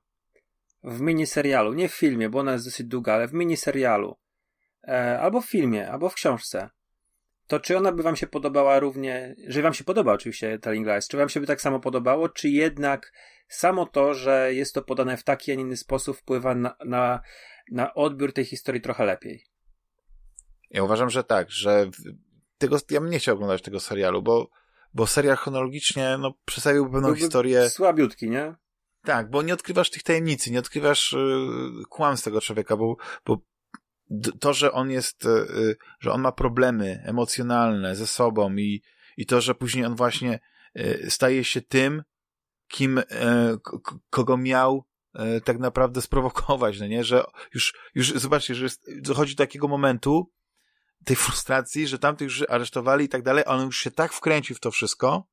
w 0.84 1.00
miniserialu, 1.00 1.72
nie 1.72 1.88
w 1.88 1.94
filmie, 1.94 2.28
bo 2.28 2.38
ona 2.38 2.52
jest 2.52 2.64
dosyć 2.64 2.86
długa, 2.86 3.14
ale 3.14 3.28
w 3.28 3.32
miniserialu, 3.32 4.16
e, 4.88 5.20
albo 5.20 5.40
w 5.40 5.46
filmie, 5.46 5.90
albo 5.90 6.08
w 6.08 6.14
książce, 6.14 6.70
to 7.50 7.60
czy 7.60 7.76
ona 7.76 7.92
by 7.92 8.02
wam 8.02 8.16
się 8.16 8.26
podobała 8.26 8.78
równie, 8.78 9.36
że 9.46 9.62
wam 9.62 9.74
się 9.74 9.84
podoba 9.84 10.12
oczywiście 10.12 10.58
Telling 10.58 10.86
Lies, 10.86 11.08
czy 11.08 11.16
wam 11.16 11.28
się 11.28 11.40
by 11.40 11.46
tak 11.46 11.60
samo 11.60 11.80
podobało, 11.80 12.28
czy 12.28 12.48
jednak 12.48 13.12
samo 13.48 13.86
to, 13.86 14.14
że 14.14 14.54
jest 14.54 14.74
to 14.74 14.82
podane 14.82 15.16
w 15.16 15.24
taki, 15.24 15.52
a 15.52 15.54
nie 15.54 15.62
inny 15.62 15.76
sposób 15.76 16.16
wpływa 16.16 16.54
na, 16.54 16.76
na, 16.84 17.20
na 17.70 17.94
odbiór 17.94 18.32
tej 18.32 18.44
historii 18.44 18.80
trochę 18.80 19.04
lepiej? 19.04 19.44
Ja 20.70 20.82
uważam, 20.82 21.10
że 21.10 21.24
tak, 21.24 21.50
że 21.50 21.90
tego, 22.58 22.76
ja 22.90 23.00
bym 23.00 23.10
nie 23.10 23.18
chciał 23.18 23.34
oglądać 23.34 23.62
tego 23.62 23.80
serialu, 23.80 24.22
bo 24.22 24.50
bo 24.94 25.06
serial 25.06 25.36
chronologicznie, 25.36 26.16
no, 26.18 26.34
przedstawił 26.44 26.84
pewną 26.84 27.00
Byłby 27.00 27.20
historię. 27.20 27.70
Słabiutki, 27.70 28.30
nie? 28.30 28.54
Tak, 29.02 29.30
bo 29.30 29.42
nie 29.42 29.54
odkrywasz 29.54 29.90
tych 29.90 30.02
tajemnicy, 30.02 30.50
nie 30.50 30.58
odkrywasz 30.58 31.12
y, 31.12 31.18
kłamstw 31.88 32.24
tego 32.24 32.40
człowieka, 32.40 32.76
bo, 32.76 32.96
bo 33.26 33.38
to, 34.40 34.52
że 34.52 34.72
on 34.72 34.90
jest, 34.90 35.24
y, 35.24 35.28
y, 35.28 35.76
że 36.00 36.12
on 36.12 36.20
ma 36.20 36.32
problemy 36.32 37.02
emocjonalne 37.06 37.96
ze 37.96 38.06
sobą 38.06 38.56
i, 38.56 38.82
i 39.16 39.26
to, 39.26 39.40
że 39.40 39.54
później 39.54 39.84
on 39.84 39.96
właśnie 39.96 40.40
y, 40.78 41.06
staje 41.10 41.44
się 41.44 41.60
tym, 41.60 42.02
kim, 42.68 43.02
kogo 44.10 44.36
miał 44.36 44.84
tak 45.44 45.58
naprawdę 45.58 46.02
sprowokować, 46.02 46.80
no 46.80 46.86
nie? 46.86 47.04
Że 47.04 47.24
już, 47.54 47.74
już 47.94 48.12
zobaczcie, 48.12 48.54
że 48.54 48.64
jest, 48.64 48.82
dochodzi 49.00 49.34
do 49.34 49.44
takiego 49.44 49.68
momentu, 49.68 50.30
tej 51.04 51.16
frustracji, 51.16 51.86
że 51.86 51.98
tamtych 51.98 52.24
już 52.28 52.44
aresztowali 52.48 53.04
i 53.04 53.08
tak 53.08 53.22
dalej, 53.22 53.44
on 53.46 53.66
już 53.66 53.78
się 53.78 53.90
tak 53.90 54.12
wkręcił 54.12 54.56
w 54.56 54.60
to 54.60 54.70
wszystko, 54.70 55.28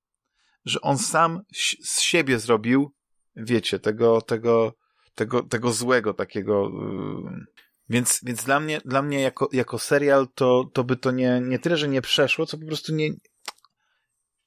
że 0.65 0.81
on 0.81 0.97
sam 0.97 1.41
z 1.83 1.99
siebie 2.01 2.39
zrobił, 2.39 2.93
wiecie, 3.35 3.79
tego, 3.79 4.21
tego, 4.21 4.73
tego, 5.15 5.43
tego 5.43 5.71
złego 5.71 6.13
takiego. 6.13 6.69
Yy, 6.69 7.45
Więc, 7.89 8.19
więc 8.23 8.43
dla 8.43 8.59
mnie, 8.59 8.81
dla 8.85 9.01
mnie 9.01 9.21
jako, 9.21 9.49
jako 9.51 9.79
serial 9.79 10.27
to, 10.35 10.69
to 10.73 10.83
by 10.83 10.97
to 10.97 11.11
nie, 11.11 11.41
nie 11.43 11.59
tyle, 11.59 11.77
że 11.77 11.87
nie 11.87 12.01
przeszło, 12.01 12.45
co 12.45 12.57
po 12.57 12.65
prostu 12.65 12.95
nie, 12.95 13.09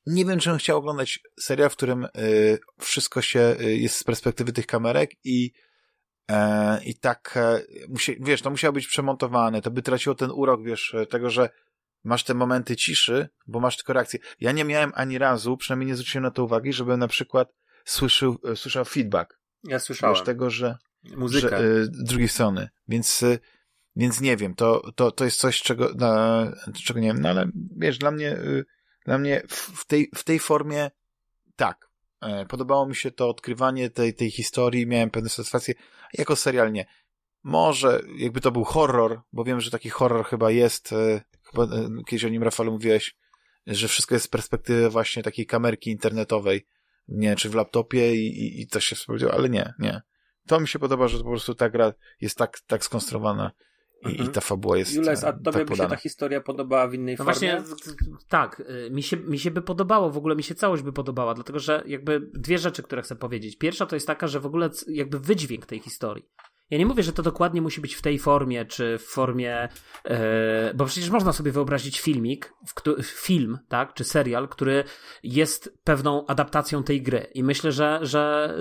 nie 0.07 0.25
wiem, 0.25 0.39
czy 0.39 0.51
bym 0.51 0.59
chciał 0.59 0.79
oglądać 0.79 1.21
serial, 1.41 1.71
w 1.71 1.77
którym 1.77 2.05
y, 2.05 2.59
wszystko 2.81 3.23
się 3.23 3.57
y, 3.61 3.77
jest 3.77 3.97
z 3.97 4.05
perspektywy 4.05 4.53
tych 4.53 4.67
kamerek 4.67 5.11
i 5.25 5.53
e, 6.31 6.85
i 6.85 6.99
tak, 6.99 7.37
e, 7.37 7.63
musi, 7.89 8.17
wiesz, 8.21 8.43
to 8.43 8.51
musiało 8.51 8.73
być 8.73 8.87
przemontowane, 8.87 9.63
to 9.63 9.71
by 9.71 9.83
traciło 9.83 10.15
ten 10.15 10.31
urok, 10.31 10.63
wiesz, 10.65 10.95
tego, 11.11 11.31
że 11.31 11.51
masz 12.05 12.25
te 12.25 12.35
momenty 12.35 12.77
ciszy, 12.77 13.29
bo 13.47 13.61
masz 13.61 13.77
tylko 13.77 13.93
reakcję. 13.93 14.19
Ja 14.41 14.53
nie 14.53 14.65
miałem 14.65 14.93
ani 14.95 15.19
razu, 15.19 15.57
przynajmniej 15.57 15.87
nie 15.87 15.95
zwróciłem 15.95 16.25
na 16.25 16.31
to 16.31 16.45
uwagi, 16.45 16.73
żebym 16.73 17.01
na 17.01 17.09
przykład 17.09 17.53
słyszał, 17.85 18.37
e, 18.45 18.57
słyszał 18.57 18.85
feedback. 18.85 19.39
Ja 19.65 19.79
słyszałem. 19.79 20.17
Wiesz, 20.17 20.25
tego, 20.25 20.51
że, 20.51 20.77
Muzyka. 21.17 21.49
że 21.49 21.65
y, 21.65 21.89
drugiej 21.91 22.29
strony. 22.29 22.69
Więc, 22.89 23.23
y, 23.23 23.39
więc 23.97 24.21
nie 24.21 24.37
wiem, 24.37 24.55
to, 24.55 24.93
to, 24.95 25.11
to 25.11 25.25
jest 25.25 25.41
coś, 25.41 25.63
czego, 25.63 25.95
na, 25.95 26.47
czego 26.85 27.01
nie 27.01 27.09
wiem, 27.09 27.21
no 27.21 27.29
ale 27.29 27.49
wiesz, 27.77 27.99
dla 27.99 28.11
mnie, 28.11 28.33
y, 28.33 28.65
dla 29.05 29.19
mnie 29.19 29.43
w, 29.49 29.87
tej, 29.87 30.11
w 30.15 30.25
tej 30.25 30.39
formie 30.39 30.91
tak. 31.57 31.91
E, 32.21 32.47
podobało 32.47 32.87
mi 32.87 32.97
się 32.97 33.11
to 33.11 33.29
odkrywanie 33.29 33.91
tej, 33.91 34.15
tej 34.15 34.31
historii, 34.31 34.87
miałem 34.87 35.11
pewne 35.11 35.29
satysfakcje. 35.29 35.75
Jako 36.19 36.37
serial 36.37 36.73
nie. 36.73 36.87
Może 37.43 38.03
jakby 38.17 38.41
to 38.41 38.53
był 38.53 38.65
horror, 38.65 39.21
bo 39.33 39.45
wiem, 39.45 39.61
że 39.61 39.71
taki 39.71 39.91
horror 39.91 40.27
chyba 40.27 40.51
jest, 40.51 40.93
e, 40.93 41.21
chyba 41.43 41.65
e, 41.65 41.89
kiedyś 42.07 42.25
o 42.25 42.29
nim 42.29 42.43
Rafalu 42.43 42.73
mówiłeś, 42.73 43.17
że 43.67 43.89
wszystko 43.89 44.15
jest 44.15 44.25
z 44.25 44.29
perspektywy 44.29 44.91
właśnie 44.91 45.23
takiej 45.23 45.47
kamerki 45.47 45.91
internetowej, 45.91 46.67
nie, 47.09 47.37
czy 47.37 47.51
w 47.51 47.55
laptopie 47.55 48.15
i, 48.15 48.27
i, 48.27 48.61
i 48.61 48.67
coś 48.67 48.85
się 48.85 48.97
sprawdziło, 48.97 49.35
ale 49.35 49.49
nie, 49.49 49.75
nie. 49.79 50.03
To 50.51 50.61
mi 50.61 50.69
się 50.69 50.79
podoba, 50.79 51.09
że 51.09 51.19
po 51.19 51.25
prostu 51.25 51.55
ta 51.55 51.71
gra 51.71 51.93
jest 52.21 52.39
tak, 52.39 52.61
tak 52.67 52.85
skonstruowana 52.85 53.51
i, 54.03 54.09
mhm. 54.09 54.31
i 54.31 54.33
ta 54.33 54.41
fabuła 54.41 54.79
jest 54.79 54.95
Jules, 54.95 55.25
a 55.25 55.33
tobie 55.33 55.53
tak 55.53 55.69
by 55.69 55.77
się 55.77 55.87
ta 55.87 55.97
historia 55.97 56.41
podobała 56.41 56.89
w 56.89 56.95
innej 56.95 57.17
no 57.19 57.25
formie? 57.25 57.63
Właśnie, 57.63 57.77
tak, 58.29 58.61
y, 58.61 58.91
mi 58.91 59.03
się, 59.03 59.17
mi 59.17 59.39
się 59.39 59.51
by 59.51 59.63
podobało, 59.63 60.11
w 60.11 60.17
ogóle 60.17 60.37
mi 60.37 60.43
się 60.43 60.55
całość 60.55 60.83
by 60.83 60.93
podobała, 60.93 61.35
dlatego 61.35 61.59
że 61.59 61.83
jakby 61.87 62.21
dwie 62.35 62.59
rzeczy, 62.59 62.83
które 62.83 63.03
chcę 63.03 63.17
powiedzieć. 63.17 63.59
Pierwsza 63.59 63.87
to 63.87 63.97
jest 63.97 64.07
taka, 64.07 64.27
że 64.27 64.41
w 64.41 64.47
ogóle 64.47 64.71
jakby 64.89 65.21
wydźwięk 65.21 65.67
tej 65.67 65.79
historii. 65.79 66.29
Ja 66.71 66.79
nie 66.79 66.87
mówię, 66.87 67.03
że 67.03 67.13
to 67.13 67.23
dokładnie 67.23 67.63
musi 67.63 67.81
być 67.81 67.95
w 67.95 68.03
tej 68.03 68.19
formie, 68.19 68.65
czy 68.65 68.99
w 68.99 69.03
formie, 69.03 69.69
yy, 70.05 70.15
bo 70.75 70.85
przecież 70.85 71.11
można 71.11 71.33
sobie 71.33 71.53
wyobrazić 71.53 72.01
filmik, 72.01 72.55
w, 72.67 73.05
film, 73.05 73.59
tak, 73.69 73.95
czy 73.95 74.05
serial, 74.05 74.49
który 74.49 74.85
jest 75.23 75.79
pewną 75.85 76.27
adaptacją 76.27 76.83
tej 76.83 77.03
gry. 77.03 77.27
I 77.35 77.43
myślę, 77.45 77.73
że, 77.73 77.99
że 78.03 78.55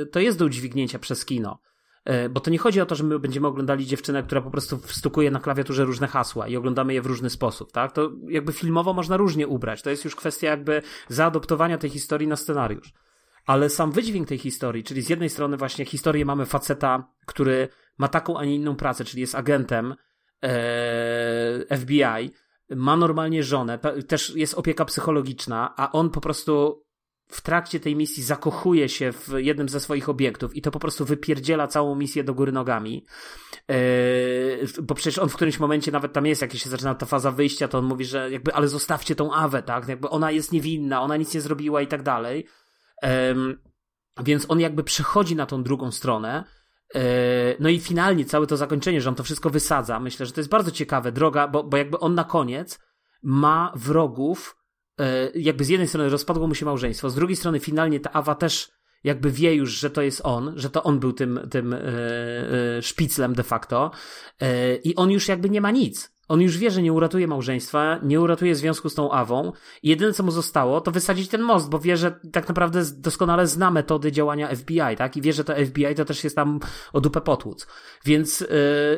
yy, 0.00 0.06
to 0.06 0.20
jest 0.20 0.38
do 0.38 0.44
udźwignięcia 0.44 0.98
przez 0.98 1.24
kino. 1.24 1.58
Yy, 2.06 2.28
bo 2.28 2.40
to 2.40 2.50
nie 2.50 2.58
chodzi 2.58 2.80
o 2.80 2.86
to, 2.86 2.94
że 2.94 3.04
my 3.04 3.18
będziemy 3.18 3.46
oglądali 3.46 3.86
dziewczynę, 3.86 4.22
która 4.22 4.40
po 4.40 4.50
prostu 4.50 4.78
wstukuje 4.78 5.30
na 5.30 5.40
klawiaturze 5.40 5.84
różne 5.84 6.06
hasła 6.06 6.48
i 6.48 6.56
oglądamy 6.56 6.94
je 6.94 7.02
w 7.02 7.06
różny 7.06 7.30
sposób, 7.30 7.72
tak? 7.72 7.92
To 7.92 8.10
jakby 8.28 8.52
filmowo 8.52 8.92
można 8.92 9.16
różnie 9.16 9.48
ubrać. 9.48 9.82
To 9.82 9.90
jest 9.90 10.04
już 10.04 10.16
kwestia 10.16 10.50
jakby 10.50 10.82
zaadoptowania 11.08 11.78
tej 11.78 11.90
historii 11.90 12.28
na 12.28 12.36
scenariusz 12.36 12.92
ale 13.46 13.70
sam 13.70 13.92
wydźwięk 13.92 14.28
tej 14.28 14.38
historii, 14.38 14.84
czyli 14.84 15.02
z 15.02 15.08
jednej 15.08 15.30
strony 15.30 15.56
właśnie 15.56 15.84
historię 15.84 16.24
mamy 16.24 16.46
faceta, 16.46 17.12
który 17.26 17.68
ma 17.98 18.08
taką, 18.08 18.38
a 18.38 18.44
nie 18.44 18.54
inną 18.54 18.76
pracę, 18.76 19.04
czyli 19.04 19.20
jest 19.20 19.34
agentem 19.34 19.94
e, 20.44 21.76
FBI, 21.76 22.30
ma 22.70 22.96
normalnie 22.96 23.42
żonę, 23.42 23.78
też 24.08 24.36
jest 24.36 24.54
opieka 24.54 24.84
psychologiczna, 24.84 25.74
a 25.76 25.92
on 25.92 26.10
po 26.10 26.20
prostu 26.20 26.82
w 27.28 27.40
trakcie 27.40 27.80
tej 27.80 27.96
misji 27.96 28.22
zakochuje 28.22 28.88
się 28.88 29.12
w 29.12 29.28
jednym 29.36 29.68
ze 29.68 29.80
swoich 29.80 30.08
obiektów 30.08 30.56
i 30.56 30.62
to 30.62 30.70
po 30.70 30.78
prostu 30.78 31.04
wypierdziela 31.04 31.66
całą 31.66 31.94
misję 31.94 32.24
do 32.24 32.34
góry 32.34 32.52
nogami. 32.52 33.06
Yy, 33.68 33.76
bo 34.82 34.94
przecież 34.94 35.18
on 35.18 35.28
w 35.28 35.34
którymś 35.34 35.58
momencie 35.58 35.92
nawet 35.92 36.12
tam 36.12 36.26
jest, 36.26 36.42
jak 36.42 36.54
się 36.54 36.70
zaczyna 36.70 36.94
ta 36.94 37.06
faza 37.06 37.30
wyjścia, 37.30 37.68
to 37.68 37.78
on 37.78 37.84
mówi, 37.84 38.04
że 38.04 38.30
jakby, 38.30 38.54
ale 38.54 38.68
zostawcie 38.68 39.14
tą 39.14 39.34
Awę, 39.34 39.62
tak? 39.62 39.88
Jakby 39.88 40.08
ona 40.08 40.30
jest 40.30 40.52
niewinna, 40.52 41.02
ona 41.02 41.16
nic 41.16 41.34
nie 41.34 41.40
zrobiła 41.40 41.82
i 41.82 41.86
tak 41.86 42.02
dalej. 42.02 42.46
Więc 44.24 44.46
on 44.48 44.60
jakby 44.60 44.84
przechodzi 44.84 45.36
na 45.36 45.46
tą 45.46 45.62
drugą 45.62 45.90
stronę. 45.90 46.44
E, 46.94 47.00
no 47.60 47.68
i 47.68 47.80
finalnie 47.80 48.24
całe 48.24 48.46
to 48.46 48.56
zakończenie, 48.56 49.00
że 49.00 49.08
on 49.08 49.14
to 49.14 49.22
wszystko 49.22 49.50
wysadza. 49.50 50.00
Myślę, 50.00 50.26
że 50.26 50.32
to 50.32 50.40
jest 50.40 50.50
bardzo 50.50 50.70
ciekawe 50.70 51.12
droga, 51.12 51.48
bo, 51.48 51.64
bo 51.64 51.76
jakby 51.76 51.98
on 51.98 52.14
na 52.14 52.24
koniec 52.24 52.78
ma 53.22 53.72
wrogów. 53.76 54.56
E, 55.00 55.30
jakby 55.34 55.64
z 55.64 55.68
jednej 55.68 55.88
strony 55.88 56.08
rozpadło 56.08 56.46
mu 56.46 56.54
się 56.54 56.66
małżeństwo, 56.66 57.10
z 57.10 57.14
drugiej 57.14 57.36
strony 57.36 57.60
finalnie 57.60 58.00
ta 58.00 58.12
Awa 58.12 58.34
też 58.34 58.70
jakby 59.04 59.30
wie 59.30 59.54
już, 59.54 59.70
że 59.70 59.90
to 59.90 60.02
jest 60.02 60.20
on, 60.24 60.52
że 60.56 60.70
to 60.70 60.82
on 60.82 61.00
był 61.00 61.12
tym, 61.12 61.40
tym 61.50 61.70
yy, 61.70 62.82
szpiclem 62.82 63.34
de 63.34 63.42
facto 63.42 63.90
i 64.84 64.96
on 64.96 65.10
już 65.10 65.28
jakby 65.28 65.50
nie 65.50 65.60
ma 65.60 65.70
nic. 65.70 66.15
On 66.28 66.40
już 66.40 66.58
wie, 66.58 66.70
że 66.70 66.82
nie 66.82 66.92
uratuje 66.92 67.26
małżeństwa, 67.26 67.98
nie 68.02 68.20
uratuje 68.20 68.54
związku 68.54 68.88
z 68.88 68.94
tą 68.94 69.12
Awą. 69.12 69.52
Jedyne, 69.82 70.12
co 70.12 70.22
mu 70.22 70.30
zostało, 70.30 70.80
to 70.80 70.90
wysadzić 70.90 71.28
ten 71.28 71.42
most, 71.42 71.70
bo 71.70 71.78
wie, 71.78 71.96
że 71.96 72.20
tak 72.32 72.48
naprawdę 72.48 72.82
doskonale 72.96 73.46
zna 73.46 73.70
metody 73.70 74.12
działania 74.12 74.56
FBI, 74.56 74.96
tak? 74.96 75.16
I 75.16 75.22
wie, 75.22 75.32
że 75.32 75.44
to 75.44 75.54
FBI 75.66 75.94
to 75.94 76.04
też 76.04 76.24
jest 76.24 76.36
tam 76.36 76.60
o 76.92 77.00
dupę 77.00 77.20
potłuc. 77.20 77.66
Więc, 78.04 78.40
yy, 78.40 78.48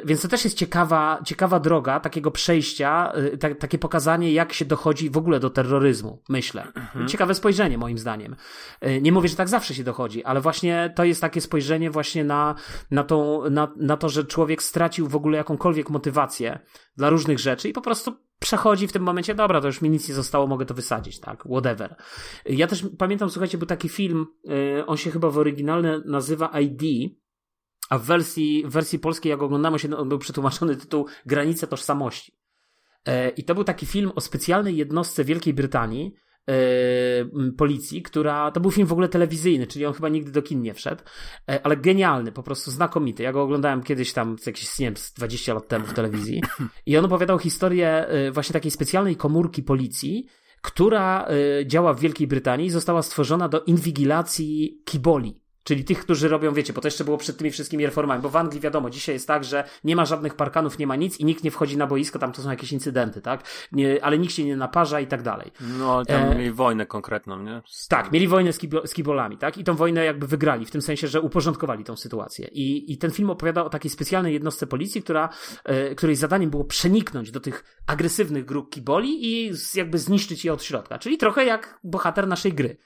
więc 0.05 0.23
to 0.23 0.29
też 0.29 0.45
jest 0.45 0.57
ciekawa, 0.57 1.21
ciekawa 1.25 1.61
droga 1.61 2.01
takiego 2.01 2.31
przejścia, 2.31 3.13
yy, 3.17 3.39
ta, 3.39 3.55
takie 3.55 3.79
pokazanie, 3.79 4.33
jak 4.33 4.53
się 4.53 4.65
dochodzi 4.65 5.11
w 5.11 5.17
ogóle 5.17 5.41
do 5.41 5.51
terroryzmu, 5.51 6.23
myślę. 6.29 6.63
Mhm. 6.75 7.09
Ciekawe 7.09 7.35
spojrzenie, 7.35 7.79
moim 7.79 7.99
zdaniem. 7.99 8.37
Yy, 8.83 9.01
nie 9.01 9.13
mówię, 9.13 9.29
że 9.29 9.37
tak 9.37 9.49
zawsze 9.49 9.75
się 9.75 9.85
dochodzi, 9.85 10.25
ale 10.25 10.41
właśnie 10.41 10.93
to 10.97 11.05
jest 11.05 11.21
takie 11.21 11.41
spojrzenie 11.41 11.91
właśnie 11.91 12.25
na, 12.25 12.55
na, 12.91 13.05
tą, 13.05 13.51
na, 13.51 13.73
na 13.77 13.97
to, 13.97 14.09
że 14.09 14.25
człowiek 14.25 14.63
stracił 14.63 15.09
w 15.09 15.17
ogóle 15.17 15.39
jakąkolwiek 15.39 15.91
motywację 15.91 16.59
dla 16.99 17.11
różnych 17.11 17.39
rzeczy 17.39 17.69
i 17.69 17.73
po 17.73 17.81
prostu 17.81 18.17
przechodzi 18.39 18.89
w 18.89 18.93
tym 18.93 19.03
momencie, 19.03 19.35
dobra, 19.35 19.61
to 19.61 19.67
już 19.67 19.83
mi 19.83 19.91
nic 19.91 20.09
nie 20.09 20.15
zostało, 20.15 20.47
mogę 20.47 20.67
to 20.67 20.75
wysadzić, 20.75 21.21
tak, 21.21 21.45
whatever. 21.45 21.97
Ja 22.47 22.67
też 22.67 22.85
pamiętam, 22.99 23.31
słuchajcie, 23.31 23.59
był 23.59 23.67
taki 23.67 23.89
film, 23.89 24.27
yy, 24.45 24.87
on 24.87 24.97
się 24.97 25.11
chyba 25.11 25.31
w 25.31 25.39
oryginalne 25.39 26.03
nazywa 26.05 26.61
ID, 26.61 27.13
a 27.91 27.99
w 27.99 28.03
wersji, 28.03 28.65
w 28.67 28.71
wersji 28.71 28.99
polskiej, 28.99 29.31
jak 29.31 29.43
oglądamy 29.43 29.79
się, 29.79 29.97
on 29.97 30.09
był 30.09 30.19
przetłumaczony 30.19 30.77
tytuł 30.77 31.07
Granice 31.27 31.67
Tożsamości. 31.67 32.39
Yy, 33.07 33.29
I 33.29 33.45
to 33.45 33.55
był 33.55 33.65
taki 33.65 33.87
film 33.87 34.13
o 34.15 34.21
specjalnej 34.21 34.77
jednostce 34.77 35.25
Wielkiej 35.25 35.55
Brytanii, 35.55 36.15
Yy, 36.49 37.53
policji, 37.53 38.03
która. 38.03 38.51
To 38.51 38.61
był 38.61 38.71
film 38.71 38.87
w 38.87 38.93
ogóle 38.93 39.09
telewizyjny, 39.09 39.67
czyli 39.67 39.87
on 39.87 39.95
chyba 39.95 40.09
nigdy 40.09 40.31
do 40.31 40.43
kin 40.43 40.63
nie 40.63 40.75
wszedł, 40.75 41.03
yy, 41.49 41.63
ale 41.63 41.77
genialny, 41.77 42.33
po 42.33 42.43
prostu 42.43 42.71
znakomity. 42.71 43.23
Ja 43.23 43.33
go 43.33 43.43
oglądałem 43.43 43.83
kiedyś 43.83 44.13
tam, 44.13 44.37
jakieś, 44.47 44.79
nie 44.79 44.87
wiem, 44.87 44.95
20 45.17 45.55
lat 45.55 45.69
temu 45.69 45.87
w 45.87 45.93
telewizji. 45.93 46.43
I 46.87 46.97
on 46.97 47.05
opowiadał 47.05 47.39
historię 47.39 48.07
yy, 48.13 48.33
właśnie 48.33 48.53
takiej 48.53 48.71
specjalnej 48.71 49.17
komórki 49.17 49.63
policji, 49.63 50.27
która 50.63 51.29
działa 51.67 51.95
w 51.95 52.01
Wielkiej 52.01 52.27
Brytanii 52.27 52.67
i 52.67 52.71
została 52.71 53.03
stworzona 53.03 53.49
do 53.49 53.61
inwigilacji 53.61 54.83
kiboli. 54.85 55.41
Czyli 55.69 55.85
tych, 55.85 56.01
którzy 56.01 56.29
robią, 56.29 56.55
wiecie, 56.55 56.73
bo 56.73 56.81
to 56.81 56.89
jeszcze 56.89 57.05
było 57.05 57.19
przed 57.19 57.37
tymi 57.37 57.51
wszystkimi 57.51 57.87
reformami, 57.87 58.23
bo 58.23 58.29
w 58.29 58.37
Anglii 58.37 58.61
wiadomo, 58.61 58.91
dzisiaj 58.91 59.15
jest 59.15 59.27
tak, 59.27 59.45
że 59.45 59.65
nie 59.85 59.97
ma 59.97 60.05
żadnych 60.05 60.35
parkanów, 60.35 60.79
nie 60.79 60.87
ma 60.87 60.97
nic 60.97 61.21
i 61.21 61.25
nikt 61.25 61.45
nie 61.45 61.51
wchodzi 61.51 61.77
na 61.77 61.87
boisko, 61.87 62.19
tam 62.19 62.33
to 62.33 62.43
są 62.43 62.51
jakieś 62.51 62.73
incydenty, 62.73 63.21
tak? 63.21 63.43
Nie, 63.73 64.05
ale 64.05 64.19
nikt 64.19 64.35
się 64.35 64.45
nie 64.45 64.57
naparza 64.57 65.01
i 65.01 65.07
tak 65.07 65.23
dalej. 65.23 65.51
No, 65.79 66.05
tam 66.05 66.23
e... 66.23 66.35
mieli 66.35 66.51
wojnę 66.51 66.87
konkretną, 66.87 67.43
nie? 67.43 67.63
Tak, 67.89 68.13
mieli 68.13 68.29
wojnę 68.29 68.53
z, 68.53 68.59
kibo, 68.59 68.87
z 68.87 68.95
kibolami, 68.95 69.39
tak? 69.39 69.59
I 69.59 69.65
tą 69.65 69.75
wojnę 69.75 70.05
jakby 70.05 70.27
wygrali, 70.27 70.67
w 70.67 70.71
tym 70.71 70.83
sensie, 70.83 71.09
że 71.09 71.21
uporządkowali 71.21 71.85
tą 71.85 71.97
sytuację. 71.97 72.49
I, 72.53 72.93
i 72.93 72.99
ten 72.99 73.11
film 73.11 73.31
opowiada 73.31 73.65
o 73.65 73.71
takiej 73.71 73.91
specjalnej 73.91 74.33
jednostce 74.33 74.67
policji, 74.67 75.03
która, 75.03 75.29
e, 75.65 75.95
której 75.95 76.17
zadaniem 76.17 76.51
było 76.51 76.65
przeniknąć 76.65 77.31
do 77.31 77.41
tych 77.41 77.65
agresywnych 77.87 78.45
grup 78.45 78.71
kiboli 78.71 79.47
i 79.47 79.57
z, 79.57 79.75
jakby 79.75 79.99
zniszczyć 79.99 80.45
je 80.45 80.53
od 80.53 80.63
środka. 80.63 80.99
Czyli 80.99 81.19
trochę 81.19 81.45
jak 81.45 81.81
bohater 81.85 82.29
naszej 82.29 82.53
gry. 82.53 82.77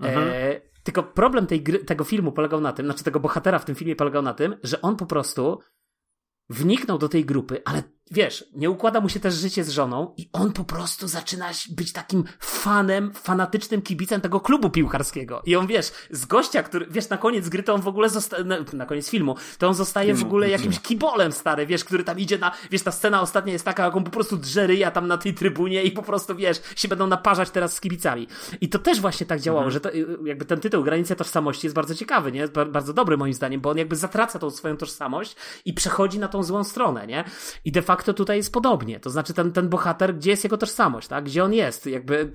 Mhm. 0.00 0.28
E, 0.28 0.67
tylko 0.88 1.02
problem 1.02 1.46
tej 1.46 1.62
gry, 1.62 1.78
tego 1.78 2.04
filmu 2.04 2.32
polegał 2.32 2.60
na 2.60 2.72
tym, 2.72 2.86
znaczy 2.86 3.04
tego 3.04 3.20
bohatera 3.20 3.58
w 3.58 3.64
tym 3.64 3.74
filmie 3.74 3.96
polegał 3.96 4.22
na 4.22 4.34
tym, 4.34 4.56
że 4.62 4.82
on 4.82 4.96
po 4.96 5.06
prostu 5.06 5.60
wniknął 6.50 6.98
do 6.98 7.08
tej 7.08 7.24
grupy, 7.24 7.62
ale 7.64 7.82
wiesz, 8.10 8.44
nie 8.54 8.70
układa 8.70 9.00
mu 9.00 9.08
się 9.08 9.20
też 9.20 9.34
życie 9.34 9.64
z 9.64 9.70
żoną 9.70 10.14
i 10.16 10.28
on 10.32 10.52
po 10.52 10.64
prostu 10.64 11.08
zaczyna 11.08 11.50
być 11.70 11.92
takim 11.92 12.24
fanem, 12.40 13.12
fanatycznym 13.14 13.82
kibicem 13.82 14.20
tego 14.20 14.40
klubu 14.40 14.70
piłkarskiego. 14.70 15.42
I 15.46 15.56
on, 15.56 15.66
wiesz, 15.66 15.92
z 16.10 16.26
gościa, 16.26 16.62
który, 16.62 16.86
wiesz, 16.90 17.08
na 17.08 17.18
koniec 17.18 17.48
gry 17.48 17.62
to 17.62 17.74
on 17.74 17.80
w 17.80 17.88
ogóle 17.88 18.08
zostaje, 18.08 18.44
na, 18.44 18.56
na, 18.72 18.86
koniec 18.86 19.10
filmu, 19.10 19.36
to 19.58 19.68
on 19.68 19.74
zostaje 19.74 20.14
w 20.14 20.22
ogóle 20.22 20.48
jakimś 20.48 20.80
kibolem 20.80 21.32
stary, 21.32 21.66
wiesz, 21.66 21.84
który 21.84 22.04
tam 22.04 22.18
idzie 22.18 22.38
na, 22.38 22.52
wiesz, 22.70 22.82
ta 22.82 22.92
scena 22.92 23.20
ostatnia 23.20 23.52
jest 23.52 23.64
taka, 23.64 23.84
jak 23.84 23.96
on 23.96 24.04
po 24.04 24.10
prostu 24.10 24.36
drzeryja 24.36 24.90
tam 24.90 25.06
na 25.06 25.18
tej 25.18 25.34
trybunie 25.34 25.82
i 25.82 25.90
po 25.90 26.02
prostu, 26.02 26.36
wiesz, 26.36 26.60
się 26.76 26.88
będą 26.88 27.06
naparzać 27.06 27.50
teraz 27.50 27.74
z 27.74 27.80
kibicami. 27.80 28.28
I 28.60 28.68
to 28.68 28.78
też 28.78 29.00
właśnie 29.00 29.26
tak 29.26 29.40
działało, 29.40 29.66
mhm. 29.66 29.72
że 29.72 29.80
to, 29.80 29.90
jakby 30.24 30.44
ten 30.44 30.60
tytuł, 30.60 30.84
Granice 30.84 31.16
Tożsamości 31.16 31.66
jest 31.66 31.74
bardzo 31.74 31.94
ciekawy, 31.94 32.32
nie? 32.32 32.48
Bardzo 32.48 32.92
dobry 32.92 33.16
moim 33.16 33.34
zdaniem, 33.34 33.60
bo 33.60 33.70
on 33.70 33.78
jakby 33.78 33.96
zatraca 33.96 34.38
tą 34.38 34.50
swoją 34.50 34.76
tożsamość 34.76 35.36
i 35.64 35.72
przechodzi 35.72 36.18
na 36.18 36.28
tą 36.28 36.42
złą 36.42 36.64
stronę, 36.64 37.06
nie? 37.06 37.24
I 37.64 37.72
de 37.72 37.82
facto 37.82 37.97
facto 37.98 38.14
tutaj 38.14 38.36
jest 38.36 38.52
podobnie. 38.52 39.00
To 39.00 39.10
znaczy 39.10 39.34
ten, 39.34 39.52
ten 39.52 39.68
bohater, 39.68 40.16
gdzie 40.16 40.30
jest 40.30 40.44
jego 40.44 40.58
tożsamość, 40.58 41.08
tak? 41.08 41.24
Gdzie 41.24 41.44
on 41.44 41.52
jest? 41.52 41.86
Jakby, 41.86 42.30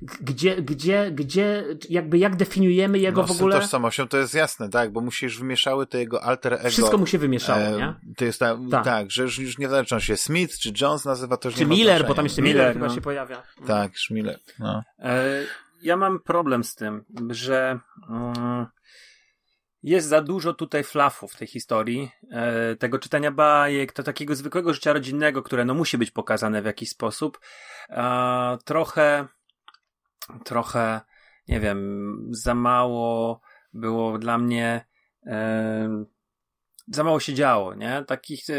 gdzie, 0.00 0.62
gdzie, 0.62 1.10
gdzie, 1.10 1.64
jakby 1.88 2.18
jak 2.18 2.36
definiujemy 2.36 2.98
jego 2.98 3.20
no, 3.20 3.26
w 3.26 3.30
ogóle... 3.30 3.56
Z 3.56 3.60
tożsamością 3.60 4.08
to 4.08 4.16
jest 4.16 4.34
jasne, 4.34 4.68
tak, 4.68 4.92
bo 4.92 5.00
musisz 5.00 5.38
wymieszały 5.38 5.86
to 5.86 5.98
jego 5.98 6.22
alter 6.22 6.54
ego. 6.54 6.68
Wszystko 6.68 6.98
mu 6.98 7.06
się 7.06 7.18
wymieszało, 7.18 7.60
e, 7.60 7.76
nie? 7.76 7.94
To 8.16 8.24
jest 8.24 8.38
ta, 8.38 8.58
tak. 8.70 8.84
tak, 8.84 9.10
że 9.10 9.22
już, 9.22 9.38
już 9.38 9.58
nie 9.58 9.68
zależy, 9.68 9.88
czy 9.88 9.94
on 9.94 10.00
się 10.00 10.16
Smith, 10.16 10.58
czy 10.58 10.72
Jones 10.80 11.04
nazywa, 11.04 11.36
to 11.36 11.48
już 11.48 11.58
Czy 11.58 11.66
Miller, 11.66 12.06
bo 12.06 12.14
tam 12.14 12.24
jeszcze 12.24 12.42
Miller, 12.42 12.56
Miller 12.56 12.72
chyba 12.72 12.86
no. 12.86 12.94
się 12.94 13.00
pojawia. 13.00 13.42
Tak, 13.66 13.92
już 13.92 14.10
Miller, 14.10 14.38
no. 14.58 14.82
E, 14.98 15.42
ja 15.82 15.96
mam 15.96 16.20
problem 16.20 16.64
z 16.64 16.74
tym, 16.74 17.04
że... 17.30 17.78
Mm, 18.10 18.66
jest 19.82 20.08
za 20.08 20.22
dużo 20.22 20.54
tutaj 20.54 20.84
flafu 20.84 21.28
w 21.28 21.36
tej 21.36 21.48
historii, 21.48 22.10
e, 22.30 22.76
tego 22.76 22.98
czytania 22.98 23.30
bajek, 23.30 23.92
to 23.92 24.02
takiego 24.02 24.34
zwykłego 24.34 24.74
życia 24.74 24.92
rodzinnego, 24.92 25.42
które 25.42 25.64
no 25.64 25.74
musi 25.74 25.98
być 25.98 26.10
pokazane 26.10 26.62
w 26.62 26.64
jakiś 26.64 26.90
sposób. 26.90 27.40
E, 27.88 28.58
trochę, 28.64 29.26
trochę, 30.44 31.00
nie 31.48 31.60
wiem, 31.60 32.28
za 32.30 32.54
mało 32.54 33.40
było 33.72 34.18
dla 34.18 34.38
mnie, 34.38 34.86
e, 35.26 36.04
za 36.88 37.04
mało 37.04 37.20
się 37.20 37.34
działo, 37.34 37.74
nie? 37.74 38.04
Takich, 38.06 38.50
e, 38.50 38.54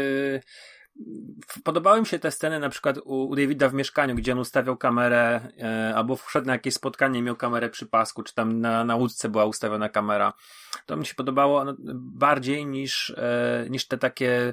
Podobały 1.64 2.00
mi 2.00 2.06
się 2.06 2.18
te 2.18 2.30
sceny 2.30 2.58
na 2.58 2.68
przykład 2.68 2.98
u, 2.98 3.28
u 3.28 3.36
Davida 3.36 3.68
w 3.68 3.74
mieszkaniu, 3.74 4.14
gdzie 4.14 4.32
on 4.32 4.38
ustawiał 4.38 4.76
kamerę, 4.76 5.40
e, 5.62 5.94
albo 5.96 6.16
wszedł 6.16 6.46
na 6.46 6.52
jakieś 6.52 6.74
spotkanie 6.74 7.18
i 7.18 7.22
miał 7.22 7.36
kamerę 7.36 7.68
przy 7.68 7.86
pasku, 7.86 8.22
czy 8.22 8.34
tam 8.34 8.60
na, 8.60 8.84
na 8.84 8.96
łódce 8.96 9.28
była 9.28 9.44
ustawiona 9.44 9.88
kamera. 9.88 10.32
To 10.86 10.96
mi 10.96 11.06
się 11.06 11.14
podobało 11.14 11.64
bardziej 11.94 12.66
niż, 12.66 13.10
e, 13.10 13.66
niż 13.70 13.86
te 13.86 13.98
takie 13.98 14.52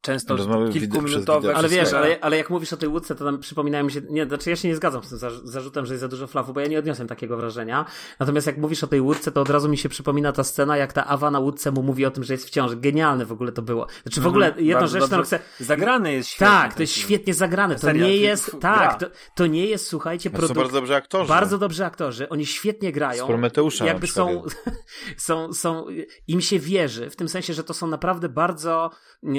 często 0.00 0.36
kilkuminutowe. 0.72 1.56
Ale 1.56 1.68
wiesz, 1.68 1.92
ale, 1.92 2.18
ale 2.20 2.36
jak 2.36 2.50
mówisz 2.50 2.72
o 2.72 2.76
tej 2.76 2.88
łódce, 2.88 3.14
to 3.14 3.24
tam 3.24 3.38
przypominają 3.38 3.84
mi 3.84 3.92
się, 3.92 4.00
nie, 4.10 4.26
znaczy 4.26 4.50
ja 4.50 4.56
się 4.56 4.68
nie 4.68 4.76
zgadzam 4.76 5.04
z 5.04 5.08
tym 5.08 5.18
zarzutem, 5.44 5.86
że 5.86 5.94
jest 5.94 6.00
za 6.00 6.08
dużo 6.08 6.26
flafu, 6.26 6.52
bo 6.52 6.60
ja 6.60 6.66
nie 6.66 6.78
odniosłem 6.78 7.08
takiego 7.08 7.36
wrażenia. 7.36 7.84
Natomiast 8.20 8.46
jak 8.46 8.58
mówisz 8.58 8.84
o 8.84 8.86
tej 8.86 9.00
łódce, 9.00 9.32
to 9.32 9.40
od 9.40 9.50
razu 9.50 9.68
mi 9.68 9.78
się 9.78 9.88
przypomina 9.88 10.32
ta 10.32 10.44
scena, 10.44 10.76
jak 10.76 10.92
ta 10.92 11.06
Awa 11.06 11.30
na 11.30 11.38
łódce 11.38 11.70
mu 11.70 11.82
mówi 11.82 12.06
o 12.06 12.10
tym, 12.10 12.24
że 12.24 12.34
jest 12.34 12.46
w 12.46 12.50
ciąży. 12.50 12.76
Genialne 12.76 13.26
w 13.26 13.32
ogóle 13.32 13.52
to 13.52 13.62
było. 13.62 13.86
Znaczy 14.02 14.20
w 14.20 14.26
ogóle 14.26 14.46
mhm, 14.46 14.66
jedną 14.66 14.86
rzecz, 14.86 15.04
którą 15.04 15.22
chcę... 15.22 15.38
Zagrane 15.60 16.12
jest 16.12 16.28
świetnie. 16.28 16.46
Tak, 16.46 16.74
to 16.74 16.82
jest 16.82 16.92
świetnie 16.92 17.34
zagrane. 17.34 17.76
To 17.76 17.92
nie 17.92 18.16
jest, 18.16 18.56
tak, 18.60 19.00
to, 19.00 19.06
to 19.34 19.46
nie 19.46 19.66
jest, 19.66 19.86
słuchajcie, 19.86 20.30
produkt... 20.30 20.54
To 20.54 20.60
bardzo 20.60 20.74
dobrze 20.74 20.96
aktorzy. 20.96 21.28
Bardzo 21.28 21.58
dobrze 21.58 21.86
aktorzy. 21.86 22.28
Oni 22.28 22.46
świetnie 22.46 22.92
grają. 22.92 23.24
Z 23.24 23.26
Prometeusza 23.26 23.86
Jakby 23.86 24.06
są, 24.06 24.42
są, 25.16 25.52
są, 25.52 25.86
im 26.28 26.40
się 26.40 26.58
wierzy, 26.58 27.10
w 27.10 27.16
tym 27.16 27.28
sensie, 27.28 27.54
że 27.54 27.64
to 27.64 27.74
są 27.74 27.86
naprawdę 27.86 28.28
bardzo 28.28 28.73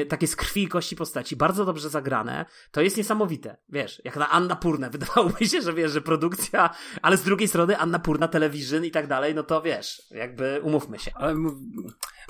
takie 0.10 0.28
z 0.28 0.36
krwi 0.36 0.64
i 0.64 0.68
kości 0.68 0.96
postaci, 0.96 1.36
bardzo 1.36 1.66
dobrze 1.66 1.90
zagrane, 1.90 2.46
to 2.72 2.82
jest 2.82 2.98
niesamowite. 2.98 3.58
Wiesz, 3.70 4.02
jak 4.06 4.16
na 4.16 4.30
Anna 4.30 4.56
Purnę, 4.56 4.90
wydawałoby 4.96 5.48
się, 5.48 5.62
że 5.62 5.74
wiesz, 5.74 5.92
że 5.92 6.02
produkcja, 6.02 6.70
ale 7.02 7.18
z 7.18 7.24
drugiej 7.24 7.48
strony 7.48 7.78
Anna 7.78 8.00
Purna, 8.00 8.28
Television 8.28 8.86
i 8.86 8.92
tak 8.92 9.08
dalej, 9.08 9.36
no 9.36 9.44
to 9.44 9.62
wiesz, 9.62 10.02
jakby 10.12 10.60
umówmy 10.64 11.00
się. 11.00 11.12
Ale 11.16 11.36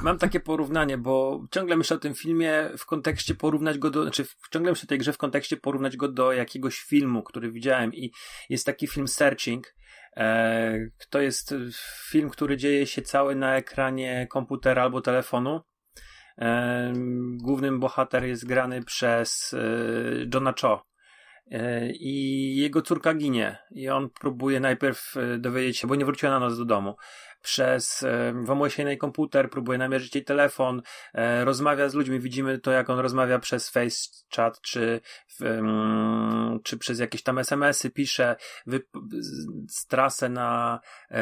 mam 0.01 0.17
takie 0.17 0.40
porównanie, 0.40 0.98
bo 0.98 1.45
ciągle 1.51 1.77
myślę 1.77 1.98
o 1.98 2.00
tym 2.00 2.16
filmie 2.16 2.69
w 2.77 2.85
kontekście 2.85 3.35
porównać 3.35 3.77
go 3.77 3.90
do, 3.90 4.01
znaczy 4.01 4.25
ciągle 4.51 4.72
myślę 4.72 4.84
o 4.85 4.88
tej 4.88 5.00
grze 5.00 5.14
w 5.14 5.17
kontekście 5.17 5.58
porównać 5.58 5.98
go 5.98 6.08
do 6.08 6.32
jakiegoś 6.34 6.80
filmu, 6.80 7.24
który 7.24 7.51
widziałem 7.51 7.93
i 7.93 8.11
jest 8.50 8.66
taki 8.66 8.88
film 8.88 9.08
Searching, 9.08 9.75
e, 10.17 10.90
to 11.09 11.22
jest 11.22 11.53
film, 12.09 12.30
który 12.30 12.58
dzieje 12.58 12.88
się 12.88 13.01
cały 13.01 13.35
na 13.35 13.56
ekranie 13.56 14.27
komputera 14.30 14.84
albo 14.84 15.01
telefonu 15.01 15.61
Głównym 17.38 17.80
bohater 17.80 18.24
jest 18.24 18.46
grany 18.46 18.84
przez 18.84 19.54
e, 19.54 19.60
Johna 20.34 20.54
Cho. 20.62 20.86
E, 21.52 21.92
I 21.92 22.56
jego 22.56 22.82
córka 22.82 23.14
ginie. 23.14 23.58
I 23.72 23.90
on 23.90 24.10
próbuje 24.10 24.60
najpierw 24.60 25.18
e, 25.18 25.38
dowiedzieć 25.38 25.78
się, 25.78 25.88
bo 25.88 25.96
nie 25.96 26.06
wróciła 26.06 26.32
na 26.32 26.40
noc 26.40 26.58
do 26.58 26.66
domu. 26.66 26.96
Przez 27.42 28.06
włamuje 28.34 28.98
komputer, 28.98 29.50
próbuje 29.50 29.78
namierzyć 29.78 30.16
jej 30.16 30.24
telefon, 30.24 30.82
rozmawia 31.44 31.90
z 31.90 31.94
ludźmi. 31.94 32.20
Widzimy 32.20 32.60
to, 32.60 32.72
jak 32.72 32.90
on 32.90 33.00
rozmawia 33.00 33.40
przez 33.40 33.70
face 33.70 34.10
chat, 34.36 34.62
czy, 34.62 35.02
czy 36.64 36.78
przez 36.78 37.00
jakieś 37.00 37.24
tam 37.24 37.38
SMS-y, 37.38 37.92
pisze, 37.92 38.36
wy, 38.66 38.82
trasę 39.88 40.30
na 40.30 40.80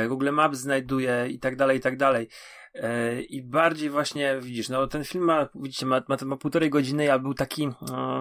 Google 0.07 0.31
Maps 0.31 0.57
znajduje 0.57 1.27
i 1.29 1.39
tak 1.39 1.55
dalej, 1.55 1.77
i 1.77 1.81
tak 1.81 1.97
dalej. 1.97 2.27
E, 2.73 3.21
I 3.21 3.41
bardziej 3.41 3.89
właśnie, 3.89 4.39
widzisz, 4.41 4.69
no 4.69 4.87
ten 4.87 5.03
film 5.03 5.23
ma, 5.23 5.49
widzicie, 5.55 5.85
ma, 5.85 6.01
ma, 6.07 6.17
ma 6.25 6.37
półtorej 6.37 6.69
godziny, 6.69 7.13
a 7.13 7.19
był 7.19 7.33
taki 7.33 7.69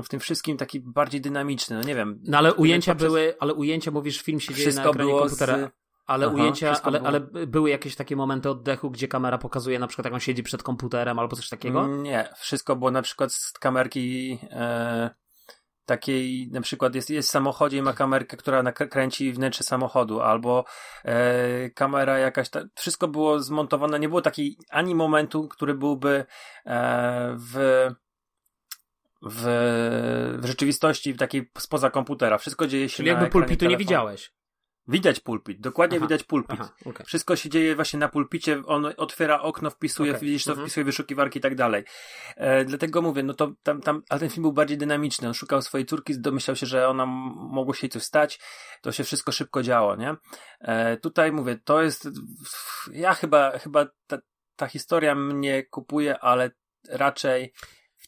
w 0.05 0.09
tym 0.09 0.21
wszystkim 0.21 0.57
taki 0.57 0.81
bardziej 0.81 1.21
dynamiczny, 1.21 1.77
no 1.77 1.83
nie 1.83 1.95
wiem. 1.95 2.21
No 2.25 2.39
ale 2.39 2.55
ujęcia 2.55 2.93
poprzez... 2.93 3.09
były, 3.09 3.35
ale 3.41 3.55
ujęcia, 3.55 3.91
mówisz, 3.91 4.23
film 4.23 4.41
się 4.41 4.55
dzieje 4.55 4.73
na 4.73 4.85
ekranie 4.85 5.13
komputera. 5.13 5.57
Z... 5.59 5.71
Ale 6.07 6.27
Aha, 6.27 6.35
ujęcia, 6.35 6.83
ale, 6.83 7.01
ale 7.01 7.21
były 7.47 7.71
jakieś 7.71 7.97
takie 7.97 8.17
momenty 8.17 8.51
oddechu, 8.51 8.91
gdzie 8.91 9.09
kamera 9.09 9.39
pokazuje 9.39 9.79
na 9.79 9.87
przykład 9.87 10.05
jak 10.05 10.15
on 10.15 10.21
siedzi 10.21 10.43
przed 10.43 10.63
komputerem 10.63 11.19
albo 11.19 11.37
coś 11.37 11.49
takiego? 11.49 11.87
Nie, 11.87 12.29
wszystko 12.37 12.77
było 12.77 12.91
na 12.91 13.03
przykład 13.03 13.33
z 13.33 13.53
kamerki 13.53 14.39
e, 14.51 15.11
takiej, 15.93 16.49
na 16.51 16.61
przykład 16.61 16.95
jest, 16.95 17.11
jest 17.11 17.29
w 17.29 17.33
samochodzie 17.33 17.79
i 17.79 17.83
ma 17.83 17.93
kamerkę, 17.93 18.37
która 18.37 18.73
kręci 18.73 19.33
wnętrze 19.33 19.65
samochodu, 19.65 20.21
albo 20.21 20.65
e, 21.05 21.71
kamera 21.71 22.19
jakaś, 22.19 22.51
ta, 22.51 22.63
wszystko 22.75 23.09
było 23.09 23.41
zmontowane, 23.41 23.99
nie 23.99 24.09
było 24.09 24.23
takiej 24.23 24.57
ani 24.71 24.95
momentu, 24.95 25.49
który 25.49 25.75
byłby 25.75 26.25
e, 26.67 27.37
w 27.39 27.89
w, 29.25 29.43
w 30.43 30.47
rzeczywistości, 30.47 31.13
w 31.13 31.19
takiej 31.19 31.51
spoza 31.59 31.91
komputera. 31.91 32.39
Wszystko 32.39 32.67
dzieje 32.67 32.89
się 32.89 32.97
Czyli 32.97 33.11
na 33.11 33.13
jakby 33.13 33.31
pulpitu 33.31 33.67
nie 33.67 33.77
widziałeś. 33.77 34.33
Widać 34.89 35.21
pulpit, 35.21 35.61
dokładnie 35.61 35.99
aha, 35.99 36.07
widać 36.07 36.25
pulpit. 36.25 36.61
Aha, 36.61 36.73
okay. 36.85 37.07
Wszystko 37.07 37.37
się 37.37 37.49
dzieje 37.49 37.77
właśnie 37.77 37.99
na 37.99 38.09
pulpicie, 38.09 38.63
on 38.67 38.87
otwiera 38.97 39.41
okno, 39.41 39.71
wpisuje, 39.71 40.11
okay. 40.11 40.21
widzisz 40.21 40.45
to, 40.45 40.51
mhm. 40.51 40.67
wpisuje 40.67 40.85
wyszukiwarki 40.85 41.39
i 41.39 41.43
tak 41.43 41.55
dalej. 41.55 41.85
E, 42.37 42.65
dlatego 42.65 43.03
mówię, 43.03 43.23
no 43.23 43.35
to 43.35 43.53
tam, 43.63 43.81
tam, 43.81 44.03
ale 44.09 44.21
ten 44.21 44.31
film 44.31 44.43
był 44.43 44.53
bardziej 44.53 44.79
dynamiczny. 44.79 45.29
On 45.29 45.35
szukał 45.35 45.63
swojej 45.63 45.87
córki, 45.87 46.21
domyślał 46.21 46.57
się, 46.57 46.67
że 46.67 46.89
ona 46.89 47.07
mogło 47.07 47.75
się 47.75 47.87
jej 47.87 47.91
coś 47.91 48.03
stać, 48.03 48.41
to 48.81 48.93
się 48.93 49.05
wszystko 49.05 49.33
szybko 49.33 49.63
działo, 49.63 49.97
nie? 49.97 50.15
E, 50.61 50.97
tutaj 50.97 51.33
mówię, 51.33 51.59
to 51.65 51.83
jest, 51.83 52.09
ja 52.93 53.15
chyba, 53.15 53.59
chyba 53.59 53.87
ta, 54.07 54.19
ta 54.57 54.67
historia 54.67 55.15
mnie 55.15 55.63
kupuje, 55.63 56.19
ale 56.19 56.51
raczej 56.89 57.53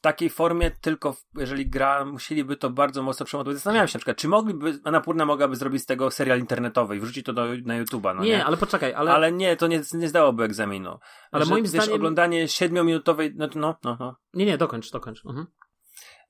takiej 0.04 0.30
formie, 0.30 0.70
tylko 0.70 1.16
jeżeli 1.36 1.66
gra, 1.66 2.04
musieliby 2.04 2.56
to 2.56 2.70
bardzo 2.70 3.02
mocno 3.02 3.26
przemontować. 3.26 3.56
Zastanawiam 3.56 3.88
się 3.88 3.96
na 3.96 3.98
przykład, 3.98 4.16
czy 4.16 4.28
mogliby, 4.28 4.80
Anapurna 4.84 5.26
mogłaby 5.26 5.56
zrobić 5.56 5.82
z 5.82 5.86
tego 5.86 6.10
serial 6.10 6.38
internetowy 6.38 6.96
i 6.96 7.00
wrzucić 7.00 7.26
to 7.26 7.32
do, 7.32 7.44
na 7.64 7.82
YouTube'a, 7.82 8.16
no 8.16 8.22
nie, 8.22 8.28
nie, 8.28 8.44
ale 8.44 8.56
poczekaj, 8.56 8.94
ale... 8.94 9.12
Ale 9.12 9.32
nie, 9.32 9.56
to 9.56 9.66
nie, 9.66 9.80
nie 9.92 10.08
zdałoby 10.08 10.44
egzaminu. 10.44 10.98
Ale 11.32 11.44
Że, 11.44 11.50
moim 11.50 11.64
wiesz, 11.64 11.70
zdaniem... 11.70 11.94
oglądanie 11.94 12.48
siedmiominutowej, 12.48 13.32
no, 13.36 13.48
no, 13.54 13.76
no, 13.84 13.96
no. 14.00 14.16
Nie, 14.34 14.46
nie, 14.46 14.58
dokończ, 14.58 14.90
dokończ. 14.90 15.26
Mhm 15.26 15.46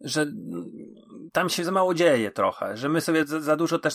że 0.01 0.27
tam 1.33 1.49
się 1.49 1.65
za 1.65 1.73
mało 1.73 1.95
dzieje 1.95 2.31
trochę, 2.31 2.77
że 2.77 2.89
my 2.89 3.01
sobie 3.01 3.27
za, 3.27 3.41
za 3.41 3.57
dużo 3.57 3.79
też, 3.79 3.95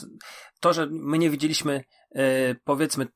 to, 0.59 0.74
że 0.74 0.88
my 0.91 1.17
nie 1.17 1.30
widzieliśmy, 1.30 1.83
powiedzmy, 2.64 3.08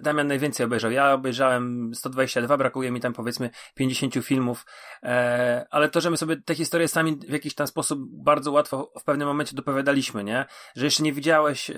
Damian 0.00 0.26
najwięcej 0.26 0.66
obejrzał, 0.66 0.90
ja 0.90 1.12
obejrzałem 1.12 1.94
122, 1.94 2.56
brakuje 2.56 2.90
mi 2.90 3.00
tam 3.00 3.12
powiedzmy 3.12 3.50
50 3.74 4.14
filmów, 4.14 4.66
yy, 5.02 5.10
ale 5.70 5.88
to, 5.88 6.00
że 6.00 6.10
my 6.10 6.16
sobie 6.16 6.36
te 6.36 6.54
historie 6.54 6.88
sami 6.88 7.16
w 7.28 7.32
jakiś 7.32 7.54
tam 7.54 7.66
sposób 7.66 8.00
bardzo 8.24 8.52
łatwo 8.52 8.92
w 9.00 9.04
pewnym 9.04 9.28
momencie 9.28 9.56
dopowiadaliśmy, 9.56 10.24
nie? 10.24 10.44
Że 10.76 10.84
jeszcze 10.84 11.02
nie 11.02 11.12
widziałeś 11.12 11.68
yy, 11.68 11.76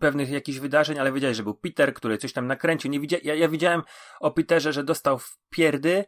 pewnych 0.00 0.30
jakichś 0.30 0.58
wydarzeń, 0.58 0.98
ale 0.98 1.12
wiedziałeś, 1.12 1.36
że 1.36 1.42
był 1.42 1.54
Peter, 1.54 1.94
który 1.94 2.18
coś 2.18 2.32
tam 2.32 2.46
nakręcił, 2.46 2.90
nie 2.90 3.00
widzia 3.00 3.16
ja, 3.22 3.34
ja 3.34 3.48
widziałem 3.48 3.82
o 4.20 4.30
Peterze, 4.30 4.72
że 4.72 4.84
dostał 4.84 5.18
w 5.18 5.38
pierdy, 5.50 6.04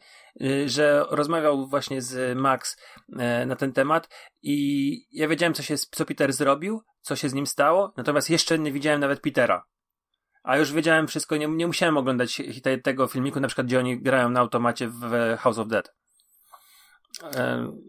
że 0.66 1.04
rozmawiał 1.10 1.66
właśnie 1.66 2.02
z 2.02 2.38
Max 2.38 2.76
e, 3.18 3.46
na 3.46 3.56
ten 3.56 3.72
temat 3.72 4.08
i 4.42 5.06
ja 5.12 5.28
wiedziałem, 5.28 5.54
co, 5.54 5.62
się, 5.62 5.74
co 5.76 6.04
Peter 6.04 6.32
zrobił, 6.32 6.82
co 7.02 7.16
się 7.16 7.28
z 7.28 7.34
nim 7.34 7.46
stało, 7.46 7.92
natomiast 7.96 8.30
jeszcze 8.30 8.58
nie 8.58 8.72
widziałem 8.72 9.00
nawet 9.00 9.20
Petera. 9.20 9.64
A 10.42 10.56
już 10.56 10.72
wiedziałem 10.72 11.06
wszystko, 11.06 11.36
nie, 11.36 11.48
nie 11.48 11.66
musiałem 11.66 11.96
oglądać 11.96 12.42
tego 12.82 13.06
filmiku, 13.06 13.40
na 13.40 13.48
przykład, 13.48 13.66
gdzie 13.66 13.78
oni 13.78 14.00
grają 14.00 14.30
na 14.30 14.40
automacie 14.40 14.88
w 14.88 15.36
House 15.38 15.58
of 15.58 15.68
Dead. 15.68 15.94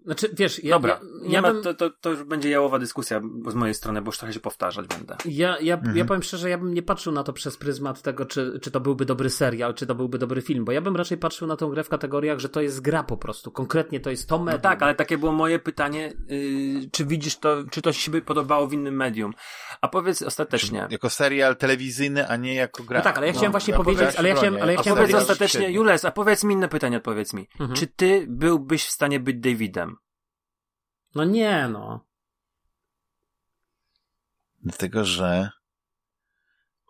Znaczy, 0.06 0.30
wiesz, 0.34 0.64
ja, 0.64 0.76
Dobra, 0.76 1.00
ja, 1.22 1.30
ja 1.32 1.42
bym... 1.42 1.64
to, 1.64 1.74
to, 1.74 1.90
to 1.90 2.10
już 2.10 2.24
będzie 2.24 2.50
jałowa 2.50 2.80
dyskusja 2.80 3.22
z 3.48 3.56
mojej 3.56 3.74
strony, 3.74 4.02
bo 4.02 4.10
już 4.10 4.18
trochę 4.18 4.34
się 4.34 4.40
powtarzać 4.40 4.88
będę. 4.88 5.16
Ja, 5.26 5.58
ja, 5.60 5.76
mhm. 5.76 5.98
ja 5.98 6.06
powiem 6.06 6.24
szczerze, 6.24 6.50
ja 6.50 6.58
bym 6.58 6.74
nie 6.74 6.84
patrzył 6.84 7.14
na 7.14 7.24
to 7.24 7.34
przez 7.34 7.58
pryzmat 7.58 8.02
tego, 8.02 8.26
czy, 8.26 8.60
czy 8.62 8.72
to 8.72 8.80
byłby 8.80 9.06
dobry 9.06 9.30
serial, 9.30 9.74
czy 9.74 9.88
to 9.88 9.96
byłby 9.96 10.18
dobry 10.18 10.42
film, 10.42 10.66
bo 10.66 10.72
ja 10.72 10.82
bym 10.82 10.96
raczej 10.96 11.18
patrzył 11.18 11.48
na 11.48 11.58
tę 11.58 11.70
grę 11.72 11.84
w 11.84 11.90
kategoriach, 11.90 12.40
że 12.40 12.50
to 12.50 12.62
jest 12.62 12.82
gra 12.82 13.04
po 13.04 13.18
prostu, 13.18 13.52
konkretnie 13.52 14.00
to 14.00 14.10
jest 14.10 14.30
to 14.30 14.40
medium. 14.40 14.62
No 14.64 14.70
tak, 14.70 14.84
ale 14.84 14.96
takie 14.96 15.18
było 15.18 15.32
moje 15.32 15.60
pytanie, 15.60 16.14
yy, 16.28 16.90
czy 16.92 17.06
widzisz 17.06 17.38
to, 17.38 17.64
czy 17.72 17.82
to 17.82 17.94
się 17.94 18.12
by 18.12 18.22
podobało 18.22 18.68
w 18.68 18.74
innym 18.74 18.96
medium? 18.96 19.34
A 19.82 19.88
powiedz 19.88 20.22
ostatecznie. 20.22 20.88
Jako 20.90 21.10
serial 21.10 21.56
telewizyjny, 21.56 22.28
a 22.28 22.36
nie 22.36 22.56
jako 22.56 22.84
gra. 22.84 23.00
No 23.00 23.04
tak, 23.04 23.18
ale 23.18 23.28
ja 23.28 23.34
chciałem 23.34 23.50
no, 23.50 23.52
właśnie 23.52 23.74
powiedzieć, 23.74 24.16
ale 24.16 24.30
ja 24.30 24.36
chciałem, 24.36 24.58
ale 24.62 24.74
ja 24.74 24.82
chciałem 24.82 24.98
powiedzieć 24.98 25.22
ostatecznie, 25.22 25.72
Jules, 25.72 26.06
a 26.06 26.12
powiedz 26.12 26.44
mi 26.44 26.54
inne 26.54 26.68
pytanie, 26.68 26.98
odpowiedz 26.98 27.34
mi. 27.34 27.48
Mhm. 27.60 27.74
Czy 27.74 27.88
ty 27.88 28.26
byłbyś 28.30 28.86
w 28.86 28.92
stanie 28.92 29.13
być 29.20 29.40
Davidem? 29.40 29.96
No 31.16 31.24
nie, 31.24 31.68
no. 31.72 32.06
Dlatego, 34.62 35.06
że... 35.06 35.50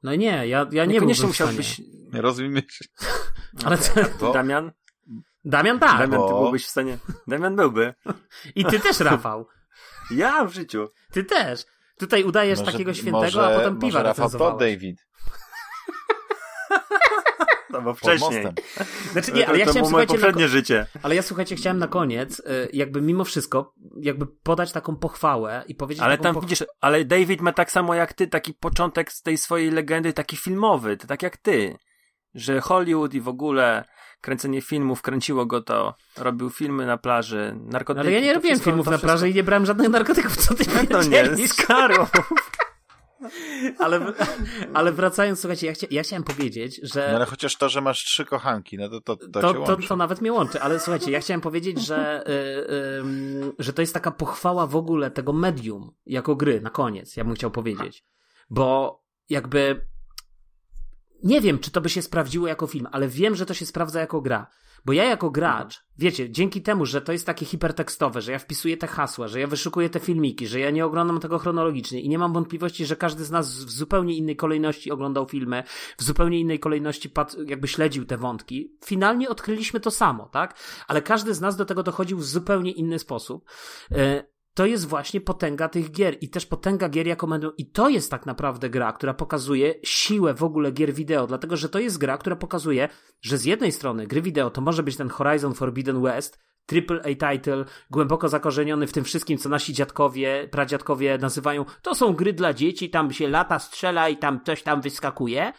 No 0.04 0.16
nie, 0.16 0.48
ja, 0.48 0.68
ja 0.72 0.86
nie 0.86 0.94
Niekoniecznie 0.94 1.28
musiałbyś... 1.28 1.82
Rozumiem 2.14 2.64
się. 2.70 2.86
Ale 3.66 3.78
to, 3.78 4.02
Bo... 4.20 4.34
Damian? 4.34 4.72
Damian 5.46 5.80
tak. 5.80 5.98
Damian, 6.00 6.28
ty 6.28 6.34
byłbyś 6.34 6.66
w 6.66 6.70
stanie... 6.70 6.98
Damian 7.28 7.56
byłby. 7.56 7.94
I 8.56 8.66
ty 8.66 8.80
też, 8.80 9.00
Rafał. 9.00 9.48
Ja 10.12 10.46
w 10.46 10.54
życiu. 10.54 10.90
Ty 11.12 11.24
też. 11.24 11.66
Tutaj 11.98 12.24
udajesz 12.24 12.62
takiego 12.62 12.94
świętego, 12.94 13.22
może, 13.22 13.46
a 13.46 13.58
potem 13.58 13.80
piwa 13.80 14.00
może 14.00 14.04
Rafał 14.04 14.30
to. 14.30 14.58
David. 14.58 15.08
No 17.74 17.82
bo 17.82 17.90
Pod 17.94 17.98
wcześniej. 18.00 18.44
mostem. 18.44 18.54
Znaczy 19.12 19.32
nie, 19.32 19.48
ale 19.48 19.58
ja 19.60 19.66
to, 19.66 19.70
to 19.70 19.72
chciałem, 19.72 19.90
było 19.90 19.92
moje 19.92 20.06
na, 20.06 20.12
poprzednie 20.14 20.48
życie. 20.48 20.86
ale 21.04 21.16
ja 21.16 21.22
słuchajcie, 21.22 21.56
chciałem 21.56 21.78
na 21.80 21.88
koniec, 21.88 22.40
y, 22.40 22.44
jakby 22.74 23.02
mimo 23.02 23.24
wszystko, 23.24 23.74
jakby 24.02 24.26
podać 24.44 24.72
taką 24.72 24.96
pochwałę 24.96 25.64
i 25.68 25.76
powiedzieć 25.76 26.04
Ale 26.04 26.18
taką 26.18 26.24
tam 26.24 26.36
poch- 26.36 26.42
widzisz, 26.42 26.64
ale 26.82 27.06
David 27.06 27.42
ma 27.42 27.54
tak 27.54 27.72
samo 27.72 27.94
jak 27.96 28.14
ty, 28.14 28.28
taki 28.28 28.54
początek 28.54 29.12
z 29.12 29.22
tej 29.22 29.38
swojej 29.38 29.72
legendy, 29.72 30.14
taki 30.14 30.38
filmowy, 30.38 30.98
to 30.98 31.08
tak 31.08 31.24
jak 31.24 31.38
ty. 31.38 31.78
Że 32.36 32.62
Hollywood 32.62 33.14
i 33.14 33.22
w 33.22 33.28
ogóle 33.28 33.86
kręcenie 34.22 34.62
filmów, 34.62 35.02
kręciło 35.02 35.46
go 35.46 35.62
to, 35.62 35.96
robił 36.18 36.50
filmy 36.50 36.86
na 36.86 36.98
plaży, 36.98 37.56
narkotyki. 37.66 38.08
Ale 38.08 38.12
ja 38.12 38.20
nie 38.20 38.28
to 38.28 38.34
robiłem 38.34 38.56
wszystko- 38.56 38.72
filmów 38.72 38.86
to 38.86 38.92
na 38.92 38.98
wszystko- 38.98 39.08
plaży 39.08 39.30
i 39.30 39.34
nie 39.34 39.44
brałem 39.44 39.66
żadnych 39.66 39.90
narkotyków, 39.90 40.38
co 40.38 40.54
ty 40.54 40.66
To 40.88 41.04
nie, 41.10 41.48
z 41.48 41.54
karą. 41.54 42.06
Ale, 43.80 44.14
ale 44.74 44.92
wracając, 44.92 45.40
słuchajcie, 45.40 45.68
ja, 45.68 45.74
chcia, 45.74 45.88
ja 45.92 46.04
chciałem 46.04 46.24
powiedzieć, 46.24 46.80
że... 46.84 47.08
No 47.10 47.16
ale 47.16 47.26
chociaż 47.26 47.56
to, 47.56 47.70
że 47.70 47.82
masz 47.82 48.04
trzy 48.04 48.26
kochanki, 48.26 48.78
no 48.78 48.90
to 48.90 49.02
to, 49.02 49.16
to, 49.16 49.42
to, 49.42 49.54
to, 49.54 49.78
to 49.78 49.96
nawet 49.96 50.22
mnie 50.22 50.34
łączy, 50.34 50.62
ale 50.62 50.80
słuchajcie, 50.80 51.12
ja 51.12 51.20
chciałem 51.20 51.42
powiedzieć, 51.42 51.86
że, 51.86 52.24
y, 52.28 53.00
ym, 53.00 53.54
że 53.60 53.74
to 53.74 53.82
jest 53.82 53.94
taka 53.94 54.12
pochwała 54.12 54.68
w 54.68 54.76
ogóle 54.76 55.12
tego 55.12 55.34
medium 55.34 55.92
jako 56.06 56.36
gry, 56.36 56.62
na 56.62 56.70
koniec, 56.70 57.16
ja 57.16 57.24
bym 57.24 57.36
chciał 57.36 57.52
powiedzieć. 57.52 58.04
Bo 58.50 59.04
jakby 59.30 59.88
nie 61.24 61.42
wiem, 61.42 61.60
czy 61.60 61.72
to 61.72 61.82
by 61.82 61.90
się 61.90 62.02
sprawdziło 62.02 62.48
jako 62.48 62.68
film, 62.68 62.88
ale 62.92 63.08
wiem, 63.08 63.36
że 63.36 63.46
to 63.46 63.54
się 63.54 63.66
sprawdza 63.66 64.00
jako 64.00 64.22
gra. 64.22 64.48
Bo 64.86 64.94
ja 64.94 65.04
jako 65.04 65.32
gracz, 65.32 65.84
wiecie, 65.98 66.32
dzięki 66.32 66.62
temu, 66.62 66.86
że 66.86 67.02
to 67.02 67.12
jest 67.12 67.26
takie 67.26 67.46
hipertekstowe, 67.46 68.22
że 68.22 68.32
ja 68.32 68.40
wpisuję 68.40 68.78
te 68.78 68.88
hasła, 68.88 69.28
że 69.28 69.40
ja 69.40 69.48
wyszukuję 69.48 69.90
te 69.90 70.00
filmiki, 70.00 70.48
że 70.48 70.60
ja 70.60 70.72
nie 70.72 70.86
oglądam 70.86 71.20
tego 71.20 71.40
chronologicznie 71.40 72.02
i 72.02 72.10
nie 72.10 72.20
mam 72.20 72.34
wątpliwości, 72.34 72.86
że 72.86 72.96
każdy 72.96 73.26
z 73.26 73.32
nas 73.32 73.64
w 73.66 73.70
zupełnie 73.70 74.18
innej 74.18 74.36
kolejności 74.36 74.92
oglądał 74.92 75.26
filmy, 75.26 75.64
w 75.98 76.04
zupełnie 76.04 76.40
innej 76.40 76.60
kolejności 76.60 77.10
pat, 77.10 77.36
jakby 77.46 77.68
śledził 77.68 78.06
te 78.06 78.18
wątki. 78.18 78.78
Finalnie 78.86 79.30
odkryliśmy 79.30 79.80
to 79.80 79.92
samo, 79.92 80.30
tak? 80.30 80.60
Ale 80.88 81.02
każdy 81.02 81.34
z 81.34 81.42
nas 81.42 81.56
do 81.56 81.66
tego 81.66 81.84
dochodził 81.84 82.18
w 82.18 82.26
zupełnie 82.26 82.72
inny 82.72 83.00
sposób. 83.00 83.46
E, 83.92 84.33
to 84.54 84.66
jest 84.66 84.88
właśnie 84.88 85.22
potęga 85.22 85.70
tych 85.70 85.92
gier 85.92 86.18
i 86.22 86.30
też 86.30 86.46
potęga 86.46 86.90
gier 86.90 87.08
jako 87.08 87.28
medium. 87.28 87.54
I 87.58 87.72
to 87.72 87.90
jest 87.90 88.12
tak 88.12 88.26
naprawdę 88.26 88.70
gra, 88.70 88.94
która 88.94 89.14
pokazuje 89.14 89.76
siłę 89.84 90.34
w 90.34 90.44
ogóle 90.44 90.72
gier 90.72 90.94
wideo, 90.94 91.28
dlatego 91.28 91.58
że 91.58 91.70
to 91.70 91.80
jest 91.80 91.98
gra, 91.98 92.18
która 92.18 92.36
pokazuje, 92.36 92.90
że 93.22 93.38
z 93.38 93.46
jednej 93.46 93.72
strony 93.72 94.08
gry 94.08 94.22
wideo 94.22 94.50
to 94.50 94.62
może 94.62 94.84
być 94.84 94.98
ten 94.98 95.10
Horizon 95.10 95.54
Forbidden 95.54 96.02
West, 96.02 96.40
triple 96.66 97.02
A 97.04 97.34
title, 97.34 97.66
głęboko 97.90 98.30
zakorzeniony 98.30 98.88
w 98.88 98.94
tym 98.94 99.04
wszystkim, 99.04 99.38
co 99.38 99.50
nasi 99.50 99.74
dziadkowie, 99.74 100.48
pradziadkowie 100.52 101.18
nazywają, 101.18 101.66
to 101.82 101.96
są 101.96 102.14
gry 102.14 102.34
dla 102.34 102.54
dzieci, 102.54 102.90
tam 102.90 103.12
się 103.12 103.28
lata 103.28 103.60
strzela 103.60 104.10
i 104.10 104.18
tam 104.18 104.40
coś 104.46 104.64
tam 104.64 104.82
wyskakuje. 104.82 105.54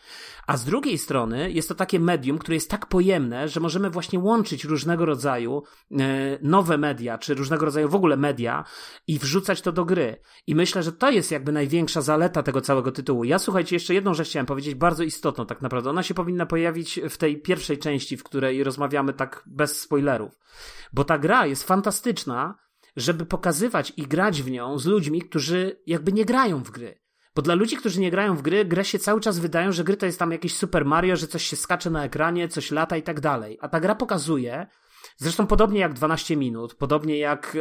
A 0.46 0.56
z 0.56 0.64
drugiej 0.64 0.98
strony 0.98 1.50
jest 1.50 1.68
to 1.68 1.74
takie 1.74 2.00
medium, 2.00 2.38
które 2.38 2.54
jest 2.54 2.70
tak 2.70 2.86
pojemne, 2.86 3.48
że 3.48 3.60
możemy 3.60 3.90
właśnie 3.90 4.18
łączyć 4.18 4.64
różnego 4.64 5.04
rodzaju 5.04 5.62
e, 5.90 6.38
nowe 6.42 6.78
media, 6.78 7.18
czy 7.18 7.34
różnego 7.34 7.64
rodzaju 7.64 7.88
w 7.88 7.94
ogóle 7.94 8.16
media 8.16 8.64
i 9.06 9.18
wrzucać 9.18 9.60
to 9.60 9.72
do 9.72 9.84
gry. 9.84 10.20
I 10.46 10.54
myślę, 10.54 10.82
że 10.82 10.92
to 10.92 11.10
jest 11.10 11.30
jakby 11.30 11.52
największa 11.52 12.00
zaleta 12.00 12.42
tego 12.42 12.60
całego 12.60 12.92
tytułu. 12.92 13.24
Ja 13.24 13.38
słuchajcie, 13.38 13.76
jeszcze 13.76 13.94
jedną 13.94 14.14
rzecz 14.14 14.28
chciałem 14.28 14.46
powiedzieć, 14.46 14.74
bardzo 14.74 15.02
istotną 15.02 15.46
tak 15.46 15.62
naprawdę. 15.62 15.90
Ona 15.90 16.02
się 16.02 16.14
powinna 16.14 16.46
pojawić 16.46 17.00
w 17.10 17.16
tej 17.16 17.42
pierwszej 17.42 17.78
części, 17.78 18.16
w 18.16 18.24
której 18.24 18.64
rozmawiamy 18.64 19.12
tak 19.12 19.42
bez 19.46 19.80
spoilerów. 19.80 20.38
Bo 20.92 21.04
ta 21.04 21.18
gra 21.18 21.46
jest 21.46 21.64
fantastyczna, 21.64 22.54
żeby 22.96 23.26
pokazywać 23.26 23.92
i 23.96 24.02
grać 24.02 24.42
w 24.42 24.50
nią 24.50 24.78
z 24.78 24.86
ludźmi, 24.86 25.22
którzy 25.22 25.80
jakby 25.86 26.12
nie 26.12 26.24
grają 26.24 26.62
w 26.62 26.70
gry. 26.70 27.03
Bo 27.34 27.42
dla 27.42 27.54
ludzi, 27.54 27.76
którzy 27.76 28.00
nie 28.00 28.10
grają 28.10 28.36
w 28.36 28.42
gry, 28.42 28.64
grę 28.64 28.84
się 28.84 28.98
cały 28.98 29.20
czas 29.20 29.38
wydają, 29.38 29.72
że 29.72 29.84
gry 29.84 29.96
to 29.96 30.06
jest 30.06 30.18
tam 30.18 30.32
jakiś 30.32 30.56
Super 30.56 30.84
Mario, 30.84 31.16
że 31.16 31.26
coś 31.26 31.44
się 31.44 31.56
skacze 31.56 31.90
na 31.90 32.04
ekranie, 32.04 32.48
coś 32.48 32.70
lata 32.70 32.96
i 32.96 33.02
tak 33.02 33.20
dalej. 33.20 33.58
A 33.60 33.68
ta 33.68 33.80
gra 33.80 33.94
pokazuje, 33.94 34.66
zresztą 35.16 35.46
podobnie 35.46 35.80
jak 35.80 35.94
12 35.94 36.36
minut, 36.36 36.74
podobnie 36.74 37.18
jak, 37.18 37.56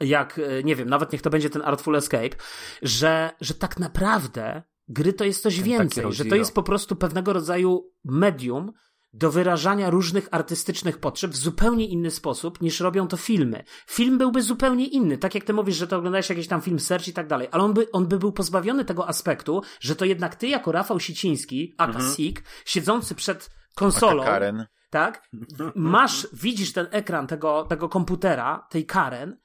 jak 0.00 0.38
e, 0.38 0.62
nie 0.62 0.76
wiem, 0.76 0.88
nawet 0.88 1.12
niech 1.12 1.22
to 1.22 1.30
będzie 1.30 1.50
ten 1.50 1.62
Artful 1.62 1.96
Escape, 1.96 2.36
że, 2.82 3.30
że 3.40 3.54
tak 3.54 3.78
naprawdę 3.78 4.62
gry 4.88 5.12
to 5.12 5.24
jest 5.24 5.42
coś 5.42 5.56
Ten 5.56 5.64
więcej, 5.64 6.12
że 6.12 6.24
to 6.24 6.34
jest 6.36 6.54
po 6.54 6.62
prostu 6.62 6.96
pewnego 6.96 7.32
rodzaju 7.32 7.90
medium, 8.04 8.72
do 9.12 9.30
wyrażania 9.30 9.90
różnych 9.90 10.28
artystycznych 10.30 10.98
potrzeb 10.98 11.30
w 11.30 11.36
zupełnie 11.36 11.86
inny 11.86 12.10
sposób 12.10 12.60
niż 12.60 12.80
robią 12.80 13.08
to 13.08 13.16
filmy. 13.16 13.64
Film 13.86 14.18
byłby 14.18 14.42
zupełnie 14.42 14.86
inny, 14.86 15.18
tak 15.18 15.34
jak 15.34 15.44
ty 15.44 15.52
mówisz, 15.52 15.76
że 15.76 15.86
to 15.86 15.96
oglądałeś 15.96 16.30
jakiś 16.30 16.48
tam 16.48 16.60
film 16.60 16.80
Search 16.80 17.08
i 17.08 17.12
tak 17.12 17.26
dalej, 17.26 17.48
ale 17.50 17.62
on 17.64 17.74
by, 17.74 17.90
on 17.92 18.06
by 18.06 18.18
był 18.18 18.32
pozbawiony 18.32 18.84
tego 18.84 19.08
aspektu, 19.08 19.62
że 19.80 19.96
to 19.96 20.04
jednak 20.04 20.36
ty 20.36 20.48
jako 20.48 20.72
Rafał 20.72 21.00
Siciński, 21.00 21.74
aka 21.78 21.92
Mhm. 21.92 22.14
Sik, 22.14 22.42
siedzący 22.64 23.14
przed 23.14 23.50
konsolą, 23.74 24.24
tak, 24.90 25.28
masz, 25.74 26.28
widzisz 26.32 26.72
ten 26.72 26.86
ekran 26.90 27.26
tego, 27.26 27.64
tego 27.64 27.88
komputera, 27.88 28.66
tej 28.70 28.86
Karen 28.86 29.36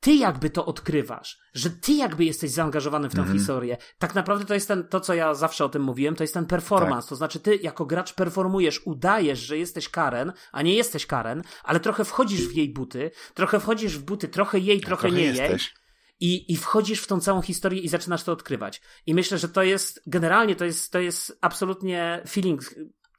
ty 0.00 0.14
jakby 0.14 0.50
to 0.50 0.66
odkrywasz, 0.66 1.38
że 1.54 1.70
ty 1.70 1.92
jakby 1.92 2.24
jesteś 2.24 2.50
zaangażowany 2.50 3.08
w 3.08 3.12
tę 3.14 3.18
Mhm. 3.20 3.38
historię. 3.38 3.76
Tak 3.98 4.14
naprawdę 4.14 4.44
to 4.44 4.54
jest 4.54 4.68
ten, 4.68 4.88
to 4.88 5.00
co 5.00 5.14
ja 5.14 5.34
zawsze 5.34 5.64
o 5.64 5.68
tym 5.68 5.82
mówiłem, 5.82 6.14
to 6.16 6.24
jest 6.24 6.34
ten 6.34 6.46
performance, 6.46 7.02
Tak. 7.06 7.08
to 7.08 7.16
znaczy 7.16 7.40
ty 7.40 7.56
jako 7.56 7.86
gracz 7.86 8.14
performujesz, 8.14 8.80
udajesz, 8.86 9.38
że 9.38 9.58
jesteś 9.58 9.88
Karen, 9.88 10.32
a 10.52 10.62
nie 10.62 10.74
jesteś 10.74 11.06
Karen, 11.06 11.42
ale 11.64 11.80
trochę 11.80 12.04
wchodzisz 12.04 12.48
w 12.48 12.54
jej 12.54 12.72
buty, 12.72 13.10
trochę 13.34 13.60
wchodzisz 13.60 13.98
w 13.98 14.02
buty, 14.04 14.28
trochę 14.28 14.58
jej, 14.58 14.80
trochę, 14.80 15.00
Trochę 15.08 15.16
nie 15.16 15.24
jesteś. 15.24 15.62
jej. 15.66 15.78
I, 16.20 16.52
I 16.52 16.56
wchodzisz 16.56 17.00
w 17.02 17.06
tą 17.06 17.20
całą 17.20 17.42
historię 17.42 17.80
i 17.80 17.88
zaczynasz 17.88 18.24
to 18.24 18.32
odkrywać. 18.32 18.80
I 19.06 19.14
myślę, 19.14 19.38
że 19.38 19.48
to 19.48 19.62
jest, 19.62 20.02
generalnie 20.06 20.56
to 20.56 20.64
jest, 20.64 20.92
to 20.92 20.98
jest 20.98 21.38
absolutnie 21.40 22.22
feeling 22.28 22.62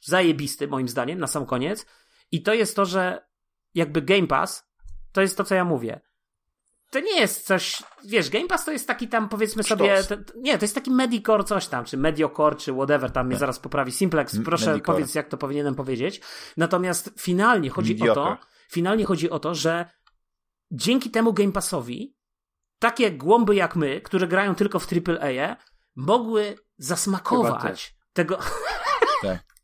zajebisty, 0.01 0.67
moim 0.67 0.87
zdaniem, 0.87 1.19
na 1.19 1.27
sam 1.27 1.45
koniec. 1.45 1.85
I 2.31 2.41
to 2.43 2.53
jest 2.53 2.75
to, 2.75 2.85
że 2.85 3.25
jakby 3.73 4.01
Game 4.01 4.27
Pass, 4.27 4.63
to 5.11 5.21
jest 5.21 5.37
to, 5.37 5.43
co 5.43 5.55
ja 5.55 5.65
mówię. 5.65 6.01
To 6.89 6.99
nie 6.99 7.19
jest 7.19 7.45
coś, 7.45 7.83
wiesz, 8.05 8.29
Game 8.29 8.47
Pass 8.47 8.65
to 8.65 8.71
jest 8.71 8.87
taki 8.87 9.07
tam, 9.07 9.29
powiedzmy 9.29 9.63
sobie, 9.63 10.03
to, 10.03 10.15
nie, 10.35 10.57
to 10.57 10.63
jest 10.65 10.75
taki 10.75 10.91
Medicore 10.91 11.43
coś 11.43 11.67
tam, 11.67 11.85
czy 11.85 11.97
Mediocore, 11.97 12.55
czy 12.55 12.73
whatever, 12.73 13.11
tam 13.11 13.25
mnie 13.25 13.35
Tak. 13.35 13.39
zaraz 13.39 13.59
poprawi 13.59 13.91
Simplex, 13.91 14.37
proszę 14.45 14.65
Medicore. 14.65 14.95
powiedz, 14.95 15.15
jak 15.15 15.27
to 15.27 15.37
powinienem 15.37 15.75
powiedzieć. 15.75 16.21
Natomiast 16.57 17.11
finalnie 17.19 17.69
chodzi 17.69 17.93
o 17.95 17.97
to, 17.97 18.05
Mediocre. 18.23 18.37
finalnie 18.71 19.05
chodzi 19.05 19.29
o 19.29 19.39
to, 19.39 19.55
że 19.55 19.89
dzięki 20.71 21.11
temu 21.11 21.33
Game 21.33 21.51
Passowi 21.51 22.15
takie 22.79 23.11
głąby 23.11 23.55
jak 23.55 23.75
my, 23.75 24.01
które 24.01 24.27
grają 24.27 24.55
tylko 24.55 24.79
w 24.79 24.87
AAA, 24.93 25.55
mogły 25.95 26.55
zasmakować 26.77 27.95
tego. 28.13 28.39
Tak. 29.21 29.39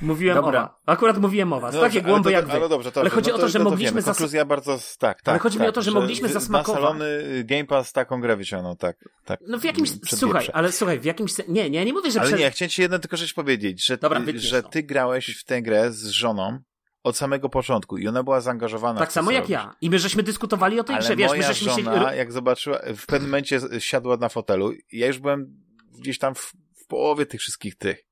Mówiłem 0.00 0.34
Dobra. 0.36 0.60
o 0.60 0.62
was. 0.62 0.70
Akurat 0.86 1.18
mówiłem 1.18 1.52
o 1.52 1.60
was. 1.60 1.74
Dobrze, 1.74 1.88
takie 1.88 2.02
głąby 2.02 2.32
jak 2.32 2.46
wy. 2.46 2.52
Ale 2.52 2.68
dobrze, 2.68 2.90
Ale 2.94 3.10
chodzi 3.10 3.30
no 3.30 3.36
o 3.36 3.38
to, 3.38 3.48
że 3.48 3.58
to 3.58 3.64
mogliśmy 3.64 4.02
zas- 4.02 4.04
Konkluzja 4.04 4.44
bardzo, 4.44 4.78
tak, 4.98 5.22
tak. 5.22 5.28
Ale 5.28 5.38
chodzi 5.38 5.58
mi 5.58 5.60
tak, 5.60 5.68
o 5.68 5.72
to, 5.72 5.82
że 5.82 5.90
mogliśmy 5.90 6.28
zasmakować. 6.28 6.82
Nasalony 6.82 7.06
Game 7.44 7.64
Pass 7.64 7.92
taką 7.92 8.20
grę 8.20 8.36
wyciągnął, 8.36 8.76
tak. 8.76 8.96
tak 9.24 9.40
No 9.46 9.58
w 9.58 9.64
jakimś. 9.64 9.90
Słuchaj, 10.06 10.48
ale 10.52 10.72
słuchaj, 10.72 11.00
w 11.00 11.04
jakimś. 11.04 11.32
Nie, 11.48 11.70
nie, 11.70 11.84
nie 11.84 11.92
mówię, 11.92 12.10
że 12.10 12.20
Ale 12.20 12.28
przed... 12.28 12.40
nie, 12.40 12.50
chciałem 12.50 12.70
ci 12.70 12.82
jedno 12.82 12.98
tylko 12.98 13.16
rzecz 13.16 13.34
powiedzieć, 13.34 13.86
że, 13.86 13.98
ty, 13.98 14.38
że 14.38 14.62
ty 14.62 14.82
grałeś 14.82 15.36
w 15.40 15.44
tę 15.44 15.62
grę 15.62 15.92
z 15.92 16.06
żoną 16.06 16.58
od 17.04 17.16
samego 17.16 17.48
początku 17.48 17.98
i 17.98 18.08
ona 18.08 18.22
była 18.22 18.40
zaangażowana 18.40 19.00
Tak 19.00 19.12
samo 19.12 19.30
jak 19.30 19.48
ja. 19.48 19.74
I 19.80 19.90
my 19.90 19.98
żeśmy 19.98 20.22
dyskutowali 20.22 20.80
o 20.80 20.84
tej 20.84 20.96
Ale 20.96 21.04
grze, 21.04 21.16
wiesz, 21.16 21.32
my 21.32 21.42
żeśmy 21.42 21.72
żona, 21.72 22.10
się. 22.10 22.16
jak 22.16 22.32
zobaczyła, 22.32 22.78
w 22.96 23.06
pewnym 23.06 23.30
momencie 23.30 23.60
siadła 23.78 24.16
na 24.16 24.28
fotelu 24.28 24.72
ja 24.92 25.06
już 25.06 25.18
byłem 25.18 25.64
gdzieś 25.98 26.18
tam 26.18 26.34
w, 26.34 26.52
w 26.74 26.86
połowie 26.86 27.26
tych 27.26 27.40
wszystkich 27.40 27.76
tych. 27.76 28.04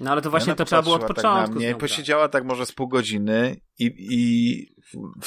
No 0.00 0.10
ale 0.12 0.22
to 0.22 0.30
właśnie 0.30 0.54
to 0.54 0.64
trzeba 0.64 0.82
było 0.82 0.94
od 0.94 1.00
popatrzyła 1.00 1.32
początku. 1.32 1.54
Tak 1.54 1.62
z 1.62 1.64
mnie, 1.64 1.74
posiedziała 1.80 2.28
tak 2.28 2.44
może 2.44 2.66
z 2.66 2.72
pół 2.72 2.88
godziny 2.88 3.56
i, 3.78 3.92
i 3.98 4.74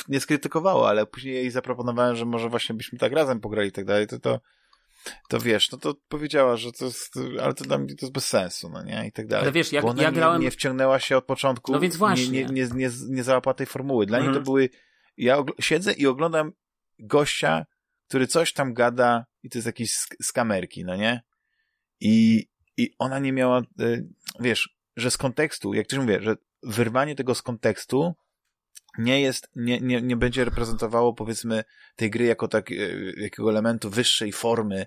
nie 0.08 0.20
skrytykowała, 0.20 0.90
ale 0.90 1.06
później 1.06 1.34
jej 1.36 1.52
zaproponowałem, 1.52 2.16
że 2.16 2.26
może 2.26 2.50
właśnie 2.50 2.76
byśmy 2.76 3.00
tak 3.00 3.14
razem 3.14 3.40
pograli 3.40 3.70
i 3.70 3.72
tak 3.72 3.86
dalej, 3.86 4.08
to, 4.08 4.20
to, 4.20 4.40
to 5.30 5.40
wiesz, 5.40 5.72
no 5.72 5.78
to 5.78 5.96
powiedziała, 6.08 6.58
że 6.58 6.72
to 6.72 6.86
jest, 6.86 7.20
ale 7.44 7.54
to 7.54 7.64
dla 7.64 7.78
mnie 7.78 7.96
to 7.96 8.06
jest 8.06 8.14
bez 8.14 8.28
sensu, 8.28 8.70
no 8.70 8.84
nie, 8.84 9.08
i 9.08 9.12
tak 9.12 9.28
dalej. 9.28 9.44
Ale 9.44 9.52
wiesz, 9.52 9.72
jak 9.72 9.84
Bo 9.84 9.90
ona 9.90 10.04
ja 10.04 10.12
grałem. 10.12 10.42
nie 10.42 10.52
wciągnęła 10.52 11.00
się 11.00 11.18
od 11.18 11.26
początku. 11.26 11.72
No 11.72 11.80
więc 11.80 11.96
właśnie. 11.96 12.32
Nie, 12.32 12.46
nie, 12.46 12.68
nie, 12.76 12.90
nie, 13.10 13.24
załapała 13.24 13.54
tej 13.54 13.68
formuły. 13.68 14.06
Dla 14.06 14.18
niej 14.20 14.28
Mhm. 14.28 14.44
to 14.46 14.52
były, 14.52 14.70
ja 15.18 15.44
siedzę 15.60 15.94
i 15.94 16.08
oglądam 16.08 16.52
gościa, 17.00 17.66
który 18.08 18.28
coś 18.28 18.54
tam 18.54 18.74
gada 18.74 19.26
i 19.44 19.50
to 19.50 19.58
jest 19.58 19.66
jakiś 19.66 19.92
sk- 19.92 20.16
z 20.22 20.32
kamerki, 20.32 20.86
no 20.86 20.96
nie? 20.96 21.22
I, 22.00 22.46
i 22.78 22.96
ona 23.00 23.20
nie 23.20 23.34
miała, 23.34 23.62
y, 23.82 24.08
wiesz, 24.40 24.78
że 24.96 25.12
z 25.12 25.18
kontekstu, 25.18 25.74
jak 25.74 25.88
też 25.88 26.00
mówię, 26.00 26.22
że 26.22 26.36
wyrwanie 26.64 27.16
tego 27.16 27.36
z 27.36 27.42
kontekstu 27.42 28.16
nie 28.98 29.22
jest, 29.22 29.50
nie, 29.56 29.80
nie, 29.80 30.02
nie 30.02 30.16
będzie 30.16 30.46
reprezentowało 30.46 31.14
powiedzmy 31.14 31.64
tej 31.96 32.10
gry 32.10 32.26
jako 32.26 32.48
tak, 32.48 32.72
e, 32.72 32.76
jakiego 33.18 33.50
elementu 33.50 33.90
wyższej 33.90 34.32
formy, 34.32 34.86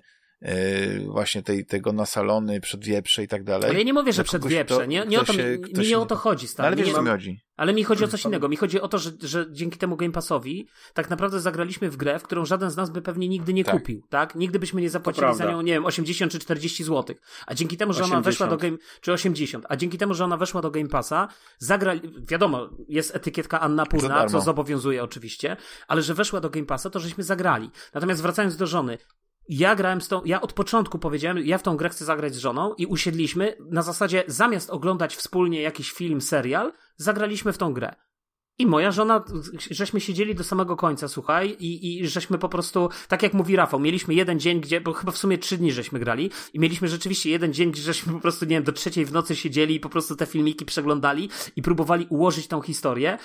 właśnie 1.07 1.43
tej, 1.43 1.65
tego 1.65 1.93
nasalony, 1.93 2.61
przedwieprze 2.61 3.23
i 3.23 3.27
tak 3.27 3.43
dalej. 3.43 3.69
Ale 3.69 3.79
ja 3.79 3.85
nie 3.85 3.93
mówię, 3.93 4.13
że 4.13 4.23
przedwieprze. 4.23 4.87
Nie, 4.87 5.05
nie, 5.05 5.19
o 5.21 5.23
to, 5.25 5.33
się- 5.33 5.57
mi, 5.77 5.87
nie 5.87 5.99
o 5.99 6.05
to 6.05 6.15
chodzi, 6.15 6.47
stary. 6.47 6.67
ale 6.67 6.75
wiesz, 6.75 6.87
nie, 6.87 6.93
co 6.93 7.01
mi 7.01 7.09
chodzi. 7.09 7.39
Ale 7.57 7.73
mi 7.73 7.83
chodzi 7.83 8.03
o 8.03 8.07
coś 8.07 8.25
innego. 8.25 8.49
Mi 8.49 8.55
chodzi 8.57 8.81
o 8.81 8.87
to, 8.87 8.97
że, 8.97 9.11
że 9.21 9.45
dzięki 9.51 9.77
temu 9.77 9.97
Game 9.97 10.11
Passowi 10.11 10.67
tak 10.93 11.09
naprawdę 11.09 11.39
zagraliśmy 11.39 11.89
w 11.89 11.97
grę, 11.97 12.19
w 12.19 12.23
którą 12.23 12.45
żaden 12.45 12.69
z 12.69 12.75
nas 12.75 12.89
by 12.89 13.01
pewnie 13.01 13.29
nigdy 13.29 13.53
nie 13.53 13.63
Tak. 13.63 13.75
kupił, 13.75 14.01
tak? 14.09 14.35
Nigdy 14.35 14.59
byśmy 14.59 14.81
nie 14.81 14.89
zapłacili 14.89 15.35
za 15.35 15.51
nią, 15.51 15.61
nie 15.61 15.73
wiem, 15.73 15.85
80 15.85 16.31
czy 16.31 16.39
40 16.39 16.83
zł. 16.83 17.15
A 17.47 17.53
dzięki 17.55 17.77
temu, 17.77 17.93
że 17.93 18.03
ona 18.03 18.17
80. 18.17 18.25
weszła 18.25 18.47
do 18.47 18.57
Game, 18.57 18.77
czy 19.01 19.13
80, 19.13 19.65
a 19.69 19.75
dzięki 19.75 19.97
temu, 19.97 20.13
że 20.13 20.25
ona 20.25 20.37
weszła 20.37 20.61
do 20.61 20.71
Game 20.71 20.89
Passa, 20.89 21.27
zagrali, 21.57 22.01
wiadomo, 22.29 22.69
jest 22.87 23.15
etykietka 23.15 23.59
Anna 23.59 23.85
Purna, 23.85 24.25
co 24.27 24.41
zobowiązuje 24.41 25.03
oczywiście, 25.03 25.57
ale 25.87 26.01
że 26.01 26.13
weszła 26.13 26.41
do 26.41 26.49
Game 26.49 26.65
Passa, 26.65 26.89
to 26.89 26.99
żeśmy 26.99 27.23
zagrali. 27.23 27.69
Natomiast 27.93 28.21
wracając 28.21 28.57
do 28.57 28.67
żony, 28.67 28.97
ja 29.49 29.75
grałem 29.75 30.01
z 30.01 30.07
tą, 30.07 30.21
ja 30.25 30.41
od 30.41 30.53
początku 30.53 30.99
powiedziałem, 30.99 31.37
ja 31.37 31.57
w 31.57 31.63
tą 31.63 31.77
grę 31.77 31.89
chcę 31.89 32.05
zagrać 32.05 32.35
z 32.35 32.37
żoną 32.37 32.73
i 32.73 32.85
usiedliśmy 32.85 33.57
na 33.71 33.81
zasadzie 33.81 34.23
zamiast 34.27 34.69
oglądać 34.69 35.15
wspólnie 35.15 35.61
jakiś 35.61 35.91
film, 35.91 36.21
serial, 36.21 36.73
zagraliśmy 36.97 37.53
w 37.53 37.57
tą 37.57 37.73
grę. 37.73 37.95
I 38.61 38.65
moja 38.65 38.91
żona, 38.91 39.23
żeśmy 39.71 40.01
siedzieli 40.01 40.35
do 40.35 40.43
samego 40.43 40.75
końca, 40.75 41.07
słuchaj, 41.07 41.55
i, 41.59 41.99
i 41.99 42.07
żeśmy 42.07 42.37
po 42.37 42.49
prostu, 42.49 42.89
tak 43.07 43.23
jak 43.23 43.33
mówi 43.33 43.55
Rafał, 43.55 43.79
mieliśmy 43.79 44.13
jeden 44.13 44.39
dzień, 44.39 44.61
gdzie, 44.61 44.81
bo 44.81 44.93
chyba 44.93 45.11
w 45.11 45.17
sumie 45.17 45.37
trzy 45.37 45.57
dni 45.57 45.71
żeśmy 45.71 45.99
grali, 45.99 46.31
i 46.53 46.59
mieliśmy 46.59 46.87
rzeczywiście 46.87 47.29
jeden 47.29 47.53
dzień, 47.53 47.71
gdzie 47.71 47.81
żeśmy 47.81 48.13
po 48.13 48.19
prostu, 48.19 48.45
nie 48.45 48.55
wiem, 48.55 48.63
do 48.63 48.71
trzeciej 48.71 49.05
w 49.05 49.11
nocy 49.11 49.35
siedzieli 49.35 49.75
i 49.75 49.79
po 49.79 49.89
prostu 49.89 50.15
te 50.15 50.25
filmiki 50.25 50.65
przeglądali 50.65 51.29
i 51.55 51.61
próbowali 51.61 52.07
ułożyć 52.09 52.47
tą 52.47 52.61
historię. 52.61 53.17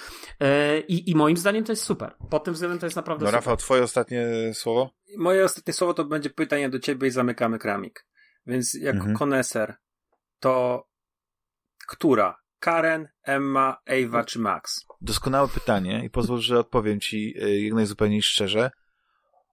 I, 0.89 1.11
I 1.11 1.15
moim 1.15 1.37
zdaniem 1.37 1.65
to 1.65 1.73
jest 1.73 1.83
super. 1.83 2.17
Pod 2.31 2.45
tym 2.45 2.55
względem 2.55 2.79
to 2.79 2.87
jest 2.87 2.97
naprawdę 2.97 3.25
No 3.25 3.29
super. 3.31 3.39
Rafał, 3.39 3.57
twoje 3.57 3.83
ostatnie 3.83 4.27
słowo? 4.55 4.91
Moje 5.19 5.45
ostatnie 5.45 5.73
słowo 5.73 5.95
to 5.95 6.05
będzie 6.05 6.31
pytanie 6.31 6.69
do 6.69 6.79
ciebie 6.79 7.09
i 7.09 7.11
zamykamy 7.11 7.59
kramik. 7.59 8.07
Więc 8.47 8.75
jako 8.75 8.99
Mhm. 8.99 9.17
koneser, 9.17 9.77
to 10.41 10.87
która? 11.87 12.46
Karen, 12.67 13.09
Emma, 13.23 13.77
Ewa 13.85 14.25
czy 14.25 14.39
Max? 14.39 14.87
Doskonałe 15.01 15.49
pytanie 15.49 16.03
i 16.05 16.11
pozwól, 16.11 16.41
że 16.41 16.59
odpowiem 16.59 17.01
ci 17.01 17.35
y, 17.43 17.61
jak 17.61 17.75
najzupełniej 17.75 18.23
szczerze. 18.23 18.71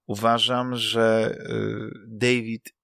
Uważam, 0.06 0.76
że 0.76 1.36
y, 1.50 2.08
David 2.08 2.76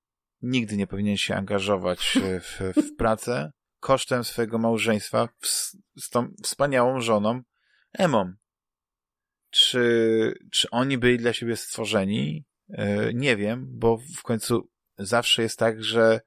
nigdy 0.42 0.78
nie 0.78 0.88
powinien 0.88 1.18
się 1.18 1.36
angażować 1.36 2.18
w, 2.42 2.74
w 2.76 2.96
pracę 2.96 3.52
kosztem 3.80 4.24
swojego 4.24 4.58
małżeństwa 4.58 5.30
z, 5.42 6.10
tą 6.12 6.34
wspaniałą 6.44 7.02
żoną 7.02 7.42
Emą. 7.94 8.34
Czy, 9.50 10.34
czy 10.52 10.70
oni 10.70 10.98
byli 10.98 11.18
dla 11.18 11.34
siebie 11.34 11.56
stworzeni? 11.56 12.46
Y, 12.70 12.76
Nie 13.14 13.38
wiem, 13.38 13.66
bo 13.70 13.98
w 14.18 14.24
końcu 14.24 14.70
zawsze 14.98 15.42
jest 15.42 15.60
tak, 15.60 15.84
że 15.84 16.22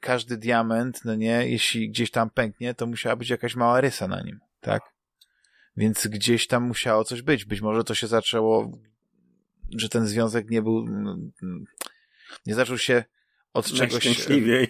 każdy 0.00 0.36
diament, 0.36 1.04
no 1.04 1.14
nie, 1.14 1.48
jeśli 1.48 1.90
gdzieś 1.90 2.10
tam 2.10 2.30
pęknie, 2.30 2.74
to 2.74 2.86
musiała 2.86 3.16
być 3.16 3.30
jakaś 3.30 3.56
mała 3.56 3.80
rysa 3.80 4.08
na 4.08 4.22
nim, 4.22 4.40
tak? 4.60 4.82
Więc 5.76 6.06
gdzieś 6.06 6.46
tam 6.46 6.62
musiało 6.62 7.04
coś 7.04 7.22
być. 7.22 7.44
Być 7.44 7.60
może 7.60 7.84
to 7.84 7.94
się 7.94 8.06
zaczęło, 8.06 8.78
że 9.76 9.88
ten 9.88 10.06
związek 10.06 10.50
nie 10.50 10.62
był, 10.62 10.78
mm, 10.78 11.30
nie 12.46 12.54
zaczął 12.54 12.78
się 12.78 13.04
od 13.52 13.66
czegoś 13.66 14.04
Najszczęśliwiej. 14.04 14.68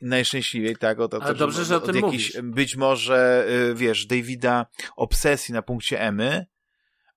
najszczęśliwiej, 0.00 0.76
tak? 0.76 1.00
Od, 1.00 1.14
od, 1.14 1.22
Ale 1.22 1.34
dobrze, 1.34 1.64
że 1.64 1.74
o 1.74 1.78
od 1.78 1.86
tym 1.86 1.96
jakiejś, 1.96 2.34
mówisz. 2.34 2.52
Być 2.54 2.76
może, 2.76 3.46
y, 3.70 3.74
wiesz, 3.74 4.06
Davida 4.06 4.66
obsesji 4.96 5.54
na 5.54 5.62
punkcie 5.62 6.00
Emy, 6.00 6.46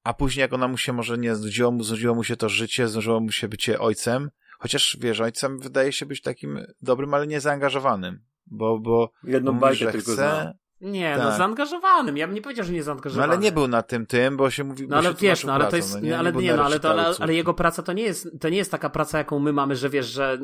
a 0.04 0.14
później 0.14 0.42
jak 0.42 0.54
ona 0.54 0.68
mu 0.68 0.78
się 0.78 0.94
może 0.94 1.18
nie 1.18 1.36
znudziło, 1.36 1.72
mu, 1.72 1.84
znudziło 1.84 2.16
mu 2.16 2.24
się 2.24 2.38
to 2.38 2.50
życie, 2.50 2.88
znudziło 2.88 3.20
mu 3.20 3.32
się 3.32 3.48
bycie 3.48 3.80
ojcem, 3.80 4.32
chociaż, 4.60 4.98
wiesz, 5.02 5.20
ojcem 5.22 5.60
wydaje 5.60 5.92
się 5.92 6.06
być 6.06 6.22
takim 6.22 6.60
dobrym, 6.82 7.14
ale 7.14 7.28
nie 7.28 7.40
zaangażowanym, 7.42 8.20
bo, 8.46 8.80
bo 8.80 9.12
Jedną 9.24 9.54
bo 9.54 9.60
bajkę 9.60 9.92
tylko 9.92 10.12
chce, 10.12 10.14
znam. 10.14 10.54
Nie, 10.82 11.14
Tak. 11.16 11.24
no 11.24 11.38
zaangażowanym. 11.38 12.18
Ja 12.18 12.28
bym 12.28 12.36
nie 12.36 12.42
powiedział, 12.42 12.66
że 12.66 12.72
nie 12.72 12.78
no 12.80 12.84
zaangażowany. 12.86 13.34
ale 13.34 13.42
nie 13.42 13.52
był 13.52 13.68
na 13.68 13.82
tym 13.82 14.06
tym, 14.06 14.38
bo 14.38 14.50
się 14.50 14.64
mówi, 14.64 14.88
No 14.88 14.98
ale 14.98 15.14
wiesz, 15.14 15.44
no 15.44 15.54
ale 15.54 15.68
to 15.68 15.76
jest, 15.76 15.94
no, 15.94 16.00
nie, 16.00 16.10
nie, 16.10 16.18
ale 16.20 16.32
nie, 16.34 16.52
na 16.52 16.56
no 16.58 16.66
ale, 16.66 16.80
to, 16.80 16.90
ale, 16.90 17.14
ale 17.20 17.34
jego 17.34 17.54
praca 17.54 17.84
to 17.84 17.94
nie 17.94 18.04
jest, 18.04 18.28
to 18.42 18.50
nie 18.50 18.58
jest 18.58 18.72
taka 18.72 18.90
praca, 18.90 19.18
jaką 19.18 19.40
my 19.40 19.54
mamy, 19.54 19.76
że 19.76 19.90
wiesz, 19.90 20.06
że 20.06 20.38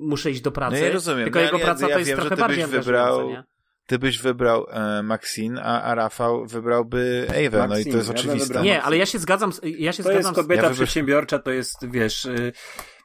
muszę 0.00 0.30
iść 0.30 0.40
do 0.40 0.52
pracy. 0.52 0.76
No 0.80 0.86
ja 0.86 0.92
rozumiem, 0.92 1.24
Tylko 1.24 1.38
no, 1.38 1.44
jego 1.44 1.58
ja- 1.58 1.64
praca 1.64 1.88
ja 1.88 1.92
to 1.94 1.98
jest 1.98 2.08
wiem, 2.10 2.20
że 2.20 2.26
trochę 2.26 2.40
bardziej 2.40 2.66
wybrał- 2.66 3.28
nie? 3.28 3.44
Ty 3.86 3.98
byś 3.98 4.18
wybrał 4.18 4.66
e, 4.70 5.02
Maxine, 5.02 5.62
a, 5.64 5.82
a 5.82 5.94
Rafał 5.94 6.46
wybrałby 6.46 7.26
Ewę, 7.34 7.66
no 7.68 7.78
i 7.78 7.84
to 7.84 7.96
jest 7.96 8.08
ja 8.08 8.14
oczywiste. 8.14 8.62
Nie, 8.62 8.82
ale 8.82 8.96
ja 8.96 9.06
się 9.06 9.18
zgadzam, 9.18 9.52
z- 9.52 9.60
ja 9.64 9.92
się 9.92 10.02
To 10.02 10.10
jest 10.12 10.22
zgadzam 10.22 10.34
z, 10.34 10.36
kobieta 10.36 10.66
Ja 10.66 10.70
przedsiębiorcza, 10.70 11.38
to 11.38 11.50
jest, 11.50 11.90
wiesz, 11.90 12.24
y, 12.24 12.52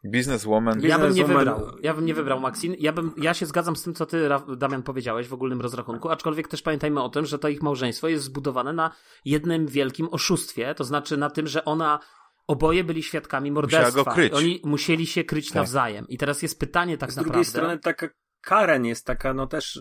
Bizneswoman. 0.06 0.82
Ja 0.82 1.00
bym 1.00 1.14
nie 1.14 1.24
Bizneswoman- 1.24 1.38
wybrał. 1.38 1.77
Ja 1.84 1.93
bym 1.93 2.06
nie 2.06 2.14
wybrał 2.14 2.40
Maxin. 2.40 2.76
Ja, 2.80 2.93
bym, 2.93 3.11
ja 3.17 3.34
się 3.34 3.45
zgadzam 3.45 3.76
z 3.76 3.84
tym, 3.84 3.93
co 3.93 4.06
ty, 4.06 4.30
Damian, 4.58 4.84
powiedziałeś 4.84 5.27
w 5.27 5.34
ogólnym 5.34 5.61
rozrachunku, 5.61 6.09
aczkolwiek 6.09 6.48
też 6.48 6.61
pamiętajmy 6.61 7.03
o 7.03 7.09
tym, 7.09 7.26
że 7.26 7.40
to 7.40 7.48
ich 7.48 7.61
małżeństwo 7.61 8.08
jest 8.08 8.24
zbudowane 8.24 8.74
na 8.74 8.92
jednym 9.26 9.67
wielkim 9.67 10.08
oszustwie, 10.11 10.76
to 10.76 10.84
znaczy 10.84 11.17
na 11.17 11.30
tym, 11.30 11.48
że 11.48 11.66
ona 11.66 12.00
oboje 12.48 12.84
byli 12.84 13.03
świadkami 13.03 13.51
morderstwa. 13.51 14.03
go 14.03 14.11
kryć. 14.11 14.34
Oni 14.34 14.61
musieli 14.64 15.08
się 15.08 15.24
kryć 15.24 15.48
Tak. 15.48 15.56
nawzajem. 15.56 16.08
I 16.08 16.17
teraz 16.17 16.42
jest 16.42 16.59
pytanie 16.59 16.98
tak 16.98 17.11
z 17.11 17.16
naprawdę. 17.16 17.32
drugiej 17.34 17.45
strony 17.45 17.80
taka 17.80 18.08
Karen 18.42 18.85
jest 18.85 19.06
taka, 19.06 19.34
no 19.34 19.48
też, 19.48 19.80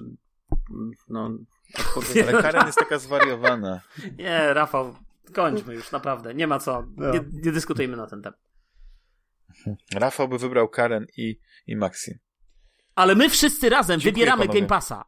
no. 1.08 1.30
Ale 2.28 2.42
Karen 2.42 2.66
jest 2.66 2.78
taka 2.78 2.98
zwariowana. 2.98 3.80
Nie, 4.18 4.54
Rafał, 4.54 4.94
kończmy 5.32 5.74
już, 5.74 5.92
naprawdę. 5.92 6.34
Nie 6.34 6.46
ma 6.46 6.58
co. 6.58 6.84
No. 6.96 7.12
Nie, 7.12 7.20
nie 7.32 7.52
dyskutujmy 7.52 7.96
na 7.96 8.06
ten 8.06 8.22
temat. 8.22 8.45
Rafał 9.94 10.28
by 10.28 10.38
wybrał 10.38 10.68
Karen 10.68 11.06
i, 11.16 11.38
i 11.66 11.76
Maxine. 11.76 12.18
Ale 12.94 13.14
my 13.14 13.30
wszyscy 13.30 13.68
razem 13.68 14.00
Dziękuję, 14.00 14.12
wybieramy 14.12 14.42
panowie. 14.42 14.60
Game 14.60 14.68
Passa. 14.68 15.04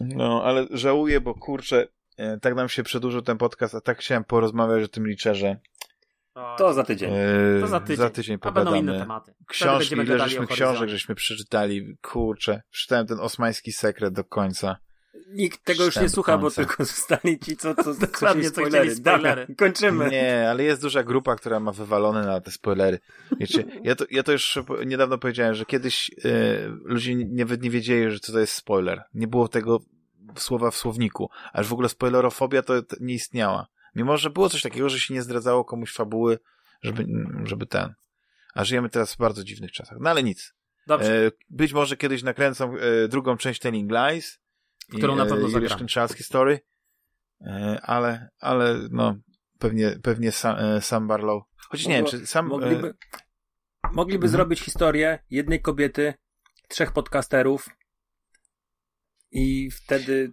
No, 0.00 0.42
ale 0.44 0.66
żałuję, 0.70 1.20
bo 1.20 1.34
kurczę, 1.34 1.88
e, 2.16 2.40
tak 2.40 2.54
nam 2.54 2.68
się 2.68 2.82
przedłużył 2.82 3.22
ten 3.22 3.38
podcast, 3.38 3.74
a 3.74 3.80
tak 3.80 3.98
chciałem 3.98 4.24
porozmawiać 4.24 4.84
o 4.84 4.88
tym 4.88 5.06
liczerze. 5.06 5.56
To 6.58 6.74
za 6.74 6.84
tydzień. 6.84 7.10
E, 7.14 7.60
To 7.60 7.66
za 7.66 7.80
tydzień. 7.80 7.96
Za 7.96 8.10
tydzień 8.10 8.38
A 8.40 8.50
będą 8.50 8.74
inne 8.74 8.98
tematy. 8.98 9.34
Książki, 9.46 9.96
będziemy 9.96 10.18
ile 10.18 10.28
żeśmy 10.28 10.46
książek, 10.46 10.88
żeśmy 10.88 11.14
przeczytali. 11.14 11.96
Kurczę, 12.02 12.62
przeczytałem 12.70 13.06
ten 13.06 13.20
osmański 13.20 13.72
sekret 13.72 14.14
do 14.14 14.24
końca. 14.24 14.76
Nikt 15.28 15.64
tego 15.64 15.84
już 15.84 15.96
nie 15.96 16.08
słucha, 16.08 16.38
bo 16.38 16.50
tylko 16.50 16.84
zostali 16.84 17.38
ci, 17.38 17.56
co, 17.56 17.74
co, 17.74 17.94
co 17.94 18.00
Dokładnie, 18.00 18.50
co 18.50 18.64
chcieli 18.64 18.94
spoilery. 18.94 19.54
Kończymy. 19.58 20.10
Nie, 20.10 20.50
ale 20.50 20.64
jest 20.64 20.82
duża 20.82 21.02
grupa, 21.02 21.36
która 21.36 21.60
ma 21.60 21.72
wywalone 21.72 22.26
na 22.26 22.40
te 22.40 22.50
spoilery. 22.50 22.98
Wiecie, 23.40 23.64
ja 23.84 23.94
to, 23.94 24.04
ja 24.10 24.22
to 24.22 24.32
już 24.32 24.58
niedawno 24.86 25.18
powiedziałem, 25.18 25.54
że 25.54 25.64
kiedyś 25.64 26.10
e, 26.24 26.28
ludzie 26.68 27.16
nawet 27.16 27.62
nie 27.62 27.70
wiedzieli, 27.70 28.10
że 28.10 28.20
co 28.20 28.32
to 28.32 28.38
jest 28.38 28.52
spoiler. 28.52 29.02
Nie 29.14 29.26
było 29.26 29.48
tego 29.48 29.80
słowa 30.36 30.70
w 30.70 30.76
słowniku. 30.76 31.30
Aż 31.52 31.66
w 31.66 31.72
ogóle 31.72 31.88
spoilerofobia 31.88 32.62
to, 32.62 32.82
to 32.82 32.96
nie 33.00 33.14
istniała. 33.14 33.66
Mimo, 33.94 34.16
że 34.16 34.30
było 34.30 34.48
coś 34.48 34.62
takiego, 34.62 34.88
że 34.88 35.00
się 35.00 35.14
nie 35.14 35.22
zdradzało 35.22 35.64
komuś 35.64 35.92
fabuły, 35.92 36.38
żeby, 36.82 37.06
żeby 37.44 37.66
ten. 37.66 37.94
A 38.54 38.64
żyjemy 38.64 38.88
teraz 38.88 39.14
w 39.14 39.18
bardzo 39.18 39.44
dziwnych 39.44 39.72
czasach. 39.72 39.98
No 40.00 40.10
ale 40.10 40.22
nic. 40.22 40.54
Dobrze. 40.86 41.26
E, 41.26 41.30
być 41.50 41.72
może 41.72 41.96
kiedyś 41.96 42.22
nakręcą 42.22 42.76
e, 42.76 43.08
drugą 43.08 43.36
część 43.36 43.60
Telling 43.60 43.92
Lies. 43.92 44.38
I, 44.92 44.96
Którą 44.96 45.16
na 45.16 45.26
pewno 45.26 45.46
e, 45.46 45.48
i 45.48 45.52
zagramy. 45.52 45.68
Resztęczalski 45.68 46.22
Story. 46.22 46.60
E, 47.40 47.80
ale, 47.82 48.28
ale 48.40 48.78
no, 48.90 49.16
pewnie, 49.58 49.98
pewnie 50.02 50.32
sam, 50.32 50.56
e, 50.58 50.80
sam 50.80 51.06
Barlow. 51.08 51.42
Choć 51.68 51.86
nie 51.86 51.94
wiem, 51.94 52.06
czy 52.06 52.26
sam... 52.26 52.46
Mogliby, 52.46 52.88
e, 52.88 53.88
mogliby 53.92 54.26
Mhm. 54.26 54.30
zrobić 54.32 54.60
historię 54.60 55.18
jednej 55.30 55.62
kobiety, 55.62 56.14
trzech 56.68 56.92
podcasterów 56.92 57.68
i 59.30 59.70
wtedy 59.70 60.32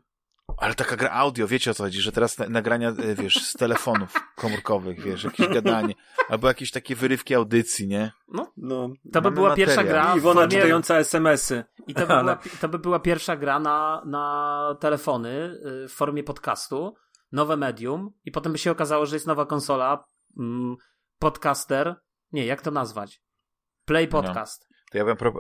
ale 0.64 0.76
taka 0.76 0.96
gra 0.96 1.12
audio, 1.12 1.48
wiecie 1.48 1.72
o 1.72 1.74
co 1.74 1.84
chodzi, 1.84 2.02
że 2.02 2.12
teraz 2.12 2.38
na, 2.38 2.50
nagrania, 2.50 2.90
e, 2.90 3.16
wiesz, 3.16 3.48
z 3.48 3.54
telefonów 3.54 4.14
komórkowych, 4.36 5.02
wiesz, 5.02 5.24
jakieś 5.24 5.48
gadanie, 5.48 5.94
albo 6.30 6.48
jakieś 6.48 6.72
takie 6.72 6.96
wyrywki 6.96 7.36
audycji, 7.36 7.88
nie? 7.88 8.12
No, 8.28 8.52
no, 8.58 8.90
to 9.14 9.22
by 9.22 9.32
była 9.32 9.56
pierwsza 9.56 9.76
materiał. 9.76 10.04
gra. 10.04 10.14
w 10.14 10.18
Iwona 10.18 10.42
formie- 10.42 10.52
czytająca 10.52 10.98
SMS-y. 10.98 11.64
I 11.88 11.94
to 11.94 12.02
by, 12.02 12.08
była, 12.08 12.40
to 12.62 12.70
by 12.70 12.80
była 12.80 13.00
pierwsza 13.00 13.38
gra 13.38 13.60
na, 13.60 14.04
na 14.06 14.78
telefony 14.80 15.30
y, 15.30 15.88
w 15.88 15.92
formie 15.92 16.24
podcastu, 16.24 16.96
nowe 17.32 17.58
medium, 17.58 18.12
i 18.26 18.32
potem 18.32 18.52
by 18.52 18.58
się 18.58 18.72
okazało, 18.72 19.06
że 19.06 19.16
jest 19.16 19.28
nowa 19.28 19.46
konsola, 19.46 20.06
mm, 20.40 20.76
podcaster. 21.20 21.96
Nie, 22.32 22.46
jak 22.46 22.62
to 22.62 22.72
nazwać? 22.72 23.22
Play 23.86 24.08
podcast. 24.08 24.68
To 24.92 24.98
ja 24.98 25.06
bym 25.06 25.18
pro... 25.18 25.34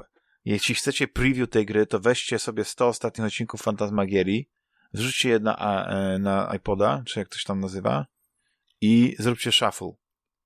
Jeśli 0.45 0.75
chcecie 0.75 1.07
preview 1.07 1.49
tej 1.49 1.65
gry, 1.65 1.85
to 1.85 1.99
weźcie 1.99 2.39
sobie 2.39 2.63
100 2.63 2.87
ostatnich 2.87 3.27
odcinków 3.27 3.61
Fantasmagierii, 3.61 4.49
zrzućcie 4.93 5.29
je 5.29 5.39
na, 5.39 5.85
e, 5.87 6.19
na 6.19 6.55
iPoda, 6.55 7.03
czy 7.05 7.19
jak 7.19 7.29
to 7.29 7.37
się 7.37 7.45
tam 7.45 7.59
nazywa, 7.59 8.05
i 8.81 9.15
zróbcie 9.19 9.51
shuffle. 9.51 9.91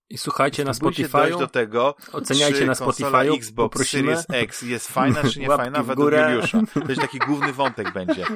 I 0.09 0.17
słuchajcie 0.17 0.63
na 0.63 0.73
Spotify. 0.73 1.29
do 1.39 1.47
tego, 1.47 1.95
Oceniajcie 2.11 2.65
na 2.65 2.73
Spotify'u, 2.73 3.35
Xbox 3.35 3.71
poprosimy. 3.71 4.17
Series 4.17 4.43
X 4.43 4.61
jest 4.61 4.87
fajna, 4.87 5.23
czy 5.23 5.39
nie 5.39 5.47
fajna 5.47 5.83
według. 5.83 6.11
Juliusza. 6.11 6.61
To 6.73 6.89
jest 6.89 7.01
taki 7.01 7.19
główny 7.19 7.53
wątek 7.53 7.93
będzie. 7.93 8.25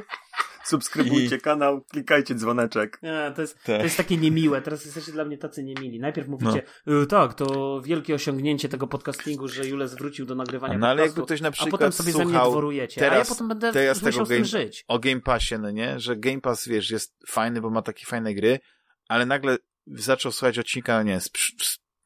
Subskrybujcie 0.63 1.35
I- 1.35 1.41
kanał, 1.41 1.81
klikajcie 1.81 2.35
dzwoneczek. 2.35 2.99
Nie, 3.03 3.31
to 3.35 3.41
jest, 3.41 3.55
Tak. 3.55 3.77
to 3.77 3.83
jest 3.83 3.97
takie 3.97 4.17
niemiłe. 4.17 4.61
Teraz 4.61 4.85
jesteście 4.85 5.11
dla 5.11 5.25
mnie 5.25 5.37
tacy 5.37 5.63
niemili. 5.63 5.99
Najpierw 5.99 6.27
mówicie, 6.27 6.63
y, 7.03 7.07
tak, 7.07 7.33
to 7.33 7.81
wielkie 7.81 8.15
osiągnięcie 8.15 8.69
tego 8.69 8.87
podcastingu, 8.87 9.47
że 9.47 9.67
Jules 9.67 9.93
wrócił 9.93 10.25
do 10.25 10.35
nagrywania 10.35 10.77
No 10.77 10.87
ale 10.87 10.95
podcastu, 11.01 11.19
jakby 11.19 11.25
ktoś 11.25 11.41
na 11.41 11.47
a 11.47 11.51
przykład 11.51 11.71
potem 11.71 11.91
sobie 11.91 12.11
ze 12.11 12.17
mnie 12.17 12.27
słuchał 12.33 12.51
dworujecie. 12.51 13.01
a 13.01 13.09
teraz- 13.09 13.27
ja 13.29 13.33
potem 13.35 13.47
będę 13.47 13.71
teraz 13.73 14.01
musiał 14.01 14.11
tego 14.11 14.25
z 14.25 14.29
tym 14.29 14.45
żyć. 14.45 14.85
o 14.87 14.99
Game 14.99 15.21
Passie, 15.21 15.55
no 15.59 15.71
nie? 15.71 15.99
Że 15.99 16.15
Game 16.15 16.41
Pass, 16.41 16.67
wiesz, 16.67 16.91
jest 16.91 17.15
fajny, 17.27 17.61
bo 17.61 17.69
ma 17.69 17.81
takie 17.81 18.05
fajne 18.05 18.33
gry, 18.33 18.59
ale 19.07 19.25
nagle 19.25 19.57
zaczął 19.87 20.31
słuchać 20.31 20.59
odcinka, 20.59 21.03
nie, 21.03 21.21
z, 21.21 21.29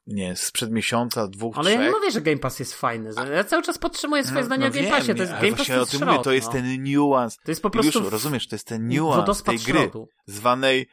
nie, 0.06 0.36
sprzed 0.36 0.70
miesiąca, 0.70 1.28
dwóch, 1.28 1.58
Ale 1.58 1.70
ja 1.70 1.76
trzech. 1.78 1.90
nie 1.92 1.98
mówię, 1.98 2.10
że 2.10 2.20
Game 2.20 2.38
Pass 2.38 2.58
jest 2.58 2.74
fajny. 2.74 3.10
Ja 3.34 3.44
cały 3.44 3.62
czas 3.62 3.78
podtrzymuję 3.78 4.24
swoje 4.24 4.40
No, 4.40 4.46
zdanie 4.46 4.60
no 4.60 4.66
o 4.66 4.70
Game 4.70 4.82
wiem, 4.82 4.90
Passie. 4.90 5.14
To 5.14 5.22
jest 5.22 5.32
Game 5.32 5.52
Pass 5.56 5.66
to 5.66 5.74
o 5.74 5.78
jest 5.78 5.90
tym 5.90 6.00
szrot, 6.00 6.10
mówię, 6.10 6.24
to 6.24 6.32
jest 6.32 6.46
no. 6.46 6.52
ten 6.52 6.82
niuans. 6.82 7.36
To 7.44 7.50
jest 7.50 7.62
po 7.62 7.70
prostu 7.70 7.98
Już 8.02 8.12
rozumiesz, 8.12 8.48
to 8.48 8.54
jest 8.54 8.66
ten 8.66 8.88
niuans 8.88 9.42
tej 9.42 9.58
gry, 9.58 9.80
szrotu. 9.80 10.08
zwanej 10.26 10.88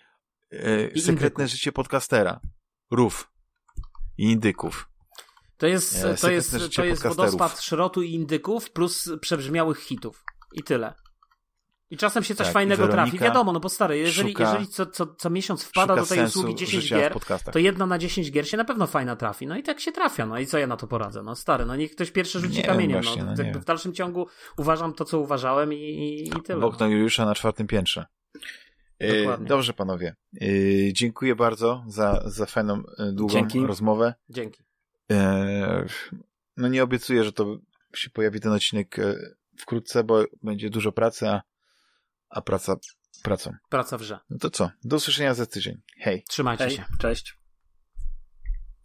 e, 0.52 1.00
Sekretne 1.00 1.48
życie 1.48 1.72
podcastera. 1.72 2.40
Rów. 2.92 3.32
I 4.18 4.32
indyków. 4.32 4.90
To 5.58 5.68
jest, 5.68 5.96
Nie, 5.96 6.02
to 6.02 6.32
jest, 6.32 6.76
to 6.76 6.86
jest 6.86 7.04
wodospad 7.04 7.62
szrotu 7.62 8.02
i 8.02 8.14
indyków 8.14 8.72
plus 8.72 9.10
przebrzmiałych 9.22 9.80
hitów. 9.80 10.24
I 10.54 10.64
tyle. 10.64 10.94
I 11.94 11.98
czasem 11.98 12.24
się 12.24 12.36
coś 12.36 12.48
Tak, 12.48 12.54
fajnego 12.54 12.88
trafi. 12.88 13.20
Wiadomo, 13.20 13.54
no 13.54 13.60
bo 13.60 13.70
stary, 13.70 13.98
jeżeli, 13.98 14.34
szuka- 14.34 14.44
jeżeli 14.44 14.68
co, 14.68 14.86
co, 14.86 15.08
co 15.16 15.30
miesiąc 15.30 15.64
wpada 15.64 15.96
do 15.96 16.06
tej 16.06 16.24
usługi 16.24 16.56
10 16.56 16.84
życia 16.84 16.96
w 16.96 17.00
gier, 17.00 17.14
to 17.52 17.60
jedna 17.60 17.86
na 17.86 17.98
10 17.98 18.32
gier 18.32 18.48
się 18.50 18.58
na 18.58 18.66
pewno 18.66 18.88
fajna 18.88 19.16
trafi. 19.16 19.48
No 19.48 19.58
i 19.58 19.64
tak 19.64 19.80
się 19.80 19.92
trafia. 19.92 20.26
No 20.26 20.40
i 20.40 20.46
co 20.46 20.58
ja 20.58 20.68
na 20.68 20.78
to 20.78 20.88
poradzę? 20.88 21.24
No 21.24 21.36
stary, 21.36 21.66
no 21.66 21.76
niech 21.76 21.92
ktoś 21.92 22.12
pierwszy 22.12 22.40
rzuci 22.40 22.58
Nie 22.58 22.64
kamieniem. 22.64 23.02
właśnie, 23.02 23.24
no, 23.24 23.34
no 23.54 23.60
w 23.60 23.66
dalszym 23.66 23.94
ciągu 23.94 24.28
uważam 24.58 24.94
to, 24.94 25.06
co 25.06 25.20
uważałem 25.20 25.74
i, 25.74 25.76
i, 25.78 26.28
i 26.28 26.32
tyle. 26.44 26.66
Okno 26.66 26.88
Juliusza 26.88 27.26
na 27.26 27.36
czwartym 27.36 27.68
piętrze. 27.68 28.06
E, 29.00 29.18
Dokładnie. 29.20 29.48
Dobrze, 29.48 29.74
panowie. 29.74 30.16
E, 30.42 30.46
Dziękuję 30.94 31.36
bardzo 31.36 31.84
za, 31.88 32.24
za 32.26 32.46
fajną, 32.46 32.84
e, 33.00 33.12
długą 33.12 33.34
Dzięki. 33.34 33.60
rozmowę. 33.66 34.14
Dzięki. 34.30 34.64
No 36.58 36.68
nie 36.68 36.84
obiecuję, 36.84 37.24
że 37.24 37.32
to 37.32 37.58
się 37.96 38.10
pojawi 38.10 38.40
ten 38.40 38.52
odcinek 38.52 38.96
wkrótce, 39.60 40.04
bo 40.04 40.24
będzie 40.44 40.70
dużo 40.70 40.92
pracy, 40.92 41.28
a, 41.30 41.42
a 42.34 42.42
praca 42.42 42.76
pracą. 43.24 43.54
Praca 43.70 43.98
w 43.98 44.02
grze. 44.02 44.20
No 44.30 44.38
to 44.38 44.50
co? 44.50 44.70
Do 44.84 44.96
usłyszenia 44.96 45.34
za 45.34 45.46
tydzień. 45.46 45.82
Hej. 45.98 46.24
Trzymajcie 46.30 46.64
Hej, 46.64 46.76
się. 46.76 46.86
cześć. 47.00 47.38